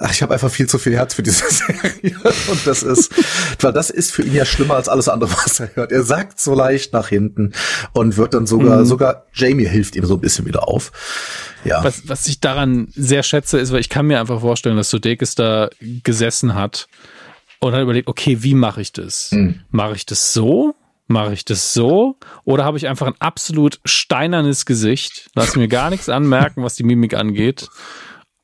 Ach, 0.00 0.12
ich 0.12 0.22
habe 0.22 0.32
einfach 0.32 0.50
viel 0.50 0.68
zu 0.68 0.78
viel 0.78 0.94
Herz 0.94 1.14
für 1.14 1.24
diese 1.24 1.44
Serie 1.50 2.16
und 2.48 2.64
das 2.64 2.84
ist, 2.84 3.12
weil 3.60 3.72
das 3.72 3.90
ist 3.90 4.12
für 4.12 4.22
ihn 4.22 4.32
ja 4.32 4.44
schlimmer 4.44 4.76
als 4.76 4.88
alles 4.88 5.08
andere, 5.08 5.30
was 5.32 5.58
er 5.58 5.74
hört. 5.74 5.90
Er 5.90 6.04
sagt 6.04 6.38
so 6.38 6.54
leicht 6.54 6.92
nach 6.92 7.08
hinten 7.08 7.52
und 7.94 8.16
wird 8.16 8.32
dann 8.32 8.46
sogar, 8.46 8.78
mhm. 8.78 8.84
sogar 8.86 9.26
Jamie 9.34 9.66
hilft 9.66 9.96
ihm 9.96 10.06
so 10.06 10.14
ein 10.14 10.20
bisschen 10.20 10.46
wieder 10.46 10.68
auf. 10.68 10.92
Ja. 11.64 11.82
Was, 11.82 12.08
was 12.08 12.28
ich 12.28 12.38
daran 12.38 12.88
sehr 12.94 13.24
schätze, 13.24 13.58
ist, 13.58 13.72
weil 13.72 13.80
ich 13.80 13.88
kann 13.88 14.06
mir 14.06 14.20
einfach 14.20 14.40
vorstellen, 14.40 14.76
dass 14.76 14.88
Sudeikis 14.90 15.34
da 15.34 15.68
gesessen 15.80 16.54
hat 16.54 16.86
und 17.58 17.72
hat 17.74 17.82
überlegt, 17.82 18.06
okay, 18.06 18.44
wie 18.44 18.54
mache 18.54 18.80
ich 18.80 18.92
das? 18.92 19.32
Mhm. 19.32 19.62
Mache 19.70 19.96
ich 19.96 20.06
das 20.06 20.32
so? 20.32 20.76
Mache 21.08 21.32
ich 21.32 21.44
das 21.44 21.72
so? 21.74 22.16
Oder 22.44 22.64
habe 22.64 22.76
ich 22.76 22.86
einfach 22.86 23.08
ein 23.08 23.16
absolut 23.18 23.80
steinernes 23.84 24.64
Gesicht, 24.64 25.28
lass 25.34 25.56
mir 25.56 25.66
gar 25.66 25.90
nichts 25.90 26.08
anmerken, 26.08 26.62
was 26.62 26.76
die 26.76 26.84
Mimik 26.84 27.14
angeht 27.14 27.68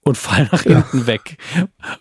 und 0.04 0.16
fall 0.16 0.48
nach 0.52 0.62
hinten 0.62 0.98
ja. 1.00 1.06
weg. 1.06 1.38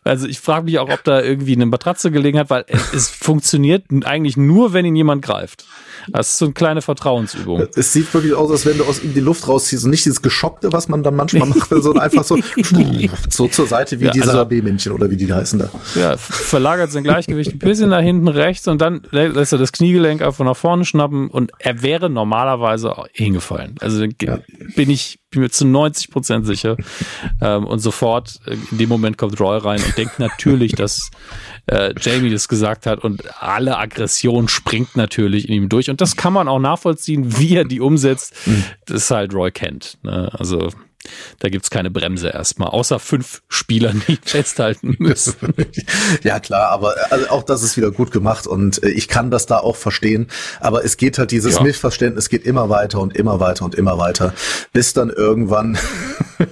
Also 0.04 0.28
ich 0.28 0.40
frage 0.40 0.66
mich 0.66 0.80
auch, 0.80 0.90
ob 0.90 1.04
da 1.04 1.22
irgendwie 1.22 1.56
eine 1.56 1.66
Matratze 1.66 2.12
gelegen 2.12 2.38
hat, 2.38 2.50
weil 2.50 2.66
es, 2.68 2.94
es 2.94 3.10
funktioniert 3.10 3.86
eigentlich 4.04 4.38
nur, 4.38 4.74
wenn 4.74 4.86
ihn 4.86 4.96
jemand 4.96 5.22
greift. 5.24 5.66
Das 6.10 6.34
ist 6.34 6.38
so 6.38 6.46
eine 6.46 6.54
kleine 6.54 6.82
Vertrauensübung. 6.82 7.68
Es 7.76 7.94
sieht 7.94 8.14
wirklich 8.14 8.34
aus, 8.34 8.52
als 8.52 8.66
wenn 8.66 8.78
du 8.78 8.84
aus 8.84 9.02
ihm 9.02 9.14
die 9.14 9.22
Luft 9.22 9.48
rausziehst 9.48 9.86
und 9.86 9.92
nicht 9.92 10.06
dieses 10.06 10.22
Geschockte, 10.22 10.74
was 10.74 10.90
man 10.90 11.02
dann 11.02 11.16
manchmal 11.16 11.48
macht, 11.50 11.70
sondern 11.70 12.00
einfach 12.00 12.26
so, 12.26 12.38
so 13.30 13.48
zur 13.48 13.68
Seite 13.68 14.00
wie 14.00 14.06
ja, 14.06 14.12
diese 14.12 14.32
also, 14.32 14.46
B-Männchen 14.46 14.92
oder 14.92 15.10
wie 15.10 15.18
die 15.18 15.32
heißen 15.32 15.60
da. 15.60 15.70
Ja, 15.96 16.18
verlagert 16.18 16.92
sein 16.92 17.04
Gleichgewicht 17.04 17.54
ein 17.54 17.60
bisschen 17.60 17.90
nach 17.90 18.02
hinten 18.02 18.28
rechts 18.28 18.68
und 18.68 18.82
dann 18.82 19.02
lässt 19.12 19.54
er 19.54 19.58
das 19.58 19.72
Kniegelenk 19.72 20.22
einfach 20.22 20.44
nach 20.44 20.58
vorne 20.58 20.84
schnappen 20.84 21.30
und 21.30 21.52
er 21.60 21.82
wäre 21.82 22.10
normalerweise 22.10 22.96
hingefallen. 23.14 23.76
Also 23.80 24.06
ja. 24.22 24.40
bin 24.76 24.90
ich 24.90 25.20
bin 25.34 25.42
mir 25.42 25.50
zu 25.50 25.66
90 25.66 26.10
Prozent 26.10 26.46
sicher. 26.46 26.78
ähm, 27.42 27.66
und 27.66 27.80
sofort 27.80 28.40
äh, 28.46 28.56
in 28.72 28.78
dem 28.78 28.90
Moment 28.90 29.18
kommt 29.18 29.40
Roy 29.40 29.58
rein 29.58 29.82
und 29.84 29.98
denkt 29.98 30.20
natürlich, 30.20 30.72
dass 30.74 31.12
äh, 31.68 31.94
Jamie 32.00 32.32
das 32.32 32.48
gesagt 32.48 32.86
hat 32.86 33.04
und 33.04 33.24
alle 33.42 33.78
Aggression 33.78 34.48
springt 34.48 34.96
natürlich 34.96 35.48
in 35.50 35.56
ihm 35.56 35.70
durch. 35.70 35.90
Und 35.90 36.02
das 36.02 36.16
kann 36.16 36.34
man 36.34 36.48
auch 36.48 36.60
nachvollziehen, 36.60 37.38
wie 37.38 37.56
er 37.56 37.66
die 37.66 37.82
umsetzt. 37.82 38.36
Mhm. 38.46 38.64
Das 38.86 39.12
halt 39.12 39.34
Roy 39.34 39.52
kennt. 39.52 39.98
Ne? 40.04 40.30
Also 40.34 40.70
da 41.40 41.50
gibt's 41.50 41.70
keine 41.70 41.92
Bremse 41.92 42.30
erstmal, 42.30 42.70
außer 42.70 43.00
fünf 43.00 43.42
Spielern, 43.48 44.02
die 44.08 44.18
festhalten 44.26 44.96
müssen. 45.00 45.54
ja, 46.24 46.40
klar, 46.40 46.70
aber 46.70 46.96
also 47.10 47.30
auch 47.30 47.44
das 47.44 47.64
ist 47.64 47.78
wieder 47.78 47.92
gut 47.92 48.12
gemacht 48.12 48.48
und 48.48 48.84
äh, 48.84 48.90
ich 48.90 49.08
kann 49.08 49.32
das 49.32 49.46
da 49.46 49.60
auch 49.60 49.76
verstehen. 49.76 50.28
Aber 50.60 50.84
es 50.86 50.98
geht 50.98 51.18
halt, 51.18 51.32
dieses 51.32 51.56
ja. 51.56 51.64
Missverständnis 51.64 52.30
geht 52.30 52.46
immer 52.46 52.70
weiter 52.70 53.00
und 53.00 53.16
immer 53.16 53.40
weiter 53.40 53.66
und 53.66 53.76
immer 53.76 53.98
weiter, 53.98 54.34
bis 54.72 54.94
dann 54.94 55.10
irgendwann 55.10 55.78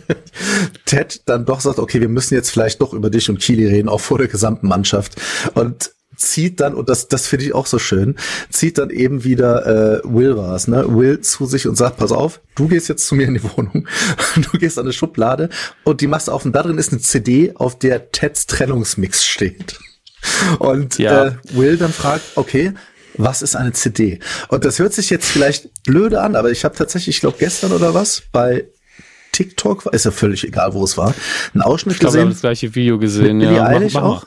Ted 0.85 1.21
dann 1.25 1.45
doch 1.45 1.61
sagt, 1.61 1.79
okay, 1.79 2.01
wir 2.01 2.09
müssen 2.09 2.33
jetzt 2.33 2.51
vielleicht 2.51 2.81
doch 2.81 2.93
über 2.93 3.09
dich 3.09 3.29
und 3.29 3.39
Kili 3.39 3.67
reden, 3.67 3.89
auch 3.89 4.01
vor 4.01 4.17
der 4.17 4.27
gesamten 4.27 4.67
Mannschaft. 4.67 5.19
Und 5.53 5.91
zieht 6.21 6.59
dann, 6.59 6.73
und 6.73 6.89
das, 6.89 7.07
das 7.07 7.27
finde 7.27 7.45
ich 7.45 7.53
auch 7.53 7.65
so 7.65 7.79
schön, 7.79 8.15
zieht 8.49 8.77
dann 8.77 8.89
eben 8.89 9.23
wieder 9.23 9.65
äh, 9.65 10.01
Will 10.03 10.37
war's, 10.37 10.67
ne? 10.67 10.85
Will 10.87 11.21
zu 11.21 11.45
sich 11.45 11.67
und 11.67 11.75
sagt, 11.75 11.97
pass 11.97 12.11
auf, 12.11 12.41
du 12.55 12.67
gehst 12.67 12.89
jetzt 12.89 13.07
zu 13.07 13.15
mir 13.15 13.27
in 13.27 13.33
die 13.33 13.43
Wohnung, 13.43 13.87
du 14.35 14.57
gehst 14.57 14.77
an 14.77 14.85
eine 14.85 14.93
Schublade 14.93 15.49
und 15.83 16.01
die 16.01 16.07
machst 16.07 16.29
auf 16.29 16.45
und 16.45 16.53
da 16.53 16.63
drin 16.63 16.77
ist 16.77 16.91
eine 16.91 17.01
CD, 17.01 17.53
auf 17.55 17.77
der 17.77 18.11
Teds 18.11 18.45
Trennungsmix 18.47 19.25
steht. 19.25 19.77
Und 20.59 20.99
ja. 20.99 21.25
äh, 21.25 21.31
Will 21.53 21.77
dann 21.77 21.91
fragt, 21.91 22.23
okay, 22.35 22.73
was 23.17 23.41
ist 23.41 23.55
eine 23.55 23.73
CD? 23.73 24.19
Und 24.49 24.65
das 24.65 24.77
hört 24.77 24.93
sich 24.93 25.09
jetzt 25.09 25.27
vielleicht 25.27 25.83
blöde 25.83 26.21
an, 26.21 26.35
aber 26.35 26.51
ich 26.51 26.63
habe 26.63 26.75
tatsächlich, 26.75 27.15
ich 27.15 27.21
glaube 27.21 27.37
gestern 27.39 27.71
oder 27.71 27.95
was, 27.95 28.23
bei 28.31 28.67
TikTok, 29.31 29.87
ist 29.87 30.05
ja 30.05 30.11
völlig 30.11 30.43
egal, 30.43 30.73
wo 30.73 30.83
es 30.83 30.97
war, 30.97 31.13
einen 31.53 31.63
Ausschnitt 31.63 31.95
ich 31.95 31.99
glaub, 31.99 32.11
gesehen. 32.11 32.19
Wir 32.19 32.25
haben 32.25 32.31
das 32.33 32.41
gleiche 32.41 32.75
Video 32.75 32.99
gesehen, 32.99 33.37
mit 33.37 33.49
ja. 33.49 33.67
Billie 33.69 33.89
mach, 33.93 33.93
mach 33.93 34.03
auch. 34.03 34.25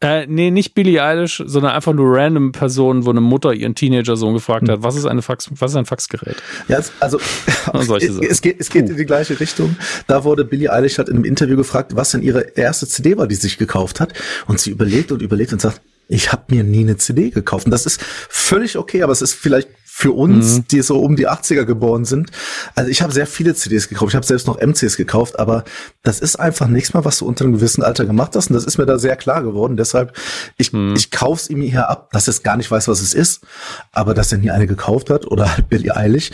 Äh, 0.00 0.26
nee, 0.26 0.50
nicht 0.50 0.74
Billie 0.74 1.02
Eilish, 1.02 1.42
sondern 1.46 1.72
einfach 1.72 1.94
nur 1.94 2.14
random 2.14 2.52
Personen, 2.52 3.06
wo 3.06 3.10
eine 3.10 3.22
Mutter 3.22 3.54
ihren 3.54 3.74
Teenager-Sohn 3.74 4.34
gefragt 4.34 4.68
hat, 4.68 4.82
was 4.82 4.94
ist 4.94 5.06
eine 5.06 5.22
Fax, 5.22 5.48
was 5.52 5.70
ist 5.70 5.76
ein 5.76 5.86
Faxgerät? 5.86 6.36
Ja, 6.68 6.80
also 7.00 7.18
es 7.72 8.42
geht, 8.42 8.60
es 8.60 8.68
geht 8.68 8.90
in 8.90 8.96
die 8.96 9.06
gleiche 9.06 9.40
Richtung. 9.40 9.76
Da 10.06 10.24
wurde 10.24 10.44
Billie 10.44 10.70
Eilish 10.70 10.98
hat 10.98 11.08
in 11.08 11.16
einem 11.16 11.24
Interview 11.24 11.56
gefragt, 11.56 11.96
was 11.96 12.10
denn 12.10 12.20
ihre 12.20 12.40
erste 12.56 12.86
CD 12.86 13.16
war, 13.16 13.26
die 13.26 13.36
sie 13.36 13.42
sich 13.42 13.56
gekauft 13.56 14.00
hat. 14.00 14.12
Und 14.46 14.60
sie 14.60 14.70
überlegt 14.70 15.12
und 15.12 15.22
überlegt 15.22 15.54
und 15.54 15.62
sagt, 15.62 15.80
ich 16.08 16.30
habe 16.30 16.54
mir 16.54 16.62
nie 16.62 16.80
eine 16.80 16.98
CD 16.98 17.30
gekauft. 17.30 17.64
Und 17.64 17.70
das 17.70 17.86
ist 17.86 18.02
völlig 18.02 18.76
okay, 18.76 19.02
aber 19.02 19.12
es 19.12 19.22
ist 19.22 19.32
vielleicht 19.32 19.68
für 19.98 20.12
uns, 20.12 20.58
mhm. 20.58 20.68
die 20.68 20.82
so 20.82 20.98
um 20.98 21.16
die 21.16 21.26
80er 21.26 21.64
geboren 21.64 22.04
sind. 22.04 22.30
Also 22.74 22.90
ich 22.90 23.00
habe 23.00 23.14
sehr 23.14 23.26
viele 23.26 23.54
CDs 23.54 23.88
gekauft. 23.88 24.10
Ich 24.10 24.14
habe 24.14 24.26
selbst 24.26 24.46
noch 24.46 24.60
MCs 24.60 24.98
gekauft, 24.98 25.38
aber 25.38 25.64
das 26.02 26.20
ist 26.20 26.36
einfach 26.36 26.68
nichts 26.68 26.92
mehr, 26.92 27.06
was 27.06 27.16
du 27.16 27.24
unter 27.24 27.46
einem 27.46 27.54
gewissen 27.54 27.82
Alter 27.82 28.04
gemacht 28.04 28.36
hast. 28.36 28.50
Und 28.50 28.56
das 28.56 28.66
ist 28.66 28.76
mir 28.76 28.84
da 28.84 28.98
sehr 28.98 29.16
klar 29.16 29.42
geworden. 29.42 29.78
Deshalb, 29.78 30.14
ich, 30.58 30.74
mhm. 30.74 30.92
ich 30.94 31.10
kauf's 31.10 31.48
ihm 31.48 31.62
hier 31.62 31.88
ab, 31.88 32.10
dass 32.12 32.28
er 32.28 32.32
es 32.32 32.42
gar 32.42 32.58
nicht 32.58 32.70
weiß, 32.70 32.88
was 32.88 33.00
es 33.00 33.14
ist, 33.14 33.46
aber 33.90 34.12
dass 34.12 34.30
er 34.30 34.36
nie 34.36 34.50
eine 34.50 34.66
gekauft 34.66 35.08
hat 35.08 35.26
oder 35.26 35.56
halt 35.56 35.70
Billy 35.70 35.90
Eilig. 35.90 36.30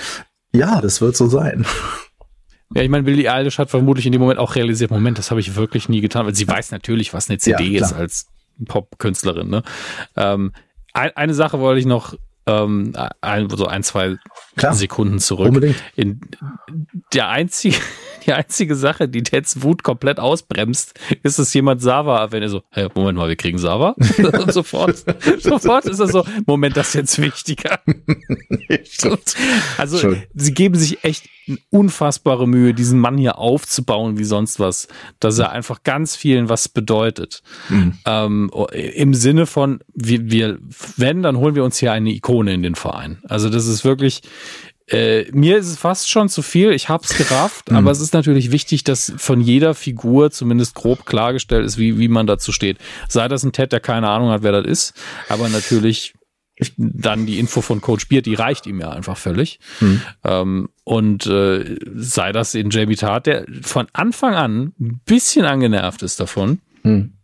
Ja, 0.52 0.80
das 0.80 1.00
wird 1.00 1.16
so 1.16 1.28
sein. 1.28 1.64
Ja, 2.74 2.82
ich 2.82 2.90
meine, 2.90 3.04
Billie 3.04 3.32
Eilish 3.32 3.58
hat 3.58 3.70
vermutlich 3.70 4.06
in 4.06 4.12
dem 4.12 4.20
Moment 4.20 4.40
auch 4.40 4.56
realisiert, 4.56 4.90
Moment, 4.90 5.18
das 5.18 5.30
habe 5.30 5.38
ich 5.38 5.54
wirklich 5.54 5.88
nie 5.88 6.00
getan, 6.00 6.26
weil 6.26 6.34
sie 6.34 6.48
weiß 6.48 6.72
natürlich, 6.72 7.14
was 7.14 7.30
eine 7.30 7.38
CD 7.38 7.62
ja, 7.62 7.84
ist 7.84 7.92
als 7.92 8.26
Pop-Künstlerin. 8.66 9.48
Ne? 9.48 9.62
Ähm, 10.16 10.52
eine 10.92 11.34
Sache 11.34 11.60
wollte 11.60 11.78
ich 11.78 11.86
noch 11.86 12.16
ähm, 12.46 12.92
ein, 13.20 13.48
so 13.50 13.66
ein, 13.66 13.82
zwei 13.82 14.16
Klar. 14.56 14.74
Sekunden 14.74 15.18
zurück. 15.18 15.48
Unbedingt. 15.48 15.76
In, 15.96 16.20
der 17.12 17.28
einzige, 17.28 17.76
die 18.26 18.32
einzige 18.32 18.76
Sache, 18.76 19.08
die 19.08 19.22
Teds 19.22 19.62
Wut 19.62 19.82
komplett 19.82 20.18
ausbremst, 20.18 20.98
ist, 21.22 21.38
dass 21.38 21.52
jemand 21.54 21.82
Sava 21.82 22.32
wenn 22.32 22.42
er 22.42 22.48
so, 22.48 22.62
hey, 22.70 22.88
Moment 22.94 23.18
mal, 23.18 23.28
wir 23.28 23.36
kriegen 23.36 23.58
Sava. 23.58 23.94
Und 24.18 24.52
sofort, 24.52 25.04
sofort 25.40 25.86
ist 25.86 26.00
er 26.00 26.08
so, 26.08 26.24
Moment, 26.46 26.76
das 26.76 26.88
ist 26.88 26.94
jetzt 26.94 27.20
wichtiger. 27.20 27.80
also, 29.78 30.14
sie 30.34 30.54
geben 30.54 30.74
sich 30.74 31.04
echt 31.04 31.28
unfassbare 31.70 32.46
Mühe, 32.46 32.72
diesen 32.72 33.00
Mann 33.00 33.18
hier 33.18 33.38
aufzubauen 33.38 34.18
wie 34.18 34.24
sonst 34.24 34.60
was, 34.60 34.88
dass 35.18 35.38
er 35.38 35.50
einfach 35.50 35.82
ganz 35.82 36.14
vielen 36.14 36.48
was 36.48 36.68
bedeutet. 36.68 37.42
Mhm. 37.68 37.98
Ähm, 38.06 38.50
Im 38.72 39.14
Sinne 39.14 39.46
von, 39.46 39.80
wir, 39.92 40.30
wir, 40.30 40.58
wenn, 40.96 41.22
dann 41.22 41.36
holen 41.36 41.54
wir 41.54 41.64
uns 41.64 41.78
hier 41.78 41.92
eine 41.92 42.10
Ikone 42.10 42.54
in 42.54 42.62
den 42.62 42.74
Verein. 42.76 43.18
Also 43.28 43.48
das 43.48 43.66
ist 43.66 43.84
wirklich, 43.84 44.22
äh, 44.92 45.30
mir 45.32 45.56
ist 45.56 45.68
es 45.68 45.78
fast 45.78 46.10
schon 46.10 46.28
zu 46.28 46.42
viel. 46.42 46.70
Ich 46.72 46.88
hab's 46.88 47.16
gerafft, 47.16 47.70
mhm. 47.70 47.78
aber 47.78 47.90
es 47.90 48.00
ist 48.00 48.12
natürlich 48.12 48.52
wichtig, 48.52 48.84
dass 48.84 49.12
von 49.16 49.40
jeder 49.40 49.74
Figur 49.74 50.30
zumindest 50.30 50.74
grob 50.74 51.06
klargestellt 51.06 51.64
ist, 51.64 51.78
wie, 51.78 51.98
wie 51.98 52.08
man 52.08 52.26
dazu 52.26 52.52
steht. 52.52 52.78
Sei 53.08 53.26
das 53.28 53.42
ein 53.42 53.52
Ted, 53.52 53.72
der 53.72 53.80
keine 53.80 54.08
Ahnung 54.08 54.28
hat, 54.28 54.42
wer 54.42 54.52
das 54.52 54.66
ist, 54.66 54.94
aber 55.28 55.48
natürlich 55.48 56.14
dann 56.76 57.26
die 57.26 57.38
Info 57.38 57.62
von 57.62 57.80
Coach 57.80 58.08
Beard, 58.08 58.26
die 58.26 58.34
reicht 58.34 58.66
ihm 58.66 58.80
ja 58.80 58.90
einfach 58.90 59.16
völlig. 59.16 59.58
Mhm. 59.80 60.02
Ähm, 60.24 60.68
und 60.84 61.26
äh, 61.26 61.76
sei 61.94 62.32
das 62.32 62.54
in 62.54 62.70
Jamie 62.70 62.96
Tart, 62.96 63.26
der 63.26 63.46
von 63.62 63.86
Anfang 63.94 64.34
an 64.34 64.72
ein 64.78 65.00
bisschen 65.06 65.46
angenervt 65.46 66.02
ist 66.02 66.20
davon. 66.20 66.60
Mhm. 66.82 67.14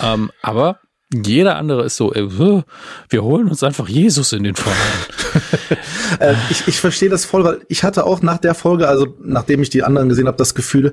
Ähm, 0.00 0.32
aber 0.42 0.80
jeder 1.22 1.56
andere 1.56 1.84
ist 1.84 1.96
so, 1.96 2.12
äh, 2.12 2.28
wir 2.28 3.22
holen 3.22 3.48
uns 3.48 3.62
einfach 3.62 3.88
Jesus 3.88 4.32
in 4.32 4.44
den 4.44 4.54
Verein. 4.54 4.76
äh, 6.20 6.34
ich, 6.50 6.66
ich 6.68 6.80
verstehe 6.80 7.08
das 7.08 7.24
voll, 7.24 7.44
weil 7.44 7.60
ich 7.68 7.84
hatte 7.84 8.04
auch 8.04 8.22
nach 8.22 8.38
der 8.38 8.54
Folge, 8.54 8.88
also 8.88 9.06
nachdem 9.22 9.62
ich 9.62 9.70
die 9.70 9.82
anderen 9.82 10.08
gesehen 10.08 10.26
habe, 10.26 10.36
das 10.36 10.54
Gefühl, 10.54 10.92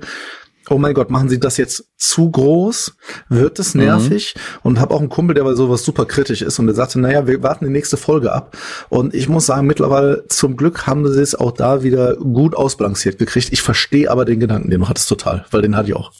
oh 0.69 0.77
mein 0.77 0.93
Gott, 0.93 1.09
machen 1.09 1.29
sie 1.29 1.39
das 1.39 1.57
jetzt 1.57 1.85
zu 1.97 2.29
groß? 2.29 2.95
Wird 3.29 3.59
es 3.59 3.75
nervig? 3.75 4.35
Mhm. 4.35 4.59
Und 4.63 4.79
habe 4.79 4.93
auch 4.93 4.99
einen 4.99 5.09
Kumpel, 5.09 5.33
der 5.33 5.43
bei 5.43 5.53
sowas 5.53 5.83
super 5.83 6.05
kritisch 6.05 6.41
ist 6.41 6.59
und 6.59 6.67
der 6.67 6.75
sagte, 6.75 6.99
naja, 6.99 7.27
wir 7.27 7.43
warten 7.43 7.65
die 7.65 7.71
nächste 7.71 7.97
Folge 7.97 8.31
ab. 8.31 8.57
Und 8.89 9.13
ich 9.13 9.27
muss 9.27 9.45
sagen, 9.45 9.67
mittlerweile 9.67 10.25
zum 10.27 10.55
Glück 10.57 10.87
haben 10.87 11.11
sie 11.11 11.21
es 11.21 11.35
auch 11.35 11.51
da 11.51 11.83
wieder 11.83 12.15
gut 12.15 12.55
ausbalanciert 12.55 13.17
gekriegt. 13.17 13.49
Ich 13.51 13.61
verstehe 13.61 14.09
aber 14.09 14.25
den 14.25 14.39
Gedanken, 14.39 14.69
den 14.69 14.81
du 14.81 14.89
hattest 14.89 15.09
total, 15.09 15.45
weil 15.51 15.61
den 15.61 15.75
hatte 15.75 15.89
ich 15.89 15.95
auch. 15.95 16.11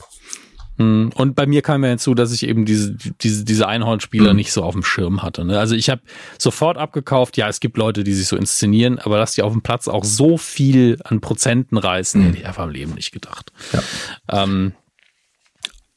Hm. 0.78 1.12
Und 1.16 1.36
bei 1.36 1.46
mir 1.46 1.62
kam 1.62 1.84
ja 1.84 1.90
hinzu, 1.90 2.14
dass 2.14 2.32
ich 2.32 2.48
eben 2.48 2.66
diese, 2.66 2.96
diese, 3.22 3.44
diese 3.46 3.68
Einhornspieler 3.68 4.32
mhm. 4.32 4.38
nicht 4.38 4.52
so 4.52 4.64
auf 4.64 4.74
dem 4.74 4.84
Schirm 4.84 5.22
hatte. 5.22 5.46
Ne? 5.46 5.60
Also 5.60 5.76
ich 5.76 5.90
habe 5.90 6.02
sofort 6.38 6.78
abgekauft, 6.78 7.38
ja, 7.38 7.48
es 7.48 7.60
gibt 7.60 7.78
Leute, 7.78 8.04
die 8.04 8.14
sich 8.14 8.28
so 8.28 8.36
inszenieren, 8.36 9.00
aber 9.00 9.18
dass 9.18 9.34
die 9.34 9.42
auf 9.42 9.52
dem 9.52 9.62
Platz 9.62 9.88
auch 9.88 10.04
so 10.04 10.38
viel 10.38 10.98
an 11.04 11.22
Prozenten 11.22 11.78
reißen, 11.78 12.22
mhm. 12.22 12.26
hätte 12.26 12.38
ich 12.38 12.48
einfach 12.48 12.66
im 12.66 12.72
Leben 12.72 12.94
nicht 12.94 13.12
gedacht. 13.12 13.52
Ja. 13.74 14.44
Ähm, 14.44 14.74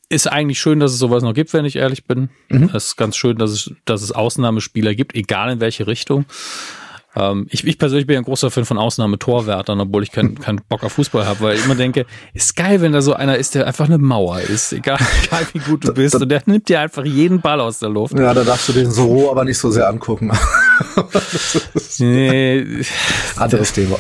ist 0.09 0.31
eigentlich 0.31 0.61
schön, 0.61 0.81
dass 0.81 0.93
es 0.93 0.99
sowas 0.99 1.23
noch 1.23 1.35
gibt, 1.35 1.53
wenn 1.53 1.65
ich 1.65 1.77
ehrlich 1.77 2.05
bin. 2.05 2.29
Mhm. 2.49 2.71
Es 2.75 2.89
ist 2.89 2.97
ganz 2.97 3.17
schön, 3.17 3.37
dass 3.39 3.51
es, 3.51 3.73
dass 3.85 4.03
es 4.03 4.13
Ausnahmespieler 4.13 4.95
gibt, 4.95 5.15
egal 5.15 5.53
in 5.53 5.61
welche 5.61 5.87
Richtung. 5.87 6.27
Ähm, 7.17 7.47
ich, 7.51 7.67
ich 7.67 7.79
persönlich 7.79 8.07
bin 8.07 8.17
ein 8.17 8.25
großer 8.25 8.51
Fan 8.51 8.65
von 8.65 8.79
Ausnahmetorwärtern, 8.79 9.81
obwohl 9.81 10.03
ich 10.03 10.11
keinen 10.11 10.39
keinen 10.39 10.61
Bock 10.69 10.83
auf 10.83 10.93
Fußball 10.93 11.27
habe, 11.27 11.41
weil 11.41 11.57
ich 11.57 11.65
immer 11.65 11.75
denke, 11.75 12.07
ist 12.33 12.57
geil, 12.57 12.81
wenn 12.81 12.93
da 12.93 13.03
so 13.03 13.15
einer 13.15 13.37
ist, 13.37 13.55
der 13.55 13.67
einfach 13.67 13.87
eine 13.87 13.99
Mauer 13.99 14.41
ist, 14.41 14.73
egal, 14.73 14.99
egal 15.25 15.47
wie 15.53 15.59
gut 15.61 15.85
du 15.87 15.93
bist, 15.93 16.15
und 16.15 16.29
der 16.29 16.43
nimmt 16.47 16.69
dir 16.69 16.81
einfach 16.81 17.05
jeden 17.05 17.41
Ball 17.41 17.61
aus 17.61 17.79
der 17.79 17.89
Luft. 17.89 18.19
Ja, 18.19 18.35
da 18.35 18.45
darfst 18.45 18.69
du 18.69 18.73
den 18.73 18.91
so 18.91 19.07
roh 19.07 19.31
aber 19.31 19.45
nicht 19.45 19.59
so 19.59 19.71
sehr 19.71 19.89
angucken. 19.89 20.33
nee. 21.99 22.85
Anderes 23.37 23.73
Thema 23.73 23.97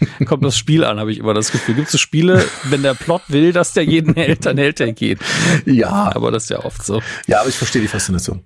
kommt 0.26 0.44
das 0.44 0.56
Spiel 0.56 0.84
an, 0.84 0.98
habe 0.98 1.12
ich 1.12 1.18
immer 1.18 1.34
das 1.34 1.52
Gefühl. 1.52 1.74
Gibt 1.74 1.86
es 1.86 1.92
so 1.92 1.98
Spiele, 1.98 2.44
wenn 2.64 2.82
der 2.82 2.94
Plot 2.94 3.22
will, 3.28 3.52
dass 3.52 3.72
der 3.72 3.84
jeden 3.84 4.14
hält, 4.14 4.46
dann 4.46 4.58
hält 4.58 4.80
er 4.80 4.92
geht. 4.92 5.18
Ja. 5.64 6.12
Aber 6.14 6.30
das 6.30 6.44
ist 6.44 6.50
ja 6.50 6.64
oft 6.64 6.84
so. 6.84 7.02
Ja, 7.26 7.40
aber 7.40 7.48
ich 7.48 7.56
verstehe 7.56 7.82
die 7.82 7.88
Faszination. 7.88 8.44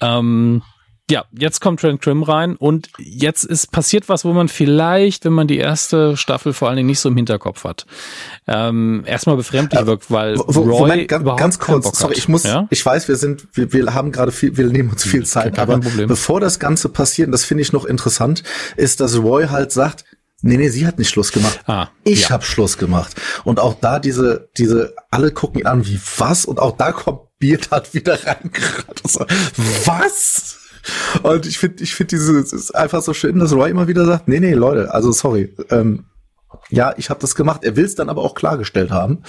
Ähm, 0.00 0.62
ja, 1.10 1.24
jetzt 1.36 1.60
kommt 1.60 1.80
Trent 1.80 2.02
Trim 2.02 2.22
rein 2.22 2.56
und 2.56 2.90
jetzt 2.98 3.44
ist 3.44 3.72
passiert 3.72 4.08
was, 4.08 4.24
wo 4.24 4.32
man 4.32 4.48
vielleicht, 4.48 5.24
wenn 5.24 5.32
man 5.32 5.46
die 5.46 5.58
erste 5.58 6.16
Staffel 6.16 6.52
vor 6.52 6.68
allen 6.68 6.76
Dingen 6.76 6.88
nicht 6.88 7.00
so 7.00 7.08
im 7.08 7.16
Hinterkopf 7.16 7.64
hat, 7.64 7.86
ähm, 8.46 9.02
erstmal 9.06 9.36
befremdlich 9.36 9.80
äh, 9.80 9.86
wirkt, 9.86 10.10
weil 10.10 10.38
wo, 10.38 10.60
Roy 10.60 10.80
Moment, 10.80 11.08
ganz, 11.08 11.24
ganz 11.36 11.58
kurz, 11.58 11.98
sorry, 11.98 12.14
ich 12.16 12.28
muss, 12.28 12.44
ja? 12.44 12.66
ich 12.70 12.84
weiß, 12.84 13.08
wir 13.08 13.16
sind, 13.16 13.48
wir, 13.54 13.72
wir 13.72 13.94
haben 13.94 14.12
gerade 14.12 14.32
viel, 14.32 14.56
wir 14.56 14.66
nehmen 14.66 14.90
uns 14.90 15.04
viel 15.04 15.24
Zeit, 15.24 15.58
aber 15.58 15.78
bevor 15.78 16.40
das 16.40 16.58
Ganze 16.58 16.88
passiert, 16.88 17.28
und 17.28 17.32
das 17.32 17.44
finde 17.44 17.62
ich 17.62 17.72
noch 17.72 17.84
interessant, 17.84 18.42
ist, 18.76 19.00
dass 19.00 19.16
Roy 19.18 19.46
halt 19.48 19.72
sagt, 19.72 20.04
Nee, 20.40 20.56
nee, 20.56 20.68
sie 20.68 20.86
hat 20.86 21.00
nicht 21.00 21.08
Schluss 21.08 21.32
gemacht. 21.32 21.58
Ah, 21.66 21.88
ich 22.04 22.22
ja. 22.22 22.30
habe 22.30 22.44
Schluss 22.44 22.78
gemacht. 22.78 23.16
Und 23.42 23.58
auch 23.58 23.74
da 23.74 23.98
diese, 23.98 24.48
diese, 24.56 24.94
alle 25.10 25.32
gucken 25.32 25.58
ihn 25.58 25.66
an 25.66 25.84
wie 25.84 26.00
was? 26.18 26.44
Und 26.44 26.60
auch 26.60 26.76
da 26.76 26.92
kommt 26.92 27.22
Beard 27.40 27.72
hat 27.72 27.92
wieder 27.92 28.24
reingerannt. 28.24 29.02
So, 29.04 29.26
was? 29.84 30.58
Und 31.22 31.46
ich 31.46 31.58
finde, 31.58 31.82
ich 31.82 31.94
finde 31.94 32.16
diese, 32.16 32.38
es 32.38 32.52
ist 32.52 32.74
einfach 32.74 33.02
so 33.02 33.14
schön, 33.14 33.38
dass 33.38 33.52
Roy 33.52 33.70
immer 33.70 33.88
wieder 33.88 34.04
sagt, 34.06 34.28
nee, 34.28 34.40
nee, 34.40 34.54
Leute, 34.54 34.92
also 34.92 35.12
sorry, 35.12 35.54
ähm, 35.70 36.04
ja, 36.70 36.94
ich 36.96 37.10
habe 37.10 37.20
das 37.20 37.34
gemacht. 37.34 37.64
Er 37.64 37.76
will 37.76 37.84
es 37.84 37.94
dann 37.94 38.08
aber 38.08 38.22
auch 38.22 38.34
klargestellt 38.34 38.90
haben. 38.90 39.22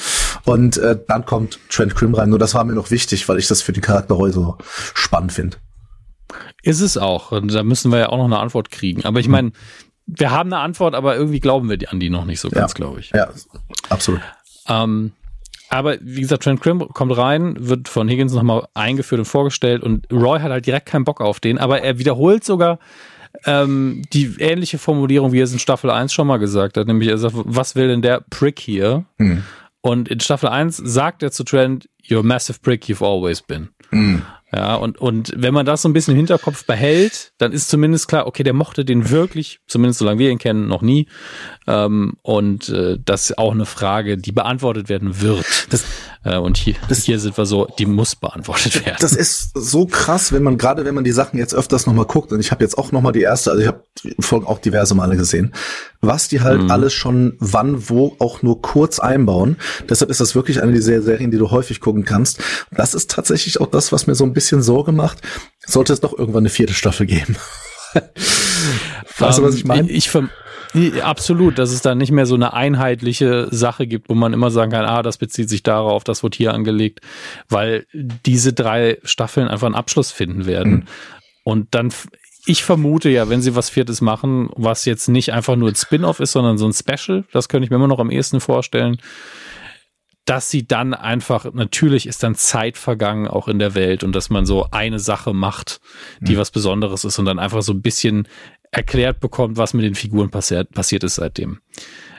Und 0.46 0.78
äh, 0.78 0.98
dann 1.08 1.26
kommt 1.26 1.60
Trent 1.70 1.96
Grimm 1.96 2.14
rein. 2.14 2.30
Nur 2.30 2.40
das 2.40 2.54
war 2.54 2.64
mir 2.64 2.74
noch 2.74 2.92
wichtig, 2.92 3.28
weil 3.30 3.40
ich 3.40 3.48
das 3.48 3.62
für 3.62 3.74
die 3.74 3.82
Charakter 3.82 4.18
heute 4.18 4.34
so 4.34 4.58
spannend 4.94 5.34
finde. 5.34 5.58
Ist 6.64 6.82
es 6.82 6.98
auch. 6.98 7.32
Und 7.32 7.54
da 7.54 7.64
müssen 7.64 7.92
wir 7.92 8.00
ja 8.00 8.10
auch 8.10 8.18
noch 8.18 8.26
eine 8.26 8.40
Antwort 8.40 8.72
kriegen. 8.72 9.06
Aber 9.06 9.20
ich 9.20 9.28
meine, 9.28 9.52
wir 10.06 10.32
haben 10.32 10.52
eine 10.52 10.62
Antwort, 10.62 10.96
aber 10.96 11.16
irgendwie 11.16 11.40
glauben 11.40 11.70
wir 11.70 11.78
an 11.92 12.00
die 12.00 12.10
noch 12.10 12.26
nicht 12.26 12.40
so 12.40 12.50
ganz, 12.50 12.72
ja. 12.72 12.76
glaube 12.76 13.00
ich. 13.00 13.12
Ja, 13.12 13.30
absolut. 13.90 14.22
Ähm, 14.68 15.14
aber 15.70 15.98
wie 16.02 16.22
gesagt, 16.22 16.44
Trent 16.44 16.62
Grimm 16.62 16.88
kommt 16.90 17.16
rein, 17.16 17.56
wird 17.60 17.88
von 17.88 18.08
Higgins 18.08 18.34
nochmal 18.34 18.68
eingeführt 18.74 19.20
und 19.20 19.26
vorgestellt 19.26 19.84
und 19.84 20.12
Roy 20.12 20.40
hat 20.40 20.52
halt 20.52 20.66
direkt 20.66 20.88
keinen 20.88 21.06
Bock 21.06 21.22
auf 21.22 21.40
den, 21.40 21.58
aber 21.58 21.82
er 21.82 22.00
wiederholt 22.00 22.44
sogar 22.44 22.80
ähm, 23.46 24.02
die 24.12 24.36
ähnliche 24.40 24.78
Formulierung, 24.78 25.32
wie 25.32 25.40
er 25.40 25.44
es 25.44 25.54
in 25.54 25.60
Staffel 25.60 25.90
1 25.90 26.12
schon 26.12 26.28
mal 26.28 26.38
gesagt 26.38 26.78
hat, 26.78 26.88
nämlich 26.88 27.10
er 27.10 27.18
sagt, 27.18 27.36
was 27.38 27.76
will 27.76 27.88
denn 27.88 28.02
der 28.02 28.24
Prick 28.30 28.60
hier? 28.60 29.06
Hm. 29.18 29.44
Und 29.82 30.10
in 30.10 30.20
Staffel 30.20 30.50
1 30.50 30.78
sagt 30.78 31.24
er 31.24 31.32
zu 31.32 31.44
Trent, 31.44 31.88
you're 32.04 32.20
a 32.20 32.24
massive 32.24 32.60
prick 32.62 32.86
you've 32.86 33.06
always 33.06 33.42
been. 33.42 33.70
Hm. 33.92 34.24
Ja, 34.52 34.76
und, 34.76 34.98
und 34.98 35.32
wenn 35.36 35.54
man 35.54 35.66
das 35.66 35.84
so 35.84 35.90
ein 35.90 35.94
bisschen 35.94 36.14
im 36.14 36.18
Hinterkopf 36.18 36.66
behält, 36.66 37.34
dann 37.38 37.52
ist 37.52 37.70
zumindest 37.70 38.08
klar, 38.08 38.26
okay, 38.26 38.42
der 38.42 38.54
mochte 38.54 38.84
den 38.84 39.12
wirklich, 39.12 39.60
zumindest 39.68 40.00
solange 40.00 40.18
wir 40.18 40.32
ihn 40.32 40.40
kennen, 40.40 40.68
noch 40.68 40.82
nie. 40.82 41.08
Ähm, 41.68 42.14
und 42.24 42.70
äh, 42.70 42.98
das 43.04 43.30
ist 43.30 43.38
auch 43.38 43.52
eine 43.52 43.68
Frage, 43.68 44.18
die 44.18 44.32
beantwortet 44.32 44.90
werden 44.90 45.22
wird. 45.22 45.72
Das, 45.72 45.86
und 46.26 46.58
hier, 46.58 46.76
das, 46.90 47.04
hier 47.04 47.18
sind 47.18 47.38
wir 47.38 47.46
so, 47.46 47.66
die 47.78 47.86
muss 47.86 48.16
beantwortet 48.16 48.86
werden. 48.86 48.98
Das 49.00 49.14
ist 49.16 49.52
so 49.54 49.86
krass, 49.86 50.34
wenn 50.34 50.44
man 50.44 50.58
gerade, 50.58 50.84
wenn 50.84 50.94
man 50.94 51.06
die 51.06 51.12
Sachen 51.12 51.38
jetzt 51.38 51.56
öfters 51.56 51.88
nochmal 51.88 52.06
guckt, 52.06 52.34
und 52.34 52.42
ich 52.42 52.52
habe 52.52 52.64
jetzt 52.64 52.78
auch 52.78 52.92
nochmal 52.92 53.14
die 53.14 53.22
erste, 53.22 53.52
also 53.52 53.62
ich 53.62 53.68
habe 53.68 53.84
Folgen 54.20 54.46
auch 54.46 54.60
diverse 54.60 54.96
Male 54.96 55.16
gesehen, 55.16 55.54
was 56.02 56.28
die 56.28 56.42
halt 56.42 56.64
mhm. 56.64 56.72
alles 56.72 56.94
schon 56.94 57.38
wann, 57.40 57.90
wo 57.90 58.18
auch 58.20 58.42
nur 58.42 58.62
kurz 58.62 59.00
einbauen. 59.00 59.58
Deshalb 59.90 60.12
ist 60.12 60.20
das 60.20 60.36
wirklich 60.36 60.62
eine 60.62 60.74
dieser 60.74 61.02
Serien, 61.02 61.32
die 61.32 61.38
du 61.38 61.52
häufig 61.52 61.80
gucken 61.80 62.04
kannst. 62.04 62.42
Das 62.72 62.94
ist 62.94 63.10
tatsächlich 63.10 63.62
auch 63.62 63.68
das, 63.68 63.94
was 63.94 64.06
mir 64.06 64.16
so 64.16 64.26
ein 64.26 64.34
bisschen 64.34 64.62
Sorge 64.62 64.92
macht. 64.92 65.22
Sollte 65.66 65.94
es 65.94 66.02
doch 66.02 66.18
irgendwann 66.18 66.42
eine 66.42 66.50
vierte 66.50 66.74
Staffel 66.74 67.06
geben. 67.06 67.38
weißt 69.18 69.40
du, 69.40 69.44
was 69.44 69.56
ich 69.56 69.66
meine? 69.66 69.90
Ich, 69.90 69.98
ich 69.98 70.10
Absolut, 71.02 71.58
dass 71.58 71.72
es 71.72 71.82
da 71.82 71.96
nicht 71.96 72.12
mehr 72.12 72.28
so 72.28 72.36
eine 72.36 72.54
einheitliche 72.54 73.48
Sache 73.50 73.88
gibt, 73.88 74.10
wo 74.10 74.14
man 74.14 74.34
immer 74.34 74.52
sagen 74.52 74.72
kann, 74.72 74.86
ah, 74.86 75.02
das 75.02 75.18
bezieht 75.18 75.50
sich 75.50 75.64
darauf, 75.64 76.04
das 76.04 76.22
wird 76.22 76.36
hier 76.36 76.54
angelegt, 76.54 77.02
weil 77.48 77.88
diese 77.94 78.54
drei 78.54 79.00
Staffeln 79.04 79.48
einfach 79.48 79.66
einen 79.66 79.76
Abschluss 79.76 80.12
finden 80.12 80.46
werden. 80.46 80.72
Mhm. 80.72 80.84
Und 81.44 81.68
dann, 81.76 81.92
ich 82.46 82.64
vermute 82.64 83.10
ja, 83.10 83.30
wenn 83.30 83.42
sie 83.42 83.56
was 83.56 83.70
Viertes 83.72 84.02
machen, 84.02 84.50
was 84.56 84.86
jetzt 84.86 85.08
nicht 85.08 85.34
einfach 85.34 85.56
nur 85.56 85.70
ein 85.70 85.76
Spin-off 85.76 86.20
ist, 86.20 86.34
sondern 86.34 86.60
so 86.60 86.68
ein 86.68 86.74
Special, 86.74 87.26
das 87.32 87.50
könnte 87.50 87.66
ich 87.66 87.72
mir 87.72 87.78
immer 87.78 87.88
noch 87.88 88.00
am 88.00 88.12
ehesten 88.12 88.40
vorstellen, 88.40 88.98
dass 90.26 90.52
sie 90.52 90.68
dann 90.68 90.94
einfach, 90.94 91.52
natürlich 91.54 92.06
ist 92.06 92.22
dann 92.22 92.36
Zeit 92.36 92.78
vergangen 92.78 93.28
auch 93.28 93.48
in 93.48 93.58
der 93.58 93.74
Welt 93.74 94.04
und 94.04 94.12
dass 94.12 94.30
man 94.30 94.46
so 94.46 94.68
eine 94.70 95.00
Sache 95.00 95.34
macht, 95.34 95.82
die 96.20 96.34
mhm. 96.34 96.38
was 96.38 96.52
Besonderes 96.52 97.04
ist 97.04 97.18
und 97.18 97.26
dann 97.26 97.40
einfach 97.40 97.64
so 97.64 97.74
ein 97.74 97.82
bisschen 97.82 98.28
erklärt 98.72 99.20
bekommt, 99.20 99.58
was 99.58 99.74
mit 99.74 99.84
den 99.84 99.96
Figuren 99.96 100.30
passiert, 100.30 100.72
passiert 100.72 101.04
ist 101.04 101.16
seitdem. 101.16 101.60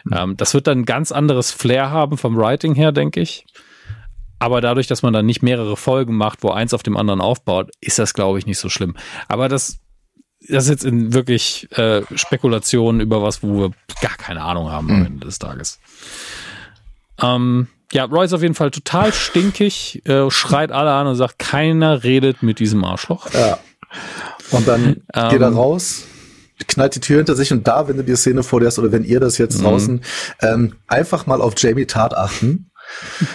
Mhm. 0.05 0.13
Ähm, 0.13 0.37
das 0.37 0.55
wird 0.55 0.67
dann 0.67 0.81
ein 0.81 0.85
ganz 0.85 1.13
anderes 1.13 1.53
Flair 1.53 1.91
haben 1.91 2.19
vom 2.19 2.37
Writing 2.37 2.75
her, 2.75 2.93
denke 2.93 3.21
ich. 3.21 3.47
Aber 4.39 4.61
dadurch, 4.61 4.87
dass 4.87 5.03
man 5.03 5.13
dann 5.13 5.27
nicht 5.27 5.43
mehrere 5.43 5.77
Folgen 5.77 6.17
macht, 6.17 6.43
wo 6.43 6.51
eins 6.51 6.73
auf 6.73 6.83
dem 6.83 6.97
anderen 6.97 7.21
aufbaut, 7.21 7.71
ist 7.81 7.99
das, 7.99 8.15
glaube 8.15 8.39
ich, 8.39 8.47
nicht 8.47 8.59
so 8.59 8.71
schlimm. 8.71 8.97
Aber 9.29 9.49
das, 9.49 9.79
das 10.49 10.65
ist 10.65 10.71
jetzt 10.71 10.85
in 10.85 11.13
wirklich 11.13 11.69
äh, 11.77 12.03
Spekulationen 12.15 13.03
über 13.03 13.23
was, 13.23 13.43
wo 13.43 13.59
wir 13.59 13.71
gar 14.01 14.17
keine 14.17 14.43
Ahnung 14.43 14.71
haben 14.71 14.91
am 14.91 15.05
Ende 15.05 15.27
des 15.27 15.39
Tages. 15.39 15.79
Ähm, 17.21 17.69
ja, 17.93 18.05
Roy 18.05 18.25
ist 18.25 18.33
auf 18.33 18.43
jeden 18.43 18.55
Fall 18.55 18.71
total 18.71 19.13
stinkig, 19.13 20.07
äh, 20.07 20.31
schreit 20.31 20.73
alle 20.73 20.93
an 20.93 21.07
und 21.07 21.17
sagt, 21.17 21.39
keiner 21.39 22.03
redet 22.03 22.43
mit 22.43 22.61
diesem 22.61 22.83
Arschloch. 22.85 23.33
Ja. 23.35 23.59
Und 24.53 24.67
dann 24.69 25.03
ähm, 25.13 25.29
geht 25.29 25.41
er 25.41 25.53
raus, 25.53 26.07
knallt 26.69 26.95
die 26.95 27.01
Tür 27.01 27.19
hinter 27.19 27.37
sich 27.37 27.53
und 27.53 27.67
da, 27.67 27.89
wenn 27.89 27.97
du 27.97 28.05
die 28.05 28.17
Szene 28.17 28.43
vor 28.43 28.61
dir 28.61 28.67
hast 28.67 28.79
oder 28.79 28.93
wenn 28.93 29.05
ihr 29.05 29.21
das 29.21 29.39
jetzt 29.39 29.59
mhm. 29.59 29.63
draußen, 29.63 30.01
ähm, 30.43 30.75
einfach 30.87 31.27
mal 31.27 31.41
auf 31.41 31.55
Jamie 31.57 31.87
Tart 31.87 32.17
achten. 32.17 32.71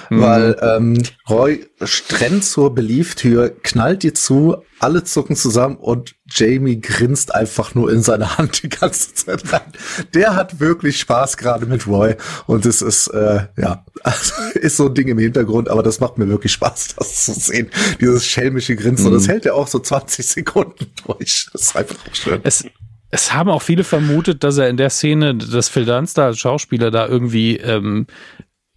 Mhm. 0.09 0.21
Weil 0.21 0.57
ähm, 0.61 1.03
Roy 1.29 1.65
strennt 1.83 2.43
zur 2.43 2.73
Belieftür, 2.73 3.55
knallt 3.63 4.03
die 4.03 4.13
zu, 4.13 4.57
alle 4.79 5.03
zucken 5.03 5.35
zusammen 5.35 5.77
und 5.77 6.15
Jamie 6.29 6.79
grinst 6.79 7.33
einfach 7.33 7.75
nur 7.75 7.91
in 7.91 8.01
seine 8.01 8.37
Hand 8.37 8.63
die 8.63 8.69
ganze 8.69 9.13
Zeit 9.13 9.51
rein. 9.53 9.71
Der 10.13 10.35
hat 10.35 10.59
wirklich 10.59 10.99
Spaß 10.99 11.37
gerade 11.37 11.65
mit 11.65 11.87
Roy 11.87 12.15
und 12.47 12.65
es 12.65 12.81
ist, 12.81 13.07
äh, 13.07 13.47
ja, 13.57 13.85
ist 14.53 14.77
so 14.77 14.87
ein 14.87 14.93
Ding 14.93 15.07
im 15.07 15.19
Hintergrund, 15.19 15.69
aber 15.69 15.83
das 15.83 15.99
macht 15.99 16.17
mir 16.17 16.27
wirklich 16.27 16.51
Spaß, 16.53 16.95
das 16.97 17.25
zu 17.25 17.33
sehen. 17.33 17.69
Dieses 17.99 18.25
schelmische 18.25 18.75
Grinsen 18.75 19.05
mhm. 19.05 19.13
und 19.13 19.19
das 19.19 19.27
hält 19.27 19.45
ja 19.45 19.53
auch 19.53 19.67
so 19.67 19.79
20 19.79 20.25
Sekunden 20.25 20.87
durch. 21.05 21.47
Das 21.53 21.61
ist 21.61 21.75
einfach 21.75 21.97
schön. 22.13 22.41
Es 22.43 22.65
es 23.11 23.33
haben 23.33 23.49
auch 23.49 23.61
viele 23.61 23.83
vermutet, 23.83 24.43
dass 24.43 24.57
er 24.57 24.69
in 24.69 24.77
der 24.77 24.89
Szene, 24.89 25.35
dass 25.35 25.69
Phil 25.69 25.85
Dunster 25.85 26.25
als 26.25 26.39
Schauspieler 26.39 26.91
da 26.91 27.07
irgendwie 27.07 27.57
ähm, 27.57 28.07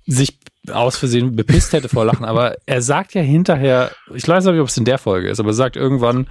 sich 0.06 0.38
aus 0.70 0.96
Versehen 0.96 1.34
bepisst 1.34 1.72
hätte 1.72 1.88
vor 1.88 2.04
Lachen, 2.04 2.24
aber 2.24 2.56
er 2.66 2.82
sagt 2.82 3.14
ja 3.14 3.22
hinterher, 3.22 3.90
ich 4.14 4.26
weiß 4.28 4.44
nicht, 4.44 4.60
ob 4.60 4.68
es 4.68 4.76
in 4.76 4.84
der 4.84 4.98
Folge 4.98 5.30
ist, 5.30 5.40
aber 5.40 5.50
er 5.50 5.54
sagt 5.54 5.76
irgendwann, 5.76 6.26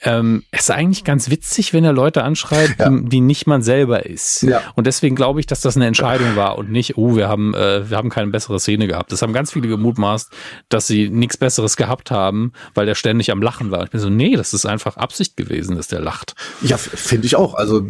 ähm, 0.00 0.44
es 0.50 0.62
ist 0.62 0.70
eigentlich 0.70 1.04
ganz 1.04 1.30
witzig, 1.30 1.72
wenn 1.74 1.84
er 1.84 1.92
Leute 1.92 2.24
anschreibt, 2.24 2.80
ja. 2.80 2.88
die, 2.88 3.08
die, 3.08 3.20
nicht 3.20 3.46
man 3.46 3.62
selber 3.62 4.06
ist. 4.06 4.42
Ja. 4.42 4.62
Und 4.74 4.86
deswegen 4.86 5.14
glaube 5.14 5.40
ich, 5.40 5.46
dass 5.46 5.60
das 5.60 5.76
eine 5.76 5.86
Entscheidung 5.86 6.34
war 6.34 6.56
und 6.56 6.70
nicht, 6.70 6.96
oh, 6.96 7.14
wir 7.14 7.28
haben, 7.28 7.54
äh, 7.54 7.88
wir 7.88 7.96
haben 7.96 8.08
keine 8.08 8.30
bessere 8.30 8.58
Szene 8.58 8.86
gehabt. 8.86 9.12
Das 9.12 9.22
haben 9.22 9.32
ganz 9.32 9.52
viele 9.52 9.68
gemutmaßt, 9.68 10.32
dass 10.68 10.86
sie 10.86 11.08
nichts 11.10 11.36
Besseres 11.36 11.76
gehabt 11.76 12.10
haben, 12.10 12.52
weil 12.74 12.86
der 12.86 12.94
ständig 12.94 13.30
am 13.30 13.42
Lachen 13.42 13.70
war. 13.70 13.84
Ich 13.84 13.90
bin 13.90 14.00
so, 14.00 14.08
nee, 14.08 14.34
das 14.34 14.54
ist 14.54 14.66
einfach 14.66 14.96
Absicht 14.96 15.36
gewesen, 15.36 15.76
dass 15.76 15.88
der 15.88 16.00
lacht. 16.00 16.34
Ja, 16.62 16.78
finde 16.78 17.26
ich 17.26 17.36
auch. 17.36 17.54
Also 17.54 17.86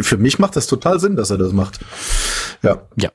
für 0.00 0.16
mich 0.16 0.38
macht 0.38 0.56
das 0.56 0.66
total 0.66 1.00
Sinn, 1.00 1.16
dass 1.16 1.30
er 1.30 1.38
das 1.38 1.52
macht. 1.52 1.80
Ja. 2.62 2.82
Ja. 2.96 3.10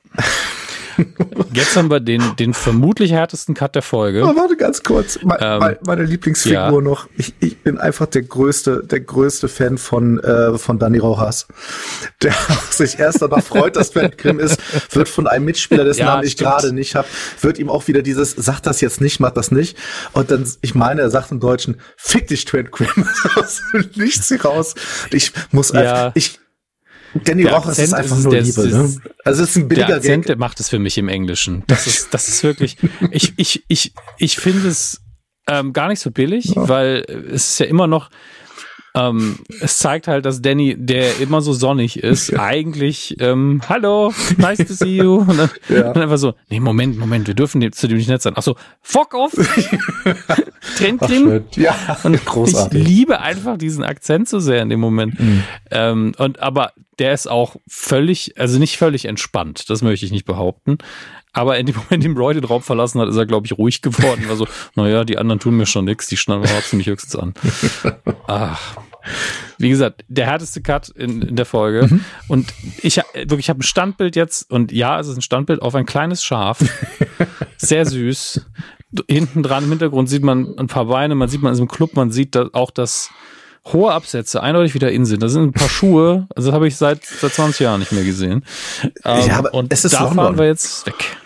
Jetzt 1.53 1.75
haben 1.75 1.89
wir 1.89 1.99
den, 1.99 2.35
den 2.37 2.53
vermutlich 2.53 3.11
härtesten 3.11 3.55
Cut 3.55 3.75
der 3.75 3.81
Folge. 3.81 4.23
Oh, 4.23 4.35
warte 4.35 4.57
ganz 4.57 4.83
kurz. 4.83 5.21
Me 5.23 5.37
ähm, 5.39 5.75
meine 5.85 6.03
Lieblingsfigur 6.03 6.59
ja. 6.59 6.81
noch. 6.81 7.07
Ich, 7.17 7.33
ich 7.39 7.59
bin 7.59 7.77
einfach 7.77 8.07
der 8.07 8.23
größte, 8.23 8.83
der 8.83 8.99
größte 9.01 9.47
Fan 9.47 9.77
von, 9.77 10.19
äh, 10.19 10.57
von 10.57 10.79
Danny 10.79 10.97
Rojas. 10.97 11.47
Der 12.21 12.33
sich 12.69 12.99
erst 12.99 13.21
danach 13.21 13.43
freut, 13.43 13.75
dass 13.75 13.91
Trent 13.91 14.17
Grimm 14.17 14.39
ist, 14.39 14.59
wird 14.95 15.09
von 15.09 15.27
einem 15.27 15.45
Mitspieler, 15.45 15.83
dessen 15.83 15.99
ja, 16.01 16.05
Namen 16.07 16.25
ich 16.25 16.37
gerade 16.37 16.73
nicht 16.73 16.95
habe, 16.95 17.07
wird 17.41 17.59
ihm 17.59 17.69
auch 17.69 17.87
wieder 17.87 18.01
dieses, 18.01 18.31
sag 18.31 18.61
das 18.61 18.81
jetzt 18.81 19.01
nicht, 19.01 19.19
mach 19.19 19.31
das 19.31 19.51
nicht. 19.51 19.77
Und 20.13 20.31
dann, 20.31 20.45
ich 20.61 20.75
meine, 20.75 21.01
er 21.01 21.09
sagt 21.09 21.31
im 21.31 21.39
Deutschen, 21.39 21.79
fick 21.95 22.27
dich, 22.27 22.45
Trent 22.45 22.71
Grimm. 22.71 23.07
Aus 23.35 23.61
nichts 23.95 24.33
raus. 24.43 24.75
Ich 25.11 25.31
muss 25.51 25.71
ja. 25.71 25.79
einfach, 25.79 26.11
ich, 26.15 26.39
Danny 27.23 27.43
der 27.43 27.53
Rojas 27.53 27.79
ist 27.79 27.93
einfach 27.93 28.17
ist, 28.17 28.23
nur 28.23 28.33
Liebe, 28.33 28.45
ist, 28.45 28.55
ne? 28.55 28.95
Also 29.23 29.43
es 29.43 29.51
ist 29.51 29.55
ein 29.57 29.67
billiger 29.67 29.87
der 29.87 29.95
Akzent, 29.97 30.23
Gag. 30.23 30.27
Der 30.27 30.37
macht 30.37 30.59
es 30.59 30.69
für 30.69 30.79
mich 30.79 30.97
im 30.97 31.07
Englischen. 31.09 31.63
Das 31.67 31.87
ist, 31.87 32.13
das 32.13 32.27
ist 32.27 32.43
wirklich, 32.43 32.77
ich, 33.11 33.33
ich, 33.37 33.63
ich, 33.67 33.93
ich 34.17 34.37
finde 34.37 34.67
es 34.67 35.01
ähm, 35.47 35.73
gar 35.73 35.87
nicht 35.87 35.99
so 35.99 36.11
billig, 36.11 36.45
ja. 36.55 36.67
weil 36.67 37.05
es 37.31 37.51
ist 37.51 37.59
ja 37.59 37.65
immer 37.67 37.87
noch, 37.87 38.09
ähm, 38.97 39.39
es 39.61 39.77
zeigt 39.77 40.07
halt, 40.07 40.25
dass 40.25 40.41
Danny, 40.41 40.75
der 40.77 41.19
immer 41.19 41.41
so 41.41 41.53
sonnig 41.53 42.01
ist, 42.03 42.29
ja. 42.29 42.41
eigentlich, 42.41 43.15
ähm, 43.19 43.61
hallo, 43.69 44.13
nice 44.37 44.57
to 44.59 44.73
see 44.73 44.97
you. 44.97 45.17
Und 45.17 45.37
dann, 45.37 45.49
ja. 45.69 45.93
dann 45.93 46.03
einfach 46.03 46.17
so, 46.17 46.33
nee, 46.49 46.59
Moment, 46.59 46.97
Moment, 46.97 47.27
wir 47.27 47.35
dürfen 47.35 47.61
dem, 47.61 47.71
zu 47.71 47.87
dem 47.87 47.97
nicht 47.97 48.09
nett 48.09 48.21
sein. 48.21 48.33
Ach 48.35 48.43
so, 48.43 48.55
fuck 48.81 49.13
off. 49.13 49.33
Trendcream. 50.77 51.43
Ja, 51.55 51.75
und 52.03 52.25
großartig. 52.25 52.81
Ich 52.81 52.87
liebe 52.87 53.19
einfach 53.21 53.57
diesen 53.57 53.83
Akzent 53.83 54.29
so 54.29 54.39
sehr 54.39 54.61
in 54.61 54.69
dem 54.69 54.79
Moment. 54.79 55.19
Mhm. 55.19 55.43
Ähm, 55.71 56.11
und 56.17 56.41
aber 56.41 56.73
der 56.99 57.13
ist 57.13 57.27
auch 57.29 57.57
völlig, 57.67 58.39
also 58.39 58.57
nicht 58.57 58.77
völlig 58.77 59.05
entspannt, 59.05 59.69
das 59.69 59.83
möchte 59.83 60.05
ich 60.05 60.11
nicht 60.11 60.25
behaupten. 60.25 60.79
Aber 61.37 61.59
in 61.59 61.67
dem 61.67 61.75
Moment, 61.75 61.91
in 61.91 62.01
dem 62.01 62.17
Roy 62.17 62.33
den 62.33 62.45
Raum 62.45 62.63
verlassen 62.63 62.99
hat, 62.99 63.09
ist 63.09 63.15
er, 63.15 63.27
glaube 63.27 63.45
ich, 63.45 63.55
ruhig 63.55 63.83
geworden. 63.83 64.25
Also, 64.27 64.47
naja, 64.73 65.03
die 65.03 65.19
anderen 65.19 65.39
tun 65.39 65.55
mir 65.55 65.67
schon 65.67 65.85
nichts, 65.85 66.07
die 66.07 66.17
schnappen 66.17 66.49
mich 66.71 66.87
höchstens 66.87 67.15
an. 67.15 67.35
Ach. 68.27 68.77
Wie 69.57 69.69
gesagt, 69.69 70.03
der 70.07 70.25
härteste 70.25 70.61
Cut 70.61 70.89
in, 70.89 71.21
in 71.21 71.35
der 71.35 71.45
Folge. 71.45 71.87
Mhm. 71.89 72.05
Und 72.27 72.53
ich 72.81 72.97
wirklich, 72.97 73.39
ich 73.39 73.49
habe 73.49 73.59
ein 73.59 73.63
Standbild 73.63 74.15
jetzt 74.15 74.49
und 74.51 74.71
ja, 74.71 74.99
es 74.99 75.07
ist 75.07 75.17
ein 75.17 75.21
Standbild 75.21 75.61
auf 75.61 75.75
ein 75.75 75.85
kleines 75.85 76.23
Schaf. 76.23 76.59
Sehr 77.57 77.85
süß. 77.85 78.45
Hinten 79.09 79.43
dran 79.43 79.65
im 79.65 79.69
Hintergrund 79.69 80.09
sieht 80.09 80.23
man 80.23 80.57
ein 80.57 80.67
paar 80.67 80.85
Beine, 80.85 81.15
man 81.15 81.27
sieht 81.27 81.41
man 81.41 81.51
in 81.51 81.55
diesem 81.55 81.67
Club, 81.67 81.95
man 81.95 82.11
sieht 82.11 82.35
da 82.35 82.49
auch 82.53 82.71
das 82.71 83.09
hohe 83.73 83.91
Absätze 83.91 84.41
eindeutig 84.41 84.73
wieder 84.73 84.91
in 84.91 85.05
sind. 85.05 85.21
Das 85.21 85.33
sind 85.33 85.43
ein 85.43 85.51
paar 85.51 85.69
Schuhe, 85.69 86.27
also 86.35 86.49
das 86.49 86.55
habe 86.55 86.67
ich 86.67 86.77
seit, 86.77 87.05
seit 87.05 87.33
20 87.33 87.59
Jahren 87.61 87.79
nicht 87.79 87.91
mehr 87.91 88.03
gesehen. 88.03 88.45
Ähm, 89.03 89.27
ja, 89.27 89.39
und 89.39 89.73
es 89.73 89.85
ist 89.85 89.93
da 89.93 90.03
London. 90.03 90.15
fahren 90.15 90.37
wir 90.37 90.45
jetzt 90.45 90.85
weg. 90.85 91.17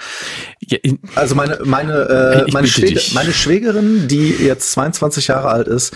Ja, 0.72 0.77
also 1.15 1.35
meine 1.35 1.60
meine 1.65 2.45
äh, 2.48 2.52
meine, 2.52 2.65
Schwäger, 2.65 3.02
meine 3.14 3.34
Schwägerin, 3.34 4.07
die 4.07 4.30
jetzt 4.30 4.72
22 4.72 5.27
Jahre 5.27 5.49
alt 5.49 5.68
ist, 5.68 5.93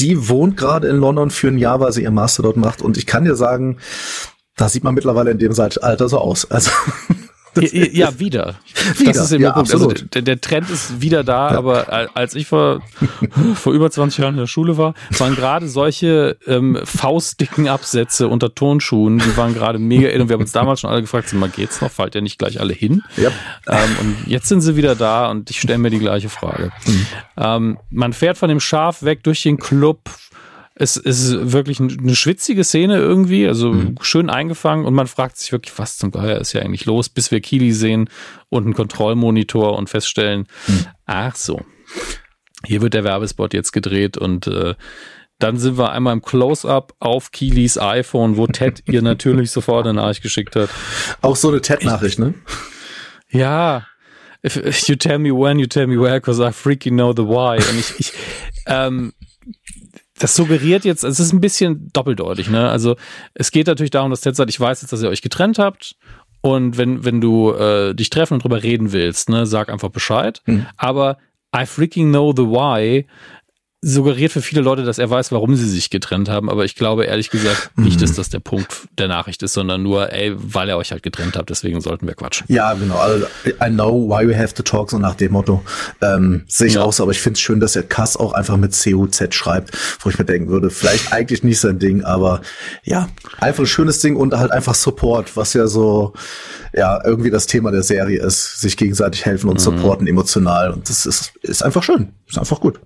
die 0.00 0.28
wohnt 0.28 0.58
gerade 0.58 0.86
in 0.86 0.96
London 0.96 1.30
für 1.30 1.48
ein 1.48 1.56
Jahr, 1.56 1.80
weil 1.80 1.92
sie 1.92 2.02
ihr 2.02 2.10
Master 2.10 2.42
dort 2.42 2.58
macht. 2.58 2.82
Und 2.82 2.98
ich 2.98 3.06
kann 3.06 3.24
dir 3.24 3.36
sagen, 3.36 3.78
da 4.54 4.68
sieht 4.68 4.84
man 4.84 4.94
mittlerweile 4.94 5.30
in 5.30 5.38
dem 5.38 5.58
Alter 5.58 6.08
so 6.10 6.18
aus. 6.18 6.50
Also 6.50 6.70
ja, 7.62 7.86
ja, 7.92 8.20
wieder. 8.20 8.56
wieder. 8.96 9.12
Das 9.12 9.16
ist 9.16 9.32
eben 9.32 9.42
ja, 9.42 9.50
der 9.50 9.54
Punkt. 9.54 9.72
Also 9.72 9.92
der, 9.92 10.22
der, 10.22 10.40
Trend 10.40 10.70
ist 10.70 11.00
wieder 11.00 11.24
da, 11.24 11.52
ja. 11.52 11.58
aber 11.58 12.10
als 12.14 12.34
ich 12.34 12.46
vor, 12.46 12.82
vor 13.54 13.72
über 13.72 13.90
20 13.90 14.18
Jahren 14.18 14.34
in 14.34 14.40
der 14.40 14.46
Schule 14.46 14.76
war, 14.76 14.94
waren 15.18 15.34
gerade 15.34 15.68
solche 15.68 16.36
ähm, 16.46 16.78
faustdicken 16.84 17.68
Absätze 17.68 18.28
unter 18.28 18.54
Tonschuhen, 18.54 19.18
die 19.18 19.36
waren 19.36 19.54
gerade 19.54 19.78
mega 19.78 20.08
in 20.08 20.22
und 20.22 20.28
wir 20.28 20.34
haben 20.34 20.42
uns 20.42 20.52
damals 20.52 20.80
schon 20.80 20.90
alle 20.90 21.00
gefragt, 21.00 21.32
mal 21.34 21.48
geht's 21.48 21.80
noch? 21.80 21.90
Fallt 21.90 22.14
ja 22.14 22.20
nicht 22.20 22.38
gleich 22.38 22.60
alle 22.60 22.72
hin? 22.72 23.02
Ja. 23.16 23.30
Ähm, 23.66 23.96
und 24.00 24.16
jetzt 24.26 24.48
sind 24.48 24.60
sie 24.60 24.76
wieder 24.76 24.94
da 24.94 25.30
und 25.30 25.50
ich 25.50 25.60
stelle 25.60 25.78
mir 25.78 25.90
die 25.90 25.98
gleiche 25.98 26.28
Frage. 26.28 26.70
Mhm. 26.86 27.06
Ähm, 27.36 27.78
man 27.90 28.12
fährt 28.12 28.38
von 28.38 28.48
dem 28.48 28.60
Schaf 28.60 29.02
weg 29.02 29.22
durch 29.24 29.42
den 29.42 29.58
Club, 29.58 30.10
es 30.80 30.96
ist 30.96 31.52
wirklich 31.52 31.80
eine 31.80 32.14
schwitzige 32.14 32.62
Szene 32.62 32.98
irgendwie, 32.98 33.48
also 33.48 33.72
mhm. 33.72 33.96
schön 34.00 34.30
eingefangen 34.30 34.86
und 34.86 34.94
man 34.94 35.08
fragt 35.08 35.36
sich 35.36 35.50
wirklich, 35.50 35.76
was 35.76 35.98
zum 35.98 36.12
Geier 36.12 36.40
ist 36.40 36.52
ja 36.52 36.62
eigentlich 36.62 36.86
los, 36.86 37.08
bis 37.08 37.32
wir 37.32 37.40
Kili 37.40 37.72
sehen 37.72 38.08
und 38.48 38.64
einen 38.64 38.74
Kontrollmonitor 38.74 39.76
und 39.76 39.90
feststellen, 39.90 40.46
mhm. 40.68 40.86
ach 41.04 41.34
so, 41.34 41.62
hier 42.64 42.80
wird 42.80 42.94
der 42.94 43.02
Werbespot 43.02 43.54
jetzt 43.54 43.72
gedreht 43.72 44.16
und 44.16 44.46
äh, 44.46 44.76
dann 45.40 45.56
sind 45.56 45.78
wir 45.78 45.90
einmal 45.90 46.12
im 46.12 46.22
Close-up 46.22 46.94
auf 47.00 47.32
Kilis 47.32 47.76
iPhone, 47.76 48.36
wo 48.36 48.46
Ted 48.46 48.84
ihr 48.88 49.02
natürlich 49.02 49.50
sofort 49.50 49.84
eine 49.84 49.94
Nachricht 49.94 50.22
geschickt 50.22 50.54
hat. 50.54 50.70
Auch 51.22 51.36
so 51.36 51.48
eine 51.48 51.60
Ted-Nachricht, 51.60 52.18
ne? 52.18 52.34
Ja. 53.30 53.86
If, 54.42 54.56
if 54.56 54.88
you 54.88 54.94
tell 54.94 55.18
me 55.18 55.30
when, 55.30 55.58
you 55.58 55.66
tell 55.66 55.86
me 55.86 56.00
where, 56.00 56.18
because 56.18 56.40
I 56.40 56.50
freaking 56.50 56.94
know 56.94 57.12
the 57.12 57.24
why. 57.24 57.58
Und 57.58 57.78
ich, 57.78 57.94
ich 57.98 58.12
ähm, 58.66 59.12
das 60.18 60.34
suggeriert 60.34 60.84
jetzt, 60.84 61.04
es 61.04 61.20
ist 61.20 61.32
ein 61.32 61.40
bisschen 61.40 61.90
doppeldeutig, 61.92 62.50
ne? 62.50 62.68
Also 62.68 62.96
es 63.34 63.50
geht 63.50 63.66
natürlich 63.66 63.90
darum, 63.90 64.10
dass 64.10 64.20
Ted 64.20 64.36
sagt, 64.36 64.50
ich 64.50 64.60
weiß 64.60 64.82
jetzt, 64.82 64.92
dass 64.92 65.02
ihr 65.02 65.08
euch 65.08 65.22
getrennt 65.22 65.58
habt. 65.58 65.96
Und 66.40 66.76
wenn, 66.78 67.04
wenn 67.04 67.20
du 67.20 67.52
äh, 67.52 67.94
dich 67.94 68.10
treffen 68.10 68.34
und 68.34 68.44
drüber 68.44 68.62
reden 68.62 68.92
willst, 68.92 69.28
ne, 69.28 69.44
sag 69.44 69.70
einfach 69.70 69.88
Bescheid. 69.88 70.40
Mhm. 70.46 70.66
Aber 70.76 71.18
I 71.56 71.66
freaking 71.66 72.10
know 72.10 72.32
the 72.32 72.42
why 72.42 73.06
suggeriert 73.80 74.32
für 74.32 74.42
viele 74.42 74.60
Leute, 74.60 74.82
dass 74.82 74.98
er 74.98 75.08
weiß, 75.08 75.30
warum 75.30 75.54
sie 75.54 75.68
sich 75.68 75.88
getrennt 75.88 76.28
haben, 76.28 76.50
aber 76.50 76.64
ich 76.64 76.74
glaube 76.74 77.04
ehrlich 77.04 77.30
gesagt 77.30 77.70
nicht, 77.76 78.02
dass 78.02 78.12
mhm. 78.12 78.16
das 78.16 78.28
der 78.28 78.40
Punkt 78.40 78.88
der 78.98 79.06
Nachricht 79.06 79.40
ist, 79.44 79.52
sondern 79.52 79.84
nur, 79.84 80.12
ey, 80.12 80.34
weil 80.36 80.68
er 80.68 80.78
euch 80.78 80.90
halt 80.90 81.04
getrennt 81.04 81.36
habt, 81.36 81.48
deswegen 81.48 81.80
sollten 81.80 82.08
wir 82.08 82.14
quatschen. 82.14 82.44
Ja, 82.48 82.74
genau. 82.74 82.96
Also, 82.96 83.26
I 83.46 83.70
know 83.70 84.08
why 84.08 84.26
we 84.26 84.36
have 84.36 84.52
to 84.54 84.64
talk, 84.64 84.90
so 84.90 84.98
nach 84.98 85.14
dem 85.14 85.30
Motto. 85.30 85.62
Ähm, 86.02 86.42
sehe 86.48 86.66
ich 86.66 86.74
ja. 86.74 86.82
auch 86.82 86.92
so, 86.92 87.04
aber 87.04 87.12
ich 87.12 87.20
finde 87.20 87.34
es 87.34 87.40
schön, 87.40 87.60
dass 87.60 87.76
er 87.76 87.84
Kass 87.84 88.16
auch 88.16 88.32
einfach 88.32 88.56
mit 88.56 88.72
CUZ 88.72 89.32
schreibt, 89.32 89.70
wo 90.00 90.10
ich 90.10 90.18
mir 90.18 90.24
denken 90.24 90.48
würde, 90.48 90.70
vielleicht 90.70 91.12
eigentlich 91.12 91.44
nicht 91.44 91.60
sein 91.60 91.78
Ding, 91.78 92.02
aber 92.02 92.40
ja, 92.82 93.08
einfach 93.38 93.62
ein 93.62 93.66
schönes 93.66 94.00
Ding 94.00 94.16
und 94.16 94.36
halt 94.36 94.50
einfach 94.50 94.74
Support, 94.74 95.36
was 95.36 95.54
ja 95.54 95.68
so, 95.68 96.14
ja, 96.72 97.00
irgendwie 97.04 97.30
das 97.30 97.46
Thema 97.46 97.70
der 97.70 97.84
Serie 97.84 98.20
ist, 98.20 98.60
sich 98.60 98.76
gegenseitig 98.76 99.24
helfen 99.24 99.48
und 99.48 99.54
mhm. 99.54 99.60
supporten 99.60 100.08
emotional 100.08 100.72
und 100.72 100.88
das 100.88 101.06
ist, 101.06 101.32
ist 101.42 101.62
einfach 101.62 101.84
schön, 101.84 102.08
ist 102.26 102.38
einfach 102.38 102.58
gut. 102.58 102.80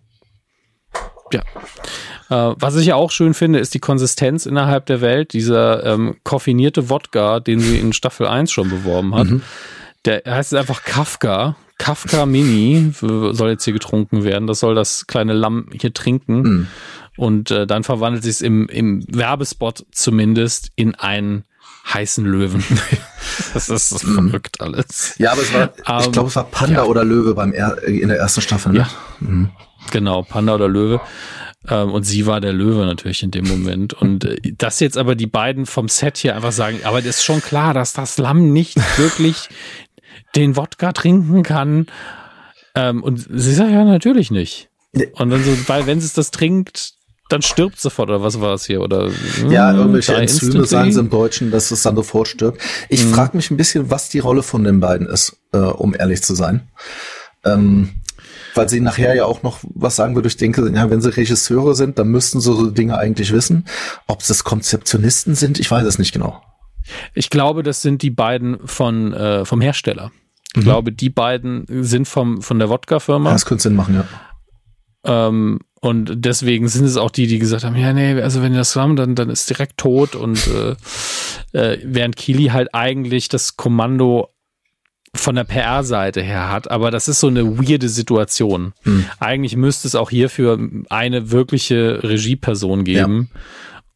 Ja. 1.35 1.43
Äh, 2.33 2.55
was 2.59 2.77
ich 2.77 2.93
auch 2.93 3.11
schön 3.11 3.35
finde, 3.35 3.59
ist 3.59 3.75
die 3.75 3.79
Konsistenz 3.79 4.47
innerhalb 4.47 4.87
der 4.87 5.01
Welt. 5.01 5.33
Dieser 5.33 5.85
ähm, 5.85 6.17
koffinierte 6.25 6.89
Wodka, 6.89 7.41
den 7.41 7.61
sie 7.61 7.79
in 7.79 7.93
Staffel 7.93 8.27
1 8.27 8.51
schon 8.51 8.71
beworben 8.71 9.15
hat. 9.15 9.29
Mhm. 9.29 9.43
Der 10.05 10.23
heißt 10.27 10.55
einfach 10.55 10.83
Kafka. 10.83 11.57
Kafka 11.79 12.27
Mini 12.27 12.93
soll 13.01 13.51
jetzt 13.51 13.65
hier 13.65 13.73
getrunken 13.73 14.25
werden. 14.25 14.47
Das 14.47 14.61
soll 14.61 14.75
das 14.75 15.07
kleine 15.07 15.33
Lamm 15.33 15.67
hier 15.73 15.93
trinken. 15.93 16.43
Mhm. 16.43 16.67
Und 17.17 17.51
äh, 17.51 17.67
dann 17.67 17.85
verwandelt 17.85 18.25
sich 18.25 18.37
es 18.37 18.41
im, 18.41 18.69
im 18.69 19.05
Werbespot 19.09 19.85
zumindest 19.93 20.71
in 20.77 20.95
einen 20.95 21.45
heißen 21.93 22.25
Löwen. 22.25 22.65
das 23.55 23.69
ist 23.69 24.07
mhm. 24.07 24.29
verrückt 24.29 24.61
alles. 24.61 25.17
Ja, 25.19 25.33
aber 25.33 25.43
es 25.43 25.53
war, 25.53 25.73
um, 25.87 26.05
ich 26.05 26.13
glaube, 26.13 26.29
es 26.29 26.37
war 26.37 26.45
Panda 26.45 26.83
ja. 26.83 26.85
oder 26.85 27.05
Löwe 27.05 27.35
beim 27.35 27.53
er 27.53 27.83
in 27.83 28.09
der 28.09 28.19
ersten 28.19 28.41
Staffel. 28.41 28.73
Ne? 28.73 28.79
Ja. 28.79 28.91
Mhm. 29.21 29.51
Genau, 29.91 30.23
Panda 30.23 30.55
oder 30.55 30.69
Löwe. 30.69 31.01
Ähm, 31.69 31.93
und 31.93 32.05
sie 32.05 32.27
war 32.27 32.41
der 32.41 32.53
Löwe 32.53 32.85
natürlich 32.85 33.23
in 33.23 33.31
dem 33.31 33.47
Moment. 33.47 33.95
Und 33.95 34.25
äh, 34.25 34.53
dass 34.57 34.81
jetzt 34.81 34.99
aber 34.99 35.15
die 35.15 35.27
beiden 35.27 35.67
vom 35.67 35.89
Set 35.89 36.19
hier 36.19 36.35
einfach 36.35 36.53
sagen, 36.53 36.81
aber 36.85 37.01
das 37.01 37.19
ist 37.19 37.25
schon 37.25 37.41
klar, 37.41 37.75
dass 37.75 37.93
das 37.93 38.19
Lamm 38.19 38.53
nicht 38.53 38.77
wirklich 38.99 39.49
den 40.35 40.57
Wodka 40.57 40.93
trinken 40.93 41.43
kann. 41.43 41.87
Ähm, 42.75 43.03
und 43.03 43.27
sie 43.31 43.55
sagt 43.55 43.71
ja 43.71 43.85
natürlich 43.85 44.31
nicht. 44.31 44.69
Und 45.15 45.31
dann 45.31 45.43
so, 45.43 45.51
weil 45.69 45.87
wenn 45.87 45.99
es 45.99 46.13
das 46.13 46.31
trinkt, 46.31 46.95
dann 47.29 47.41
stirbt 47.41 47.81
sofort 47.81 48.11
oder 48.11 48.23
was 48.23 48.41
war 48.41 48.55
es 48.55 48.67
hier 48.67 48.83
oder 48.83 49.09
ja 49.49 49.71
hm, 49.71 49.79
irgendwelche 49.79 50.15
Enzyme 50.15 50.67
sagen 50.67 50.93
sie 50.93 51.01
im 51.01 51.09
Deutschen, 51.09 51.51
dass 51.51 51.71
es 51.71 51.83
dann 51.83 51.97
sofort 51.97 52.29
stirbt. 52.29 52.61
Ich 52.91 53.05
mhm. 53.05 53.15
frage 53.15 53.37
mich 53.37 53.51
ein 53.51 53.57
bisschen, 53.57 53.91
was 53.91 54.11
die 54.11 54.19
Rolle 54.19 54.43
von 54.43 54.65
den 54.65 54.81
beiden 54.81 55.07
ist, 55.07 55.37
äh, 55.53 55.59
um 55.59 55.95
ehrlich 55.95 56.23
zu 56.23 56.35
sein. 56.35 56.69
Ähm, 57.45 57.95
weil 58.55 58.69
sie 58.69 58.81
nachher 58.81 59.15
ja 59.15 59.25
auch 59.25 59.43
noch 59.43 59.59
was 59.75 59.97
sagen 59.97 60.15
würde. 60.15 60.29
Ich 60.29 60.37
denke, 60.37 60.71
ja, 60.75 60.91
wenn 60.91 61.01
sie 61.01 61.17
Regisseure 61.17 61.75
sind, 61.75 61.99
dann 61.99 62.09
müssten 62.09 62.41
sie 62.41 62.53
so 62.53 62.71
Dinge 62.71 62.99
eigentlich 62.99 63.33
wissen. 63.33 63.67
Ob 64.07 64.21
es 64.21 64.45
Konzeptionisten 64.45 65.35
sind, 65.35 65.59
ich 65.61 65.71
weiß 65.71 65.85
es 65.85 65.99
nicht 65.99 66.13
genau. 66.13 66.43
Ich 67.15 67.31
glaube, 67.31 67.63
das 67.63 67.83
sind 67.83 68.03
die 68.03 68.11
beiden 68.11 68.59
von 68.67 69.13
äh, 69.13 69.45
vom 69.45 69.61
Hersteller. 69.61 70.11
Ich 70.55 70.59
mhm. 70.59 70.65
glaube, 70.65 70.93
die 70.93 71.11
beiden 71.11 71.65
sind 71.69 72.09
vom 72.09 72.43
von 72.43 72.59
der 72.59 72.69
Wodka-Firma. 72.69 73.31
Ja, 73.31 73.35
das 73.35 73.47
könnte 73.47 73.63
Sinn 73.63 73.75
machen, 73.75 73.95
ja. 73.95 74.07
Ähm, 75.05 75.61
und 75.81 76.13
deswegen 76.15 76.69
sind 76.69 76.85
es 76.85 76.97
auch 76.97 77.11
die, 77.11 77.27
die 77.27 77.41
gesagt 77.41 77.65
haben, 77.65 77.75
ja, 77.75 77.93
nee, 77.93 78.21
also 78.23 78.41
wenn 78.41 78.53
die 78.53 78.59
das 78.59 78.77
haben, 78.77 78.95
dann, 78.95 79.17
dann 79.17 79.31
ist 79.31 79.51
direkt 79.51 79.79
tot. 79.79 80.15
Und 80.15 80.47
äh, 80.47 80.77
äh, 81.59 81.79
während 81.85 82.15
Kili 82.15 82.47
halt 82.47 82.73
eigentlich 82.73 83.29
das 83.29 83.57
Kommando 83.57 84.29
von 85.15 85.35
der 85.35 85.45
PR-Seite 85.45 86.23
her 86.23 86.51
hat, 86.51 86.71
aber 86.71 86.91
das 86.91 87.07
ist 87.07 87.21
so 87.21 87.27
eine 87.27 87.59
weirde 87.59 87.89
Situation. 87.89 88.73
Hm. 88.83 89.05
Eigentlich 89.21 89.57
müsste 89.57 89.87
es 89.87 89.95
auch 89.95 90.11
hierfür 90.11 90.59
eine 90.89 91.31
wirkliche 91.31 92.03
Regieperson 92.03 92.85
geben. 92.85 93.29
Ja. 93.33 93.41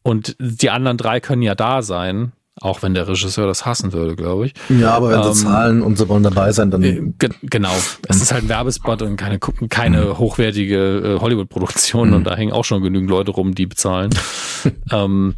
Und 0.03 0.35
die 0.39 0.69
anderen 0.69 0.97
drei 0.97 1.19
können 1.19 1.41
ja 1.41 1.55
da 1.55 1.81
sein, 1.81 2.33
auch 2.59 2.81
wenn 2.81 2.93
der 2.93 3.07
Regisseur 3.07 3.47
das 3.47 3.65
hassen 3.65 3.93
würde, 3.93 4.15
glaube 4.15 4.47
ich. 4.47 4.53
Ja, 4.69 4.91
aber 4.91 5.09
wenn 5.09 5.21
ähm, 5.21 5.33
sie 5.33 5.43
zahlen 5.43 5.81
und 5.81 5.97
sie 5.97 6.07
wollen 6.07 6.23
dabei 6.23 6.51
sein, 6.51 6.71
dann. 6.71 6.83
Äh, 6.83 7.01
genau. 7.43 7.73
Es 8.07 8.21
ist 8.21 8.31
halt 8.31 8.43
ein 8.43 8.49
Werbespot 8.49 9.01
und 9.01 9.17
keine, 9.17 9.39
keine 9.69 10.05
mhm. 10.05 10.17
hochwertige 10.17 11.15
äh, 11.17 11.19
Hollywood-Produktion 11.19 12.09
mhm. 12.09 12.15
und 12.15 12.23
da 12.25 12.35
hängen 12.35 12.53
auch 12.53 12.65
schon 12.65 12.81
genügend 12.81 13.09
Leute 13.09 13.31
rum, 13.31 13.53
die 13.53 13.65
bezahlen. 13.65 14.11
ähm, 14.91 15.35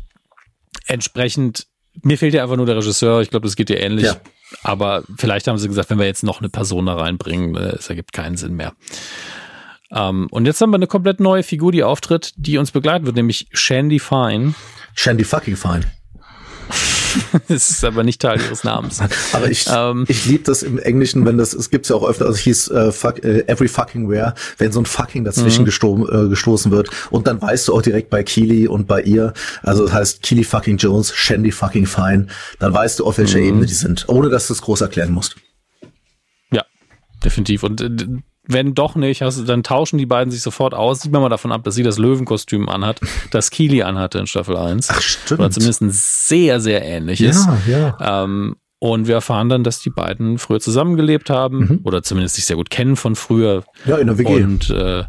entsprechend, 0.87 1.67
mir 2.03 2.17
fehlt 2.17 2.33
ja 2.33 2.43
einfach 2.43 2.57
nur 2.57 2.65
der 2.65 2.77
Regisseur. 2.77 3.21
Ich 3.21 3.29
glaube, 3.29 3.47
das 3.47 3.55
geht 3.55 3.69
dir 3.69 3.79
ähnlich. 3.79 4.05
Ja. 4.05 4.17
Aber 4.63 5.03
vielleicht 5.17 5.47
haben 5.47 5.57
sie 5.57 5.67
gesagt, 5.67 5.89
wenn 5.89 5.99
wir 5.99 6.05
jetzt 6.05 6.23
noch 6.23 6.39
eine 6.39 6.49
Person 6.49 6.85
da 6.85 6.95
reinbringen, 6.95 7.55
äh, 7.55 7.75
es 7.75 7.89
ergibt 7.89 8.13
keinen 8.13 8.37
Sinn 8.37 8.55
mehr. 8.55 8.73
Ähm, 9.91 10.27
und 10.31 10.45
jetzt 10.45 10.61
haben 10.61 10.71
wir 10.71 10.75
eine 10.75 10.87
komplett 10.87 11.19
neue 11.19 11.43
Figur, 11.43 11.71
die 11.71 11.83
auftritt, 11.83 12.33
die 12.35 12.57
uns 12.57 12.71
begleiten 12.71 13.05
wird, 13.05 13.15
nämlich 13.15 13.47
Shandy 13.51 13.99
Fine. 13.99 14.53
Shandy 14.95 15.23
fucking 15.23 15.55
Fine. 15.55 15.85
das 17.47 17.69
ist 17.69 17.83
aber 17.83 18.03
nicht 18.03 18.21
Teil 18.21 18.39
ihres 18.39 18.63
Namens. 18.63 19.01
Aber 19.33 19.49
ich, 19.49 19.65
ähm, 19.71 20.05
ich 20.07 20.25
liebe 20.25 20.43
das 20.43 20.63
im 20.63 20.77
Englischen, 20.77 21.25
wenn 21.25 21.37
das, 21.37 21.53
es 21.53 21.69
gibt's 21.69 21.89
ja 21.89 21.95
auch 21.95 22.07
öfter, 22.07 22.25
also 22.25 22.37
hieß 22.37 22.71
uh, 22.71 22.91
fuck, 22.91 23.19
uh, 23.23 23.41
every 23.47 23.67
fucking 23.67 24.09
where, 24.09 24.33
wenn 24.57 24.71
so 24.71 24.79
ein 24.79 24.85
fucking 24.85 25.23
dazwischen 25.23 25.61
mhm. 25.61 25.65
gesto 25.65 26.07
äh, 26.09 26.29
gestoßen 26.29 26.71
wird. 26.71 26.89
Und 27.09 27.27
dann 27.27 27.41
weißt 27.41 27.67
du 27.67 27.75
auch 27.75 27.81
direkt 27.81 28.09
bei 28.09 28.23
Keely 28.23 28.67
und 28.67 28.87
bei 28.87 29.01
ihr, 29.01 29.33
also 29.63 29.85
das 29.85 29.93
heißt 29.93 30.23
Keely 30.23 30.43
fucking 30.43 30.77
Jones, 30.77 31.13
Shandy 31.13 31.51
fucking 31.51 31.85
Fine, 31.85 32.27
dann 32.59 32.73
weißt 32.73 32.99
du, 32.99 33.05
auf 33.05 33.17
welcher 33.17 33.39
mhm. 33.39 33.45
Ebene 33.45 33.65
die 33.65 33.73
sind, 33.73 34.05
ohne 34.07 34.29
dass 34.29 34.47
du 34.47 34.53
es 34.53 34.61
groß 34.61 34.81
erklären 34.81 35.11
musst. 35.11 35.35
Ja, 36.51 36.65
definitiv. 37.23 37.63
Und 37.63 37.81
äh, 37.81 37.89
wenn 38.49 38.73
doch 38.73 38.95
nicht, 38.95 39.21
also, 39.21 39.45
dann 39.45 39.63
tauschen 39.63 39.97
die 39.97 40.07
beiden 40.07 40.31
sich 40.31 40.41
sofort 40.41 40.73
aus. 40.73 41.01
Sieht 41.01 41.11
man 41.11 41.21
mal 41.21 41.29
davon 41.29 41.51
ab, 41.51 41.63
dass 41.63 41.75
sie 41.75 41.83
das 41.83 41.97
Löwenkostüm 41.99 42.67
anhat, 42.67 42.99
das 43.31 43.51
Kili 43.51 43.83
anhatte 43.83 44.17
in 44.17 44.27
Staffel 44.27 44.57
1. 44.57 44.89
Ach, 44.89 45.01
stimmt. 45.01 45.39
Oder 45.39 45.51
zumindest 45.51 45.81
ein 45.81 45.91
sehr, 45.91 46.59
sehr 46.59 46.83
ähnliches. 46.83 47.47
Ja, 47.67 47.97
ja. 47.99 48.23
Ähm, 48.23 48.55
und 48.79 49.07
wir 49.07 49.15
erfahren 49.15 49.49
dann, 49.49 49.63
dass 49.63 49.81
die 49.81 49.89
beiden 49.89 50.37
früher 50.37 50.59
zusammengelebt 50.59 51.29
haben 51.29 51.59
mhm. 51.59 51.79
oder 51.83 52.01
zumindest 52.01 52.35
sich 52.35 52.45
sehr 52.45 52.55
gut 52.55 52.69
kennen 52.69 52.95
von 52.95 53.15
früher. 53.15 53.63
Ja, 53.85 53.97
in 53.97 54.07
der 54.07 54.17
WG. 54.17 54.43
Und 54.43 54.69
äh, 54.69 55.03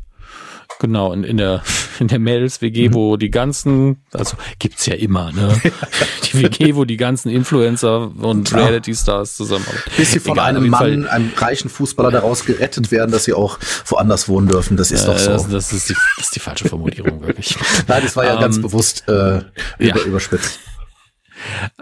Genau, 0.80 1.12
in, 1.12 1.24
in 1.24 1.36
der, 1.36 1.62
in 2.00 2.08
der 2.08 2.18
Mädels-WG, 2.18 2.88
mhm. 2.88 2.94
wo 2.94 3.16
die 3.18 3.30
ganzen, 3.30 3.98
also 4.12 4.36
gibt's 4.58 4.86
ja 4.86 4.94
immer, 4.94 5.30
ne? 5.30 5.60
die 6.32 6.42
WG, 6.42 6.74
wo 6.74 6.86
die 6.86 6.96
ganzen 6.96 7.28
Influencer 7.28 8.10
und 8.16 8.52
Reality-Stars 8.52 9.36
zusammenarbeiten. 9.36 9.90
Bis 9.98 10.12
sie 10.12 10.20
von 10.20 10.32
Egal, 10.32 10.46
einem 10.46 10.68
Mann, 10.68 11.06
einem 11.06 11.32
reichen 11.36 11.68
Fußballer 11.68 12.10
daraus 12.10 12.46
gerettet 12.46 12.90
werden, 12.90 13.12
dass 13.12 13.24
sie 13.24 13.34
auch 13.34 13.58
woanders 13.86 14.26
wohnen 14.26 14.48
dürfen. 14.48 14.78
Das 14.78 14.90
ist 14.90 15.04
äh, 15.04 15.06
doch 15.06 15.18
so. 15.18 15.30
Das, 15.32 15.48
das, 15.48 15.72
ist 15.74 15.90
die, 15.90 15.94
das 16.16 16.26
ist 16.26 16.36
die 16.36 16.40
falsche 16.40 16.66
Formulierung, 16.66 17.20
wirklich. 17.20 17.58
Nein, 17.86 18.02
das 18.02 18.16
war 18.16 18.24
ja 18.24 18.36
um, 18.36 18.40
ganz 18.40 18.56
ähm, 18.56 18.62
bewusst 18.62 19.04
äh, 19.06 19.12
über, 19.12 19.44
ja. 19.78 19.96
überspitzt. 19.98 20.60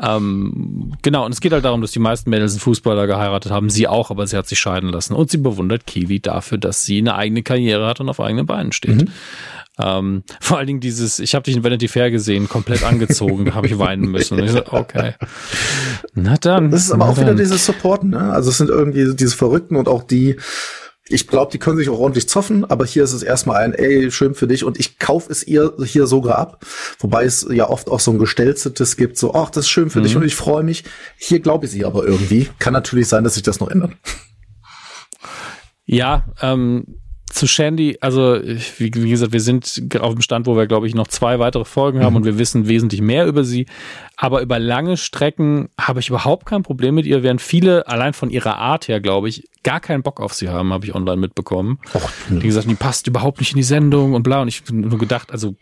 Ähm, 0.03 0.93
genau, 1.03 1.25
und 1.25 1.33
es 1.33 1.41
geht 1.41 1.53
halt 1.53 1.65
darum, 1.65 1.81
dass 1.81 1.93
die 1.93 1.99
meisten 1.99 2.31
Mädels 2.31 2.53
einen 2.53 2.61
Fußballer 2.61 3.07
geheiratet 3.07 3.53
haben. 3.53 3.71
Sie 3.71 3.89
auch, 3.89 4.11
aber 4.11 4.27
sie 4.27 4.37
hat 4.37 4.47
sich 4.47 4.59
scheiden 4.59 4.91
lassen. 4.91 5.15
Und 5.15 5.31
sie 5.31 5.39
bewundert 5.39 5.87
Kiwi 5.87 6.21
dafür, 6.21 6.59
dass 6.59 6.85
sie 6.85 6.99
eine 6.99 7.15
eigene 7.15 7.43
Karriere 7.43 7.87
hat 7.87 8.01
und 8.01 8.09
auf 8.09 8.21
eigenen 8.21 8.47
Beinen 8.47 8.73
steht. 8.73 9.03
Mhm. 9.03 9.09
Ähm, 9.81 10.23
vor 10.41 10.59
allen 10.59 10.67
Dingen 10.67 10.81
dieses, 10.81 11.21
ich 11.21 11.35
habe 11.35 11.45
dich 11.45 11.57
in 11.57 11.63
Vanity 11.63 11.87
Fair 11.87 12.11
gesehen, 12.11 12.49
komplett 12.49 12.83
angezogen, 12.83 13.45
da 13.45 13.55
habe 13.55 13.69
ich 13.69 13.79
weinen 13.79 14.07
müssen. 14.11 14.39
Und 14.39 14.45
ich 14.45 14.51
so, 14.51 14.67
okay. 14.73 15.15
Na 16.15 16.35
dann. 16.37 16.71
Das 16.71 16.83
ist 16.83 16.91
aber 16.91 17.07
auch 17.07 17.15
dann. 17.15 17.27
wieder 17.27 17.35
dieses 17.35 17.65
Supporten, 17.65 18.11
ne? 18.11 18.33
Also 18.33 18.51
es 18.51 18.59
sind 18.59 18.71
irgendwie 18.71 19.15
diese 19.15 19.37
Verrückten 19.37 19.77
und 19.77 19.89
auch 19.89 20.03
die, 20.03 20.37
ich 21.09 21.27
glaube, 21.27 21.51
die 21.51 21.59
können 21.59 21.79
sich 21.79 21.89
auch 21.89 21.99
ordentlich 21.99 22.29
zoffen, 22.29 22.65
aber 22.65 22.85
hier 22.85 23.05
ist 23.05 23.13
es 23.13 23.23
erstmal 23.23 23.63
ein, 23.63 23.75
ey, 23.75 24.11
schön 24.11 24.35
für 24.35 24.47
dich 24.47 24.65
und 24.65 24.79
ich 24.79 24.99
kauf 24.99 25.29
es 25.31 25.47
ihr 25.47 25.75
hier 25.85 26.07
sogar 26.07 26.39
ab. 26.39 26.65
Wobei 26.99 27.25
es 27.25 27.47
ja 27.51 27.69
oft 27.69 27.89
auch 27.89 28.01
so 28.01 28.11
ein 28.11 28.19
gestelzetes 28.19 28.97
gibt, 28.97 29.19
so, 29.19 29.35
ach, 29.35 29.51
das 29.51 29.65
ist 29.65 29.71
schön 29.71 29.91
für 29.91 30.01
mhm. 30.01 30.05
dich 30.05 30.17
und 30.17 30.25
ich 30.25 30.35
freue 30.35 30.63
mich. 30.63 30.85
Hier 31.17 31.41
glaube 31.41 31.67
ich 31.67 31.73
sie 31.73 31.85
aber 31.85 32.05
irgendwie. 32.05 32.49
Kann 32.59 32.73
natürlich 32.73 33.09
sein, 33.09 33.25
dass 33.25 33.35
sich 33.35 33.43
das 33.43 33.61
noch 33.61 33.69
ändert. 33.69 33.93
Ja, 35.87 36.27
ähm, 36.43 36.99
zu 37.29 37.47
Shandy, 37.47 37.99
also 38.01 38.39
wie, 38.43 38.93
wie, 38.95 39.11
gesagt, 39.11 39.33
wir 39.33 39.41
sind 39.41 39.83
auf 40.01 40.15
dem 40.15 40.23
Stand, 40.23 40.47
wo 40.47 40.57
wir, 40.57 40.67
glaube 40.67 40.87
ich, 40.87 40.95
noch 40.95 41.09
zwei 41.09 41.39
weitere 41.39 41.65
Folgen 41.65 42.01
haben 42.03 42.13
mhm. 42.13 42.19
und 42.19 42.25
wir 42.25 42.39
wissen 42.39 42.69
wesentlich 42.69 43.01
mehr 43.01 43.27
über 43.27 43.45
sie. 43.45 43.67
Aber 44.17 44.43
über 44.43 44.59
lange 44.59 44.97
Strecken 44.97 45.69
habe 45.81 46.01
ich 46.01 46.09
überhaupt 46.09 46.47
kein 46.47 46.63
Problem 46.63 46.95
mit 46.95 47.07
ihr, 47.07 47.23
während 47.23 47.41
viele 47.41 47.87
allein 47.87 48.13
von 48.13 48.31
ihrer 48.31 48.57
Art 48.57 48.89
her, 48.89 49.01
glaube 49.01 49.29
ich, 49.29 49.49
gar 49.63 49.81
keinen 49.81 50.03
Bock 50.03 50.21
auf 50.21 50.35
sie 50.35 50.49
haben, 50.49 50.73
habe 50.73 50.87
ich 50.87 50.95
online 50.95 51.19
mitbekommen. 51.19 51.79
Och, 51.95 52.11
die 52.29 52.47
gesagt, 52.47 52.69
die 52.69 52.75
passt 52.75 53.07
überhaupt 53.07 53.39
nicht 53.41 53.53
in 53.53 53.59
die 53.59 53.63
Sendung 53.63 54.15
und 54.15 54.23
bla. 54.23 54.43
Und 54.43 54.49
ich 54.49 54.63
habe 54.63 54.75
nur 54.75 54.99
gedacht, 54.99 55.31
also 55.31 55.55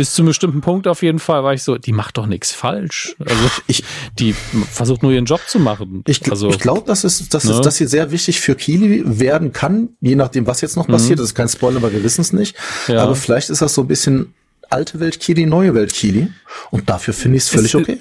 bis 0.00 0.14
zu 0.14 0.22
einem 0.22 0.28
bestimmten 0.28 0.62
Punkt 0.62 0.88
auf 0.88 1.02
jeden 1.02 1.18
Fall 1.18 1.44
war 1.44 1.52
ich 1.52 1.62
so, 1.62 1.76
die 1.76 1.92
macht 1.92 2.16
doch 2.16 2.24
nichts 2.24 2.52
falsch. 2.52 3.16
Also 3.18 3.50
ich, 3.66 3.84
die 4.18 4.32
versucht 4.32 5.02
nur 5.02 5.12
ihren 5.12 5.26
Job 5.26 5.42
zu 5.46 5.58
machen. 5.58 6.02
Ich, 6.06 6.30
also, 6.30 6.48
ich 6.48 6.58
glaube, 6.58 6.86
dass 6.86 7.04
es, 7.04 7.28
dass 7.28 7.44
ne? 7.44 7.52
es, 7.52 7.60
dass 7.60 7.76
hier 7.76 7.86
sehr 7.86 8.10
wichtig 8.10 8.40
für 8.40 8.54
Kili 8.54 9.02
werden 9.04 9.52
kann, 9.52 9.90
je 10.00 10.14
nachdem, 10.14 10.46
was 10.46 10.62
jetzt 10.62 10.78
noch 10.78 10.88
mhm. 10.88 10.92
passiert. 10.92 11.18
Das 11.18 11.26
ist 11.26 11.34
kein 11.34 11.50
Spoiler, 11.50 11.76
aber 11.76 11.92
wir 11.92 12.02
wissen 12.02 12.22
es 12.22 12.32
nicht. 12.32 12.56
Ja. 12.88 13.02
Aber 13.02 13.14
vielleicht 13.14 13.50
ist 13.50 13.60
das 13.60 13.74
so 13.74 13.82
ein 13.82 13.88
bisschen 13.88 14.32
alte 14.70 15.00
Welt 15.00 15.20
Kili, 15.20 15.44
neue 15.44 15.74
Welt 15.74 15.92
Kili. 15.92 16.32
Und 16.70 16.88
dafür 16.88 17.12
finde 17.12 17.36
ich 17.36 17.42
es 17.42 17.50
völlig 17.50 17.74
okay. 17.74 18.00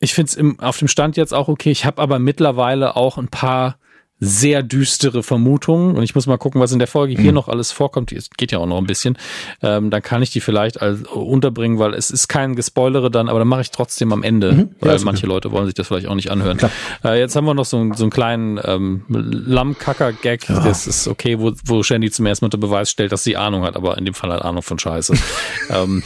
Ich 0.00 0.12
finde 0.12 0.30
es 0.30 0.60
auf 0.60 0.76
dem 0.76 0.88
Stand 0.88 1.16
jetzt 1.16 1.32
auch 1.32 1.48
okay. 1.48 1.70
Ich 1.70 1.86
habe 1.86 2.02
aber 2.02 2.18
mittlerweile 2.18 2.96
auch 2.96 3.16
ein 3.16 3.28
paar 3.28 3.78
sehr 4.20 4.62
düstere 4.62 5.22
Vermutungen 5.22 5.96
und 5.96 6.02
ich 6.02 6.14
muss 6.14 6.26
mal 6.26 6.38
gucken, 6.38 6.60
was 6.60 6.72
in 6.72 6.78
der 6.78 6.88
Folge 6.88 7.14
hier 7.14 7.30
mhm. 7.30 7.36
noch 7.36 7.48
alles 7.48 7.70
vorkommt. 7.70 8.10
Es 8.10 8.30
geht 8.30 8.50
ja 8.50 8.58
auch 8.58 8.66
noch 8.66 8.78
ein 8.78 8.86
bisschen. 8.86 9.16
Ähm, 9.62 9.90
dann 9.90 10.02
kann 10.02 10.22
ich 10.22 10.30
die 10.30 10.40
vielleicht 10.40 10.82
als 10.82 11.02
unterbringen, 11.02 11.78
weil 11.78 11.94
es 11.94 12.10
ist 12.10 12.28
kein 12.28 12.56
Gespoilere 12.56 13.10
dann, 13.10 13.28
aber 13.28 13.38
dann 13.38 13.48
mache 13.48 13.60
ich 13.60 13.70
trotzdem 13.70 14.12
am 14.12 14.22
Ende, 14.22 14.52
mhm. 14.52 14.70
weil 14.80 14.96
ja, 14.96 15.04
manche 15.04 15.26
okay. 15.26 15.34
Leute 15.34 15.52
wollen 15.52 15.66
sich 15.66 15.74
das 15.74 15.86
vielleicht 15.86 16.08
auch 16.08 16.14
nicht 16.14 16.30
anhören. 16.30 16.58
Äh, 17.04 17.20
jetzt 17.20 17.36
haben 17.36 17.44
wir 17.44 17.54
noch 17.54 17.64
so, 17.64 17.92
so 17.94 18.04
einen 18.04 18.10
kleinen 18.10 18.60
ähm, 18.64 19.04
Lammkacker-Gag. 19.08 20.48
Ja. 20.48 20.64
Das 20.64 20.86
ist 20.86 21.06
okay, 21.06 21.38
wo, 21.38 21.52
wo 21.64 21.82
Shandy 21.82 22.10
zum 22.10 22.26
ersten 22.26 22.44
Mal 22.44 22.48
unter 22.48 22.58
Beweis 22.58 22.90
stellt, 22.90 23.12
dass 23.12 23.22
sie 23.22 23.36
Ahnung 23.36 23.62
hat, 23.62 23.76
aber 23.76 23.98
in 23.98 24.04
dem 24.04 24.14
Fall 24.14 24.32
hat 24.32 24.42
Ahnung 24.42 24.62
von 24.62 24.78
Scheiße. 24.78 25.14
ähm, 25.70 26.02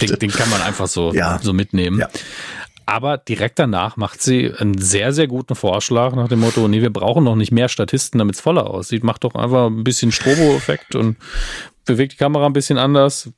den, 0.00 0.18
den, 0.18 0.30
kann 0.30 0.48
man 0.48 0.62
einfach 0.62 0.86
so, 0.86 1.12
ja. 1.12 1.38
so 1.42 1.52
mitnehmen. 1.52 2.02
Aber 2.86 3.18
direkt 3.18 3.58
danach 3.58 3.96
macht 3.96 4.22
sie 4.22 4.52
einen 4.56 4.78
sehr, 4.78 5.12
sehr 5.12 5.26
guten 5.26 5.54
Vorschlag 5.54 6.14
nach 6.14 6.28
dem 6.28 6.40
Motto, 6.40 6.68
nee, 6.68 6.82
wir 6.82 6.92
brauchen 6.92 7.24
noch 7.24 7.36
nicht 7.36 7.52
mehr 7.52 7.68
Statisten, 7.68 8.18
damit 8.18 8.36
es 8.36 8.40
voller 8.40 8.68
aussieht. 8.68 9.04
Macht 9.04 9.24
doch 9.24 9.34
einfach 9.34 9.66
ein 9.66 9.84
bisschen 9.84 10.12
Strobo-Effekt 10.12 10.94
und 10.94 11.16
bewegt 11.84 12.12
die 12.12 12.16
Kamera 12.16 12.46
ein 12.46 12.52
bisschen 12.52 12.78
anders. 12.78 13.30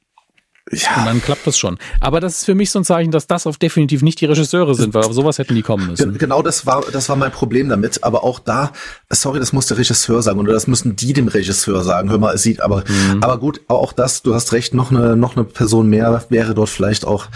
Ja. 0.72 0.96
Und 0.96 1.06
dann 1.06 1.22
klappt 1.22 1.46
das 1.46 1.56
schon. 1.56 1.78
Aber 2.00 2.18
das 2.18 2.38
ist 2.38 2.44
für 2.44 2.56
mich 2.56 2.72
so 2.72 2.80
ein 2.80 2.84
Zeichen, 2.84 3.12
dass 3.12 3.28
das 3.28 3.46
auf 3.46 3.56
definitiv 3.56 4.02
nicht 4.02 4.20
die 4.20 4.24
Regisseure 4.24 4.74
sind, 4.74 4.94
weil 4.94 5.04
auf 5.04 5.12
sowas 5.12 5.38
hätten 5.38 5.54
die 5.54 5.62
kommen 5.62 5.86
müssen. 5.86 6.18
Genau 6.18 6.42
das 6.42 6.66
war, 6.66 6.84
das 6.92 7.08
war 7.08 7.14
mein 7.14 7.30
Problem 7.30 7.68
damit. 7.68 8.02
Aber 8.02 8.24
auch 8.24 8.40
da, 8.40 8.72
sorry, 9.08 9.38
das 9.38 9.52
muss 9.52 9.66
der 9.66 9.78
Regisseur 9.78 10.22
sagen 10.22 10.40
oder 10.40 10.52
das 10.52 10.66
müssen 10.66 10.96
die 10.96 11.12
dem 11.12 11.28
Regisseur 11.28 11.84
sagen. 11.84 12.10
Hör 12.10 12.18
mal, 12.18 12.34
es 12.34 12.42
sieht, 12.42 12.60
aber, 12.62 12.82
mhm. 12.88 13.22
aber 13.22 13.38
gut, 13.38 13.60
auch 13.68 13.92
das, 13.92 14.22
du 14.22 14.34
hast 14.34 14.52
recht, 14.52 14.74
noch 14.74 14.90
eine, 14.90 15.16
noch 15.16 15.36
eine 15.36 15.44
Person 15.44 15.88
mehr 15.88 16.24
wäre 16.30 16.54
dort 16.54 16.68
vielleicht 16.68 17.04
auch 17.04 17.28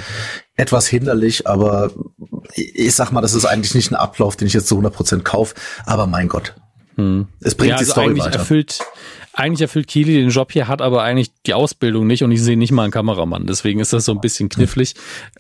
etwas 0.61 0.87
hinderlich, 0.87 1.47
aber 1.47 1.91
ich 2.55 2.95
sag 2.95 3.13
mal, 3.13 3.23
das 3.23 3.35
ist 3.35 3.47
eigentlich 3.47 3.75
nicht 3.75 3.91
ein 3.91 3.97
Ablauf, 3.97 4.37
den 4.37 4.47
ich 4.47 4.53
jetzt 4.53 4.69
zu 4.69 4.75
100 4.75 4.93
Prozent 4.93 5.25
kaufe. 5.25 5.55
Aber 5.87 6.07
mein 6.07 6.29
Gott, 6.29 6.55
hm. 6.97 7.29
es 7.41 7.55
bringt 7.55 7.71
ja, 7.71 7.77
also 7.77 7.87
die 7.87 7.91
Story 7.91 8.07
eigentlich 8.09 8.25
weiter. 8.25 8.39
Erfüllt, 8.41 8.79
eigentlich 9.33 9.63
erfüllt 9.63 9.87
Kili 9.87 10.15
den 10.15 10.29
Job 10.29 10.53
hier, 10.53 10.69
hat 10.69 10.83
aber 10.83 11.03
eigentlich 11.03 11.33
die 11.47 11.55
Ausbildung 11.55 12.07
nicht 12.07 12.23
und 12.23 12.31
ich 12.31 12.43
sehe 12.43 12.59
nicht 12.59 12.73
mal 12.73 12.83
einen 12.83 12.93
Kameramann. 12.93 13.47
Deswegen 13.47 13.81
ist 13.81 13.93
das 13.93 14.05
so 14.05 14.13
ein 14.13 14.21
bisschen 14.21 14.51
knifflig. 14.51 14.95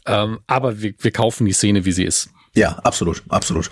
Ähm, 0.06 0.38
aber 0.46 0.80
wir, 0.80 0.94
wir 0.98 1.10
kaufen 1.10 1.44
die 1.44 1.52
Szene, 1.52 1.84
wie 1.84 1.92
sie 1.92 2.04
ist. 2.04 2.30
Ja, 2.54 2.78
absolut, 2.78 3.22
absolut. 3.28 3.70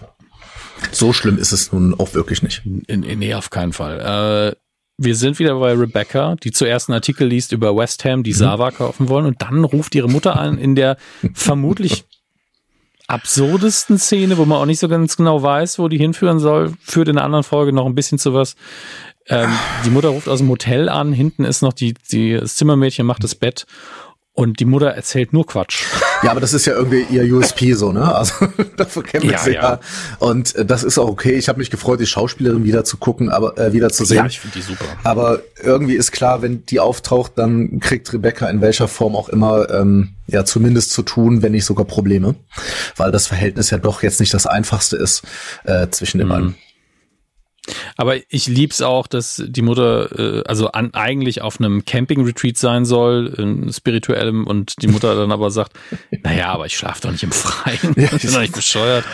So 0.93 1.13
schlimm 1.13 1.39
ist 1.39 1.53
es 1.53 1.73
nun 1.73 1.99
auch 1.99 2.15
wirklich 2.15 2.43
nicht. 2.43 2.63
In, 2.65 3.03
in, 3.03 3.19
nee, 3.19 3.35
auf 3.35 3.51
keinen 3.51 3.73
Fall. 3.73 4.55
Äh, 4.55 4.68
wir 4.99 5.15
sind 5.15 5.39
wieder 5.39 5.59
bei 5.59 5.73
Rebecca, 5.73 6.35
die 6.43 6.51
zuerst 6.51 6.89
einen 6.89 6.95
Artikel 6.95 7.29
liest 7.29 7.53
über 7.53 7.75
West 7.77 8.05
Ham, 8.05 8.25
die 8.25 8.33
mhm. 8.33 8.37
Sava 8.37 8.71
kaufen 8.73 9.09
wollen 9.09 9.27
und 9.27 9.41
dann 9.41 9.65
ruft 9.65 9.95
ihre 9.95 10.09
Mutter 10.09 10.39
an 10.39 10.59
in 10.59 10.75
der 10.75 10.97
vermutlich 11.33 12.05
absurdesten 13.07 13.97
Szene, 13.97 14.37
wo 14.37 14.45
man 14.45 14.59
auch 14.59 14.67
nicht 14.67 14.81
so 14.81 14.89
ganz 14.89 15.17
genau 15.17 15.43
weiß, 15.43 15.79
wo 15.79 15.89
die 15.89 15.97
hinführen 15.97 16.41
soll, 16.41 16.75
führt 16.83 17.09
in 17.09 17.17
einer 17.17 17.25
anderen 17.25 17.45
Folge 17.45 17.73
noch 17.73 17.87
ein 17.87 17.95
bisschen 17.95 18.19
zu 18.19 18.35
was. 18.35 18.55
Ähm, 19.29 19.51
die 19.85 19.91
Mutter 19.91 20.09
ruft 20.09 20.29
aus 20.29 20.41
dem 20.41 20.49
Hotel 20.51 20.89
an, 20.89 21.13
hinten 21.13 21.45
ist 21.45 21.63
noch 21.63 21.73
die, 21.73 21.95
die 22.11 22.35
das 22.35 22.57
Zimmermädchen 22.57 23.07
macht 23.07 23.25
das 23.25 23.35
Bett 23.35 23.67
und 24.39 24.61
die 24.61 24.67
Mutter 24.67 24.91
erzählt 24.91 25.33
nur 25.33 25.47
Quatsch. 25.47 25.85
Ja, 26.25 26.33
aber 26.33 26.41
das 26.41 26.53
ist 26.53 26.67
ja 26.67 26.73
irgendwie 26.73 27.07
ihr 27.11 27.33
USP 27.33 27.75
so, 27.75 27.93
ne? 27.93 28.13
Also 28.13 28.35
dafür 28.77 29.05
kennen 29.05 29.23
wir 29.23 29.31
ja, 29.31 29.39
sie 29.39 29.53
ja. 29.53 29.63
ja. 29.63 29.81
Und 30.19 30.53
äh, 30.57 30.65
das 30.65 30.83
ist 30.83 30.99
auch 30.99 31.07
okay. 31.07 31.35
Ich 31.35 31.49
habe 31.49 31.61
mich 31.61 31.71
gefreut, 31.71 32.01
die 32.01 32.07
Schauspielerin 32.07 32.65
wieder 32.65 32.83
zu 32.83 32.97
gucken, 32.97 33.29
aber 33.29 33.57
äh, 33.57 33.73
wieder 33.73 33.91
zu 33.91 34.05
sehen. 34.05 34.17
Ja, 34.17 34.27
ich 34.27 34.41
finde 34.41 34.59
die 34.59 34.63
super. 34.63 34.85
Aber 35.05 35.43
irgendwie 35.63 35.95
ist 35.95 36.11
klar, 36.11 36.43
wenn 36.43 36.67
die 36.67 36.81
auftaucht, 36.81 37.35
dann 37.37 37.79
kriegt 37.79 38.13
Rebecca 38.13 38.49
in 38.51 38.61
welcher 38.61 38.89
Form 38.89 39.15
auch 39.15 39.29
immer 39.29 39.71
ähm, 39.71 40.17
ja 40.27 40.45
zumindest 40.45 40.91
zu 40.91 41.03
tun, 41.03 41.43
wenn 41.43 41.53
nicht 41.53 41.65
sogar 41.65 41.85
Probleme, 41.85 42.35
weil 42.97 43.13
das 43.13 43.29
Verhältnis 43.29 43.71
ja 43.71 43.79
doch 43.79 44.03
jetzt 44.03 44.19
nicht 44.19 44.35
das 44.35 44.49
einfachste 44.49 44.97
ist 44.97 45.23
äh, 45.67 45.87
zwischen 45.91 46.19
den 46.19 46.27
mhm. 46.27 46.33
beiden. 46.33 46.55
Aber 47.97 48.17
ich 48.29 48.47
lieb's 48.47 48.83
auch, 48.83 49.07
dass 49.07 49.43
die 49.47 49.63
Mutter 49.63 50.39
äh, 50.39 50.45
also 50.47 50.73
an, 50.73 50.95
eigentlich 50.95 51.43
auf 51.43 51.61
einem 51.61 51.85
Camping-Retreat 51.85 52.57
sein 52.57 52.85
soll, 52.85 53.35
in 53.39 53.73
spirituellem, 53.73 54.47
und 54.47 54.83
die 54.83 54.89
Mutter 54.89 55.15
dann 55.15 55.33
aber 55.33 55.51
sagt, 55.51 55.73
naja, 56.23 56.49
aber 56.53 56.67
ich 56.67 56.77
schlafe 56.77 57.03
doch 57.03 57.13
nicht 57.13 57.23
im 57.23 57.33
Freien, 57.33 57.95
ich 57.97 58.11
bin 58.11 58.33
doch 58.33 58.41
nicht 58.41 58.55
bescheuert. 58.55 59.05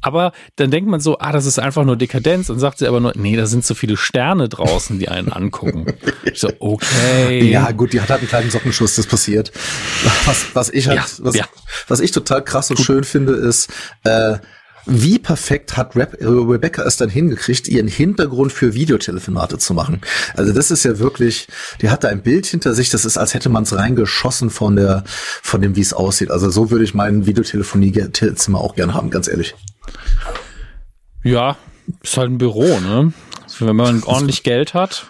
Aber 0.00 0.32
dann 0.56 0.70
denkt 0.70 0.88
man 0.88 1.00
so, 1.00 1.18
ah, 1.18 1.32
das 1.32 1.46
ist 1.46 1.58
einfach 1.58 1.84
nur 1.84 1.96
Dekadenz. 1.96 2.50
Und 2.50 2.58
sagt 2.58 2.78
sie 2.78 2.86
aber 2.86 3.00
nur, 3.00 3.12
nee, 3.16 3.36
da 3.36 3.46
sind 3.46 3.64
so 3.64 3.74
viele 3.74 3.96
Sterne 3.96 4.48
draußen, 4.48 4.98
die 4.98 5.08
einen 5.08 5.32
angucken. 5.32 5.86
Ich 6.24 6.40
so, 6.40 6.50
okay. 6.58 7.50
Ja, 7.50 7.70
gut, 7.72 7.92
die 7.92 8.00
hat 8.00 8.10
halt 8.10 8.20
einen 8.20 8.28
kleinen 8.28 8.50
Sockenschuss, 8.50 8.96
das 8.96 9.06
passiert. 9.06 9.52
Was, 10.24 10.46
was 10.54 10.70
ich 10.70 10.88
halt, 10.88 10.98
ja, 10.98 11.06
was, 11.18 11.34
ja. 11.34 11.44
was 11.88 12.00
ich 12.00 12.10
total 12.10 12.44
krass 12.44 12.70
und 12.70 12.76
gut. 12.76 12.86
schön 12.86 13.04
finde, 13.04 13.34
ist, 13.34 13.70
äh, 14.04 14.38
wie 14.88 15.18
perfekt 15.18 15.76
hat 15.76 15.94
Rebecca 15.94 16.82
es 16.82 16.96
dann 16.96 17.10
hingekriegt, 17.10 17.68
ihren 17.68 17.88
Hintergrund 17.88 18.52
für 18.52 18.74
Videotelefonate 18.74 19.58
zu 19.58 19.74
machen? 19.74 20.00
Also 20.34 20.52
das 20.52 20.70
ist 20.70 20.84
ja 20.84 20.98
wirklich, 20.98 21.46
die 21.82 21.90
hat 21.90 22.04
da 22.04 22.08
ein 22.08 22.22
Bild 22.22 22.46
hinter 22.46 22.74
sich, 22.74 22.88
das 22.88 23.04
ist, 23.04 23.18
als 23.18 23.34
hätte 23.34 23.50
man 23.50 23.64
es 23.64 23.76
reingeschossen 23.76 24.50
von 24.50 24.76
der, 24.76 25.04
von 25.06 25.60
dem, 25.60 25.76
wie 25.76 25.80
es 25.80 25.92
aussieht. 25.92 26.30
Also 26.30 26.50
so 26.50 26.70
würde 26.70 26.84
ich 26.84 26.94
mein 26.94 27.26
Videotelefonie-Zimmer 27.26 28.58
auch 28.58 28.74
gerne 28.74 28.94
haben, 28.94 29.10
ganz 29.10 29.28
ehrlich. 29.28 29.54
Ja, 31.22 31.56
ist 32.02 32.16
halt 32.16 32.30
ein 32.30 32.38
Büro, 32.38 32.80
ne? 32.80 33.12
Wenn 33.58 33.76
man 33.76 34.02
ordentlich 34.04 34.42
Geld 34.42 34.74
hat, 34.74 35.06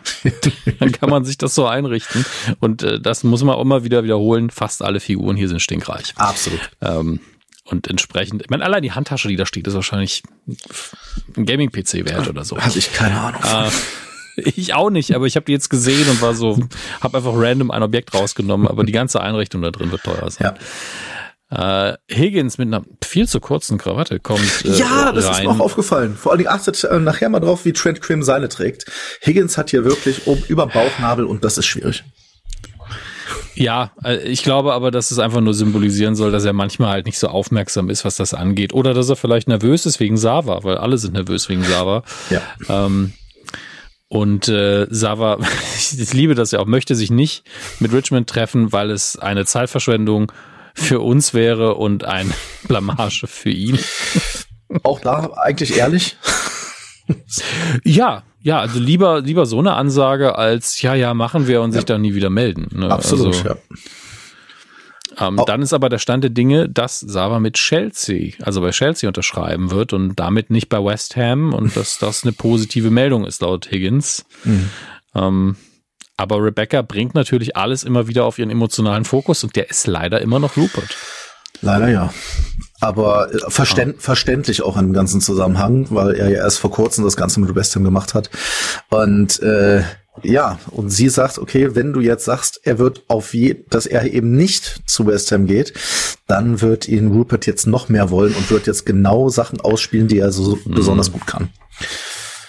dann 0.81 0.93
kann 0.93 1.11
man 1.11 1.25
sich 1.25 1.39
das 1.39 1.55
so 1.55 1.67
einrichten. 1.67 2.25
Und 2.61 2.83
äh, 2.83 3.01
das 3.01 3.25
muss 3.25 3.43
man 3.45 3.55
auch 3.57 3.63
immer 3.63 3.85
wieder 3.85 4.05
wiederholen. 4.05 4.51
Fast 4.51 4.83
alle 4.83 5.01
Figuren 5.01 5.37
hier 5.37 5.49
sind 5.49 5.61
stinkreich. 5.61 6.15
Absolut. 6.17 6.61
Ähm, 6.81 7.21
und 7.71 7.87
entsprechend, 7.87 8.43
ich 8.43 8.51
meine, 8.51 8.65
allein 8.65 8.83
die 8.83 8.93
Handtasche, 8.93 9.29
die 9.29 9.37
da 9.37 9.47
steht, 9.47 9.67
ist 9.67 9.75
wahrscheinlich 9.75 10.23
ein 11.37 11.45
Gaming-PC 11.45 12.07
wert 12.07 12.29
oder 12.29 12.45
so. 12.45 12.59
Hatte 12.59 12.79
ich 12.79 12.93
keine 12.93 13.21
Ahnung. 13.21 13.43
Äh, 13.43 13.71
ich 14.43 14.75
auch 14.75 14.91
nicht, 14.91 15.15
aber 15.15 15.27
ich 15.27 15.37
habe 15.37 15.45
die 15.45 15.53
jetzt 15.53 15.69
gesehen 15.69 16.09
und 16.09 16.23
war 16.23 16.35
so, 16.35 16.59
habe 17.01 17.19
einfach 17.19 17.33
random 17.35 17.71
ein 17.71 17.83
Objekt 17.83 18.15
rausgenommen, 18.15 18.69
aber 18.69 18.85
die 18.85 18.93
ganze 18.93 19.21
Einrichtung 19.21 19.63
da 19.63 19.71
drin 19.71 19.91
wird 19.91 20.03
teuer 20.03 20.31
sein. 20.31 20.55
Ja. 21.51 21.91
Äh, 21.91 21.97
Higgins 22.11 22.59
mit 22.59 22.69
einer 22.69 22.85
viel 23.03 23.27
zu 23.27 23.41
kurzen 23.41 23.79
Krawatte 23.79 24.21
kommt. 24.21 24.65
Äh, 24.65 24.77
ja, 24.77 25.13
das 25.13 25.27
rein. 25.27 25.33
ist 25.33 25.43
mir 25.43 25.51
auch 25.51 25.61
aufgefallen. 25.61 26.15
Vor 26.15 26.33
allem 26.33 26.47
achtet 26.47 26.85
äh, 26.85 26.99
nachher 27.01 27.29
mal 27.31 27.41
drauf, 27.41 27.65
wie 27.65 27.73
Trent 27.73 28.01
Quim 28.01 28.23
seine 28.23 28.49
trägt. 28.49 28.85
Higgins 29.25 29.57
hat 29.57 29.71
hier 29.71 29.85
wirklich 29.85 30.27
oben 30.27 30.45
über 30.49 30.67
Bauchnabel 30.67 31.25
und 31.25 31.45
das 31.45 31.59
ist 31.59 31.67
schwierig. 31.67 32.05
Ja, 33.55 33.93
äh, 34.05 34.19
ich 34.29 34.43
glaube 34.43 34.73
aber, 34.73 34.91
dass 34.91 35.11
es 35.11 35.19
einfach 35.19 35.41
nur 35.41 35.55
symbolisieren 35.55 36.15
soll, 36.15 36.31
dass 36.31 36.45
er 36.45 36.53
manchmal 36.53 36.91
halt 36.91 37.07
nicht 37.07 37.19
so 37.19 37.29
aufmerksam 37.29 37.91
ist, 37.91 38.05
was 38.05 38.17
das 38.17 38.35
angeht. 38.35 38.73
Oder 38.73 38.95
dass 38.95 39.09
er 39.09 39.17
vielleicht 39.17 39.49
nervös 39.49 39.87
ist 39.87 40.01
wegen 40.01 40.17
Sava, 40.17 40.63
weil 40.65 40.79
alle 40.79 40.99
sind 40.99 41.15
nervös 41.15 41.49
wegen 41.49 41.65
Sava. 41.65 42.03
Ja. 42.31 42.43
Ähm, 42.69 43.13
und 44.09 44.49
äh, 44.49 44.87
Sava, 44.91 45.39
ich 45.77 46.13
liebe 46.13 46.35
das 46.35 46.51
ja 46.53 46.61
auch, 46.61 46.67
möchte 46.67 46.95
sich 46.95 47.11
nicht 47.11 47.45
mit 47.81 47.93
Richmond 47.93 48.29
treffen, 48.29 48.73
weil 48.73 48.91
es 48.91 49.19
eine 49.19 49.45
Zeitverschwendung 49.45 50.33
für 50.75 51.01
uns 51.01 51.35
wäre 51.35 51.75
und 51.75 52.05
ein 52.05 52.33
Blamage 52.69 53.27
für 53.27 53.51
ihn. 53.51 53.79
Auch 54.83 55.01
da 55.01 55.31
eigentlich 55.35 55.77
ehrlich. 55.77 56.17
ja, 57.85 58.23
ja, 58.41 58.61
also 58.61 58.79
lieber, 58.79 59.21
lieber 59.21 59.47
so 59.47 59.59
eine 59.59 59.75
Ansage 59.75 60.37
als, 60.37 60.81
ja, 60.83 60.95
ja, 60.95 61.15
machen 61.15 61.47
wir 61.47 61.63
und 61.63 61.71
ja. 61.71 61.77
sich 61.77 61.85
dann 61.85 62.01
nie 62.01 62.15
wieder 62.15 62.31
melden. 62.31 62.69
Ne? 62.73 62.91
Absolut, 62.91 63.35
also, 63.35 63.49
ja. 63.49 63.57
Ähm, 65.21 65.41
dann 65.47 65.63
ist 65.63 65.73
aber 65.73 65.89
der 65.89 65.99
Stand 65.99 66.23
der 66.23 66.31
Dinge, 66.31 66.69
dass 66.69 67.01
Sava 67.01 67.41
mit 67.41 67.55
Chelsea, 67.55 68.35
also 68.43 68.61
bei 68.61 68.71
Chelsea 68.71 69.09
unterschreiben 69.09 69.71
wird 69.71 69.93
und 69.93 70.15
damit 70.17 70.51
nicht 70.51 70.69
bei 70.69 70.83
West 70.83 71.17
Ham 71.17 71.53
und 71.53 71.77
dass 71.77 71.99
das 71.99 72.23
eine 72.23 72.33
positive 72.33 72.91
Meldung 72.91 73.25
ist 73.25 73.43
laut 73.43 73.71
Higgins. 73.71 74.25
Mhm. 74.45 74.71
Ähm, 75.15 75.57
aber 76.17 76.43
Rebecca 76.43 76.83
bringt 76.83 77.15
natürlich 77.15 77.57
alles 77.57 77.85
immer 77.85 78.07
wieder 78.07 78.25
auf 78.25 78.39
ihren 78.39 78.51
emotionalen 78.51 79.05
Fokus 79.05 79.43
und 79.43 79.57
der 79.57 79.71
ist 79.71 79.87
leider 79.87 80.21
immer 80.21 80.39
noch 80.39 80.57
Rupert. 80.57 80.97
Leider 81.63 81.89
ja. 81.89 82.13
Aber 82.81 83.33
äh, 83.35 83.39
verständ, 83.51 84.01
verständlich 84.01 84.63
auch 84.63 84.77
im 84.77 84.93
ganzen 84.93 85.21
Zusammenhang, 85.21 85.87
weil 85.91 86.15
er 86.15 86.31
ja 86.31 86.39
erst 86.39 86.59
vor 86.59 86.71
kurzem 86.71 87.05
das 87.05 87.17
Ganze 87.17 87.41
mit 87.41 87.55
West 87.55 87.75
Ham 87.75 87.85
gemacht 87.85 88.15
hat. 88.15 88.31
Und 88.91 89.41
äh, 89.43 89.83
ja, 90.23 90.59
und 90.71 90.91
sie 90.91 91.09
sagt, 91.09 91.39
okay, 91.39 91.75
wenn 91.75 91.93
du 91.93 92.01
jetzt 92.01 92.25
sagst, 92.25 92.61
er 92.65 92.79
wird 92.79 93.05
auf 93.09 93.35
je, 93.35 93.65
dass 93.71 93.87
er 93.87 94.05
eben 94.05 94.33
nicht 94.33 94.83
zu 94.87 95.07
West 95.07 95.31
Ham 95.33 95.47
geht, 95.47 95.73
dann 96.27 96.61
wird 96.61 96.89
ihn 96.89 97.09
Rupert 97.09 97.47
jetzt 97.47 97.67
noch 97.67 97.89
mehr 97.89 98.11
wollen 98.11 98.35
und 98.35 98.51
wird 98.51 98.67
jetzt 98.67 98.85
genau 98.87 99.29
Sachen 99.29 99.61
ausspielen, 99.61 100.09
die 100.09 100.19
er 100.19 100.33
so 100.33 100.57
mhm. 100.65 100.75
besonders 100.75 101.13
gut 101.13 101.27
kann. 101.27 101.51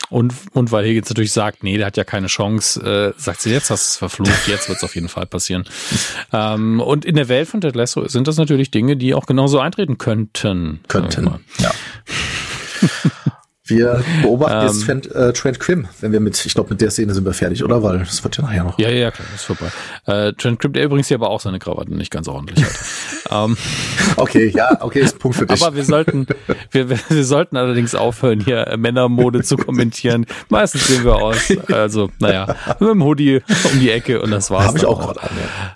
Und, 0.09 0.33
und 0.53 0.71
weil 0.71 0.85
Higgins 0.85 1.09
natürlich 1.09 1.31
sagt, 1.31 1.63
nee, 1.63 1.77
der 1.77 1.87
hat 1.87 1.97
ja 1.97 2.03
keine 2.03 2.27
Chance, 2.27 3.13
äh, 3.15 3.19
sagt 3.19 3.41
sie, 3.41 3.51
jetzt 3.51 3.69
hast 3.69 3.85
du 3.85 3.89
es 3.91 3.97
verflucht, 3.97 4.47
jetzt 4.47 4.67
wird 4.67 4.77
es 4.77 4.83
auf 4.83 4.95
jeden 4.95 5.09
Fall 5.09 5.25
passieren. 5.25 5.65
ähm, 6.33 6.81
und 6.81 7.05
in 7.05 7.15
der 7.15 7.29
Welt 7.29 7.47
von 7.47 7.61
Ted 7.61 7.75
Lasso 7.75 8.07
sind 8.07 8.27
das 8.27 8.37
natürlich 8.37 8.71
Dinge, 8.71 8.97
die 8.97 9.13
auch 9.13 9.25
genauso 9.25 9.59
eintreten 9.59 9.97
könnten. 9.97 10.79
Könnten, 10.87 11.39
ja. 11.59 11.71
Wir 13.69 14.03
beobachten 14.21 14.65
jetzt 14.65 14.81
ähm. 14.81 15.01
Trent, 15.01 15.15
äh, 15.15 15.33
Trent 15.33 15.59
Krim, 15.59 15.87
wenn 16.01 16.11
wir 16.11 16.19
mit, 16.19 16.45
ich 16.45 16.53
glaube, 16.53 16.71
mit 16.71 16.81
der 16.81 16.91
Szene 16.91 17.13
sind 17.13 17.25
wir 17.25 17.33
fertig, 17.33 17.63
oder? 17.63 17.83
Weil 17.83 17.99
das 17.99 18.23
wird 18.23 18.37
ja 18.37 18.43
nachher 18.43 18.63
noch. 18.63 18.79
Ja, 18.79 18.89
ja, 18.89 19.11
klar, 19.11 19.27
das 19.31 19.41
ist 19.41 19.45
vorbei. 19.45 19.67
Äh, 20.05 20.33
Trent 20.33 20.59
Krim, 20.59 20.73
der 20.73 20.83
übrigens 20.83 21.07
hier 21.07 21.15
aber 21.15 21.29
auch 21.29 21.39
seine 21.39 21.59
Krawatten 21.59 21.97
nicht 21.97 22.11
ganz 22.11 22.27
ordentlich 22.27 22.63
hat. 22.63 22.71
ähm, 23.31 23.57
okay, 24.17 24.51
ja, 24.55 24.77
okay, 24.81 24.99
ist 25.01 25.15
ein 25.15 25.19
Punkt 25.19 25.37
für 25.37 25.45
dich. 25.45 25.61
Aber 25.61 25.75
wir 25.75 25.83
sollten, 25.83 26.27
wir, 26.71 26.89
wir 26.89 27.25
sollten 27.25 27.57
allerdings 27.57 27.95
aufhören, 27.95 28.39
hier 28.39 28.75
Männermode 28.77 29.43
zu 29.43 29.57
kommentieren. 29.57 30.25
Meistens 30.49 30.87
sehen 30.87 31.03
wir 31.03 31.15
aus, 31.15 31.37
also, 31.71 32.09
naja, 32.19 32.55
mit 32.79 32.89
dem 32.89 33.03
Hoodie 33.03 33.41
um 33.71 33.79
die 33.79 33.91
Ecke 33.91 34.21
und 34.21 34.31
das 34.31 34.49
war's. 34.51 34.67
Habe 34.67 34.77
ich 34.77 34.85
auch 34.85 34.99
gerade 34.99 35.21
an, 35.21 35.29
ja. 35.35 35.75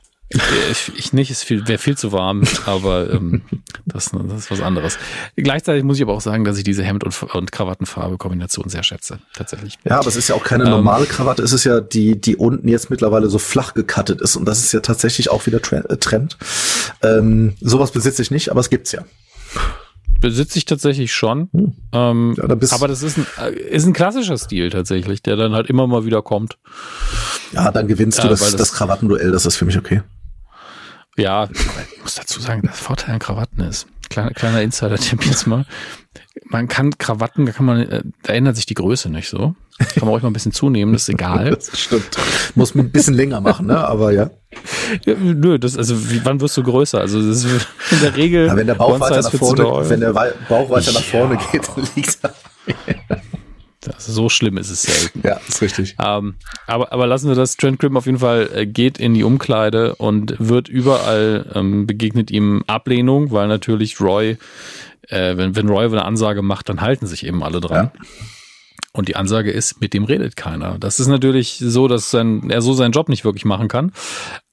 Ich, 0.71 0.91
ich 0.97 1.13
nicht, 1.13 1.31
es 1.31 1.49
wäre 1.49 1.77
viel 1.77 1.97
zu 1.97 2.11
warm, 2.11 2.43
aber 2.65 3.11
ähm, 3.11 3.41
das, 3.85 4.11
das 4.11 4.39
ist 4.39 4.51
was 4.51 4.61
anderes. 4.61 4.97
Gleichzeitig 5.35 5.83
muss 5.83 5.97
ich 5.97 6.03
aber 6.03 6.13
auch 6.13 6.21
sagen, 6.21 6.43
dass 6.43 6.57
ich 6.57 6.63
diese 6.63 6.83
Hemd- 6.83 7.03
und, 7.03 7.23
und 7.35 7.51
Krawattenfarbe-Kombination 7.51 8.69
sehr 8.69 8.83
schätze, 8.83 9.19
tatsächlich. 9.33 9.77
Ja, 9.83 9.99
aber 9.99 10.07
es 10.07 10.15
ist 10.15 10.27
ja 10.27 10.35
auch 10.35 10.43
keine 10.43 10.65
ähm, 10.65 10.71
normale 10.71 11.05
Krawatte, 11.05 11.43
es 11.43 11.53
ist 11.53 11.63
ja 11.63 11.81
die, 11.81 12.19
die 12.19 12.35
unten 12.35 12.67
jetzt 12.67 12.89
mittlerweile 12.89 13.29
so 13.29 13.37
flach 13.37 13.73
gekattet 13.73 14.21
ist 14.21 14.35
und 14.35 14.45
das 14.45 14.59
ist 14.59 14.71
ja 14.71 14.79
tatsächlich 14.79 15.29
auch 15.29 15.45
wieder 15.45 15.59
äh, 15.89 15.97
Trend. 15.97 16.37
Ähm, 17.01 17.55
sowas 17.61 17.91
besitze 17.91 18.21
ich 18.21 18.31
nicht, 18.31 18.49
aber 18.49 18.59
es 18.59 18.69
gibt's 18.69 18.91
ja 18.91 19.03
besitze 20.23 20.57
ich 20.57 20.65
tatsächlich 20.65 21.11
schon. 21.11 21.49
Hm. 21.51 21.73
Ähm, 21.91 22.35
ja, 22.37 22.47
da 22.47 22.75
aber 22.75 22.87
das 22.87 23.03
ist 23.03 23.17
ein, 23.17 23.27
äh, 23.39 23.51
ist 23.51 23.85
ein 23.85 23.91
klassischer 23.91 24.37
Stil 24.37 24.69
tatsächlich, 24.69 25.21
der 25.21 25.35
dann 25.35 25.53
halt 25.53 25.69
immer 25.69 25.85
mal 25.85 26.05
wieder 26.05 26.21
kommt. 26.21 26.57
Ja, 27.51 27.71
dann 27.71 27.87
gewinnst 27.87 28.23
du 28.23 28.29
das, 28.29 28.39
das, 28.39 28.55
das 28.55 28.73
Krawattenduell, 28.73 29.31
das 29.31 29.45
ist 29.45 29.57
für 29.57 29.65
mich 29.65 29.77
okay. 29.77 30.01
Ja, 31.15 31.47
ich 31.51 32.01
muss 32.01 32.15
dazu 32.15 32.41
sagen, 32.41 32.63
das 32.63 32.79
Vorteil 32.79 33.13
an 33.13 33.19
Krawatten 33.19 33.61
ist, 33.61 33.87
kleiner, 34.09 34.31
kleiner 34.31 34.61
Insider-Tipp 34.61 35.25
jetzt 35.25 35.45
mal, 35.45 35.65
man 36.45 36.67
kann 36.67 36.97
Krawatten, 36.97 37.45
da 37.45 37.51
kann 37.51 37.65
man, 37.65 37.81
äh, 37.81 38.01
da 38.23 38.33
ändert 38.33 38.55
sich 38.55 38.65
die 38.65 38.73
Größe 38.73 39.09
nicht 39.09 39.29
so. 39.29 39.55
Kann 39.77 40.01
man 40.01 40.09
ruhig 40.09 40.23
mal 40.23 40.29
ein 40.29 40.33
bisschen 40.33 40.51
zunehmen, 40.51 40.93
das 40.93 41.03
ist 41.03 41.09
egal. 41.09 41.49
das 41.55 41.79
stimmt. 41.79 42.17
Muss 42.55 42.75
ein 42.75 42.91
bisschen 42.91 43.13
länger 43.13 43.41
machen, 43.41 43.67
ne? 43.67 43.77
Aber 43.77 44.11
ja. 44.11 44.29
ja 45.05 45.15
nö, 45.15 45.57
das, 45.59 45.77
also 45.77 46.11
wie, 46.11 46.23
wann 46.23 46.41
wirst 46.41 46.57
du 46.57 46.63
größer? 46.63 46.99
Also 46.99 47.19
das 47.27 47.43
ist 47.43 47.67
in 47.91 48.01
der 48.01 48.15
Regel. 48.15 48.47
Ja, 48.47 48.55
wenn 48.55 48.67
der 48.67 48.75
Bauch 48.75 48.99
weiter 48.99 49.21
nach 49.21 49.31
vorne, 49.31 49.89
wenn 49.89 49.99
der 49.99 50.13
Bauch 50.13 50.69
weiter 50.69 50.91
nach 50.91 51.03
vorne 51.03 51.35
ja. 51.35 51.41
geht, 51.51 51.69
dann 51.75 51.87
liegt 51.95 52.17
er. 52.23 52.33
Das, 53.85 54.05
so 54.05 54.29
schlimm 54.29 54.57
ist 54.57 54.69
es 54.69 54.83
selten. 54.83 55.21
Ja, 55.27 55.39
ist 55.47 55.61
richtig. 55.61 55.95
Ähm, 56.03 56.35
aber, 56.67 56.91
aber 56.93 57.07
lassen 57.07 57.27
wir 57.27 57.35
das. 57.35 57.57
Trent 57.57 57.79
Grimm 57.79 57.97
auf 57.97 58.05
jeden 58.05 58.19
Fall 58.19 58.49
äh, 58.53 58.65
geht 58.65 58.97
in 58.97 59.13
die 59.13 59.23
Umkleide 59.23 59.95
und 59.95 60.35
wird 60.39 60.69
überall 60.69 61.51
ähm, 61.53 61.85
begegnet 61.85 62.31
ihm 62.31 62.63
Ablehnung, 62.67 63.31
weil 63.31 63.47
natürlich 63.47 63.99
Roy, 63.99 64.37
äh, 65.09 65.37
wenn, 65.37 65.55
wenn 65.55 65.67
Roy 65.67 65.85
eine 65.85 66.05
Ansage 66.05 66.41
macht, 66.41 66.69
dann 66.69 66.81
halten 66.81 67.07
sich 67.07 67.25
eben 67.25 67.43
alle 67.43 67.59
dran. 67.59 67.91
Ja. 67.93 68.01
Und 68.95 69.07
die 69.07 69.15
Ansage 69.15 69.51
ist, 69.51 69.81
mit 69.81 69.95
dem 69.95 70.03
redet 70.03 70.35
keiner. 70.35 70.77
Das 70.77 70.99
ist 70.99 71.07
natürlich 71.07 71.57
so, 71.59 71.87
dass 71.87 72.11
sein, 72.11 72.51
er 72.51 72.61
so 72.61 72.73
seinen 72.73 72.91
Job 72.91 73.09
nicht 73.09 73.25
wirklich 73.25 73.43
machen 73.43 73.67
kann. 73.67 73.91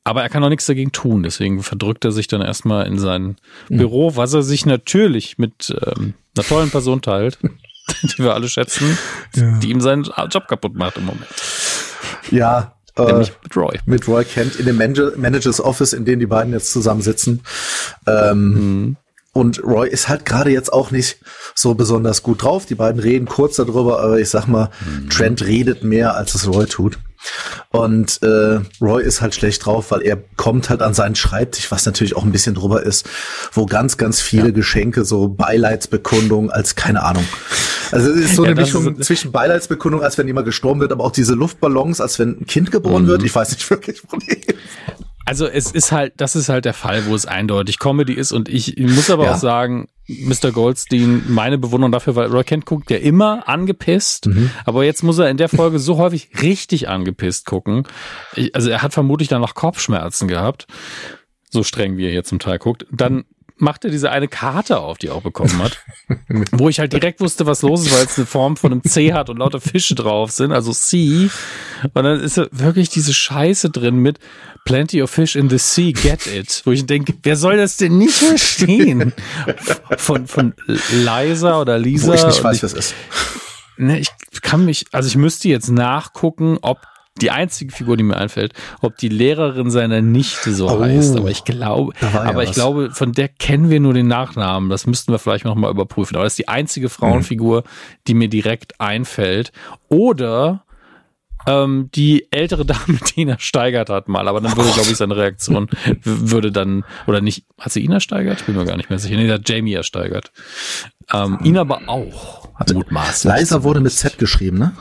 Aber 0.03 0.23
er 0.23 0.31
kann 0.31 0.43
auch 0.43 0.49
nichts 0.49 0.65
dagegen 0.65 0.93
tun. 0.93 1.23
Deswegen 1.23 1.63
verdrückt 1.63 2.07
er 2.07 2.13
sich 2.13 2.27
dann 2.27 2.41
erstmal 2.41 2.87
in 2.87 2.99
sein 2.99 3.37
mhm. 3.69 3.77
Büro, 3.77 4.17
was 4.17 4.33
er 4.33 4.43
sich 4.43 4.65
natürlich 4.65 5.37
mit 5.37 5.77
ähm, 5.87 6.15
einer 6.35 6.47
tollen 6.47 6.71
Person 6.71 7.03
teilt. 7.03 7.39
die 8.03 8.19
wir 8.19 8.35
alle 8.35 8.49
schätzen, 8.49 8.99
ja. 9.35 9.59
die 9.59 9.71
ihm 9.71 9.81
seinen 9.81 10.05
Job 10.31 10.49
kaputt 10.49 10.75
macht 10.75 10.99
im 10.99 11.07
Moment. 11.07 11.27
Ja, 12.31 12.75
äh, 12.97 13.19
mit 13.19 13.57
Roy. 13.57 13.79
Mit 13.87 14.09
Roy 14.09 14.25
Kent 14.25 14.57
in 14.57 14.67
dem 14.67 14.77
Managers 14.77 15.61
Office, 15.61 15.93
in 15.93 16.05
dem 16.05 16.19
die 16.21 16.27
beiden 16.27 16.53
jetzt 16.53 16.73
zusammensitzen. 16.73 17.43
Ähm, 18.07 18.49
mhm. 18.51 18.97
Und 19.33 19.63
Roy 19.63 19.89
ist 19.89 20.09
halt 20.09 20.27
gerade 20.27 20.51
jetzt 20.51 20.73
auch 20.73 20.91
nicht 20.91 21.19
so 21.55 21.75
besonders 21.75 22.23
gut 22.23 22.43
drauf. 22.43 22.67
Die 22.67 22.75
beiden 22.75 23.01
reden 23.01 23.27
kurz 23.27 23.57
darüber, 23.57 24.03
aber 24.03 24.19
ich 24.19 24.29
sag 24.29 24.47
mal, 24.47 24.71
mhm. 24.85 25.09
Trent 25.09 25.43
redet 25.43 25.85
mehr, 25.85 26.17
als 26.17 26.35
es 26.35 26.49
Roy 26.49 26.67
tut. 26.67 26.99
Und 27.71 28.23
äh, 28.23 28.61
Roy 28.81 29.03
ist 29.03 29.21
halt 29.21 29.35
schlecht 29.35 29.65
drauf, 29.65 29.91
weil 29.91 30.03
er 30.03 30.17
kommt 30.37 30.71
halt 30.71 30.83
an 30.83 30.95
seinen 30.95 31.15
Schreibtisch, 31.15 31.71
was 31.71 31.87
natürlich 31.87 32.17
auch 32.17 32.25
ein 32.25 32.33
bisschen 32.33 32.55
drüber 32.55 32.83
ist, 32.83 33.09
wo 33.53 33.67
ganz, 33.67 33.97
ganz 33.97 34.21
viele 34.21 34.47
ja. 34.47 34.51
Geschenke, 34.51 35.05
so 35.05 35.29
Beileidsbekundung 35.29 36.51
als 36.51 36.75
keine 36.75 37.03
Ahnung. 37.03 37.25
Also 37.93 38.11
es 38.11 38.21
ist 38.21 38.37
so 38.37 38.45
ja, 38.45 38.51
eine 38.51 38.61
Mischung 38.61 38.97
ist 38.97 39.07
zwischen 39.07 39.33
Beileidsbekundung, 39.33 40.03
als 40.03 40.17
wenn 40.19 40.27
jemand 40.27 40.47
gestorben 40.47 40.81
wird, 40.81 40.93
aber 40.93 41.05
auch 41.05 41.13
diese 41.13 41.35
Luftballons, 41.35 42.01
als 42.01 42.19
wenn 42.19 42.41
ein 42.41 42.47
Kind 42.47 42.71
geboren 42.71 43.05
mhm. 43.05 43.09
wird. 43.09 43.23
Ich 43.25 43.35
weiß 43.35 43.51
nicht 43.51 43.69
wirklich, 43.71 44.03
wo 44.09 44.17
die 44.17 44.41
also 45.31 45.47
es 45.47 45.71
ist 45.71 45.93
halt, 45.93 46.15
das 46.17 46.35
ist 46.35 46.49
halt 46.49 46.65
der 46.65 46.75
Fall, 46.75 47.07
wo 47.07 47.15
es 47.15 47.25
eindeutig 47.25 47.79
Comedy 47.79 48.15
ist 48.15 48.33
und 48.33 48.49
ich, 48.49 48.77
muss 48.77 49.11
aber 49.11 49.27
ja. 49.27 49.35
auch 49.35 49.37
sagen, 49.37 49.87
Mr. 50.09 50.51
Goldstein, 50.51 51.23
meine 51.29 51.57
Bewunderung 51.57 51.93
dafür, 51.93 52.17
weil 52.17 52.27
Roy 52.27 52.43
Kent 52.43 52.67
guckt 52.67 52.91
ja 52.91 52.97
immer 52.97 53.49
angepisst, 53.49 54.27
mhm. 54.27 54.51
aber 54.65 54.83
jetzt 54.83 55.05
muss 55.05 55.19
er 55.19 55.31
in 55.31 55.37
der 55.37 55.49
Folge 55.49 55.79
so 55.79 55.99
häufig 55.99 56.31
richtig 56.43 56.89
angepisst 56.89 57.47
gucken. 57.47 57.85
Ich, 58.35 58.57
also 58.57 58.71
er 58.71 58.83
hat 58.83 58.93
vermutlich 58.93 59.29
dann 59.29 59.41
noch 59.41 59.55
Kopfschmerzen 59.55 60.27
gehabt, 60.27 60.67
so 61.49 61.63
streng 61.63 61.97
wie 61.97 62.07
er 62.07 62.11
hier 62.11 62.25
zum 62.25 62.41
Teil 62.41 62.59
guckt. 62.59 62.85
Dann 62.91 63.25
macht 63.61 63.85
er 63.85 63.91
diese 63.91 64.11
eine 64.11 64.29
Karte 64.29 64.79
auf, 64.79 64.99
die 64.99 65.09
er 65.09 65.15
auch 65.15 65.23
bekommen 65.23 65.63
hat, 65.63 65.79
wo 66.53 66.69
ich 66.69 66.81
halt 66.81 66.93
direkt 66.93 67.21
wusste, 67.21 67.47
was 67.47 67.63
los 67.63 67.87
ist, 67.87 67.95
weil 67.95 68.05
es 68.05 68.17
eine 68.17 68.27
Form 68.27 68.57
von 68.57 68.73
einem 68.73 68.83
C 68.85 69.13
hat 69.13 69.31
und 69.31 69.39
lauter 69.39 69.61
Fische 69.61 69.95
drauf 69.95 70.31
sind, 70.31 70.53
also 70.53 70.73
C. 70.73 71.31
Und 71.95 72.05
dann 72.05 72.21
ist 72.21 72.41
wirklich 72.53 72.89
diese 72.89 73.15
Scheiße 73.15 73.71
drin 73.71 73.97
mit 73.97 74.19
Plenty 74.65 75.03
of 75.03 75.11
Fish 75.11 75.37
in 75.37 75.49
the 75.49 75.59
Sea, 75.59 75.93
get 75.93 76.27
it. 76.27 76.63
Wo 76.65 76.73
ich 76.73 76.87
denke, 76.87 77.15
wer 77.23 77.37
soll 77.37 77.57
das 77.57 77.77
denn 77.77 77.99
nicht 77.99 78.15
verstehen? 78.15 79.13
Von, 79.97 80.27
von 80.27 80.55
Liza 80.67 81.61
oder 81.61 81.79
Lisa. 81.79 82.09
Wo 82.09 82.15
ich 82.15 82.27
nicht 82.27 82.45
weiß, 82.45 82.63
was 82.63 82.73
ist. 82.73 82.95
Ne, 83.77 83.99
ich 83.99 84.11
kann 84.43 84.65
mich, 84.65 84.87
also 84.93 85.09
ich 85.09 85.17
müsste 85.17 85.49
jetzt 85.49 85.71
nachgucken, 85.71 86.59
ob 86.61 86.81
die 87.21 87.31
einzige 87.31 87.73
Figur, 87.73 87.97
die 87.97 88.03
mir 88.03 88.17
einfällt, 88.17 88.55
ob 88.81 88.97
die 88.97 89.09
Lehrerin 89.09 89.71
seiner 89.71 90.01
Nichte 90.01 90.55
so 90.55 90.69
oh, 90.69 90.81
heißt. 90.81 91.17
Aber 91.17 91.31
ich 91.31 91.45
glaube, 91.45 91.93
aber 92.01 92.43
ja 92.43 92.49
ich 92.49 92.53
glaube, 92.53 92.91
von 92.93 93.13
der 93.13 93.29
kennen 93.29 93.69
wir 93.69 93.81
nur 93.81 93.95
den 93.95 94.09
Nachnamen. 94.09 94.71
Das 94.71 94.87
müssten 94.87 95.13
wir 95.13 95.19
vielleicht 95.19 95.45
noch 95.45 95.55
mal 95.55 95.71
überprüfen. 95.71 96.17
Aber 96.17 96.25
das 96.25 96.35
ist 96.35 96.39
die 96.39 96.49
einzige 96.49 96.89
Frauenfigur, 96.89 97.65
die 98.07 98.15
mir 98.15 98.29
direkt 98.29 98.81
einfällt. 98.81 99.53
Oder 99.89 100.65
ähm, 101.47 101.91
die 101.95 102.31
ältere 102.31 102.65
Dame, 102.65 102.99
die 103.17 103.23
Ina 103.23 103.39
steigert 103.39 103.91
hat 103.91 104.09
mal, 104.09 104.29
aber 104.29 104.41
dann 104.41 104.57
würde, 104.57 104.71
glaube 104.71 104.91
ich, 104.91 104.97
seine 104.97 105.17
Reaktion 105.17 105.69
würde 106.03 106.53
dann, 106.53 106.85
oder 107.07 107.21
nicht, 107.21 107.47
hat 107.59 107.73
sie 107.73 107.85
Ina 107.85 108.01
steigert? 108.01 108.45
Bin 108.47 108.57
mir 108.57 108.65
gar 108.65 108.77
nicht 108.77 108.91
mehr 108.91 108.99
sicher. 108.99 109.17
Nee, 109.17 109.31
hat 109.31 109.49
Jamie 109.49 109.75
ersteigert. 109.75 110.33
Ähm, 111.13 111.39
ihn 111.43 111.59
aber 111.59 111.83
auch. 111.87 112.49
Mutmaßlich. 112.73 113.25
Leiser 113.25 113.63
wurde 113.63 113.81
mit 113.81 113.93
Z 113.93 114.19
geschrieben, 114.19 114.59
ne? 114.59 114.73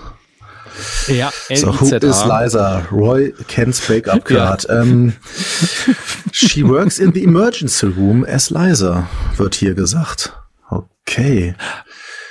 Ja, 1.08 1.32
So, 1.54 1.80
who 1.80 1.86
is 1.96 2.26
Liza? 2.26 2.88
Roy 2.92 3.34
Kent's 3.48 3.80
Breakup 3.82 4.26
Card. 4.26 4.66
Ja. 4.68 4.82
Um, 4.82 5.14
she 6.32 6.64
works 6.64 7.00
in 7.00 7.14
the 7.14 7.24
emergency 7.24 7.88
room 7.88 8.26
as 8.26 8.50
Liza, 8.50 9.08
wird 9.38 9.56
hier 9.56 9.74
gesagt. 9.74 10.34
Okay. 10.70 11.56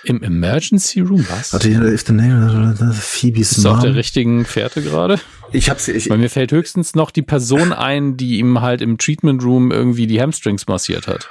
Im 0.05 0.23
Emergency 0.23 1.01
Room? 1.01 1.27
Was? 1.29 1.53
Warte, 1.53 1.69
if 1.69 2.07
the 2.07 2.13
name 2.13 2.75
Phoebe's 2.95 3.59
Ist 3.59 3.67
auf 3.67 3.81
der 3.81 3.95
richtigen 3.95 4.45
Fährte 4.45 4.81
gerade? 4.81 5.19
Ich 5.53 5.69
hab's, 5.69 5.89
ich, 5.89 6.09
Weil 6.09 6.19
mir 6.19 6.31
fällt 6.31 6.53
höchstens 6.53 6.95
noch 6.95 7.11
die 7.11 7.23
Person 7.23 7.73
ein, 7.73 8.17
die 8.17 8.39
ihm 8.39 8.61
halt 8.61 8.81
im 8.81 8.99
Treatment 8.99 9.43
Room 9.43 9.71
irgendwie 9.71 10.07
die 10.07 10.21
Hamstrings 10.21 10.67
massiert 10.67 11.09
hat. 11.09 11.29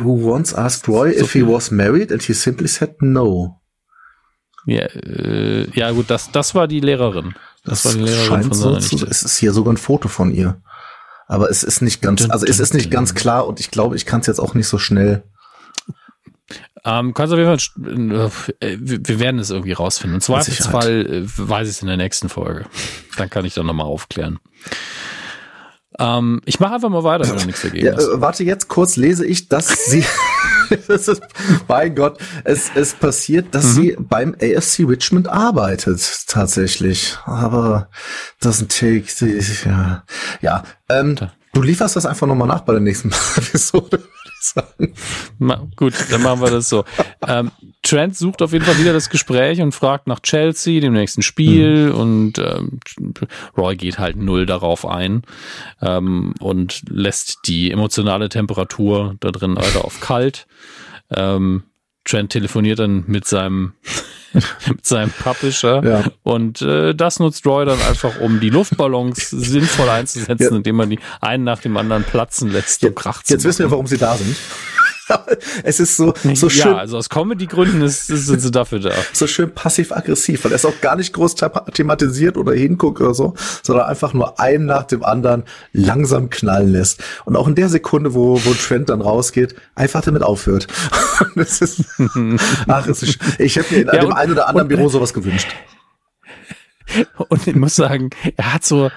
Who 0.00 0.32
once 0.32 0.54
asked 0.54 0.88
Roy 0.88 1.12
so 1.12 1.24
if 1.24 1.32
he 1.34 1.46
was 1.46 1.70
married 1.70 2.10
and 2.10 2.22
he 2.22 2.32
simply 2.32 2.68
said 2.68 2.94
no. 3.00 3.60
Ja, 4.66 4.82
äh, 4.82 5.70
ja 5.70 5.90
gut, 5.92 6.10
das, 6.10 6.30
das 6.32 6.54
war 6.54 6.68
die 6.68 6.80
Lehrerin. 6.80 7.34
Das, 7.64 7.82
das 7.82 7.94
war 7.94 8.04
die 8.04 8.10
Lehrerin 8.10 8.42
von 8.42 8.54
so 8.54 8.76
zu, 8.78 9.06
Es 9.06 9.22
ist 9.22 9.38
hier 9.38 9.52
sogar 9.52 9.72
ein 9.72 9.78
Foto 9.78 10.08
von 10.08 10.32
ihr. 10.32 10.60
Aber 11.28 11.50
es 11.50 11.64
ist 11.64 11.80
nicht 11.80 12.02
ganz, 12.02 12.28
also 12.30 12.46
es 12.46 12.60
ist 12.60 12.74
nicht 12.74 12.90
ganz 12.90 13.14
klar 13.14 13.46
und 13.46 13.58
ich 13.58 13.70
glaube, 13.70 13.96
ich 13.96 14.06
kann 14.06 14.20
es 14.20 14.26
jetzt 14.26 14.38
auch 14.38 14.54
nicht 14.54 14.68
so 14.68 14.78
schnell. 14.78 15.24
Ähm, 16.84 17.14
kannst 17.14 17.32
auf 17.32 17.38
jeden 17.38 17.58
Fall, 17.58 18.30
äh, 18.60 18.76
wir 18.80 19.18
werden 19.18 19.40
es 19.40 19.50
irgendwie 19.50 19.72
rausfinden. 19.72 20.16
Im 20.16 20.20
Zweifelsfall 20.20 21.06
äh, 21.06 21.22
weiß 21.24 21.68
ich 21.68 21.76
es 21.76 21.82
in 21.82 21.88
der 21.88 21.96
nächsten 21.96 22.28
Folge. 22.28 22.66
Dann 23.16 23.28
kann 23.28 23.44
ich 23.44 23.54
dann 23.54 23.66
nochmal 23.66 23.86
aufklären. 23.86 24.38
Ähm, 25.98 26.42
ich 26.44 26.60
mache 26.60 26.74
einfach 26.74 26.88
mal 26.88 27.02
weiter, 27.02 27.28
wenn 27.28 27.38
du 27.38 27.46
nichts 27.46 27.62
dagegen 27.62 27.86
ja, 27.86 27.96
hast. 27.96 28.06
Äh, 28.06 28.20
warte, 28.20 28.44
jetzt 28.44 28.68
kurz 28.68 28.94
lese 28.94 29.26
ich, 29.26 29.48
dass 29.48 29.86
sie, 29.86 30.04
das 30.88 31.08
ist, 31.08 31.22
mein 31.68 31.94
Gott, 31.94 32.18
es, 32.44 32.70
es 32.74 32.94
passiert, 32.94 33.54
dass 33.54 33.64
mhm. 33.64 33.72
sie 33.74 33.96
beim 33.98 34.34
AFC 34.34 34.80
Richmond 34.80 35.28
arbeitet, 35.28 36.00
tatsächlich. 36.26 37.16
Aber 37.24 37.88
das 38.40 38.56
ist 38.56 38.62
ein 38.62 38.68
Take, 38.68 39.06
ja, 39.64 40.04
ja, 40.40 40.62
ähm, 40.88 41.16
du 41.52 41.62
lieferst 41.62 41.96
das 41.96 42.06
einfach 42.06 42.26
nochmal 42.26 42.48
nach 42.48 42.60
bei 42.60 42.72
der 42.72 42.82
nächsten 42.82 43.10
Episode 43.36 44.02
sagen. 44.40 44.94
Ma, 45.38 45.66
gut, 45.76 45.94
dann 46.10 46.22
machen 46.22 46.40
wir 46.40 46.50
das 46.50 46.68
so. 46.68 46.84
Ähm, 47.26 47.50
Trent 47.82 48.16
sucht 48.16 48.42
auf 48.42 48.52
jeden 48.52 48.64
Fall 48.64 48.78
wieder 48.78 48.92
das 48.92 49.10
Gespräch 49.10 49.60
und 49.60 49.72
fragt 49.72 50.06
nach 50.06 50.20
Chelsea, 50.20 50.80
dem 50.80 50.92
nächsten 50.92 51.22
Spiel. 51.22 51.86
Mhm. 51.86 51.94
Und 51.94 52.38
ähm, 52.38 52.80
Roy 53.56 53.76
geht 53.76 53.98
halt 53.98 54.16
null 54.16 54.46
darauf 54.46 54.86
ein 54.86 55.22
ähm, 55.80 56.34
und 56.40 56.82
lässt 56.88 57.40
die 57.46 57.70
emotionale 57.70 58.28
Temperatur 58.28 59.16
da 59.20 59.30
drin 59.30 59.56
weiter 59.56 59.84
auf 59.84 60.00
kalt. 60.00 60.46
Ähm, 61.10 61.64
Trent 62.04 62.30
telefoniert 62.30 62.78
dann 62.78 63.04
mit 63.06 63.26
seinem 63.26 63.72
mit 64.68 64.84
seinem 64.84 65.10
Publisher 65.10 65.82
ja. 65.84 66.04
und 66.22 66.62
äh, 66.62 66.94
das 66.94 67.18
nutzt 67.18 67.46
Roy 67.46 67.64
dann 67.64 67.80
einfach, 67.82 68.20
um 68.20 68.40
die 68.40 68.50
Luftballons 68.50 69.30
sinnvoll 69.30 69.88
einzusetzen, 69.88 70.50
ja. 70.50 70.56
indem 70.56 70.76
man 70.76 70.90
die 70.90 70.98
einen 71.20 71.44
nach 71.44 71.60
dem 71.60 71.76
anderen 71.76 72.04
platzen 72.04 72.50
lässt. 72.50 72.82
Jetzt, 73.30 73.30
jetzt 73.30 73.44
wissen 73.44 73.66
wir, 73.66 73.70
warum 73.70 73.86
sie 73.86 73.98
da 73.98 74.16
sind. 74.16 74.36
es 75.62 75.80
ist 75.80 75.96
so, 75.96 76.14
so 76.34 76.48
schön. 76.48 76.72
Ja, 76.72 76.76
also 76.78 76.96
aus 76.96 77.08
Comedy-Gründen 77.08 77.82
ist, 77.82 78.06
sind 78.06 78.40
sie 78.40 78.50
dafür 78.50 78.80
da. 78.80 78.92
So 79.12 79.26
schön 79.26 79.52
passiv-aggressiv, 79.52 80.44
weil 80.44 80.52
er 80.52 80.56
es 80.56 80.64
auch 80.64 80.80
gar 80.80 80.96
nicht 80.96 81.12
groß 81.12 81.36
thematisiert 81.72 82.36
oder 82.36 82.52
hinguckt 82.52 83.00
oder 83.00 83.14
so, 83.14 83.34
sondern 83.62 83.86
einfach 83.86 84.12
nur 84.12 84.40
einen 84.40 84.66
nach 84.66 84.84
dem 84.84 85.04
anderen 85.04 85.44
langsam 85.72 86.30
knallen 86.30 86.72
lässt. 86.72 87.02
Und 87.24 87.36
auch 87.36 87.48
in 87.48 87.54
der 87.54 87.68
Sekunde, 87.68 88.14
wo, 88.14 88.44
wo 88.44 88.54
Trent 88.54 88.88
dann 88.88 89.00
rausgeht, 89.00 89.54
einfach 89.74 90.02
damit 90.02 90.22
aufhört. 90.22 90.66
das 91.34 91.60
ist, 91.60 91.84
ach, 92.66 92.86
es 92.86 93.02
ist, 93.02 93.18
ich 93.38 93.56
hätte 93.56 93.74
mir 93.74 93.80
in 93.82 93.86
ja, 93.86 94.00
dem 94.00 94.12
einen 94.12 94.32
oder 94.32 94.48
anderen 94.48 94.66
und, 94.66 94.76
Büro 94.76 94.88
sowas 94.88 95.14
gewünscht. 95.14 95.48
Und 97.28 97.46
ich 97.46 97.54
muss 97.54 97.76
sagen, 97.76 98.10
er 98.36 98.54
hat 98.54 98.64
so 98.64 98.90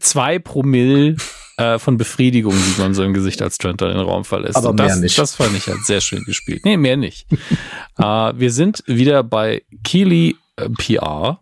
zwei 0.00 0.38
Promille 0.38 1.16
äh, 1.56 1.78
von 1.78 1.96
Befriedigung 1.96 2.54
sieht 2.54 2.78
man 2.78 2.94
so 2.94 3.04
im 3.04 3.14
Gesicht, 3.14 3.40
als 3.42 3.58
Trent 3.58 3.80
in 3.82 3.88
den 3.88 3.98
Raum 3.98 4.24
verlässt. 4.24 4.56
Aber 4.56 4.72
mehr 4.72 4.88
das, 4.88 4.98
nicht. 4.98 5.18
Das 5.18 5.34
fand 5.36 5.56
ich 5.56 5.66
halt 5.66 5.84
sehr 5.84 6.00
schön 6.00 6.24
gespielt. 6.24 6.64
Nee, 6.64 6.76
mehr 6.76 6.96
nicht. 6.96 7.26
äh, 7.98 8.02
wir 8.02 8.50
sind 8.50 8.82
wieder 8.86 9.22
bei 9.22 9.62
Keely 9.84 10.36
äh, 10.56 10.68
PR. 10.70 11.40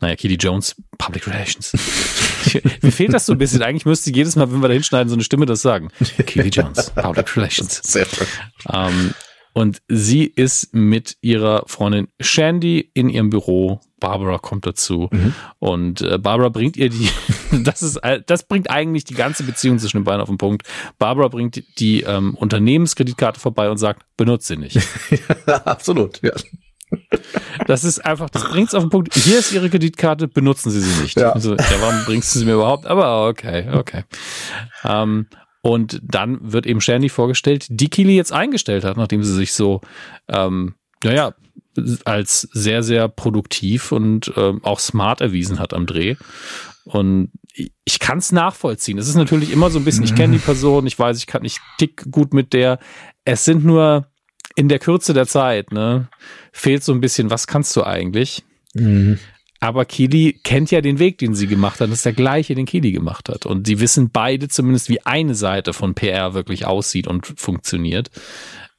Naja, 0.00 0.16
Keely 0.16 0.36
Jones, 0.36 0.76
Public 0.96 1.26
Relations. 1.26 1.72
Mir 2.82 2.92
fehlt 2.92 3.12
das 3.12 3.26
so 3.26 3.32
ein 3.32 3.38
bisschen. 3.38 3.62
Eigentlich 3.62 3.84
müsste 3.84 4.10
jedes 4.10 4.34
Mal, 4.34 4.50
wenn 4.50 4.60
wir 4.60 4.68
da 4.68 4.74
hinschneiden, 4.74 5.10
so 5.10 5.14
eine 5.14 5.24
Stimme 5.24 5.44
das 5.44 5.60
sagen. 5.60 5.90
Keely 6.26 6.48
Jones, 6.48 6.90
Public 6.90 7.36
Relations. 7.36 7.80
Sehr 7.82 8.06
schön. 8.06 8.26
Ähm, 8.72 9.14
und 9.52 9.82
sie 9.88 10.24
ist 10.24 10.74
mit 10.74 11.16
ihrer 11.20 11.64
Freundin 11.66 12.08
Shandy 12.20 12.90
in 12.94 13.08
ihrem 13.08 13.30
Büro. 13.30 13.80
Barbara 13.98 14.38
kommt 14.38 14.66
dazu. 14.66 15.08
Mhm. 15.10 15.34
Und 15.58 16.00
äh, 16.00 16.18
Barbara 16.18 16.48
bringt 16.48 16.76
ihr 16.76 16.88
die, 16.88 17.08
das 17.64 17.82
ist, 17.82 18.00
das 18.26 18.44
bringt 18.44 18.70
eigentlich 18.70 19.04
die 19.04 19.14
ganze 19.14 19.42
Beziehung 19.42 19.78
zwischen 19.78 19.98
den 19.98 20.04
beiden 20.04 20.22
auf 20.22 20.28
den 20.28 20.38
Punkt. 20.38 20.66
Barbara 20.98 21.28
bringt 21.28 21.62
die 21.78 22.02
ähm, 22.02 22.34
Unternehmenskreditkarte 22.34 23.38
vorbei 23.38 23.70
und 23.70 23.76
sagt, 23.76 24.04
benutze 24.16 24.54
sie 24.54 24.56
nicht. 24.56 24.76
ja, 25.10 25.54
absolut, 25.66 26.22
ja. 26.22 26.32
Das 27.66 27.84
ist 27.84 28.04
einfach, 28.04 28.30
das 28.30 28.44
bringt 28.44 28.68
es 28.68 28.74
auf 28.74 28.82
den 28.82 28.90
Punkt. 28.90 29.14
Hier 29.14 29.38
ist 29.38 29.52
Ihre 29.52 29.70
Kreditkarte, 29.70 30.26
benutzen 30.26 30.70
Sie 30.70 30.80
sie 30.80 31.02
nicht. 31.02 31.18
Ja. 31.18 31.32
Also, 31.32 31.54
ja, 31.54 31.64
warum 31.80 32.04
bringst 32.04 32.34
du 32.34 32.40
sie 32.40 32.44
mir 32.46 32.54
überhaupt? 32.54 32.86
Aber 32.86 33.28
okay, 33.28 33.68
okay. 33.72 34.04
Ähm, 34.82 35.26
und 35.62 36.00
dann 36.02 36.52
wird 36.52 36.66
eben 36.66 36.80
Shandy 36.80 37.08
vorgestellt, 37.08 37.66
die 37.68 37.90
Kili 37.90 38.16
jetzt 38.16 38.32
eingestellt 38.32 38.84
hat, 38.84 38.96
nachdem 38.96 39.22
sie 39.22 39.34
sich 39.34 39.52
so, 39.52 39.80
ähm, 40.28 40.74
naja, 41.04 41.34
als 42.04 42.48
sehr, 42.52 42.82
sehr 42.82 43.08
produktiv 43.08 43.92
und 43.92 44.32
ähm, 44.36 44.60
auch 44.64 44.80
smart 44.80 45.20
erwiesen 45.20 45.58
hat 45.58 45.72
am 45.72 45.86
Dreh. 45.86 46.16
Und 46.84 47.30
ich 47.84 47.98
kann 47.98 48.18
es 48.18 48.32
nachvollziehen. 48.32 48.98
Es 48.98 49.08
ist 49.08 49.14
natürlich 49.14 49.52
immer 49.52 49.70
so 49.70 49.78
ein 49.78 49.84
bisschen, 49.84 50.04
ich 50.04 50.14
kenne 50.14 50.34
die 50.34 50.42
Person, 50.42 50.86
ich 50.86 50.98
weiß, 50.98 51.18
ich 51.18 51.26
kann 51.26 51.42
nicht 51.42 51.60
dick 51.80 52.10
gut 52.10 52.34
mit 52.34 52.52
der. 52.52 52.78
Es 53.24 53.44
sind 53.44 53.64
nur 53.64 54.08
in 54.56 54.68
der 54.68 54.78
Kürze 54.78 55.14
der 55.14 55.26
Zeit, 55.26 55.72
ne, 55.72 56.08
fehlt 56.52 56.82
so 56.82 56.92
ein 56.92 57.00
bisschen, 57.00 57.30
was 57.30 57.46
kannst 57.46 57.76
du 57.76 57.84
eigentlich? 57.84 58.44
Mhm. 58.74 59.18
Aber 59.60 59.84
Kili 59.84 60.40
kennt 60.42 60.70
ja 60.70 60.80
den 60.80 60.98
Weg, 60.98 61.18
den 61.18 61.34
sie 61.34 61.46
gemacht 61.46 61.80
hat. 61.80 61.90
Das 61.90 61.98
ist 61.98 62.06
der 62.06 62.14
gleiche, 62.14 62.54
den 62.54 62.64
Kili 62.64 62.92
gemacht 62.92 63.28
hat. 63.28 63.44
Und 63.44 63.66
sie 63.66 63.78
wissen 63.78 64.10
beide 64.10 64.48
zumindest, 64.48 64.88
wie 64.88 65.04
eine 65.04 65.34
Seite 65.34 65.74
von 65.74 65.94
PR 65.94 66.32
wirklich 66.32 66.66
aussieht 66.66 67.06
und 67.06 67.26
funktioniert. 67.36 68.10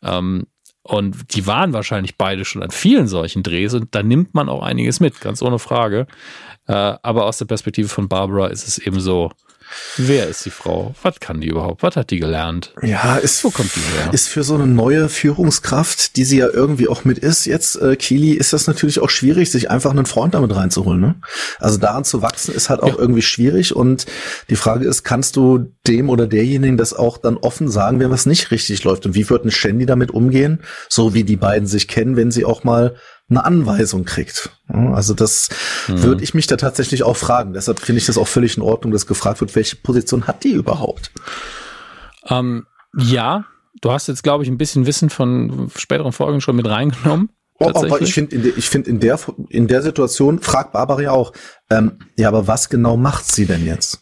Ähm, 0.02 0.48
und 0.84 1.36
die 1.36 1.46
waren 1.46 1.74
wahrscheinlich 1.74 2.18
beide 2.18 2.44
schon 2.44 2.64
an 2.64 2.72
vielen 2.72 3.08
solchen 3.08 3.44
Drehs 3.44 3.76
und 3.76 3.94
da 3.94 4.02
nimmt 4.02 4.34
man 4.34 4.50
auch 4.50 4.64
einiges 4.64 5.00
mit, 5.00 5.22
ganz 5.22 5.44
ohne 5.44 5.60
Frage. 5.60 6.08
Äh, 6.68 6.74
aber 6.74 7.26
aus 7.26 7.38
der 7.38 7.46
Perspektive 7.46 7.88
von 7.88 8.10
Barbara 8.10 8.48
ist 8.48 8.68
es 8.68 8.80
eben 8.80 9.00
so, 9.00 9.32
Wer 9.98 10.28
ist 10.28 10.46
die 10.46 10.50
Frau? 10.50 10.94
Was 11.02 11.20
kann 11.20 11.42
die 11.42 11.48
überhaupt? 11.48 11.84
Was 11.84 11.96
hat 11.96 12.12
die 12.12 12.20
gelernt? 12.20 12.74
Ja, 12.82 13.18
ist, 13.18 13.44
Wo 13.44 13.50
kommt 13.50 13.76
die 13.76 13.80
her? 13.80 14.14
Ist 14.14 14.30
für 14.30 14.44
so 14.44 14.56
eine 14.56 14.68
neue 14.68 15.10
Führungskraft, 15.10 16.16
die 16.16 16.24
sie 16.24 16.38
ja 16.38 16.48
irgendwie 16.48 16.88
auch 16.88 17.06
mit 17.06 17.20
ist, 17.20 17.46
jetzt, 17.46 17.76
äh, 17.82 17.96
Kili, 17.96 18.32
ist 18.32 18.54
das 18.54 18.68
natürlich 18.68 19.00
auch 19.00 19.10
schwierig, 19.10 19.52
sich 19.52 19.70
einfach 19.70 19.92
einen 19.92 20.06
Freund 20.06 20.34
damit 20.34 20.56
reinzuholen. 20.56 21.02
Ne? 21.02 21.16
Also 21.60 21.78
daran 21.78 22.04
zu 22.04 22.22
wachsen 22.22 22.54
ist 22.54 22.70
halt 22.70 22.82
auch 22.82 22.96
ja. 22.96 23.00
irgendwie 23.00 23.22
schwierig 23.22 23.76
und 23.76 24.06
die 24.50 24.56
Frage 24.56 24.86
ist, 24.86 25.04
kannst 25.04 25.36
du 25.36 25.72
dem 25.88 26.10
oder 26.10 26.28
derjenigen 26.28 26.78
das 26.78 26.94
auch 26.94 27.18
dann 27.18 27.38
offen 27.38 27.70
sagen, 27.70 28.00
wenn 28.00 28.12
was 28.12 28.26
nicht 28.26 28.52
richtig 28.52 28.84
läuft? 28.84 29.06
Und 29.06 29.16
wie 29.16 29.30
wird 29.30 29.46
ein 29.46 29.52
Shandy 29.52 29.86
damit 29.86 30.12
umgehen? 30.12 30.62
So 30.90 31.14
wie 31.14 31.24
die 31.24 31.38
beiden 31.38 31.68
sich 31.68 31.88
kennen, 31.88 32.16
wenn 32.16 32.32
sie 32.32 32.46
auch 32.46 32.64
mal 32.64 32.96
eine 33.32 33.44
Anweisung 33.44 34.06
kriegt. 34.06 34.52
Also 34.68 35.14
das 35.14 35.50
mhm. 35.88 36.04
würde 36.04 36.24
ich 36.24 36.34
mich 36.34 36.48
da 36.48 36.58
tatsächlich 36.58 37.04
auch 37.04 37.18
fragen. 37.18 37.54
Deshalb 37.54 37.80
finde 37.80 38.00
ich 38.00 38.06
das 38.06 38.18
auch 38.18 38.28
völlig 38.28 38.58
in 38.58 38.64
Ordnung, 38.64 38.92
dass 38.92 39.08
gefragt 39.08 39.42
wird, 39.42 39.56
welche 39.56 39.78
Position 39.78 40.28
hat 40.28 40.44
die 40.44 40.52
überhaupt? 40.52 41.12
Ähm, 42.28 42.68
ja, 42.96 43.46
du 43.82 43.92
hast 43.92 44.08
jetzt, 44.08 44.24
glaube 44.24 44.44
ich, 44.44 44.50
ein 44.50 44.58
bisschen 44.58 44.86
Wissen 44.86 45.10
von 45.10 45.72
späteren 45.76 46.12
Folgen 46.12 46.42
schon 46.42 46.56
mit 46.56 46.68
reingenommen. 46.68 47.30
Oh, 47.60 47.70
aber 47.74 48.02
ich 48.02 48.14
finde, 48.14 48.36
in, 48.36 48.44
der, 48.44 48.58
ich 48.58 48.70
finde 48.70 48.90
in 48.90 49.00
der 49.00 49.20
in 49.50 49.68
der 49.68 49.84
Situation 49.84 50.40
fragt 50.40 50.72
Barbara 50.72 51.02
ja 51.02 51.12
auch, 51.12 51.32
ähm, 51.70 52.00
ja, 52.18 52.28
aber 52.28 52.48
was 52.48 52.70
genau 52.70 52.98
macht 52.98 53.32
sie 53.32 53.46
denn 53.46 53.66
jetzt? 53.66 54.01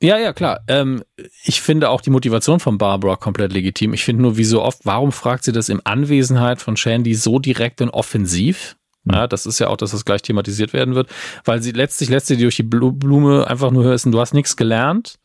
Ja, 0.00 0.18
ja, 0.18 0.32
klar. 0.32 0.60
Ähm, 0.68 1.02
ich 1.44 1.62
finde 1.62 1.88
auch 1.88 2.02
die 2.02 2.10
Motivation 2.10 2.60
von 2.60 2.76
Barbara 2.76 3.16
komplett 3.16 3.52
legitim. 3.52 3.94
Ich 3.94 4.04
finde 4.04 4.22
nur, 4.22 4.36
wie 4.36 4.44
so 4.44 4.62
oft, 4.62 4.80
warum 4.84 5.10
fragt 5.10 5.44
sie 5.44 5.52
das 5.52 5.68
in 5.68 5.84
Anwesenheit 5.84 6.60
von 6.60 6.76
Shandy 6.76 7.14
so 7.14 7.38
direkt 7.38 7.80
und 7.80 7.90
offensiv? 7.90 8.76
Mhm. 9.04 9.14
Ja, 9.14 9.26
das 9.26 9.46
ist 9.46 9.58
ja 9.58 9.68
auch, 9.68 9.78
dass 9.78 9.92
das 9.92 10.04
gleich 10.04 10.22
thematisiert 10.22 10.74
werden 10.74 10.94
wird, 10.94 11.08
weil 11.44 11.62
sie 11.62 11.72
letztlich 11.72 12.10
lässt 12.10 12.26
sie 12.26 12.36
durch 12.36 12.56
die 12.56 12.62
Blume 12.62 13.46
einfach 13.46 13.70
nur 13.70 13.84
hören, 13.84 14.12
du 14.12 14.20
hast 14.20 14.34
nichts 14.34 14.56
gelernt, 14.56 15.18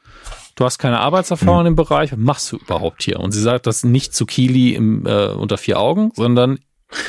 du 0.55 0.63
hast 0.63 0.77
keine 0.77 0.99
Arbeitserfahrung 0.99 1.61
mhm. 1.61 1.67
im 1.67 1.75
Bereich, 1.75 2.13
was 2.13 2.19
machst 2.19 2.51
du 2.51 2.57
überhaupt 2.57 3.03
hier? 3.03 3.19
Und 3.19 3.31
sie 3.31 3.41
sagt 3.41 3.67
das 3.67 3.83
nicht 3.83 4.15
zu 4.15 4.25
Kili 4.25 4.73
im, 4.73 5.05
äh, 5.05 5.27
unter 5.27 5.57
vier 5.57 5.79
Augen, 5.79 6.11
sondern 6.15 6.59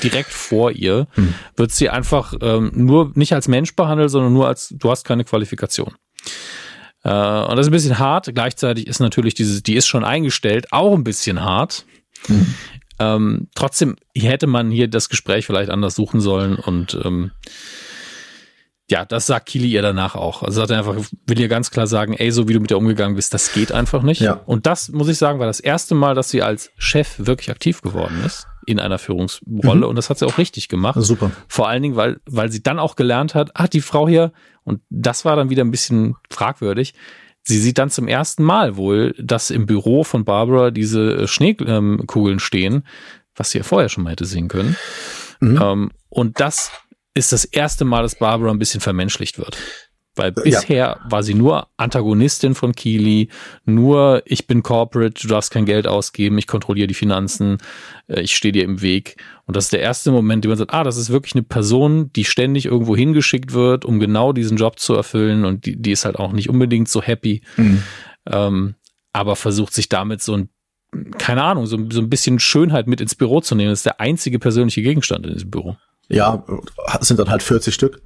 direkt 0.02 0.30
vor 0.30 0.72
ihr 0.72 1.06
mhm. 1.16 1.34
wird 1.54 1.70
sie 1.70 1.90
einfach 1.90 2.34
ähm, 2.40 2.72
nur 2.74 3.12
nicht 3.14 3.34
als 3.34 3.46
Mensch 3.46 3.76
behandelt, 3.76 4.10
sondern 4.10 4.32
nur 4.32 4.48
als 4.48 4.74
du 4.76 4.90
hast 4.90 5.04
keine 5.04 5.24
Qualifikation. 5.24 5.94
Äh, 7.04 7.10
und 7.10 7.56
das 7.56 7.66
ist 7.66 7.68
ein 7.68 7.72
bisschen 7.72 7.98
hart. 7.98 8.30
Gleichzeitig 8.34 8.86
ist 8.86 9.00
natürlich 9.00 9.34
diese, 9.34 9.62
die 9.62 9.74
ist 9.74 9.86
schon 9.86 10.04
eingestellt, 10.04 10.72
auch 10.72 10.94
ein 10.94 11.04
bisschen 11.04 11.42
hart. 11.42 11.84
Mhm. 12.28 12.54
Ähm, 12.98 13.48
trotzdem 13.54 13.96
hätte 14.16 14.46
man 14.46 14.70
hier 14.70 14.88
das 14.88 15.08
Gespräch 15.08 15.46
vielleicht 15.46 15.70
anders 15.70 15.94
suchen 15.94 16.20
sollen 16.20 16.56
und 16.56 16.98
ähm, 17.04 17.32
ja, 18.92 19.06
das 19.06 19.26
sagt 19.26 19.46
Kili 19.46 19.68
ihr 19.68 19.80
danach 19.80 20.16
auch. 20.16 20.42
Also 20.42 20.60
sagt 20.60 20.70
er 20.70 20.78
einfach, 20.78 20.96
will 21.26 21.40
ihr 21.40 21.48
ganz 21.48 21.70
klar 21.70 21.86
sagen, 21.86 22.12
ey, 22.12 22.30
so 22.30 22.46
wie 22.46 22.52
du 22.52 22.60
mit 22.60 22.70
ihr 22.70 22.76
umgegangen 22.76 23.16
bist, 23.16 23.32
das 23.32 23.52
geht 23.54 23.72
einfach 23.72 24.02
nicht. 24.02 24.20
Ja. 24.20 24.42
Und 24.44 24.66
das, 24.66 24.90
muss 24.90 25.08
ich 25.08 25.16
sagen, 25.16 25.38
war 25.38 25.46
das 25.46 25.60
erste 25.60 25.94
Mal, 25.94 26.14
dass 26.14 26.28
sie 26.28 26.42
als 26.42 26.70
Chef 26.76 27.14
wirklich 27.18 27.50
aktiv 27.50 27.80
geworden 27.80 28.22
ist 28.26 28.46
in 28.66 28.78
einer 28.78 28.98
Führungsrolle. 28.98 29.80
Mhm. 29.80 29.84
Und 29.84 29.96
das 29.96 30.10
hat 30.10 30.18
sie 30.18 30.26
auch 30.26 30.36
richtig 30.36 30.68
gemacht. 30.68 30.98
Super. 31.00 31.30
Vor 31.48 31.68
allen 31.68 31.82
Dingen, 31.82 31.96
weil, 31.96 32.20
weil 32.26 32.52
sie 32.52 32.62
dann 32.62 32.78
auch 32.78 32.94
gelernt 32.94 33.34
hat, 33.34 33.52
ah, 33.54 33.66
die 33.66 33.80
Frau 33.80 34.06
hier, 34.08 34.32
und 34.64 34.80
das 34.90 35.24
war 35.24 35.36
dann 35.36 35.50
wieder 35.50 35.64
ein 35.64 35.70
bisschen 35.70 36.16
fragwürdig, 36.30 36.94
Sie 37.44 37.58
sieht 37.58 37.78
dann 37.78 37.90
zum 37.90 38.06
ersten 38.06 38.44
Mal 38.44 38.76
wohl, 38.76 39.14
dass 39.18 39.50
im 39.50 39.66
Büro 39.66 40.04
von 40.04 40.24
Barbara 40.24 40.70
diese 40.70 41.26
Schneekugeln 41.26 42.38
stehen, 42.38 42.86
was 43.34 43.50
sie 43.50 43.58
ja 43.58 43.64
vorher 43.64 43.88
schon 43.88 44.04
mal 44.04 44.10
hätte 44.10 44.26
sehen 44.26 44.48
können. 44.48 44.76
Mhm. 45.40 45.60
Ähm, 45.60 45.90
und 46.08 46.38
das 46.38 46.70
ist 47.14 47.32
das 47.32 47.44
erste 47.44 47.84
Mal, 47.84 48.02
dass 48.02 48.14
Barbara 48.14 48.50
ein 48.50 48.60
bisschen 48.60 48.80
vermenschlicht 48.80 49.38
wird. 49.38 49.58
Weil 50.14 50.32
bisher 50.32 50.76
ja. 50.76 51.00
war 51.08 51.22
sie 51.22 51.32
nur 51.32 51.68
Antagonistin 51.78 52.54
von 52.54 52.74
Keely, 52.74 53.28
nur 53.64 54.22
ich 54.26 54.46
bin 54.46 54.62
Corporate, 54.62 55.20
du 55.22 55.26
darfst 55.26 55.50
kein 55.50 55.64
Geld 55.64 55.86
ausgeben, 55.86 56.36
ich 56.36 56.46
kontrolliere 56.46 56.86
die 56.86 56.94
Finanzen, 56.94 57.58
äh, 58.08 58.20
ich 58.20 58.36
stehe 58.36 58.52
dir 58.52 58.64
im 58.64 58.82
Weg. 58.82 59.16
Und 59.46 59.56
das 59.56 59.64
ist 59.64 59.72
der 59.72 59.80
erste 59.80 60.12
Moment, 60.12 60.44
wo 60.44 60.50
man 60.50 60.58
sagt, 60.58 60.74
ah, 60.74 60.84
das 60.84 60.98
ist 60.98 61.08
wirklich 61.08 61.34
eine 61.34 61.44
Person, 61.44 62.12
die 62.12 62.24
ständig 62.24 62.66
irgendwo 62.66 62.94
hingeschickt 62.94 63.54
wird, 63.54 63.86
um 63.86 64.00
genau 64.00 64.34
diesen 64.34 64.58
Job 64.58 64.78
zu 64.78 64.94
erfüllen 64.94 65.46
und 65.46 65.64
die, 65.64 65.80
die 65.80 65.92
ist 65.92 66.04
halt 66.04 66.16
auch 66.16 66.32
nicht 66.32 66.50
unbedingt 66.50 66.88
so 66.88 67.00
happy, 67.00 67.40
mhm. 67.56 67.82
ähm, 68.30 68.74
aber 69.14 69.34
versucht 69.34 69.72
sich 69.72 69.88
damit 69.88 70.20
so 70.20 70.36
ein 70.36 70.48
keine 71.16 71.42
Ahnung, 71.42 71.64
so, 71.64 71.78
so 71.90 72.02
ein 72.02 72.10
bisschen 72.10 72.38
Schönheit 72.38 72.86
mit 72.86 73.00
ins 73.00 73.14
Büro 73.14 73.40
zu 73.40 73.54
nehmen. 73.54 73.70
Das 73.70 73.78
ist 73.78 73.86
der 73.86 73.98
einzige 73.98 74.38
persönliche 74.38 74.82
Gegenstand 74.82 75.24
in 75.24 75.32
diesem 75.32 75.50
Büro. 75.50 75.78
Ja, 76.08 76.44
sind 77.00 77.18
dann 77.18 77.30
halt 77.30 77.42
40 77.42 77.72
Stück. 77.72 78.02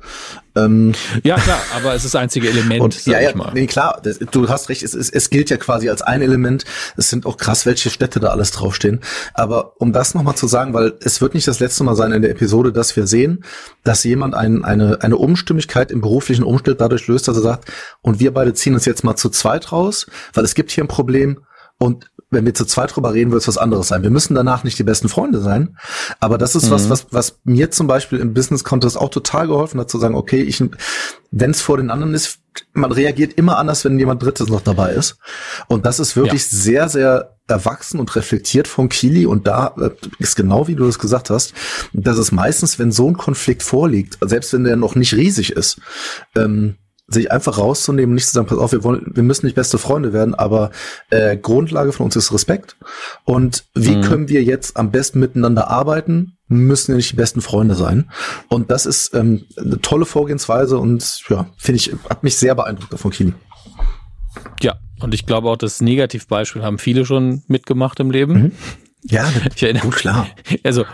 Ähm, 0.54 0.92
ja, 1.24 1.36
klar, 1.36 1.58
aber 1.74 1.94
es 1.94 2.04
ist 2.04 2.14
das 2.14 2.20
einzige 2.20 2.48
Element, 2.48 2.80
und, 2.80 2.94
sag 2.94 3.12
ja, 3.12 3.20
ja, 3.20 3.30
ich 3.30 3.34
mal. 3.34 3.50
Nee, 3.52 3.66
klar, 3.66 4.00
das, 4.02 4.18
du 4.18 4.48
hast 4.48 4.68
recht, 4.68 4.82
es, 4.82 4.94
es, 4.94 5.10
es 5.10 5.28
gilt 5.28 5.50
ja 5.50 5.56
quasi 5.56 5.88
als 5.88 6.02
ein 6.02 6.22
Element. 6.22 6.64
Es 6.96 7.10
sind 7.10 7.26
auch 7.26 7.36
krass, 7.36 7.66
welche 7.66 7.90
Städte 7.90 8.20
da 8.20 8.28
alles 8.28 8.52
draufstehen. 8.52 9.00
Aber 9.34 9.80
um 9.80 9.92
das 9.92 10.14
nochmal 10.14 10.36
zu 10.36 10.46
sagen, 10.46 10.72
weil 10.72 10.94
es 11.00 11.20
wird 11.20 11.34
nicht 11.34 11.48
das 11.48 11.58
letzte 11.58 11.84
Mal 11.84 11.96
sein 11.96 12.12
in 12.12 12.22
der 12.22 12.30
Episode, 12.30 12.72
dass 12.72 12.94
wir 12.96 13.06
sehen, 13.06 13.44
dass 13.82 14.04
jemand 14.04 14.34
ein, 14.34 14.64
eine, 14.64 15.02
eine 15.02 15.16
Umstimmigkeit 15.16 15.90
im 15.90 16.00
beruflichen 16.00 16.44
Umstand 16.44 16.80
dadurch 16.80 17.08
löst, 17.08 17.26
dass 17.28 17.36
er 17.36 17.42
sagt, 17.42 17.70
und 18.02 18.20
wir 18.20 18.32
beide 18.32 18.54
ziehen 18.54 18.74
uns 18.74 18.84
jetzt 18.84 19.04
mal 19.04 19.16
zu 19.16 19.30
zweit 19.30 19.72
raus, 19.72 20.06
weil 20.32 20.44
es 20.44 20.54
gibt 20.54 20.70
hier 20.70 20.84
ein 20.84 20.88
Problem 20.88 21.40
und 21.78 22.10
wenn 22.30 22.44
wir 22.44 22.54
zu 22.54 22.64
zweit 22.64 22.94
drüber 22.94 23.14
reden, 23.14 23.30
wird 23.30 23.42
es 23.42 23.48
was 23.48 23.58
anderes 23.58 23.88
sein. 23.88 24.02
Wir 24.02 24.10
müssen 24.10 24.34
danach 24.34 24.64
nicht 24.64 24.78
die 24.78 24.82
besten 24.82 25.08
Freunde 25.08 25.40
sein. 25.40 25.78
Aber 26.18 26.38
das 26.38 26.56
ist 26.56 26.66
mhm. 26.66 26.70
was, 26.72 26.90
was, 26.90 27.06
was 27.10 27.38
mir 27.44 27.70
zum 27.70 27.86
Beispiel 27.86 28.18
im 28.18 28.34
Business 28.34 28.64
Contest 28.64 28.98
auch 28.98 29.10
total 29.10 29.46
geholfen 29.46 29.78
hat, 29.78 29.88
zu 29.88 29.98
sagen, 29.98 30.16
okay, 30.16 30.42
ich, 30.42 30.62
wenn 31.30 31.50
es 31.52 31.62
vor 31.62 31.76
den 31.76 31.90
anderen 31.90 32.14
ist, 32.14 32.40
man 32.72 32.90
reagiert 32.90 33.34
immer 33.34 33.58
anders, 33.58 33.84
wenn 33.84 33.98
jemand 33.98 34.22
Drittes 34.22 34.48
noch 34.48 34.60
dabei 34.60 34.92
ist. 34.92 35.18
Und 35.68 35.86
das 35.86 36.00
ist 36.00 36.16
wirklich 36.16 36.42
ja. 36.42 36.58
sehr, 36.58 36.88
sehr 36.88 37.36
erwachsen 37.46 38.00
und 38.00 38.16
reflektiert 38.16 38.66
von 38.66 38.88
Kili 38.88 39.24
und 39.24 39.46
da 39.46 39.74
äh, 39.78 39.90
ist 40.18 40.34
genau 40.34 40.66
wie 40.66 40.74
du 40.74 40.84
das 40.84 40.98
gesagt 40.98 41.30
hast, 41.30 41.54
dass 41.92 42.18
es 42.18 42.32
meistens, 42.32 42.80
wenn 42.80 42.90
so 42.90 43.08
ein 43.08 43.16
Konflikt 43.16 43.62
vorliegt, 43.62 44.18
selbst 44.20 44.52
wenn 44.52 44.64
der 44.64 44.74
noch 44.74 44.96
nicht 44.96 45.14
riesig 45.14 45.52
ist, 45.52 45.80
ähm, 46.34 46.76
sich 47.08 47.30
einfach 47.30 47.58
rauszunehmen, 47.58 48.14
nicht 48.14 48.26
zu 48.26 48.32
sagen, 48.32 48.48
pass 48.48 48.58
auf, 48.58 48.72
wir 48.72 48.82
wollen, 48.82 49.12
wir 49.14 49.22
müssen 49.22 49.46
nicht 49.46 49.54
beste 49.54 49.78
Freunde 49.78 50.12
werden, 50.12 50.34
aber 50.34 50.70
äh, 51.10 51.36
Grundlage 51.36 51.92
von 51.92 52.04
uns 52.04 52.16
ist 52.16 52.32
Respekt. 52.32 52.76
Und 53.24 53.64
wie 53.74 53.96
mhm. 53.96 54.02
können 54.02 54.28
wir 54.28 54.42
jetzt 54.42 54.76
am 54.76 54.90
besten 54.90 55.20
miteinander 55.20 55.68
arbeiten? 55.70 56.36
Müssen 56.48 56.92
ja 56.92 56.96
nicht 56.96 57.12
die 57.12 57.16
besten 57.16 57.40
Freunde 57.40 57.74
sein. 57.74 58.10
Und 58.48 58.70
das 58.70 58.86
ist 58.86 59.14
ähm, 59.14 59.44
eine 59.56 59.80
tolle 59.80 60.04
Vorgehensweise 60.04 60.78
und 60.78 61.22
ja, 61.28 61.46
finde 61.56 61.76
ich, 61.76 61.94
hat 62.10 62.24
mich 62.24 62.36
sehr 62.36 62.54
beeindruckt 62.54 62.98
von 62.98 63.10
Kili. 63.10 63.34
Ja, 64.60 64.76
und 65.00 65.14
ich 65.14 65.26
glaube 65.26 65.48
auch, 65.48 65.56
das 65.56 65.80
Negativbeispiel 65.80 66.62
haben 66.62 66.78
viele 66.78 67.04
schon 67.04 67.42
mitgemacht 67.46 68.00
im 68.00 68.10
Leben. 68.10 68.34
Mhm. 68.34 68.52
Ja, 69.08 69.30
ich 69.54 69.62
erinnere, 69.62 69.84
gut, 69.84 69.96
klar. 69.96 70.28
Also, 70.62 70.84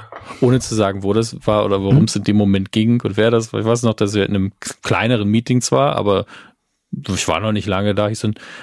ohne 0.41 0.61
zu 0.61 0.75
sagen, 0.75 1.03
wo 1.03 1.13
das 1.13 1.37
war 1.47 1.65
oder 1.65 1.81
worum 1.81 1.99
hm. 1.99 2.05
es 2.05 2.17
in 2.17 2.25
dem 2.25 2.37
Moment 2.37 2.73
ging 2.73 3.01
und 3.03 3.17
wer 3.17 3.31
das 3.31 3.53
war. 3.53 3.61
Ich 3.61 3.67
weiß 3.67 3.83
noch, 3.83 3.95
dass 3.95 4.15
wir 4.15 4.25
in 4.25 4.35
einem 4.35 4.53
kleineren 4.83 5.29
Meeting 5.29 5.61
zwar, 5.61 5.97
aber 5.97 6.27
ich 6.93 7.27
war 7.27 7.41
noch 7.41 7.53
nicht 7.53 7.67
lange 7.67 7.95
da, 7.95 8.09
ich 8.09 8.23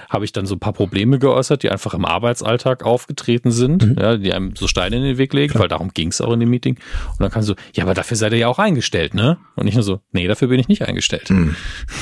habe 0.10 0.26
ich 0.26 0.31
dann 0.31 0.45
so 0.45 0.56
ein 0.56 0.60
paar 0.60 0.73
Probleme 0.73 1.18
geäußert, 1.18 1.64
die 1.64 1.69
einfach 1.69 1.93
im 1.93 2.06
Arbeitsalltag 2.06 2.84
aufgetreten 2.84 3.51
sind, 3.51 3.85
mhm. 3.85 3.95
ja, 3.99 4.18
die 4.18 4.31
einem 4.34 4.56
so 4.56 4.68
Steine 4.68 4.97
in 4.97 5.03
den 5.03 5.18
Weg 5.18 5.34
legen, 5.34 5.51
Klar. 5.51 5.64
weil 5.64 5.68
darum 5.68 5.89
ging 5.93 6.10
es 6.10 6.22
auch 6.22 6.31
in 6.34 6.39
dem 6.39 6.49
Meeting. 6.49 6.76
Und 7.11 7.19
dann 7.19 7.31
kann 7.31 7.41
so, 7.41 7.56
ja, 7.73 7.84
aber 7.84 7.93
dafür 7.93 8.18
seid 8.18 8.31
ihr 8.34 8.39
ja 8.39 8.47
auch 8.47 8.60
eingestellt, 8.60 9.14
ne? 9.14 9.38
Und 9.56 9.68
ich 9.68 9.73
nur 9.73 9.84
so, 9.84 9.99
nee, 10.11 10.27
dafür 10.27 10.47
bin 10.47 10.60
ich 10.60 10.68
nicht 10.68 10.84
eingestellt. 10.88 11.30
Mhm. 11.30 11.56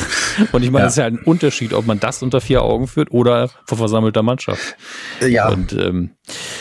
Und 0.51 0.63
ich 0.63 0.71
meine, 0.71 0.83
ja. 0.83 0.85
das 0.85 0.93
ist 0.93 0.97
ja 0.97 1.05
ein 1.05 1.19
Unterschied, 1.19 1.73
ob 1.73 1.85
man 1.85 1.99
das 1.99 2.21
unter 2.21 2.41
vier 2.41 2.61
Augen 2.61 2.87
führt 2.87 3.11
oder 3.11 3.49
vor 3.65 3.77
versammelter 3.77 4.21
Mannschaft. 4.21 4.75
Ja. 5.21 5.49
Und 5.49 5.73
ähm, 5.73 6.11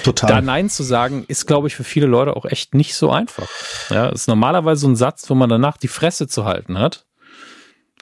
total. 0.05 0.31
Da 0.31 0.41
Nein 0.41 0.71
zu 0.71 0.83
sagen, 0.83 1.25
ist, 1.29 1.47
glaube 1.47 1.69
ich, 1.69 1.77
für 1.77 1.85
viele 1.85 2.07
Leute 2.07 2.37
auch 2.37 2.45
echt 2.45 2.75
nicht 2.75 2.95
so 2.95 3.11
einfach. 3.11 3.49
Ja, 3.91 4.09
ist 4.09 4.29
normalerweise 4.29 4.83
so 4.83 4.89
ein 4.89 4.97
Satz, 4.97 5.29
wo 5.29 5.35
man 5.35 5.49
danach 5.49 5.77
die 5.77 5.89
Fresse 5.89 6.29
zu 6.29 6.45
halten 6.45 6.79
hat 6.79 7.06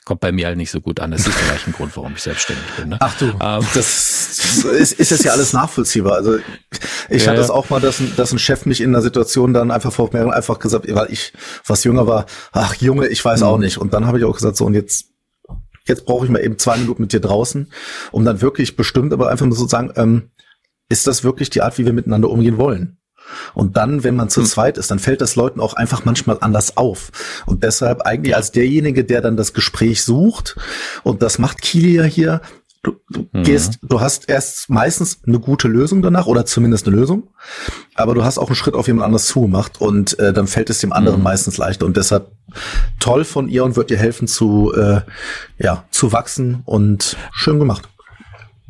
kommt 0.05 0.21
bei 0.21 0.33
mir 0.33 0.47
halt 0.47 0.57
nicht 0.57 0.71
so 0.71 0.81
gut 0.81 1.01
an. 1.01 1.11
Das 1.11 1.27
ist 1.27 1.35
vielleicht 1.35 1.67
ein 1.67 1.73
Grund, 1.73 1.97
warum 1.97 2.13
ich 2.15 2.23
selbstständig 2.23 2.65
bin. 2.77 2.91
Ne? 2.91 2.97
Ach 3.01 3.17
du, 3.19 3.27
ähm, 3.27 3.67
das 3.75 4.65
ist, 4.65 4.93
ist 4.93 5.11
jetzt 5.11 5.25
ja 5.25 5.33
alles 5.33 5.53
nachvollziehbar. 5.53 6.15
Also 6.15 6.39
ich 7.09 7.25
ja, 7.25 7.31
hatte 7.31 7.41
das 7.41 7.51
auch 7.51 7.71
mal, 7.71 7.81
dass, 7.81 8.03
dass 8.17 8.33
ein 8.33 8.39
Chef 8.39 8.67
mich 8.67 8.81
in 8.81 8.91
einer 8.91 9.03
Situation 9.03 9.55
dann 9.55 9.71
einfach 9.71 9.93
vor 9.93 10.11
mir 10.13 10.33
einfach 10.33 10.59
gesagt, 10.59 10.93
weil 10.95 11.11
ich 11.11 11.33
was 11.67 11.85
jünger 11.85 12.07
war, 12.07 12.27
ach 12.53 12.75
Junge, 12.77 13.09
ich 13.09 13.25
weiß 13.25 13.41
mhm. 13.41 13.47
auch 13.47 13.59
nicht. 13.59 13.79
Und 13.79 13.95
dann 13.95 14.07
habe 14.07 14.19
ich 14.19 14.25
auch 14.25 14.35
gesagt, 14.35 14.57
so 14.57 14.67
und 14.67 14.75
jetzt 14.75 15.07
jetzt 15.87 16.07
brauche 16.07 16.25
ich 16.25 16.31
mal 16.31 16.43
eben 16.43 16.59
zwei 16.59 16.77
Minuten 16.77 17.03
mit 17.03 17.13
dir 17.13 17.21
draußen, 17.21 17.71
um 18.11 18.25
dann 18.25 18.41
wirklich 18.41 18.77
bestimmt, 18.77 19.13
aber 19.13 19.29
einfach 19.31 19.47
nur 19.47 19.57
so 19.57 19.65
zu 19.65 19.71
sagen, 19.71 19.93
ähm, 19.97 20.31
ist 20.89 21.07
das 21.07 21.25
wirklich 21.25 21.51
die 21.51 21.63
Art, 21.63 21.79
wie 21.79 21.87
wir 21.87 21.93
miteinander 21.93 22.31
umgehen 22.31 22.59
wollen? 22.59 22.99
Und 23.55 23.77
dann, 23.77 24.05
wenn 24.05 24.17
man 24.17 24.29
zu 24.29 24.41
hm. 24.41 24.47
zweit 24.47 24.79
ist, 24.79 24.91
dann 24.91 24.99
fällt 24.99 25.21
das 25.21 25.37
Leuten 25.37 25.61
auch 25.61 25.75
einfach 25.75 26.05
manchmal 26.05 26.39
anders 26.41 26.77
auf. 26.77 27.11
Und 27.47 27.65
deshalb 27.65 28.03
eigentlich 28.03 28.37
als 28.37 28.53
derjenige, 28.53 29.05
der 29.05 29.21
dann 29.21 29.37
das 29.37 29.53
Gespräch 29.53 30.05
sucht, 30.05 30.57
und 31.03 31.23
das 31.23 31.39
macht 31.39 31.63
Kili 31.63 31.97
ja 31.97 32.05
hier, 32.05 32.41
du, 32.85 32.97
du 33.11 33.27
mhm. 33.33 33.43
gehst, 33.43 33.79
du 33.83 34.01
hast 34.01 34.29
erst 34.29 34.71
meistens 34.71 35.21
eine 35.27 35.41
gute 35.41 35.69
Lösung 35.69 36.03
danach 36.03 36.27
oder 36.27 36.47
zumindest 36.47 36.87
eine 36.87 36.97
Lösung, 36.97 37.29
aber 37.95 38.15
du 38.15 38.25
hast 38.25 38.39
auch 38.39 38.49
einen 38.49 38.57
Schritt 38.57 38.75
auf 38.75 38.87
jemand 38.87 39.07
anders 39.07 39.27
zugemacht 39.27 39.81
und 39.81 40.19
äh, 40.19 40.33
dann 40.33 40.47
fällt 40.47 40.71
es 40.71 40.79
dem 40.79 40.93
anderen 40.93 41.19
mhm. 41.19 41.25
meistens 41.25 41.57
leichter. 41.57 41.87
Und 41.87 41.97
deshalb 41.97 42.31
toll 43.01 43.25
von 43.25 43.49
ihr 43.49 43.65
und 43.65 43.77
wird 43.77 43.91
dir 43.91 43.99
helfen 43.99 44.29
zu, 44.29 44.73
äh, 44.75 45.01
ja, 45.59 45.85
zu 45.91 46.13
wachsen 46.13 46.63
und 46.65 47.17
schön 47.33 47.59
gemacht. 47.59 47.89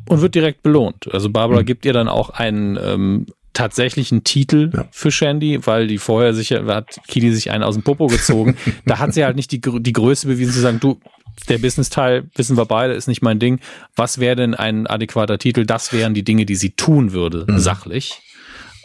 Und 0.07 0.21
wird 0.21 0.35
direkt 0.35 0.63
belohnt. 0.63 1.09
Also 1.13 1.31
Barbara 1.31 1.61
mhm. 1.61 1.67
gibt 1.67 1.85
ihr 1.85 1.93
dann 1.93 2.09
auch 2.09 2.31
einen 2.31 2.79
ähm, 2.81 3.27
tatsächlichen 3.55 4.25
Titel 4.25 4.71
ja. 4.75 4.87
für 4.91 5.11
Shandy, 5.11 5.67
weil 5.67 5.87
die 5.87 5.99
vorher 5.99 6.35
sicher 6.35 6.65
hat 6.67 7.01
Kili 7.09 7.33
sich 7.33 7.51
einen 7.51 7.65
aus 7.65 7.75
dem 7.75 7.83
Popo 7.83 8.09
gezogen. 8.09 8.57
da 8.85 8.99
hat 8.99 9.15
sie 9.15 9.25
halt 9.25 9.37
nicht 9.37 9.51
die, 9.53 9.61
die 9.61 9.93
Größe 9.93 10.27
bewiesen 10.27 10.53
zu 10.53 10.61
sagen, 10.61 10.81
du, 10.81 11.01
der 11.49 11.59
Business-Teil, 11.59 12.29
wissen 12.35 12.57
wir 12.57 12.67
beide, 12.67 12.95
ist 12.95 13.09
nicht 13.09 13.23
mein 13.23 13.39
Ding. 13.39 13.61
Was 13.97 14.19
wäre 14.19 14.37
denn 14.37 14.55
ein 14.55 14.87
adäquater 14.87 15.39
Titel? 15.39 15.65
Das 15.65 15.93
wären 15.93 16.15
die 16.15 16.25
Dinge, 16.25 16.47
die 16.47 16.57
sie 16.57 16.71
tun 16.71 17.13
würde, 17.13 17.47
mhm. 17.49 17.59
sachlich. 17.59 18.21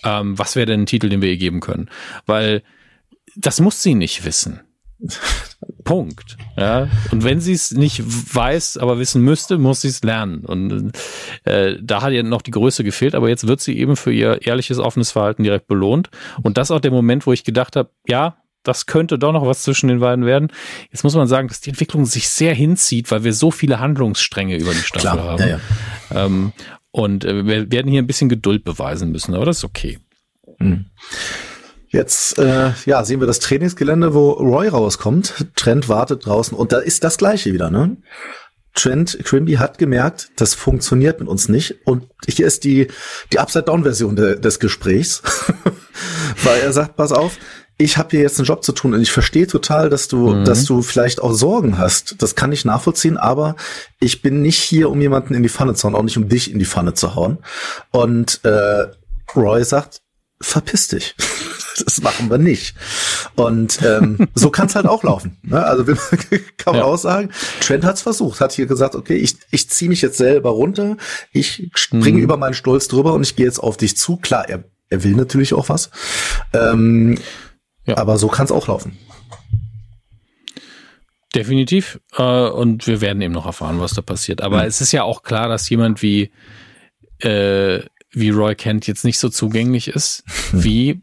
Ähm, 0.06 0.38
was 0.38 0.56
wäre 0.56 0.68
denn 0.68 0.84
ein 0.84 0.86
Titel, 0.86 1.10
den 1.10 1.22
wir 1.22 1.30
ihr 1.30 1.38
geben 1.38 1.60
können? 1.60 1.90
Weil 2.26 2.64
das 3.36 3.60
muss 3.60 3.84
sie 3.84 3.96
nicht 3.96 4.24
wissen. 4.24 4.62
Punkt. 5.84 6.38
Ja. 6.58 6.88
Und 7.12 7.24
wenn 7.24 7.40
sie 7.42 7.54
es 7.54 7.72
nicht 7.72 8.04
weiß, 8.06 8.78
aber 8.78 9.00
wissen 9.00 9.22
müsste, 9.24 9.58
muss 9.58 9.82
sie 9.82 9.90
es 9.90 10.04
lernen. 10.04 10.46
Und 10.46 10.94
äh, 11.44 11.76
da 11.82 12.02
hat 12.02 12.12
ihr 12.14 12.24
noch 12.24 12.42
die 12.42 12.52
Größe 12.52 12.84
gefehlt, 12.84 13.16
aber 13.16 13.30
jetzt 13.30 13.48
wird 13.48 13.60
sie 13.60 13.78
eben 13.78 13.96
für 13.96 14.12
ihr 14.12 14.46
ehrliches, 14.46 14.80
offenes 14.80 15.12
Verhalten 15.12 15.44
direkt 15.44 15.68
belohnt. 15.68 16.10
Und 16.44 16.58
das 16.58 16.72
auch 16.72 16.80
der 16.80 16.92
Moment, 16.92 17.26
wo 17.26 17.34
ich 17.34 17.44
gedacht 17.44 17.76
habe, 17.76 17.90
ja, 18.08 18.38
das 18.64 18.86
könnte 18.86 19.18
doch 19.18 19.32
noch 19.32 19.46
was 19.46 19.64
zwischen 19.64 19.88
den 19.88 20.00
beiden 20.00 20.26
werden. 20.26 20.52
Jetzt 20.92 21.04
muss 21.04 21.16
man 21.16 21.28
sagen, 21.28 21.48
dass 21.48 21.62
die 21.62 21.70
Entwicklung 21.70 22.06
sich 22.06 22.30
sehr 22.30 22.54
hinzieht, 22.54 23.10
weil 23.10 23.24
wir 23.24 23.34
so 23.34 23.52
viele 23.52 23.80
Handlungsstränge 23.80 24.58
über 24.58 24.72
die 24.72 24.80
Staffel 24.80 25.12
Klar, 25.12 25.24
haben. 25.24 25.42
Ja, 25.42 25.48
ja. 25.48 26.26
Ähm, 26.26 26.54
und 26.92 27.24
äh, 27.24 27.46
wir 27.46 27.72
werden 27.72 27.92
hier 27.92 28.02
ein 28.02 28.08
bisschen 28.08 28.30
Geduld 28.30 28.64
beweisen 28.64 29.12
müssen, 29.12 29.34
aber 29.34 29.46
das 29.46 29.58
ist 29.58 29.64
okay. 29.64 30.00
Mhm. 30.60 30.86
Jetzt 31.90 32.38
äh, 32.38 32.72
ja, 32.86 33.04
sehen 33.04 33.20
wir 33.20 33.28
das 33.28 33.40
Trainingsgelände, 33.40 34.14
wo 34.14 34.32
Roy 34.32 34.68
rauskommt. 34.68 35.48
Trent 35.56 35.90
wartet 35.90 36.26
draußen 36.26 36.56
und 36.58 36.72
da 36.72 36.80
ist 36.80 37.04
das 37.04 37.18
gleiche 37.18 37.54
wieder, 37.54 37.70
ne? 37.72 37.98
Trent 38.76 39.18
Quimby 39.24 39.54
hat 39.56 39.78
gemerkt, 39.78 40.30
das 40.36 40.54
funktioniert 40.54 41.20
mit 41.20 41.28
uns 41.28 41.50
nicht. 41.50 41.76
Und 41.86 42.06
hier 42.28 42.48
ist 42.48 42.64
die, 42.64 42.88
die 43.34 43.40
Upside-Down-Version 43.40 44.16
de, 44.16 44.40
des 44.40 44.60
Gesprächs. 44.60 45.24
Weil 46.44 46.62
er 46.62 46.72
sagt, 46.72 46.96
pass 46.96 47.12
auf, 47.12 47.38
ich 47.78 47.98
habe 47.98 48.12
hier 48.12 48.22
jetzt 48.22 48.38
einen 48.38 48.46
Job 48.46 48.64
zu 48.64 48.74
tun 48.74 48.94
und 48.94 49.02
ich 49.02 49.12
verstehe 49.12 49.48
total, 49.48 49.90
dass 49.90 50.08
du, 50.08 50.30
mhm. 50.30 50.46
dass 50.46 50.66
du 50.66 50.82
vielleicht 50.82 51.22
auch 51.22 51.34
Sorgen 51.34 51.78
hast. 51.78 52.22
Das 52.22 52.36
kann 52.36 52.52
ich 52.52 52.66
nachvollziehen, 52.66 53.18
aber 53.18 53.56
ich 54.00 54.22
bin 54.22 54.42
nicht 54.42 54.60
hier, 54.60 54.90
um 54.90 55.02
jemanden 55.02 55.34
in 55.34 55.44
die 55.44 55.50
Pfanne 55.50 55.74
zu 55.74 55.86
hauen, 55.86 55.96
auch 55.96 56.04
nicht 56.04 56.18
um 56.18 56.30
dich 56.30 56.52
in 56.52 56.60
die 56.60 56.66
Pfanne 56.66 56.94
zu 56.94 57.16
hauen. 57.16 57.40
Und 57.92 58.42
äh, 58.44 58.88
Roy 59.36 59.64
sagt, 59.64 60.02
verpiss 60.42 60.90
dich. 60.90 61.16
das 61.84 62.02
machen 62.02 62.30
wir 62.30 62.38
nicht. 62.38 62.76
Und 63.36 63.80
ähm, 63.84 64.28
so 64.36 64.50
kann 64.50 64.68
es 64.68 64.76
halt 64.76 64.86
auch 64.86 65.04
laufen. 65.04 65.38
Ne? 65.44 65.64
Also 65.64 65.84
kann 66.58 66.74
man 66.74 66.76
ja. 66.78 66.84
auch 66.84 66.98
sagen, 66.98 67.30
Trent 67.62 67.84
hat 67.84 67.96
es 67.96 68.02
versucht, 68.02 68.42
hat 68.42 68.52
hier 68.52 68.66
gesagt, 68.66 68.96
okay, 68.96 69.16
ich, 69.16 69.38
ich 69.52 69.70
ziehe 69.70 69.90
mich 69.90 70.02
jetzt 70.02 70.18
selber 70.18 70.52
runter, 70.52 70.98
ich 71.32 71.70
springe 71.76 72.18
mhm. 72.18 72.24
über 72.24 72.38
meinen 72.38 72.54
Stolz 72.54 72.88
drüber 72.88 73.14
und 73.14 73.22
ich 73.24 73.36
gehe 73.36 73.46
jetzt 73.46 73.60
auf 73.60 73.78
dich 73.78 73.98
zu. 73.98 74.18
Klar, 74.18 74.50
er, 74.50 74.64
er 74.90 75.04
will 75.04 75.16
natürlich 75.16 75.54
auch 75.54 75.70
was. 75.70 75.90
Ähm, 76.54 77.18
ja. 77.86 77.98
Aber 77.98 78.18
so 78.18 78.28
kann 78.28 78.46
es 78.46 78.52
auch 78.52 78.68
laufen. 78.68 78.98
Definitiv. 81.36 82.00
Äh, 82.18 82.50
und 82.50 82.88
wir 82.88 83.02
werden 83.02 83.22
eben 83.22 83.34
noch 83.34 83.46
erfahren, 83.46 83.80
was 83.80 83.94
da 83.94 84.02
passiert. 84.02 84.42
Aber 84.42 84.62
mhm. 84.62 84.68
es 84.68 84.82
ist 84.82 84.92
ja 84.92 85.04
auch 85.04 85.24
klar, 85.24 85.48
dass 85.48 85.70
jemand 85.70 86.02
wie, 86.02 86.32
äh, 87.20 87.82
wie 88.12 88.30
Roy 88.30 88.56
Kent 88.56 88.88
jetzt 88.88 89.06
nicht 89.06 89.20
so 89.20 89.30
zugänglich 89.30 89.90
ist, 89.90 90.24
mhm. 90.52 90.64
wie 90.64 91.02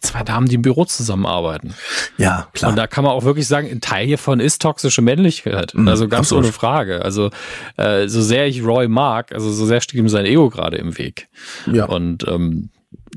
zwei 0.00 0.22
Damen, 0.22 0.48
die 0.48 0.54
im 0.54 0.62
Büro 0.62 0.84
zusammenarbeiten. 0.84 1.74
Ja, 2.16 2.48
klar. 2.52 2.70
Und 2.70 2.76
da 2.76 2.86
kann 2.86 3.04
man 3.04 3.12
auch 3.12 3.24
wirklich 3.24 3.46
sagen, 3.46 3.68
ein 3.70 3.80
Teil 3.80 4.06
hiervon 4.06 4.40
ist 4.40 4.62
toxische 4.62 5.02
Männlichkeit. 5.02 5.74
Mhm, 5.74 5.88
also 5.88 6.08
ganz 6.08 6.26
absolut. 6.26 6.44
ohne 6.44 6.52
Frage. 6.52 7.04
Also 7.04 7.30
äh, 7.76 8.08
so 8.08 8.22
sehr 8.22 8.46
ich 8.46 8.64
Roy 8.64 8.88
mag, 8.88 9.32
also 9.32 9.50
so 9.50 9.66
sehr 9.66 9.80
steht 9.80 9.98
ihm 9.98 10.08
sein 10.08 10.26
Ego 10.26 10.48
gerade 10.50 10.76
im 10.76 10.96
Weg. 10.98 11.28
Ja. 11.70 11.86
Und 11.86 12.26
ähm, 12.28 12.70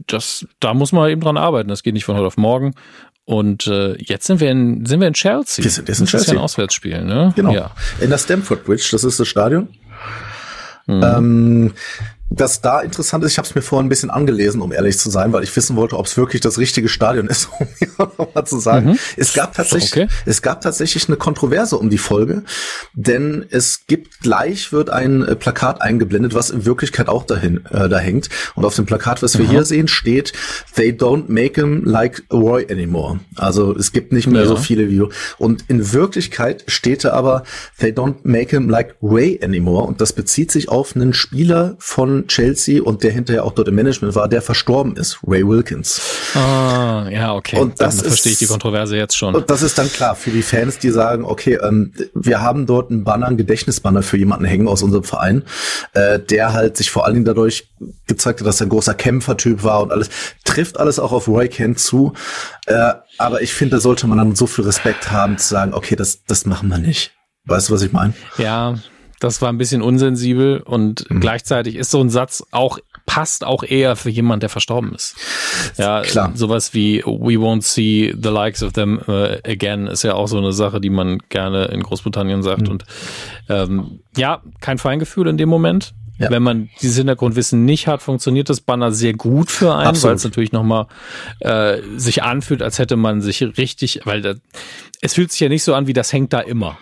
das, 0.07 0.45
da 0.59 0.73
muss 0.73 0.91
man 0.91 1.09
eben 1.09 1.21
dran 1.21 1.37
arbeiten. 1.37 1.69
Das 1.69 1.83
geht 1.83 1.93
nicht 1.93 2.05
von 2.05 2.15
heute 2.15 2.27
auf 2.27 2.37
morgen. 2.37 2.73
Und 3.25 3.67
äh, 3.67 3.95
jetzt 3.97 4.25
sind 4.25 4.39
wir 4.39 4.49
in 4.49 4.85
sind 4.85 5.01
wir 5.01 5.07
in 5.07 5.13
Chelsea. 5.13 5.63
Wir 5.63 5.71
sind 5.71 5.89
jetzt 5.89 5.99
in 5.99 6.05
das 6.05 6.11
Chelsea. 6.11 6.27
ist 6.27 6.27
ja 6.27 6.33
ein 6.39 6.43
Auswärtsspiel, 6.43 7.03
ne? 7.03 7.33
Genau. 7.35 7.51
Ja. 7.51 7.71
In 7.99 8.09
der 8.09 8.17
Stamford 8.17 8.63
Bridge, 8.63 8.87
das 8.91 9.03
ist 9.03 9.19
das 9.19 9.27
Stadion. 9.27 9.67
Mhm. 10.85 11.03
Ähm, 11.03 11.73
was 12.29 12.61
da 12.61 12.81
interessant 12.81 13.23
ist, 13.23 13.31
ich 13.31 13.37
habe 13.37 13.47
es 13.47 13.55
mir 13.55 13.61
vorhin 13.61 13.85
ein 13.85 13.89
bisschen 13.89 14.09
angelesen, 14.09 14.61
um 14.61 14.73
ehrlich 14.73 14.97
zu 14.99 15.09
sein, 15.09 15.31
weil 15.31 15.43
ich 15.43 15.55
wissen 15.55 15.75
wollte, 15.75 15.97
ob 15.97 16.07
es 16.07 16.17
wirklich 16.17 16.41
das 16.41 16.57
richtige 16.57 16.89
Stadion 16.89 17.27
ist, 17.27 17.49
um 17.59 17.67
mir 17.79 18.09
nochmal 18.17 18.45
zu 18.45 18.59
sagen. 18.59 18.91
Mhm. 18.91 18.99
Es 19.15 19.33
gab 19.33 19.53
tatsächlich, 19.53 20.05
okay. 20.05 20.07
es 20.25 20.41
gab 20.41 20.61
tatsächlich 20.61 21.07
eine 21.07 21.17
Kontroverse 21.17 21.77
um 21.77 21.89
die 21.89 21.97
Folge, 21.97 22.43
denn 22.93 23.45
es 23.49 23.85
gibt 23.87 24.21
gleich 24.21 24.71
wird 24.71 24.89
ein 24.89 25.23
äh, 25.23 25.35
Plakat 25.35 25.81
eingeblendet, 25.81 26.33
was 26.33 26.49
in 26.49 26.65
Wirklichkeit 26.65 27.07
auch 27.07 27.23
dahin 27.23 27.65
äh, 27.67 27.87
da 27.87 27.97
hängt. 27.97 28.29
Und 28.55 28.65
auf 28.65 28.75
dem 28.75 28.85
Plakat, 28.85 29.23
was 29.23 29.37
wir 29.37 29.45
mhm. 29.45 29.49
hier 29.49 29.63
sehen, 29.63 29.87
steht: 29.87 30.33
They 30.75 30.91
don't 30.91 31.25
make 31.27 31.59
him 31.59 31.85
like 31.85 32.23
Roy 32.31 32.67
anymore. 32.69 33.19
Also 33.35 33.75
es 33.75 33.91
gibt 33.91 34.11
nicht 34.11 34.27
mehr 34.27 34.41
ja. 34.41 34.47
so 34.47 34.57
viele 34.57 34.89
Videos. 34.89 35.13
Und 35.37 35.65
in 35.69 35.93
Wirklichkeit 35.93 36.65
steht 36.67 37.05
da 37.05 37.13
aber: 37.13 37.43
They 37.79 37.91
don't 37.91 38.15
make 38.23 38.49
him 38.49 38.69
like 38.69 38.95
Ray 39.01 39.39
anymore. 39.41 39.85
Und 39.85 40.01
das 40.01 40.13
bezieht 40.13 40.51
sich 40.51 40.69
auf 40.69 40.95
einen 40.95 41.13
Spieler 41.13 41.75
von 41.79 42.16
Chelsea 42.25 42.81
und 42.81 43.03
der 43.03 43.11
hinterher 43.11 43.43
auch 43.43 43.51
dort 43.51 43.67
im 43.67 43.75
Management 43.75 44.15
war, 44.15 44.27
der 44.27 44.41
verstorben 44.41 44.95
ist, 44.95 45.19
Ray 45.27 45.47
Wilkins. 45.47 46.01
Ah, 46.33 47.07
ja, 47.11 47.35
okay. 47.35 47.59
Und 47.59 47.79
das 47.79 47.97
dann 47.97 48.05
ist, 48.05 48.11
verstehe 48.11 48.31
ich 48.31 48.39
die 48.39 48.47
Kontroverse 48.47 48.97
jetzt 48.97 49.15
schon. 49.15 49.35
Und 49.35 49.49
das 49.49 49.61
ist 49.61 49.77
dann 49.77 49.91
klar 49.91 50.15
für 50.15 50.31
die 50.31 50.41
Fans, 50.41 50.79
die 50.79 50.89
sagen, 50.89 51.25
okay, 51.25 51.59
ähm, 51.61 51.93
wir 52.15 52.41
haben 52.41 52.65
dort 52.65 52.89
einen 52.89 53.03
Banner, 53.03 53.27
einen 53.27 53.37
Gedächtnisbanner 53.37 54.01
für 54.01 54.17
jemanden 54.17 54.45
hängen 54.45 54.67
aus 54.67 54.81
unserem 54.81 55.03
Verein, 55.03 55.43
äh, 55.93 56.19
der 56.19 56.53
halt 56.53 56.77
sich 56.77 56.89
vor 56.89 57.05
allen 57.05 57.15
Dingen 57.15 57.25
dadurch 57.25 57.69
gezeigt 58.07 58.39
hat, 58.39 58.47
dass 58.47 58.61
er 58.61 58.67
ein 58.67 58.69
großer 58.69 58.93
Kämpfertyp 58.93 59.63
war 59.63 59.81
und 59.83 59.91
alles. 59.91 60.09
Trifft 60.45 60.79
alles 60.79 60.97
auch 60.97 61.11
auf 61.11 61.27
Roy 61.27 61.49
Kent 61.49 61.79
zu. 61.79 62.13
Äh, 62.65 62.93
aber 63.17 63.41
ich 63.41 63.53
finde, 63.53 63.75
da 63.75 63.81
sollte 63.81 64.07
man 64.07 64.17
dann 64.17 64.35
so 64.35 64.47
viel 64.47 64.65
Respekt 64.65 65.11
haben, 65.11 65.37
zu 65.37 65.47
sagen, 65.47 65.73
okay, 65.73 65.95
das, 65.95 66.23
das 66.23 66.45
machen 66.45 66.69
wir 66.69 66.77
nicht. 66.77 67.11
Weißt 67.45 67.69
du, 67.69 67.73
was 67.73 67.81
ich 67.81 67.91
meine? 67.91 68.13
Ja, 68.37 68.75
das 69.19 69.41
war 69.41 69.49
ein 69.49 69.57
bisschen 69.57 69.81
unsensibel 69.81 70.59
und 70.59 71.09
mhm. 71.09 71.19
gleichzeitig 71.19 71.75
ist 71.75 71.91
so 71.91 72.01
ein 72.01 72.09
Satz 72.09 72.43
auch 72.51 72.79
passt 73.07 73.45
auch 73.45 73.63
eher 73.63 73.95
für 73.95 74.09
jemand, 74.09 74.43
der 74.43 74.49
verstorben 74.49 74.93
ist. 74.93 75.15
Ja, 75.77 76.01
klar. 76.01 76.31
Sowas 76.35 76.73
wie 76.73 77.01
We 77.03 77.39
won't 77.39 77.63
see 77.63 78.13
the 78.15 78.29
likes 78.29 78.61
of 78.61 78.73
them 78.73 79.01
uh, 79.07 79.37
again 79.45 79.87
ist 79.87 80.03
ja 80.03 80.13
auch 80.13 80.27
so 80.27 80.37
eine 80.37 80.51
Sache, 80.51 80.81
die 80.81 80.89
man 80.89 81.19
gerne 81.29 81.65
in 81.65 81.81
Großbritannien 81.81 82.43
sagt. 82.43 82.63
Mhm. 82.63 82.69
Und 82.69 82.83
ähm, 83.49 83.99
ja, 84.15 84.41
kein 84.59 84.77
Feingefühl 84.77 85.27
in 85.27 85.37
dem 85.37 85.49
Moment. 85.49 85.93
Ja. 86.19 86.31
Wenn 86.31 86.41
man 86.41 86.69
dieses 86.81 86.97
Hintergrundwissen 86.97 87.63
nicht 87.65 87.87
hat, 87.87 88.01
funktioniert 88.01 88.49
das 88.49 88.61
Banner 88.61 88.91
sehr 88.91 89.13
gut 89.13 89.51
für 89.51 89.75
einen, 89.75 90.01
weil 90.01 90.15
es 90.15 90.23
natürlich 90.23 90.51
nochmal 90.51 90.87
äh, 91.39 91.77
sich 91.95 92.23
anfühlt, 92.23 92.61
als 92.63 92.79
hätte 92.79 92.95
man 92.95 93.21
sich 93.21 93.41
richtig, 93.57 94.01
weil 94.05 94.21
da, 94.21 94.33
es 95.01 95.13
fühlt 95.13 95.31
sich 95.31 95.39
ja 95.41 95.49
nicht 95.49 95.63
so 95.63 95.75
an, 95.75 95.85
wie 95.85 95.93
das 95.93 96.11
hängt 96.11 96.33
da 96.33 96.39
immer. 96.39 96.77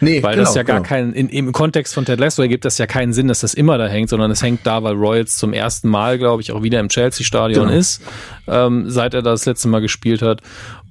Nee, 0.00 0.22
weil 0.22 0.34
genau, 0.34 0.44
das 0.44 0.54
ja 0.54 0.64
gar 0.64 0.78
genau. 0.78 0.88
keinen, 0.88 1.14
in, 1.14 1.28
im 1.30 1.52
Kontext 1.52 1.94
von 1.94 2.04
Ted 2.04 2.20
Lasso 2.20 2.42
ergibt 2.42 2.66
das 2.66 2.76
ja 2.76 2.86
keinen 2.86 3.14
Sinn, 3.14 3.28
dass 3.28 3.40
das 3.40 3.54
immer 3.54 3.78
da 3.78 3.86
hängt, 3.86 4.10
sondern 4.10 4.30
es 4.30 4.42
hängt 4.42 4.66
da, 4.66 4.82
weil 4.82 4.94
Royals 4.94 5.36
zum 5.36 5.54
ersten 5.54 5.88
Mal, 5.88 6.18
glaube 6.18 6.42
ich, 6.42 6.52
auch 6.52 6.62
wieder 6.62 6.80
im 6.80 6.90
Chelsea-Stadion 6.90 7.68
genau. 7.68 7.78
ist, 7.78 8.02
ähm, 8.46 8.90
seit 8.90 9.14
er 9.14 9.22
das 9.22 9.46
letzte 9.46 9.68
Mal 9.68 9.80
gespielt 9.80 10.20
hat 10.20 10.42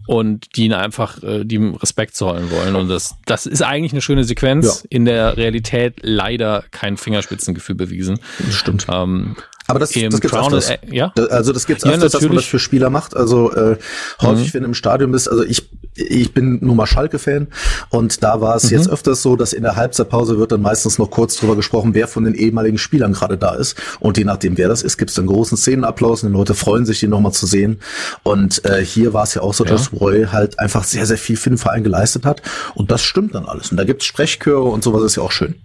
und 0.08 0.56
die 0.56 0.66
ihn 0.66 0.74
einfach 0.74 1.22
äh, 1.24 1.44
die 1.46 1.58
Respekt 1.58 2.16
zollen 2.16 2.52
wollen. 2.52 2.76
Und 2.76 2.90
das, 2.90 3.16
das 3.26 3.46
ist 3.46 3.62
eigentlich 3.62 3.94
eine 3.94 4.02
schöne 4.02 4.24
Sequenz. 4.24 4.84
Ja. 4.84 4.88
In 4.90 5.06
der 5.06 5.38
Realität 5.38 5.96
leider 6.02 6.64
kein 6.72 6.98
Fingerspitzengefühl 6.98 7.76
bewiesen. 7.76 8.20
Stimmt. 8.50 8.88
Ähm, 8.90 9.36
aber 9.68 9.80
das, 9.80 9.92
das 9.92 10.22
gibt's 10.22 10.38
öfters. 10.38 10.70
Äh, 10.70 10.78
ja? 10.92 11.14
Also 11.30 11.54
das 11.54 11.66
gibt's 11.66 11.84
ja, 11.84 11.92
öfters, 11.92 12.12
dass 12.12 12.22
man 12.22 12.36
das 12.36 12.46
für 12.46 12.60
Spieler 12.60 12.90
macht. 12.90 13.16
Also 13.16 13.52
äh, 13.54 13.78
häufig, 14.22 14.48
mhm. 14.48 14.54
wenn 14.54 14.62
du 14.64 14.68
im 14.70 14.74
Stadion 14.74 15.12
bist, 15.12 15.30
also 15.30 15.44
ich, 15.44 15.70
ich 15.96 16.34
bin 16.34 16.60
nur 16.62 16.76
mal 16.76 16.86
Schalke-Fan 16.86 17.48
und 17.90 18.24
da 18.24 18.42
war 18.42 18.56
es 18.56 18.66
mhm. 18.66 18.78
jetzt 18.78 18.90
öfters 18.90 19.22
so, 19.22 19.36
dass 19.36 19.54
in 19.54 19.64
der 19.64 19.76
Halbzeitpause 19.76 20.38
wird 20.38 20.52
dann 20.52 20.62
meistens 20.62 20.98
noch 20.98 21.10
kurz 21.10 21.38
drüber 21.38 21.56
gesprochen, 21.56 21.94
wer 21.94 22.08
von 22.08 22.26
den 22.26 22.34
ehemaligen 22.34 22.78
Spielern 22.78 23.14
gerade 23.14 23.38
da 23.38 23.56
ist. 23.56 23.78
Und 24.00 24.18
je 24.18 24.26
nachdem, 24.26 24.58
wer 24.58 24.68
das 24.68 24.82
ist, 24.82 24.98
gibt's 24.98 25.14
dann 25.14 25.28
großen 25.28 25.58
Szenenapplaus 25.58 26.24
und 26.24 26.32
die 26.32 26.38
Leute 26.38 26.56
freuen 26.56 26.86
sich, 26.86 27.00
die 27.00 27.08
nochmal 27.08 27.32
zu 27.32 27.46
sehen. 27.46 27.80
Und 28.24 28.66
äh, 28.66 28.84
hier 28.84 29.14
war 29.14 29.24
es 29.24 29.34
ja 29.34 29.42
auch 29.42 29.54
so, 29.54 29.64
ja. 29.64 29.72
dass 29.72 29.94
Roy 29.94 30.26
halt 30.32 30.60
einfach 30.60 30.84
sehr, 30.84 31.06
sehr 31.06 31.18
viel 31.18 31.38
für 31.38 31.50
den 31.50 31.58
Verein 31.58 31.84
geleistet 31.84 32.26
hat. 32.26 32.42
Und 32.76 32.92
das 32.92 33.02
stimmt 33.02 33.34
dann 33.36 33.46
alles. 33.46 33.72
Und 33.72 33.78
da 33.78 33.86
gibt's 33.86 34.06
Sprechchöre 34.06 34.64
und 34.64 34.84
sowas 34.84 35.04
ist 35.04 35.16
ja 35.16 35.24
auch 35.24 35.32
schön. 35.32 35.56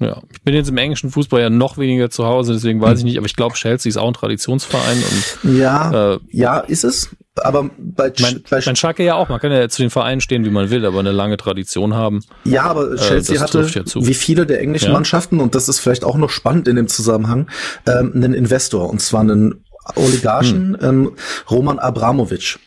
Ja, 0.00 0.22
ich 0.32 0.42
bin 0.42 0.54
jetzt 0.54 0.68
im 0.68 0.76
englischen 0.76 1.10
Fußball 1.10 1.40
ja 1.40 1.50
noch 1.50 1.76
weniger 1.76 2.08
zu 2.08 2.24
Hause, 2.24 2.52
deswegen 2.52 2.80
weiß 2.80 3.00
ich 3.00 3.04
nicht, 3.04 3.18
aber 3.18 3.26
ich 3.26 3.34
glaube, 3.34 3.56
Chelsea 3.56 3.90
ist 3.90 3.96
auch 3.96 4.06
ein 4.06 4.14
Traditionsverein. 4.14 4.96
Und, 5.42 5.56
ja, 5.58 6.14
äh, 6.14 6.18
ja, 6.30 6.60
ist 6.60 6.84
es. 6.84 7.10
Aber 7.34 7.70
bei, 7.78 8.12
mein, 8.20 8.42
bei 8.48 8.60
mein 8.64 8.76
Schalke 8.76 9.04
ja 9.04 9.14
auch. 9.14 9.28
Man 9.28 9.40
kann 9.40 9.50
ja 9.50 9.68
zu 9.68 9.82
den 9.82 9.90
Vereinen 9.90 10.20
stehen, 10.20 10.44
wie 10.44 10.50
man 10.50 10.70
will, 10.70 10.84
aber 10.86 11.00
eine 11.00 11.10
lange 11.10 11.36
Tradition 11.36 11.94
haben. 11.94 12.22
Ja, 12.44 12.64
aber 12.64 12.92
äh, 12.92 12.96
Chelsea 12.96 13.36
äh, 13.36 13.38
hatte, 13.40 13.62
ja 13.62 13.82
wie 13.94 14.14
viele 14.14 14.46
der 14.46 14.60
englischen 14.60 14.88
ja. 14.88 14.92
Mannschaften, 14.92 15.40
und 15.40 15.56
das 15.56 15.68
ist 15.68 15.80
vielleicht 15.80 16.04
auch 16.04 16.16
noch 16.16 16.30
spannend 16.30 16.68
in 16.68 16.76
dem 16.76 16.86
Zusammenhang, 16.86 17.48
ähm, 17.86 18.12
einen 18.14 18.34
Investor, 18.34 18.88
und 18.88 19.00
zwar 19.00 19.20
einen 19.20 19.64
Oligarchen, 19.96 20.76
hm. 20.80 20.88
ähm, 20.88 21.12
Roman 21.50 21.78
Abramovic. 21.80 22.58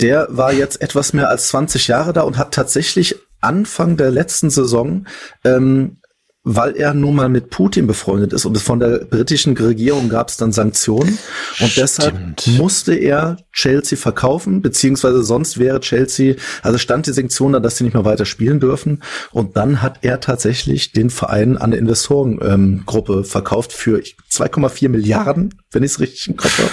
Der 0.00 0.28
war 0.30 0.52
jetzt 0.52 0.80
etwas 0.80 1.12
mehr 1.12 1.28
als 1.28 1.48
20 1.48 1.88
Jahre 1.88 2.12
da 2.12 2.22
und 2.22 2.38
hat 2.38 2.52
tatsächlich 2.52 3.16
Anfang 3.40 3.96
der 3.96 4.10
letzten 4.10 4.50
Saison 4.50 5.06
ähm, 5.44 5.96
weil 6.42 6.74
er 6.76 6.94
nun 6.94 7.16
mal 7.16 7.28
mit 7.28 7.50
Putin 7.50 7.86
befreundet 7.86 8.32
ist 8.32 8.46
und 8.46 8.56
von 8.58 8.80
der 8.80 9.04
britischen 9.04 9.54
Regierung 9.56 10.08
gab 10.08 10.30
es 10.30 10.38
dann 10.38 10.52
Sanktionen 10.52 11.18
und 11.60 11.70
Stimmt. 11.70 11.76
deshalb 11.76 12.46
musste 12.58 12.94
er 12.94 13.36
Chelsea 13.52 13.98
verkaufen, 13.98 14.62
beziehungsweise 14.62 15.22
sonst 15.22 15.58
wäre 15.58 15.80
Chelsea, 15.80 16.36
also 16.62 16.78
stand 16.78 17.06
die 17.06 17.12
Sanktion 17.12 17.52
da, 17.52 17.60
dass 17.60 17.76
sie 17.76 17.84
nicht 17.84 17.92
mehr 17.92 18.06
weiter 18.06 18.24
spielen 18.24 18.58
dürfen 18.58 19.02
und 19.32 19.56
dann 19.56 19.82
hat 19.82 19.98
er 20.00 20.20
tatsächlich 20.20 20.92
den 20.92 21.10
Verein 21.10 21.58
an 21.58 21.70
eine 21.70 21.76
Investorengruppe 21.76 23.12
ähm, 23.12 23.24
verkauft 23.24 23.72
für 23.72 24.00
2,4 24.32 24.88
Milliarden, 24.88 25.60
wenn 25.72 25.82
ich 25.82 25.92
es 25.92 26.00
richtig 26.00 26.26
im 26.28 26.36
Kopf 26.36 26.58
habe. 26.58 26.70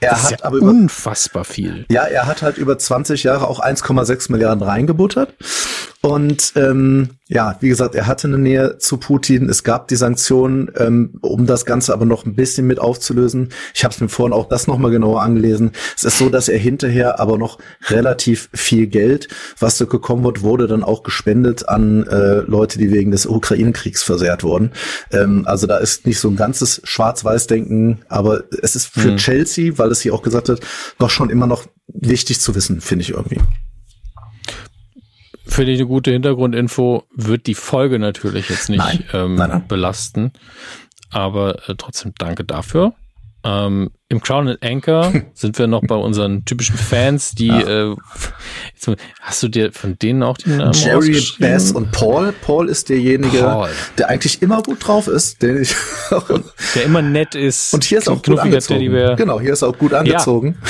Er 0.00 0.10
das 0.10 0.24
hat 0.24 0.40
ja 0.40 0.46
aber 0.46 0.56
über, 0.58 0.70
unfassbar 0.70 1.44
viel. 1.44 1.84
Ja, 1.90 2.04
er 2.04 2.26
hat 2.26 2.42
halt 2.42 2.58
über 2.58 2.78
20 2.78 3.22
Jahre 3.22 3.46
auch 3.48 3.60
1,6 3.60 4.32
Milliarden 4.32 4.62
reingebuttert 4.62 5.34
und 6.00 6.52
ähm, 6.56 7.10
ja, 7.32 7.56
wie 7.60 7.68
gesagt, 7.68 7.94
er 7.94 8.08
hatte 8.08 8.26
eine 8.26 8.38
Nähe 8.38 8.78
zu 8.78 8.96
Putin. 8.96 9.48
Es 9.48 9.62
gab 9.62 9.86
die 9.86 9.94
Sanktionen, 9.94 10.68
ähm, 10.76 11.12
um 11.20 11.46
das 11.46 11.64
Ganze 11.64 11.92
aber 11.92 12.04
noch 12.04 12.26
ein 12.26 12.34
bisschen 12.34 12.66
mit 12.66 12.80
aufzulösen. 12.80 13.50
Ich 13.72 13.84
habe 13.84 13.94
es 13.94 14.00
mir 14.00 14.08
vorhin 14.08 14.32
auch 14.32 14.48
das 14.48 14.66
nochmal 14.66 14.90
genauer 14.90 15.22
angelesen. 15.22 15.70
Es 15.96 16.02
ist 16.02 16.18
so, 16.18 16.28
dass 16.28 16.48
er 16.48 16.58
hinterher 16.58 17.20
aber 17.20 17.38
noch 17.38 17.58
relativ 17.86 18.50
viel 18.52 18.88
Geld, 18.88 19.28
was 19.60 19.78
da 19.78 19.84
gekommen 19.84 20.24
wird, 20.24 20.42
wurde 20.42 20.66
dann 20.66 20.82
auch 20.82 21.04
gespendet 21.04 21.68
an 21.68 22.04
äh, 22.08 22.40
Leute, 22.40 22.80
die 22.80 22.90
wegen 22.90 23.12
des 23.12 23.26
Ukraine-Kriegs 23.26 24.02
versehrt 24.02 24.42
wurden. 24.42 24.72
Ähm, 25.12 25.44
also 25.46 25.68
da 25.68 25.76
ist 25.76 26.06
nicht 26.06 26.18
so 26.18 26.28
ein 26.28 26.36
ganzes 26.36 26.80
Schwarz-Weiß-Denken, 26.82 28.00
aber 28.08 28.42
es 28.60 28.74
ist 28.74 28.86
für 28.86 29.12
mhm. 29.12 29.18
Chelsea, 29.18 29.78
weil 29.78 29.92
es 29.92 30.00
hier 30.00 30.14
auch 30.14 30.22
gesagt 30.22 30.48
hat, 30.48 30.60
doch 30.98 31.10
schon 31.10 31.30
immer 31.30 31.46
noch 31.46 31.64
wichtig 31.86 32.40
zu 32.40 32.56
wissen, 32.56 32.80
finde 32.80 33.02
ich 33.04 33.10
irgendwie. 33.10 33.38
Finde 35.50 35.72
ich 35.72 35.80
eine 35.80 35.88
gute 35.88 36.12
Hintergrundinfo. 36.12 37.04
Wird 37.12 37.46
die 37.46 37.54
Folge 37.54 37.98
natürlich 37.98 38.48
jetzt 38.48 38.68
nicht 38.68 38.78
nein, 38.78 39.04
ähm, 39.12 39.34
nein, 39.34 39.50
nein. 39.50 39.68
belasten. 39.68 40.32
Aber 41.10 41.68
äh, 41.68 41.74
trotzdem 41.76 42.12
danke 42.16 42.44
dafür. 42.44 42.94
Ähm, 43.42 43.90
Im 44.10 44.20
Crown 44.20 44.48
and 44.48 44.62
Anchor 44.62 45.12
sind 45.34 45.56
wir 45.58 45.68
noch 45.68 45.82
bei 45.86 45.94
unseren 45.94 46.44
typischen 46.44 46.76
Fans, 46.76 47.32
die 47.32 47.48
äh, 47.48 47.94
hast 49.20 49.42
du 49.42 49.48
dir 49.48 49.72
von 49.72 49.96
denen 49.98 50.24
auch 50.24 50.36
den 50.36 50.56
Namen 50.56 50.72
Jerry, 50.72 51.22
Bess 51.38 51.70
und 51.70 51.92
Paul. 51.92 52.34
Paul 52.42 52.68
ist 52.68 52.88
derjenige, 52.88 53.38
Paul. 53.38 53.68
der 53.98 54.08
eigentlich 54.08 54.42
immer 54.42 54.62
gut 54.62 54.86
drauf 54.86 55.06
ist, 55.06 55.42
den 55.42 55.62
ich 55.62 55.74
der 56.74 56.84
immer 56.84 57.02
nett 57.02 57.36
ist. 57.36 57.72
Und 57.72 57.84
hier 57.84 57.98
ist 57.98 58.08
auch 58.08 58.20
gut 58.20 58.40
angezogen. 58.40 59.16
Genau, 59.16 59.40
hier 59.40 59.52
ist 59.52 59.62
auch 59.62 59.78
gut 59.78 59.94
angezogen. 59.94 60.56
Ja. 60.60 60.68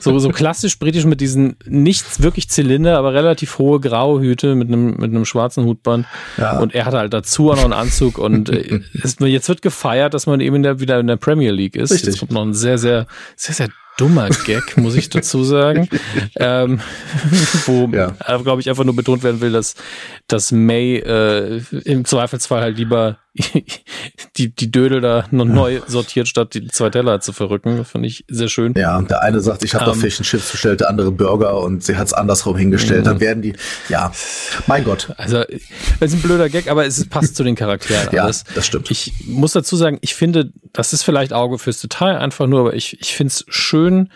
So, 0.00 0.18
so 0.18 0.28
klassisch 0.30 0.78
britisch 0.78 1.04
mit 1.04 1.20
diesen 1.20 1.56
nicht 1.66 2.22
wirklich 2.22 2.48
Zylinder, 2.48 2.98
aber 2.98 3.14
relativ 3.14 3.58
hohe 3.58 3.80
graue 3.80 4.20
Hüte 4.20 4.54
mit 4.54 4.68
einem, 4.68 4.96
mit 4.96 5.10
einem 5.10 5.24
schwarzen 5.24 5.64
Hutband. 5.64 6.06
Ja. 6.36 6.58
Und 6.58 6.74
er 6.74 6.84
hatte 6.86 6.98
halt 6.98 7.12
dazu 7.12 7.50
auch 7.50 7.56
noch 7.56 7.64
einen 7.64 7.72
Anzug 7.72 8.18
und 8.18 8.50
äh, 8.50 8.80
es, 9.02 9.16
jetzt 9.20 9.48
wird 9.48 9.62
gefeiert, 9.62 10.14
dass 10.14 10.26
man 10.26 10.40
eben 10.40 10.56
in 10.56 10.62
der, 10.62 10.80
wieder 10.80 11.00
in 11.00 11.06
der 11.06 11.16
Premier 11.16 11.50
League 11.50 11.76
ist. 11.76 11.90
Richtig. 11.92 12.22
Ein 12.46 12.54
sehr, 12.54 12.78
sehr, 12.78 13.06
sehr, 13.36 13.54
sehr 13.54 13.68
dummer 13.96 14.28
Gag, 14.44 14.76
muss 14.76 14.94
ich 14.94 15.08
dazu 15.08 15.44
sagen. 15.44 15.88
ähm, 16.36 16.80
wo, 17.66 17.88
ja. 17.92 18.14
glaube 18.42 18.60
ich, 18.60 18.68
einfach 18.68 18.84
nur 18.84 18.96
betont 18.96 19.22
werden 19.22 19.40
will, 19.40 19.52
dass, 19.52 19.74
dass 20.28 20.52
May 20.52 20.96
äh, 20.96 21.62
im 21.84 22.04
Zweifelsfall 22.04 22.60
halt 22.60 22.76
lieber 22.76 23.18
die, 24.36 24.54
die 24.54 24.70
Dödel 24.70 25.00
da 25.00 25.26
noch 25.30 25.44
neu 25.44 25.80
sortiert, 25.86 26.28
statt 26.28 26.54
die 26.54 26.68
zwei 26.68 26.90
Teller 26.90 27.20
zu 27.20 27.32
verrücken. 27.32 27.76
Das 27.76 27.90
fand 27.90 28.06
ich 28.06 28.24
sehr 28.28 28.48
schön. 28.48 28.74
Ja, 28.76 29.00
der 29.02 29.22
eine 29.22 29.40
sagt, 29.40 29.64
ich 29.64 29.74
habe 29.74 29.84
um, 29.84 29.90
da 29.90 29.94
ähm, 29.94 30.00
Fish 30.00 30.18
and 30.18 30.26
Chips 30.26 30.52
bestellt, 30.52 30.80
der 30.80 30.88
andere 30.88 31.12
Burger 31.12 31.60
und 31.60 31.82
sie 31.82 31.96
hat 31.96 32.06
es 32.06 32.12
andersrum 32.12 32.56
hingestellt. 32.56 33.06
Dann 33.06 33.16
mhm. 33.16 33.20
werden 33.20 33.42
die, 33.42 33.54
ja, 33.88 34.12
mein 34.66 34.84
Gott. 34.84 35.12
Also, 35.16 35.42
es 35.48 35.62
ist 36.00 36.14
ein 36.14 36.22
blöder 36.22 36.48
Gag, 36.48 36.70
aber 36.70 36.86
es 36.86 37.06
passt 37.08 37.36
zu 37.36 37.44
den 37.44 37.54
Charakteren 37.54 38.08
ja, 38.12 38.24
alles. 38.24 38.44
das 38.54 38.66
stimmt. 38.66 38.90
Ich 38.90 39.12
muss 39.26 39.52
dazu 39.52 39.76
sagen, 39.76 39.98
ich 40.00 40.14
finde, 40.14 40.50
das 40.72 40.92
ist 40.92 41.02
vielleicht 41.02 41.32
Auge 41.32 41.58
fürs 41.58 41.80
Detail 41.80 42.18
einfach 42.18 42.46
nur, 42.46 42.60
aber 42.60 42.74
ich, 42.74 43.00
ich 43.00 43.14
finde 43.14 43.32
es 43.32 43.44
schön, 43.48 44.10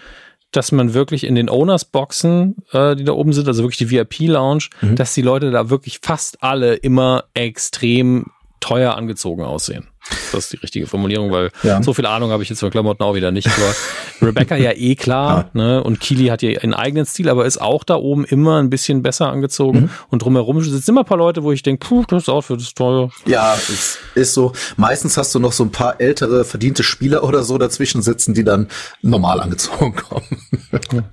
dass 0.53 0.73
man 0.73 0.95
wirklich 0.95 1.25
in 1.25 1.35
den 1.35 1.49
Owners-Boxen, 1.49 2.57
äh, 2.73 2.97
die 2.97 3.05
da 3.05 3.13
oben 3.13 3.33
sind, 3.33 3.47
also 3.47 3.63
wirklich 3.63 3.79
die 3.79 3.91
VIP-Lounge, 3.91 4.65
mhm. 4.81 4.97
dass 4.97 5.15
die 5.15 5.23
Leute 5.23 5.51
da 5.51 5.71
wirklich 5.71 6.01
fast 6.03 6.43
alle 6.43 6.75
immer 6.75 7.25
extrem 7.35 8.27
teuer 8.61 8.95
angezogen 8.95 9.43
aussehen. 9.43 9.89
Das 10.32 10.45
ist 10.45 10.53
die 10.53 10.57
richtige 10.57 10.87
Formulierung, 10.87 11.31
weil 11.31 11.51
ja. 11.62 11.82
so 11.82 11.93
viel 11.93 12.07
Ahnung 12.07 12.31
habe 12.31 12.43
ich 12.43 12.49
jetzt 12.49 12.61
von 12.61 12.70
Klamotten 12.70 13.03
auch 13.03 13.15
wieder 13.15 13.31
nicht. 13.31 13.49
Aber 13.49 14.28
Rebecca 14.28 14.57
ja 14.57 14.73
eh 14.73 14.95
klar, 14.95 15.51
ja. 15.53 15.61
ne? 15.61 15.85
Und 15.85 16.01
Kili 16.01 16.27
hat 16.27 16.43
ja 16.43 16.59
einen 16.61 16.74
eigenen 16.74 17.05
Stil, 17.05 17.28
aber 17.28 17.45
ist 17.45 17.61
auch 17.61 17.85
da 17.85 17.97
oben 17.97 18.24
immer 18.24 18.61
ein 18.62 18.70
bisschen 18.70 19.03
besser 19.03 19.31
angezogen. 19.31 19.81
Mhm. 19.81 19.91
Und 20.09 20.23
drumherum 20.23 20.62
sitzen 20.62 20.93
immer 20.93 21.03
ein 21.03 21.07
paar 21.07 21.19
Leute, 21.19 21.43
wo 21.43 21.53
ich 21.53 21.62
denke, 21.62 21.87
puh, 21.87 22.05
das 22.09 22.28
Outfit 22.28 22.61
ist 22.61 22.77
teuer. 22.77 23.11
Ja, 23.27 23.55
es 23.55 23.99
ist 24.15 24.35
so. 24.35 24.53
Meistens 24.77 25.16
hast 25.16 25.35
du 25.35 25.39
noch 25.39 25.53
so 25.53 25.65
ein 25.65 25.70
paar 25.70 26.01
ältere, 26.01 26.45
verdiente 26.45 26.82
Spieler 26.82 27.23
oder 27.23 27.43
so 27.43 27.59
dazwischen 27.59 28.03
sitzen, 28.03 28.35
die 28.35 28.45
dann 28.45 28.69
normal 29.03 29.41
angezogen 29.41 29.95
kommen. 29.95 30.27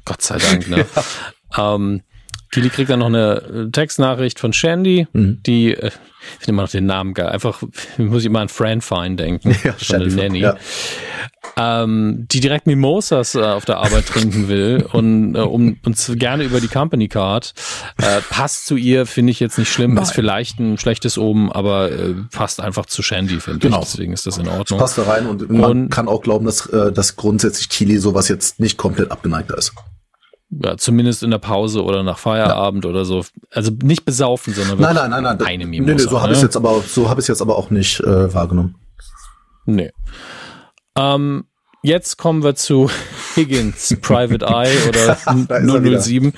Gott 0.05 0.21
sei 0.21 0.37
Dank, 0.37 0.69
ne? 0.69 0.85
Ja. 1.55 1.75
Ähm, 1.75 2.01
Kili 2.51 2.69
kriegt 2.69 2.89
dann 2.89 2.99
noch 2.99 3.07
eine 3.07 3.67
äh, 3.67 3.71
Textnachricht 3.71 4.39
von 4.39 4.53
Shandy, 4.53 5.07
mhm. 5.11 5.41
die, 5.45 5.73
äh, 5.73 5.87
ich 5.87 6.45
finde 6.45 6.49
immer 6.49 6.61
noch 6.63 6.69
den 6.69 6.85
Namen 6.85 7.13
geil, 7.13 7.29
einfach, 7.29 7.61
muss 7.97 8.21
ich 8.21 8.27
immer 8.27 8.39
an 8.39 8.49
Fran 8.49 8.81
Fine 8.81 9.15
denken, 9.15 9.55
ja, 9.63 9.73
Shandy 9.77 10.15
Nanny, 10.15 10.39
ja. 10.39 10.55
ähm, 11.57 12.25
die 12.31 12.39
direkt 12.39 12.65
Mimosas 12.65 13.35
äh, 13.35 13.41
auf 13.41 13.65
der 13.65 13.77
Arbeit 13.79 14.05
trinken 14.05 14.47
will 14.47 14.85
und 14.91 15.35
äh, 15.35 15.39
um 15.39 15.77
uns 15.85 16.11
gerne 16.15 16.45
über 16.45 16.61
die 16.61 16.67
Company 16.67 17.07
Card. 17.09 17.53
Äh, 17.97 18.21
passt 18.29 18.65
zu 18.65 18.77
ihr, 18.77 19.05
finde 19.05 19.31
ich 19.31 19.39
jetzt 19.39 19.57
nicht 19.57 19.71
schlimm, 19.71 19.95
Nein. 19.95 20.03
ist 20.03 20.11
vielleicht 20.11 20.59
ein 20.59 20.77
schlechtes 20.77 21.17
Oben, 21.17 21.51
aber 21.51 21.91
äh, 21.91 22.13
passt 22.31 22.61
einfach 22.61 22.85
zu 22.85 23.03
Shandy, 23.03 23.39
finde 23.39 23.59
genau. 23.59 23.81
ich. 23.81 23.91
Deswegen 23.91 24.13
ist 24.13 24.25
das 24.25 24.37
in 24.37 24.47
Ordnung. 24.47 24.79
Das 24.79 24.95
passt 24.95 24.97
da 24.97 25.03
rein 25.03 25.27
und 25.27 25.49
man 25.49 25.71
und, 25.71 25.89
kann 25.89 26.07
auch 26.07 26.21
glauben, 26.21 26.45
dass, 26.45 26.65
äh, 26.67 26.91
dass 26.93 27.17
grundsätzlich 27.17 27.69
Kili 27.69 27.97
sowas 27.97 28.29
jetzt 28.29 28.59
nicht 28.59 28.77
komplett 28.77 29.11
abgeneigt 29.11 29.51
ist 29.51 29.73
ja, 30.49 30.77
zumindest 30.77 31.23
in 31.23 31.31
der 31.31 31.39
Pause 31.39 31.83
oder 31.83 32.03
nach 32.03 32.17
Feierabend 32.17 32.85
ja. 32.85 32.89
oder 32.89 33.05
so. 33.05 33.23
Also 33.51 33.71
nicht 33.83 34.05
besaufen, 34.05 34.53
sondern 34.53 34.79
nein, 34.79 34.95
nein, 34.95 35.09
nein, 35.09 35.23
nein. 35.23 35.41
eine 35.41 35.65
Mimosa. 35.65 35.93
Nee, 35.93 35.97
nee, 35.97 36.09
so 36.09 36.21
habe 36.21 36.33
ich 36.33 36.39
ne? 36.39 36.45
jetzt 36.45 36.55
aber 36.55 36.81
so 36.81 37.09
habe 37.09 37.21
ich 37.21 37.27
jetzt 37.27 37.41
aber 37.41 37.57
auch 37.57 37.69
nicht 37.69 37.99
äh, 37.99 38.33
wahrgenommen. 38.33 38.75
Nee. 39.65 39.91
Ähm, 40.95 41.45
jetzt 41.83 42.17
kommen 42.17 42.43
wir 42.43 42.55
zu 42.55 42.89
Higgins 43.35 43.95
Private 44.01 44.45
Eye 44.45 44.75
oder 44.87 45.99
007, 45.99 46.33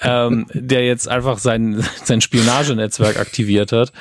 ähm, 0.00 0.46
der 0.54 0.86
jetzt 0.86 1.08
einfach 1.08 1.38
sein, 1.38 1.84
sein 2.04 2.20
Spionagenetzwerk 2.20 3.18
aktiviert 3.18 3.72
hat 3.72 3.92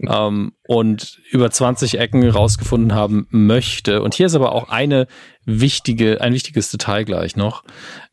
ähm, 0.00 0.52
und 0.66 1.20
über 1.30 1.50
20 1.50 1.98
Ecken 1.98 2.28
rausgefunden 2.28 2.94
haben 2.94 3.26
möchte. 3.30 4.02
Und 4.02 4.14
hier 4.14 4.26
ist 4.26 4.34
aber 4.34 4.52
auch 4.52 4.70
eine 4.70 5.06
wichtige, 5.44 6.20
ein 6.20 6.32
wichtiges 6.32 6.70
Detail 6.70 7.04
gleich 7.04 7.36
noch 7.36 7.62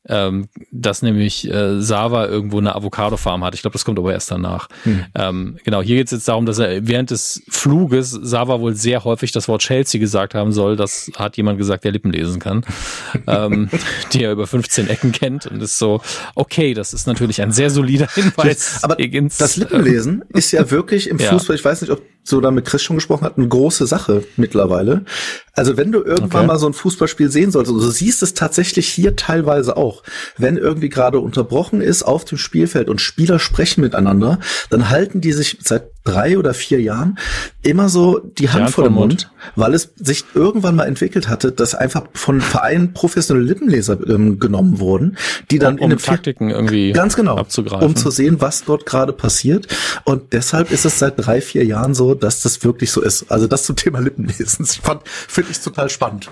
ähm, 0.08 0.48
dass 0.72 1.02
nämlich 1.02 1.50
äh, 1.50 1.80
Sava 1.80 2.26
irgendwo 2.26 2.58
eine 2.58 2.76
Avocado-Farm 2.76 3.44
hat. 3.44 3.54
Ich 3.54 3.62
glaube, 3.62 3.74
das 3.74 3.86
kommt 3.86 4.00
aber 4.00 4.12
erst 4.12 4.32
danach. 4.32 4.68
Hm. 4.84 5.06
Ähm, 5.14 5.58
genau, 5.64 5.82
hier 5.82 5.98
geht 5.98 6.08
es 6.08 6.12
jetzt 6.12 6.28
darum, 6.28 6.46
dass 6.46 6.58
er 6.58 6.88
während 6.88 7.12
des 7.12 7.44
Fluges 7.50 8.10
Sava 8.10 8.60
wohl 8.60 8.76
sehr 8.76 9.04
häufig 9.04 9.32
das 9.32 9.48
Wort 9.48 9.62
Chelsea 9.62 10.00
gesagt 10.00 10.34
haben 10.34 10.52
soll. 10.52 10.76
Das 10.76 11.12
hat 11.16 11.38
jemand 11.38 11.60
gesagt, 11.60 11.84
der 11.84 11.92
Lippen 11.92 12.12
lesen 12.12 12.40
kann, 12.40 12.66
ähm, 13.28 13.70
die 14.14 14.24
er 14.24 14.32
über 14.32 14.48
15 14.48 14.88
Ecken 14.88 15.12
kennt 15.12 15.46
und 15.46 15.62
ist 15.62 15.78
so, 15.78 16.02
okay, 16.36 16.74
das 16.74 16.94
ist 16.94 17.06
natürlich 17.06 17.42
ein 17.42 17.52
sehr 17.52 17.70
solider 17.70 18.08
Hinweis. 18.14 18.84
Aber 18.84 18.96
Higgins. 18.96 19.38
das 19.38 19.58
Lippenlesen 19.58 20.24
ist 20.30 20.52
ja 20.52 20.70
wirklich 20.72 21.10
im 21.10 21.20
Fußball, 21.20 21.56
ja. 21.56 21.60
ich 21.60 21.66
weiß 21.66 21.82
nicht, 21.82 21.92
ob 21.92 22.02
so 22.24 22.40
da 22.40 22.52
mit 22.52 22.66
Chris 22.66 22.84
schon 22.84 22.98
gesprochen 22.98 23.26
hat, 23.26 23.38
eine 23.38 23.48
große 23.48 23.88
Sache 23.88 24.24
mittlerweile. 24.38 25.06
Also 25.54 25.76
wenn 25.78 25.92
du 25.92 26.04
irgendwann 26.04 26.42
okay. 26.42 26.48
mal 26.48 26.60
so 26.60 26.68
ein 26.68 26.74
Fußballspiel 26.74 27.30
sehen 27.30 27.52
sollst, 27.52 27.72
also 27.72 27.84
du 27.84 27.92
siehst 27.92 28.24
es 28.24 28.34
tatsächlich 28.34 28.88
hier 28.88 29.16
teilweise 29.16 29.76
auch, 29.76 30.04
wenn 30.38 30.58
irgendwie 30.58 30.90
gerade 30.90 31.20
unterbrochen 31.20 31.82
ist 31.82 32.04
auf 32.04 32.24
dem 32.26 32.38
Spielfeld 32.38 32.90
und 32.90 33.02
Spieler 33.02 33.40
sprechen 33.40 33.82
miteinander, 33.82 34.40
dann 34.70 34.90
halten 34.90 35.20
die 35.20 35.34
sich 35.34 35.58
seit 35.62 35.92
drei 36.04 36.38
oder 36.38 36.54
vier 36.54 36.82
Jahren 36.82 37.18
immer 37.62 37.90
so 37.90 38.20
die 38.20 38.50
Hand 38.50 38.72
vor 38.72 38.86
dem 38.86 38.94
Mund, 38.94 39.12
Mund, 39.12 39.32
weil 39.56 39.74
es 39.74 39.94
sich 39.96 40.26
irgendwann 40.34 40.76
mal 40.76 40.86
entwickelt 40.86 41.30
hatte, 41.30 41.52
dass 41.52 41.76
einfach 41.76 42.04
von 42.14 42.42
Vereinen 42.42 42.94
professionelle 42.94 43.46
Lippenleser 43.46 43.98
ähm, 44.08 44.40
genommen 44.40 44.80
wurden, 44.80 45.18
die 45.52 45.60
dann 45.60 45.78
um, 45.78 45.86
um 45.86 45.92
in 45.92 45.98
Taktiken 45.98 46.50
irgendwie 46.50 46.92
ganz 46.92 47.16
genau, 47.16 47.38
abzugreifen. 47.38 47.88
um 47.88 47.96
zu 47.96 48.10
sehen, 48.10 48.42
was 48.42 48.64
dort 48.64 48.86
gerade 48.86 49.14
passiert. 49.14 49.68
Und 50.04 50.34
deshalb 50.34 50.72
ist 50.72 50.86
es 50.86 51.00
seit 51.00 51.14
drei, 51.18 51.42
vier 51.42 51.66
Jahren 51.66 51.94
so, 51.94 52.16
dass 52.16 52.42
das 52.42 52.64
wirklich 52.64 52.92
so 52.92 53.02
ist. 53.02 53.32
Also 53.32 53.48
das 53.48 53.64
zum 53.64 53.76
Thema 53.76 54.00
Lippenlesen, 54.00 54.66
finde 54.66 55.52
ich 55.52 55.60
total 55.60 55.90
spannend. 55.90 56.30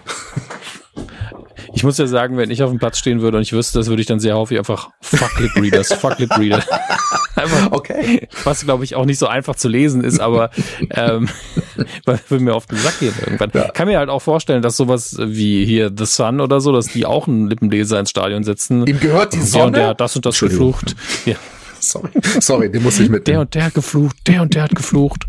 Ich 1.74 1.84
muss 1.84 1.98
ja 1.98 2.08
sagen, 2.08 2.38
wenn 2.38 2.52
ich 2.52 2.64
auf 2.64 2.70
dem 2.70 2.80
Platz 2.80 2.98
stehen 2.98 3.22
würde 3.22 3.38
und 3.38 3.44
ich 3.44 3.54
wüsste, 3.54 3.80
das 3.80 3.88
würde 3.88 4.02
ich 4.02 4.08
dann 4.08 4.20
sehr 4.20 4.36
häufig 4.36 4.58
einfach 4.58 4.90
Fuck 5.02 5.40
Lip 5.40 5.56
Readers, 5.56 5.94
Fuck 5.94 6.20
Lip 6.20 6.38
Reader. 6.38 6.64
einfach, 7.36 7.72
okay. 7.72 8.28
Was 8.44 8.66
glaube 8.66 8.84
ich 8.84 8.96
auch 8.96 9.06
nicht 9.06 9.20
so 9.20 9.28
einfach 9.28 9.56
zu 9.56 9.68
lesen 9.68 10.04
ist, 10.04 10.20
aber 10.20 10.52
ähm, 10.92 11.30
würde 12.06 12.44
mir 12.44 12.56
auf 12.56 12.66
den 12.66 12.78
Sack 12.78 13.00
gehen 13.00 13.14
irgendwann. 13.20 13.52
Ja. 13.54 13.70
Kann 13.70 13.88
mir 13.88 14.00
halt 14.00 14.10
auch 14.10 14.22
vorstellen, 14.22 14.62
dass 14.62 14.78
sowas 14.78 15.18
wie 15.20 15.66
hier 15.66 15.92
The 15.96 16.06
Sun 16.06 16.42
oder 16.42 16.62
so, 16.62 16.72
dass 16.72 16.88
die 16.88 17.06
auch 17.06 17.28
einen 17.28 17.48
Lippenleser 17.48 18.00
ins 18.00 18.10
Stadion 18.10 18.44
setzen. 18.44 18.86
Ihm 18.86 19.00
gehört 19.00 19.34
die 19.34 19.42
Sonne. 19.42 19.60
Ja, 19.60 19.66
und 19.66 19.76
der 19.76 19.88
hat 19.90 20.02
das 20.02 20.16
und 20.16 20.26
das 20.26 20.40
geflucht. 20.40 20.96
Ja. 21.26 21.36
Sorry, 21.82 22.10
sorry, 22.40 22.70
den 22.70 22.84
muss 22.84 23.00
ich 23.00 23.10
mit. 23.10 23.28
Der 23.28 23.40
und 23.40 23.56
der 23.56 23.66
hat 23.66 23.74
geflucht, 23.74 24.18
der 24.28 24.42
und 24.42 24.54
der 24.54 24.64
hat 24.64 24.76
geflucht. 24.76 25.26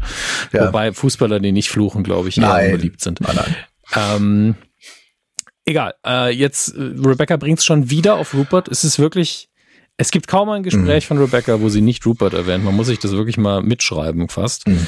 Ja. 0.52 0.66
Wobei 0.66 0.92
Fußballer, 0.92 1.38
die 1.38 1.52
nicht 1.52 1.70
fluchen, 1.70 2.02
glaube 2.02 2.28
ich, 2.28 2.38
eher 2.38 2.70
beliebt 2.70 3.00
sind. 3.00 3.20
Nein, 3.20 3.36
nein. 3.36 3.56
Ähm, 3.94 4.54
Egal, 5.70 5.94
äh, 6.04 6.34
jetzt, 6.34 6.74
äh, 6.74 6.80
Rebecca 6.80 7.36
bringt 7.36 7.60
es 7.60 7.64
schon 7.64 7.90
wieder 7.90 8.16
auf 8.16 8.34
Rupert. 8.34 8.66
Es 8.66 8.82
ist 8.82 8.98
wirklich, 8.98 9.50
es 9.96 10.10
gibt 10.10 10.26
kaum 10.26 10.48
ein 10.48 10.64
Gespräch 10.64 11.04
mhm. 11.04 11.06
von 11.06 11.18
Rebecca, 11.18 11.60
wo 11.60 11.68
sie 11.68 11.80
nicht 11.80 12.04
Rupert 12.04 12.34
erwähnt. 12.34 12.64
Man 12.64 12.74
muss 12.74 12.88
sich 12.88 12.98
das 12.98 13.12
wirklich 13.12 13.36
mal 13.36 13.62
mitschreiben 13.62 14.28
fast. 14.28 14.66
Mhm. 14.66 14.86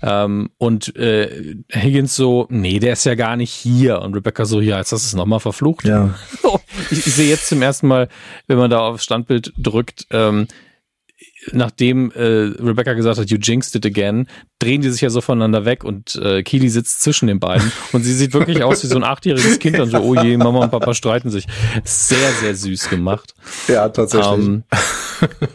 Ähm, 0.00 0.50
und 0.56 0.96
äh, 0.96 1.56
Higgins 1.70 2.16
so, 2.16 2.46
nee, 2.48 2.78
der 2.78 2.94
ist 2.94 3.04
ja 3.04 3.14
gar 3.14 3.36
nicht 3.36 3.52
hier. 3.52 4.00
Und 4.00 4.14
Rebecca 4.14 4.46
so, 4.46 4.62
ja, 4.62 4.78
jetzt 4.78 4.92
hast 4.92 5.04
du 5.04 5.08
es 5.08 5.14
nochmal 5.14 5.40
verflucht. 5.40 5.84
Ja. 5.84 6.14
ich, 6.90 7.06
ich 7.06 7.14
sehe 7.14 7.28
jetzt 7.28 7.48
zum 7.48 7.60
ersten 7.60 7.86
Mal, 7.86 8.08
wenn 8.46 8.56
man 8.56 8.70
da 8.70 8.78
aufs 8.78 9.04
Standbild 9.04 9.52
drückt, 9.58 10.06
ähm, 10.12 10.48
nachdem 11.50 12.10
äh, 12.12 12.22
Rebecca 12.22 12.94
gesagt 12.94 13.18
hat, 13.18 13.28
you 13.28 13.36
jinxed 13.36 13.74
it 13.74 13.84
again, 13.84 14.28
drehen 14.62 14.80
die 14.80 14.90
sich 14.90 15.00
ja 15.00 15.10
so 15.10 15.20
voneinander 15.20 15.64
weg 15.64 15.84
und 15.84 16.14
äh, 16.16 16.42
Keely 16.42 16.68
sitzt 16.68 17.02
zwischen 17.02 17.26
den 17.26 17.40
beiden 17.40 17.72
und 17.92 18.02
sie 18.02 18.12
sieht 18.12 18.32
wirklich 18.32 18.62
aus 18.62 18.82
wie 18.82 18.86
so 18.86 18.96
ein 18.96 19.04
achtjähriges 19.04 19.58
Kind 19.58 19.78
und 19.80 19.90
so, 19.90 19.98
oh 19.98 20.14
je, 20.14 20.36
Mama 20.36 20.60
und 20.60 20.70
Papa 20.70 20.94
streiten 20.94 21.30
sich. 21.30 21.46
Sehr, 21.84 22.30
sehr 22.40 22.54
süß 22.54 22.88
gemacht. 22.88 23.34
Ja, 23.68 23.88
tatsächlich. 23.88 24.32
Ähm, 24.32 24.62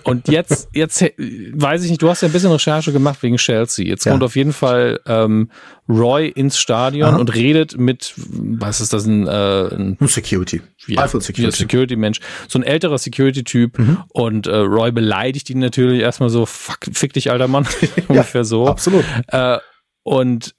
und 0.04 0.28
jetzt, 0.28 0.70
jetzt 0.74 1.02
weiß 1.02 1.84
ich 1.84 1.90
nicht, 1.90 2.02
du 2.02 2.10
hast 2.10 2.22
ja 2.22 2.28
ein 2.28 2.32
bisschen 2.32 2.52
Recherche 2.52 2.92
gemacht 2.92 3.22
wegen 3.24 3.38
Chelsea. 3.38 3.86
Jetzt 3.86 4.06
ja. 4.06 4.12
kommt 4.12 4.24
auf 4.24 4.36
jeden 4.36 4.54
Fall 4.54 5.00
ähm, 5.06 5.50
Roy 5.90 6.28
ins 6.28 6.58
Stadion 6.58 7.10
Aha. 7.10 7.18
und 7.18 7.34
redet 7.34 7.78
mit, 7.78 8.14
was 8.18 8.82
ist 8.82 8.94
das, 8.94 9.06
ein, 9.06 9.28
äh, 9.28 9.68
ein 9.74 9.98
Security. 10.02 10.62
Ja, 10.88 11.08
Security. 11.08 11.58
Security-Mensch. 11.58 12.20
So 12.48 12.60
ein 12.60 12.64
älterer 12.64 12.98
Security-Typ 12.98 13.80
mhm. 13.80 13.98
und 14.10 14.48
äh, 14.48 14.56
Roy 14.56 14.92
beleidigt 14.92 15.50
ihn 15.50 15.60
natürlich 15.60 16.02
erstmal 16.02 16.30
so, 16.30 16.46
fuck, 16.46 16.80
fick 16.92 17.14
dich, 17.14 17.32
alter 17.32 17.48
Mann. 17.48 17.68
Ungefähr 18.08 18.44
so. 18.44 18.68
Absolut. 18.68 18.97
Äh, 19.28 19.58
und 20.04 20.56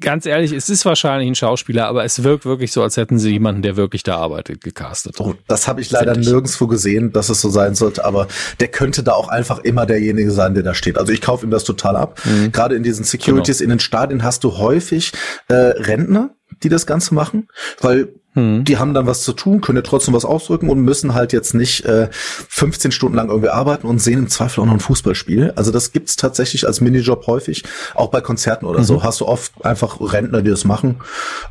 ganz 0.00 0.26
ehrlich, 0.26 0.52
es 0.52 0.68
ist 0.70 0.84
wahrscheinlich 0.84 1.28
ein 1.28 1.34
Schauspieler, 1.34 1.86
aber 1.86 2.04
es 2.04 2.22
wirkt 2.22 2.44
wirklich 2.44 2.72
so, 2.72 2.82
als 2.82 2.96
hätten 2.96 3.18
sie 3.18 3.30
jemanden, 3.30 3.62
der 3.62 3.76
wirklich 3.76 4.02
da 4.02 4.16
arbeitet, 4.16 4.62
gecastet. 4.62 5.20
Oh, 5.20 5.34
das 5.46 5.68
habe 5.68 5.80
ich 5.80 5.90
leider 5.90 6.16
ich. 6.16 6.26
nirgendwo 6.26 6.66
gesehen, 6.66 7.12
dass 7.12 7.28
es 7.28 7.40
so 7.40 7.50
sein 7.50 7.74
sollte, 7.74 8.04
aber 8.04 8.26
der 8.58 8.68
könnte 8.68 9.02
da 9.02 9.12
auch 9.12 9.28
einfach 9.28 9.58
immer 9.60 9.86
derjenige 9.86 10.30
sein, 10.30 10.54
der 10.54 10.62
da 10.62 10.74
steht. 10.74 10.98
Also 10.98 11.12
ich 11.12 11.20
kaufe 11.20 11.44
ihm 11.44 11.50
das 11.50 11.64
total 11.64 11.96
ab. 11.96 12.20
Mhm. 12.24 12.52
Gerade 12.52 12.74
in 12.74 12.82
diesen 12.82 13.04
Securities 13.04 13.58
genau. 13.58 13.64
in 13.64 13.70
den 13.76 13.80
Stadien 13.80 14.24
hast 14.24 14.44
du 14.44 14.58
häufig 14.58 15.12
äh, 15.48 15.54
Rentner, 15.54 16.30
die 16.62 16.68
das 16.68 16.86
Ganze 16.86 17.14
machen, 17.14 17.48
weil 17.80 18.14
hm. 18.34 18.64
Die 18.64 18.78
haben 18.78 18.94
dann 18.94 19.06
was 19.06 19.22
zu 19.22 19.32
tun, 19.32 19.60
können 19.60 19.78
ja 19.78 19.82
trotzdem 19.82 20.14
was 20.14 20.24
ausdrücken 20.24 20.70
und 20.70 20.80
müssen 20.80 21.14
halt 21.14 21.32
jetzt 21.32 21.52
nicht 21.52 21.84
äh, 21.84 22.08
15 22.12 22.92
Stunden 22.92 23.16
lang 23.16 23.28
irgendwie 23.28 23.48
arbeiten 23.48 23.88
und 23.88 24.00
sehen 24.00 24.20
im 24.20 24.28
Zweifel 24.28 24.60
auch 24.60 24.66
noch 24.66 24.74
ein 24.74 24.80
Fußballspiel. 24.80 25.54
Also 25.56 25.72
das 25.72 25.90
gibt's 25.90 26.14
tatsächlich 26.14 26.64
als 26.64 26.80
Minijob 26.80 27.26
häufig, 27.26 27.64
auch 27.94 28.08
bei 28.08 28.20
Konzerten 28.20 28.66
oder 28.66 28.80
mhm. 28.80 28.84
so. 28.84 29.02
Hast 29.02 29.20
du 29.20 29.26
oft 29.26 29.64
einfach 29.64 29.98
Rentner, 30.00 30.42
die 30.42 30.50
das 30.50 30.64
machen. 30.64 31.00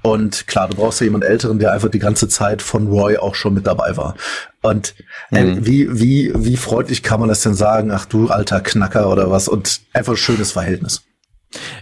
Und 0.03 0.47
klar, 0.47 0.69
du 0.69 0.77
brauchst 0.77 1.01
ja 1.01 1.05
jemanden 1.05 1.27
Älteren, 1.27 1.59
der 1.59 1.73
einfach 1.73 1.89
die 1.89 1.99
ganze 1.99 2.29
Zeit 2.29 2.61
von 2.61 2.87
Roy 2.87 3.17
auch 3.17 3.35
schon 3.35 3.53
mit 3.53 3.67
dabei 3.67 3.97
war. 3.97 4.15
Und 4.61 4.95
äh, 5.31 5.43
mhm. 5.43 5.65
wie, 5.65 5.99
wie, 5.99 6.31
wie 6.33 6.57
freundlich 6.57 7.03
kann 7.03 7.19
man 7.19 7.27
das 7.27 7.41
denn 7.41 7.55
sagen? 7.55 7.91
Ach 7.91 8.05
du 8.05 8.29
alter 8.29 8.61
Knacker 8.61 9.09
oder 9.09 9.29
was? 9.29 9.49
Und 9.49 9.81
einfach 9.91 10.13
ein 10.13 10.17
schönes 10.17 10.53
Verhältnis. 10.53 11.01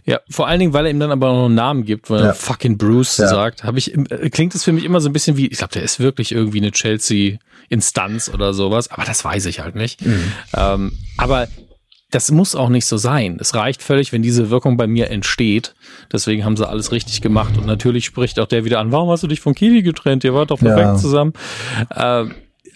Ja, 0.06 0.22
vor 0.30 0.48
allen 0.48 0.60
Dingen, 0.60 0.74
weil 0.74 0.86
er 0.86 0.92
ihm 0.92 1.00
dann 1.00 1.12
aber 1.12 1.28
noch 1.28 1.46
einen 1.46 1.56
Namen 1.56 1.84
gibt, 1.84 2.10
weil 2.10 2.22
ja. 2.22 2.28
er 2.28 2.34
fucking 2.34 2.78
Bruce 2.78 3.18
ja. 3.18 3.28
sagt, 3.28 3.64
habe 3.64 3.78
ich 3.78 3.94
äh, 3.94 4.30
klingt 4.30 4.56
es 4.56 4.64
für 4.64 4.72
mich 4.72 4.86
immer 4.86 5.02
so 5.02 5.10
ein 5.10 5.14
bisschen 5.14 5.38
wie, 5.38 5.48
ich 5.48 5.58
glaube, 5.58 5.74
der 5.74 5.84
ist 5.84 6.00
wirklich 6.00 6.32
irgendwie 6.32 6.60
eine 6.60 6.72
Chelsea 6.72 7.38
Instanz 7.70 8.30
oder 8.34 8.54
sowas, 8.54 8.90
aber 8.90 9.04
das 9.04 9.26
weiß 9.26 9.46
ich 9.48 9.60
halt 9.60 9.76
nicht. 9.76 10.06
Mhm. 10.06 10.32
Ähm, 10.56 10.92
aber 11.18 11.48
das 12.12 12.32
muss 12.32 12.56
auch 12.56 12.70
nicht 12.70 12.86
so 12.86 12.96
sein. 12.96 13.38
Es 13.40 13.54
reicht 13.54 13.84
völlig, 13.84 14.14
wenn 14.14 14.22
diese 14.22 14.50
Wirkung 14.50 14.78
bei 14.78 14.88
mir 14.88 15.10
entsteht. 15.10 15.76
Deswegen 16.12 16.46
haben 16.46 16.56
sie 16.56 16.68
alles 16.68 16.94
richtig 16.94 17.22
gemacht. 17.22 17.58
Und 17.58 17.66
natürlich 17.66 18.06
spricht 18.06 18.40
auch 18.40 18.48
der 18.48 18.64
wieder 18.64 18.80
an, 18.80 18.94
warum 18.94 19.10
hast 19.10 19.24
du 19.24 19.28
dich 19.28 19.42
von 19.42 19.54
Kili 19.54 19.82
getrennt? 19.82 20.24
Ihr 20.24 20.34
wart 20.34 20.52
doch 20.52 20.60
perfekt 20.60 20.88
ja. 20.88 20.96
zusammen. 20.96 21.34
Äh, 21.94 22.26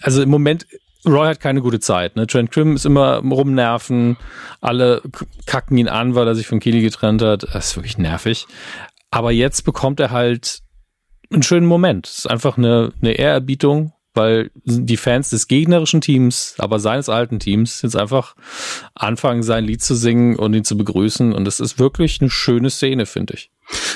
also 0.02 0.22
im 0.22 0.28
Moment 0.28 0.66
Roy 1.06 1.26
hat 1.26 1.40
keine 1.40 1.62
gute 1.62 1.80
Zeit. 1.80 2.16
Ne? 2.16 2.26
Trent 2.26 2.50
Krim 2.50 2.76
ist 2.76 2.86
immer 2.86 3.16
rumnerven. 3.18 4.16
Alle 4.60 5.02
kacken 5.46 5.76
ihn 5.76 5.88
an, 5.88 6.14
weil 6.14 6.26
er 6.26 6.34
sich 6.34 6.46
von 6.46 6.60
Keely 6.60 6.82
getrennt 6.82 7.22
hat. 7.22 7.42
Das 7.52 7.68
ist 7.68 7.76
wirklich 7.76 7.98
nervig. 7.98 8.46
Aber 9.10 9.32
jetzt 9.32 9.62
bekommt 9.62 10.00
er 10.00 10.10
halt 10.10 10.60
einen 11.32 11.42
schönen 11.42 11.66
Moment. 11.66 12.06
Es 12.06 12.18
ist 12.18 12.30
einfach 12.30 12.56
eine, 12.56 12.92
eine 13.00 13.12
Ehrerbietung, 13.12 13.92
weil 14.14 14.50
die 14.64 14.96
Fans 14.96 15.30
des 15.30 15.48
gegnerischen 15.48 16.00
Teams, 16.00 16.54
aber 16.58 16.78
seines 16.78 17.08
alten 17.08 17.40
Teams, 17.40 17.82
jetzt 17.82 17.96
einfach 17.96 18.36
anfangen, 18.94 19.42
sein 19.42 19.64
Lied 19.64 19.82
zu 19.82 19.94
singen 19.94 20.36
und 20.36 20.54
ihn 20.54 20.64
zu 20.64 20.76
begrüßen. 20.76 21.32
Und 21.32 21.48
es 21.48 21.60
ist 21.60 21.78
wirklich 21.78 22.20
eine 22.20 22.30
schöne 22.30 22.70
Szene, 22.70 23.06
finde 23.06 23.34
ich. 23.34 23.50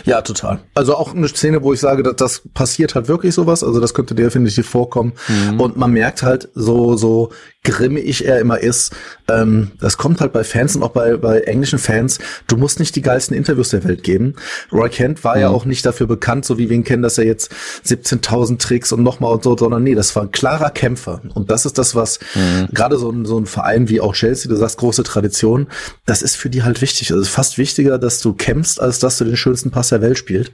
Ja, 0.04 0.22
total. 0.22 0.60
Also 0.74 0.94
auch 0.96 1.14
eine 1.14 1.28
Szene, 1.28 1.62
wo 1.62 1.72
ich 1.72 1.80
sage, 1.80 2.02
dass 2.02 2.16
das 2.16 2.42
passiert 2.54 2.94
halt 2.94 3.08
wirklich 3.08 3.34
sowas. 3.34 3.64
Also 3.64 3.80
das 3.80 3.92
könnte 3.92 4.14
definitiv 4.14 4.68
vorkommen. 4.68 5.12
Mhm. 5.28 5.60
Und 5.60 5.76
man 5.76 5.90
merkt 5.90 6.22
halt 6.22 6.48
so, 6.54 6.96
so 6.96 7.30
grimmig 7.64 8.24
er 8.24 8.40
immer 8.40 8.60
ist. 8.60 8.94
Ähm, 9.28 9.72
das 9.80 9.96
kommt 9.96 10.20
halt 10.20 10.32
bei 10.32 10.44
Fans 10.44 10.76
und 10.76 10.84
auch 10.84 10.90
bei, 10.90 11.16
bei 11.16 11.40
englischen 11.40 11.80
Fans. 11.80 12.20
Du 12.46 12.56
musst 12.56 12.78
nicht 12.78 12.94
die 12.94 13.02
geilsten 13.02 13.36
Interviews 13.36 13.70
der 13.70 13.82
Welt 13.82 14.04
geben. 14.04 14.36
Roy 14.72 14.88
Kent 14.88 15.24
war 15.24 15.34
mhm. 15.34 15.40
ja 15.40 15.48
auch 15.48 15.64
nicht 15.64 15.84
dafür 15.84 16.06
bekannt, 16.06 16.44
so 16.44 16.58
wie 16.58 16.70
wir 16.70 16.76
ihn 16.76 16.84
kennen, 16.84 17.02
dass 17.02 17.18
er 17.18 17.24
jetzt 17.24 17.52
17.000 17.84 18.58
Tricks 18.58 18.92
und 18.92 19.02
nochmal 19.02 19.32
und 19.32 19.42
so, 19.42 19.56
sondern 19.56 19.82
nee, 19.82 19.96
das 19.96 20.14
war 20.14 20.22
ein 20.22 20.30
klarer 20.30 20.70
Kämpfer. 20.70 21.20
Und 21.34 21.50
das 21.50 21.66
ist 21.66 21.78
das, 21.78 21.96
was 21.96 22.20
mhm. 22.36 22.68
gerade 22.72 22.98
so 22.98 23.10
ein, 23.10 23.24
so 23.24 23.38
ein 23.38 23.46
Verein 23.46 23.88
wie 23.88 24.00
auch 24.00 24.14
Chelsea, 24.14 24.48
du 24.48 24.56
sagst 24.56 24.78
große 24.78 25.02
Tradition, 25.02 25.66
das 26.04 26.22
ist 26.22 26.36
für 26.36 26.48
die 26.48 26.62
halt 26.62 26.80
wichtig. 26.82 27.10
Also 27.10 27.20
es 27.22 27.28
ist 27.28 27.34
fast 27.34 27.58
wichtiger, 27.58 27.98
dass 27.98 28.20
du 28.20 28.32
kämpfst, 28.32 28.80
als 28.80 29.00
dass 29.00 29.18
du 29.18 29.24
den 29.24 29.36
schönsten 29.56 29.70
Pass 29.70 29.88
der 29.88 30.02
Welt 30.02 30.18
spielst. 30.18 30.52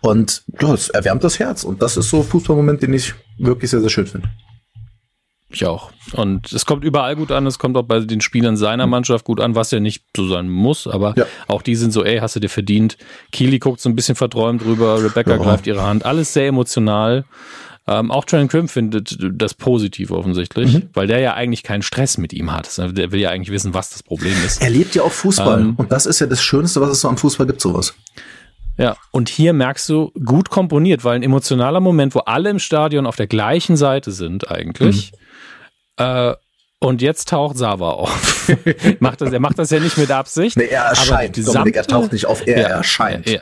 Und 0.00 0.42
ja, 0.60 0.72
es 0.72 0.88
erwärmt 0.88 1.24
das 1.24 1.38
Herz. 1.38 1.64
Und 1.64 1.82
das 1.82 1.96
ist 1.96 2.10
so 2.10 2.18
ein 2.18 2.24
Fußballmoment, 2.24 2.82
den 2.82 2.94
ich 2.94 3.14
wirklich 3.38 3.70
sehr, 3.70 3.80
sehr 3.80 3.90
schön 3.90 4.06
finde. 4.06 4.28
Ich 5.50 5.66
auch. 5.66 5.92
Und 6.12 6.52
es 6.52 6.66
kommt 6.66 6.84
überall 6.84 7.14
gut 7.16 7.30
an, 7.30 7.46
es 7.46 7.58
kommt 7.58 7.76
auch 7.76 7.84
bei 7.84 8.00
den 8.00 8.20
Spielern 8.20 8.56
seiner 8.56 8.86
Mannschaft 8.86 9.24
gut 9.24 9.40
an, 9.40 9.54
was 9.54 9.70
ja 9.70 9.78
nicht 9.78 10.04
so 10.16 10.26
sein 10.26 10.48
muss, 10.48 10.88
aber 10.88 11.14
ja. 11.16 11.26
auch 11.46 11.62
die 11.62 11.76
sind 11.76 11.92
so, 11.92 12.04
ey, 12.04 12.18
hast 12.18 12.34
du 12.34 12.40
dir 12.40 12.48
verdient. 12.48 12.96
Keely 13.30 13.60
guckt 13.60 13.80
so 13.80 13.88
ein 13.88 13.94
bisschen 13.94 14.16
verträumt 14.16 14.64
rüber, 14.64 15.02
Rebecca 15.02 15.30
ja. 15.30 15.36
greift 15.36 15.68
ihre 15.68 15.82
Hand, 15.82 16.04
alles 16.04 16.32
sehr 16.32 16.48
emotional. 16.48 17.24
Ähm, 17.86 18.10
auch 18.10 18.24
Trent 18.24 18.50
Krim 18.50 18.66
findet 18.66 19.16
das 19.20 19.54
positiv 19.54 20.10
offensichtlich, 20.10 20.72
mhm. 20.72 20.88
weil 20.94 21.06
der 21.06 21.20
ja 21.20 21.34
eigentlich 21.34 21.62
keinen 21.62 21.82
Stress 21.82 22.16
mit 22.16 22.32
ihm 22.32 22.50
hat. 22.50 22.76
Der 22.78 23.12
will 23.12 23.20
ja 23.20 23.30
eigentlich 23.30 23.52
wissen, 23.52 23.74
was 23.74 23.90
das 23.90 24.02
Problem 24.02 24.34
ist. 24.44 24.62
Er 24.62 24.70
lebt 24.70 24.94
ja 24.94 25.02
auch 25.02 25.12
Fußball 25.12 25.60
ähm, 25.60 25.74
und 25.76 25.92
das 25.92 26.06
ist 26.06 26.18
ja 26.18 26.26
das 26.26 26.42
Schönste, 26.42 26.80
was 26.80 26.90
es 26.90 27.00
so 27.00 27.08
am 27.08 27.18
Fußball 27.18 27.46
gibt, 27.46 27.60
sowas. 27.60 27.94
Ja, 28.76 28.96
und 29.12 29.28
hier 29.28 29.52
merkst 29.52 29.88
du 29.88 30.10
gut 30.24 30.50
komponiert, 30.50 31.04
weil 31.04 31.16
ein 31.16 31.22
emotionaler 31.22 31.80
Moment, 31.80 32.14
wo 32.14 32.20
alle 32.20 32.50
im 32.50 32.58
Stadion 32.58 33.06
auf 33.06 33.16
der 33.16 33.28
gleichen 33.28 33.76
Seite 33.76 34.10
sind 34.10 34.50
eigentlich. 34.50 35.12
Mhm 35.12 35.18
äh, 35.96 36.34
und 36.80 37.00
jetzt 37.00 37.30
taucht 37.30 37.56
Sava 37.56 37.90
auf. 37.90 38.50
macht 39.00 39.22
das, 39.22 39.32
er 39.32 39.40
macht 39.40 39.58
das 39.58 39.70
ja 39.70 39.80
nicht 39.80 39.96
mit 39.96 40.10
Absicht. 40.10 40.58
Nee, 40.58 40.66
er 40.66 40.82
erscheint. 40.82 41.36
Dominik, 41.46 41.76
er 41.76 41.86
taucht 41.86 42.12
nicht 42.12 42.26
auf, 42.26 42.46
er 42.46 42.60
ja, 42.60 42.68
erscheint. 42.68 43.30
Ja, 43.30 43.40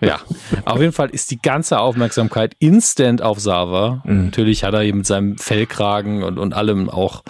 ja, 0.00 0.20
auf 0.64 0.80
jeden 0.80 0.92
Fall 0.92 1.10
ist 1.10 1.32
die 1.32 1.40
ganze 1.40 1.80
Aufmerksamkeit 1.80 2.54
instant 2.60 3.20
auf 3.20 3.40
Sava. 3.40 4.02
Mhm. 4.04 4.26
Natürlich 4.26 4.62
hat 4.62 4.74
er 4.74 4.82
eben 4.82 4.98
mit 4.98 5.06
seinem 5.06 5.38
Fellkragen 5.38 6.22
und, 6.22 6.38
und 6.38 6.52
allem 6.52 6.88
auch, 6.88 7.24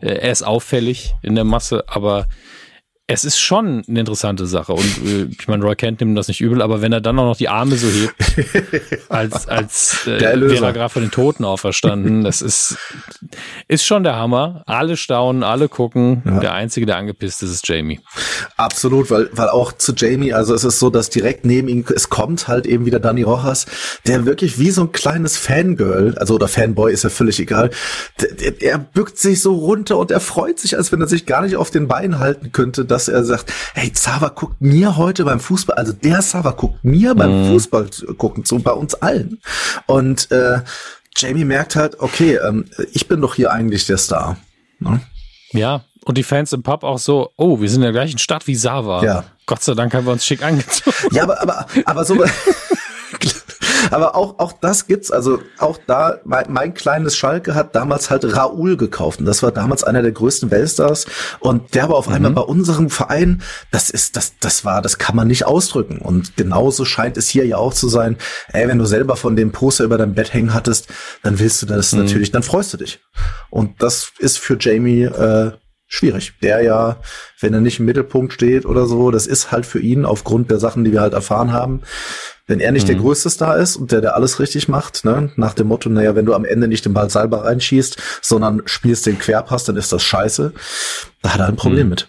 äh, 0.00 0.08
er 0.08 0.32
ist 0.32 0.42
auffällig 0.42 1.14
in 1.22 1.34
der 1.34 1.44
Masse, 1.44 1.84
aber 1.86 2.26
es 3.06 3.26
ist 3.26 3.38
schon 3.38 3.82
eine 3.86 4.00
interessante 4.00 4.46
Sache. 4.46 4.72
Und 4.72 4.98
äh, 5.04 5.24
ich 5.24 5.46
meine, 5.46 5.62
Roy 5.62 5.76
Kent 5.76 6.00
nimmt 6.00 6.16
das 6.16 6.28
nicht 6.28 6.40
übel, 6.40 6.62
aber 6.62 6.80
wenn 6.80 6.90
er 6.90 7.02
dann 7.02 7.18
auch 7.18 7.26
noch 7.26 7.36
die 7.36 7.50
Arme 7.50 7.76
so 7.76 7.86
hebt, 7.86 8.14
als, 9.10 9.46
als 9.46 10.06
äh, 10.06 10.20
wäre 10.20 10.64
er 10.64 10.72
gerade 10.72 10.88
von 10.88 11.02
den 11.02 11.10
Toten 11.10 11.44
auferstanden, 11.44 12.24
das 12.24 12.40
ist, 12.40 12.78
ist 13.68 13.84
schon 13.84 14.04
der 14.04 14.16
Hammer. 14.16 14.62
Alle 14.64 14.96
staunen, 14.96 15.42
alle 15.42 15.68
gucken. 15.68 16.22
Ja. 16.24 16.40
Der 16.40 16.54
Einzige, 16.54 16.86
der 16.86 16.96
angepisst 16.96 17.42
ist, 17.42 17.50
ist 17.50 17.68
Jamie. 17.68 18.00
Absolut, 18.56 19.10
weil, 19.10 19.28
weil 19.32 19.50
auch 19.50 19.72
zu 19.72 19.92
Jamie, 19.94 20.32
also 20.32 20.54
es 20.54 20.64
ist 20.64 20.78
so, 20.78 20.88
dass 20.88 21.10
direkt 21.10 21.44
neben 21.44 21.68
ihm, 21.68 21.84
es 21.94 22.08
kommt 22.08 22.48
halt 22.48 22.66
eben 22.66 22.86
wieder 22.86 23.00
Danny 23.00 23.22
Rojas, 23.22 23.66
der 24.06 24.24
wirklich 24.24 24.58
wie 24.58 24.70
so 24.70 24.80
ein 24.80 24.92
kleines 24.92 25.36
Fangirl, 25.36 26.16
also 26.16 26.36
oder 26.36 26.48
Fanboy 26.48 26.90
ist 26.90 27.04
ja 27.04 27.10
völlig 27.10 27.38
egal, 27.38 27.68
der, 28.18 28.52
der 28.52 28.78
bückt 28.78 29.18
sich 29.18 29.42
so 29.42 29.54
runter 29.56 29.98
und 29.98 30.10
er 30.10 30.20
freut 30.20 30.58
sich, 30.58 30.78
als 30.78 30.90
wenn 30.90 31.02
er 31.02 31.06
sich 31.06 31.26
gar 31.26 31.42
nicht 31.42 31.56
auf 31.56 31.70
den 31.70 31.86
Beinen 31.86 32.18
halten 32.18 32.50
könnte, 32.50 32.86
dass 32.94 33.08
er 33.08 33.24
sagt, 33.24 33.52
hey, 33.74 33.92
Zava 33.92 34.28
guckt 34.28 34.60
mir 34.60 34.96
heute 34.96 35.24
beim 35.24 35.40
Fußball, 35.40 35.76
also 35.76 35.92
der 35.92 36.20
Zava 36.20 36.52
guckt 36.52 36.84
mir 36.84 37.14
beim 37.14 37.46
mhm. 37.46 37.52
Fußball 37.52 37.90
gucken 38.16 38.44
zu, 38.44 38.60
bei 38.60 38.70
uns 38.70 38.94
allen. 38.94 39.40
Und 39.86 40.30
äh, 40.30 40.60
Jamie 41.16 41.44
merkt 41.44 41.74
halt, 41.74 41.98
okay, 41.98 42.36
ähm, 42.36 42.66
ich 42.92 43.08
bin 43.08 43.20
doch 43.20 43.34
hier 43.34 43.50
eigentlich 43.52 43.86
der 43.86 43.98
Star. 43.98 44.36
Ne? 44.78 45.00
Ja, 45.50 45.84
und 46.04 46.18
die 46.18 46.22
Fans 46.22 46.52
im 46.52 46.62
Pub 46.62 46.84
auch 46.84 46.98
so, 46.98 47.30
oh, 47.36 47.60
wir 47.60 47.68
sind 47.68 47.80
in 47.80 47.82
der 47.82 47.92
gleichen 47.92 48.18
Stadt 48.18 48.46
wie 48.46 48.54
Sava. 48.54 49.02
Ja. 49.02 49.24
Gott 49.46 49.62
sei 49.62 49.74
Dank 49.74 49.92
haben 49.92 50.06
wir 50.06 50.12
uns 50.12 50.24
schick 50.24 50.42
angezogen. 50.44 50.96
Ja, 51.12 51.24
aber, 51.24 51.42
aber, 51.42 51.66
aber 51.84 52.04
so, 52.04 52.14
Aber 53.90 54.16
auch, 54.16 54.38
auch 54.38 54.52
das 54.52 54.86
gibt's. 54.86 55.10
Also 55.10 55.40
auch 55.58 55.78
da, 55.86 56.18
mein, 56.24 56.46
mein 56.48 56.74
kleines 56.74 57.16
Schalke 57.16 57.54
hat 57.54 57.74
damals 57.74 58.10
halt 58.10 58.24
Raoul 58.36 58.76
gekauft. 58.76 59.20
Und 59.20 59.26
das 59.26 59.42
war 59.42 59.52
damals 59.52 59.84
einer 59.84 60.02
der 60.02 60.12
größten 60.12 60.50
Weltstars. 60.50 61.06
Und 61.40 61.74
der 61.74 61.88
war 61.88 61.96
auf 61.96 62.08
mhm. 62.08 62.14
einmal 62.14 62.32
bei 62.32 62.42
unserem 62.42 62.90
Verein, 62.90 63.42
das 63.70 63.90
ist, 63.90 64.16
das, 64.16 64.34
das 64.38 64.64
war, 64.64 64.82
das 64.82 64.98
kann 64.98 65.16
man 65.16 65.28
nicht 65.28 65.46
ausdrücken. 65.46 65.98
Und 65.98 66.36
genauso 66.36 66.84
scheint 66.84 67.16
es 67.16 67.28
hier 67.28 67.46
ja 67.46 67.56
auch 67.56 67.74
zu 67.74 67.88
sein. 67.88 68.16
Ey, 68.52 68.68
wenn 68.68 68.78
du 68.78 68.84
selber 68.84 69.16
von 69.16 69.36
dem 69.36 69.52
Poster 69.52 69.84
über 69.84 69.98
dein 69.98 70.14
Bett 70.14 70.32
hängen 70.32 70.54
hattest, 70.54 70.88
dann 71.22 71.38
willst 71.38 71.62
du 71.62 71.66
das 71.66 71.92
mhm. 71.92 72.00
natürlich, 72.00 72.30
dann 72.30 72.42
freust 72.42 72.72
du 72.72 72.78
dich. 72.78 73.00
Und 73.50 73.82
das 73.82 74.12
ist 74.18 74.38
für 74.38 74.56
Jamie, 74.58 75.04
äh, 75.04 75.52
schwierig. 75.86 76.34
Der 76.42 76.62
ja, 76.62 76.96
wenn 77.40 77.54
er 77.54 77.60
nicht 77.60 77.78
im 77.78 77.86
Mittelpunkt 77.86 78.32
steht 78.32 78.66
oder 78.66 78.86
so, 78.86 79.10
das 79.10 79.26
ist 79.26 79.52
halt 79.52 79.66
für 79.66 79.78
ihn 79.78 80.04
aufgrund 80.04 80.50
der 80.50 80.58
Sachen, 80.58 80.84
die 80.84 80.92
wir 80.92 81.00
halt 81.00 81.12
erfahren 81.12 81.52
haben, 81.52 81.82
wenn 82.46 82.60
er 82.60 82.72
nicht 82.72 82.84
mhm. 82.84 82.92
der 82.92 82.96
größte 82.96 83.30
Star 83.30 83.56
ist 83.56 83.76
und 83.76 83.92
der, 83.92 84.00
der 84.00 84.14
alles 84.14 84.38
richtig 84.38 84.68
macht, 84.68 85.04
ne, 85.04 85.30
nach 85.36 85.54
dem 85.54 85.68
Motto, 85.68 85.88
naja, 85.88 86.14
wenn 86.14 86.26
du 86.26 86.34
am 86.34 86.44
Ende 86.44 86.68
nicht 86.68 86.84
den 86.84 86.94
Ball 86.94 87.10
selber 87.10 87.44
reinschießt, 87.44 87.96
sondern 88.20 88.62
spielst 88.66 89.06
den 89.06 89.18
Querpass, 89.18 89.64
dann 89.64 89.76
ist 89.76 89.92
das 89.92 90.02
scheiße, 90.02 90.52
da 91.22 91.34
hat 91.34 91.40
er 91.40 91.48
ein 91.48 91.56
Problem 91.56 91.86
mhm. 91.86 91.90
mit. 91.90 92.08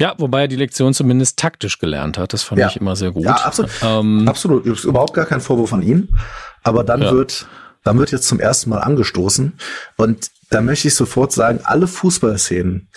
Ja, 0.00 0.14
wobei 0.18 0.42
er 0.42 0.48
die 0.48 0.56
Lektion 0.56 0.94
zumindest 0.94 1.38
taktisch 1.38 1.78
gelernt 1.78 2.18
hat. 2.18 2.32
Das 2.32 2.44
fand 2.44 2.60
ja. 2.60 2.68
ich 2.68 2.76
immer 2.76 2.94
sehr 2.94 3.10
gut. 3.10 3.24
Ja, 3.24 3.34
absolut. 3.34 3.70
Ähm, 3.82 4.28
absolut. 4.28 4.64
Ist 4.64 4.84
überhaupt 4.84 5.12
gar 5.12 5.26
kein 5.26 5.40
Vorwurf 5.40 5.72
an 5.72 5.82
ihn. 5.82 6.08
Aber 6.62 6.84
dann 6.84 7.02
ja. 7.02 7.10
wird, 7.10 7.48
dann 7.82 7.98
wird 7.98 8.12
jetzt 8.12 8.28
zum 8.28 8.38
ersten 8.38 8.70
Mal 8.70 8.78
angestoßen. 8.78 9.54
Und 9.96 10.30
da 10.50 10.60
möchte 10.60 10.86
ich 10.86 10.94
sofort 10.94 11.32
sagen, 11.32 11.60
alle 11.64 11.88
Fußballszenen, 11.88 12.88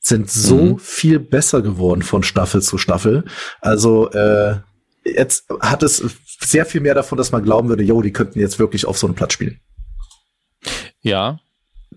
sind 0.00 0.30
so 0.30 0.56
mhm. 0.56 0.78
viel 0.78 1.18
besser 1.18 1.62
geworden 1.62 2.02
von 2.02 2.22
Staffel 2.22 2.62
zu 2.62 2.78
Staffel. 2.78 3.24
Also 3.60 4.10
äh, 4.10 4.56
jetzt 5.04 5.46
hat 5.60 5.82
es 5.82 6.02
sehr 6.40 6.66
viel 6.66 6.80
mehr 6.80 6.94
davon, 6.94 7.18
dass 7.18 7.32
man 7.32 7.42
glauben 7.42 7.68
würde, 7.68 7.82
jo, 7.82 8.02
die 8.02 8.12
könnten 8.12 8.40
jetzt 8.40 8.58
wirklich 8.58 8.86
auf 8.86 8.98
so 8.98 9.06
einem 9.06 9.14
Platz 9.14 9.32
spielen. 9.32 9.60
Ja, 11.00 11.40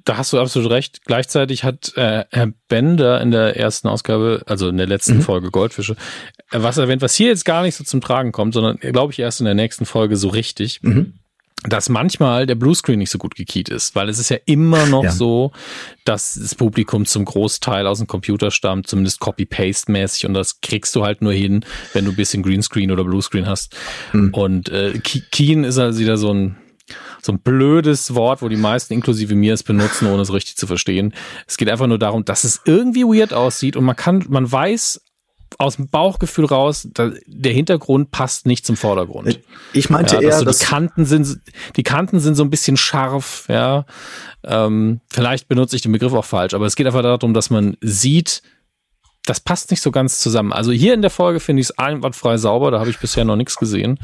da 0.04 0.18
hast 0.18 0.34
du 0.34 0.40
absolut 0.40 0.72
recht. 0.72 1.06
Gleichzeitig 1.06 1.64
hat 1.64 1.96
äh, 1.96 2.26
Herr 2.32 2.52
Bender 2.68 3.22
in 3.22 3.32
der 3.32 3.58
ersten 3.58 3.88
Ausgabe, 3.88 4.42
also 4.46 4.70
in 4.70 4.78
der 4.78 4.88
letzten 4.88 5.18
mhm. 5.18 5.22
Folge 5.22 5.52
Goldfische, 5.52 5.96
äh, 6.52 6.62
was 6.62 6.78
erwähnt, 6.78 7.02
was 7.02 7.16
hier 7.16 7.28
jetzt 7.28 7.46
gar 7.46 7.62
nicht 7.62 7.76
so 7.76 7.84
zum 7.84 8.02
Tragen 8.02 8.32
kommt, 8.32 8.54
sondern 8.54 8.78
glaube 8.78 9.14
ich 9.14 9.20
erst 9.20 9.42
in 9.42 9.46
der 9.46 9.54
nächsten 9.54 9.86
Folge 9.86 10.18
so 10.18 10.30
richtig. 10.30 10.82
Mhm 10.82 11.21
dass 11.64 11.90
manchmal 11.90 12.48
der 12.48 12.56
Bluescreen 12.56 12.98
nicht 12.98 13.12
so 13.12 13.20
gut 13.20 13.36
gekeyt 13.36 13.70
ist, 13.70 13.96
weil 13.96 14.10
es 14.10 14.18
ist 14.18 14.30
ja 14.30 14.38
immer 14.46 14.88
noch 14.88 15.04
ja. 15.04 15.12
so, 15.12 15.52
dass 16.06 16.34
das 16.34 16.56
Publikum 16.56 17.06
zum 17.06 17.26
Großteil 17.26 17.86
aus 17.86 18.00
dem 18.00 18.08
Computer 18.08 18.50
stammt, 18.50 18.88
zumindest 18.88 19.20
Copy-Paste-mäßig 19.20 20.26
und 20.26 20.34
das 20.34 20.62
kriegst 20.62 20.96
du 20.96 21.04
halt 21.04 21.22
nur 21.22 21.34
hin, 21.34 21.64
wenn 21.94 22.06
du 22.06 22.12
ein 22.12 22.16
bisschen 22.16 22.42
Greenscreen 22.42 22.90
oder 22.92 23.04
Bluescreen 23.04 23.46
hast. 23.46 23.76
Mhm. 24.12 24.34
Und 24.34 24.70
äh, 24.70 25.00
Keen 25.00 25.64
ist 25.64 25.78
also 25.78 26.00
wieder 26.00 26.18
so 26.18 26.34
ein 26.34 26.58
so 27.22 27.32
ein 27.32 27.40
blödes 27.40 28.16
Wort, 28.16 28.42
wo 28.42 28.50
die 28.50 28.58
meisten 28.58 28.94
inklusive 28.94 29.36
mir 29.36 29.54
es 29.54 29.64
benutzen, 29.64 30.08
ohne 30.08 30.24
es 30.24 30.34
richtig 30.34 30.58
zu 30.58 30.66
verstehen. 30.68 31.14
Es 31.48 31.58
geht 31.58 31.70
einfach 31.70 31.88
nur 31.88 32.00
darum, 32.00 32.26
dass 32.26 32.44
es 32.44 32.62
irgendwie 32.66 33.04
weird 33.04 33.34
aussieht 33.34 33.76
und 33.76 33.86
man 33.86 33.96
kann, 33.96 34.26
man 34.28 34.52
weiß 34.52 35.00
aus 35.58 35.76
dem 35.76 35.88
Bauchgefühl 35.90 36.46
raus, 36.46 36.88
da, 36.94 37.12
der 37.26 37.54
Hintergrund 37.54 38.12
passt 38.12 38.46
nicht 38.46 38.66
zum 38.66 38.78
Vordergrund. 38.78 39.40
Ich 39.74 39.90
meinte 39.90 40.16
ja, 40.16 40.22
eher, 40.22 40.40
so 40.40 40.46
dass 40.46 40.60
die 40.60 40.66
Kanten 40.66 41.06
sind, 41.06 41.40
die 41.76 41.84
Kanten 41.84 42.20
sind 42.20 42.36
so 42.36 42.44
ein 42.44 42.50
bisschen 42.50 42.78
scharf, 42.78 43.46
ja. 43.50 43.86
Ähm, 44.44 45.02
vielleicht 45.10 45.48
benutze 45.48 45.76
ich 45.76 45.82
den 45.82 45.92
Begriff 45.92 46.14
auch 46.14 46.26
falsch, 46.26 46.54
aber 46.54 46.66
es 46.66 46.76
geht 46.76 46.88
einfach 46.88 47.04
darum, 47.04 47.34
dass 47.34 47.50
man 47.50 47.78
sieht, 47.82 48.42
das 49.26 49.40
passt 49.40 49.70
nicht 49.72 49.82
so 49.82 49.92
ganz 49.92 50.20
zusammen. 50.20 50.52
Also 50.52 50.72
hier 50.72 50.94
in 50.94 51.02
der 51.02 51.12
Folge 51.12 51.40
finde 51.40 51.62
ich 51.62 51.68
es 51.68 51.78
einwandfrei 51.78 52.38
sauber, 52.38 52.72
da 52.72 52.80
habe 52.80 52.90
ich 52.90 53.00
bisher 53.00 53.26
noch 53.26 53.36
nichts 53.36 53.58
gesehen. 53.58 54.00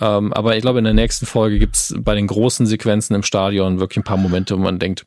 Ähm, 0.00 0.32
aber 0.32 0.56
ich 0.56 0.62
glaube, 0.62 0.78
in 0.78 0.84
der 0.84 0.94
nächsten 0.94 1.26
Folge 1.26 1.58
gibt 1.58 1.76
es 1.76 1.94
bei 1.98 2.14
den 2.14 2.28
großen 2.28 2.66
Sequenzen 2.66 3.16
im 3.16 3.24
Stadion 3.24 3.80
wirklich 3.80 3.98
ein 3.98 4.04
paar 4.04 4.16
Momente, 4.16 4.56
wo 4.56 4.62
man 4.62 4.78
denkt, 4.78 5.06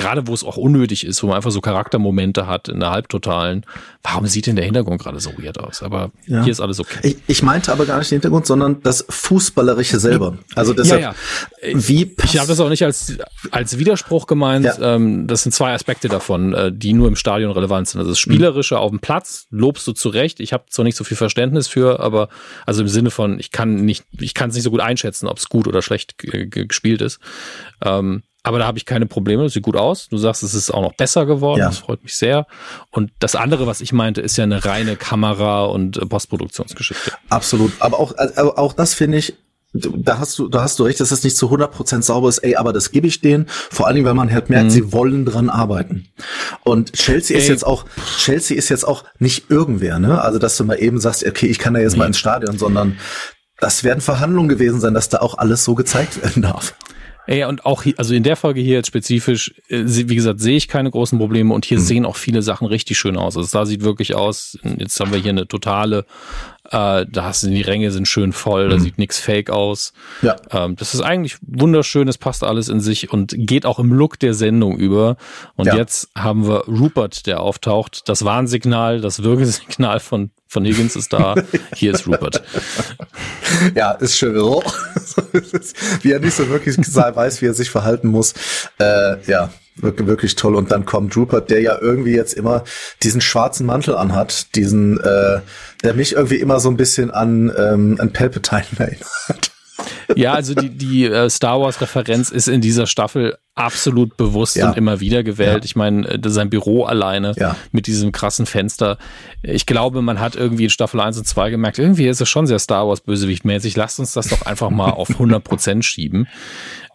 gerade 0.00 0.26
wo 0.26 0.34
es 0.34 0.42
auch 0.42 0.56
unnötig 0.56 1.04
ist, 1.04 1.22
wo 1.22 1.28
man 1.28 1.36
einfach 1.36 1.50
so 1.50 1.60
Charaktermomente 1.60 2.46
hat 2.46 2.68
in 2.68 2.80
der 2.80 2.90
Halbtotalen. 2.90 3.66
Warum 4.02 4.26
sieht 4.26 4.46
denn 4.46 4.56
der 4.56 4.64
Hintergrund 4.64 5.00
gerade 5.00 5.20
so 5.20 5.30
weird 5.36 5.58
aus? 5.58 5.82
Aber 5.82 6.10
ja. 6.26 6.42
hier 6.42 6.50
ist 6.50 6.60
alles 6.60 6.80
okay. 6.80 6.98
Ich, 7.02 7.16
ich, 7.26 7.42
meinte 7.42 7.70
aber 7.70 7.84
gar 7.84 7.98
nicht 7.98 8.10
den 8.10 8.16
Hintergrund, 8.16 8.46
sondern 8.46 8.82
das 8.82 9.04
Fußballerische 9.08 10.00
selber. 10.00 10.38
Also 10.54 10.72
deshalb, 10.72 11.02
ja, 11.02 11.14
ja. 11.62 11.74
wie 11.74 12.14
Ich 12.24 12.38
habe 12.38 12.48
das 12.48 12.60
auch 12.60 12.70
nicht 12.70 12.82
als, 12.82 13.18
als 13.50 13.78
Widerspruch 13.78 14.26
gemeint. 14.26 14.70
Ähm, 14.80 15.26
das 15.26 15.42
sind 15.42 15.52
zwei 15.52 15.74
Aspekte 15.74 16.08
davon, 16.08 16.54
äh, 16.54 16.72
die 16.72 16.94
nur 16.94 17.08
im 17.08 17.16
Stadion 17.16 17.50
relevant 17.52 17.88
sind. 17.88 18.00
Also 18.00 18.12
das 18.12 18.18
Spielerische 18.18 18.76
mhm. 18.76 18.80
auf 18.80 18.90
dem 18.90 19.00
Platz 19.00 19.46
lobst 19.50 19.86
du 19.86 19.92
zurecht. 19.92 20.40
Ich 20.40 20.54
habe 20.54 20.64
zwar 20.70 20.84
nicht 20.84 20.96
so 20.96 21.04
viel 21.04 21.16
Verständnis 21.16 21.68
für, 21.68 22.00
aber 22.00 22.30
also 22.64 22.80
im 22.80 22.88
Sinne 22.88 23.10
von, 23.10 23.38
ich 23.38 23.50
kann 23.50 23.84
nicht, 23.84 24.04
ich 24.18 24.32
kann 24.32 24.48
es 24.48 24.54
nicht 24.54 24.64
so 24.64 24.70
gut 24.70 24.80
einschätzen, 24.80 25.26
ob 25.26 25.36
es 25.36 25.50
gut 25.50 25.68
oder 25.68 25.82
schlecht 25.82 26.16
gespielt 26.16 27.02
ist. 27.02 27.20
Ähm, 27.84 28.22
aber 28.42 28.58
da 28.58 28.66
habe 28.66 28.78
ich 28.78 28.86
keine 28.86 29.06
Probleme, 29.06 29.42
das 29.42 29.52
sieht 29.52 29.62
gut 29.62 29.76
aus. 29.76 30.08
Du 30.08 30.16
sagst, 30.16 30.42
es 30.42 30.54
ist 30.54 30.70
auch 30.70 30.82
noch 30.82 30.94
besser 30.94 31.26
geworden, 31.26 31.60
ja. 31.60 31.66
das 31.66 31.78
freut 31.78 32.02
mich 32.02 32.16
sehr. 32.16 32.46
Und 32.90 33.10
das 33.18 33.34
andere, 33.34 33.66
was 33.66 33.80
ich 33.80 33.92
meinte, 33.92 34.20
ist 34.20 34.36
ja 34.36 34.44
eine 34.44 34.64
reine 34.64 34.96
Kamera- 34.96 35.64
und 35.64 35.98
äh, 35.98 36.06
Postproduktionsgeschichte. 36.06 37.12
Absolut, 37.28 37.72
aber 37.80 37.98
auch, 37.98 38.14
aber 38.16 38.58
auch 38.58 38.72
das 38.72 38.94
finde 38.94 39.18
ich, 39.18 39.34
da 39.72 40.18
hast 40.18 40.38
du, 40.38 40.48
da 40.48 40.62
hast 40.62 40.78
du 40.78 40.84
recht, 40.84 40.98
dass 41.00 41.10
das 41.10 41.22
nicht 41.22 41.36
zu 41.36 41.46
100% 41.46 42.02
sauber 42.02 42.28
ist, 42.28 42.38
ey, 42.38 42.56
aber 42.56 42.72
das 42.72 42.90
gebe 42.90 43.06
ich 43.06 43.20
denen, 43.20 43.46
vor 43.48 43.86
allem, 43.86 44.04
weil 44.04 44.14
man 44.14 44.32
halt 44.32 44.50
merkt, 44.50 44.66
mhm. 44.66 44.70
sie 44.70 44.92
wollen 44.92 45.24
dran 45.24 45.48
arbeiten. 45.48 46.08
Und 46.64 46.94
Chelsea 46.94 47.36
ey. 47.36 47.42
ist 47.42 47.48
jetzt 47.48 47.64
auch, 47.64 47.84
Chelsea 48.18 48.56
ist 48.56 48.68
jetzt 48.68 48.84
auch 48.84 49.04
nicht 49.18 49.50
irgendwer, 49.50 49.98
ne? 49.98 50.20
Also, 50.22 50.38
dass 50.38 50.56
du 50.56 50.64
mal 50.64 50.74
eben 50.74 50.98
sagst, 50.98 51.24
okay, 51.24 51.46
ich 51.46 51.58
kann 51.58 51.74
da 51.74 51.80
jetzt 51.80 51.92
nee. 51.92 51.98
mal 51.98 52.06
ins 52.06 52.18
Stadion, 52.18 52.58
sondern 52.58 52.98
das 53.60 53.84
werden 53.84 54.00
Verhandlungen 54.00 54.48
gewesen 54.48 54.80
sein, 54.80 54.94
dass 54.94 55.08
da 55.08 55.18
auch 55.18 55.38
alles 55.38 55.64
so 55.64 55.74
gezeigt 55.74 56.20
werden 56.22 56.42
darf. 56.42 56.74
Ja, 57.26 57.48
und 57.48 57.64
auch 57.64 57.82
hier, 57.82 57.94
also 57.96 58.14
in 58.14 58.22
der 58.22 58.36
Folge 58.36 58.60
hier 58.60 58.74
jetzt 58.74 58.88
spezifisch, 58.88 59.54
äh, 59.68 59.82
wie 59.84 60.16
gesagt, 60.16 60.40
sehe 60.40 60.56
ich 60.56 60.68
keine 60.68 60.90
großen 60.90 61.18
Probleme 61.18 61.54
und 61.54 61.64
hier 61.64 61.78
mhm. 61.78 61.82
sehen 61.82 62.06
auch 62.06 62.16
viele 62.16 62.42
Sachen 62.42 62.66
richtig 62.66 62.98
schön 62.98 63.16
aus. 63.16 63.36
Also 63.36 63.58
da 63.58 63.66
sieht 63.66 63.82
wirklich 63.82 64.14
aus, 64.14 64.58
jetzt 64.78 64.98
haben 64.98 65.12
wir 65.12 65.20
hier 65.20 65.30
eine 65.30 65.46
totale, 65.46 66.06
äh, 66.70 67.04
da 67.08 67.24
hast 67.24 67.42
du 67.42 67.48
die 67.48 67.62
Ränge 67.62 67.90
sind 67.90 68.06
schön 68.06 68.32
voll, 68.32 68.66
mhm. 68.66 68.70
da 68.70 68.78
sieht 68.78 68.98
nichts 68.98 69.18
fake 69.18 69.50
aus. 69.50 69.92
Ja. 70.22 70.36
Ähm, 70.50 70.76
das 70.76 70.94
ist 70.94 71.00
eigentlich 71.00 71.36
wunderschön, 71.42 72.08
es 72.08 72.18
passt 72.18 72.44
alles 72.44 72.68
in 72.68 72.80
sich 72.80 73.12
und 73.12 73.34
geht 73.36 73.66
auch 73.66 73.78
im 73.78 73.92
Look 73.92 74.18
der 74.18 74.34
Sendung 74.34 74.76
über. 74.76 75.16
Und 75.56 75.66
ja. 75.66 75.76
jetzt 75.76 76.10
haben 76.16 76.46
wir 76.46 76.64
Rupert, 76.66 77.26
der 77.26 77.40
auftaucht, 77.40 78.08
das 78.08 78.24
Warnsignal, 78.24 79.00
das 79.00 79.22
Würgesignal 79.22 80.00
von 80.00 80.30
von 80.46 80.64
Higgins 80.64 80.96
ist 80.96 81.12
da, 81.12 81.36
hier 81.76 81.94
ist 81.94 82.08
Rupert. 82.08 82.42
Ja, 83.76 83.92
ist 83.92 84.16
schön. 84.16 84.34
wie 86.02 86.10
er 86.10 86.18
nicht 86.18 86.34
so 86.34 86.48
wirklich 86.48 86.76
weiß, 86.76 87.40
wie 87.40 87.46
er 87.46 87.54
sich 87.54 87.70
verhalten 87.70 88.08
muss. 88.08 88.34
Äh, 88.80 89.22
ja, 89.30 89.50
wirklich, 89.82 90.06
wirklich 90.06 90.36
toll. 90.36 90.54
Und 90.54 90.70
dann 90.70 90.84
kommt 90.84 91.16
Rupert, 91.16 91.50
der 91.50 91.60
ja 91.60 91.78
irgendwie 91.80 92.14
jetzt 92.14 92.34
immer 92.34 92.64
diesen 93.02 93.20
schwarzen 93.20 93.66
Mantel 93.66 93.96
anhat, 93.96 94.54
diesen, 94.54 94.98
äh, 95.00 95.40
der 95.82 95.94
mich 95.94 96.14
irgendwie 96.14 96.36
immer 96.36 96.60
so 96.60 96.70
ein 96.70 96.76
bisschen 96.76 97.10
an, 97.10 97.52
ähm, 97.56 97.96
an 98.00 98.12
Palpatine 98.12 98.64
erinnert. 98.78 99.50
Ja, 100.14 100.34
also 100.34 100.54
die, 100.54 100.70
die 100.70 101.06
äh, 101.06 101.30
Star 101.30 101.60
Wars-Referenz 101.60 102.30
ist 102.30 102.48
in 102.48 102.60
dieser 102.60 102.86
Staffel 102.86 103.38
absolut 103.54 104.16
bewusst 104.16 104.56
ja. 104.56 104.68
und 104.68 104.76
immer 104.76 105.00
wieder 105.00 105.22
gewählt. 105.22 105.58
Ja. 105.58 105.64
Ich 105.64 105.76
meine, 105.76 106.06
äh, 106.08 106.18
sein 106.24 106.50
Büro 106.50 106.84
alleine 106.84 107.34
ja. 107.36 107.56
mit 107.72 107.86
diesem 107.86 108.12
krassen 108.12 108.46
Fenster. 108.46 108.98
Ich 109.42 109.66
glaube, 109.66 110.02
man 110.02 110.20
hat 110.20 110.36
irgendwie 110.36 110.64
in 110.64 110.70
Staffel 110.70 111.00
1 111.00 111.18
und 111.18 111.26
2 111.26 111.50
gemerkt, 111.50 111.78
irgendwie 111.78 112.08
ist 112.08 112.20
es 112.20 112.28
schon 112.28 112.46
sehr 112.46 112.58
Star 112.58 112.88
Wars 112.88 113.00
Bösewicht-mäßig. 113.00 113.76
Lasst 113.76 114.00
uns 114.00 114.12
das 114.12 114.28
doch 114.28 114.42
einfach 114.42 114.70
mal 114.70 114.90
auf 114.90 115.10
100 115.10 115.42
Prozent 115.42 115.84
schieben 115.84 116.28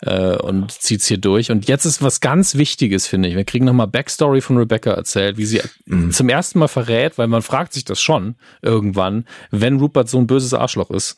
äh, 0.02 0.36
und 0.38 0.72
zieht's 0.72 1.08
hier 1.08 1.18
durch. 1.18 1.52
Und 1.52 1.68
jetzt 1.68 1.86
ist 1.86 2.02
was 2.02 2.20
ganz 2.20 2.56
Wichtiges, 2.56 3.08
finde 3.08 3.30
ich. 3.30 3.36
Wir 3.36 3.46
kriegen 3.46 3.66
nochmal 3.66 3.88
Backstory 3.88 4.42
von 4.42 4.58
Rebecca 4.58 4.92
erzählt, 4.92 5.38
wie 5.38 5.46
sie 5.46 5.62
mhm. 5.86 6.12
zum 6.12 6.30
ersten 6.30 6.60
Mal 6.60 6.68
verrät, 6.68 7.18
weil 7.18 7.28
man 7.28 7.42
fragt 7.42 7.74
sich 7.74 7.86
das 7.86 8.02
schon 8.02 8.36
irgendwann, 8.62 9.26
wenn 9.52 9.80
Rupert 9.80 10.10
so 10.10 10.18
ein 10.18 10.28
böses 10.28 10.54
Arschloch 10.54 10.90
ist 10.90 11.18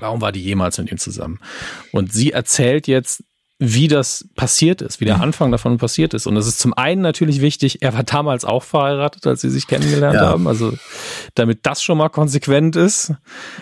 Warum 0.00 0.20
war 0.20 0.32
die 0.32 0.42
jemals 0.42 0.78
mit 0.78 0.90
ihm 0.90 0.98
zusammen? 0.98 1.38
Und 1.92 2.12
sie 2.12 2.32
erzählt 2.32 2.86
jetzt, 2.86 3.24
wie 3.58 3.86
das 3.86 4.28
passiert 4.34 4.82
ist, 4.82 5.00
wie 5.00 5.04
der 5.04 5.16
mhm. 5.16 5.22
Anfang 5.22 5.52
davon 5.52 5.78
passiert 5.78 6.12
ist. 6.12 6.26
Und 6.26 6.36
es 6.36 6.46
ist 6.46 6.58
zum 6.58 6.74
einen 6.74 7.02
natürlich 7.02 7.40
wichtig, 7.40 7.82
er 7.82 7.94
war 7.94 8.02
damals 8.02 8.44
auch 8.44 8.64
verheiratet, 8.64 9.26
als 9.26 9.42
sie 9.42 9.50
sich 9.50 9.66
kennengelernt 9.68 10.16
ja. 10.16 10.26
haben. 10.26 10.48
Also 10.48 10.72
damit 11.34 11.60
das 11.62 11.82
schon 11.82 11.98
mal 11.98 12.08
konsequent 12.08 12.74
ist. 12.74 13.12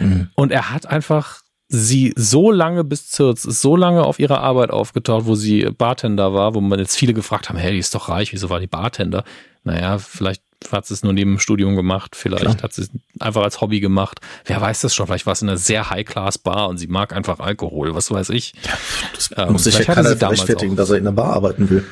Mhm. 0.01 0.31
Und 0.35 0.51
er 0.51 0.71
hat 0.71 0.87
einfach 0.87 1.43
sie 1.73 2.13
so 2.17 2.53
lange 2.53 2.85
bis 2.85 3.09
zur, 3.09 3.35
so 3.35 3.77
lange 3.77 4.05
auf 4.05 4.19
ihrer 4.19 4.41
Arbeit 4.41 4.71
aufgetaucht, 4.71 5.27
wo 5.27 5.35
sie 5.35 5.71
Bartender 5.77 6.35
war, 6.35 6.55
wo 6.55 6.61
man 6.61 6.79
jetzt 6.79 6.97
viele 6.97 7.15
gefragt 7.15 7.49
haben, 7.49 7.57
hey, 7.57 7.73
die 7.73 7.79
ist 7.79 7.95
doch 7.95 8.11
reich, 8.11 8.33
wieso 8.33 8.51
war 8.51 8.61
die 8.61 8.67
Bartender? 8.67 9.25
Naja, 9.65 9.97
vielleicht 9.99 10.43
hat 10.71 10.87
sie 10.87 10.95
es 10.95 11.03
nur 11.03 11.13
neben 11.13 11.33
dem 11.33 11.39
Studium 11.39 11.75
gemacht, 11.75 12.15
vielleicht 12.15 12.45
Klar. 12.45 12.63
hat 12.63 12.75
sie 12.75 12.83
es 12.83 12.91
einfach 13.19 13.43
als 13.43 13.61
Hobby 13.61 13.81
gemacht. 13.81 14.21
Wer 14.45 14.61
weiß 14.61 14.83
das 14.83 14.95
schon? 14.95 15.07
Vielleicht 15.07 15.27
war 15.27 15.33
es 15.33 15.43
in 15.43 15.49
einer 15.49 15.57
sehr 15.57 15.91
High-Class-Bar 15.91 16.69
und 16.69 16.77
sie 16.77 16.87
mag 16.87 17.17
einfach 17.17 17.41
Alkohol, 17.41 17.95
was 17.95 18.11
weiß 18.11 18.29
ich. 18.29 18.53
Ja, 18.65 18.73
das 19.15 19.31
ähm, 19.37 19.53
muss 19.53 19.65
sich 19.65 19.79
ja 19.79 19.85
keiner 19.85 20.11
rechtfertigen, 20.31 20.77
dass 20.77 20.91
er 20.91 20.99
in 20.99 21.05
der 21.05 21.13
Bar 21.13 21.33
arbeiten 21.33 21.71
will. 21.71 21.85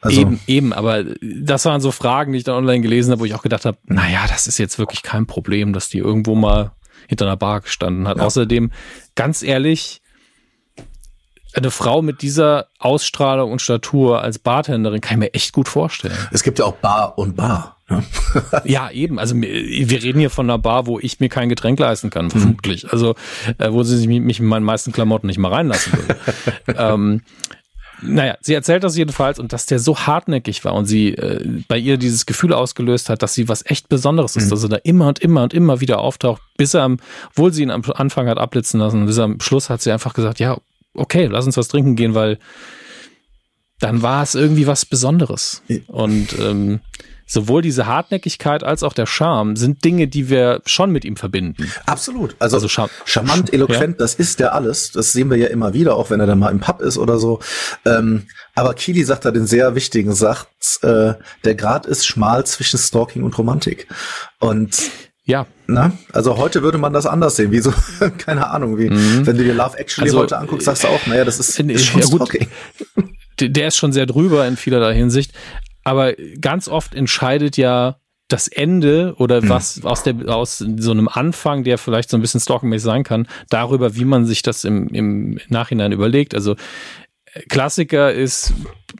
Also. 0.00 0.20
Eben, 0.20 0.40
eben, 0.46 0.72
aber 0.72 1.04
das 1.22 1.64
waren 1.64 1.80
so 1.80 1.92
Fragen, 1.92 2.32
die 2.32 2.38
ich 2.38 2.44
dann 2.44 2.56
online 2.56 2.80
gelesen 2.80 3.12
habe, 3.12 3.20
wo 3.20 3.24
ich 3.24 3.34
auch 3.34 3.42
gedacht 3.42 3.64
habe, 3.64 3.78
naja, 3.84 4.26
das 4.28 4.46
ist 4.46 4.58
jetzt 4.58 4.78
wirklich 4.78 5.02
kein 5.02 5.26
Problem, 5.26 5.72
dass 5.72 5.88
die 5.88 5.98
irgendwo 5.98 6.34
mal 6.34 6.72
hinter 7.08 7.24
einer 7.24 7.36
Bar 7.36 7.62
gestanden 7.62 8.06
hat. 8.06 8.18
Ja. 8.18 8.22
Außerdem, 8.22 8.70
ganz 9.16 9.42
ehrlich, 9.42 10.00
eine 11.54 11.70
Frau 11.70 12.02
mit 12.02 12.22
dieser 12.22 12.66
Ausstrahlung 12.78 13.50
und 13.50 13.62
Statur 13.62 14.22
als 14.22 14.38
Bartenderin 14.38 15.00
kann 15.00 15.14
ich 15.14 15.18
mir 15.18 15.34
echt 15.34 15.52
gut 15.52 15.68
vorstellen. 15.68 16.16
Es 16.30 16.42
gibt 16.42 16.58
ja 16.58 16.66
auch 16.66 16.76
Bar 16.76 17.18
und 17.18 17.36
Bar. 17.36 17.76
Ja. 17.88 18.02
ja, 18.64 18.90
eben. 18.90 19.18
Also 19.18 19.34
wir 19.34 20.02
reden 20.02 20.18
hier 20.18 20.30
von 20.30 20.46
einer 20.46 20.58
Bar, 20.58 20.86
wo 20.86 20.98
ich 20.98 21.20
mir 21.20 21.30
kein 21.30 21.48
Getränk 21.48 21.78
leisten 21.78 22.10
kann, 22.10 22.30
vermutlich. 22.30 22.84
Mhm. 22.84 22.90
Also 22.92 23.14
äh, 23.56 23.72
wo 23.72 23.82
sie 23.82 24.06
mich 24.06 24.40
in 24.40 24.46
meinen 24.46 24.64
meisten 24.64 24.92
Klamotten 24.92 25.26
nicht 25.26 25.38
mal 25.38 25.52
reinlassen 25.52 25.92
würde. 25.94 26.16
ähm, 26.78 27.22
naja, 28.02 28.36
sie 28.40 28.54
erzählt 28.54 28.84
das 28.84 28.96
jedenfalls 28.96 29.38
und 29.38 29.52
dass 29.52 29.66
der 29.66 29.78
so 29.78 29.98
hartnäckig 29.98 30.64
war 30.64 30.74
und 30.74 30.86
sie 30.86 31.14
äh, 31.14 31.62
bei 31.68 31.78
ihr 31.78 31.96
dieses 31.96 32.26
Gefühl 32.26 32.52
ausgelöst 32.52 33.08
hat, 33.08 33.22
dass 33.22 33.34
sie 33.34 33.48
was 33.48 33.64
echt 33.66 33.88
Besonderes 33.88 34.36
ist, 34.36 34.46
mhm. 34.46 34.50
dass 34.50 34.62
er 34.62 34.68
da 34.68 34.76
immer 34.76 35.08
und 35.08 35.18
immer 35.18 35.42
und 35.42 35.54
immer 35.54 35.80
wieder 35.80 35.98
auftaucht, 36.00 36.42
bis 36.56 36.74
er 36.74 36.82
am, 36.82 36.98
obwohl 37.30 37.52
sie 37.52 37.62
ihn 37.62 37.70
am 37.70 37.82
Anfang 37.94 38.28
hat 38.28 38.38
abblitzen 38.38 38.80
lassen, 38.80 39.06
bis 39.06 39.18
am 39.18 39.40
Schluss 39.40 39.70
hat 39.70 39.82
sie 39.82 39.90
einfach 39.90 40.14
gesagt, 40.14 40.38
ja, 40.38 40.58
okay, 40.94 41.26
lass 41.26 41.46
uns 41.46 41.56
was 41.56 41.68
trinken 41.68 41.96
gehen, 41.96 42.14
weil 42.14 42.38
dann 43.80 44.02
war 44.02 44.22
es 44.22 44.34
irgendwie 44.34 44.66
was 44.66 44.84
Besonderes. 44.84 45.62
Und 45.86 46.38
ähm, 46.40 46.80
sowohl 47.28 47.62
diese 47.62 47.86
Hartnäckigkeit 47.86 48.64
als 48.64 48.82
auch 48.82 48.94
der 48.94 49.06
Charme 49.06 49.54
sind 49.54 49.84
Dinge, 49.84 50.08
die 50.08 50.28
wir 50.28 50.62
schon 50.64 50.90
mit 50.90 51.04
ihm 51.04 51.16
verbinden. 51.16 51.70
Absolut. 51.86 52.34
Also, 52.38 52.56
also 52.56 52.68
char 52.68 52.90
charmant, 53.04 53.52
eloquent, 53.52 53.96
ja. 53.98 53.98
das 53.98 54.14
ist 54.14 54.40
der 54.40 54.54
alles. 54.54 54.90
Das 54.90 55.12
sehen 55.12 55.30
wir 55.30 55.36
ja 55.36 55.48
immer 55.48 55.74
wieder, 55.74 55.94
auch 55.94 56.10
wenn 56.10 56.18
er 56.18 56.26
dann 56.26 56.38
mal 56.38 56.50
im 56.50 56.60
Pub 56.60 56.80
ist 56.80 56.98
oder 56.98 57.18
so. 57.18 57.40
Ähm, 57.84 58.24
aber 58.54 58.74
Kili 58.74 59.04
sagt 59.04 59.26
da 59.26 59.30
den 59.30 59.46
sehr 59.46 59.74
wichtigen 59.74 60.14
Satz, 60.14 60.80
äh, 60.82 61.14
der 61.44 61.54
Grad 61.54 61.86
ist 61.86 62.06
schmal 62.06 62.46
zwischen 62.46 62.78
Stalking 62.78 63.22
und 63.22 63.36
Romantik. 63.36 63.86
Und 64.40 64.90
ja. 65.24 65.46
Na, 65.66 65.92
also 66.14 66.38
heute 66.38 66.62
würde 66.62 66.78
man 66.78 66.94
das 66.94 67.04
anders 67.04 67.36
sehen. 67.36 67.52
Wie 67.52 67.60
so, 67.60 67.74
keine 68.18 68.48
Ahnung, 68.48 68.78
wie, 68.78 68.88
mhm. 68.88 69.26
wenn 69.26 69.36
du 69.36 69.44
dir 69.44 69.52
Love 69.52 69.78
Actually 69.78 70.08
also, 70.08 70.20
heute 70.20 70.38
anguckst, 70.38 70.64
sagst 70.64 70.84
du 70.84 70.88
auch, 70.88 71.06
naja, 71.06 71.26
das 71.26 71.38
ist, 71.38 71.60
ist 71.60 71.84
schon 71.84 72.00
ja, 72.00 72.06
Stalking. 72.06 72.48
der 73.38 73.68
ist 73.68 73.76
schon 73.76 73.92
sehr 73.92 74.06
drüber 74.06 74.48
in 74.48 74.56
vielerlei 74.56 74.94
Hinsicht. 74.94 75.32
Aber 75.88 76.12
ganz 76.40 76.68
oft 76.68 76.94
entscheidet 76.94 77.56
ja 77.56 77.96
das 78.28 78.46
Ende 78.46 79.14
oder 79.16 79.40
hm. 79.40 79.48
was 79.48 79.84
aus 79.84 80.02
der 80.02 80.28
aus 80.28 80.58
so 80.58 80.90
einem 80.90 81.08
Anfang, 81.08 81.64
der 81.64 81.78
vielleicht 81.78 82.10
so 82.10 82.18
ein 82.18 82.20
bisschen 82.20 82.40
stalkingmäßig 82.40 82.84
sein 82.84 83.02
kann, 83.02 83.26
darüber, 83.48 83.96
wie 83.96 84.04
man 84.04 84.26
sich 84.26 84.42
das 84.42 84.64
im, 84.64 84.88
im 84.88 85.40
Nachhinein 85.48 85.92
überlegt. 85.92 86.34
Also 86.34 86.54
Klassiker 87.48 88.12
ist, 88.12 88.52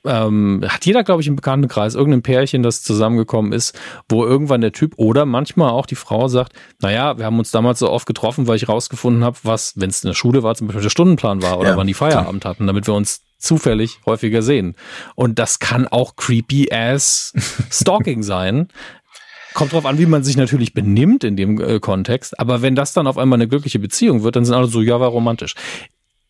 ähm, 0.05 0.65
hat 0.66 0.86
jeder, 0.86 1.02
glaube 1.02 1.23
ich, 1.23 1.28
im 1.28 1.36
Bekanntenkreis 1.36 1.94
irgendein 1.94 2.23
Pärchen, 2.23 2.62
das 2.62 2.82
zusammengekommen 2.82 3.52
ist, 3.52 3.78
wo 4.09 4.24
irgendwann 4.24 4.60
der 4.60 4.73
Typ 4.73 4.94
oder 4.97 5.27
manchmal 5.27 5.70
auch 5.70 5.86
die 5.86 5.94
Frau 5.94 6.28
sagt, 6.28 6.52
naja, 6.81 7.19
wir 7.19 7.24
haben 7.24 7.39
uns 7.39 7.51
damals 7.51 7.78
so 7.78 7.90
oft 7.90 8.06
getroffen, 8.06 8.47
weil 8.47 8.56
ich 8.56 8.69
rausgefunden 8.69 9.24
habe, 9.24 9.39
was, 9.43 9.74
wenn 9.77 9.90
es 9.90 10.02
in 10.02 10.09
der 10.09 10.15
Schule 10.15 10.43
war, 10.43 10.55
zum 10.55 10.66
Beispiel 10.69 10.82
der 10.82 10.90
Stundenplan 10.90 11.43
war 11.43 11.59
oder 11.59 11.70
ja, 11.70 11.77
wann 11.77 11.86
die 11.86 11.94
Feierabend 11.94 12.44
hatten, 12.44 12.66
damit 12.66 12.86
wir 12.86 12.94
uns 12.94 13.23
zufällig 13.39 14.01
häufiger 14.06 14.43
sehen. 14.43 14.74
Und 15.15 15.39
das 15.39 15.59
kann 15.59 15.86
auch 15.86 16.16
creepy 16.16 16.70
ass 16.73 17.32
Stalking 17.70 18.23
sein. 18.23 18.69
Kommt 19.55 19.73
drauf 19.73 19.86
an, 19.86 19.98
wie 19.98 20.06
man 20.06 20.23
sich 20.23 20.36
natürlich 20.36 20.74
benimmt 20.74 21.24
in 21.24 21.36
dem 21.36 21.60
äh, 21.60 21.81
Kontext. 21.81 22.39
Aber 22.39 22.62
wenn 22.62 22.77
das 22.77 22.93
dann 22.93 23.06
auf 23.06 23.19
einmal 23.19 23.39
eine 23.39 23.48
glückliche 23.48 23.78
Beziehung 23.78 24.23
wird, 24.23 24.36
dann 24.36 24.44
sind 24.44 24.55
alle 24.55 24.69
so, 24.69 24.81
ja, 24.82 25.01
war 25.01 25.09
romantisch. 25.09 25.55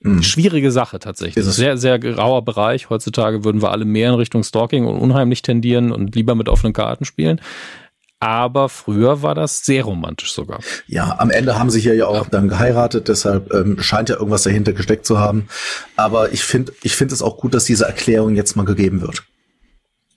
Mhm. 0.00 0.22
Schwierige 0.22 0.70
Sache 0.70 0.98
tatsächlich. 0.98 1.44
Sehr, 1.44 1.76
sehr 1.76 1.98
grauer 1.98 2.44
Bereich. 2.44 2.88
Heutzutage 2.88 3.44
würden 3.44 3.60
wir 3.62 3.72
alle 3.72 3.84
mehr 3.84 4.10
in 4.10 4.14
Richtung 4.14 4.44
Stalking 4.44 4.86
und 4.86 4.98
unheimlich 4.98 5.42
tendieren 5.42 5.90
und 5.90 6.14
lieber 6.14 6.34
mit 6.34 6.48
offenen 6.48 6.72
Karten 6.72 7.04
spielen. 7.04 7.40
Aber 8.20 8.68
früher 8.68 9.22
war 9.22 9.34
das 9.36 9.64
sehr 9.64 9.84
romantisch 9.84 10.32
sogar. 10.32 10.58
Ja, 10.88 11.16
am 11.18 11.30
Ende 11.30 11.58
haben 11.58 11.70
sie 11.70 11.80
hier 11.80 11.94
ja 11.94 12.06
auch 12.06 12.24
ja. 12.24 12.30
dann 12.30 12.48
geheiratet, 12.48 13.06
deshalb 13.06 13.52
ähm, 13.54 13.80
scheint 13.80 14.08
ja 14.08 14.16
irgendwas 14.16 14.42
dahinter 14.42 14.72
gesteckt 14.72 15.06
zu 15.06 15.18
haben. 15.18 15.48
Aber 15.94 16.32
ich 16.32 16.42
finde, 16.42 16.72
ich 16.82 16.96
finde 16.96 17.14
es 17.14 17.22
auch 17.22 17.36
gut, 17.36 17.54
dass 17.54 17.64
diese 17.64 17.84
Erklärung 17.84 18.34
jetzt 18.34 18.56
mal 18.56 18.64
gegeben 18.64 19.02
wird. 19.02 19.22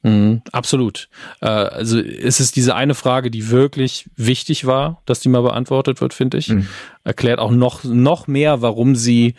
Mhm, 0.03 0.41
absolut. 0.51 1.09
Äh, 1.41 1.45
also 1.45 1.99
es 1.99 2.39
ist 2.39 2.55
diese 2.55 2.73
eine 2.73 2.95
Frage, 2.95 3.29
die 3.29 3.51
wirklich 3.51 4.09
wichtig 4.15 4.65
war, 4.65 5.03
dass 5.05 5.19
die 5.19 5.29
mal 5.29 5.43
beantwortet 5.43 6.01
wird, 6.01 6.15
finde 6.15 6.39
ich. 6.39 6.49
Mhm. 6.49 6.67
Erklärt 7.03 7.39
auch 7.39 7.51
noch, 7.51 7.83
noch 7.83 8.27
mehr, 8.27 8.63
warum 8.63 8.95
sie 8.95 9.35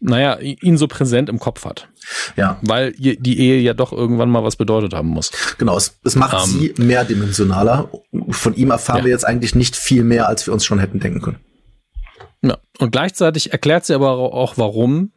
naja, 0.00 0.38
ihn 0.38 0.78
so 0.78 0.88
präsent 0.88 1.28
im 1.28 1.38
Kopf 1.38 1.64
hat. 1.64 1.88
Ja. 2.36 2.58
Weil 2.62 2.92
die 2.92 3.38
Ehe 3.38 3.60
ja 3.60 3.74
doch 3.74 3.92
irgendwann 3.92 4.30
mal 4.30 4.42
was 4.42 4.56
bedeutet 4.56 4.94
haben 4.94 5.08
muss. 5.08 5.30
Genau, 5.58 5.76
es, 5.76 6.00
es 6.04 6.16
macht 6.16 6.34
ähm, 6.34 6.50
sie 6.50 6.74
mehrdimensionaler. 6.78 7.90
Von 8.30 8.54
ihm 8.54 8.70
erfahren 8.70 8.98
ja. 8.98 9.04
wir 9.04 9.10
jetzt 9.10 9.26
eigentlich 9.26 9.54
nicht 9.54 9.76
viel 9.76 10.02
mehr, 10.02 10.26
als 10.26 10.46
wir 10.46 10.54
uns 10.54 10.64
schon 10.64 10.78
hätten 10.78 11.00
denken 11.00 11.20
können. 11.20 11.38
Ja. 12.42 12.56
Und 12.78 12.90
gleichzeitig 12.90 13.52
erklärt 13.52 13.84
sie 13.84 13.94
aber 13.94 14.12
auch, 14.12 14.56
warum 14.56 15.12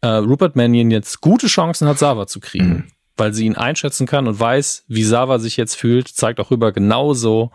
äh, 0.00 0.08
Rupert 0.08 0.56
Mannion 0.56 0.90
jetzt 0.90 1.20
gute 1.20 1.46
Chancen 1.46 1.86
hat, 1.86 1.98
Sava 1.98 2.26
zu 2.26 2.40
kriegen. 2.40 2.68
Mhm. 2.68 2.84
Weil 3.16 3.32
sie 3.32 3.46
ihn 3.46 3.56
einschätzen 3.56 4.06
kann 4.06 4.26
und 4.26 4.38
weiß, 4.38 4.84
wie 4.88 5.04
Sava 5.04 5.38
sich 5.38 5.56
jetzt 5.56 5.76
fühlt, 5.76 6.08
zeigt 6.08 6.40
auch 6.40 6.50
rüber 6.50 6.72
genauso 6.72 7.50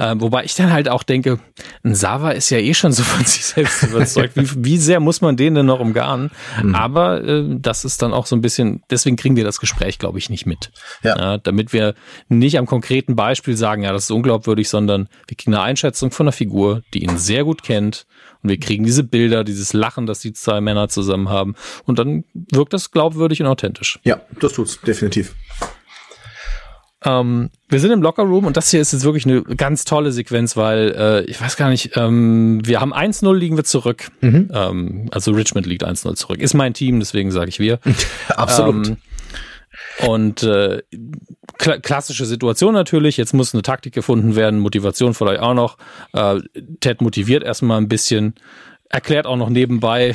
äh, 0.00 0.14
wobei 0.18 0.44
ich 0.44 0.54
dann 0.54 0.72
halt 0.72 0.88
auch 0.88 1.02
denke, 1.02 1.40
ein 1.84 1.94
Sava 1.94 2.30
ist 2.30 2.48
ja 2.48 2.56
eh 2.56 2.72
schon 2.72 2.92
so 2.92 3.02
von 3.02 3.22
sich 3.26 3.44
selbst 3.44 3.82
überzeugt. 3.90 4.34
wie, 4.34 4.64
wie 4.64 4.76
sehr 4.78 4.98
muss 4.98 5.20
man 5.20 5.36
den 5.36 5.54
denn 5.54 5.66
noch 5.66 5.78
umgarnen? 5.78 6.30
Mhm. 6.62 6.74
Aber 6.74 7.22
äh, 7.22 7.44
das 7.48 7.84
ist 7.84 8.00
dann 8.00 8.14
auch 8.14 8.24
so 8.24 8.34
ein 8.34 8.40
bisschen, 8.40 8.82
deswegen 8.88 9.16
kriegen 9.16 9.36
wir 9.36 9.44
das 9.44 9.60
Gespräch, 9.60 9.98
glaube 9.98 10.18
ich, 10.18 10.30
nicht 10.30 10.46
mit. 10.46 10.72
Ja. 11.02 11.16
ja. 11.18 11.38
Damit 11.38 11.74
wir 11.74 11.94
nicht 12.30 12.56
am 12.56 12.64
konkreten 12.64 13.14
Beispiel 13.14 13.58
sagen, 13.58 13.82
ja, 13.82 13.92
das 13.92 14.04
ist 14.04 14.10
unglaubwürdig, 14.10 14.70
sondern 14.70 15.08
wir 15.28 15.36
kriegen 15.36 15.54
eine 15.54 15.62
Einschätzung 15.62 16.10
von 16.10 16.24
einer 16.24 16.32
Figur, 16.32 16.80
die 16.94 17.04
ihn 17.04 17.18
sehr 17.18 17.44
gut 17.44 17.62
kennt. 17.62 18.06
Und 18.42 18.48
wir 18.48 18.58
kriegen 18.58 18.84
diese 18.84 19.04
Bilder, 19.04 19.44
dieses 19.44 19.74
Lachen, 19.74 20.06
das 20.06 20.20
die 20.20 20.32
zwei 20.32 20.62
Männer 20.62 20.88
zusammen 20.88 21.28
haben. 21.28 21.54
Und 21.84 21.98
dann 21.98 22.24
wirkt 22.32 22.72
das 22.72 22.90
glaubwürdig 22.90 23.42
und 23.42 23.48
authentisch. 23.48 23.98
Ja, 24.04 24.22
das 24.40 24.54
tut's, 24.54 24.80
definitiv. 24.80 25.34
Ähm, 27.04 27.50
wir 27.68 27.80
sind 27.80 27.92
im 27.92 28.02
Lockerroom 28.02 28.44
und 28.44 28.56
das 28.56 28.70
hier 28.70 28.80
ist 28.80 28.92
jetzt 28.92 29.04
wirklich 29.04 29.24
eine 29.24 29.42
ganz 29.42 29.84
tolle 29.84 30.12
Sequenz, 30.12 30.56
weil 30.56 30.94
äh, 30.96 31.24
ich 31.24 31.40
weiß 31.40 31.56
gar 31.56 31.70
nicht, 31.70 31.96
ähm, 31.96 32.60
wir 32.64 32.80
haben 32.80 32.92
1-0 32.92 33.34
liegen 33.34 33.56
wir 33.56 33.64
zurück. 33.64 34.10
Mhm. 34.20 34.50
Ähm, 34.52 35.08
also 35.10 35.32
Richmond 35.32 35.66
liegt 35.66 35.84
1-0 35.84 36.14
zurück. 36.14 36.40
Ist 36.40 36.54
mein 36.54 36.74
Team, 36.74 37.00
deswegen 37.00 37.30
sage 37.30 37.48
ich 37.48 37.58
wir. 37.58 37.78
Absolut. 38.28 38.88
Ähm, 38.88 38.96
und 40.06 40.42
äh, 40.42 40.82
kla 41.58 41.78
klassische 41.78 42.26
Situation 42.26 42.74
natürlich, 42.74 43.16
jetzt 43.16 43.34
muss 43.34 43.54
eine 43.54 43.62
Taktik 43.62 43.94
gefunden 43.94 44.36
werden, 44.36 44.60
Motivation 44.60 45.14
vielleicht 45.14 45.40
auch 45.40 45.54
noch. 45.54 45.78
Äh, 46.12 46.40
Ted 46.80 47.00
motiviert 47.00 47.42
erstmal 47.42 47.78
ein 47.78 47.88
bisschen, 47.88 48.34
erklärt 48.88 49.26
auch 49.26 49.36
noch 49.36 49.50
nebenbei, 49.50 50.14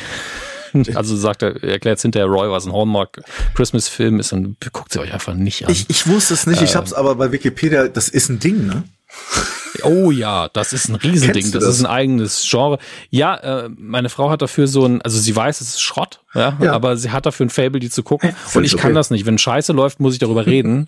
Also 0.95 1.15
sagt 1.15 1.41
er, 1.43 1.64
erklärt 1.64 1.99
hinterher 2.02 2.27
Roy, 2.27 2.49
was 2.49 2.65
ein 2.65 2.73
Hallmark 2.73 3.22
Christmas 3.53 3.88
Film 3.88 4.19
ist 4.19 4.34
und 4.34 4.57
guckt 4.72 4.91
sie 4.91 4.99
euch 4.99 5.14
einfach 5.14 5.34
nicht 5.34 5.65
an. 5.65 5.72
Ich, 5.72 5.89
ich 5.89 6.07
wusste 6.07 6.34
es 6.34 6.47
nicht, 6.47 6.61
äh, 6.61 6.65
ich 6.65 6.76
hab's 6.76 6.93
aber 6.93 7.15
bei 7.15 7.31
Wikipedia, 7.31 7.88
das 7.88 8.10
ist 8.10 8.30
ein 8.30 8.39
Ding, 8.39 8.65
ne? 8.65 8.84
Oh 9.84 10.11
ja, 10.11 10.49
das 10.49 10.73
ist 10.73 10.89
ein 10.89 10.95
Riesending. 10.95 11.52
Das, 11.52 11.64
das, 11.64 11.76
ist 11.76 11.80
ein 11.81 11.85
eigenes 11.85 12.47
Genre. 12.49 12.77
Ja, 13.10 13.35
äh, 13.35 13.69
meine 13.77 14.10
Frau 14.10 14.30
hat 14.30 14.41
dafür 14.41 14.68
so 14.68 14.85
ein, 14.85 15.02
also 15.02 15.19
sie 15.19 15.35
weiß, 15.35 15.61
es 15.61 15.69
ist 15.69 15.81
Schrott, 15.81 16.22
ja, 16.34 16.57
ja. 16.61 16.73
aber 16.73 16.97
sie 16.97 17.11
hat 17.11 17.26
dafür 17.26 17.45
ein 17.45 17.49
Fable, 17.49 17.80
die 17.80 17.89
zu 17.89 18.03
gucken. 18.03 18.35
und 18.53 18.64
ich 18.64 18.73
okay. 18.73 18.81
kann 18.81 18.93
das 18.93 19.11
nicht. 19.11 19.26
Wenn 19.26 19.38
Scheiße 19.38 19.73
läuft, 19.73 19.99
muss 19.99 20.14
ich 20.14 20.19
darüber 20.19 20.45
reden. 20.45 20.88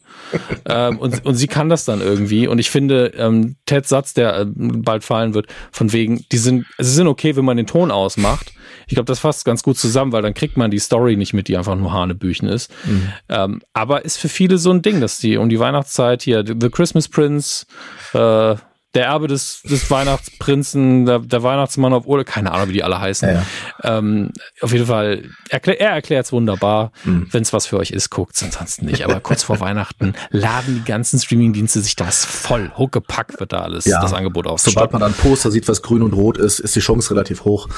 ähm, 0.65 0.97
und, 0.99 1.25
und 1.25 1.35
sie 1.35 1.47
kann 1.47 1.69
das 1.69 1.85
dann 1.85 2.01
irgendwie. 2.01 2.47
Und 2.47 2.59
ich 2.59 2.69
finde, 2.69 3.13
ähm, 3.17 3.55
Ted 3.65 3.87
Satz, 3.87 4.13
der 4.13 4.39
äh, 4.39 4.45
bald 4.47 5.03
fallen 5.03 5.33
wird, 5.33 5.47
von 5.71 5.93
wegen, 5.93 6.25
die 6.31 6.37
sind, 6.37 6.65
sie 6.77 6.91
sind 6.91 7.07
okay, 7.07 7.35
wenn 7.35 7.45
man 7.45 7.57
den 7.57 7.67
Ton 7.67 7.91
ausmacht. 7.91 8.53
Ich 8.87 8.93
glaube, 8.93 9.05
das 9.05 9.19
fasst 9.19 9.45
ganz 9.45 9.63
gut 9.63 9.77
zusammen, 9.77 10.11
weil 10.11 10.21
dann 10.21 10.33
kriegt 10.33 10.57
man 10.57 10.71
die 10.71 10.79
Story 10.79 11.17
nicht 11.17 11.33
mit, 11.33 11.47
die 11.47 11.57
einfach 11.57 11.75
nur 11.75 11.91
Hanebüchen 11.91 12.47
ist. 12.47 12.71
Mhm. 12.85 13.09
Ähm, 13.29 13.61
aber 13.73 14.05
ist 14.05 14.17
für 14.17 14.29
viele 14.29 14.57
so 14.57 14.71
ein 14.71 14.81
Ding, 14.81 15.01
dass 15.01 15.19
die 15.19 15.37
um 15.37 15.49
die 15.49 15.59
Weihnachtszeit 15.59 16.21
hier 16.21 16.43
The 16.47 16.69
Christmas 16.69 17.07
Prince, 17.07 17.65
äh, 18.13 18.55
der 18.93 19.05
Erbe 19.05 19.27
des, 19.27 19.61
des 19.63 19.91
Weihnachtsprinzen, 19.91 21.05
der, 21.05 21.19
der 21.19 21.43
Weihnachtsmann 21.43 21.93
auf 21.93 22.07
Urlaub, 22.07 22.25
keine 22.25 22.51
Ahnung, 22.51 22.69
wie 22.69 22.73
die 22.73 22.83
alle 22.83 22.99
heißen. 22.99 23.29
Ja, 23.29 23.35
ja. 23.83 23.97
Ähm, 23.97 24.31
auf 24.61 24.71
jeden 24.71 24.85
Fall, 24.85 25.29
erklär, 25.49 25.79
er 25.79 25.91
erklärt 25.91 26.25
es 26.25 26.31
wunderbar. 26.31 26.91
Mhm. 27.03 27.27
Wenn 27.31 27.43
es 27.43 27.53
was 27.53 27.67
für 27.67 27.77
euch 27.77 27.91
ist, 27.91 28.09
guckt 28.09 28.35
es 28.35 28.43
ansonsten 28.43 28.85
nicht. 28.85 29.03
Aber 29.03 29.19
kurz 29.19 29.43
vor 29.43 29.59
Weihnachten 29.59 30.13
laden 30.31 30.75
die 30.75 30.83
ganzen 30.89 31.19
Streamingdienste 31.19 31.81
sich 31.81 31.95
das 31.95 32.25
voll. 32.25 32.71
Huckepack 32.77 33.39
wird 33.39 33.53
da 33.53 33.59
alles, 33.59 33.85
ja. 33.85 34.01
das 34.01 34.13
Angebot 34.13 34.47
aus. 34.47 34.63
Sobald 34.63 34.91
man 34.93 35.01
dann 35.01 35.13
Poster 35.13 35.51
sieht, 35.51 35.67
was 35.67 35.81
grün 35.81 36.01
und 36.01 36.13
rot 36.13 36.37
ist, 36.37 36.59
ist 36.59 36.75
die 36.75 36.79
Chance 36.79 37.11
relativ 37.11 37.43
hoch. 37.43 37.67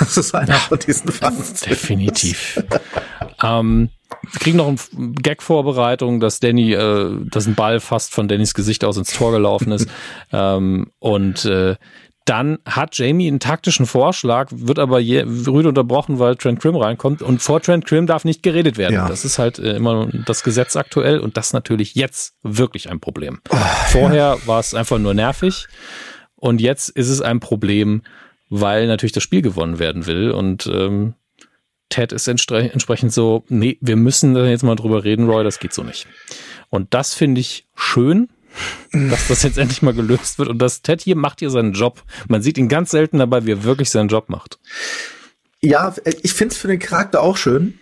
Das 0.00 0.16
ist 0.16 0.34
einer 0.34 0.54
von 0.54 0.78
diesen 0.78 1.12
Fans. 1.12 1.60
Definitiv. 1.60 2.62
ähm, 3.42 3.90
kriegen 4.38 4.58
noch 4.58 4.68
eine 4.68 5.12
Gag-Vorbereitung, 5.12 6.20
dass 6.20 6.40
Danny, 6.40 6.72
äh, 6.72 7.16
dass 7.30 7.46
ein 7.46 7.54
Ball 7.54 7.80
fast 7.80 8.12
von 8.12 8.28
Dannys 8.28 8.54
Gesicht 8.54 8.84
aus 8.84 8.96
ins 8.96 9.12
Tor 9.12 9.32
gelaufen 9.32 9.72
ist. 9.72 9.88
ähm, 10.32 10.90
und 10.98 11.44
äh, 11.44 11.76
dann 12.24 12.58
hat 12.64 12.96
Jamie 12.96 13.26
einen 13.26 13.40
taktischen 13.40 13.86
Vorschlag, 13.86 14.50
wird 14.52 14.78
aber 14.78 15.00
je, 15.00 15.22
rüde 15.22 15.68
unterbrochen, 15.68 16.18
weil 16.18 16.36
Trent 16.36 16.60
Krim 16.60 16.76
reinkommt. 16.76 17.22
Und 17.22 17.42
vor 17.42 17.60
Trent 17.60 17.86
Krim 17.86 18.06
darf 18.06 18.24
nicht 18.24 18.42
geredet 18.42 18.78
werden. 18.78 18.94
Ja. 18.94 19.08
Das 19.08 19.24
ist 19.24 19.38
halt 19.38 19.58
äh, 19.58 19.74
immer 19.74 20.08
das 20.26 20.42
Gesetz 20.42 20.76
aktuell 20.76 21.18
und 21.18 21.36
das 21.36 21.52
natürlich 21.52 21.94
jetzt 21.94 22.34
wirklich 22.42 22.90
ein 22.90 23.00
Problem. 23.00 23.40
Oh, 23.50 23.56
Vorher 23.88 24.36
ja. 24.38 24.46
war 24.46 24.60
es 24.60 24.74
einfach 24.74 24.98
nur 24.98 25.14
nervig 25.14 25.66
und 26.36 26.60
jetzt 26.60 26.88
ist 26.90 27.08
es 27.08 27.20
ein 27.20 27.40
Problem, 27.40 28.02
weil 28.48 28.86
natürlich 28.86 29.12
das 29.12 29.22
Spiel 29.22 29.42
gewonnen 29.42 29.78
werden 29.78 30.06
will. 30.06 30.30
Und 30.30 30.66
ähm, 30.66 31.14
Ted 31.90 32.12
ist 32.12 32.26
entsprechend 32.28 33.12
so, 33.12 33.44
nee, 33.48 33.76
wir 33.80 33.96
müssen 33.96 34.32
da 34.32 34.46
jetzt 34.46 34.62
mal 34.62 34.76
drüber 34.76 35.04
reden, 35.04 35.28
Roy, 35.28 35.44
das 35.44 35.58
geht 35.58 35.74
so 35.74 35.82
nicht. 35.82 36.06
Und 36.70 36.94
das 36.94 37.14
finde 37.14 37.40
ich 37.40 37.66
schön, 37.74 38.28
dass 38.92 39.28
das 39.28 39.42
jetzt 39.42 39.58
endlich 39.58 39.82
mal 39.82 39.92
gelöst 39.92 40.38
wird 40.38 40.48
und 40.48 40.58
dass 40.58 40.82
Ted 40.82 41.02
hier 41.02 41.16
macht 41.16 41.40
hier 41.40 41.50
seinen 41.50 41.72
Job. 41.72 42.02
Man 42.28 42.42
sieht 42.42 42.58
ihn 42.58 42.68
ganz 42.68 42.90
selten 42.90 43.18
dabei, 43.18 43.44
wie 43.44 43.52
er 43.52 43.64
wirklich 43.64 43.90
seinen 43.90 44.08
Job 44.08 44.28
macht. 44.28 44.58
Ja, 45.60 45.94
ich 46.22 46.32
finde 46.32 46.54
es 46.54 46.58
für 46.58 46.68
den 46.68 46.78
Charakter 46.78 47.20
auch 47.20 47.36
schön. 47.36 47.78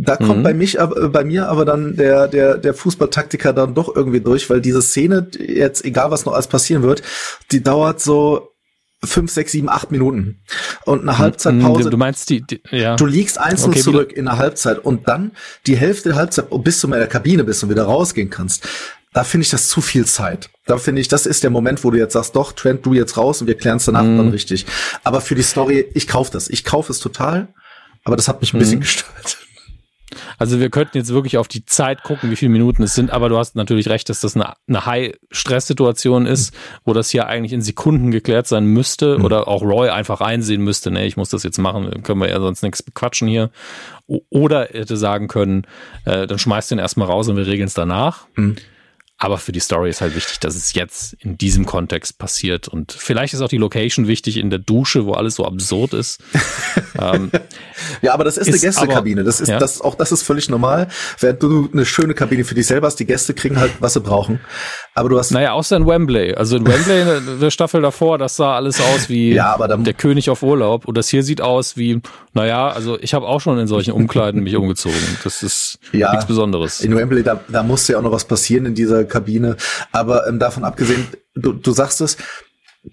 Da 0.00 0.16
kommt 0.16 0.38
mhm. 0.38 0.42
bei 0.44 0.54
mich, 0.54 0.78
bei 0.78 1.24
mir 1.24 1.48
aber 1.48 1.64
dann 1.64 1.96
der, 1.96 2.28
der, 2.28 2.56
der 2.56 2.74
Fußballtaktiker 2.74 3.52
dann 3.52 3.74
doch 3.74 3.94
irgendwie 3.94 4.20
durch, 4.20 4.48
weil 4.48 4.60
diese 4.60 4.82
Szene, 4.82 5.28
jetzt 5.38 5.84
egal 5.84 6.12
was 6.12 6.24
noch 6.24 6.34
alles 6.34 6.46
passieren 6.46 6.82
wird, 6.84 7.02
die 7.50 7.62
dauert 7.62 8.00
so 8.00 8.52
fünf, 9.04 9.30
sechs, 9.30 9.52
sieben, 9.52 9.68
acht 9.68 9.90
Minuten. 9.90 10.40
Und 10.84 11.02
eine 11.02 11.18
Halbzeitpause. 11.18 11.90
Du 11.90 11.96
meinst 11.96 12.28
die, 12.30 12.42
die 12.42 12.60
ja. 12.70 12.96
Du 12.96 13.06
liegst 13.06 13.38
einzeln 13.38 13.70
okay, 13.70 13.80
zurück 13.80 14.12
in 14.12 14.24
der 14.24 14.38
Halbzeit 14.38 14.84
und 14.84 15.08
dann 15.08 15.32
die 15.66 15.76
Hälfte 15.76 16.10
der 16.10 16.18
Halbzeit, 16.18 16.46
bis 16.50 16.80
du 16.80 16.88
mal 16.88 16.96
in 16.96 17.00
der 17.00 17.08
Kabine 17.08 17.44
bist 17.44 17.62
und 17.62 17.70
wieder 17.70 17.84
rausgehen 17.84 18.30
kannst. 18.30 18.66
Da 19.12 19.24
finde 19.24 19.44
ich 19.44 19.50
das 19.50 19.68
zu 19.68 19.80
viel 19.80 20.04
Zeit. 20.04 20.50
Da 20.66 20.78
finde 20.78 21.00
ich, 21.00 21.08
das 21.08 21.26
ist 21.26 21.42
der 21.42 21.50
Moment, 21.50 21.82
wo 21.82 21.90
du 21.90 21.98
jetzt 21.98 22.12
sagst, 22.12 22.36
doch, 22.36 22.52
Trent, 22.52 22.84
du 22.84 22.92
jetzt 22.92 23.16
raus 23.16 23.40
und 23.40 23.46
wir 23.46 23.56
klären 23.56 23.78
es 23.78 23.86
danach 23.86 24.02
mhm. 24.02 24.18
dann 24.18 24.28
richtig. 24.28 24.66
Aber 25.02 25.20
für 25.20 25.34
die 25.34 25.42
Story, 25.42 25.88
ich 25.94 26.06
kauf 26.06 26.30
das. 26.30 26.48
Ich 26.48 26.64
kaufe 26.64 26.92
es 26.92 27.00
total, 27.00 27.48
aber 28.04 28.16
das 28.16 28.28
hat 28.28 28.40
mich 28.40 28.52
ein 28.52 28.56
mhm. 28.56 28.60
bisschen 28.60 28.80
gestört. 28.80 29.38
Also 30.38 30.60
wir 30.60 30.70
könnten 30.70 30.96
jetzt 30.96 31.12
wirklich 31.12 31.38
auf 31.38 31.48
die 31.48 31.64
Zeit 31.64 32.02
gucken, 32.02 32.30
wie 32.30 32.36
viele 32.36 32.50
Minuten 32.50 32.82
es 32.82 32.94
sind, 32.94 33.10
aber 33.10 33.28
du 33.28 33.38
hast 33.38 33.56
natürlich 33.56 33.88
recht, 33.88 34.08
dass 34.08 34.20
das 34.20 34.34
eine, 34.34 34.54
eine 34.66 34.86
High-Stress-Situation 34.86 36.26
ist, 36.26 36.54
wo 36.84 36.92
das 36.92 37.10
hier 37.10 37.26
eigentlich 37.26 37.52
in 37.52 37.62
Sekunden 37.62 38.10
geklärt 38.10 38.46
sein 38.46 38.66
müsste 38.66 39.18
mhm. 39.18 39.24
oder 39.24 39.48
auch 39.48 39.62
Roy 39.62 39.88
einfach 39.90 40.20
einsehen 40.20 40.62
müsste, 40.62 40.90
ne, 40.90 41.06
ich 41.06 41.16
muss 41.16 41.30
das 41.30 41.42
jetzt 41.42 41.58
machen, 41.58 42.02
können 42.02 42.20
wir 42.20 42.28
ja 42.28 42.40
sonst 42.40 42.62
nichts 42.62 42.82
bequatschen 42.82 43.28
hier. 43.28 43.50
Oder 44.30 44.74
er 44.74 44.80
hätte 44.80 44.96
sagen 44.96 45.28
können, 45.28 45.66
äh, 46.04 46.26
dann 46.26 46.38
schmeißt 46.38 46.70
den 46.70 46.78
erstmal 46.78 47.08
raus 47.08 47.28
und 47.28 47.36
wir 47.36 47.46
regeln 47.46 47.66
es 47.66 47.74
danach. 47.74 48.26
Mhm. 48.36 48.56
Aber 49.20 49.38
für 49.38 49.50
die 49.50 49.58
Story 49.58 49.90
ist 49.90 50.00
halt 50.00 50.14
wichtig, 50.14 50.38
dass 50.38 50.54
es 50.54 50.74
jetzt 50.74 51.14
in 51.14 51.36
diesem 51.36 51.66
Kontext 51.66 52.18
passiert. 52.18 52.68
Und 52.68 52.92
vielleicht 52.92 53.34
ist 53.34 53.40
auch 53.40 53.48
die 53.48 53.56
Location 53.56 54.06
wichtig 54.06 54.36
in 54.36 54.48
der 54.48 54.60
Dusche, 54.60 55.06
wo 55.06 55.12
alles 55.14 55.34
so 55.34 55.44
absurd 55.44 55.92
ist. 55.92 56.20
ähm, 57.00 57.32
ja, 58.00 58.14
aber 58.14 58.22
das 58.22 58.38
ist, 58.38 58.46
ist 58.46 58.54
eine 58.54 58.60
Gästekabine. 58.60 59.24
Das 59.24 59.40
ist, 59.40 59.48
ja? 59.48 59.58
das, 59.58 59.80
auch 59.80 59.96
das 59.96 60.12
ist 60.12 60.22
völlig 60.22 60.48
normal. 60.48 60.86
Während 61.18 61.42
du 61.42 61.68
eine 61.72 61.84
schöne 61.84 62.14
Kabine 62.14 62.44
für 62.44 62.54
dich 62.54 62.68
selber 62.68 62.86
hast, 62.86 62.96
die 63.00 63.06
Gäste 63.06 63.34
kriegen 63.34 63.58
halt, 63.58 63.72
was 63.80 63.94
sie 63.94 64.00
brauchen. 64.00 64.38
Aber 64.94 65.08
du 65.08 65.18
hast. 65.18 65.32
Naja, 65.32 65.50
außer 65.50 65.76
in 65.76 65.88
Wembley. 65.88 66.34
Also 66.34 66.56
in 66.56 66.64
Wembley, 66.64 67.38
der 67.40 67.50
Staffel 67.50 67.82
davor, 67.82 68.18
das 68.18 68.36
sah 68.36 68.54
alles 68.54 68.80
aus 68.80 69.08
wie 69.08 69.32
ja, 69.32 69.58
der 69.58 69.94
König 69.94 70.30
auf 70.30 70.44
Urlaub. 70.44 70.86
Und 70.86 70.96
das 70.96 71.08
hier 71.08 71.24
sieht 71.24 71.40
aus 71.40 71.76
wie, 71.76 72.00
naja, 72.34 72.68
also 72.68 72.96
ich 73.00 73.14
habe 73.14 73.26
auch 73.26 73.40
schon 73.40 73.58
in 73.58 73.66
solchen 73.66 73.90
Umkleiden 73.90 74.44
mich 74.44 74.54
umgezogen. 74.54 74.96
Das 75.24 75.42
ist 75.42 75.80
ja, 75.90 76.12
nichts 76.12 76.26
Besonderes. 76.26 76.82
In 76.82 76.94
Wembley, 76.94 77.24
da, 77.24 77.40
da 77.48 77.64
musste 77.64 77.94
ja 77.94 77.98
auch 77.98 78.02
noch 78.02 78.12
was 78.12 78.24
passieren 78.24 78.66
in 78.66 78.76
dieser 78.76 79.07
Kabine. 79.08 79.56
Aber 79.92 80.26
ähm, 80.26 80.38
davon 80.38 80.64
abgesehen, 80.64 81.08
du, 81.34 81.52
du 81.52 81.72
sagst 81.72 82.00
es, 82.00 82.16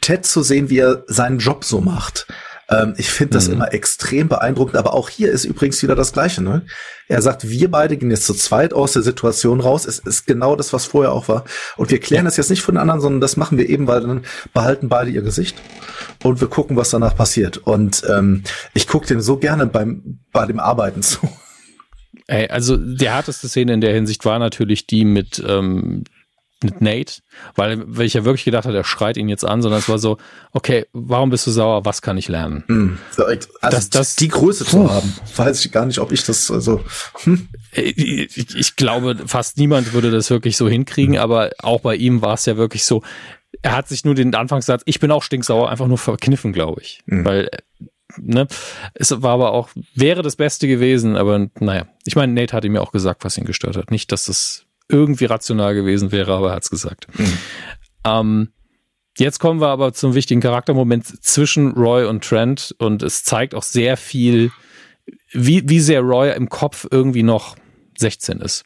Ted 0.01 0.25
zu 0.25 0.41
sehen, 0.41 0.69
wie 0.69 0.79
er 0.79 1.03
seinen 1.07 1.39
Job 1.39 1.63
so 1.63 1.81
macht. 1.81 2.27
Ähm, 2.69 2.95
ich 2.97 3.09
finde 3.09 3.33
das 3.33 3.47
mhm. 3.47 3.55
immer 3.55 3.73
extrem 3.73 4.27
beeindruckend, 4.27 4.75
aber 4.75 4.93
auch 4.93 5.09
hier 5.09 5.31
ist 5.31 5.45
übrigens 5.45 5.81
wieder 5.83 5.95
das 5.95 6.13
Gleiche. 6.13 6.41
Ne? 6.41 6.65
Er 7.07 7.21
sagt, 7.21 7.47
wir 7.47 7.69
beide 7.69 7.95
gehen 7.97 8.09
jetzt 8.09 8.25
zu 8.25 8.33
zweit 8.33 8.73
aus 8.73 8.93
der 8.93 9.03
Situation 9.03 9.59
raus. 9.59 9.85
Es 9.85 9.99
ist 9.99 10.25
genau 10.25 10.55
das, 10.55 10.73
was 10.73 10.85
vorher 10.85 11.11
auch 11.11 11.27
war. 11.27 11.45
Und 11.77 11.91
wir 11.91 11.99
klären 11.99 12.25
ja. 12.25 12.29
das 12.29 12.37
jetzt 12.37 12.49
nicht 12.49 12.63
von 12.63 12.75
den 12.75 12.81
anderen, 12.81 13.01
sondern 13.01 13.21
das 13.21 13.37
machen 13.37 13.57
wir 13.57 13.69
eben, 13.69 13.87
weil 13.87 14.01
dann 14.01 14.25
behalten 14.53 14.89
beide 14.89 15.11
ihr 15.11 15.21
Gesicht 15.21 15.55
und 16.23 16.41
wir 16.41 16.47
gucken, 16.47 16.75
was 16.75 16.89
danach 16.89 17.15
passiert. 17.15 17.57
Und 17.57 18.03
ähm, 18.09 18.43
ich 18.73 18.87
gucke 18.87 19.05
dem 19.07 19.21
so 19.21 19.37
gerne 19.37 19.67
beim 19.67 20.19
bei 20.31 20.45
dem 20.45 20.59
Arbeiten 20.59 21.01
zu. 21.03 21.29
Ey, 22.27 22.47
also 22.47 22.77
die 22.77 23.09
härteste 23.09 23.47
Szene 23.47 23.73
in 23.73 23.81
der 23.81 23.93
Hinsicht 23.93 24.25
war 24.25 24.39
natürlich 24.39 24.87
die 24.87 25.05
mit, 25.05 25.43
ähm, 25.47 26.03
mit 26.63 26.81
Nate, 26.81 27.21
weil, 27.55 27.83
weil 27.85 28.05
ich 28.05 28.15
ja 28.15 28.25
wirklich 28.25 28.45
gedacht 28.45 28.65
habe, 28.65 28.75
er 28.75 28.83
schreit 28.83 29.17
ihn 29.17 29.29
jetzt 29.29 29.45
an, 29.45 29.61
sondern 29.61 29.79
es 29.79 29.89
war 29.89 29.99
so, 29.99 30.17
okay, 30.51 30.85
warum 30.93 31.29
bist 31.29 31.45
du 31.45 31.51
sauer, 31.51 31.85
was 31.85 32.01
kann 32.01 32.17
ich 32.17 32.27
lernen? 32.27 32.63
Mm, 32.67 32.97
also 33.17 33.47
das, 33.61 33.89
das, 33.89 34.15
die 34.15 34.29
Größe 34.29 34.65
zu 34.65 34.91
haben, 34.91 35.13
weiß 35.35 35.63
ich 35.63 35.71
gar 35.71 35.85
nicht, 35.85 35.99
ob 35.99 36.11
ich 36.11 36.23
das, 36.23 36.49
also, 36.49 36.83
hm. 37.23 37.47
ich, 37.73 38.55
ich, 38.55 38.75
glaube, 38.75 39.17
fast 39.27 39.57
niemand 39.57 39.93
würde 39.93 40.09
das 40.09 40.29
wirklich 40.29 40.57
so 40.57 40.67
hinkriegen, 40.67 41.17
aber 41.17 41.51
auch 41.59 41.81
bei 41.81 41.95
ihm 41.95 42.21
war 42.21 42.33
es 42.33 42.45
ja 42.45 42.57
wirklich 42.57 42.85
so, 42.85 43.03
er 43.61 43.75
hat 43.75 43.87
sich 43.87 44.03
nur 44.03 44.15
den 44.15 44.33
Anfangssatz, 44.33 44.81
ich 44.85 44.99
bin 44.99 45.11
auch 45.11 45.23
stinksauer, 45.23 45.69
einfach 45.69 45.87
nur 45.87 45.97
verkniffen, 45.97 46.53
glaube 46.53 46.81
ich, 46.81 47.01
mhm. 47.05 47.25
weil 47.25 47.49
ne, 48.17 48.47
es 48.93 49.21
war 49.21 49.33
aber 49.33 49.51
auch, 49.53 49.69
wäre 49.93 50.21
das 50.21 50.35
Beste 50.35 50.67
gewesen, 50.67 51.15
aber 51.15 51.47
naja, 51.59 51.87
ich 52.05 52.15
meine, 52.15 52.33
Nate 52.33 52.55
hat 52.55 52.65
ihm 52.65 52.75
ja 52.75 52.81
auch 52.81 52.91
gesagt, 52.91 53.23
was 53.23 53.37
ihn 53.37 53.45
gestört 53.45 53.77
hat. 53.77 53.91
Nicht, 53.91 54.11
dass 54.11 54.25
das 54.25 54.65
irgendwie 54.87 55.25
rational 55.25 55.73
gewesen 55.73 56.11
wäre, 56.11 56.33
aber 56.33 56.49
er 56.49 56.55
hat 56.55 56.63
es 56.63 56.69
gesagt. 56.69 57.07
Mhm. 57.17 57.37
Ähm, 58.05 58.49
jetzt 59.17 59.39
kommen 59.39 59.61
wir 59.61 59.69
aber 59.69 59.93
zum 59.93 60.13
wichtigen 60.13 60.41
Charaktermoment 60.41 61.23
zwischen 61.23 61.71
Roy 61.71 62.05
und 62.05 62.23
Trent 62.23 62.75
und 62.77 63.01
es 63.03 63.23
zeigt 63.23 63.55
auch 63.55 63.63
sehr 63.63 63.97
viel, 63.97 64.51
wie, 65.31 65.67
wie 65.67 65.79
sehr 65.79 66.01
Roy 66.01 66.35
im 66.35 66.49
Kopf 66.49 66.87
irgendwie 66.89 67.23
noch 67.23 67.55
16 67.97 68.41
ist. 68.41 68.63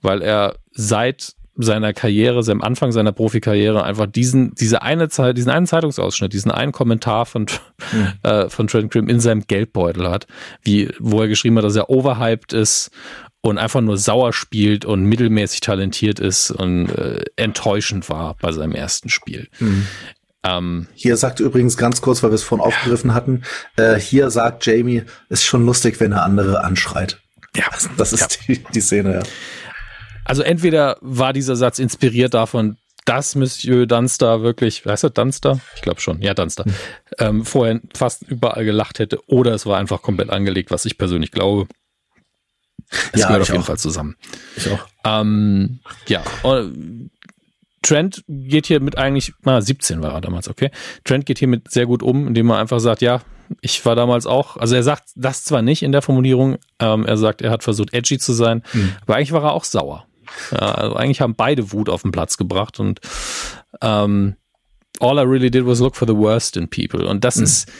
Weil 0.00 0.22
er 0.22 0.56
seit 0.70 1.34
seiner 1.58 1.92
Karriere, 1.92 2.42
seinem 2.42 2.62
Anfang 2.62 2.92
seiner 2.92 3.12
Profikarriere 3.12 3.82
einfach 3.82 4.06
diesen, 4.06 4.54
diese 4.54 4.82
eine 4.82 5.08
Zeit, 5.08 5.36
diesen 5.36 5.50
einen 5.50 5.66
Zeitungsausschnitt, 5.66 6.32
diesen 6.32 6.50
einen 6.50 6.72
Kommentar 6.72 7.26
von, 7.26 7.46
mhm. 7.92 8.12
äh, 8.22 8.48
von 8.48 8.68
Trent 8.68 8.92
Grimm 8.92 9.08
in 9.08 9.20
seinem 9.20 9.46
Geldbeutel 9.46 10.08
hat, 10.08 10.26
wie, 10.62 10.90
wo 10.98 11.20
er 11.20 11.28
geschrieben 11.28 11.56
hat, 11.58 11.64
dass 11.64 11.76
er 11.76 11.90
overhyped 11.90 12.52
ist 12.52 12.90
und 13.40 13.58
einfach 13.58 13.80
nur 13.80 13.98
sauer 13.98 14.32
spielt 14.32 14.84
und 14.84 15.04
mittelmäßig 15.04 15.60
talentiert 15.60 16.20
ist 16.20 16.50
und 16.50 16.88
äh, 16.90 17.24
enttäuschend 17.36 18.08
war 18.08 18.36
bei 18.40 18.52
seinem 18.52 18.72
ersten 18.72 19.08
Spiel. 19.08 19.48
Mhm. 19.58 19.86
Ähm, 20.44 20.86
hier 20.94 21.16
sagt 21.16 21.40
übrigens 21.40 21.76
ganz 21.76 22.00
kurz, 22.00 22.22
weil 22.22 22.30
wir 22.30 22.36
es 22.36 22.44
vorhin 22.44 22.68
ja. 22.68 22.76
aufgegriffen 22.76 23.14
hatten, 23.14 23.42
äh, 23.76 23.96
hier 23.96 24.30
sagt 24.30 24.64
Jamie, 24.64 25.02
ist 25.28 25.44
schon 25.44 25.66
lustig, 25.66 25.98
wenn 25.98 26.12
er 26.12 26.22
andere 26.22 26.62
anschreit. 26.62 27.20
Ja, 27.56 27.64
das, 27.72 27.88
das 27.96 28.12
ist 28.12 28.38
ja. 28.46 28.54
Die, 28.54 28.64
die 28.72 28.80
Szene, 28.80 29.14
ja. 29.14 29.22
Also 30.28 30.42
entweder 30.42 30.98
war 31.00 31.32
dieser 31.32 31.56
Satz 31.56 31.78
inspiriert 31.78 32.34
davon, 32.34 32.76
dass 33.06 33.34
Monsieur 33.34 33.86
Dunster 33.86 34.42
wirklich, 34.42 34.84
heißt 34.84 35.04
er 35.04 35.10
Dunster? 35.10 35.60
Ich 35.74 35.80
glaube 35.80 36.00
schon, 36.00 36.20
ja, 36.20 36.34
Dunster, 36.34 36.64
hm. 36.64 36.74
ähm, 37.18 37.44
vorher 37.44 37.80
fast 37.96 38.22
überall 38.22 38.66
gelacht 38.66 38.98
hätte, 38.98 39.18
oder 39.26 39.54
es 39.54 39.64
war 39.64 39.78
einfach 39.78 40.02
komplett 40.02 40.28
angelegt, 40.28 40.70
was 40.70 40.84
ich 40.84 40.98
persönlich 40.98 41.30
glaube. 41.30 41.66
Es 43.12 43.20
ja, 43.20 43.26
gehört 43.28 43.42
auf 43.42 43.48
jeden 43.48 43.62
auch. 43.62 43.66
Fall 43.66 43.78
zusammen. 43.78 44.16
Ich 44.56 44.70
auch. 44.70 44.86
Ähm, 45.04 45.80
ja, 46.06 46.22
Trent 47.82 48.24
geht 48.28 48.66
hier 48.66 48.80
mit 48.80 48.98
eigentlich, 48.98 49.32
na, 49.42 49.62
17 49.62 50.02
war 50.02 50.12
er 50.12 50.20
damals, 50.20 50.48
okay. 50.48 50.70
Trent 51.04 51.24
geht 51.24 51.38
hier 51.38 51.48
mit 51.48 51.70
sehr 51.70 51.86
gut 51.86 52.02
um, 52.02 52.28
indem 52.28 52.50
er 52.50 52.58
einfach 52.58 52.80
sagt, 52.80 53.00
ja, 53.00 53.22
ich 53.62 53.84
war 53.86 53.96
damals 53.96 54.26
auch, 54.26 54.58
also 54.58 54.74
er 54.74 54.82
sagt 54.82 55.04
das 55.16 55.44
zwar 55.44 55.62
nicht 55.62 55.82
in 55.82 55.92
der 55.92 56.02
Formulierung, 56.02 56.58
ähm, 56.78 57.06
er 57.06 57.16
sagt, 57.16 57.40
er 57.40 57.50
hat 57.50 57.62
versucht, 57.62 57.94
edgy 57.94 58.18
zu 58.18 58.34
sein, 58.34 58.62
mhm. 58.74 58.92
aber 59.02 59.16
eigentlich 59.16 59.32
war 59.32 59.44
er 59.44 59.52
auch 59.52 59.64
sauer. 59.64 60.07
Ja, 60.50 60.72
also 60.72 60.96
eigentlich 60.96 61.20
haben 61.20 61.34
beide 61.34 61.72
Wut 61.72 61.88
auf 61.88 62.02
den 62.02 62.12
Platz 62.12 62.36
gebracht 62.36 62.80
und 62.80 63.00
ähm, 63.80 64.36
all 65.00 65.18
I 65.18 65.22
really 65.22 65.50
did 65.50 65.66
was 65.66 65.80
look 65.80 65.96
for 65.96 66.08
the 66.08 66.16
worst 66.16 66.56
in 66.56 66.68
people. 66.68 67.06
Und 67.06 67.24
das 67.24 67.36
mhm. 67.36 67.44
ist, 67.44 67.70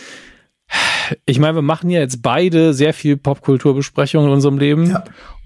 ich 1.27 1.39
meine, 1.39 1.57
wir 1.57 1.63
machen 1.63 1.91
ja 1.91 2.01
jetzt 2.01 2.23
beide 2.23 2.75
sehr 2.75 2.95
viel 2.95 3.17
Popkulturbesprechung 3.17 4.25
in 4.25 4.31
unserem 4.31 4.59
Leben. 4.59 4.91
Ja. 4.91 5.05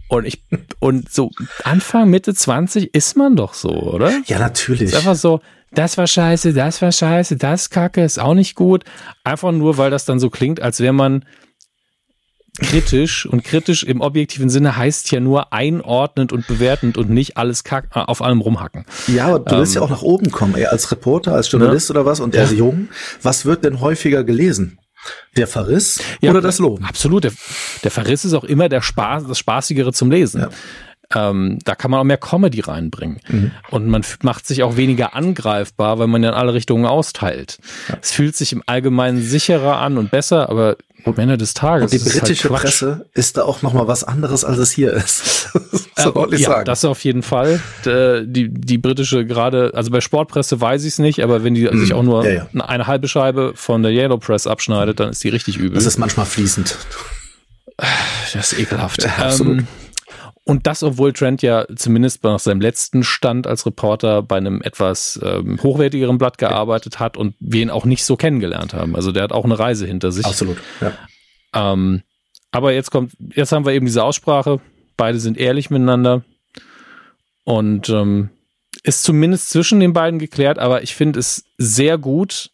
Und 0.09 0.27
ich, 0.27 0.45
und 0.79 1.11
so 1.11 1.31
Anfang, 1.65 2.11
Mitte 2.11 2.35
20 2.35 2.95
ist 2.95 3.17
man 3.17 3.35
doch 3.35 3.55
so, 3.55 3.71
oder? 3.71 4.13
Ja, 4.27 4.39
natürlich. 4.39 4.91
Ist 4.91 4.97
einfach 4.97 5.15
so, 5.15 5.41
das 5.71 5.97
war 5.97 6.07
scheiße, 6.07 6.53
das 6.53 6.83
war 6.83 6.93
scheiße, 6.93 7.37
das 7.37 7.71
kacke, 7.71 8.03
ist 8.03 8.19
auch 8.19 8.35
nicht 8.35 8.55
gut. 8.55 8.85
Einfach 9.25 9.53
nur, 9.53 9.79
weil 9.79 9.91
das 9.91 10.05
dann 10.05 10.21
so 10.21 10.29
klingt, 10.29 10.61
als 10.61 10.81
wäre 10.81 10.93
man 10.93 11.25
kritisch 12.61 13.27
und 13.27 13.45
kritisch 13.45 13.83
im 13.83 14.01
objektiven 14.01 14.51
Sinne 14.51 14.77
heißt 14.77 15.11
ja 15.11 15.21
nur 15.21 15.53
einordnend 15.53 16.33
und 16.33 16.47
bewertend 16.47 16.99
und 16.99 17.09
nicht 17.11 17.37
alles 17.37 17.65
kack, 17.65 17.89
äh, 17.95 18.01
auf 18.01 18.23
allem 18.23 18.41
rumhacken. 18.41 18.85
Ja, 19.07 19.27
aber 19.29 19.39
du 19.41 19.57
willst 19.57 19.75
ähm, 19.75 19.81
ja 19.81 19.87
auch 19.87 19.91
nach 19.91 20.03
oben 20.03 20.31
kommen, 20.31 20.55
ey, 20.55 20.67
als 20.67 20.91
Reporter, 20.91 21.35
als 21.35 21.51
Journalist 21.51 21.89
ne? 21.89 21.95
oder 21.95 22.07
was 22.07 22.21
und 22.21 22.35
er 22.35 22.45
ist 22.45 22.53
jung. 22.53 22.89
Was 23.23 23.47
wird 23.47 23.65
denn 23.65 23.81
häufiger 23.81 24.23
gelesen? 24.25 24.79
Der 25.37 25.47
Verriss 25.47 26.01
ja, 26.21 26.31
oder 26.31 26.41
das 26.41 26.59
Lob? 26.59 26.81
Absolut. 26.87 27.25
Der, 27.25 27.33
der 27.83 27.91
Verriss 27.91 28.25
ist 28.25 28.35
auch 28.35 28.45
immer 28.45 28.69
der 28.69 28.83
Spaß, 28.83 29.27
das 29.27 29.39
Spaßigere 29.39 29.93
zum 29.93 30.11
Lesen. 30.11 30.43
Ja. 30.43 30.51
Ähm, 31.17 31.59
da 31.65 31.75
kann 31.75 31.91
man 31.91 32.01
auch 32.01 32.05
mehr 32.05 32.19
Comedy 32.19 32.61
reinbringen. 32.61 33.21
Mhm. 33.29 33.51
Und 33.71 33.87
man 33.89 34.03
macht 34.23 34.47
sich 34.47 34.63
auch 34.63 34.77
weniger 34.77 35.15
angreifbar, 35.15 35.99
weil 35.99 36.07
man 36.07 36.23
ja 36.23 36.31
in 36.31 36.35
alle 36.35 36.55
Richtungen 36.55 36.87
austeilt. 36.87 37.59
Ja. 37.89 37.99
Es 38.01 38.13
fühlt 38.13 38.37
sich 38.37 38.53
im 38.53 38.63
Allgemeinen 38.67 39.21
sicherer 39.23 39.79
an 39.79 39.99
und 39.99 40.11
besser, 40.11 40.49
aber 40.49 40.77
am 41.05 41.19
Ende 41.19 41.37
des 41.37 41.55
Tages. 41.55 41.93
Und 41.93 42.01
die 42.01 42.09
britische 42.11 42.51
halt 42.51 42.63
Presse 42.63 43.07
ist 43.15 43.37
da 43.37 43.43
auch 43.43 43.63
nochmal 43.63 43.89
was 43.89 44.05
anderes, 44.05 44.45
als 44.45 44.59
es 44.59 44.71
hier 44.71 44.93
ist. 44.93 45.51
so 45.97 46.29
äh, 46.31 46.37
ja, 46.37 46.51
sagen. 46.51 46.65
das 46.65 46.85
auf 46.85 47.03
jeden 47.05 47.23
Fall. 47.23 47.61
Die, 47.85 48.49
die 48.49 48.79
britische 48.79 49.27
gerade, 49.27 49.73
also 49.75 49.91
bei 49.91 50.01
Sportpresse 50.01 50.61
weiß 50.61 50.83
ich 50.85 50.95
es 50.95 50.99
nicht, 50.99 51.23
aber 51.23 51.45
wenn 51.45 51.55
die 51.55 51.65
mm, 51.65 51.79
sich 51.79 51.95
auch 51.95 52.03
nur 52.03 52.25
ja, 52.25 52.47
ja. 52.53 52.65
eine 52.69 52.87
halbe 52.87 53.09
Scheibe 53.09 53.53
von 53.55 53.83
der 53.83 53.93
Yellow 53.93 54.19
Press 54.19 54.47
abschneidet, 54.47 55.01
dann 55.01 55.11
ist 55.11 55.25
die 55.25 55.29
richtig 55.29 55.57
übel. 55.57 55.75
Das 55.75 55.87
ist 55.87 55.99
manchmal 55.99 56.27
fließend. 56.27 56.77
Das 58.33 58.53
ist 58.53 58.59
ekelhaft. 58.59 59.03
Ja, 59.03 59.11
absolut. 59.19 59.61
Ähm, 59.61 59.67
und 60.45 60.67
das, 60.67 60.83
obwohl 60.83 61.13
Trent 61.13 61.43
ja 61.43 61.67
zumindest 61.77 62.25
nach 62.25 62.41
seinem 62.41 62.61
letzten 62.61 63.05
Stand 63.05 63.47
als 63.47 63.65
Reporter 63.65 64.23
bei 64.23 64.37
einem 64.37 64.61
etwas 64.63 65.21
ähm, 65.23 65.63
hochwertigeren 65.63 66.19
Blatt 66.19 66.37
gearbeitet 66.37 66.99
hat 66.99 67.17
und 67.17 67.35
wir 67.39 67.63
ihn 67.63 67.71
auch 67.71 67.85
nicht 67.85 68.05
so 68.05 68.17
kennengelernt 68.17 68.75
haben. 68.75 68.97
Also 68.97 69.13
der 69.13 69.23
hat 69.23 69.33
auch 69.33 69.45
eine 69.45 69.59
Reise 69.59 69.87
hinter 69.87 70.11
sich. 70.11 70.27
Absolut. 70.27 70.59
Ja. 70.81 70.93
Ähm, 71.55 72.03
aber 72.51 72.73
jetzt 72.73 72.91
kommt, 72.91 73.13
jetzt 73.35 73.53
haben 73.53 73.65
wir 73.65 73.73
eben 73.73 73.87
diese 73.87 74.03
Aussprache. 74.03 74.61
Beide 74.97 75.21
sind 75.21 75.39
ehrlich 75.39 75.71
miteinander 75.71 76.25
und 77.45 77.89
ähm, 77.89 78.31
ist 78.83 79.05
zumindest 79.05 79.51
zwischen 79.51 79.81
den 79.81 79.93
beiden 79.93 80.19
geklärt. 80.19 80.59
Aber 80.59 80.83
ich 80.83 80.95
finde 80.95 81.21
es 81.21 81.45
sehr 81.57 81.99
gut, 81.99 82.51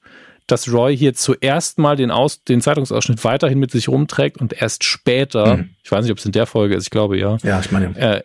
dass 0.48 0.72
Roy 0.72 0.96
hier 0.96 1.14
zuerst 1.14 1.78
mal 1.78 1.94
den, 1.94 2.10
Aus, 2.10 2.42
den 2.42 2.60
Zeitungsausschnitt 2.60 3.22
weiterhin 3.22 3.58
mit 3.58 3.70
sich 3.70 3.88
rumträgt 3.88 4.38
und 4.38 4.60
erst 4.60 4.82
später, 4.82 5.58
mhm. 5.58 5.70
ich 5.84 5.92
weiß 5.92 6.02
nicht, 6.02 6.12
ob 6.12 6.18
es 6.18 6.24
in 6.24 6.32
der 6.32 6.46
Folge 6.46 6.74
ist, 6.74 6.84
ich 6.84 6.90
glaube 6.90 7.18
ja. 7.18 7.36
Ja, 7.42 7.60
ich 7.60 7.70
meine. 7.70 7.96
Äh, 7.96 8.22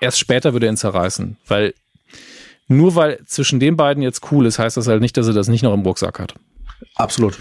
erst 0.00 0.18
später 0.18 0.52
würde 0.52 0.66
er 0.66 0.72
ihn 0.72 0.76
zerreißen, 0.76 1.38
weil 1.46 1.74
nur 2.68 2.94
weil 2.94 3.20
zwischen 3.26 3.60
den 3.60 3.76
beiden 3.76 4.02
jetzt 4.02 4.30
cool 4.32 4.46
ist, 4.46 4.58
heißt 4.58 4.76
das 4.76 4.88
halt 4.88 5.00
nicht, 5.00 5.16
dass 5.16 5.26
er 5.26 5.34
das 5.34 5.48
nicht 5.48 5.62
noch 5.62 5.74
im 5.74 5.82
Rucksack 5.82 6.18
hat. 6.18 6.34
Absolut. 6.96 7.38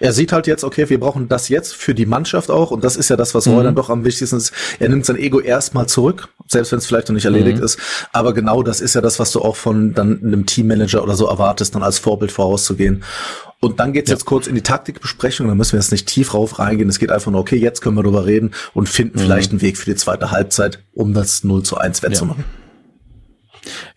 Er 0.00 0.12
sieht 0.12 0.32
halt 0.32 0.46
jetzt, 0.46 0.64
okay, 0.64 0.88
wir 0.88 1.00
brauchen 1.00 1.28
das 1.28 1.48
jetzt 1.48 1.74
für 1.74 1.94
die 1.94 2.06
Mannschaft 2.06 2.50
auch 2.50 2.70
und 2.70 2.84
das 2.84 2.96
ist 2.96 3.10
ja 3.10 3.16
das, 3.16 3.34
was 3.34 3.46
Roy 3.46 3.60
mhm. 3.60 3.64
dann 3.64 3.74
doch 3.74 3.90
am 3.90 4.04
wichtigsten 4.04 4.36
ist. 4.36 4.52
Er 4.78 4.88
nimmt 4.88 5.04
sein 5.04 5.16
Ego 5.16 5.40
erstmal 5.40 5.86
zurück, 5.86 6.28
selbst 6.46 6.72
wenn 6.72 6.78
es 6.78 6.86
vielleicht 6.86 7.08
noch 7.08 7.14
nicht 7.14 7.24
erledigt 7.24 7.58
mhm. 7.58 7.64
ist. 7.64 7.78
Aber 8.12 8.34
genau 8.34 8.62
das 8.62 8.80
ist 8.80 8.94
ja 8.94 9.00
das, 9.00 9.18
was 9.18 9.32
du 9.32 9.40
auch 9.40 9.56
von 9.56 9.94
dann 9.94 10.20
einem 10.22 10.46
Teammanager 10.46 11.02
oder 11.02 11.14
so 11.14 11.26
erwartest, 11.26 11.74
dann 11.74 11.82
als 11.82 11.98
Vorbild 11.98 12.32
vorauszugehen. 12.32 13.04
Und 13.60 13.80
dann 13.80 13.92
geht's 13.92 14.10
ja. 14.10 14.16
jetzt 14.16 14.26
kurz 14.26 14.46
in 14.46 14.54
die 14.54 14.62
Taktikbesprechung, 14.62 15.48
da 15.48 15.54
müssen 15.54 15.72
wir 15.72 15.80
jetzt 15.80 15.90
nicht 15.90 16.06
tief 16.06 16.34
rauf 16.34 16.58
reingehen. 16.58 16.88
Es 16.88 16.98
geht 16.98 17.10
einfach 17.10 17.30
nur, 17.30 17.40
okay, 17.40 17.56
jetzt 17.56 17.80
können 17.80 17.96
wir 17.96 18.02
drüber 18.02 18.26
reden 18.26 18.52
und 18.74 18.88
finden 18.88 19.18
mhm. 19.18 19.22
vielleicht 19.22 19.52
einen 19.52 19.62
Weg 19.62 19.78
für 19.78 19.86
die 19.86 19.96
zweite 19.96 20.30
Halbzeit, 20.30 20.80
um 20.92 21.14
das 21.14 21.44
0 21.44 21.62
zu 21.62 21.78
1 21.78 22.02
wettzumachen. 22.02 22.44
Ja. 22.46 22.63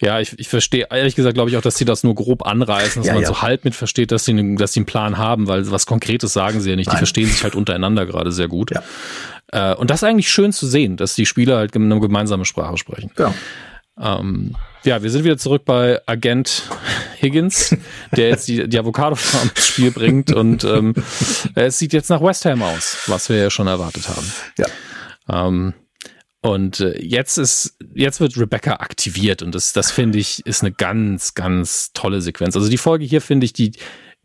Ja, 0.01 0.19
ich, 0.19 0.37
ich 0.39 0.47
verstehe, 0.47 0.87
ehrlich 0.89 1.15
gesagt, 1.15 1.35
glaube 1.35 1.49
ich 1.49 1.57
auch, 1.57 1.61
dass 1.61 1.75
sie 1.75 1.85
das 1.85 2.03
nur 2.03 2.15
grob 2.15 2.45
anreißen, 2.45 3.01
dass 3.01 3.07
ja, 3.07 3.13
man 3.13 3.21
ja. 3.21 3.27
so 3.27 3.41
halb 3.41 3.65
mit 3.65 3.75
versteht, 3.75 4.11
dass 4.11 4.25
sie, 4.25 4.55
dass 4.55 4.73
sie 4.73 4.81
einen 4.81 4.85
Plan 4.85 5.17
haben, 5.17 5.47
weil 5.47 5.69
was 5.71 5.85
Konkretes 5.85 6.33
sagen 6.33 6.61
sie 6.61 6.69
ja 6.69 6.75
nicht. 6.75 6.87
Nein. 6.87 6.95
Die 6.95 6.99
verstehen 6.99 7.27
sich 7.27 7.43
halt 7.43 7.55
untereinander 7.55 8.05
gerade 8.05 8.31
sehr 8.31 8.47
gut. 8.47 8.71
Ja. 8.71 8.83
Äh, 9.51 9.75
und 9.75 9.89
das 9.89 10.01
ist 10.01 10.03
eigentlich 10.03 10.29
schön 10.29 10.51
zu 10.51 10.67
sehen, 10.67 10.97
dass 10.97 11.15
die 11.15 11.25
Spieler 11.25 11.57
halt 11.57 11.75
eine 11.75 11.99
gemeinsame 11.99 12.45
Sprache 12.45 12.77
sprechen. 12.77 13.11
Ja. 13.17 13.33
Ähm, 13.99 14.55
ja, 14.83 15.01
wir 15.01 15.09
sind 15.09 15.23
wieder 15.23 15.37
zurück 15.37 15.65
bei 15.65 15.99
Agent 16.05 16.63
Higgins, 17.19 17.75
der 18.15 18.29
jetzt 18.29 18.47
die, 18.47 18.67
die 18.69 18.79
Avocado-Farm 18.79 19.49
ins 19.55 19.67
Spiel 19.67 19.91
bringt 19.91 20.31
und 20.31 20.63
ähm, 20.63 20.93
es 21.55 21.79
sieht 21.79 21.93
jetzt 21.93 22.09
nach 22.09 22.21
West 22.21 22.45
Ham 22.45 22.61
aus, 22.61 22.97
was 23.07 23.29
wir 23.29 23.37
ja 23.37 23.49
schon 23.49 23.67
erwartet 23.67 24.07
haben. 24.07 24.31
Ja. 24.57 25.47
Ähm, 25.47 25.73
und 26.47 26.79
äh, 26.79 26.97
jetzt 27.01 27.37
ist, 27.37 27.77
jetzt 27.93 28.21
wird 28.21 28.37
Rebecca 28.37 28.75
aktiviert 28.75 29.41
und 29.41 29.53
das, 29.53 29.73
das 29.73 29.91
finde 29.91 30.17
ich, 30.17 30.45
ist 30.45 30.63
eine 30.63 30.71
ganz, 30.71 31.33
ganz 31.33 31.91
tolle 31.93 32.21
Sequenz. 32.21 32.55
Also 32.55 32.69
die 32.69 32.77
Folge 32.77 33.03
hier 33.03 33.19
finde 33.19 33.45
ich, 33.45 33.51
die, 33.51 33.73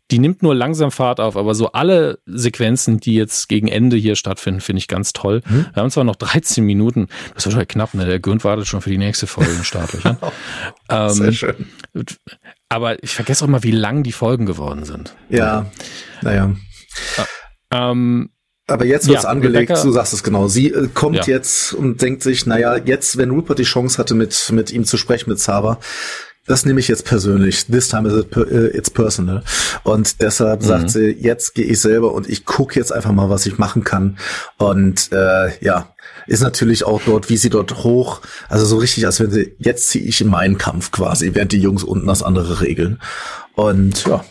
die 0.09 0.19
nimmt 0.19 0.41
nur 0.41 0.55
langsam 0.55 0.89
Fahrt 0.89 1.19
auf, 1.19 1.35
aber 1.35 1.53
so 1.53 1.73
alle 1.73 2.19
Sequenzen, 2.25 3.01
die 3.01 3.15
jetzt 3.15 3.49
gegen 3.49 3.67
Ende 3.67 3.97
hier 3.97 4.15
stattfinden, 4.15 4.61
finde 4.61 4.77
ich 4.77 4.87
ganz 4.87 5.11
toll. 5.11 5.41
Hm? 5.45 5.65
Wir 5.73 5.83
haben 5.83 5.91
zwar 5.91 6.05
noch 6.05 6.15
13 6.15 6.63
Minuten, 6.63 7.07
das 7.33 7.39
ist 7.39 7.45
wahrscheinlich 7.47 7.67
knapp, 7.69 7.93
ne? 7.93 8.05
Der 8.05 8.19
Günd 8.19 8.45
wartet 8.45 8.67
schon 8.67 8.81
für 8.81 8.89
die 8.89 8.97
nächste 8.97 9.27
Folge 9.27 9.51
in 9.51 9.63
Startlöchern. 9.65 10.17
ähm, 10.89 11.09
Sehr 11.09 11.33
schön. 11.33 11.67
Aber 12.69 13.03
ich 13.03 13.15
vergesse 13.15 13.43
auch 13.43 13.49
mal, 13.49 13.63
wie 13.63 13.71
lang 13.71 14.03
die 14.03 14.13
Folgen 14.13 14.45
geworden 14.45 14.85
sind. 14.85 15.13
Ja, 15.29 15.65
naja. 16.21 16.55
Ähm, 17.71 18.29
aber 18.67 18.85
jetzt 18.85 19.07
wird's 19.07 19.23
ja, 19.23 19.29
angelegt, 19.29 19.71
Rebecca, 19.71 19.83
du 19.83 19.91
sagst 19.91 20.13
es 20.13 20.23
genau. 20.23 20.47
Sie 20.47 20.69
äh, 20.69 20.87
kommt 20.93 21.27
ja. 21.27 21.35
jetzt 21.35 21.73
und 21.73 22.01
denkt 22.01 22.23
sich, 22.23 22.45
naja, 22.45 22.77
jetzt, 22.77 23.17
wenn 23.17 23.31
Rupert 23.31 23.59
die 23.59 23.63
Chance 23.63 23.97
hatte, 23.97 24.15
mit, 24.15 24.51
mit 24.51 24.71
ihm 24.71 24.85
zu 24.85 24.95
sprechen, 24.95 25.29
mit 25.29 25.39
Sava, 25.39 25.79
das 26.45 26.65
nehme 26.65 26.79
ich 26.79 26.87
jetzt 26.87 27.05
persönlich. 27.05 27.65
This 27.67 27.89
time 27.89 28.07
is 28.07 28.17
it, 28.17 28.35
uh, 28.37 28.41
it's 28.73 28.89
personal. 28.89 29.43
Und 29.83 30.21
deshalb 30.21 30.61
mhm. 30.61 30.65
sagt 30.65 30.89
sie, 30.91 31.11
jetzt 31.11 31.55
gehe 31.55 31.65
ich 31.65 31.79
selber 31.79 32.13
und 32.13 32.29
ich 32.29 32.45
gucke 32.45 32.79
jetzt 32.79 32.91
einfach 32.91 33.11
mal, 33.11 33.29
was 33.29 33.45
ich 33.45 33.57
machen 33.57 33.83
kann. 33.83 34.17
Und 34.57 35.11
äh, 35.11 35.57
ja, 35.63 35.93
ist 36.27 36.41
natürlich 36.41 36.85
auch 36.85 37.01
dort, 37.05 37.29
wie 37.29 37.37
sie 37.37 37.49
dort 37.49 37.83
hoch, 37.83 38.21
also 38.47 38.65
so 38.65 38.77
richtig, 38.77 39.05
als 39.05 39.19
wenn 39.19 39.31
sie, 39.31 39.55
jetzt 39.57 39.89
ziehe 39.89 40.05
ich 40.05 40.21
in 40.21 40.27
meinen 40.27 40.57
Kampf 40.57 40.91
quasi, 40.91 41.31
während 41.33 41.51
die 41.51 41.61
Jungs 41.61 41.83
unten 41.83 42.07
das 42.07 42.23
andere 42.23 42.61
regeln. 42.61 43.01
Und 43.55 44.05
ja. 44.05 44.23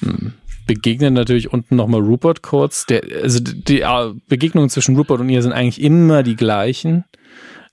Mhm 0.00 0.34
begegnen 0.66 1.14
natürlich 1.14 1.52
unten 1.52 1.76
nochmal 1.76 2.00
Rupert 2.00 2.42
kurz. 2.42 2.86
Der, 2.86 3.02
also 3.22 3.40
die 3.40 3.84
Begegnungen 4.28 4.68
zwischen 4.70 4.96
Rupert 4.96 5.20
und 5.20 5.28
ihr 5.28 5.42
sind 5.42 5.52
eigentlich 5.52 5.80
immer 5.80 6.22
die 6.22 6.36
gleichen. 6.36 7.04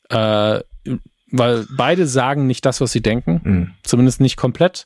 Äh, 0.09 0.61
weil 1.35 1.65
beide 1.75 2.05
sagen 2.05 2.45
nicht 2.45 2.63
das, 2.63 2.79
was 2.79 2.91
sie 2.91 3.01
denken. 3.01 3.41
Mhm. 3.43 3.71
Zumindest 3.81 4.21
nicht 4.21 4.37
komplett. 4.37 4.85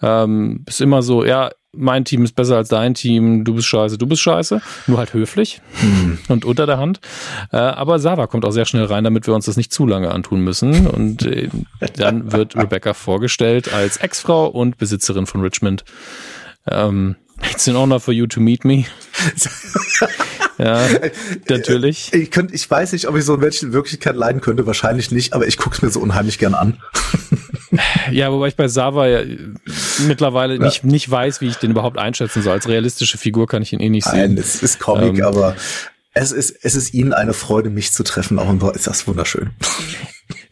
Ähm, 0.00 0.64
ist 0.66 0.80
immer 0.80 1.02
so, 1.02 1.22
ja, 1.22 1.50
mein 1.74 2.04
Team 2.04 2.24
ist 2.24 2.34
besser 2.34 2.56
als 2.56 2.68
dein 2.68 2.94
Team, 2.94 3.44
du 3.44 3.54
bist 3.54 3.66
scheiße, 3.66 3.98
du 3.98 4.06
bist 4.06 4.22
scheiße. 4.22 4.60
Nur 4.86 4.98
halt 4.98 5.12
höflich 5.12 5.60
mhm. 5.82 6.18
und 6.28 6.44
unter 6.44 6.66
der 6.66 6.78
Hand. 6.78 7.00
Äh, 7.50 7.56
aber 7.56 7.98
Sava 7.98 8.26
kommt 8.26 8.46
auch 8.46 8.52
sehr 8.52 8.64
schnell 8.64 8.84
rein, 8.84 9.04
damit 9.04 9.26
wir 9.26 9.34
uns 9.34 9.46
das 9.46 9.58
nicht 9.58 9.72
zu 9.72 9.86
lange 9.86 10.10
antun 10.10 10.40
müssen. 10.40 10.86
Und 10.86 11.26
äh, 11.26 11.50
dann 11.96 12.32
wird 12.32 12.56
Rebecca 12.56 12.94
vorgestellt 12.94 13.72
als 13.72 13.98
Ex-Frau 13.98 14.46
und 14.46 14.78
Besitzerin 14.78 15.26
von 15.26 15.42
Richmond. 15.42 15.84
Ähm, 16.70 17.16
It's 17.50 17.68
an 17.68 17.76
honor 17.76 18.00
for 18.00 18.12
you 18.12 18.26
to 18.26 18.40
meet 18.40 18.64
me. 18.64 18.86
ja, 20.58 20.80
natürlich. 21.48 22.12
Ich, 22.12 22.30
könnte, 22.30 22.54
ich 22.54 22.70
weiß 22.70 22.92
nicht, 22.92 23.08
ob 23.08 23.16
ich 23.16 23.24
so 23.24 23.32
einen 23.34 23.42
Menschen 23.42 23.68
in 23.68 23.72
Wirklichkeit 23.72 24.16
leiden 24.16 24.40
könnte, 24.40 24.66
wahrscheinlich 24.66 25.10
nicht, 25.10 25.32
aber 25.32 25.46
ich 25.46 25.56
gucke 25.56 25.76
es 25.76 25.82
mir 25.82 25.90
so 25.90 26.00
unheimlich 26.00 26.38
gern 26.38 26.54
an. 26.54 26.80
ja, 28.10 28.30
wobei 28.32 28.48
ich 28.48 28.56
bei 28.56 28.68
Sava 28.68 29.06
ja 29.06 29.22
mittlerweile 30.06 30.54
ja. 30.54 30.60
nicht, 30.60 30.84
nicht 30.84 31.10
weiß, 31.10 31.40
wie 31.40 31.48
ich 31.48 31.56
den 31.56 31.70
überhaupt 31.70 31.98
einschätzen 31.98 32.42
soll. 32.42 32.52
Als 32.52 32.68
realistische 32.68 33.18
Figur 33.18 33.46
kann 33.46 33.62
ich 33.62 33.72
ihn 33.72 33.80
eh 33.80 33.88
nicht 33.88 34.06
sehen. 34.06 34.34
Nein, 34.34 34.38
es 34.38 34.62
ist 34.62 34.78
Comic, 34.80 35.18
ähm, 35.18 35.24
aber 35.24 35.56
es 36.14 36.32
ist, 36.32 36.56
es 36.62 36.74
ist 36.74 36.92
Ihnen 36.94 37.12
eine 37.12 37.32
Freude, 37.32 37.70
mich 37.70 37.92
zu 37.92 38.02
treffen. 38.02 38.38
Auch 38.38 38.50
in 38.50 38.60
ist 38.74 38.86
das 38.86 39.06
wunderschön. 39.06 39.50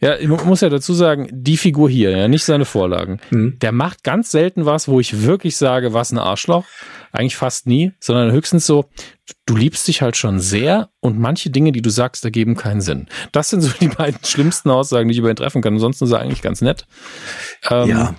Ja, 0.01 0.17
ich 0.17 0.27
muss 0.27 0.61
ja 0.61 0.69
dazu 0.69 0.93
sagen, 0.93 1.29
die 1.31 1.57
Figur 1.57 1.87
hier, 1.87 2.09
ja, 2.09 2.27
nicht 2.27 2.43
seine 2.43 2.65
Vorlagen, 2.65 3.19
mhm. 3.29 3.59
der 3.59 3.71
macht 3.71 4.03
ganz 4.03 4.31
selten 4.31 4.65
was, 4.65 4.87
wo 4.87 4.99
ich 4.99 5.21
wirklich 5.21 5.57
sage, 5.57 5.93
was 5.93 6.11
ein 6.11 6.17
Arschloch. 6.17 6.65
Eigentlich 7.11 7.35
fast 7.35 7.67
nie, 7.67 7.91
sondern 7.99 8.31
höchstens 8.31 8.65
so, 8.65 8.85
du 9.45 9.55
liebst 9.55 9.87
dich 9.87 10.01
halt 10.01 10.17
schon 10.17 10.39
sehr 10.39 10.89
und 11.01 11.19
manche 11.19 11.51
Dinge, 11.51 11.71
die 11.71 11.83
du 11.83 11.91
sagst, 11.91 12.25
ergeben 12.25 12.55
keinen 12.55 12.81
Sinn. 12.81 13.07
Das 13.31 13.51
sind 13.51 13.61
so 13.61 13.69
die 13.79 13.89
beiden 13.89 14.23
schlimmsten 14.25 14.71
Aussagen, 14.71 15.07
die 15.07 15.13
ich 15.13 15.19
über 15.19 15.29
ihn 15.29 15.35
treffen 15.35 15.61
kann. 15.61 15.73
Ansonsten 15.73 16.05
ist 16.05 16.11
er 16.11 16.19
eigentlich 16.19 16.41
ganz 16.41 16.61
nett. 16.61 16.87
Ähm, 17.69 17.89
ja. 17.89 18.15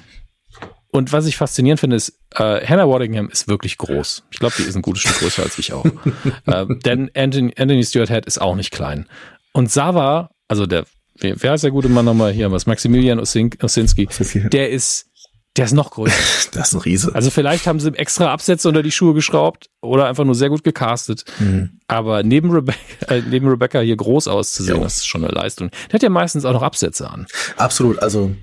Und 0.93 1.13
was 1.13 1.27
ich 1.27 1.37
faszinierend 1.37 1.81
finde, 1.81 1.97
ist, 1.97 2.21
äh, 2.35 2.65
Hannah 2.65 2.89
Waddingham 2.89 3.29
ist 3.29 3.49
wirklich 3.49 3.79
groß. 3.79 4.25
Ich 4.31 4.39
glaube, 4.39 4.55
die 4.59 4.63
ist 4.63 4.77
ein 4.77 4.83
gutes 4.83 5.03
Stück 5.03 5.19
größer 5.19 5.43
als 5.43 5.59
ich 5.59 5.73
auch. 5.73 5.87
äh, 6.47 6.67
denn 6.85 7.11
Anthony, 7.17 7.55
Anthony 7.57 7.83
Stewart 7.83 8.11
Head 8.11 8.27
ist 8.27 8.41
auch 8.41 8.55
nicht 8.55 8.71
klein. 8.71 9.09
Und 9.53 9.71
Sava, 9.71 10.31
also 10.49 10.67
der 10.67 10.85
wer 11.19 11.55
ist 11.55 11.65
der 11.65 11.71
gute 11.71 11.89
Mann 11.89 12.05
nochmal 12.05 12.33
hier? 12.33 12.51
Was? 12.51 12.67
Maximilian 12.67 13.19
Osinski. 13.21 14.09
Der 14.53 14.71
ist, 14.71 15.07
der 15.57 15.67
ist 15.67 15.73
noch 15.73 15.91
größer. 15.91 16.15
das 16.53 16.69
ist 16.69 16.75
ein 16.75 16.81
Riese. 16.81 17.15
Also 17.15 17.31
vielleicht 17.31 17.67
haben 17.67 17.81
sie 17.81 17.93
extra 17.95 18.33
Absätze 18.33 18.69
unter 18.69 18.83
die 18.83 18.91
Schuhe 18.91 19.15
geschraubt 19.15 19.69
oder 19.81 20.07
einfach 20.07 20.25
nur 20.25 20.35
sehr 20.35 20.49
gut 20.49 20.65
gecastet. 20.65 21.25
Mhm. 21.39 21.81
Aber 21.89 22.23
neben 22.23 22.51
Rebecca, 22.51 22.79
äh, 23.09 23.23
neben 23.29 23.49
Rebecca 23.49 23.81
hier 23.81 23.97
groß 23.97 24.29
auszusehen, 24.29 24.79
jo. 24.79 24.83
das 24.83 24.99
ist 24.99 25.07
schon 25.07 25.25
eine 25.25 25.33
Leistung. 25.33 25.71
Der 25.89 25.95
hat 25.95 26.03
ja 26.03 26.11
meistens 26.11 26.45
auch 26.45 26.53
noch 26.53 26.63
Absätze 26.63 27.11
an. 27.11 27.27
Absolut. 27.57 27.99
Also 28.01 28.35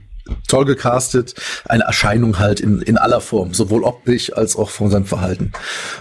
toll 0.47 0.65
gecastet, 0.65 1.33
eine 1.65 1.85
Erscheinung 1.85 2.37
halt 2.37 2.59
in, 2.59 2.83
in 2.83 2.97
aller 2.97 3.19
Form, 3.19 3.55
sowohl 3.55 3.83
optisch 3.83 4.31
als 4.31 4.55
auch 4.55 4.69
von 4.69 4.91
seinem 4.91 5.05
Verhalten. 5.05 5.53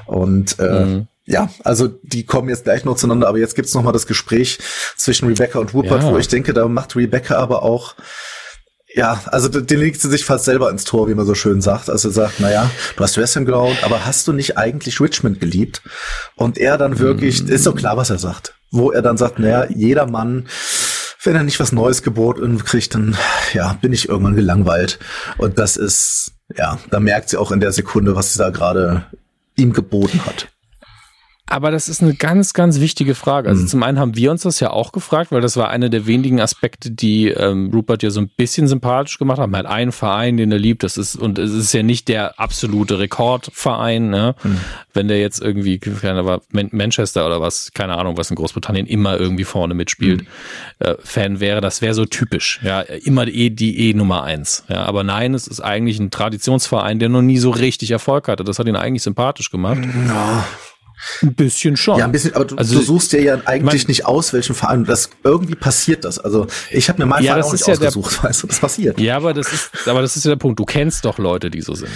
Und 0.07 0.59
äh, 0.59 0.85
mhm 0.85 1.09
ja, 1.29 1.51
also 1.63 1.89
die 1.89 2.25
kommen 2.25 2.49
jetzt 2.49 2.65
gleich 2.65 2.85
noch 2.85 2.97
zueinander, 2.97 3.29
aber 3.29 3.39
jetzt 3.39 3.55
gibt's 3.55 3.75
noch 3.75 3.83
mal 3.83 3.93
das 3.93 4.07
Gespräch 4.07 4.59
zwischen 4.97 5.29
Rebecca 5.29 5.59
und 5.59 5.75
Rupert, 5.75 6.03
ja. 6.03 6.11
wo 6.11 6.19
ich 6.19 6.29
denke, 6.29 6.55
da 6.55 6.67
macht 6.67 6.97
Rebecca 6.97 7.37
aber 7.37 7.63
auch 7.63 7.95
ja, 8.95 9.21
also 9.27 9.49
den 9.49 9.79
legt 9.79 10.01
sie 10.01 10.09
sich 10.09 10.25
fast 10.25 10.47
selber 10.47 10.71
ins 10.71 10.85
Tor, 10.85 11.09
wie 11.09 11.15
man 11.15 11.27
so 11.27 11.35
schön 11.35 11.61
sagt. 11.61 11.91
Also 11.91 12.09
sagt, 12.09 12.41
naja, 12.41 12.71
du 12.97 13.05
hast 13.05 13.19
West 13.19 13.37
Ham 13.37 13.45
geglaubt, 13.45 13.85
aber 13.85 14.07
hast 14.07 14.27
du 14.27 14.33
nicht 14.33 14.57
eigentlich 14.57 14.99
Richmond 14.99 15.41
geliebt? 15.41 15.83
Und 16.37 16.57
er 16.57 16.79
dann 16.79 16.99
wirklich, 16.99 17.45
mm. 17.45 17.49
ist 17.49 17.65
so 17.65 17.75
klar, 17.75 17.99
was 17.99 18.09
er 18.09 18.19
sagt. 18.19 18.55
Wo 18.71 18.91
er 18.91 19.03
dann 19.03 19.19
sagt, 19.19 19.39
naja, 19.39 19.67
jeder 19.69 20.07
Mann, 20.07 20.49
wenn 21.23 21.37
er 21.37 21.43
nicht 21.43 21.61
was 21.61 21.71
Neues 21.71 22.03
geboten 22.03 22.65
kriegt, 22.65 22.95
dann, 22.95 23.15
ja, 23.53 23.75
bin 23.75 23.93
ich 23.93 24.09
irgendwann 24.09 24.37
gelangweilt. 24.37 24.99
Und 25.37 25.59
das 25.59 25.77
ist, 25.77 26.33
ja, 26.57 26.79
da 26.91 26.99
merkt 26.99 27.29
sie 27.29 27.37
auch 27.37 27.53
in 27.53 27.61
der 27.61 27.73
Sekunde, 27.73 28.17
was 28.17 28.33
sie 28.33 28.39
da 28.39 28.49
gerade 28.49 29.05
ihm 29.55 29.75
geboten 29.75 30.25
hat. 30.25 30.49
Aber 31.51 31.71
das 31.71 31.89
ist 31.89 32.03
eine 32.03 32.15
ganz, 32.15 32.53
ganz 32.53 32.81
wichtige 32.81 33.15
Frage. 33.15 33.49
Also 33.49 33.63
mhm. 33.63 33.69
zum 33.69 33.83
einen 33.83 33.99
haben 33.99 34.17
wir 34.17 34.31
uns 34.31 34.43
das 34.43 34.61
ja 34.61 34.71
auch 34.71 34.93
gefragt, 34.93 35.33
weil 35.33 35.41
das 35.41 35.57
war 35.57 35.71
einer 35.71 35.89
der 35.89 36.07
wenigen 36.07 36.41
Aspekte, 36.41 36.91
die 36.91 37.29
ähm, 37.29 37.71
Rupert 37.73 38.03
ja 38.03 38.11
so 38.11 38.21
ein 38.21 38.29
bisschen 38.29 38.69
sympathisch 38.69 39.19
gemacht 39.19 39.39
haben. 39.39 39.55
Er 39.55 39.61
hat 39.61 39.67
einen 39.67 39.93
Verein, 39.93 40.37
den 40.37 40.53
er 40.53 40.59
liebt. 40.59 40.83
Das 40.83 40.97
ist, 40.97 41.17
und 41.17 41.39
es 41.39 41.53
ist 41.53 41.73
ja 41.73 41.83
nicht 41.83 42.09
der 42.09 42.39
absolute 42.39 42.99
Rekordverein, 42.99 44.11
ne? 44.11 44.35
Mhm. 44.43 44.59
Wenn 44.93 45.09
der 45.09 45.21
jetzt 45.21 45.41
irgendwie, 45.41 45.79
keine 45.79 46.21
Ahnung, 46.21 46.41
Manchester 46.51 47.27
oder 47.27 47.41
was, 47.41 47.73
keine 47.73 47.97
Ahnung, 47.97 48.17
was 48.17 48.31
in 48.31 48.37
Großbritannien 48.37 48.87
immer 48.87 49.19
irgendwie 49.19 49.45
vorne 49.45 49.75
mitspielt, 49.75 50.23
mhm. 50.23 50.27
äh, 50.81 50.95
Fan 51.03 51.41
wäre, 51.41 51.61
das 51.61 51.81
wäre 51.83 51.95
so 51.95 52.05
typisch. 52.05 52.61
Ja, 52.63 52.81
immer 52.81 53.27
die, 53.27 53.55
die 53.55 53.91
E 53.91 53.95
Nummer 53.95 54.25
eins. 54.25 54.65
Ja, 54.69 54.85
aber 54.85 55.05
nein, 55.05 55.35
es 55.35 55.47
ist 55.47 55.61
eigentlich 55.61 55.99
ein 55.99 56.11
Traditionsverein, 56.11 56.99
der 56.99 57.09
noch 57.09 57.23
nie 57.23 57.39
so 57.39 57.51
richtig 57.51 57.91
Erfolg 57.91 58.29
hatte. 58.29 58.45
Das 58.45 58.59
hat 58.59 58.67
ihn 58.67 58.77
eigentlich 58.77 59.03
sympathisch 59.03 59.51
gemacht. 59.51 59.79
Ja. 60.09 60.45
Ein 61.23 61.35
bisschen 61.35 61.77
schon. 61.77 61.99
Ja, 61.99 62.05
ein 62.05 62.13
bisschen, 62.13 62.35
aber 62.35 62.45
du, 62.45 62.57
also, 62.57 62.79
du 62.79 62.85
suchst 62.85 63.13
dir 63.13 63.23
ja 63.23 63.35
eigentlich 63.45 63.83
mein, 63.83 63.89
nicht 63.89 64.07
aus, 64.07 64.33
welchen 64.33 64.55
Verein. 64.55 64.85
Das 64.85 65.11
irgendwie 65.23 65.55
passiert 65.55 66.05
das. 66.05 66.19
Also 66.19 66.47
ich 66.71 66.89
habe 66.89 67.01
mir 67.01 67.07
meinen 67.07 67.25
ja, 67.25 67.33
Verein 67.33 67.45
auch 67.45 67.53
nicht 67.53 67.67
ja 67.67 67.75
ausgesucht, 67.75 68.19
der, 68.19 68.23
weißt 68.31 68.43
du, 68.43 68.47
das 68.47 68.59
passiert. 68.59 69.01
Ja, 69.01 69.17
aber 69.17 69.35
das 69.35 69.53
ist, 69.53 69.71
aber 69.87 70.03
das 70.03 70.17
ist 70.17 70.25
ja 70.25 70.31
der 70.31 70.37
Punkt. 70.37 70.59
Du 70.59 70.65
kennst 70.65 71.05
doch 71.05 71.19
Leute, 71.19 71.51
die 71.51 71.61
so 71.61 71.75
sind. 71.75 71.91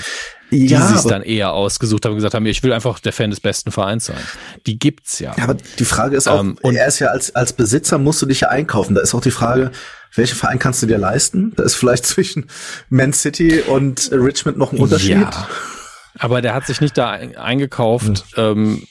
Die 0.51 0.67
ja, 0.67 0.87
sich 0.87 1.09
dann 1.09 1.23
eher 1.23 1.53
ausgesucht 1.53 2.05
haben 2.05 2.13
und 2.13 2.19
gesagt 2.19 2.35
haben, 2.35 2.45
ich 2.45 2.63
will 2.63 2.75
einfach 2.75 2.99
der 2.99 3.15
Fan 3.15 3.31
des 3.31 3.41
besten 3.41 3.73
Vereins 3.73 4.05
sein. 4.07 4.21
Die 4.67 4.79
gibt's 4.79 5.19
ja. 5.19 5.35
Ja, 5.39 5.45
aber 5.45 5.57
die 5.79 5.85
Frage 5.85 6.17
ist 6.17 6.29
auch, 6.29 6.41
ähm, 6.41 6.59
und 6.61 6.77
er 6.77 6.87
ist 6.87 6.99
ja 6.99 7.09
als, 7.09 7.35
als 7.35 7.55
Besitzer 7.55 7.97
musst 7.97 8.21
du 8.21 8.27
dich 8.27 8.41
ja 8.41 8.49
einkaufen. 8.49 8.95
Da 8.95 9.01
ist 9.01 9.15
auch 9.15 9.23
die 9.23 9.31
Frage, 9.31 9.71
welchen 10.15 10.37
Verein 10.37 10.59
kannst 10.59 10.83
du 10.83 10.87
dir 10.87 10.99
leisten? 10.99 11.55
Da 11.57 11.63
ist 11.63 11.75
vielleicht 11.75 12.05
zwischen 12.07 12.47
Man 12.91 13.13
City 13.15 13.61
und 13.61 14.11
Richmond 14.13 14.59
noch 14.59 14.73
ein 14.73 14.79
Unterschied. 14.79 15.21
Ja. 15.21 15.49
Aber 16.19 16.43
der 16.43 16.55
hat 16.55 16.67
sich 16.67 16.81
nicht 16.81 16.97
da 16.99 17.11
eingekauft, 17.11 18.25
hm. 18.35 18.37
ähm, 18.37 18.87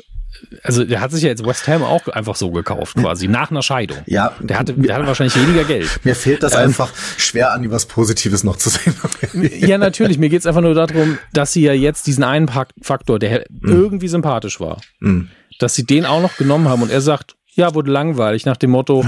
also 0.63 0.83
der 0.83 1.01
hat 1.01 1.11
sich 1.11 1.23
ja 1.23 1.29
jetzt 1.29 1.45
West 1.45 1.67
Ham 1.67 1.83
auch 1.83 2.07
einfach 2.07 2.35
so 2.35 2.51
gekauft, 2.51 2.95
quasi, 2.95 3.27
nach 3.27 3.51
einer 3.51 3.61
Scheidung. 3.61 3.97
Ja. 4.05 4.33
Der 4.39 4.59
hatte, 4.59 4.73
der 4.73 4.95
hatte 4.95 5.07
wahrscheinlich 5.07 5.35
weniger 5.35 5.63
Geld. 5.63 5.87
Mir 6.03 6.15
fehlt 6.15 6.43
das 6.43 6.53
ähm, 6.53 6.61
einfach 6.61 6.91
schwer 7.17 7.53
an, 7.53 7.69
was 7.71 7.85
Positives 7.85 8.43
noch 8.43 8.55
zu 8.55 8.69
sehen. 8.69 8.95
ja, 9.59 9.77
natürlich. 9.77 10.17
Mir 10.17 10.29
geht's 10.29 10.45
einfach 10.45 10.61
nur 10.61 10.73
darum, 10.73 11.19
dass 11.33 11.53
sie 11.53 11.61
ja 11.61 11.73
jetzt 11.73 12.07
diesen 12.07 12.23
einen 12.23 12.49
Faktor, 12.81 13.19
der 13.19 13.45
mm. 13.49 13.69
irgendwie 13.69 14.07
sympathisch 14.07 14.59
war, 14.59 14.81
mm. 14.99 15.21
dass 15.59 15.75
sie 15.75 15.85
den 15.85 16.05
auch 16.05 16.21
noch 16.21 16.37
genommen 16.37 16.67
haben 16.67 16.81
und 16.81 16.91
er 16.91 17.01
sagt, 17.01 17.35
ja, 17.53 17.73
wurde 17.75 17.91
langweilig, 17.91 18.45
nach 18.45 18.57
dem 18.57 18.71
Motto, 18.71 19.05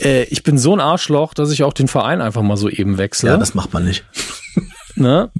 äh, 0.00 0.24
ich 0.24 0.42
bin 0.42 0.58
so 0.58 0.72
ein 0.74 0.80
Arschloch, 0.80 1.34
dass 1.34 1.50
ich 1.50 1.64
auch 1.64 1.72
den 1.72 1.88
Verein 1.88 2.20
einfach 2.20 2.42
mal 2.42 2.56
so 2.56 2.68
eben 2.68 2.98
wechsle. 2.98 3.30
Ja, 3.30 3.36
das 3.36 3.54
macht 3.54 3.72
man 3.72 3.84
nicht. 3.84 4.04
Ne? 4.94 5.30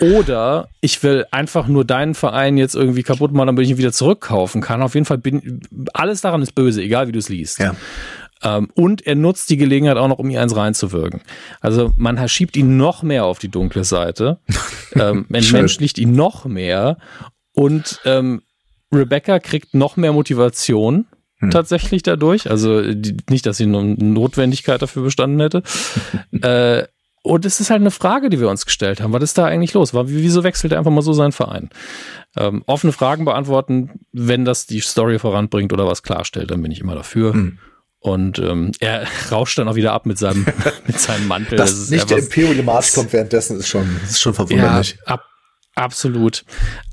Oder 0.00 0.68
ich 0.80 1.02
will 1.02 1.26
einfach 1.30 1.66
nur 1.66 1.84
deinen 1.84 2.14
Verein 2.14 2.56
jetzt 2.56 2.74
irgendwie 2.74 3.02
kaputt 3.02 3.32
machen, 3.32 3.48
damit 3.48 3.64
ich 3.64 3.70
ihn 3.70 3.78
wieder 3.78 3.92
zurückkaufen 3.92 4.60
kann. 4.60 4.82
Auf 4.82 4.94
jeden 4.94 5.06
Fall 5.06 5.18
bin 5.18 5.60
alles 5.92 6.20
daran 6.20 6.42
ist 6.42 6.54
böse, 6.54 6.82
egal 6.82 7.08
wie 7.08 7.12
du 7.12 7.18
es 7.18 7.28
liest. 7.28 7.58
Ja. 7.58 7.74
Ähm, 8.42 8.68
und 8.74 9.06
er 9.06 9.16
nutzt 9.16 9.50
die 9.50 9.56
Gelegenheit 9.56 9.96
auch 9.96 10.08
noch, 10.08 10.18
um 10.18 10.30
ihr 10.30 10.40
eins 10.40 10.54
reinzuwirken. 10.54 11.20
Also 11.60 11.92
man 11.96 12.28
schiebt 12.28 12.56
ihn 12.56 12.76
noch 12.76 13.02
mehr 13.02 13.24
auf 13.24 13.38
die 13.38 13.48
dunkle 13.48 13.84
Seite. 13.84 14.38
ähm, 14.94 15.26
entmenschlicht 15.32 15.98
ihn 15.98 16.12
noch 16.12 16.44
mehr. 16.44 16.98
Und 17.52 18.00
ähm, 18.04 18.42
Rebecca 18.92 19.40
kriegt 19.40 19.74
noch 19.74 19.96
mehr 19.96 20.12
Motivation 20.12 21.06
hm. 21.38 21.50
tatsächlich 21.50 22.02
dadurch. 22.02 22.48
Also 22.48 22.94
die, 22.94 23.16
nicht, 23.28 23.46
dass 23.46 23.56
sie 23.56 23.64
eine 23.64 23.82
Notwendigkeit 23.82 24.80
dafür 24.80 25.02
bestanden 25.02 25.40
hätte. 25.40 25.62
äh, 26.42 26.86
und 27.22 27.44
es 27.44 27.60
ist 27.60 27.70
halt 27.70 27.80
eine 27.80 27.90
Frage, 27.90 28.30
die 28.30 28.40
wir 28.40 28.48
uns 28.48 28.64
gestellt 28.64 29.00
haben. 29.00 29.12
Was 29.12 29.22
ist 29.22 29.38
da 29.38 29.44
eigentlich 29.44 29.74
los? 29.74 29.92
Wieso 29.94 30.44
wechselt 30.44 30.72
er 30.72 30.78
einfach 30.78 30.90
mal 30.90 31.02
so 31.02 31.12
seinen 31.12 31.32
Verein? 31.32 31.70
Ähm, 32.36 32.62
offene 32.66 32.92
Fragen 32.92 33.24
beantworten, 33.24 34.00
wenn 34.12 34.44
das 34.44 34.66
die 34.66 34.80
Story 34.80 35.18
voranbringt 35.18 35.72
oder 35.72 35.86
was 35.86 36.02
klarstellt, 36.02 36.50
dann 36.50 36.62
bin 36.62 36.70
ich 36.70 36.80
immer 36.80 36.94
dafür. 36.94 37.32
Hm. 37.34 37.58
Und 38.00 38.38
ähm, 38.38 38.72
er 38.80 39.06
rauscht 39.30 39.58
dann 39.58 39.68
auch 39.68 39.74
wieder 39.74 39.92
ab 39.92 40.06
mit 40.06 40.18
seinem, 40.18 40.46
mit 40.86 41.00
seinem 41.00 41.26
Mantel. 41.26 41.58
Dass 41.58 41.70
das 41.70 41.90
nicht 41.90 42.10
der 42.10 42.18
Imperial 42.18 42.62
March 42.62 42.92
kommt 42.92 43.12
währenddessen, 43.12 43.58
ist 43.58 43.68
schon, 43.68 43.88
ist 44.04 44.20
schon 44.20 44.34
verwunderlich. 44.34 44.98
Ja, 45.06 45.14
ab, 45.14 45.24
absolut. 45.78 46.44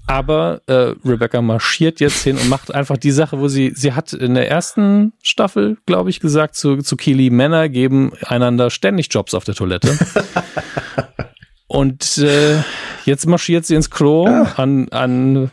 Aber 0.08 0.62
äh, 0.68 0.94
Rebecca 1.04 1.42
marschiert 1.42 2.00
jetzt 2.00 2.24
hin 2.24 2.38
und 2.38 2.48
macht 2.48 2.74
einfach 2.74 2.98
die 2.98 3.12
Sache, 3.12 3.40
wo 3.40 3.48
sie, 3.48 3.72
sie 3.76 3.94
hat 3.94 4.14
in 4.14 4.36
der 4.36 4.50
ersten 4.50 5.14
Staffel, 5.24 5.78
glaube 5.86 6.12
ich, 6.12 6.20
gesagt 6.20 6.56
zu, 6.56 6.78
zu 6.78 6.96
Keely, 6.96 7.32
Männer 7.32 7.70
geben 7.70 8.14
einander 8.26 8.70
ständig 8.70 9.08
Jobs 9.12 9.34
auf 9.34 9.44
der 9.44 9.56
Toilette. 9.56 9.98
und 11.68 12.20
äh, 12.20 12.58
jetzt 13.06 13.26
marschiert 13.26 13.66
sie 13.66 13.76
ins 13.76 13.90
Klo 13.90 14.28
ja. 14.28 14.54
an, 14.58 14.90
an 14.90 15.50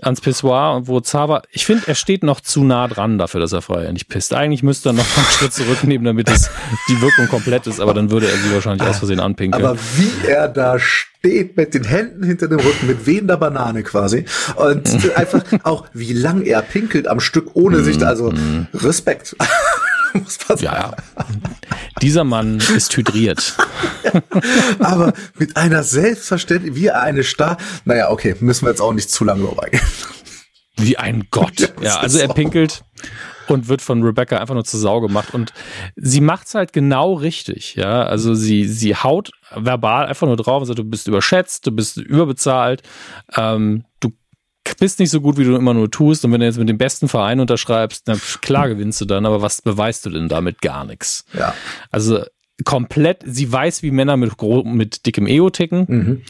ans 0.00 0.20
Pissoir 0.20 0.86
wo 0.86 1.00
Zava, 1.00 1.42
ich 1.50 1.66
finde, 1.66 1.84
er 1.86 1.94
steht 1.94 2.22
noch 2.22 2.40
zu 2.40 2.64
nah 2.64 2.88
dran 2.88 3.18
dafür, 3.18 3.40
dass 3.40 3.52
er 3.52 3.62
vorher 3.62 3.92
nicht 3.92 4.08
pisst. 4.08 4.32
Eigentlich 4.32 4.62
müsste 4.62 4.90
er 4.90 4.92
noch 4.94 5.16
einen 5.16 5.26
Schritt 5.26 5.52
zurücknehmen, 5.52 6.04
damit 6.04 6.30
es 6.30 6.50
die 6.88 7.00
Wirkung 7.00 7.28
komplett 7.28 7.66
ist, 7.66 7.80
aber 7.80 7.92
dann 7.92 8.10
würde 8.10 8.26
er 8.26 8.36
sie 8.36 8.52
wahrscheinlich 8.54 8.88
aus 8.88 8.98
Versehen 8.98 9.20
anpinkeln. 9.20 9.64
Aber 9.64 9.78
wie 9.96 10.28
er 10.28 10.48
da 10.48 10.78
steht 10.78 11.56
mit 11.56 11.74
den 11.74 11.84
Händen 11.84 12.24
hinter 12.24 12.48
dem 12.48 12.60
Rücken, 12.60 12.86
mit 12.86 13.06
wehender 13.06 13.36
Banane 13.36 13.82
quasi 13.82 14.24
und 14.56 15.16
einfach 15.16 15.44
auch, 15.62 15.86
wie 15.92 16.12
lang 16.12 16.42
er 16.42 16.62
pinkelt 16.62 17.06
am 17.06 17.20
Stück, 17.20 17.50
ohne 17.54 17.80
sich 17.80 18.04
also 18.04 18.30
mhm. 18.30 18.68
Respekt. 18.74 19.36
muss 20.14 20.38
sagen. 20.46 20.62
Ja, 20.62 20.94
dieser 22.02 22.24
Mann 22.24 22.58
ist 22.76 22.96
hydriert. 22.96 23.56
aber 24.80 25.14
mit 25.38 25.56
einer 25.56 25.82
Selbstverständlichkeit, 25.82 26.80
wie 26.80 26.90
eine 26.90 27.22
Star. 27.22 27.56
Naja, 27.84 28.10
okay, 28.10 28.34
müssen 28.40 28.66
wir 28.66 28.70
jetzt 28.70 28.80
auch 28.80 28.92
nicht 28.92 29.10
zu 29.10 29.24
lange 29.24 29.44
drauf 29.44 29.58
eingehen. 29.58 29.80
Wie 30.76 30.98
ein 30.98 31.28
Gott. 31.30 31.72
Ja, 31.80 31.98
also 31.98 32.18
er 32.18 32.28
pinkelt 32.28 32.82
und 33.46 33.68
wird 33.68 33.82
von 33.82 34.02
Rebecca 34.02 34.38
einfach 34.38 34.54
nur 34.54 34.64
zur 34.64 34.80
Sau 34.80 35.00
gemacht. 35.00 35.34
Und 35.34 35.52
sie 35.96 36.20
macht's 36.20 36.54
halt 36.54 36.72
genau 36.72 37.14
richtig. 37.14 37.76
Ja, 37.76 38.02
also 38.02 38.34
sie, 38.34 38.66
sie 38.66 38.96
haut 38.96 39.30
verbal 39.54 40.06
einfach 40.06 40.26
nur 40.26 40.36
drauf 40.36 40.62
und 40.62 40.66
sagt, 40.66 40.78
du 40.78 40.84
bist 40.84 41.08
überschätzt, 41.08 41.66
du 41.66 41.72
bist 41.72 41.98
überbezahlt, 41.98 42.82
ähm, 43.36 43.84
du 44.00 44.10
bist 44.78 44.98
nicht 44.98 45.10
so 45.10 45.20
gut, 45.20 45.38
wie 45.38 45.44
du 45.44 45.54
immer 45.56 45.74
nur 45.74 45.90
tust. 45.90 46.24
Und 46.24 46.32
wenn 46.32 46.40
du 46.40 46.46
jetzt 46.46 46.58
mit 46.58 46.68
dem 46.68 46.78
besten 46.78 47.08
Verein 47.08 47.40
unterschreibst, 47.40 48.08
dann 48.08 48.20
klar 48.40 48.68
gewinnst 48.68 49.00
du 49.00 49.04
dann, 49.04 49.26
aber 49.26 49.42
was 49.42 49.62
beweist 49.62 50.06
du 50.06 50.10
denn 50.10 50.28
damit? 50.28 50.60
Gar 50.60 50.84
nichts. 50.84 51.24
Ja. 51.32 51.54
Also 51.90 52.24
komplett, 52.64 53.22
sie 53.24 53.50
weiß, 53.50 53.82
wie 53.82 53.90
Männer 53.90 54.16
mit, 54.16 54.32
mit 54.64 55.06
dickem 55.06 55.26
Ego 55.26 55.50
ticken. 55.50 55.84
Mhm. 55.88 56.22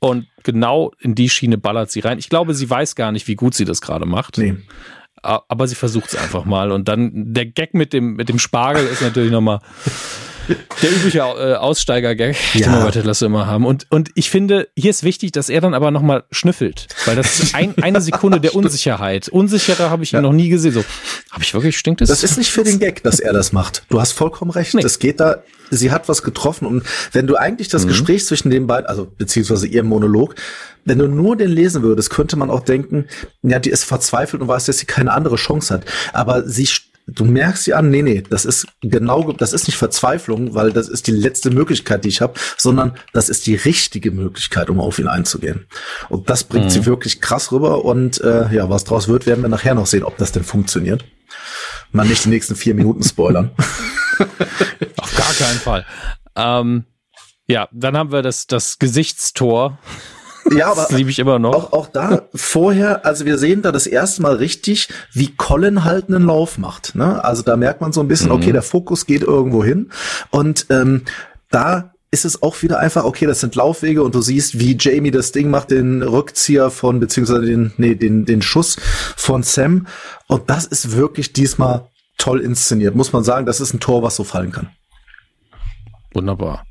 Und 0.00 0.26
genau 0.44 0.92
in 1.00 1.14
die 1.14 1.28
Schiene 1.28 1.58
ballert 1.58 1.90
sie 1.90 2.00
rein. 2.00 2.18
Ich 2.18 2.28
glaube, 2.28 2.54
sie 2.54 2.70
weiß 2.70 2.94
gar 2.94 3.12
nicht, 3.12 3.26
wie 3.26 3.34
gut 3.34 3.54
sie 3.54 3.64
das 3.64 3.80
gerade 3.80 4.06
macht. 4.06 4.38
Nee. 4.38 4.56
Aber 5.20 5.66
sie 5.66 5.74
versucht 5.74 6.08
es 6.08 6.16
einfach 6.16 6.44
mal. 6.44 6.70
Und 6.70 6.86
dann 6.86 7.34
der 7.34 7.46
Gag 7.46 7.74
mit 7.74 7.92
dem, 7.92 8.14
mit 8.14 8.28
dem 8.28 8.38
Spargel 8.38 8.86
ist 8.86 9.02
natürlich 9.02 9.32
nochmal 9.32 9.58
der 10.48 10.90
übliche 10.90 11.18
äh, 11.18 11.54
Aussteiger-Gag, 11.54 12.36
ja. 12.54 12.66
den 12.66 12.72
wir 12.72 12.84
bei 12.84 12.90
Ted 12.90 13.22
immer 13.22 13.46
haben. 13.46 13.66
Und, 13.66 13.86
und 13.90 14.10
ich 14.14 14.30
finde, 14.30 14.68
hier 14.76 14.90
ist 14.90 15.02
wichtig, 15.02 15.32
dass 15.32 15.48
er 15.48 15.60
dann 15.60 15.74
aber 15.74 15.90
nochmal 15.90 16.24
schnüffelt. 16.30 16.88
Weil 17.04 17.16
das 17.16 17.40
ist 17.40 17.54
ein, 17.54 17.74
eine 17.82 18.00
Sekunde 18.00 18.40
der 18.40 18.54
Unsicherheit. 18.56 19.28
Unsicherer 19.28 19.90
habe 19.90 20.04
ich 20.04 20.12
ihn 20.12 20.22
noch 20.22 20.32
nie 20.32 20.48
gesehen. 20.48 20.72
So, 20.72 20.84
habe 21.30 21.42
ich 21.42 21.54
wirklich, 21.54 21.78
stinkt 21.78 22.00
es? 22.00 22.08
Das 22.08 22.22
ist 22.22 22.38
nicht 22.38 22.50
für 22.50 22.64
den 22.64 22.78
Gag, 22.78 23.02
dass 23.02 23.20
er 23.20 23.32
das 23.32 23.52
macht. 23.52 23.84
Du 23.88 24.00
hast 24.00 24.12
vollkommen 24.12 24.50
recht. 24.50 24.74
Nee. 24.74 24.82
Das 24.82 24.98
geht 24.98 25.20
da, 25.20 25.42
sie 25.70 25.90
hat 25.90 26.08
was 26.08 26.22
getroffen. 26.22 26.66
Und 26.66 26.84
wenn 27.12 27.26
du 27.26 27.36
eigentlich 27.36 27.68
das 27.68 27.84
mhm. 27.84 27.88
Gespräch 27.88 28.26
zwischen 28.26 28.50
den 28.50 28.66
beiden, 28.66 28.86
also 28.86 29.06
beziehungsweise 29.06 29.66
ihrem 29.66 29.88
Monolog, 29.88 30.34
wenn 30.84 30.98
du 30.98 31.06
nur 31.06 31.36
den 31.36 31.50
lesen 31.50 31.82
würdest, 31.82 32.10
könnte 32.10 32.36
man 32.36 32.50
auch 32.50 32.60
denken, 32.60 33.06
ja, 33.42 33.58
die 33.58 33.70
ist 33.70 33.84
verzweifelt 33.84 34.40
und 34.42 34.48
weiß, 34.48 34.66
dass 34.66 34.78
sie 34.78 34.86
keine 34.86 35.12
andere 35.12 35.36
Chance 35.36 35.74
hat. 35.74 35.84
Aber 36.12 36.48
sie 36.48 36.66
du 37.08 37.24
merkst 37.24 37.64
sie 37.64 37.74
an, 37.74 37.90
nee, 37.90 38.02
nee, 38.02 38.22
das 38.28 38.44
ist 38.44 38.66
genau, 38.82 39.32
das 39.32 39.52
ist 39.52 39.66
nicht 39.66 39.76
Verzweiflung, 39.76 40.54
weil 40.54 40.72
das 40.72 40.88
ist 40.88 41.06
die 41.06 41.12
letzte 41.12 41.50
Möglichkeit, 41.50 42.04
die 42.04 42.08
ich 42.08 42.20
habe, 42.20 42.34
sondern 42.56 42.96
das 43.12 43.28
ist 43.28 43.46
die 43.46 43.54
richtige 43.54 44.10
Möglichkeit, 44.10 44.70
um 44.70 44.80
auf 44.80 44.98
ihn 44.98 45.08
einzugehen. 45.08 45.66
Und 46.08 46.28
das 46.30 46.44
bringt 46.44 46.66
mhm. 46.66 46.70
sie 46.70 46.86
wirklich 46.86 47.20
krass 47.20 47.50
rüber 47.50 47.84
und 47.84 48.20
äh, 48.20 48.52
ja, 48.54 48.68
was 48.68 48.84
draus 48.84 49.08
wird, 49.08 49.26
werden 49.26 49.42
wir 49.42 49.48
nachher 49.48 49.74
noch 49.74 49.86
sehen, 49.86 50.04
ob 50.04 50.16
das 50.18 50.32
denn 50.32 50.44
funktioniert. 50.44 51.04
Mal 51.90 52.06
nicht 52.06 52.24
die 52.24 52.28
nächsten 52.28 52.54
vier 52.54 52.74
Minuten 52.74 53.02
spoilern. 53.02 53.50
Auf 54.96 55.16
gar 55.16 55.34
keinen 55.34 55.58
Fall. 55.58 55.86
Ähm, 56.36 56.84
ja, 57.46 57.68
dann 57.72 57.96
haben 57.96 58.12
wir 58.12 58.22
das, 58.22 58.46
das 58.46 58.78
Gesichtstor 58.78 59.78
ja, 60.52 60.70
aber 60.70 60.82
das 60.82 60.92
liebe 60.92 61.10
ich 61.10 61.18
immer 61.18 61.38
noch. 61.38 61.54
Auch, 61.54 61.72
auch 61.72 61.86
da 61.88 62.28
vorher, 62.34 63.04
also 63.04 63.24
wir 63.24 63.38
sehen 63.38 63.62
da 63.62 63.72
das 63.72 63.86
erste 63.86 64.22
Mal 64.22 64.36
richtig, 64.36 64.88
wie 65.12 65.34
Colin 65.34 65.84
halt 65.84 66.08
einen 66.08 66.24
Lauf 66.24 66.58
macht. 66.58 66.94
Ne? 66.94 67.22
Also 67.24 67.42
da 67.42 67.56
merkt 67.56 67.80
man 67.80 67.92
so 67.92 68.00
ein 68.00 68.08
bisschen, 68.08 68.28
mhm. 68.28 68.36
okay, 68.36 68.52
der 68.52 68.62
Fokus 68.62 69.06
geht 69.06 69.22
irgendwo 69.22 69.64
hin. 69.64 69.90
Und 70.30 70.66
ähm, 70.70 71.02
da 71.50 71.92
ist 72.10 72.24
es 72.24 72.42
auch 72.42 72.62
wieder 72.62 72.78
einfach, 72.78 73.04
okay, 73.04 73.26
das 73.26 73.40
sind 73.40 73.54
Laufwege 73.54 74.02
und 74.02 74.14
du 74.14 74.22
siehst, 74.22 74.58
wie 74.58 74.76
Jamie 74.78 75.10
das 75.10 75.32
Ding 75.32 75.50
macht, 75.50 75.70
den 75.70 76.02
Rückzieher 76.02 76.70
von, 76.70 77.00
beziehungsweise 77.00 77.42
den, 77.42 77.72
nee, 77.76 77.94
den, 77.94 78.24
den 78.24 78.40
Schuss 78.40 78.76
von 79.16 79.42
Sam. 79.42 79.86
Und 80.26 80.48
das 80.48 80.64
ist 80.64 80.96
wirklich 80.96 81.32
diesmal 81.32 81.88
toll 82.16 82.40
inszeniert, 82.40 82.94
muss 82.94 83.12
man 83.12 83.24
sagen. 83.24 83.44
Das 83.46 83.60
ist 83.60 83.74
ein 83.74 83.80
Tor, 83.80 84.02
was 84.02 84.16
so 84.16 84.24
fallen 84.24 84.52
kann. 84.52 84.70
Wunderbar. 86.14 86.64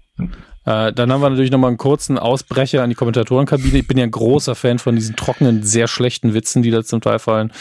Äh, 0.68 0.92
dann 0.92 1.14
haben 1.14 1.22
wir 1.22 1.30
natürlich 1.30 1.50
nochmal 1.50 1.70
einen 1.70 1.78
kurzen 1.78 2.20
Ausbrecher 2.20 2.84
an 2.84 2.90
die 2.90 2.96
Kommentatorenkabine. 2.96 3.80
Ich 3.80 3.88
bin 3.88 3.98
ja 3.98 4.04
ein 4.04 4.12
großer 4.12 4.54
Fan 4.54 4.80
von 4.80 4.96
diesen 4.96 5.16
trockenen, 5.16 5.64
sehr 5.64 5.88
schlechten 5.88 6.34
Witzen, 6.34 6.62
die 6.62 6.72
da 6.72 6.84
zum 6.84 7.00
Teil 7.00 7.20
fallen. 7.20 7.54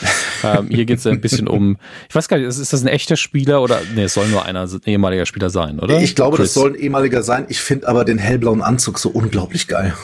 Ähm, 0.42 0.68
hier 0.68 0.84
geht 0.84 0.98
es 0.98 1.06
ein 1.06 1.20
bisschen 1.20 1.48
um, 1.48 1.78
ich 2.08 2.14
weiß 2.14 2.28
gar 2.28 2.36
nicht, 2.36 2.46
ist, 2.46 2.58
ist 2.58 2.72
das 2.72 2.82
ein 2.82 2.88
echter 2.88 3.16
Spieler 3.16 3.62
oder, 3.62 3.80
nee, 3.94 4.02
es 4.02 4.14
soll 4.14 4.28
nur 4.28 4.44
einer 4.44 4.62
ein 4.62 4.80
ehemaliger 4.84 5.24
Spieler 5.24 5.50
sein, 5.50 5.78
oder? 5.80 6.00
Ich 6.00 6.14
glaube, 6.14 6.36
Chris. 6.36 6.52
das 6.52 6.54
soll 6.54 6.72
ein 6.72 6.74
ehemaliger 6.74 7.22
sein. 7.22 7.46
Ich 7.48 7.60
finde 7.60 7.88
aber 7.88 8.04
den 8.04 8.18
hellblauen 8.18 8.60
Anzug 8.60 8.98
so 8.98 9.08
unglaublich 9.08 9.68
geil. 9.68 9.94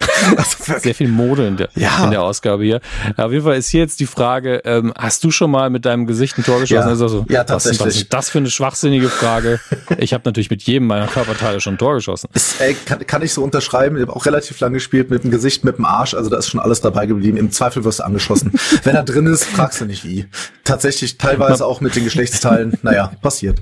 Sehr 0.80 0.94
viel 0.94 1.08
Mode 1.08 1.46
in 1.46 1.56
der, 1.56 1.68
ja. 1.74 2.04
in 2.04 2.10
der 2.10 2.22
Ausgabe 2.22 2.64
hier. 2.64 2.80
Auf 3.16 3.32
jeden 3.32 3.44
Fall 3.44 3.56
ist 3.56 3.68
hier 3.68 3.80
jetzt 3.80 4.00
die 4.00 4.06
Frage, 4.06 4.62
ähm, 4.64 4.92
hast 4.96 5.24
du 5.24 5.30
schon 5.30 5.50
mal 5.50 5.70
mit 5.70 5.84
deinem 5.84 6.06
Gesicht 6.06 6.38
ein 6.38 6.44
Tor 6.44 6.60
geschossen? 6.60 6.88
Ja, 6.88 6.88
also, 6.88 7.26
ja 7.28 7.44
tatsächlich. 7.44 7.80
Was, 7.80 7.86
was 7.86 7.96
ist 7.96 8.12
das 8.12 8.30
für 8.30 8.38
eine 8.38 8.50
schwachsinnige 8.50 9.08
Frage? 9.08 9.60
Ich 9.98 10.12
habe 10.12 10.22
natürlich 10.24 10.50
mit 10.50 10.62
jedem 10.62 10.86
meiner 10.86 11.06
Körperteile 11.06 11.60
schon 11.60 11.74
ein 11.74 11.78
Tor 11.78 11.94
geschossen. 11.94 12.28
Ist, 12.34 12.60
ey, 12.60 12.74
kann, 12.74 13.06
kann 13.06 13.22
ich 13.22 13.32
so 13.32 13.42
unterschreiben. 13.42 13.96
Ich 13.96 14.02
habe 14.02 14.14
auch 14.14 14.26
relativ 14.26 14.58
lange 14.60 14.74
gespielt 14.74 15.10
mit 15.10 15.24
dem 15.24 15.30
Gesicht, 15.30 15.64
mit 15.64 15.78
dem 15.78 15.84
Arsch. 15.84 16.14
Also 16.14 16.30
da 16.30 16.38
ist 16.38 16.48
schon 16.48 16.60
alles 16.60 16.80
dabei 16.80 17.06
geblieben. 17.06 17.36
Im 17.36 17.50
Zweifel 17.50 17.84
wirst 17.84 18.00
du 18.00 18.04
angeschossen. 18.04 18.52
Wenn 18.82 18.96
er 18.96 19.04
drin 19.04 19.26
ist, 19.26 19.44
fragst 19.44 19.80
du 19.80 19.84
nicht 19.84 20.04
wie. 20.04 20.26
Tatsächlich 20.64 21.18
teilweise 21.18 21.64
auch 21.64 21.80
mit 21.80 21.96
den 21.96 22.04
Geschlechtsteilen. 22.04 22.78
Naja, 22.82 23.12
passiert. 23.22 23.60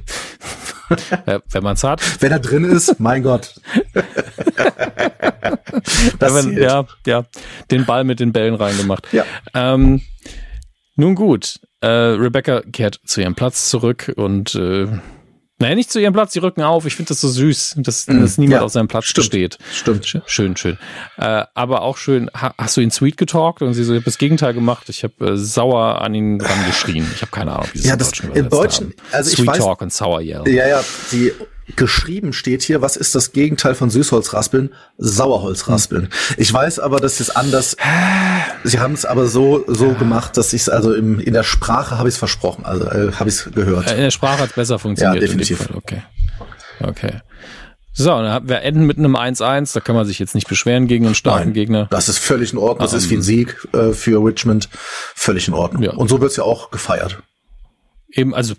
Wenn 1.51 1.62
man 1.62 1.75
es 1.75 1.85
hat. 1.85 2.02
Wenn 2.20 2.33
er 2.33 2.41
drin 2.41 2.65
ist, 2.65 3.01
mein 3.01 3.23
Gott. 3.23 3.55
Wenn, 6.19 6.57
ja, 6.57 6.87
ja, 7.07 7.25
den 7.71 7.85
Ball 7.85 8.05
mit 8.05 8.21
den 8.21 8.33
Bällen 8.33 8.55
reingemacht. 8.55 9.09
Ja. 9.13 9.25
Ähm, 9.55 10.03
nun 10.97 11.15
gut, 11.15 11.61
äh, 11.81 11.87
Rebecca 11.87 12.63
kehrt 12.73 13.01
zu 13.05 13.21
ihrem 13.21 13.35
Platz 13.35 13.69
zurück 13.69 14.13
und 14.17 14.55
äh, 14.55 14.87
Naja, 15.59 15.75
nicht 15.75 15.91
zu 15.91 16.01
ihrem 16.01 16.13
Platz, 16.13 16.33
die 16.33 16.39
rücken 16.39 16.63
auf. 16.63 16.87
Ich 16.87 16.97
finde 16.97 17.09
das 17.09 17.21
so 17.21 17.29
süß, 17.29 17.77
dass, 17.79 18.07
mm, 18.07 18.21
dass 18.21 18.39
niemand 18.39 18.61
ja, 18.61 18.65
auf 18.65 18.73
seinem 18.73 18.89
Platz 18.89 19.07
stimmt, 19.07 19.27
steht. 19.27 19.59
Stimmt. 19.73 20.23
Schön, 20.27 20.57
schön. 20.57 20.79
Äh, 21.17 21.45
aber 21.55 21.83
auch 21.83 21.97
schön, 21.97 22.31
ha, 22.35 22.55
hast 22.59 22.77
du 22.77 22.81
ihn 22.81 22.91
sweet 22.91 23.17
getalkt? 23.17 23.63
Und 23.63 23.75
sie 23.75 23.85
so, 23.85 23.93
ich 23.93 23.99
habe 23.99 24.05
das 24.05 24.19
Gegenteil 24.19 24.55
gemacht. 24.55 24.89
Ich 24.89 25.03
habe 25.03 25.33
äh, 25.33 25.37
sauer 25.37 26.01
an 26.03 26.15
ihn 26.15 26.41
rangeschrien. 26.41 27.07
Ich 27.15 27.23
habe 27.23 27.33
keine 27.33 27.53
Ahnung, 27.53 27.69
wie 27.73 27.79
sie 27.79 27.89
ja, 27.89 27.97
das 27.97 28.13
im 28.21 28.49
Deutschen, 28.49 28.89
haben. 28.89 28.95
also 29.13 29.31
sweet 29.31 29.41
ich 29.41 29.47
weiß, 29.47 29.59
Talk 29.59 29.83
und 29.83 29.93
Sour 29.93 30.21
Yell. 30.21 30.47
Ja, 30.47 30.69
ja, 30.69 30.85
die 31.11 31.33
geschrieben 31.77 32.33
steht 32.33 32.63
hier, 32.63 32.83
was 32.83 32.97
ist 32.97 33.15
das 33.15 33.33
Gegenteil 33.33 33.75
von 33.75 33.91
Süßholzraspeln? 33.91 34.73
Sauerholzraspeln. 34.99 36.09
Ich 36.37 36.53
weiß 36.53 36.79
aber, 36.79 37.01
dass 37.01 37.21
es 37.21 37.31
anders. 37.31 37.77
Sie 38.65 38.79
haben 38.79 38.95
es 38.95 39.05
aber 39.05 39.27
so 39.27 39.65
so 39.67 39.95
gemacht, 39.95 40.37
dass 40.37 40.53
ich 40.53 40.63
es 40.63 40.69
also 40.69 40.95
im, 40.95 41.21
in 41.21 41.33
der 41.33 41.45
Sprache 41.45 41.99
habe 41.99 42.09
ich 42.09 42.15
es 42.15 42.19
versprochen, 42.19 42.65
also 42.65 42.85
äh, 42.87 43.13
habe 43.13 43.29
ich 43.29 43.37
es 43.37 43.51
gehört. 43.55 43.91
In 43.91 43.99
der 43.99 44.11
Sprache 44.11 44.43
hat 44.43 44.51
es 44.51 44.55
besser 44.55 44.79
funktioniert. 44.79 45.23
Ja, 45.23 45.27
definitiv. 45.27 45.69
Okay. 45.75 46.03
Okay. 46.81 47.21
So, 47.95 48.09
dann 48.09 48.49
wir 48.49 48.63
enden 48.63 48.87
mit 48.87 48.99
einem 48.99 49.17
1-1, 49.17 49.75
da 49.75 49.81
kann 49.81 49.95
man 49.95 50.07
sich 50.07 50.19
jetzt 50.19 50.35
nicht 50.35 50.49
beschweren 50.49 50.87
gegen 50.87 51.05
einen 51.05 51.15
starken 51.15 51.49
Nein, 51.49 51.53
Gegner. 51.53 51.89
Das 51.91 52.09
ist 52.09 52.19
völlig 52.19 52.53
in 52.53 52.59
Ordnung, 52.59 52.79
das 52.79 52.93
um, 52.93 52.99
ist 52.99 53.11
wie 53.11 53.15
ein 53.15 53.19
ähm. 53.19 53.23
Sieg 53.23 53.69
äh, 53.75 53.93
für 53.93 54.25
Richmond, 54.25 54.71
völlig 55.15 55.47
in 55.47 55.55
Ordnung. 55.55 55.83
Ja. 55.83 55.93
Und 55.93 56.09
so 56.09 56.21
wird's 56.21 56.37
ja 56.37 56.45
auch 56.45 56.71
gefeiert 56.71 57.23
eben, 58.13 58.35
also 58.35 58.55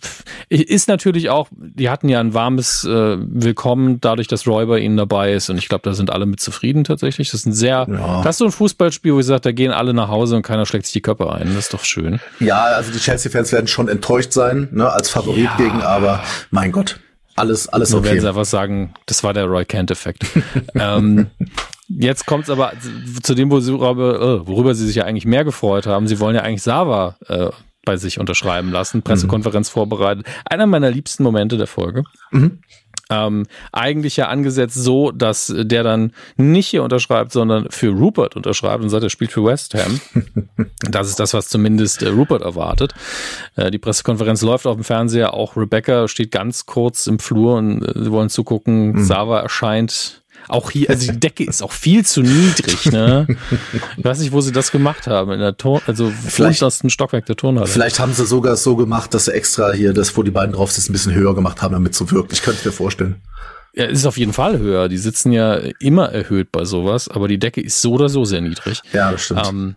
ist 0.49 0.87
natürlich 0.87 1.29
auch, 1.29 1.47
die 1.51 1.89
hatten 1.89 2.09
ja 2.09 2.19
ein 2.19 2.33
warmes 2.33 2.83
äh, 2.83 3.17
Willkommen, 3.19 3.99
dadurch, 4.01 4.27
dass 4.27 4.47
Roy 4.47 4.65
bei 4.65 4.79
ihnen 4.79 4.97
dabei 4.97 5.33
ist. 5.33 5.49
Und 5.49 5.57
ich 5.57 5.69
glaube, 5.69 5.83
da 5.83 5.93
sind 5.93 6.11
alle 6.11 6.25
mit 6.25 6.39
zufrieden 6.39 6.83
tatsächlich. 6.83 7.31
Das 7.31 7.41
ist 7.41 7.45
ein 7.45 7.53
sehr, 7.53 7.87
ja. 7.89 8.21
das 8.23 8.35
ist 8.35 8.39
so 8.39 8.45
ein 8.45 8.51
Fußballspiel, 8.51 9.13
wo 9.13 9.19
ich 9.19 9.25
sage, 9.25 9.41
da 9.41 9.51
gehen 9.51 9.71
alle 9.71 9.93
nach 9.93 10.09
Hause 10.09 10.35
und 10.35 10.41
keiner 10.41 10.65
schlägt 10.65 10.85
sich 10.85 10.93
die 10.93 11.01
Köpfe 11.01 11.31
ein. 11.31 11.47
Das 11.47 11.65
ist 11.65 11.73
doch 11.73 11.83
schön. 11.83 12.19
Ja, 12.39 12.63
also 12.63 12.91
die 12.91 12.99
Chelsea-Fans 12.99 13.51
werden 13.51 13.67
schon 13.67 13.87
enttäuscht 13.87 14.33
sein, 14.33 14.69
ne, 14.71 14.91
als 14.91 15.09
Favorit 15.09 15.45
ja. 15.45 15.57
gegen, 15.57 15.81
aber 15.81 16.23
mein 16.51 16.71
Gott. 16.71 16.99
Alles, 17.35 17.67
alles 17.67 17.89
Nur 17.89 18.01
okay. 18.01 18.09
werden 18.09 18.21
sie 18.21 18.27
einfach 18.27 18.45
sagen, 18.45 18.93
das 19.07 19.23
war 19.23 19.33
der 19.33 19.45
Roy 19.45 19.65
Kent-Effekt. 19.65 20.25
ähm, 20.75 21.31
jetzt 21.89 22.27
kommt's 22.27 22.49
aber 22.49 22.73
zu 23.23 23.33
dem, 23.33 23.49
worüber, 23.49 24.43
äh, 24.43 24.47
worüber 24.47 24.75
sie 24.75 24.85
sich 24.85 24.97
ja 24.97 25.05
eigentlich 25.05 25.25
mehr 25.25 25.43
gefreut 25.43 25.87
haben. 25.87 26.07
Sie 26.07 26.19
wollen 26.19 26.35
ja 26.35 26.43
eigentlich 26.43 26.61
Sava 26.61 27.17
äh, 27.27 27.49
bei 27.85 27.97
sich 27.97 28.19
unterschreiben 28.19 28.71
lassen, 28.71 29.01
Pressekonferenz 29.01 29.69
mhm. 29.69 29.73
vorbereitet. 29.73 30.25
Einer 30.45 30.65
meiner 30.65 30.89
liebsten 30.89 31.23
Momente 31.23 31.57
der 31.57 31.67
Folge. 31.67 32.03
Mhm. 32.31 32.59
Ähm, 33.09 33.45
eigentlich 33.71 34.15
ja 34.15 34.29
angesetzt 34.29 34.75
so, 34.75 35.11
dass 35.11 35.53
der 35.55 35.83
dann 35.83 36.13
nicht 36.37 36.67
hier 36.67 36.83
unterschreibt, 36.83 37.33
sondern 37.33 37.69
für 37.69 37.89
Rupert 37.89 38.35
unterschreibt 38.35 38.81
und 38.81 38.89
sagt, 38.89 39.03
er 39.03 39.09
spielt 39.09 39.31
für 39.31 39.43
West 39.43 39.73
Ham. 39.75 39.99
das 40.89 41.09
ist 41.09 41.19
das, 41.19 41.33
was 41.33 41.49
zumindest 41.49 42.01
äh, 42.01 42.09
Rupert 42.09 42.41
erwartet. 42.41 42.93
Äh, 43.55 43.71
die 43.71 43.77
Pressekonferenz 43.77 44.41
läuft 44.41 44.65
auf 44.65 44.75
dem 44.75 44.85
Fernseher, 44.85 45.33
auch 45.33 45.57
Rebecca 45.57 46.07
steht 46.07 46.31
ganz 46.31 46.65
kurz 46.65 47.05
im 47.07 47.19
Flur 47.19 47.57
und 47.57 47.83
äh, 47.83 48.03
sie 48.03 48.11
wollen 48.11 48.29
zugucken. 48.29 48.93
Mhm. 48.93 49.03
Sava 49.03 49.41
erscheint 49.41 50.22
auch 50.47 50.71
hier, 50.71 50.89
also 50.89 51.11
die 51.11 51.19
Decke 51.19 51.43
ist 51.43 51.61
auch 51.61 51.71
viel 51.71 52.05
zu 52.05 52.21
niedrig, 52.21 52.85
ne? 52.91 53.27
Ich 53.97 54.03
weiß 54.03 54.19
nicht, 54.19 54.31
wo 54.31 54.41
sie 54.41 54.51
das 54.51 54.71
gemacht 54.71 55.07
haben. 55.07 55.31
In 55.31 55.39
der 55.39 55.57
Ton, 55.57 55.81
also 55.87 56.11
vielleicht 56.27 56.61
das 56.61 56.83
ein 56.83 56.89
Stockwerk 56.89 57.25
der 57.25 57.35
Turnhalle. 57.35 57.67
Vielleicht 57.67 57.99
haben 57.99 58.13
sie 58.13 58.25
sogar 58.25 58.55
so 58.55 58.75
gemacht, 58.75 59.13
dass 59.13 59.25
sie 59.25 59.33
extra 59.33 59.71
hier 59.71 59.93
das, 59.93 60.15
wo 60.17 60.23
die 60.23 60.31
beiden 60.31 60.53
drauf 60.53 60.71
sitzen, 60.71 60.91
ein 60.91 60.93
bisschen 60.93 61.13
höher 61.13 61.35
gemacht 61.35 61.61
haben, 61.61 61.73
damit 61.73 61.95
so 61.95 62.09
wirkt. 62.11 62.33
Ich 62.33 62.41
könnte 62.41 62.59
es 62.59 62.65
mir 62.65 62.71
vorstellen. 62.71 63.21
Ja, 63.75 63.85
ist 63.85 64.05
auf 64.05 64.17
jeden 64.17 64.33
Fall 64.33 64.59
höher. 64.59 64.87
Die 64.87 64.97
sitzen 64.97 65.31
ja 65.31 65.55
immer 65.79 66.09
erhöht 66.09 66.51
bei 66.51 66.63
sowas, 66.63 67.09
aber 67.09 67.27
die 67.27 67.39
Decke 67.39 67.61
ist 67.61 67.81
so 67.81 67.93
oder 67.93 68.07
so 68.07 68.23
sehr 68.23 68.41
niedrig. 68.41 68.81
Ja, 68.91 69.11
das 69.11 69.23
stimmt. 69.23 69.47
Ähm, 69.47 69.75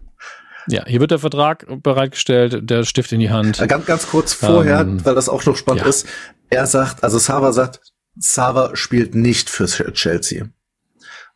ja, 0.69 0.85
hier 0.87 1.01
wird 1.01 1.13
der 1.13 1.19
Vertrag 1.19 1.67
bereitgestellt, 1.83 2.69
der 2.69 2.85
Stift 2.85 3.13
in 3.13 3.21
die 3.21 3.31
Hand. 3.31 3.67
Ganz, 3.69 3.87
ganz 3.87 4.07
kurz 4.09 4.33
vorher, 4.33 4.81
ähm, 4.81 5.05
weil 5.05 5.15
das 5.15 5.29
auch 5.29 5.45
noch 5.47 5.57
spannend 5.57 5.83
ja. 5.83 5.89
ist. 5.89 6.07
Er 6.51 6.67
sagt, 6.67 7.05
also 7.05 7.19
Sava 7.19 7.53
sagt, 7.53 7.81
Sava 8.19 8.75
spielt 8.75 9.15
nicht 9.15 9.49
für 9.49 9.67
Chelsea. 9.67 10.49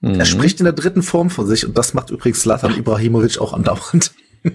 Mhm. 0.00 0.18
Er 0.18 0.26
spricht 0.26 0.60
in 0.60 0.64
der 0.64 0.72
dritten 0.72 1.02
Form 1.02 1.30
von 1.30 1.46
sich 1.46 1.66
und 1.66 1.76
das 1.76 1.94
macht 1.94 2.10
übrigens 2.10 2.40
Slatan 2.40 2.76
Ibrahimovic 2.76 3.38
auch 3.38 3.52
andauernd. 3.52 4.12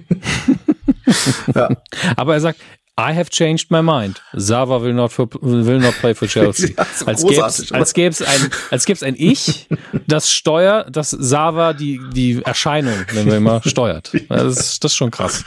ja. 1.55 1.69
Aber 2.15 2.33
er 2.33 2.41
sagt, 2.41 2.59
I 2.97 3.13
have 3.13 3.29
changed 3.29 3.71
my 3.71 3.81
mind. 3.81 4.21
Sava 4.33 4.81
will 4.81 4.93
not, 4.93 5.11
for, 5.11 5.27
will 5.41 5.79
not 5.79 5.93
play 5.95 6.13
for 6.13 6.29
Chelsea. 6.29 6.69
ja, 6.77 6.85
als 7.05 7.23
gäbe 7.23 7.45
es 7.45 7.71
als 7.71 7.93
gäb's 7.93 8.21
ein, 8.21 8.49
als 8.71 8.85
gäb's 8.85 9.03
ein 9.03 9.15
Ich, 9.17 9.67
das 10.07 10.31
steuert, 10.31 10.95
das 10.95 11.09
Sava 11.09 11.73
die, 11.73 11.99
die 12.13 12.41
Erscheinung, 12.43 13.05
wenn 13.11 13.25
wir 13.25 13.35
immer, 13.35 13.61
steuert. 13.65 14.13
Das 14.29 14.57
ist, 14.57 14.83
das 14.83 14.93
ist 14.93 14.95
schon 14.95 15.11
krass. 15.11 15.43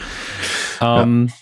Ähm, 0.82 1.28
ja. 1.28 1.34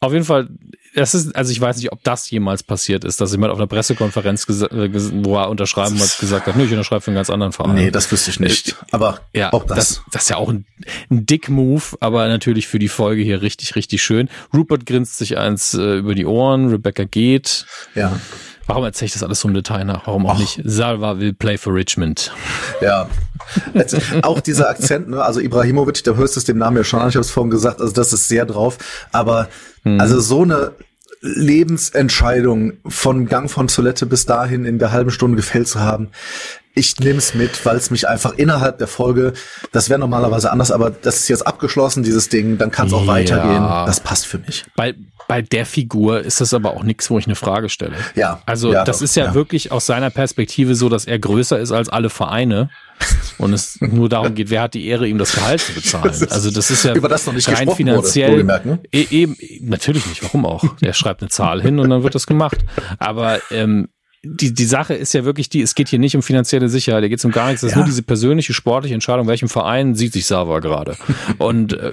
Auf 0.00 0.12
jeden 0.12 0.24
Fall 0.24 0.48
das 0.94 1.14
ist, 1.14 1.34
also 1.36 1.52
ich 1.52 1.60
weiß 1.60 1.76
nicht, 1.76 1.92
ob 1.92 2.02
das 2.02 2.30
jemals 2.30 2.62
passiert 2.62 3.04
ist, 3.04 3.20
dass 3.20 3.32
jemand 3.32 3.52
auf 3.52 3.58
einer 3.58 3.66
Pressekonferenz, 3.66 4.48
äh, 4.48 4.90
wo 5.24 5.36
er 5.36 5.48
unterschreiben 5.48 5.98
hat, 6.00 6.18
gesagt 6.18 6.46
hat, 6.46 6.56
nö, 6.56 6.64
ich 6.64 6.70
unterschreibe 6.70 7.00
für 7.00 7.10
einen 7.10 7.16
ganz 7.16 7.30
anderen 7.30 7.52
Verein. 7.52 7.74
Nee, 7.74 7.90
das 7.90 8.10
wüsste 8.10 8.30
ich 8.30 8.40
nicht. 8.40 8.76
Aber 8.90 9.20
ja, 9.34 9.52
auch 9.52 9.64
das. 9.64 9.76
das. 9.76 10.02
Das 10.10 10.22
ist 10.22 10.28
ja 10.30 10.36
auch 10.36 10.48
ein, 10.48 10.64
ein 11.10 11.26
Dick-Move, 11.26 11.96
aber 12.00 12.26
natürlich 12.28 12.66
für 12.66 12.78
die 12.78 12.88
Folge 12.88 13.22
hier 13.22 13.42
richtig, 13.42 13.76
richtig 13.76 14.02
schön. 14.02 14.28
Rupert 14.54 14.86
grinst 14.86 15.18
sich 15.18 15.38
eins 15.38 15.74
äh, 15.74 15.98
über 15.98 16.14
die 16.14 16.26
Ohren, 16.26 16.68
Rebecca 16.68 17.04
geht. 17.04 17.66
Ja. 17.94 18.18
Warum 18.68 18.84
erzähle 18.84 19.06
ich 19.06 19.12
das 19.14 19.22
alles 19.22 19.40
so 19.40 19.48
im 19.48 19.54
Detail 19.54 19.84
nach? 19.84 20.06
Warum 20.06 20.26
auch 20.26 20.34
Ach. 20.34 20.38
nicht? 20.38 20.60
Salva 20.62 21.18
will 21.18 21.32
play 21.32 21.56
for 21.56 21.74
Richmond. 21.74 22.30
Ja. 22.82 23.08
Jetzt, 23.72 23.96
auch 24.22 24.40
dieser 24.40 24.68
Akzent, 24.68 25.08
ne? 25.08 25.22
also 25.22 25.40
Ibrahimovic, 25.40 26.04
da 26.04 26.12
hörst 26.12 26.36
du 26.36 26.40
es 26.40 26.44
dem 26.44 26.58
Namen 26.58 26.76
ja 26.76 26.84
schon 26.84 27.00
an, 27.00 27.08
ich 27.08 27.14
habe 27.14 27.22
es 27.22 27.30
vorhin 27.30 27.50
gesagt, 27.50 27.80
also 27.80 27.94
das 27.94 28.12
ist 28.12 28.28
sehr 28.28 28.44
drauf. 28.44 28.76
Aber 29.10 29.48
hm. 29.84 29.98
also 29.98 30.20
so 30.20 30.42
eine 30.42 30.72
Lebensentscheidung 31.20 32.74
von 32.86 33.26
Gang 33.26 33.50
von 33.50 33.68
Toilette 33.68 34.06
bis 34.06 34.26
dahin 34.26 34.64
in 34.64 34.78
der 34.78 34.92
halben 34.92 35.10
Stunde 35.10 35.36
gefällt 35.36 35.68
zu 35.68 35.80
haben. 35.80 36.08
Ich 36.74 37.00
nehme 37.00 37.18
es 37.18 37.34
mit, 37.34 37.66
weil 37.66 37.76
es 37.76 37.90
mich 37.90 38.06
einfach 38.06 38.34
innerhalb 38.34 38.78
der 38.78 38.86
Folge, 38.86 39.32
das 39.72 39.88
wäre 39.88 39.98
normalerweise 39.98 40.52
anders, 40.52 40.70
aber 40.70 40.90
das 40.90 41.16
ist 41.16 41.28
jetzt 41.28 41.44
abgeschlossen, 41.44 42.04
dieses 42.04 42.28
Ding, 42.28 42.56
dann 42.56 42.70
kann 42.70 42.86
es 42.86 42.92
auch 42.92 43.02
ja. 43.02 43.08
weitergehen. 43.08 43.62
Das 43.86 43.98
passt 43.98 44.26
für 44.26 44.38
mich. 44.38 44.64
Bei, 44.76 44.94
bei 45.26 45.42
der 45.42 45.66
Figur 45.66 46.20
ist 46.20 46.40
das 46.40 46.54
aber 46.54 46.74
auch 46.74 46.84
nichts, 46.84 47.10
wo 47.10 47.18
ich 47.18 47.26
eine 47.26 47.34
Frage 47.34 47.68
stelle. 47.68 47.96
Ja. 48.14 48.42
Also 48.46 48.72
ja, 48.72 48.84
das 48.84 48.98
doch, 48.98 49.04
ist 49.04 49.16
ja, 49.16 49.26
ja, 49.26 49.34
wirklich 49.34 49.72
aus 49.72 49.86
seiner 49.86 50.10
Perspektive 50.10 50.76
so, 50.76 50.88
dass 50.88 51.04
er 51.04 51.18
größer 51.18 51.58
ist 51.58 51.72
als 51.72 51.88
alle 51.88 52.10
Vereine 52.10 52.70
und 53.38 53.52
es 53.52 53.80
nur 53.80 54.08
darum 54.08 54.34
geht, 54.34 54.50
wer 54.50 54.62
hat 54.62 54.74
die 54.74 54.86
Ehre, 54.86 55.06
ihm 55.06 55.18
das 55.18 55.32
Gehalt 55.34 55.60
zu 55.60 55.74
bezahlen. 55.74 56.14
Also 56.30 56.50
das 56.50 56.70
ist 56.70 56.84
ja 56.84 56.94
über 56.94 57.08
das 57.08 57.26
noch 57.26 57.34
nicht 57.34 57.48
rein 57.48 57.70
finanziell. 57.70 58.46
Wurde, 58.46 58.68
ne? 58.68 58.80
e 58.92 59.06
eben, 59.10 59.36
natürlich 59.62 60.06
nicht. 60.06 60.22
Warum 60.22 60.46
auch? 60.46 60.64
Er 60.80 60.92
schreibt 60.92 61.22
eine 61.22 61.30
Zahl 61.30 61.62
hin 61.62 61.78
und 61.78 61.90
dann 61.90 62.02
wird 62.02 62.14
das 62.14 62.26
gemacht. 62.26 62.58
Aber 62.98 63.40
ähm, 63.50 63.88
die, 64.24 64.52
die 64.52 64.64
Sache 64.64 64.94
ist 64.94 65.14
ja 65.14 65.24
wirklich 65.24 65.48
die, 65.48 65.62
es 65.62 65.74
geht 65.74 65.88
hier 65.88 65.98
nicht 65.98 66.16
um 66.16 66.22
finanzielle 66.22 66.68
Sicherheit, 66.68 67.02
hier 67.02 67.08
geht 67.08 67.20
es 67.20 67.24
um 67.24 67.30
gar 67.30 67.46
nichts, 67.48 67.60
das 67.60 67.70
ja. 67.70 67.76
ist 67.76 67.76
nur 67.76 67.86
diese 67.86 68.02
persönliche 68.02 68.52
sportliche 68.52 68.94
Entscheidung, 68.94 69.28
welchem 69.28 69.48
Verein 69.48 69.94
sieht 69.94 70.12
sich 70.12 70.26
Sava 70.26 70.58
gerade. 70.58 70.96
Und 71.38 71.74
äh, 71.74 71.92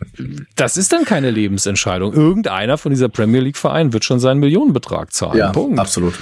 das 0.56 0.78
ist 0.78 0.92
dann 0.92 1.06
keine 1.06 1.30
Lebensentscheidung. 1.30 2.14
Irgendeiner 2.14 2.78
von 2.78 2.92
dieser 2.92 3.10
Premier 3.10 3.42
League 3.42 3.58
Verein 3.58 3.94
wird 3.94 4.04
schon 4.06 4.20
seinen 4.20 4.40
Millionenbetrag 4.40 5.14
zahlen. 5.14 5.38
Ja, 5.38 5.52
Punkt. 5.52 5.80
absolut. 5.80 6.16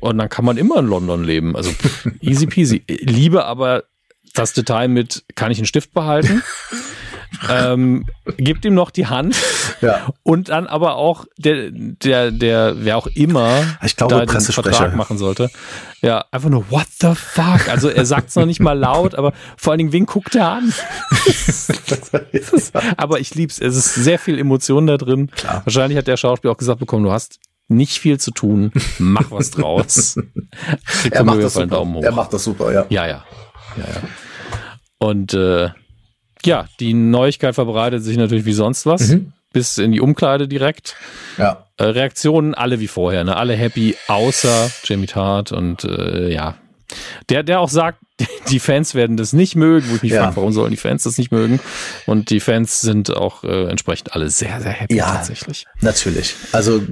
Und 0.00 0.18
dann 0.18 0.28
kann 0.28 0.44
man 0.44 0.56
immer 0.56 0.78
in 0.78 0.86
London 0.86 1.24
leben. 1.24 1.56
Also 1.56 1.72
easy 2.20 2.46
peasy. 2.46 2.82
Liebe 2.88 3.44
aber 3.44 3.84
das 4.34 4.52
Detail 4.52 4.88
mit, 4.88 5.24
kann 5.34 5.50
ich 5.50 5.58
einen 5.58 5.66
Stift 5.66 5.92
behalten? 5.92 6.42
ähm, 7.50 8.06
gibt 8.36 8.64
ihm 8.64 8.74
noch 8.74 8.90
die 8.90 9.06
Hand 9.06 9.36
ja. 9.80 10.12
und 10.22 10.48
dann 10.48 10.66
aber 10.66 10.96
auch 10.96 11.26
der, 11.36 11.70
der, 11.70 12.30
der, 12.30 12.74
wer 12.78 12.96
auch 12.96 13.06
immer 13.08 13.62
ich 13.84 13.96
glaube, 13.96 14.14
da 14.14 14.26
den 14.26 14.40
Vertrag 14.40 14.96
machen 14.96 15.18
sollte. 15.18 15.50
Ja, 16.00 16.24
einfach 16.30 16.48
nur, 16.48 16.70
what 16.70 16.86
the 17.00 17.14
fuck? 17.14 17.68
Also 17.68 17.88
er 17.88 18.06
sagt 18.06 18.30
es 18.30 18.36
noch 18.36 18.46
nicht 18.46 18.60
mal 18.60 18.78
laut, 18.78 19.14
aber 19.14 19.32
vor 19.56 19.72
allen 19.72 19.78
Dingen, 19.78 19.92
wen 19.92 20.06
guckt 20.06 20.34
er 20.34 20.48
an? 20.48 20.72
aber 22.96 23.20
ich 23.20 23.34
lieb's. 23.34 23.58
Es 23.60 23.76
ist 23.76 23.94
sehr 23.94 24.18
viel 24.18 24.38
Emotion 24.38 24.86
da 24.86 24.96
drin. 24.96 25.30
Klar. 25.30 25.62
Wahrscheinlich 25.64 25.98
hat 25.98 26.06
der 26.06 26.16
Schauspieler 26.16 26.52
auch 26.52 26.58
gesagt 26.58 26.80
bekommen, 26.80 27.04
du 27.04 27.12
hast 27.12 27.40
nicht 27.68 27.98
viel 27.98 28.18
zu 28.18 28.30
tun, 28.30 28.72
mach 28.98 29.30
was 29.30 29.50
draus. 29.50 30.16
er 31.10 31.24
macht 31.24 31.42
das 31.42 31.54
super. 31.54 31.86
Er 32.02 32.12
macht 32.12 32.32
das 32.32 32.44
super, 32.44 32.72
ja. 32.72 32.86
Ja, 32.88 33.06
ja. 33.06 33.24
ja, 33.76 33.84
ja. 33.84 34.02
Und 34.98 35.34
äh, 35.34 35.70
ja, 36.44 36.66
die 36.80 36.94
Neuigkeit 36.94 37.54
verbreitet 37.54 38.02
sich 38.02 38.16
natürlich 38.16 38.44
wie 38.44 38.52
sonst 38.52 38.86
was. 38.86 39.08
Mhm. 39.08 39.32
Bis 39.52 39.78
in 39.78 39.92
die 39.92 40.00
Umkleide 40.00 40.46
direkt. 40.46 40.94
Ja. 41.38 41.66
Äh, 41.78 41.84
Reaktionen 41.84 42.54
alle 42.54 42.80
wie 42.80 42.88
vorher, 42.88 43.24
ne? 43.24 43.36
Alle 43.36 43.54
happy, 43.54 43.96
außer 44.06 44.70
Jamie 44.84 45.06
Tart 45.06 45.52
und 45.52 45.84
äh, 45.84 46.30
ja. 46.32 46.56
Der, 47.30 47.42
der 47.42 47.60
auch 47.60 47.68
sagt, 47.70 48.00
die 48.50 48.60
Fans 48.60 48.94
werden 48.94 49.16
das 49.16 49.32
nicht 49.32 49.56
mögen, 49.56 49.88
wo 49.90 49.96
ich 49.96 50.02
mich 50.02 50.12
ja. 50.12 50.24
frage, 50.24 50.36
warum 50.36 50.52
sollen 50.52 50.70
die 50.70 50.76
Fans 50.76 51.04
das 51.04 51.16
nicht 51.18 51.32
mögen? 51.32 51.60
Und 52.06 52.30
die 52.30 52.40
Fans 52.40 52.80
sind 52.80 53.14
auch 53.16 53.42
äh, 53.44 53.70
entsprechend 53.70 54.14
alle 54.14 54.28
sehr, 54.28 54.60
sehr 54.60 54.72
happy 54.72 54.96
ja, 54.96 55.14
tatsächlich. 55.14 55.66
Natürlich. 55.80 56.34
Also 56.52 56.82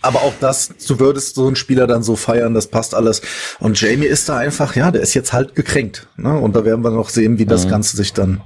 aber 0.00 0.22
auch 0.22 0.34
das, 0.40 0.74
du 0.86 1.00
würdest 1.00 1.34
so 1.34 1.46
einen 1.46 1.56
Spieler 1.56 1.86
dann 1.86 2.02
so 2.02 2.14
feiern, 2.16 2.54
das 2.54 2.68
passt 2.68 2.94
alles. 2.94 3.20
Und 3.58 3.80
Jamie 3.80 4.06
ist 4.06 4.28
da 4.28 4.36
einfach, 4.36 4.76
ja, 4.76 4.90
der 4.90 5.02
ist 5.02 5.14
jetzt 5.14 5.32
halt 5.32 5.54
gekränkt. 5.54 6.08
Ne? 6.16 6.38
Und 6.38 6.54
da 6.54 6.64
werden 6.64 6.84
wir 6.84 6.90
noch 6.90 7.08
sehen, 7.08 7.38
wie 7.38 7.46
das 7.46 7.66
mhm. 7.66 7.70
Ganze 7.70 7.96
sich 7.96 8.12
dann 8.12 8.42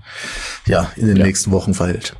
ja 0.66 0.90
in 0.96 1.06
den 1.08 1.16
ja. 1.18 1.24
nächsten 1.24 1.50
Wochen 1.50 1.74
verhält. 1.74 2.16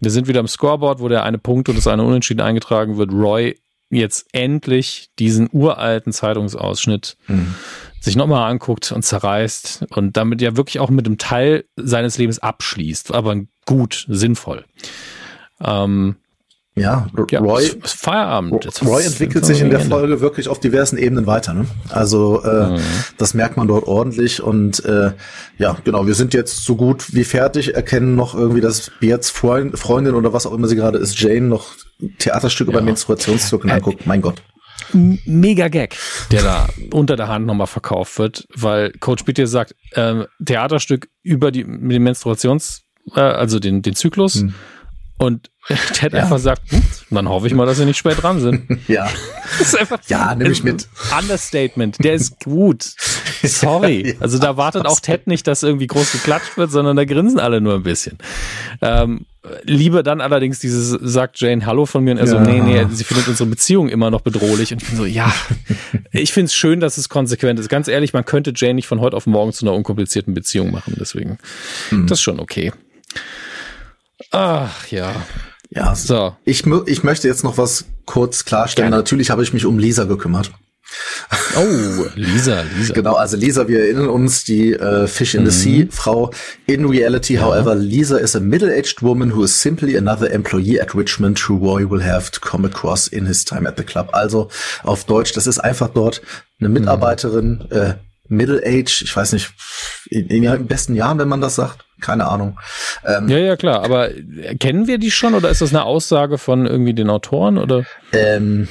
Wir 0.00 0.10
sind 0.10 0.28
wieder 0.28 0.40
am 0.40 0.48
Scoreboard, 0.48 1.00
wo 1.00 1.08
der 1.08 1.22
eine 1.22 1.38
Punkt 1.38 1.68
und 1.68 1.78
das 1.78 1.86
eine 1.86 2.02
Unentschieden 2.02 2.40
eingetragen 2.40 2.96
wird. 2.98 3.12
Roy 3.12 3.56
jetzt 3.88 4.26
endlich 4.32 5.10
diesen 5.18 5.48
uralten 5.52 6.12
Zeitungsausschnitt 6.12 7.16
mhm. 7.28 7.54
sich 8.00 8.16
nochmal 8.16 8.50
anguckt 8.50 8.90
und 8.90 9.02
zerreißt 9.02 9.86
und 9.90 10.16
damit 10.16 10.40
ja 10.40 10.56
wirklich 10.56 10.80
auch 10.80 10.90
mit 10.90 11.06
einem 11.06 11.18
Teil 11.18 11.64
seines 11.76 12.18
Lebens 12.18 12.38
abschließt, 12.38 13.14
aber 13.14 13.36
gut, 13.66 14.06
sinnvoll. 14.08 14.64
Ähm, 15.60 16.16
ja, 16.74 17.06
Roy, 17.14 17.64
ja, 17.66 17.72
Feierabend. 17.84 18.82
Roy 18.82 19.04
entwickelt 19.04 19.44
sich 19.44 19.60
in 19.60 19.68
der 19.68 19.80
Folge 19.80 20.22
wirklich 20.22 20.48
auf 20.48 20.58
diversen 20.58 20.96
Ebenen 20.96 21.26
weiter. 21.26 21.52
Ne? 21.52 21.66
Also 21.90 22.42
äh, 22.42 22.70
mhm. 22.70 22.80
das 23.18 23.34
merkt 23.34 23.58
man 23.58 23.68
dort 23.68 23.86
ordentlich 23.86 24.42
und 24.42 24.82
äh, 24.86 25.12
ja, 25.58 25.76
genau. 25.84 26.06
Wir 26.06 26.14
sind 26.14 26.32
jetzt 26.32 26.64
so 26.64 26.76
gut 26.76 27.14
wie 27.14 27.24
fertig, 27.24 27.74
erkennen 27.74 28.14
noch 28.14 28.34
irgendwie, 28.34 28.62
dass 28.62 28.90
Beards 29.00 29.28
Freund, 29.28 29.78
Freundin 29.78 30.14
oder 30.14 30.32
was 30.32 30.46
auch 30.46 30.54
immer 30.54 30.66
sie 30.66 30.76
gerade 30.76 30.96
ist, 30.96 31.20
Jane 31.20 31.42
noch 31.42 31.74
Theaterstücke 32.18 32.70
ja. 32.70 32.78
beim 32.78 32.86
Menstruationszirkel 32.86 33.68
äh, 33.68 33.74
anguckt. 33.74 34.06
Mein 34.06 34.22
Gott. 34.22 34.42
Mega 34.94 35.68
Gag, 35.68 35.96
der 36.30 36.42
da 36.42 36.68
unter 36.90 37.16
der 37.16 37.28
Hand 37.28 37.46
nochmal 37.46 37.66
verkauft 37.66 38.18
wird, 38.18 38.46
weil 38.54 38.92
Coach 38.92 39.24
Bitte 39.26 39.46
sagt, 39.46 39.74
äh, 39.90 40.24
Theaterstück 40.42 41.08
über 41.22 41.50
die 41.50 41.64
mit 41.64 41.96
dem 41.96 42.04
Menstruations, 42.04 42.80
äh, 43.14 43.20
also 43.20 43.58
den 43.58 43.82
den 43.82 43.94
Zyklus. 43.94 44.36
Mhm 44.36 44.54
und 45.18 45.50
Ted 45.92 46.12
ja. 46.12 46.22
einfach 46.22 46.38
sagt, 46.38 46.70
hm, 46.70 46.82
dann 47.10 47.28
hoffe 47.28 47.46
ich 47.46 47.54
mal, 47.54 47.66
dass 47.66 47.76
sie 47.76 47.84
nicht 47.84 47.96
spät 47.96 48.20
dran 48.20 48.40
sind. 48.40 48.66
ja. 48.88 49.08
Das 49.58 49.68
ist 49.68 49.78
einfach, 49.78 50.00
ja, 50.08 50.34
nehme 50.34 50.50
ich 50.50 50.64
mit. 50.64 50.88
Understatement. 51.16 52.02
Der 52.02 52.14
ist 52.14 52.40
gut. 52.40 52.94
Sorry. 53.42 54.16
also 54.20 54.38
da 54.38 54.56
wartet 54.56 54.86
auch 54.86 54.98
Ted 54.98 55.28
nicht, 55.28 55.46
dass 55.46 55.62
irgendwie 55.62 55.86
groß 55.86 56.12
geklatscht 56.12 56.56
wird, 56.56 56.72
sondern 56.72 56.96
da 56.96 57.04
grinsen 57.04 57.38
alle 57.38 57.60
nur 57.60 57.74
ein 57.74 57.84
bisschen. 57.84 58.18
Ähm, 58.80 59.26
liebe 59.62 60.02
dann 60.02 60.20
allerdings 60.20 60.58
dieses, 60.58 60.90
sagt 60.90 61.40
Jane 61.40 61.64
Hallo 61.64 61.86
von 61.86 62.02
mir 62.02 62.12
und 62.12 62.18
er 62.18 62.26
ja. 62.26 62.30
so, 62.30 62.40
nee, 62.40 62.60
nee, 62.60 62.84
sie 62.90 63.04
findet 63.04 63.28
unsere 63.28 63.48
Beziehung 63.48 63.88
immer 63.88 64.10
noch 64.10 64.22
bedrohlich. 64.22 64.72
Und 64.72 64.82
ich 64.82 64.88
bin 64.88 64.96
so, 64.96 65.04
ja, 65.04 65.32
ich 66.10 66.32
finde 66.32 66.46
es 66.46 66.54
schön, 66.54 66.80
dass 66.80 66.98
es 66.98 67.08
konsequent 67.08 67.60
ist. 67.60 67.68
Ganz 67.68 67.86
ehrlich, 67.86 68.12
man 68.12 68.24
könnte 68.24 68.52
Jane 68.54 68.74
nicht 68.74 68.88
von 68.88 69.00
heute 69.00 69.16
auf 69.16 69.26
morgen 69.26 69.52
zu 69.52 69.64
einer 69.64 69.74
unkomplizierten 69.74 70.34
Beziehung 70.34 70.72
machen. 70.72 70.96
Deswegen, 70.98 71.38
hm. 71.90 72.08
das 72.08 72.18
ist 72.18 72.22
schon 72.22 72.40
okay. 72.40 72.72
Ach 74.32 74.86
ja. 74.88 75.14
Ja, 75.70 75.94
so. 75.94 76.36
Ich, 76.44 76.64
ich 76.86 77.04
möchte 77.04 77.28
jetzt 77.28 77.44
noch 77.44 77.56
was 77.56 77.86
kurz 78.04 78.44
klarstellen. 78.44 78.90
Gerne. 78.90 79.02
Natürlich 79.02 79.30
habe 79.30 79.42
ich 79.42 79.52
mich 79.52 79.64
um 79.64 79.78
Lisa 79.78 80.04
gekümmert. 80.04 80.50
Oh, 81.56 82.06
Lisa, 82.14 82.64
Lisa. 82.76 82.92
Genau, 82.92 83.14
also 83.14 83.36
Lisa, 83.36 83.68
wir 83.68 83.80
erinnern 83.80 84.08
uns, 84.08 84.44
die 84.44 84.72
äh, 84.72 85.06
Fish 85.06 85.34
in 85.34 85.42
mhm. 85.42 85.50
the 85.50 85.58
Sea 85.58 85.88
Frau. 85.90 86.30
In 86.66 86.84
reality, 86.86 87.34
ja. 87.34 87.42
however, 87.42 87.74
Lisa 87.74 88.18
is 88.18 88.36
a 88.36 88.40
middle-aged 88.40 89.02
woman 89.02 89.34
who 89.34 89.44
is 89.44 89.58
simply 89.58 89.96
another 89.96 90.30
employee 90.30 90.78
at 90.78 90.94
Richmond 90.94 91.38
who 91.48 91.56
Roy 91.56 91.88
will 91.88 92.02
have 92.02 92.30
to 92.30 92.40
come 92.40 92.66
across 92.66 93.08
in 93.08 93.26
his 93.26 93.44
time 93.44 93.66
at 93.66 93.76
the 93.78 93.84
club. 93.84 94.10
Also 94.12 94.48
auf 94.82 95.04
Deutsch, 95.04 95.32
das 95.32 95.46
ist 95.46 95.58
einfach 95.58 95.88
dort 95.88 96.20
eine 96.60 96.68
Mitarbeiterin, 96.68 97.64
mhm. 97.70 97.76
äh, 97.76 97.94
Middle 98.28 98.62
Age, 98.64 99.02
ich 99.02 99.14
weiß 99.14 99.32
nicht, 99.32 99.52
in, 100.10 100.26
in 100.28 100.42
den 100.42 100.66
besten 100.66 100.94
Jahren, 100.94 101.18
wenn 101.18 101.28
man 101.28 101.40
das 101.40 101.54
sagt 101.54 101.84
keine 102.02 102.28
Ahnung. 102.28 102.58
Ähm, 103.06 103.28
ja, 103.28 103.38
ja, 103.38 103.56
klar. 103.56 103.84
Aber 103.84 104.10
kennen 104.60 104.86
wir 104.86 104.98
die 104.98 105.10
schon 105.10 105.34
oder 105.34 105.48
ist 105.48 105.62
das 105.62 105.70
eine 105.70 105.84
Aussage 105.84 106.38
von 106.38 106.66
irgendwie 106.66 106.94
den 106.94 107.08
Autoren 107.10 107.58
oder? 107.58 107.84
Ähm, 108.12 108.68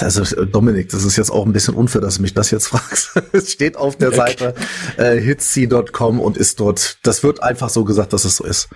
also 0.00 0.44
Dominik, 0.44 0.88
das 0.90 1.04
ist 1.04 1.16
jetzt 1.16 1.30
auch 1.30 1.44
ein 1.46 1.52
bisschen 1.52 1.74
unfair, 1.74 2.00
dass 2.00 2.16
du 2.16 2.22
mich 2.22 2.34
das 2.34 2.50
jetzt 2.50 2.68
fragst. 2.68 3.10
es 3.32 3.52
steht 3.52 3.76
auf 3.76 3.96
der 3.96 4.12
Seite 4.12 4.54
äh, 4.96 5.18
hitsy.com 5.18 6.20
und 6.20 6.36
ist 6.36 6.60
dort. 6.60 6.98
Das 7.02 7.22
wird 7.22 7.42
einfach 7.42 7.68
so 7.70 7.84
gesagt, 7.84 8.12
dass 8.12 8.24
es 8.24 8.36
so 8.36 8.44
ist. 8.44 8.68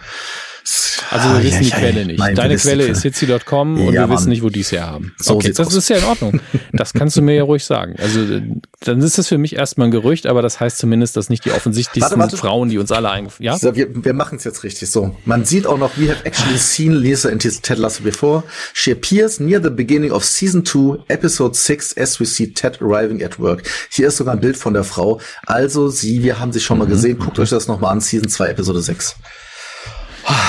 Also 1.11 1.29
wir 1.29 1.37
ah, 1.37 1.43
wissen 1.43 1.55
ja, 1.55 1.61
die 1.61 1.69
ja, 1.69 1.77
Quelle 1.77 2.07
nicht. 2.07 2.19
Nein, 2.19 2.35
Deine 2.35 2.57
Quelle 2.57 2.87
ist 2.87 3.03
hitzi.com 3.03 3.81
und 3.81 3.93
wir 3.93 4.01
Mann. 4.01 4.11
wissen 4.11 4.29
nicht, 4.29 4.43
wo 4.43 4.49
die 4.49 4.61
es 4.61 4.71
her 4.73 4.87
haben. 4.87 5.13
So 5.19 5.35
okay, 5.35 5.53
das 5.53 5.67
aus. 5.67 5.75
ist 5.75 5.89
ja 5.89 5.99
in 5.99 6.05
Ordnung. 6.05 6.41
Das 6.73 6.95
kannst 6.95 7.17
du 7.17 7.23
mir 7.23 7.35
ja 7.35 7.43
ruhig 7.43 7.65
sagen. 7.65 7.97
Also 7.99 8.41
dann 8.81 9.01
ist 9.03 9.19
das 9.19 9.29
für 9.29 9.39
mich 9.39 9.57
erstmal 9.57 9.89
ein 9.89 9.91
Gerücht, 9.91 10.27
aber 10.27 10.41
das 10.41 10.61
heißt 10.61 10.79
zumindest, 10.79 11.17
dass 11.17 11.29
nicht 11.29 11.45
die 11.45 11.51
offensichtlichsten 11.51 12.19
warte, 12.19 12.33
warte. 12.33 12.37
Frauen, 12.37 12.69
die 12.69 12.79
uns 12.79 12.93
alle 12.93 13.11
eingefallen 13.11 13.45
ja? 13.45 13.59
So, 13.59 13.75
wir 13.75 13.89
wir 13.93 14.15
machen 14.15 14.39
es 14.39 14.45
jetzt 14.45 14.63
richtig 14.63 14.91
so. 14.91 15.15
Man 15.25 15.45
sieht 15.45 15.67
auch 15.67 15.79
noch, 15.79 15.99
we 15.99 16.09
have 16.09 16.25
actually 16.25 16.59
seen 16.59 16.93
Lisa 16.93 17.29
in 17.29 17.39
Ted 17.39 17.79
Lasso 17.79 18.03
before. 18.03 18.45
She 18.73 18.93
appears 18.93 19.41
near 19.41 19.61
the 19.63 19.71
beginning 19.71 19.92
of 20.13 20.25
season 20.25 20.65
2, 20.65 21.05
episode 21.09 21.55
6, 21.55 21.97
as 21.99 22.19
we 22.19 22.25
see 22.25 22.53
Ted 22.53 22.81
arriving 22.81 23.23
at 23.23 23.39
work. 23.39 23.63
Hier 23.91 24.09
ist 24.09 24.17
sogar 24.17 24.35
ein 24.35 24.41
Bild 24.41 24.57
von 24.57 24.75
der 24.75 24.85
Frau. 24.85 25.21
Also 25.47 25.89
sie, 25.89 26.23
wir 26.23 26.39
haben 26.39 26.53
sie 26.53 26.61
schon 26.61 26.79
mal 26.79 26.87
mhm. 26.87 26.91
gesehen. 26.91 27.19
Guckt 27.19 27.39
euch 27.39 27.51
das 27.51 27.69
nochmal 27.69 27.93
an, 27.93 28.01
Season 28.01 28.29
2, 28.29 28.49
Episode 28.49 28.81
6. 28.81 29.17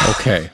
Okay. 0.10 0.50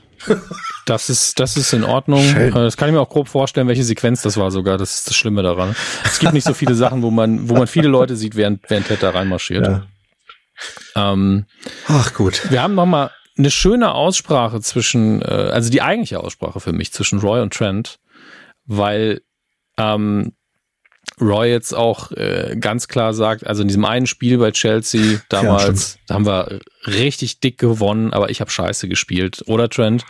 Das 0.86 1.10
ist, 1.10 1.40
das 1.40 1.56
ist 1.56 1.72
in 1.74 1.84
Ordnung. 1.84 2.24
Schön. 2.24 2.50
Äh, 2.50 2.52
das 2.52 2.76
kann 2.76 2.90
ich 2.90 2.94
mir 2.96 3.02
auch 3.02 3.10
grob 3.10 3.28
vorstellen, 3.28 3.68
welche 3.68 3.84
Sequenz 3.84 4.24
das 4.24 4.38
war 4.38 4.50
sogar. 4.50 4.78
Das 4.78 4.96
ist 4.96 5.08
das 5.08 5.16
Schlimme 5.16 5.44
daran. 5.44 5.76
Es 6.04 6.18
gibt 6.18 6.34
nicht 6.34 6.48
so 6.48 6.56
viele 6.56 6.74
Sachen, 6.74 7.04
wo 7.04 7.12
man, 7.12 7.48
wo 7.48 7.56
man 7.56 7.68
viele 7.68 7.88
Leute 7.88 8.16
sieht, 8.16 8.36
während, 8.36 8.68
während 8.70 8.88
Ted 8.88 9.04
da 9.04 9.12
reinmarschiert. 9.12 9.68
Ja. 9.68 9.86
Ähm, 10.96 11.46
Ach 11.88 12.14
gut. 12.14 12.50
Wir 12.50 12.64
haben 12.64 12.76
noch 12.76 12.86
mal 12.86 13.12
eine 13.38 13.52
schöne 13.52 13.94
Aussprache 13.94 14.62
zwischen, 14.62 15.22
äh, 15.22 15.26
also 15.26 15.70
die 15.70 15.82
eigentliche 15.82 16.20
Aussprache 16.20 16.60
für 16.60 16.74
mich 16.74 16.92
zwischen 16.92 17.20
Roy 17.20 17.42
und 17.42 17.54
Trent, 17.54 18.00
weil 18.70 19.22
ähm, 19.78 20.34
Roy 21.20 21.50
jetzt 21.50 21.74
auch 21.74 22.12
äh, 22.12 22.56
ganz 22.60 22.88
klar 22.88 23.14
sagt, 23.14 23.46
also 23.46 23.62
in 23.62 23.68
diesem 23.68 23.84
einen 23.84 24.08
Spiel 24.08 24.38
bei 24.38 24.52
Chelsea 24.52 25.20
damals, 25.28 25.96
ja, 25.96 26.00
da 26.08 26.16
haben 26.16 26.26
wir 26.26 26.60
richtig 26.86 27.40
dick 27.40 27.58
gewonnen, 27.58 28.14
aber 28.14 28.30
ich 28.30 28.40
habe 28.42 28.52
scheiße 28.52 28.88
gespielt, 28.88 29.44
oder 29.48 29.70
Trent? 29.70 30.06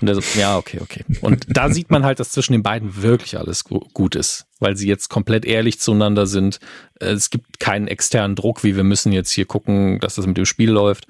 Und 0.00 0.06
der 0.06 0.16
so, 0.16 0.22
ja, 0.38 0.56
okay, 0.56 0.80
okay. 0.80 1.04
Und 1.20 1.46
da 1.48 1.70
sieht 1.70 1.90
man 1.90 2.04
halt, 2.04 2.18
dass 2.18 2.30
zwischen 2.30 2.52
den 2.52 2.62
beiden 2.62 3.02
wirklich 3.02 3.38
alles 3.38 3.64
gu 3.64 3.80
gut 3.92 4.16
ist, 4.16 4.46
weil 4.58 4.76
sie 4.76 4.88
jetzt 4.88 5.08
komplett 5.08 5.44
ehrlich 5.44 5.78
zueinander 5.80 6.26
sind. 6.26 6.58
Es 6.96 7.30
gibt 7.30 7.60
keinen 7.60 7.86
externen 7.86 8.34
Druck, 8.34 8.64
wie 8.64 8.74
wir 8.74 8.84
müssen 8.84 9.12
jetzt 9.12 9.30
hier 9.30 9.44
gucken, 9.44 10.00
dass 10.00 10.16
das 10.16 10.26
mit 10.26 10.36
dem 10.36 10.46
Spiel 10.46 10.70
läuft. 10.70 11.06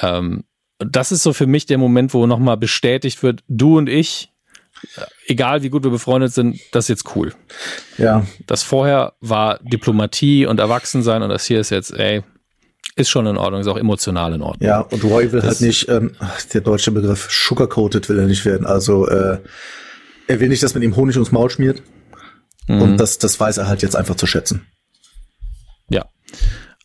Ähm, 0.00 0.44
das 0.78 1.12
ist 1.12 1.22
so 1.22 1.32
für 1.32 1.46
mich 1.46 1.66
der 1.66 1.78
Moment, 1.78 2.14
wo 2.14 2.26
nochmal 2.26 2.56
bestätigt 2.56 3.22
wird, 3.22 3.42
du 3.48 3.76
und 3.76 3.88
ich, 3.88 4.30
egal 5.26 5.62
wie 5.62 5.70
gut 5.70 5.84
wir 5.84 5.90
befreundet 5.90 6.32
sind, 6.32 6.60
das 6.72 6.84
ist 6.84 6.88
jetzt 6.88 7.16
cool. 7.16 7.32
Ja. 7.98 8.26
Das 8.46 8.62
vorher 8.62 9.14
war 9.20 9.58
Diplomatie 9.62 10.46
und 10.46 10.60
Erwachsensein 10.60 11.22
und 11.22 11.30
das 11.30 11.46
hier 11.46 11.60
ist 11.60 11.70
jetzt, 11.70 11.92
ey, 11.92 12.22
ist 12.96 13.10
schon 13.10 13.26
in 13.26 13.36
Ordnung, 13.36 13.60
ist 13.60 13.66
auch 13.66 13.76
emotional 13.76 14.32
in 14.32 14.42
Ordnung. 14.42 14.66
Ja, 14.66 14.80
und 14.80 15.04
Roy 15.04 15.30
will 15.30 15.40
das 15.40 15.48
halt 15.48 15.60
nicht, 15.60 15.88
ähm, 15.88 16.16
der 16.54 16.62
deutsche 16.62 16.90
Begriff 16.90 17.28
sugarcoated 17.30 18.08
will 18.08 18.18
er 18.18 18.26
nicht 18.26 18.44
werden. 18.44 18.66
Also 18.66 19.06
äh, 19.06 19.38
er 20.26 20.40
will 20.40 20.48
nicht, 20.48 20.62
dass 20.62 20.74
man 20.74 20.82
ihm 20.82 20.96
Honig 20.96 21.16
ums 21.16 21.30
Maul 21.30 21.50
schmiert. 21.50 21.82
Mhm. 22.68 22.82
Und 22.82 22.96
das, 22.96 23.18
das 23.18 23.38
weiß 23.38 23.58
er 23.58 23.68
halt 23.68 23.82
jetzt 23.82 23.96
einfach 23.96 24.16
zu 24.16 24.26
schätzen. 24.26 24.66
Ja. 25.90 26.06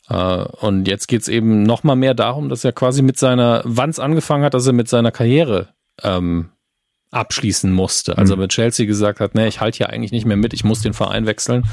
Äh, 0.10 0.44
und 0.66 0.88
jetzt 0.88 1.08
geht's 1.08 1.30
eben 1.30 1.64
noch 1.64 1.84
mal 1.84 1.96
mehr 1.96 2.14
darum, 2.14 2.50
dass 2.50 2.66
er 2.66 2.74
quasi 2.74 3.02
mit 3.02 3.18
seiner, 3.18 3.62
wann 3.64 3.90
es 3.90 4.00
angefangen 4.00 4.44
hat, 4.44 4.54
dass 4.54 4.68
er 4.68 4.74
mit 4.74 4.90
seiner 4.90 5.12
Karriere 5.12 5.70
ähm, 6.04 6.50
abschließen 7.12 7.72
musste. 7.72 8.18
Also 8.18 8.36
mhm. 8.36 8.44
mit 8.44 8.52
Chelsea 8.52 8.86
gesagt 8.86 9.20
hat, 9.20 9.36
ne, 9.36 9.48
ich 9.48 9.60
halte 9.60 9.78
hier 9.78 9.90
eigentlich 9.90 10.14
nicht 10.14 10.26
mehr 10.26 10.38
mit, 10.38 10.54
ich 10.54 10.64
muss 10.64 10.82
den 10.82 10.94
Verein 10.94 11.26
wechseln. 11.26 11.66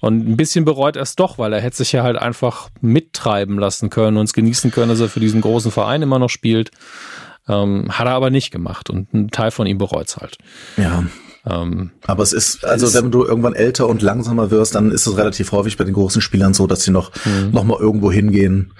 Und 0.00 0.28
ein 0.28 0.36
bisschen 0.36 0.64
bereut 0.64 0.96
er 0.96 1.02
es 1.02 1.16
doch, 1.16 1.38
weil 1.38 1.52
er 1.52 1.60
hätte 1.60 1.76
sich 1.76 1.92
ja 1.92 2.04
halt 2.04 2.16
einfach 2.16 2.70
mittreiben 2.80 3.58
lassen 3.58 3.90
können 3.90 4.16
und 4.16 4.24
es 4.24 4.32
genießen 4.32 4.70
können, 4.70 4.88
dass 4.88 5.00
er 5.00 5.08
für 5.08 5.20
diesen 5.20 5.40
großen 5.40 5.72
Verein 5.72 6.02
immer 6.02 6.20
noch 6.20 6.30
spielt. 6.30 6.70
Ähm, 7.48 7.86
hat 7.90 8.06
er 8.06 8.14
aber 8.14 8.30
nicht 8.30 8.50
gemacht 8.50 8.90
und 8.90 9.12
ein 9.12 9.28
Teil 9.30 9.50
von 9.50 9.66
ihm 9.66 9.78
bereut 9.78 10.08
es 10.08 10.16
halt. 10.16 10.38
Ja. 10.76 11.04
Ähm, 11.48 11.92
aber 12.04 12.24
es 12.24 12.32
ist, 12.32 12.64
also 12.64 12.92
wenn 12.92 13.12
du 13.12 13.24
irgendwann 13.24 13.54
älter 13.54 13.86
und 13.86 14.02
langsamer 14.02 14.50
wirst, 14.50 14.74
dann 14.74 14.90
ist 14.90 15.06
es 15.06 15.16
relativ 15.16 15.52
häufig 15.52 15.76
bei 15.76 15.84
den 15.84 15.94
großen 15.94 16.20
Spielern 16.20 16.54
so, 16.54 16.66
dass 16.66 16.82
sie 16.82 16.90
noch, 16.90 17.12
mhm. 17.24 17.52
noch 17.52 17.62
mal 17.62 17.78
irgendwo 17.78 18.10
hingehen, 18.10 18.72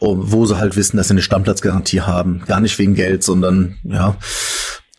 wo 0.00 0.46
sie 0.46 0.56
halt 0.56 0.76
wissen, 0.76 0.96
dass 0.96 1.08
sie 1.08 1.14
eine 1.14 1.22
Stammplatzgarantie 1.22 2.00
haben. 2.00 2.42
Gar 2.46 2.60
nicht 2.60 2.78
wegen 2.78 2.94
Geld, 2.94 3.22
sondern, 3.22 3.76
ja, 3.84 4.16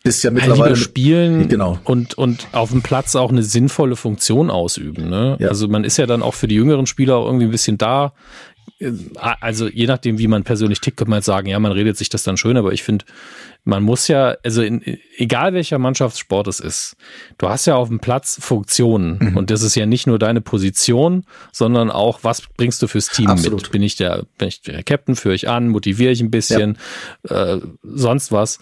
ist 0.05 0.23
ja 0.23 0.31
mittlerweile 0.31 0.71
ja, 0.71 0.75
spielen 0.75 1.47
genau. 1.49 1.79
und 1.83 2.15
und 2.15 2.47
auf 2.51 2.71
dem 2.71 2.81
Platz 2.81 3.15
auch 3.15 3.31
eine 3.31 3.43
sinnvolle 3.43 3.95
Funktion 3.95 4.49
ausüben. 4.49 5.09
Ne? 5.09 5.37
Ja. 5.39 5.49
Also 5.49 5.67
man 5.67 5.83
ist 5.83 5.97
ja 5.97 6.05
dann 6.05 6.21
auch 6.21 6.35
für 6.35 6.47
die 6.47 6.55
jüngeren 6.55 6.85
Spieler 6.85 7.17
auch 7.17 7.25
irgendwie 7.25 7.45
ein 7.45 7.51
bisschen 7.51 7.77
da. 7.77 8.13
Also 9.19 9.67
je 9.67 9.87
nachdem, 9.87 10.17
wie 10.17 10.27
man 10.27 10.43
persönlich 10.43 10.81
tickt, 10.81 10.97
könnte 10.97 11.09
man 11.09 11.19
jetzt 11.19 11.27
sagen, 11.27 11.47
ja, 11.47 11.59
man 11.59 11.71
redet 11.71 11.97
sich 11.97 12.09
das 12.09 12.23
dann 12.23 12.35
schön, 12.35 12.57
aber 12.57 12.73
ich 12.73 12.83
finde, 12.83 13.05
man 13.63 13.83
muss 13.83 14.07
ja, 14.07 14.35
also 14.43 14.61
in, 14.61 14.81
egal 15.17 15.53
welcher 15.53 15.79
Mannschaftssport 15.79 16.47
es 16.47 16.59
ist, 16.59 16.97
du 17.37 17.47
hast 17.47 17.65
ja 17.67 17.75
auf 17.75 17.87
dem 17.87 17.99
Platz 17.99 18.37
Funktionen 18.39 19.19
mhm. 19.19 19.37
und 19.37 19.49
das 19.49 19.61
ist 19.61 19.75
ja 19.75 19.85
nicht 19.85 20.07
nur 20.07 20.19
deine 20.19 20.41
Position, 20.41 21.25
sondern 21.51 21.89
auch, 21.89 22.19
was 22.23 22.41
bringst 22.57 22.81
du 22.81 22.87
fürs 22.87 23.07
Team 23.07 23.27
Absolut. 23.27 23.63
mit? 23.63 23.71
Bin 23.71 23.81
ich 23.81 23.95
der, 23.95 24.25
bin 24.37 24.49
ich 24.49 24.61
der 24.61 24.83
Captain, 24.83 25.15
führe 25.15 25.35
ich 25.35 25.47
an, 25.47 25.69
motiviere 25.69 26.11
ich 26.11 26.21
ein 26.21 26.31
bisschen, 26.31 26.77
ja. 27.29 27.55
äh, 27.55 27.61
sonst 27.83 28.31
was. 28.31 28.59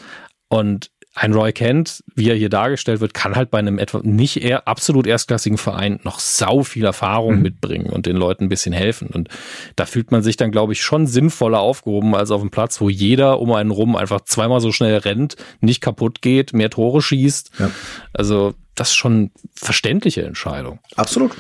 Und 0.54 0.92
ein 1.16 1.34
Roy 1.34 1.52
Kent, 1.54 2.04
wie 2.16 2.30
er 2.30 2.36
hier 2.36 2.50
dargestellt 2.50 3.00
wird, 3.00 3.14
kann 3.14 3.36
halt 3.36 3.52
bei 3.52 3.60
einem 3.60 3.78
etwa 3.78 4.02
nicht 4.04 4.42
eher 4.42 4.68
absolut 4.68 5.06
erstklassigen 5.06 5.60
Verein 5.60 6.00
noch 6.04 6.20
sau 6.20 6.64
viel 6.64 6.86
Erfahrung 6.86 7.36
mhm. 7.36 7.42
mitbringen 7.44 7.90
und 7.92 8.08
den 8.08 8.16
Leuten 8.16 8.46
ein 8.46 8.50
bisschen 8.50 8.74
helfen. 8.74 9.10
Und 9.10 9.30
da 9.76 9.86
fühlt 9.86 10.12
man 10.12 10.24
sich 10.24 10.38
dann, 10.38 10.52
glaube 10.52 10.74
ich, 10.74 10.82
schon 10.82 11.06
sinnvoller 11.06 11.60
aufgehoben 11.60 12.16
als 12.16 12.32
auf 12.32 12.42
einem 12.42 12.50
Platz, 12.50 12.82
wo 12.82 12.90
jeder 12.90 13.40
um 13.40 13.52
einen 13.52 13.72
rum 13.72 13.96
einfach 13.96 14.22
zweimal 14.22 14.60
so 14.60 14.72
schnell 14.72 14.98
rennt, 14.98 15.36
nicht 15.62 15.82
kaputt 15.82 16.22
geht, 16.22 16.54
mehr 16.54 16.72
Tore 16.72 17.02
schießt. 17.02 17.52
Ja. 17.60 17.70
Also 18.12 18.56
das 18.74 18.96
schon 18.96 19.32
verständliche 19.54 20.24
Entscheidung. 20.24 20.80
Absolut. 20.96 21.32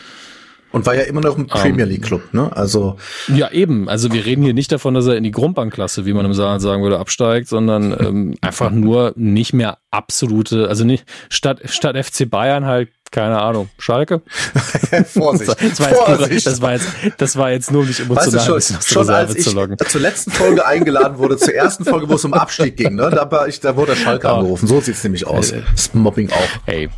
Und 0.73 0.87
war 0.87 0.95
ja 0.95 1.03
immer 1.03 1.21
noch 1.21 1.37
ein 1.37 1.45
Premier 1.45 1.85
League 1.85 2.01
Club, 2.01 2.33
ne? 2.33 2.51
Also. 2.55 2.97
Ja, 3.27 3.51
eben. 3.51 3.87
Also 3.87 4.11
wir 4.11 4.25
reden 4.25 4.43
hier 4.43 4.55
nicht 4.55 4.71
davon, 4.71 4.95
dass 4.95 5.05
er 5.05 5.15
in 5.15 5.23
die 5.23 5.29
Grundbankklasse, 5.29 6.07
wie 6.07 6.13
man 6.13 6.25
im 6.25 6.33
Saarland 6.33 6.63
sagen 6.63 6.81
würde, 6.81 6.97
absteigt, 6.97 7.47
sondern 7.47 7.95
ähm, 7.99 8.35
einfach 8.41 8.71
nur 8.71 9.13
nicht 9.15 9.53
mehr 9.53 9.77
absolute, 9.91 10.67
also 10.67 10.83
nicht 10.83 11.05
statt, 11.29 11.61
statt 11.65 11.95
FC 12.03 12.27
Bayern 12.27 12.65
halt 12.65 12.89
keine 13.11 13.39
Ahnung, 13.39 13.69
Schalke? 13.77 14.23
Vorsicht. 15.05 15.55
Das 15.61 15.79
war, 15.79 15.89
Vorsicht. 15.89 16.47
das, 16.47 16.61
war 16.61 16.71
jetzt, 16.73 16.87
das 17.19 17.37
war 17.37 17.51
jetzt 17.51 17.71
nur 17.71 17.85
dich 17.85 17.99
emotional 17.99 18.33
weißt 18.33 18.69
du, 18.71 18.73
schon, 18.73 19.05
schon 19.05 19.09
als 19.13 19.35
ich 19.35 19.43
zur 19.45 20.01
letzten 20.01 20.31
Folge 20.31 20.65
eingeladen 20.65 21.19
wurde, 21.19 21.37
zur 21.37 21.53
ersten 21.53 21.85
Folge, 21.85 22.09
wo 22.09 22.15
es 22.15 22.25
um 22.25 22.33
Abstieg 22.33 22.75
ging, 22.75 22.95
ne, 22.95 23.11
da, 23.11 23.29
war 23.31 23.47
ich, 23.47 23.59
da 23.59 23.75
wurde 23.75 23.93
der 23.93 23.99
Schalke 23.99 24.27
oh. 24.27 24.31
angerufen. 24.31 24.67
So 24.67 24.81
sieht's 24.81 25.03
nämlich 25.03 25.27
aus. 25.27 25.51
Äh, 25.51 25.61
das 25.71 25.93
Mobbing 25.93 26.31
auch. 26.31 26.49
Ey. 26.65 26.89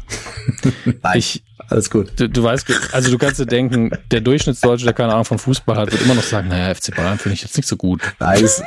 Nein, 0.86 1.18
ich, 1.18 1.44
alles 1.69 1.90
gut. 1.90 2.11
Du, 2.18 2.30
du 2.30 2.44
weißt, 2.44 2.66
also 2.92 3.11
du 3.11 3.18
kannst 3.18 3.40
dir 3.40 3.45
denken, 3.45 3.92
der 4.11 4.22
Durchschnittsdeutsche, 4.22 4.85
der 4.85 4.94
keine 4.94 5.14
Ahnung 5.14 5.26
von 5.26 5.40
Fußball 5.40 5.76
hat, 5.76 5.92
wird 5.92 6.02
immer 6.02 6.16
noch 6.16 6.24
sagen, 6.24 6.50
naja, 6.50 6.74
FC 6.74 6.95
Bayern 6.95 7.18
finde 7.18 7.35
ich 7.35 7.42
jetzt 7.42 7.58
nicht 7.58 7.68
so 7.68 7.76
gut. 7.76 8.02
Nein, 8.19 8.44
ist, 8.44 8.64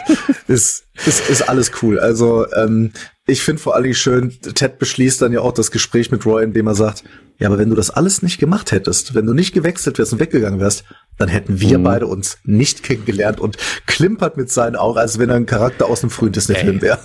ist, 0.49 0.85
ist, 1.07 1.31
ist 1.31 1.49
alles 1.49 1.71
cool. 1.83 1.99
Also 1.99 2.47
ähm, 2.53 2.93
ich 3.27 3.43
finde 3.43 3.63
vor 3.63 3.77
allem 3.77 3.95
schön, 3.95 4.39
Ted 4.41 4.79
beschließt 4.79 5.23
dann 5.23 5.33
ja 5.33 5.41
auch 5.41 5.53
das 5.53 5.71
Gespräch 5.71 6.11
mit 6.11 6.25
Roy, 6.25 6.43
indem 6.43 6.67
er 6.67 6.75
sagt, 6.75 7.05
ja, 7.39 7.47
aber 7.49 7.59
wenn 7.59 7.71
du 7.71 7.77
das 7.77 7.91
alles 7.91 8.23
nicht 8.23 8.39
gemacht 8.39 8.73
hättest, 8.73 9.15
wenn 9.15 9.27
du 9.27 9.33
nicht 9.33 9.53
gewechselt 9.53 9.99
wärst 9.99 10.13
und 10.13 10.19
weggegangen 10.19 10.59
wärst, 10.59 10.85
dann 11.19 11.29
hätten 11.29 11.61
wir 11.61 11.79
mhm. 11.79 11.85
beide 11.85 12.07
uns 12.07 12.39
nicht 12.45 12.83
kennengelernt 12.83 13.39
und 13.39 13.57
klimpert 13.87 14.37
mit 14.37 14.51
seinen 14.51 14.77
Augen, 14.77 14.99
als 14.99 15.19
wenn 15.19 15.31
er 15.31 15.37
ein 15.37 15.47
Charakter 15.47 15.87
aus 15.87 16.03
einem 16.03 16.11
frühen 16.11 16.33
Disney-Film 16.33 16.83
wäre. 16.83 16.99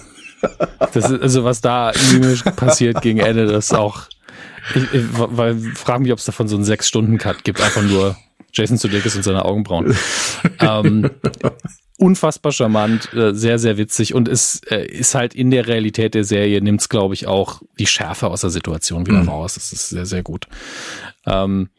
Das 0.94 1.10
ist, 1.10 1.22
also 1.22 1.44
was 1.44 1.62
da 1.62 1.94
passiert 2.56 3.02
gegen 3.02 3.20
Ende, 3.20 3.46
das 3.46 3.66
ist 3.66 3.74
auch, 3.74 4.08
ich, 4.76 4.94
ich 4.94 5.04
weil, 5.14 5.58
frag 5.76 6.02
mich, 6.02 6.12
ob 6.12 6.20
es 6.20 6.26
davon 6.26 6.48
so 6.48 6.56
einen 6.56 6.66
Sechs-Stunden-Cut 6.66 7.44
gibt, 7.44 7.62
einfach 7.62 7.82
nur 7.82 8.16
Jason 8.54 8.78
Sudeikis 8.78 9.16
und 9.16 9.24
seine 9.24 9.46
Augenbrauen. 9.46 9.96
ähm, 10.60 11.10
unfassbar 11.98 12.52
charmant, 12.52 13.14
äh, 13.14 13.34
sehr, 13.34 13.60
sehr 13.60 13.78
witzig 13.78 14.14
und 14.14 14.28
ist, 14.28 14.70
äh, 14.72 14.86
ist 14.86 15.16
halt 15.16 15.34
in 15.34 15.52
der 15.52 15.68
Realität 15.68 16.14
der 16.14 16.24
Serie, 16.24 16.62
nimmt 16.62 16.82
es, 16.82 16.90
glaube 16.90 17.14
ich, 17.14 17.28
auch 17.28 17.62
die 17.80 17.88
Schärfe 17.88 18.28
aus 18.28 18.42
der 18.42 18.50
Situation 18.50 19.06
wieder 19.06 19.24
mhm. 19.24 19.30
raus. 19.30 19.56
Das 19.56 19.74
ist 19.74 19.90
sehr, 19.90 20.06
sehr 20.06 20.24
gut. 20.24 20.48
Ähm, 21.26 21.70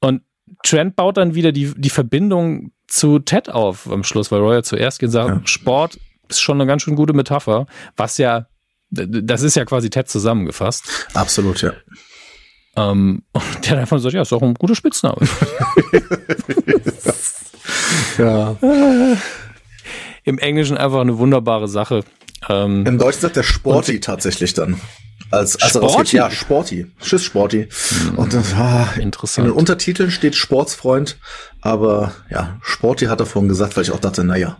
und 0.00 0.22
Trent 0.62 0.96
baut 0.96 1.16
dann 1.16 1.34
wieder 1.34 1.52
die, 1.52 1.72
die 1.76 1.90
Verbindung 1.90 2.72
zu 2.86 3.18
Ted 3.18 3.48
auf 3.48 3.90
am 3.90 4.04
Schluss, 4.04 4.30
weil 4.30 4.40
Roy 4.40 4.54
ja 4.56 4.62
zuerst 4.62 4.98
gesagt 4.98 5.30
ja. 5.30 5.46
Sport 5.46 5.98
ist 6.28 6.40
schon 6.40 6.60
eine 6.60 6.66
ganz 6.66 6.82
schön 6.82 6.96
gute 6.96 7.12
Metapher, 7.12 7.66
was 7.96 8.18
ja, 8.18 8.46
das 8.90 9.42
ist 9.42 9.56
ja 9.56 9.64
quasi 9.64 9.90
Ted 9.90 10.08
zusammengefasst. 10.08 11.08
Absolut, 11.14 11.62
ja. 11.62 11.72
Ähm, 12.76 13.22
und 13.32 13.42
der 13.64 13.72
hat 13.72 13.78
einfach 13.78 13.96
gesagt, 13.96 14.14
ja, 14.14 14.22
ist 14.22 14.32
auch 14.32 14.42
ein 14.42 14.54
guter 14.54 14.74
Spitzname. 14.74 15.18
ja. 18.18 18.56
Im 20.24 20.38
Englischen 20.38 20.76
einfach 20.76 21.00
eine 21.00 21.18
wunderbare 21.18 21.68
Sache. 21.68 22.04
Ähm, 22.48 22.86
Im 22.86 22.98
Deutschen 22.98 23.20
sagt 23.20 23.36
der 23.36 23.42
Sporty 23.42 24.00
tatsächlich 24.00 24.54
dann. 24.54 24.80
Als, 25.30 25.60
als 25.60 25.72
Sporty? 25.72 26.16
ja, 26.16 26.30
Sporty. 26.30 26.86
Tschüss, 27.00 27.24
Sporty. 27.24 27.68
Hm. 27.70 28.18
Und 28.18 28.36
ah, 28.56 28.88
Interessant. 28.98 29.46
In 29.46 29.52
den 29.52 29.58
Untertiteln 29.58 30.10
steht 30.10 30.34
Sportsfreund, 30.34 31.18
aber 31.62 32.12
ja, 32.30 32.58
Sporty 32.60 33.06
hat 33.06 33.20
davon 33.20 33.48
gesagt, 33.48 33.76
weil 33.76 33.84
ich 33.84 33.92
auch 33.92 34.00
dachte, 34.00 34.24
naja. 34.24 34.58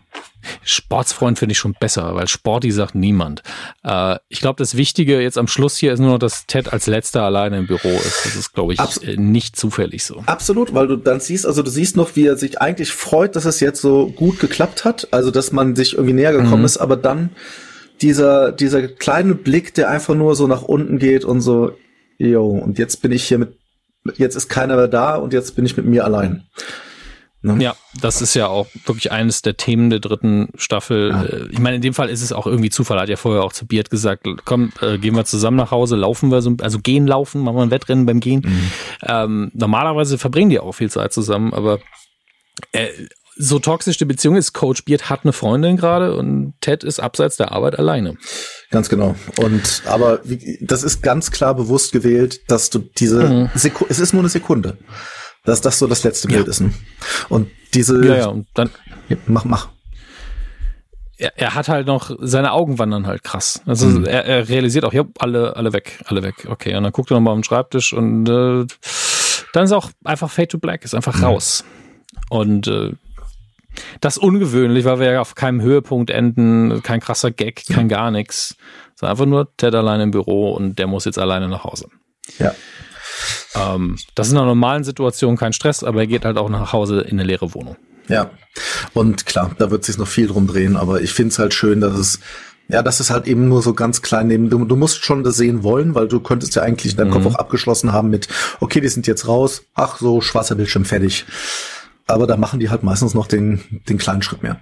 Sportsfreund 0.63 1.39
finde 1.39 1.53
ich 1.53 1.59
schon 1.59 1.75
besser, 1.79 2.15
weil 2.15 2.29
Sporty 2.29 2.71
sagt 2.71 2.95
niemand. 2.95 3.43
Äh, 3.85 4.17
ich 4.29 4.41
glaube, 4.41 4.57
das 4.59 4.77
Wichtige 4.77 5.21
jetzt 5.21 5.39
am 5.39 5.49
Schluss 5.49 5.77
hier 5.77 5.93
ist 5.93 6.01
nur 6.01 6.13
noch, 6.13 6.19
dass 6.19 6.47
Ted 6.47 6.73
als 6.73 6.87
letzter 6.87 7.23
alleine 7.23 7.59
im 7.59 7.67
Büro 7.67 7.89
ist. 7.89 8.25
Das 8.25 8.37
ist, 8.37 8.53
glaube 8.53 8.75
ich, 8.75 8.81
Abs 8.81 8.99
äh, 8.99 9.17
nicht 9.17 9.57
zufällig 9.57 10.05
so. 10.05 10.23
Absolut, 10.27 10.75
weil 10.75 10.87
du 10.87 10.97
dann 10.97 11.21
siehst, 11.21 11.47
also 11.47 11.63
du 11.63 11.71
siehst 11.71 11.97
noch, 11.97 12.17
wie 12.17 12.27
er 12.27 12.37
sich 12.37 12.61
eigentlich 12.61 12.93
freut, 12.93 13.37
dass 13.37 13.45
es 13.45 13.61
jetzt 13.61 13.81
so 13.81 14.07
gut 14.09 14.41
geklappt 14.41 14.85
hat, 14.85 15.09
also 15.11 15.31
dass 15.31 15.53
man 15.53 15.77
sich 15.77 15.95
irgendwie 15.95 16.15
näher 16.15 16.33
gekommen 16.33 16.61
mhm. 16.61 16.67
ist, 16.67 16.79
aber 16.79 16.97
dann 16.97 17.31
dieser, 18.01 18.53
dieser 18.53 18.89
kleine 18.89 19.35
Blick, 19.35 19.75
der 19.75 19.89
einfach 19.89 20.15
nur 20.15 20.35
so 20.35 20.47
nach 20.47 20.63
unten 20.63 20.99
geht 20.99 21.25
und 21.25 21.41
so, 21.41 21.73
yo, 22.19 22.47
und 22.47 22.79
jetzt 22.79 23.03
bin 23.03 23.13
ich 23.13 23.25
hier 23.25 23.39
mit, 23.39 23.57
jetzt 24.17 24.35
ist 24.35 24.49
keiner 24.49 24.77
mehr 24.77 24.89
da 24.89 25.15
und 25.17 25.33
jetzt 25.33 25.55
bin 25.55 25.65
ich 25.65 25.77
mit 25.77 25.87
mir 25.87 26.05
allein. 26.05 26.45
Ne? 27.43 27.63
Ja, 27.63 27.75
das 28.01 28.23
ist 28.23 28.35
ja 28.35 28.47
auch 28.47 28.69
wirklich 28.87 29.11
eines 29.11 29.43
der 29.43 29.57
Themen 29.57 29.91
der 29.91 29.99
dritten 29.99 30.49
Staffel. 30.57 31.11
Ja. 31.11 31.23
Äh, 31.25 31.49
ich 31.51 31.59
meine, 31.59 31.77
in 31.77 31.83
dem 31.83 31.93
Fall 31.93 32.09
ist 32.09 32.23
es 32.23 32.33
auch 32.33 32.47
irgendwie 32.47 32.71
Zufall. 32.71 33.01
Hat 33.01 33.09
ja 33.09 33.17
vorher 33.17 33.43
auch 33.43 33.53
zu 33.53 33.67
Beard 33.67 33.91
gesagt, 33.91 34.27
komm, 34.45 34.73
äh, 34.81 34.99
gehen 34.99 35.17
wir 35.17 35.25
zusammen 35.25 35.57
nach 35.57 35.73
Hause, 35.73 35.97
laufen 35.97 36.31
wir 36.31 36.41
so, 36.41 36.55
also 36.61 36.79
gehen, 36.79 37.07
laufen, 37.07 37.43
machen 37.43 37.57
wir 37.57 37.63
ein 37.63 37.71
Wettrennen 37.71 38.07
beim 38.07 38.21
Gehen. 38.21 38.43
Mhm. 38.45 38.71
Ähm, 39.03 39.51
normalerweise 39.55 40.19
verbringen 40.19 40.51
die 40.51 40.61
auch 40.61 40.73
viel 40.73 40.91
Zeit 40.91 41.13
zusammen, 41.13 41.53
aber 41.53 41.81
äh, 42.73 42.89
so 43.37 43.59
toxisch 43.59 43.97
die 43.97 44.05
Beziehung 44.05 44.37
ist, 44.37 44.53
Coach 44.53 44.85
Beard 44.85 45.09
hat 45.09 45.21
eine 45.25 45.33
Freundin 45.33 45.77
gerade 45.77 46.17
und 46.17 46.55
Ted 46.61 46.85
ist 46.85 47.01
abseits 47.01 47.37
der 47.37 47.53
Arbeit 47.53 47.79
alleine. 47.79 48.17
Ganz 48.71 48.89
genau. 48.89 49.15
Und 49.39 49.83
aber 49.87 50.21
wie, 50.25 50.59
das 50.61 50.83
ist 50.83 51.03
ganz 51.03 51.31
klar 51.31 51.55
bewusst 51.55 51.93
gewählt, 51.93 52.41
dass 52.49 52.71
du 52.71 52.79
diese 52.79 53.29
mhm. 53.29 53.51
Seku 53.55 53.87
es 53.89 53.99
ist 53.99 54.13
nur 54.13 54.23
eine 54.23 54.29
Sekunde, 54.29 54.79
dass 55.45 55.61
das 55.61 55.79
so 55.79 55.87
das 55.87 56.05
letzte 56.05 56.29
ja. 56.29 56.37
Bild 56.37 56.49
ist. 56.49 56.61
Ne? 56.61 56.73
Und 57.29 57.51
diese 57.75 58.05
ja, 58.05 58.17
ja, 58.17 58.27
und 58.27 58.47
dann 58.55 58.71
ja, 59.09 59.17
mach 59.27 59.45
mach. 59.45 59.69
Er, 61.17 61.39
er 61.39 61.55
hat 61.55 61.69
halt 61.69 61.87
noch 61.87 62.11
seine 62.21 62.53
Augen 62.53 62.79
wandern 62.79 63.07
halt 63.07 63.23
krass. 63.23 63.63
Also 63.67 63.87
mhm. 63.87 64.05
er, 64.05 64.25
er 64.25 64.49
realisiert 64.49 64.85
auch, 64.85 64.93
ja, 64.93 65.05
alle 65.19 65.57
alle 65.57 65.73
weg, 65.73 66.01
alle 66.07 66.23
weg. 66.23 66.47
Okay, 66.49 66.75
und 66.77 66.83
dann 66.83 66.93
guckt 66.93 67.11
er 67.11 67.15
nochmal 67.15 67.33
auf 67.33 67.39
den 67.39 67.45
Schreibtisch 67.45 67.93
und 67.93 68.29
äh, 68.29 68.67
dann 69.53 69.65
ist 69.65 69.73
auch 69.73 69.91
einfach 70.05 70.31
Fade 70.31 70.49
to 70.49 70.59
Black, 70.59 70.85
ist 70.85 70.95
einfach 70.95 71.19
mhm. 71.19 71.25
raus. 71.25 71.65
Und 72.29 72.67
äh, 72.67 72.93
das 74.01 74.17
ist 74.17 74.23
ungewöhnlich, 74.23 74.85
weil 74.85 75.01
wir 75.01 75.13
ja 75.13 75.21
auf 75.21 75.35
keinem 75.35 75.61
Höhepunkt 75.61 76.11
enden, 76.11 76.83
kein 76.83 77.01
krasser 77.01 77.31
Gag, 77.31 77.65
kein 77.67 77.89
gar 77.89 78.11
nichts. 78.11 78.57
Sondern 78.95 79.13
einfach 79.13 79.27
nur 79.27 79.57
Ted 79.57 79.75
allein 79.75 80.01
im 80.01 80.11
Büro 80.11 80.53
und 80.53 80.79
der 80.79 80.87
muss 80.87 81.05
jetzt 81.05 81.19
alleine 81.19 81.49
nach 81.49 81.65
Hause. 81.65 81.89
Ja. 82.39 82.55
Ähm, 83.55 83.99
das 84.15 84.29
ist 84.29 84.33
in 84.33 84.39
einer 84.39 84.47
normalen 84.47 84.85
Situation 84.85 85.37
kein 85.37 85.53
Stress, 85.53 85.85
aber 85.85 86.01
er 86.01 86.07
geht 86.07 86.25
halt 86.25 86.39
auch 86.39 86.49
nach 86.49 86.73
Hause 86.73 87.01
in 87.01 87.19
eine 87.19 87.25
leere 87.25 87.55
Wohnung. 87.55 87.77
Ja. 88.09 88.31
Und 88.95 89.27
klar, 89.27 89.53
da 89.59 89.71
wird 89.71 89.85
sich 89.85 89.99
noch 89.99 90.09
viel 90.09 90.27
drum 90.27 90.47
drehen, 90.47 90.77
aber 90.77 91.01
ich 91.01 91.13
finde 91.13 91.33
es 91.33 91.39
halt 91.39 91.55
schön, 91.55 91.81
dass 91.81 91.95
es 91.95 92.21
ja, 92.69 92.81
das 92.81 93.01
ist 93.01 93.11
halt 93.11 93.27
eben 93.27 93.49
nur 93.49 93.61
so 93.61 93.75
ganz 93.75 94.01
klein 94.01 94.29
neben. 94.29 94.49
Du, 94.49 94.65
du 94.65 94.77
musst 94.77 95.05
schon 95.05 95.25
das 95.25 95.37
sehen 95.37 95.63
wollen, 95.63 95.95
weil 95.95 96.09
du 96.09 96.21
könntest 96.21 96.55
ja 96.55 96.63
eigentlich 96.63 96.93
in 96.93 96.99
deinem 96.99 97.09
mhm. 97.09 97.15
Kopf 97.15 97.27
auch 97.27 97.35
abgeschlossen 97.35 97.93
haben 97.93 98.09
mit, 98.09 98.29
okay, 98.61 98.81
die 98.81 98.89
sind 98.89 99.07
jetzt 99.07 99.27
raus, 99.27 99.65
ach 99.75 99.99
so, 99.99 100.21
schwarzer 100.21 100.55
Bildschirm 100.55 100.85
fertig 100.85 101.27
aber 102.07 102.27
da 102.27 102.37
machen 102.37 102.61
die 102.61 102.71
halt 102.71 102.83
meistens 102.83 103.15
noch 103.15 103.27
den, 103.27 103.63
den 103.89 103.99
kleinen 103.99 104.23
Schritt 104.23 104.43
mehr. 104.43 104.61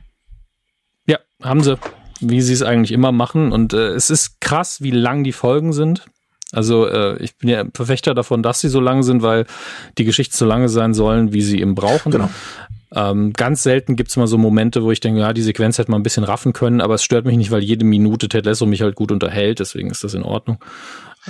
Ja, 1.06 1.18
haben 1.42 1.62
sie, 1.62 1.78
wie 2.20 2.40
sie 2.40 2.52
es 2.52 2.62
eigentlich 2.62 2.92
immer 2.92 3.12
machen. 3.12 3.52
Und 3.52 3.72
äh, 3.72 3.88
es 3.88 4.10
ist 4.10 4.40
krass, 4.40 4.82
wie 4.82 4.90
lang 4.90 5.24
die 5.24 5.32
Folgen 5.32 5.72
sind. 5.72 6.06
Also 6.52 6.86
äh, 6.86 7.22
ich 7.22 7.36
bin 7.36 7.48
ja 7.48 7.64
Verfechter 7.74 8.14
davon, 8.14 8.42
dass 8.42 8.60
sie 8.60 8.68
so 8.68 8.80
lang 8.80 9.02
sind, 9.02 9.22
weil 9.22 9.46
die 9.98 10.04
Geschichten 10.04 10.36
so 10.36 10.46
lange 10.46 10.68
sein 10.68 10.94
sollen, 10.94 11.32
wie 11.32 11.42
sie 11.42 11.60
eben 11.60 11.74
brauchen. 11.74 12.10
Genau. 12.10 12.28
Ähm, 12.92 13.32
ganz 13.34 13.62
selten 13.62 13.94
gibt's 13.94 14.16
mal 14.16 14.26
so 14.26 14.36
Momente, 14.36 14.82
wo 14.82 14.90
ich 14.90 14.98
denke, 14.98 15.20
ja, 15.20 15.32
die 15.32 15.42
Sequenz 15.42 15.78
hätte 15.78 15.92
man 15.92 16.00
ein 16.00 16.02
bisschen 16.02 16.24
raffen 16.24 16.52
können, 16.52 16.80
aber 16.80 16.94
es 16.94 17.04
stört 17.04 17.24
mich 17.24 17.36
nicht, 17.36 17.52
weil 17.52 17.62
jede 17.62 17.84
Minute 17.84 18.28
Ted 18.28 18.46
Lasso 18.46 18.66
mich 18.66 18.82
halt 18.82 18.96
gut 18.96 19.12
unterhält, 19.12 19.60
deswegen 19.60 19.90
ist 19.90 20.02
das 20.02 20.14
in 20.14 20.24
Ordnung. 20.24 20.58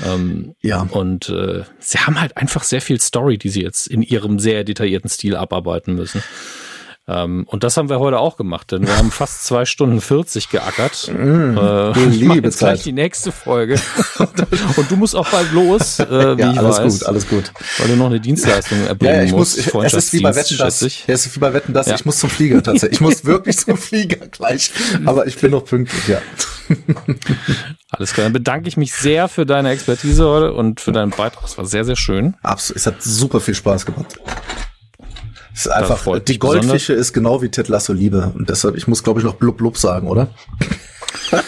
Ähm, 0.06 0.54
ja. 0.62 0.86
Und 0.90 1.28
äh, 1.28 1.64
sie 1.78 1.98
haben 1.98 2.20
halt 2.20 2.36
einfach 2.36 2.62
sehr 2.62 2.80
viel 2.80 3.00
Story, 3.00 3.36
die 3.36 3.48
sie 3.48 3.62
jetzt 3.62 3.88
in 3.88 4.02
ihrem 4.02 4.38
sehr 4.38 4.64
detaillierten 4.64 5.10
Stil 5.10 5.36
abarbeiten 5.36 5.94
müssen. 5.94 6.22
Ähm, 7.10 7.44
und 7.46 7.64
das 7.64 7.76
haben 7.76 7.88
wir 7.88 7.98
heute 7.98 8.20
auch 8.20 8.36
gemacht, 8.36 8.70
denn 8.70 8.86
wir 8.86 8.96
haben 8.96 9.10
fast 9.10 9.44
zwei 9.44 9.64
Stunden 9.64 10.00
40 10.00 10.48
geackert. 10.48 11.10
Mm, 11.12 11.56
äh, 11.56 11.92
liebe 12.06 12.34
jetzt 12.36 12.60
gleich 12.60 12.84
die 12.84 12.92
nächste 12.92 13.32
Folge. 13.32 13.80
und 14.76 14.90
du 14.90 14.96
musst 14.96 15.16
auch 15.16 15.28
bald 15.28 15.50
los, 15.50 15.98
äh, 15.98 16.36
wie 16.36 16.40
ja, 16.40 16.52
ich 16.52 16.58
alles 16.58 16.78
weiß. 16.78 16.98
gut, 17.00 17.08
alles 17.08 17.28
gut. 17.28 17.52
Weil 17.78 17.88
du 17.88 17.96
noch 17.96 18.06
eine 18.06 18.20
Dienstleistung 18.20 18.86
erbringen 18.86 19.16
ja, 19.16 19.22
ich 19.24 19.32
muss. 19.32 19.56
Ich, 19.56 19.74
es 19.74 19.94
ist 19.94 20.12
wie 20.12 20.20
bei 20.20 20.34
Wetten, 20.36 20.56
das. 20.58 20.82
Es 20.82 21.26
ist 21.26 21.34
wie 21.34 21.40
bei 21.40 21.52
Wetten, 21.52 21.72
das. 21.72 21.88
Ja. 21.88 21.96
Ich 21.96 22.04
muss 22.04 22.18
zum 22.18 22.30
Flieger 22.30 22.62
tatsächlich. 22.62 22.92
Ich 22.92 23.00
muss 23.00 23.24
wirklich 23.24 23.58
zum 23.58 23.76
Flieger 23.76 24.28
gleich. 24.28 24.70
Aber 25.04 25.26
ich 25.26 25.36
bin 25.36 25.50
noch 25.50 25.64
pünktlich, 25.64 26.06
ja. 26.06 26.18
Alles 27.90 28.12
klar. 28.12 28.26
Dann 28.26 28.32
bedanke 28.32 28.68
ich 28.68 28.76
mich 28.76 28.94
sehr 28.94 29.28
für 29.28 29.46
deine 29.46 29.70
Expertise 29.70 30.24
heute 30.24 30.52
und 30.52 30.80
für 30.80 30.92
deinen 30.92 31.10
Beitrag. 31.10 31.44
Es 31.44 31.58
war 31.58 31.64
sehr, 31.64 31.84
sehr 31.84 31.96
schön. 31.96 32.36
Absolut. 32.42 32.76
Es 32.76 32.86
hat 32.86 33.02
super 33.02 33.40
viel 33.40 33.54
Spaß 33.54 33.84
gemacht. 33.84 34.20
Es 35.54 35.66
ist 35.66 35.72
einfach, 35.72 36.20
die 36.20 36.38
Goldfische 36.38 36.92
besonders. 36.92 37.06
ist 37.06 37.12
genau 37.12 37.42
wie 37.42 37.48
Ted 37.48 37.68
Lasso 37.68 37.92
Liebe. 37.92 38.32
Und 38.34 38.48
deshalb, 38.48 38.76
ich 38.76 38.86
muss, 38.88 39.02
glaube 39.02 39.20
ich, 39.20 39.26
noch 39.26 39.34
blub 39.34 39.56
blub 39.58 39.76
sagen, 39.76 40.08
oder? 40.08 40.28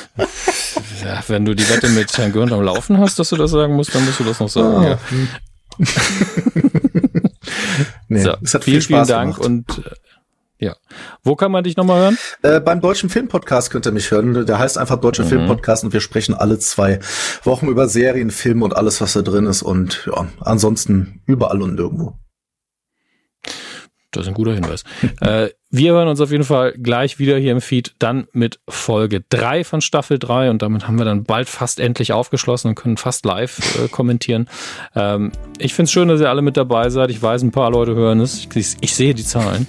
ja, 1.04 1.22
wenn 1.28 1.44
du 1.44 1.54
die 1.54 1.68
Wette 1.68 1.88
mit 1.88 2.16
Herrn 2.16 2.32
Gürnt 2.32 2.52
am 2.52 2.62
Laufen 2.62 2.98
hast, 2.98 3.18
dass 3.18 3.30
du 3.30 3.36
das 3.36 3.50
sagen 3.50 3.74
musst, 3.74 3.94
dann 3.94 4.04
musst 4.04 4.20
du 4.20 4.24
das 4.24 4.40
noch 4.40 4.48
sagen. 4.48 4.74
Oh. 4.76 4.82
Ja. 4.82 4.98
nee, 8.08 8.22
so, 8.22 8.34
es 8.42 8.54
hat 8.54 8.64
vielen, 8.64 8.80
viel 8.80 8.96
Spaß 8.96 9.06
vielen 9.08 9.18
Dank 9.18 9.36
gemacht. 9.36 9.46
und 9.46 9.82
Ja. 10.58 10.76
Wo 11.24 11.34
kann 11.34 11.50
man 11.50 11.64
dich 11.64 11.76
nochmal 11.76 12.00
hören? 12.00 12.18
Äh, 12.42 12.60
beim 12.60 12.80
Deutschen 12.80 13.10
Filmpodcast 13.10 13.70
könnt 13.70 13.86
ihr 13.86 13.92
mich 13.92 14.10
hören. 14.10 14.46
Der 14.46 14.58
heißt 14.58 14.78
einfach 14.78 14.96
Deutscher 14.96 15.24
mhm. 15.24 15.28
Filmpodcast 15.28 15.84
und 15.84 15.92
wir 15.92 16.00
sprechen 16.00 16.34
alle 16.34 16.58
zwei 16.58 17.00
Wochen 17.42 17.68
über 17.68 17.88
Serien, 17.88 18.30
Filme 18.30 18.64
und 18.64 18.76
alles, 18.76 19.00
was 19.00 19.14
da 19.14 19.22
drin 19.22 19.46
ist. 19.46 19.62
Und 19.62 20.06
ja, 20.06 20.26
ansonsten 20.40 21.20
überall 21.26 21.62
und 21.62 21.74
nirgendwo. 21.74 22.16
Das 24.12 24.22
ist 24.22 24.28
ein 24.28 24.34
guter 24.34 24.54
Hinweis. 24.54 24.84
äh, 25.20 25.48
wir 25.70 25.92
hören 25.92 26.08
uns 26.08 26.20
auf 26.20 26.30
jeden 26.30 26.44
Fall 26.44 26.72
gleich 26.72 27.18
wieder 27.18 27.38
hier 27.38 27.52
im 27.52 27.60
Feed, 27.60 27.94
dann 27.98 28.28
mit 28.32 28.60
Folge 28.68 29.24
drei 29.28 29.64
von 29.64 29.80
Staffel 29.80 30.18
drei 30.18 30.50
und 30.50 30.62
damit 30.62 30.86
haben 30.86 30.98
wir 30.98 31.04
dann 31.04 31.24
bald 31.24 31.48
fast 31.48 31.80
endlich 31.80 32.12
aufgeschlossen 32.12 32.68
und 32.68 32.74
können 32.74 32.98
fast 32.98 33.24
live 33.24 33.82
äh, 33.82 33.88
kommentieren. 33.88 34.48
Ähm, 34.94 35.32
ich 35.58 35.74
finde 35.74 35.84
es 35.84 35.92
schön, 35.92 36.08
dass 36.08 36.20
ihr 36.20 36.28
alle 36.28 36.42
mit 36.42 36.56
dabei 36.56 36.90
seid. 36.90 37.10
Ich 37.10 37.22
weiß, 37.22 37.42
ein 37.42 37.52
paar 37.52 37.70
Leute 37.70 37.94
hören 37.94 38.20
es. 38.20 38.46
Ich, 38.54 38.76
ich 38.80 38.94
sehe 38.94 39.14
die 39.14 39.24
Zahlen. 39.24 39.66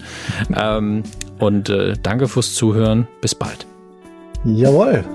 Ähm, 0.56 1.04
und 1.40 1.70
äh, 1.70 1.94
danke 2.02 2.28
fürs 2.28 2.54
Zuhören. 2.54 3.08
Bis 3.22 3.34
bald. 3.34 3.66
Jawohl. 4.46 5.06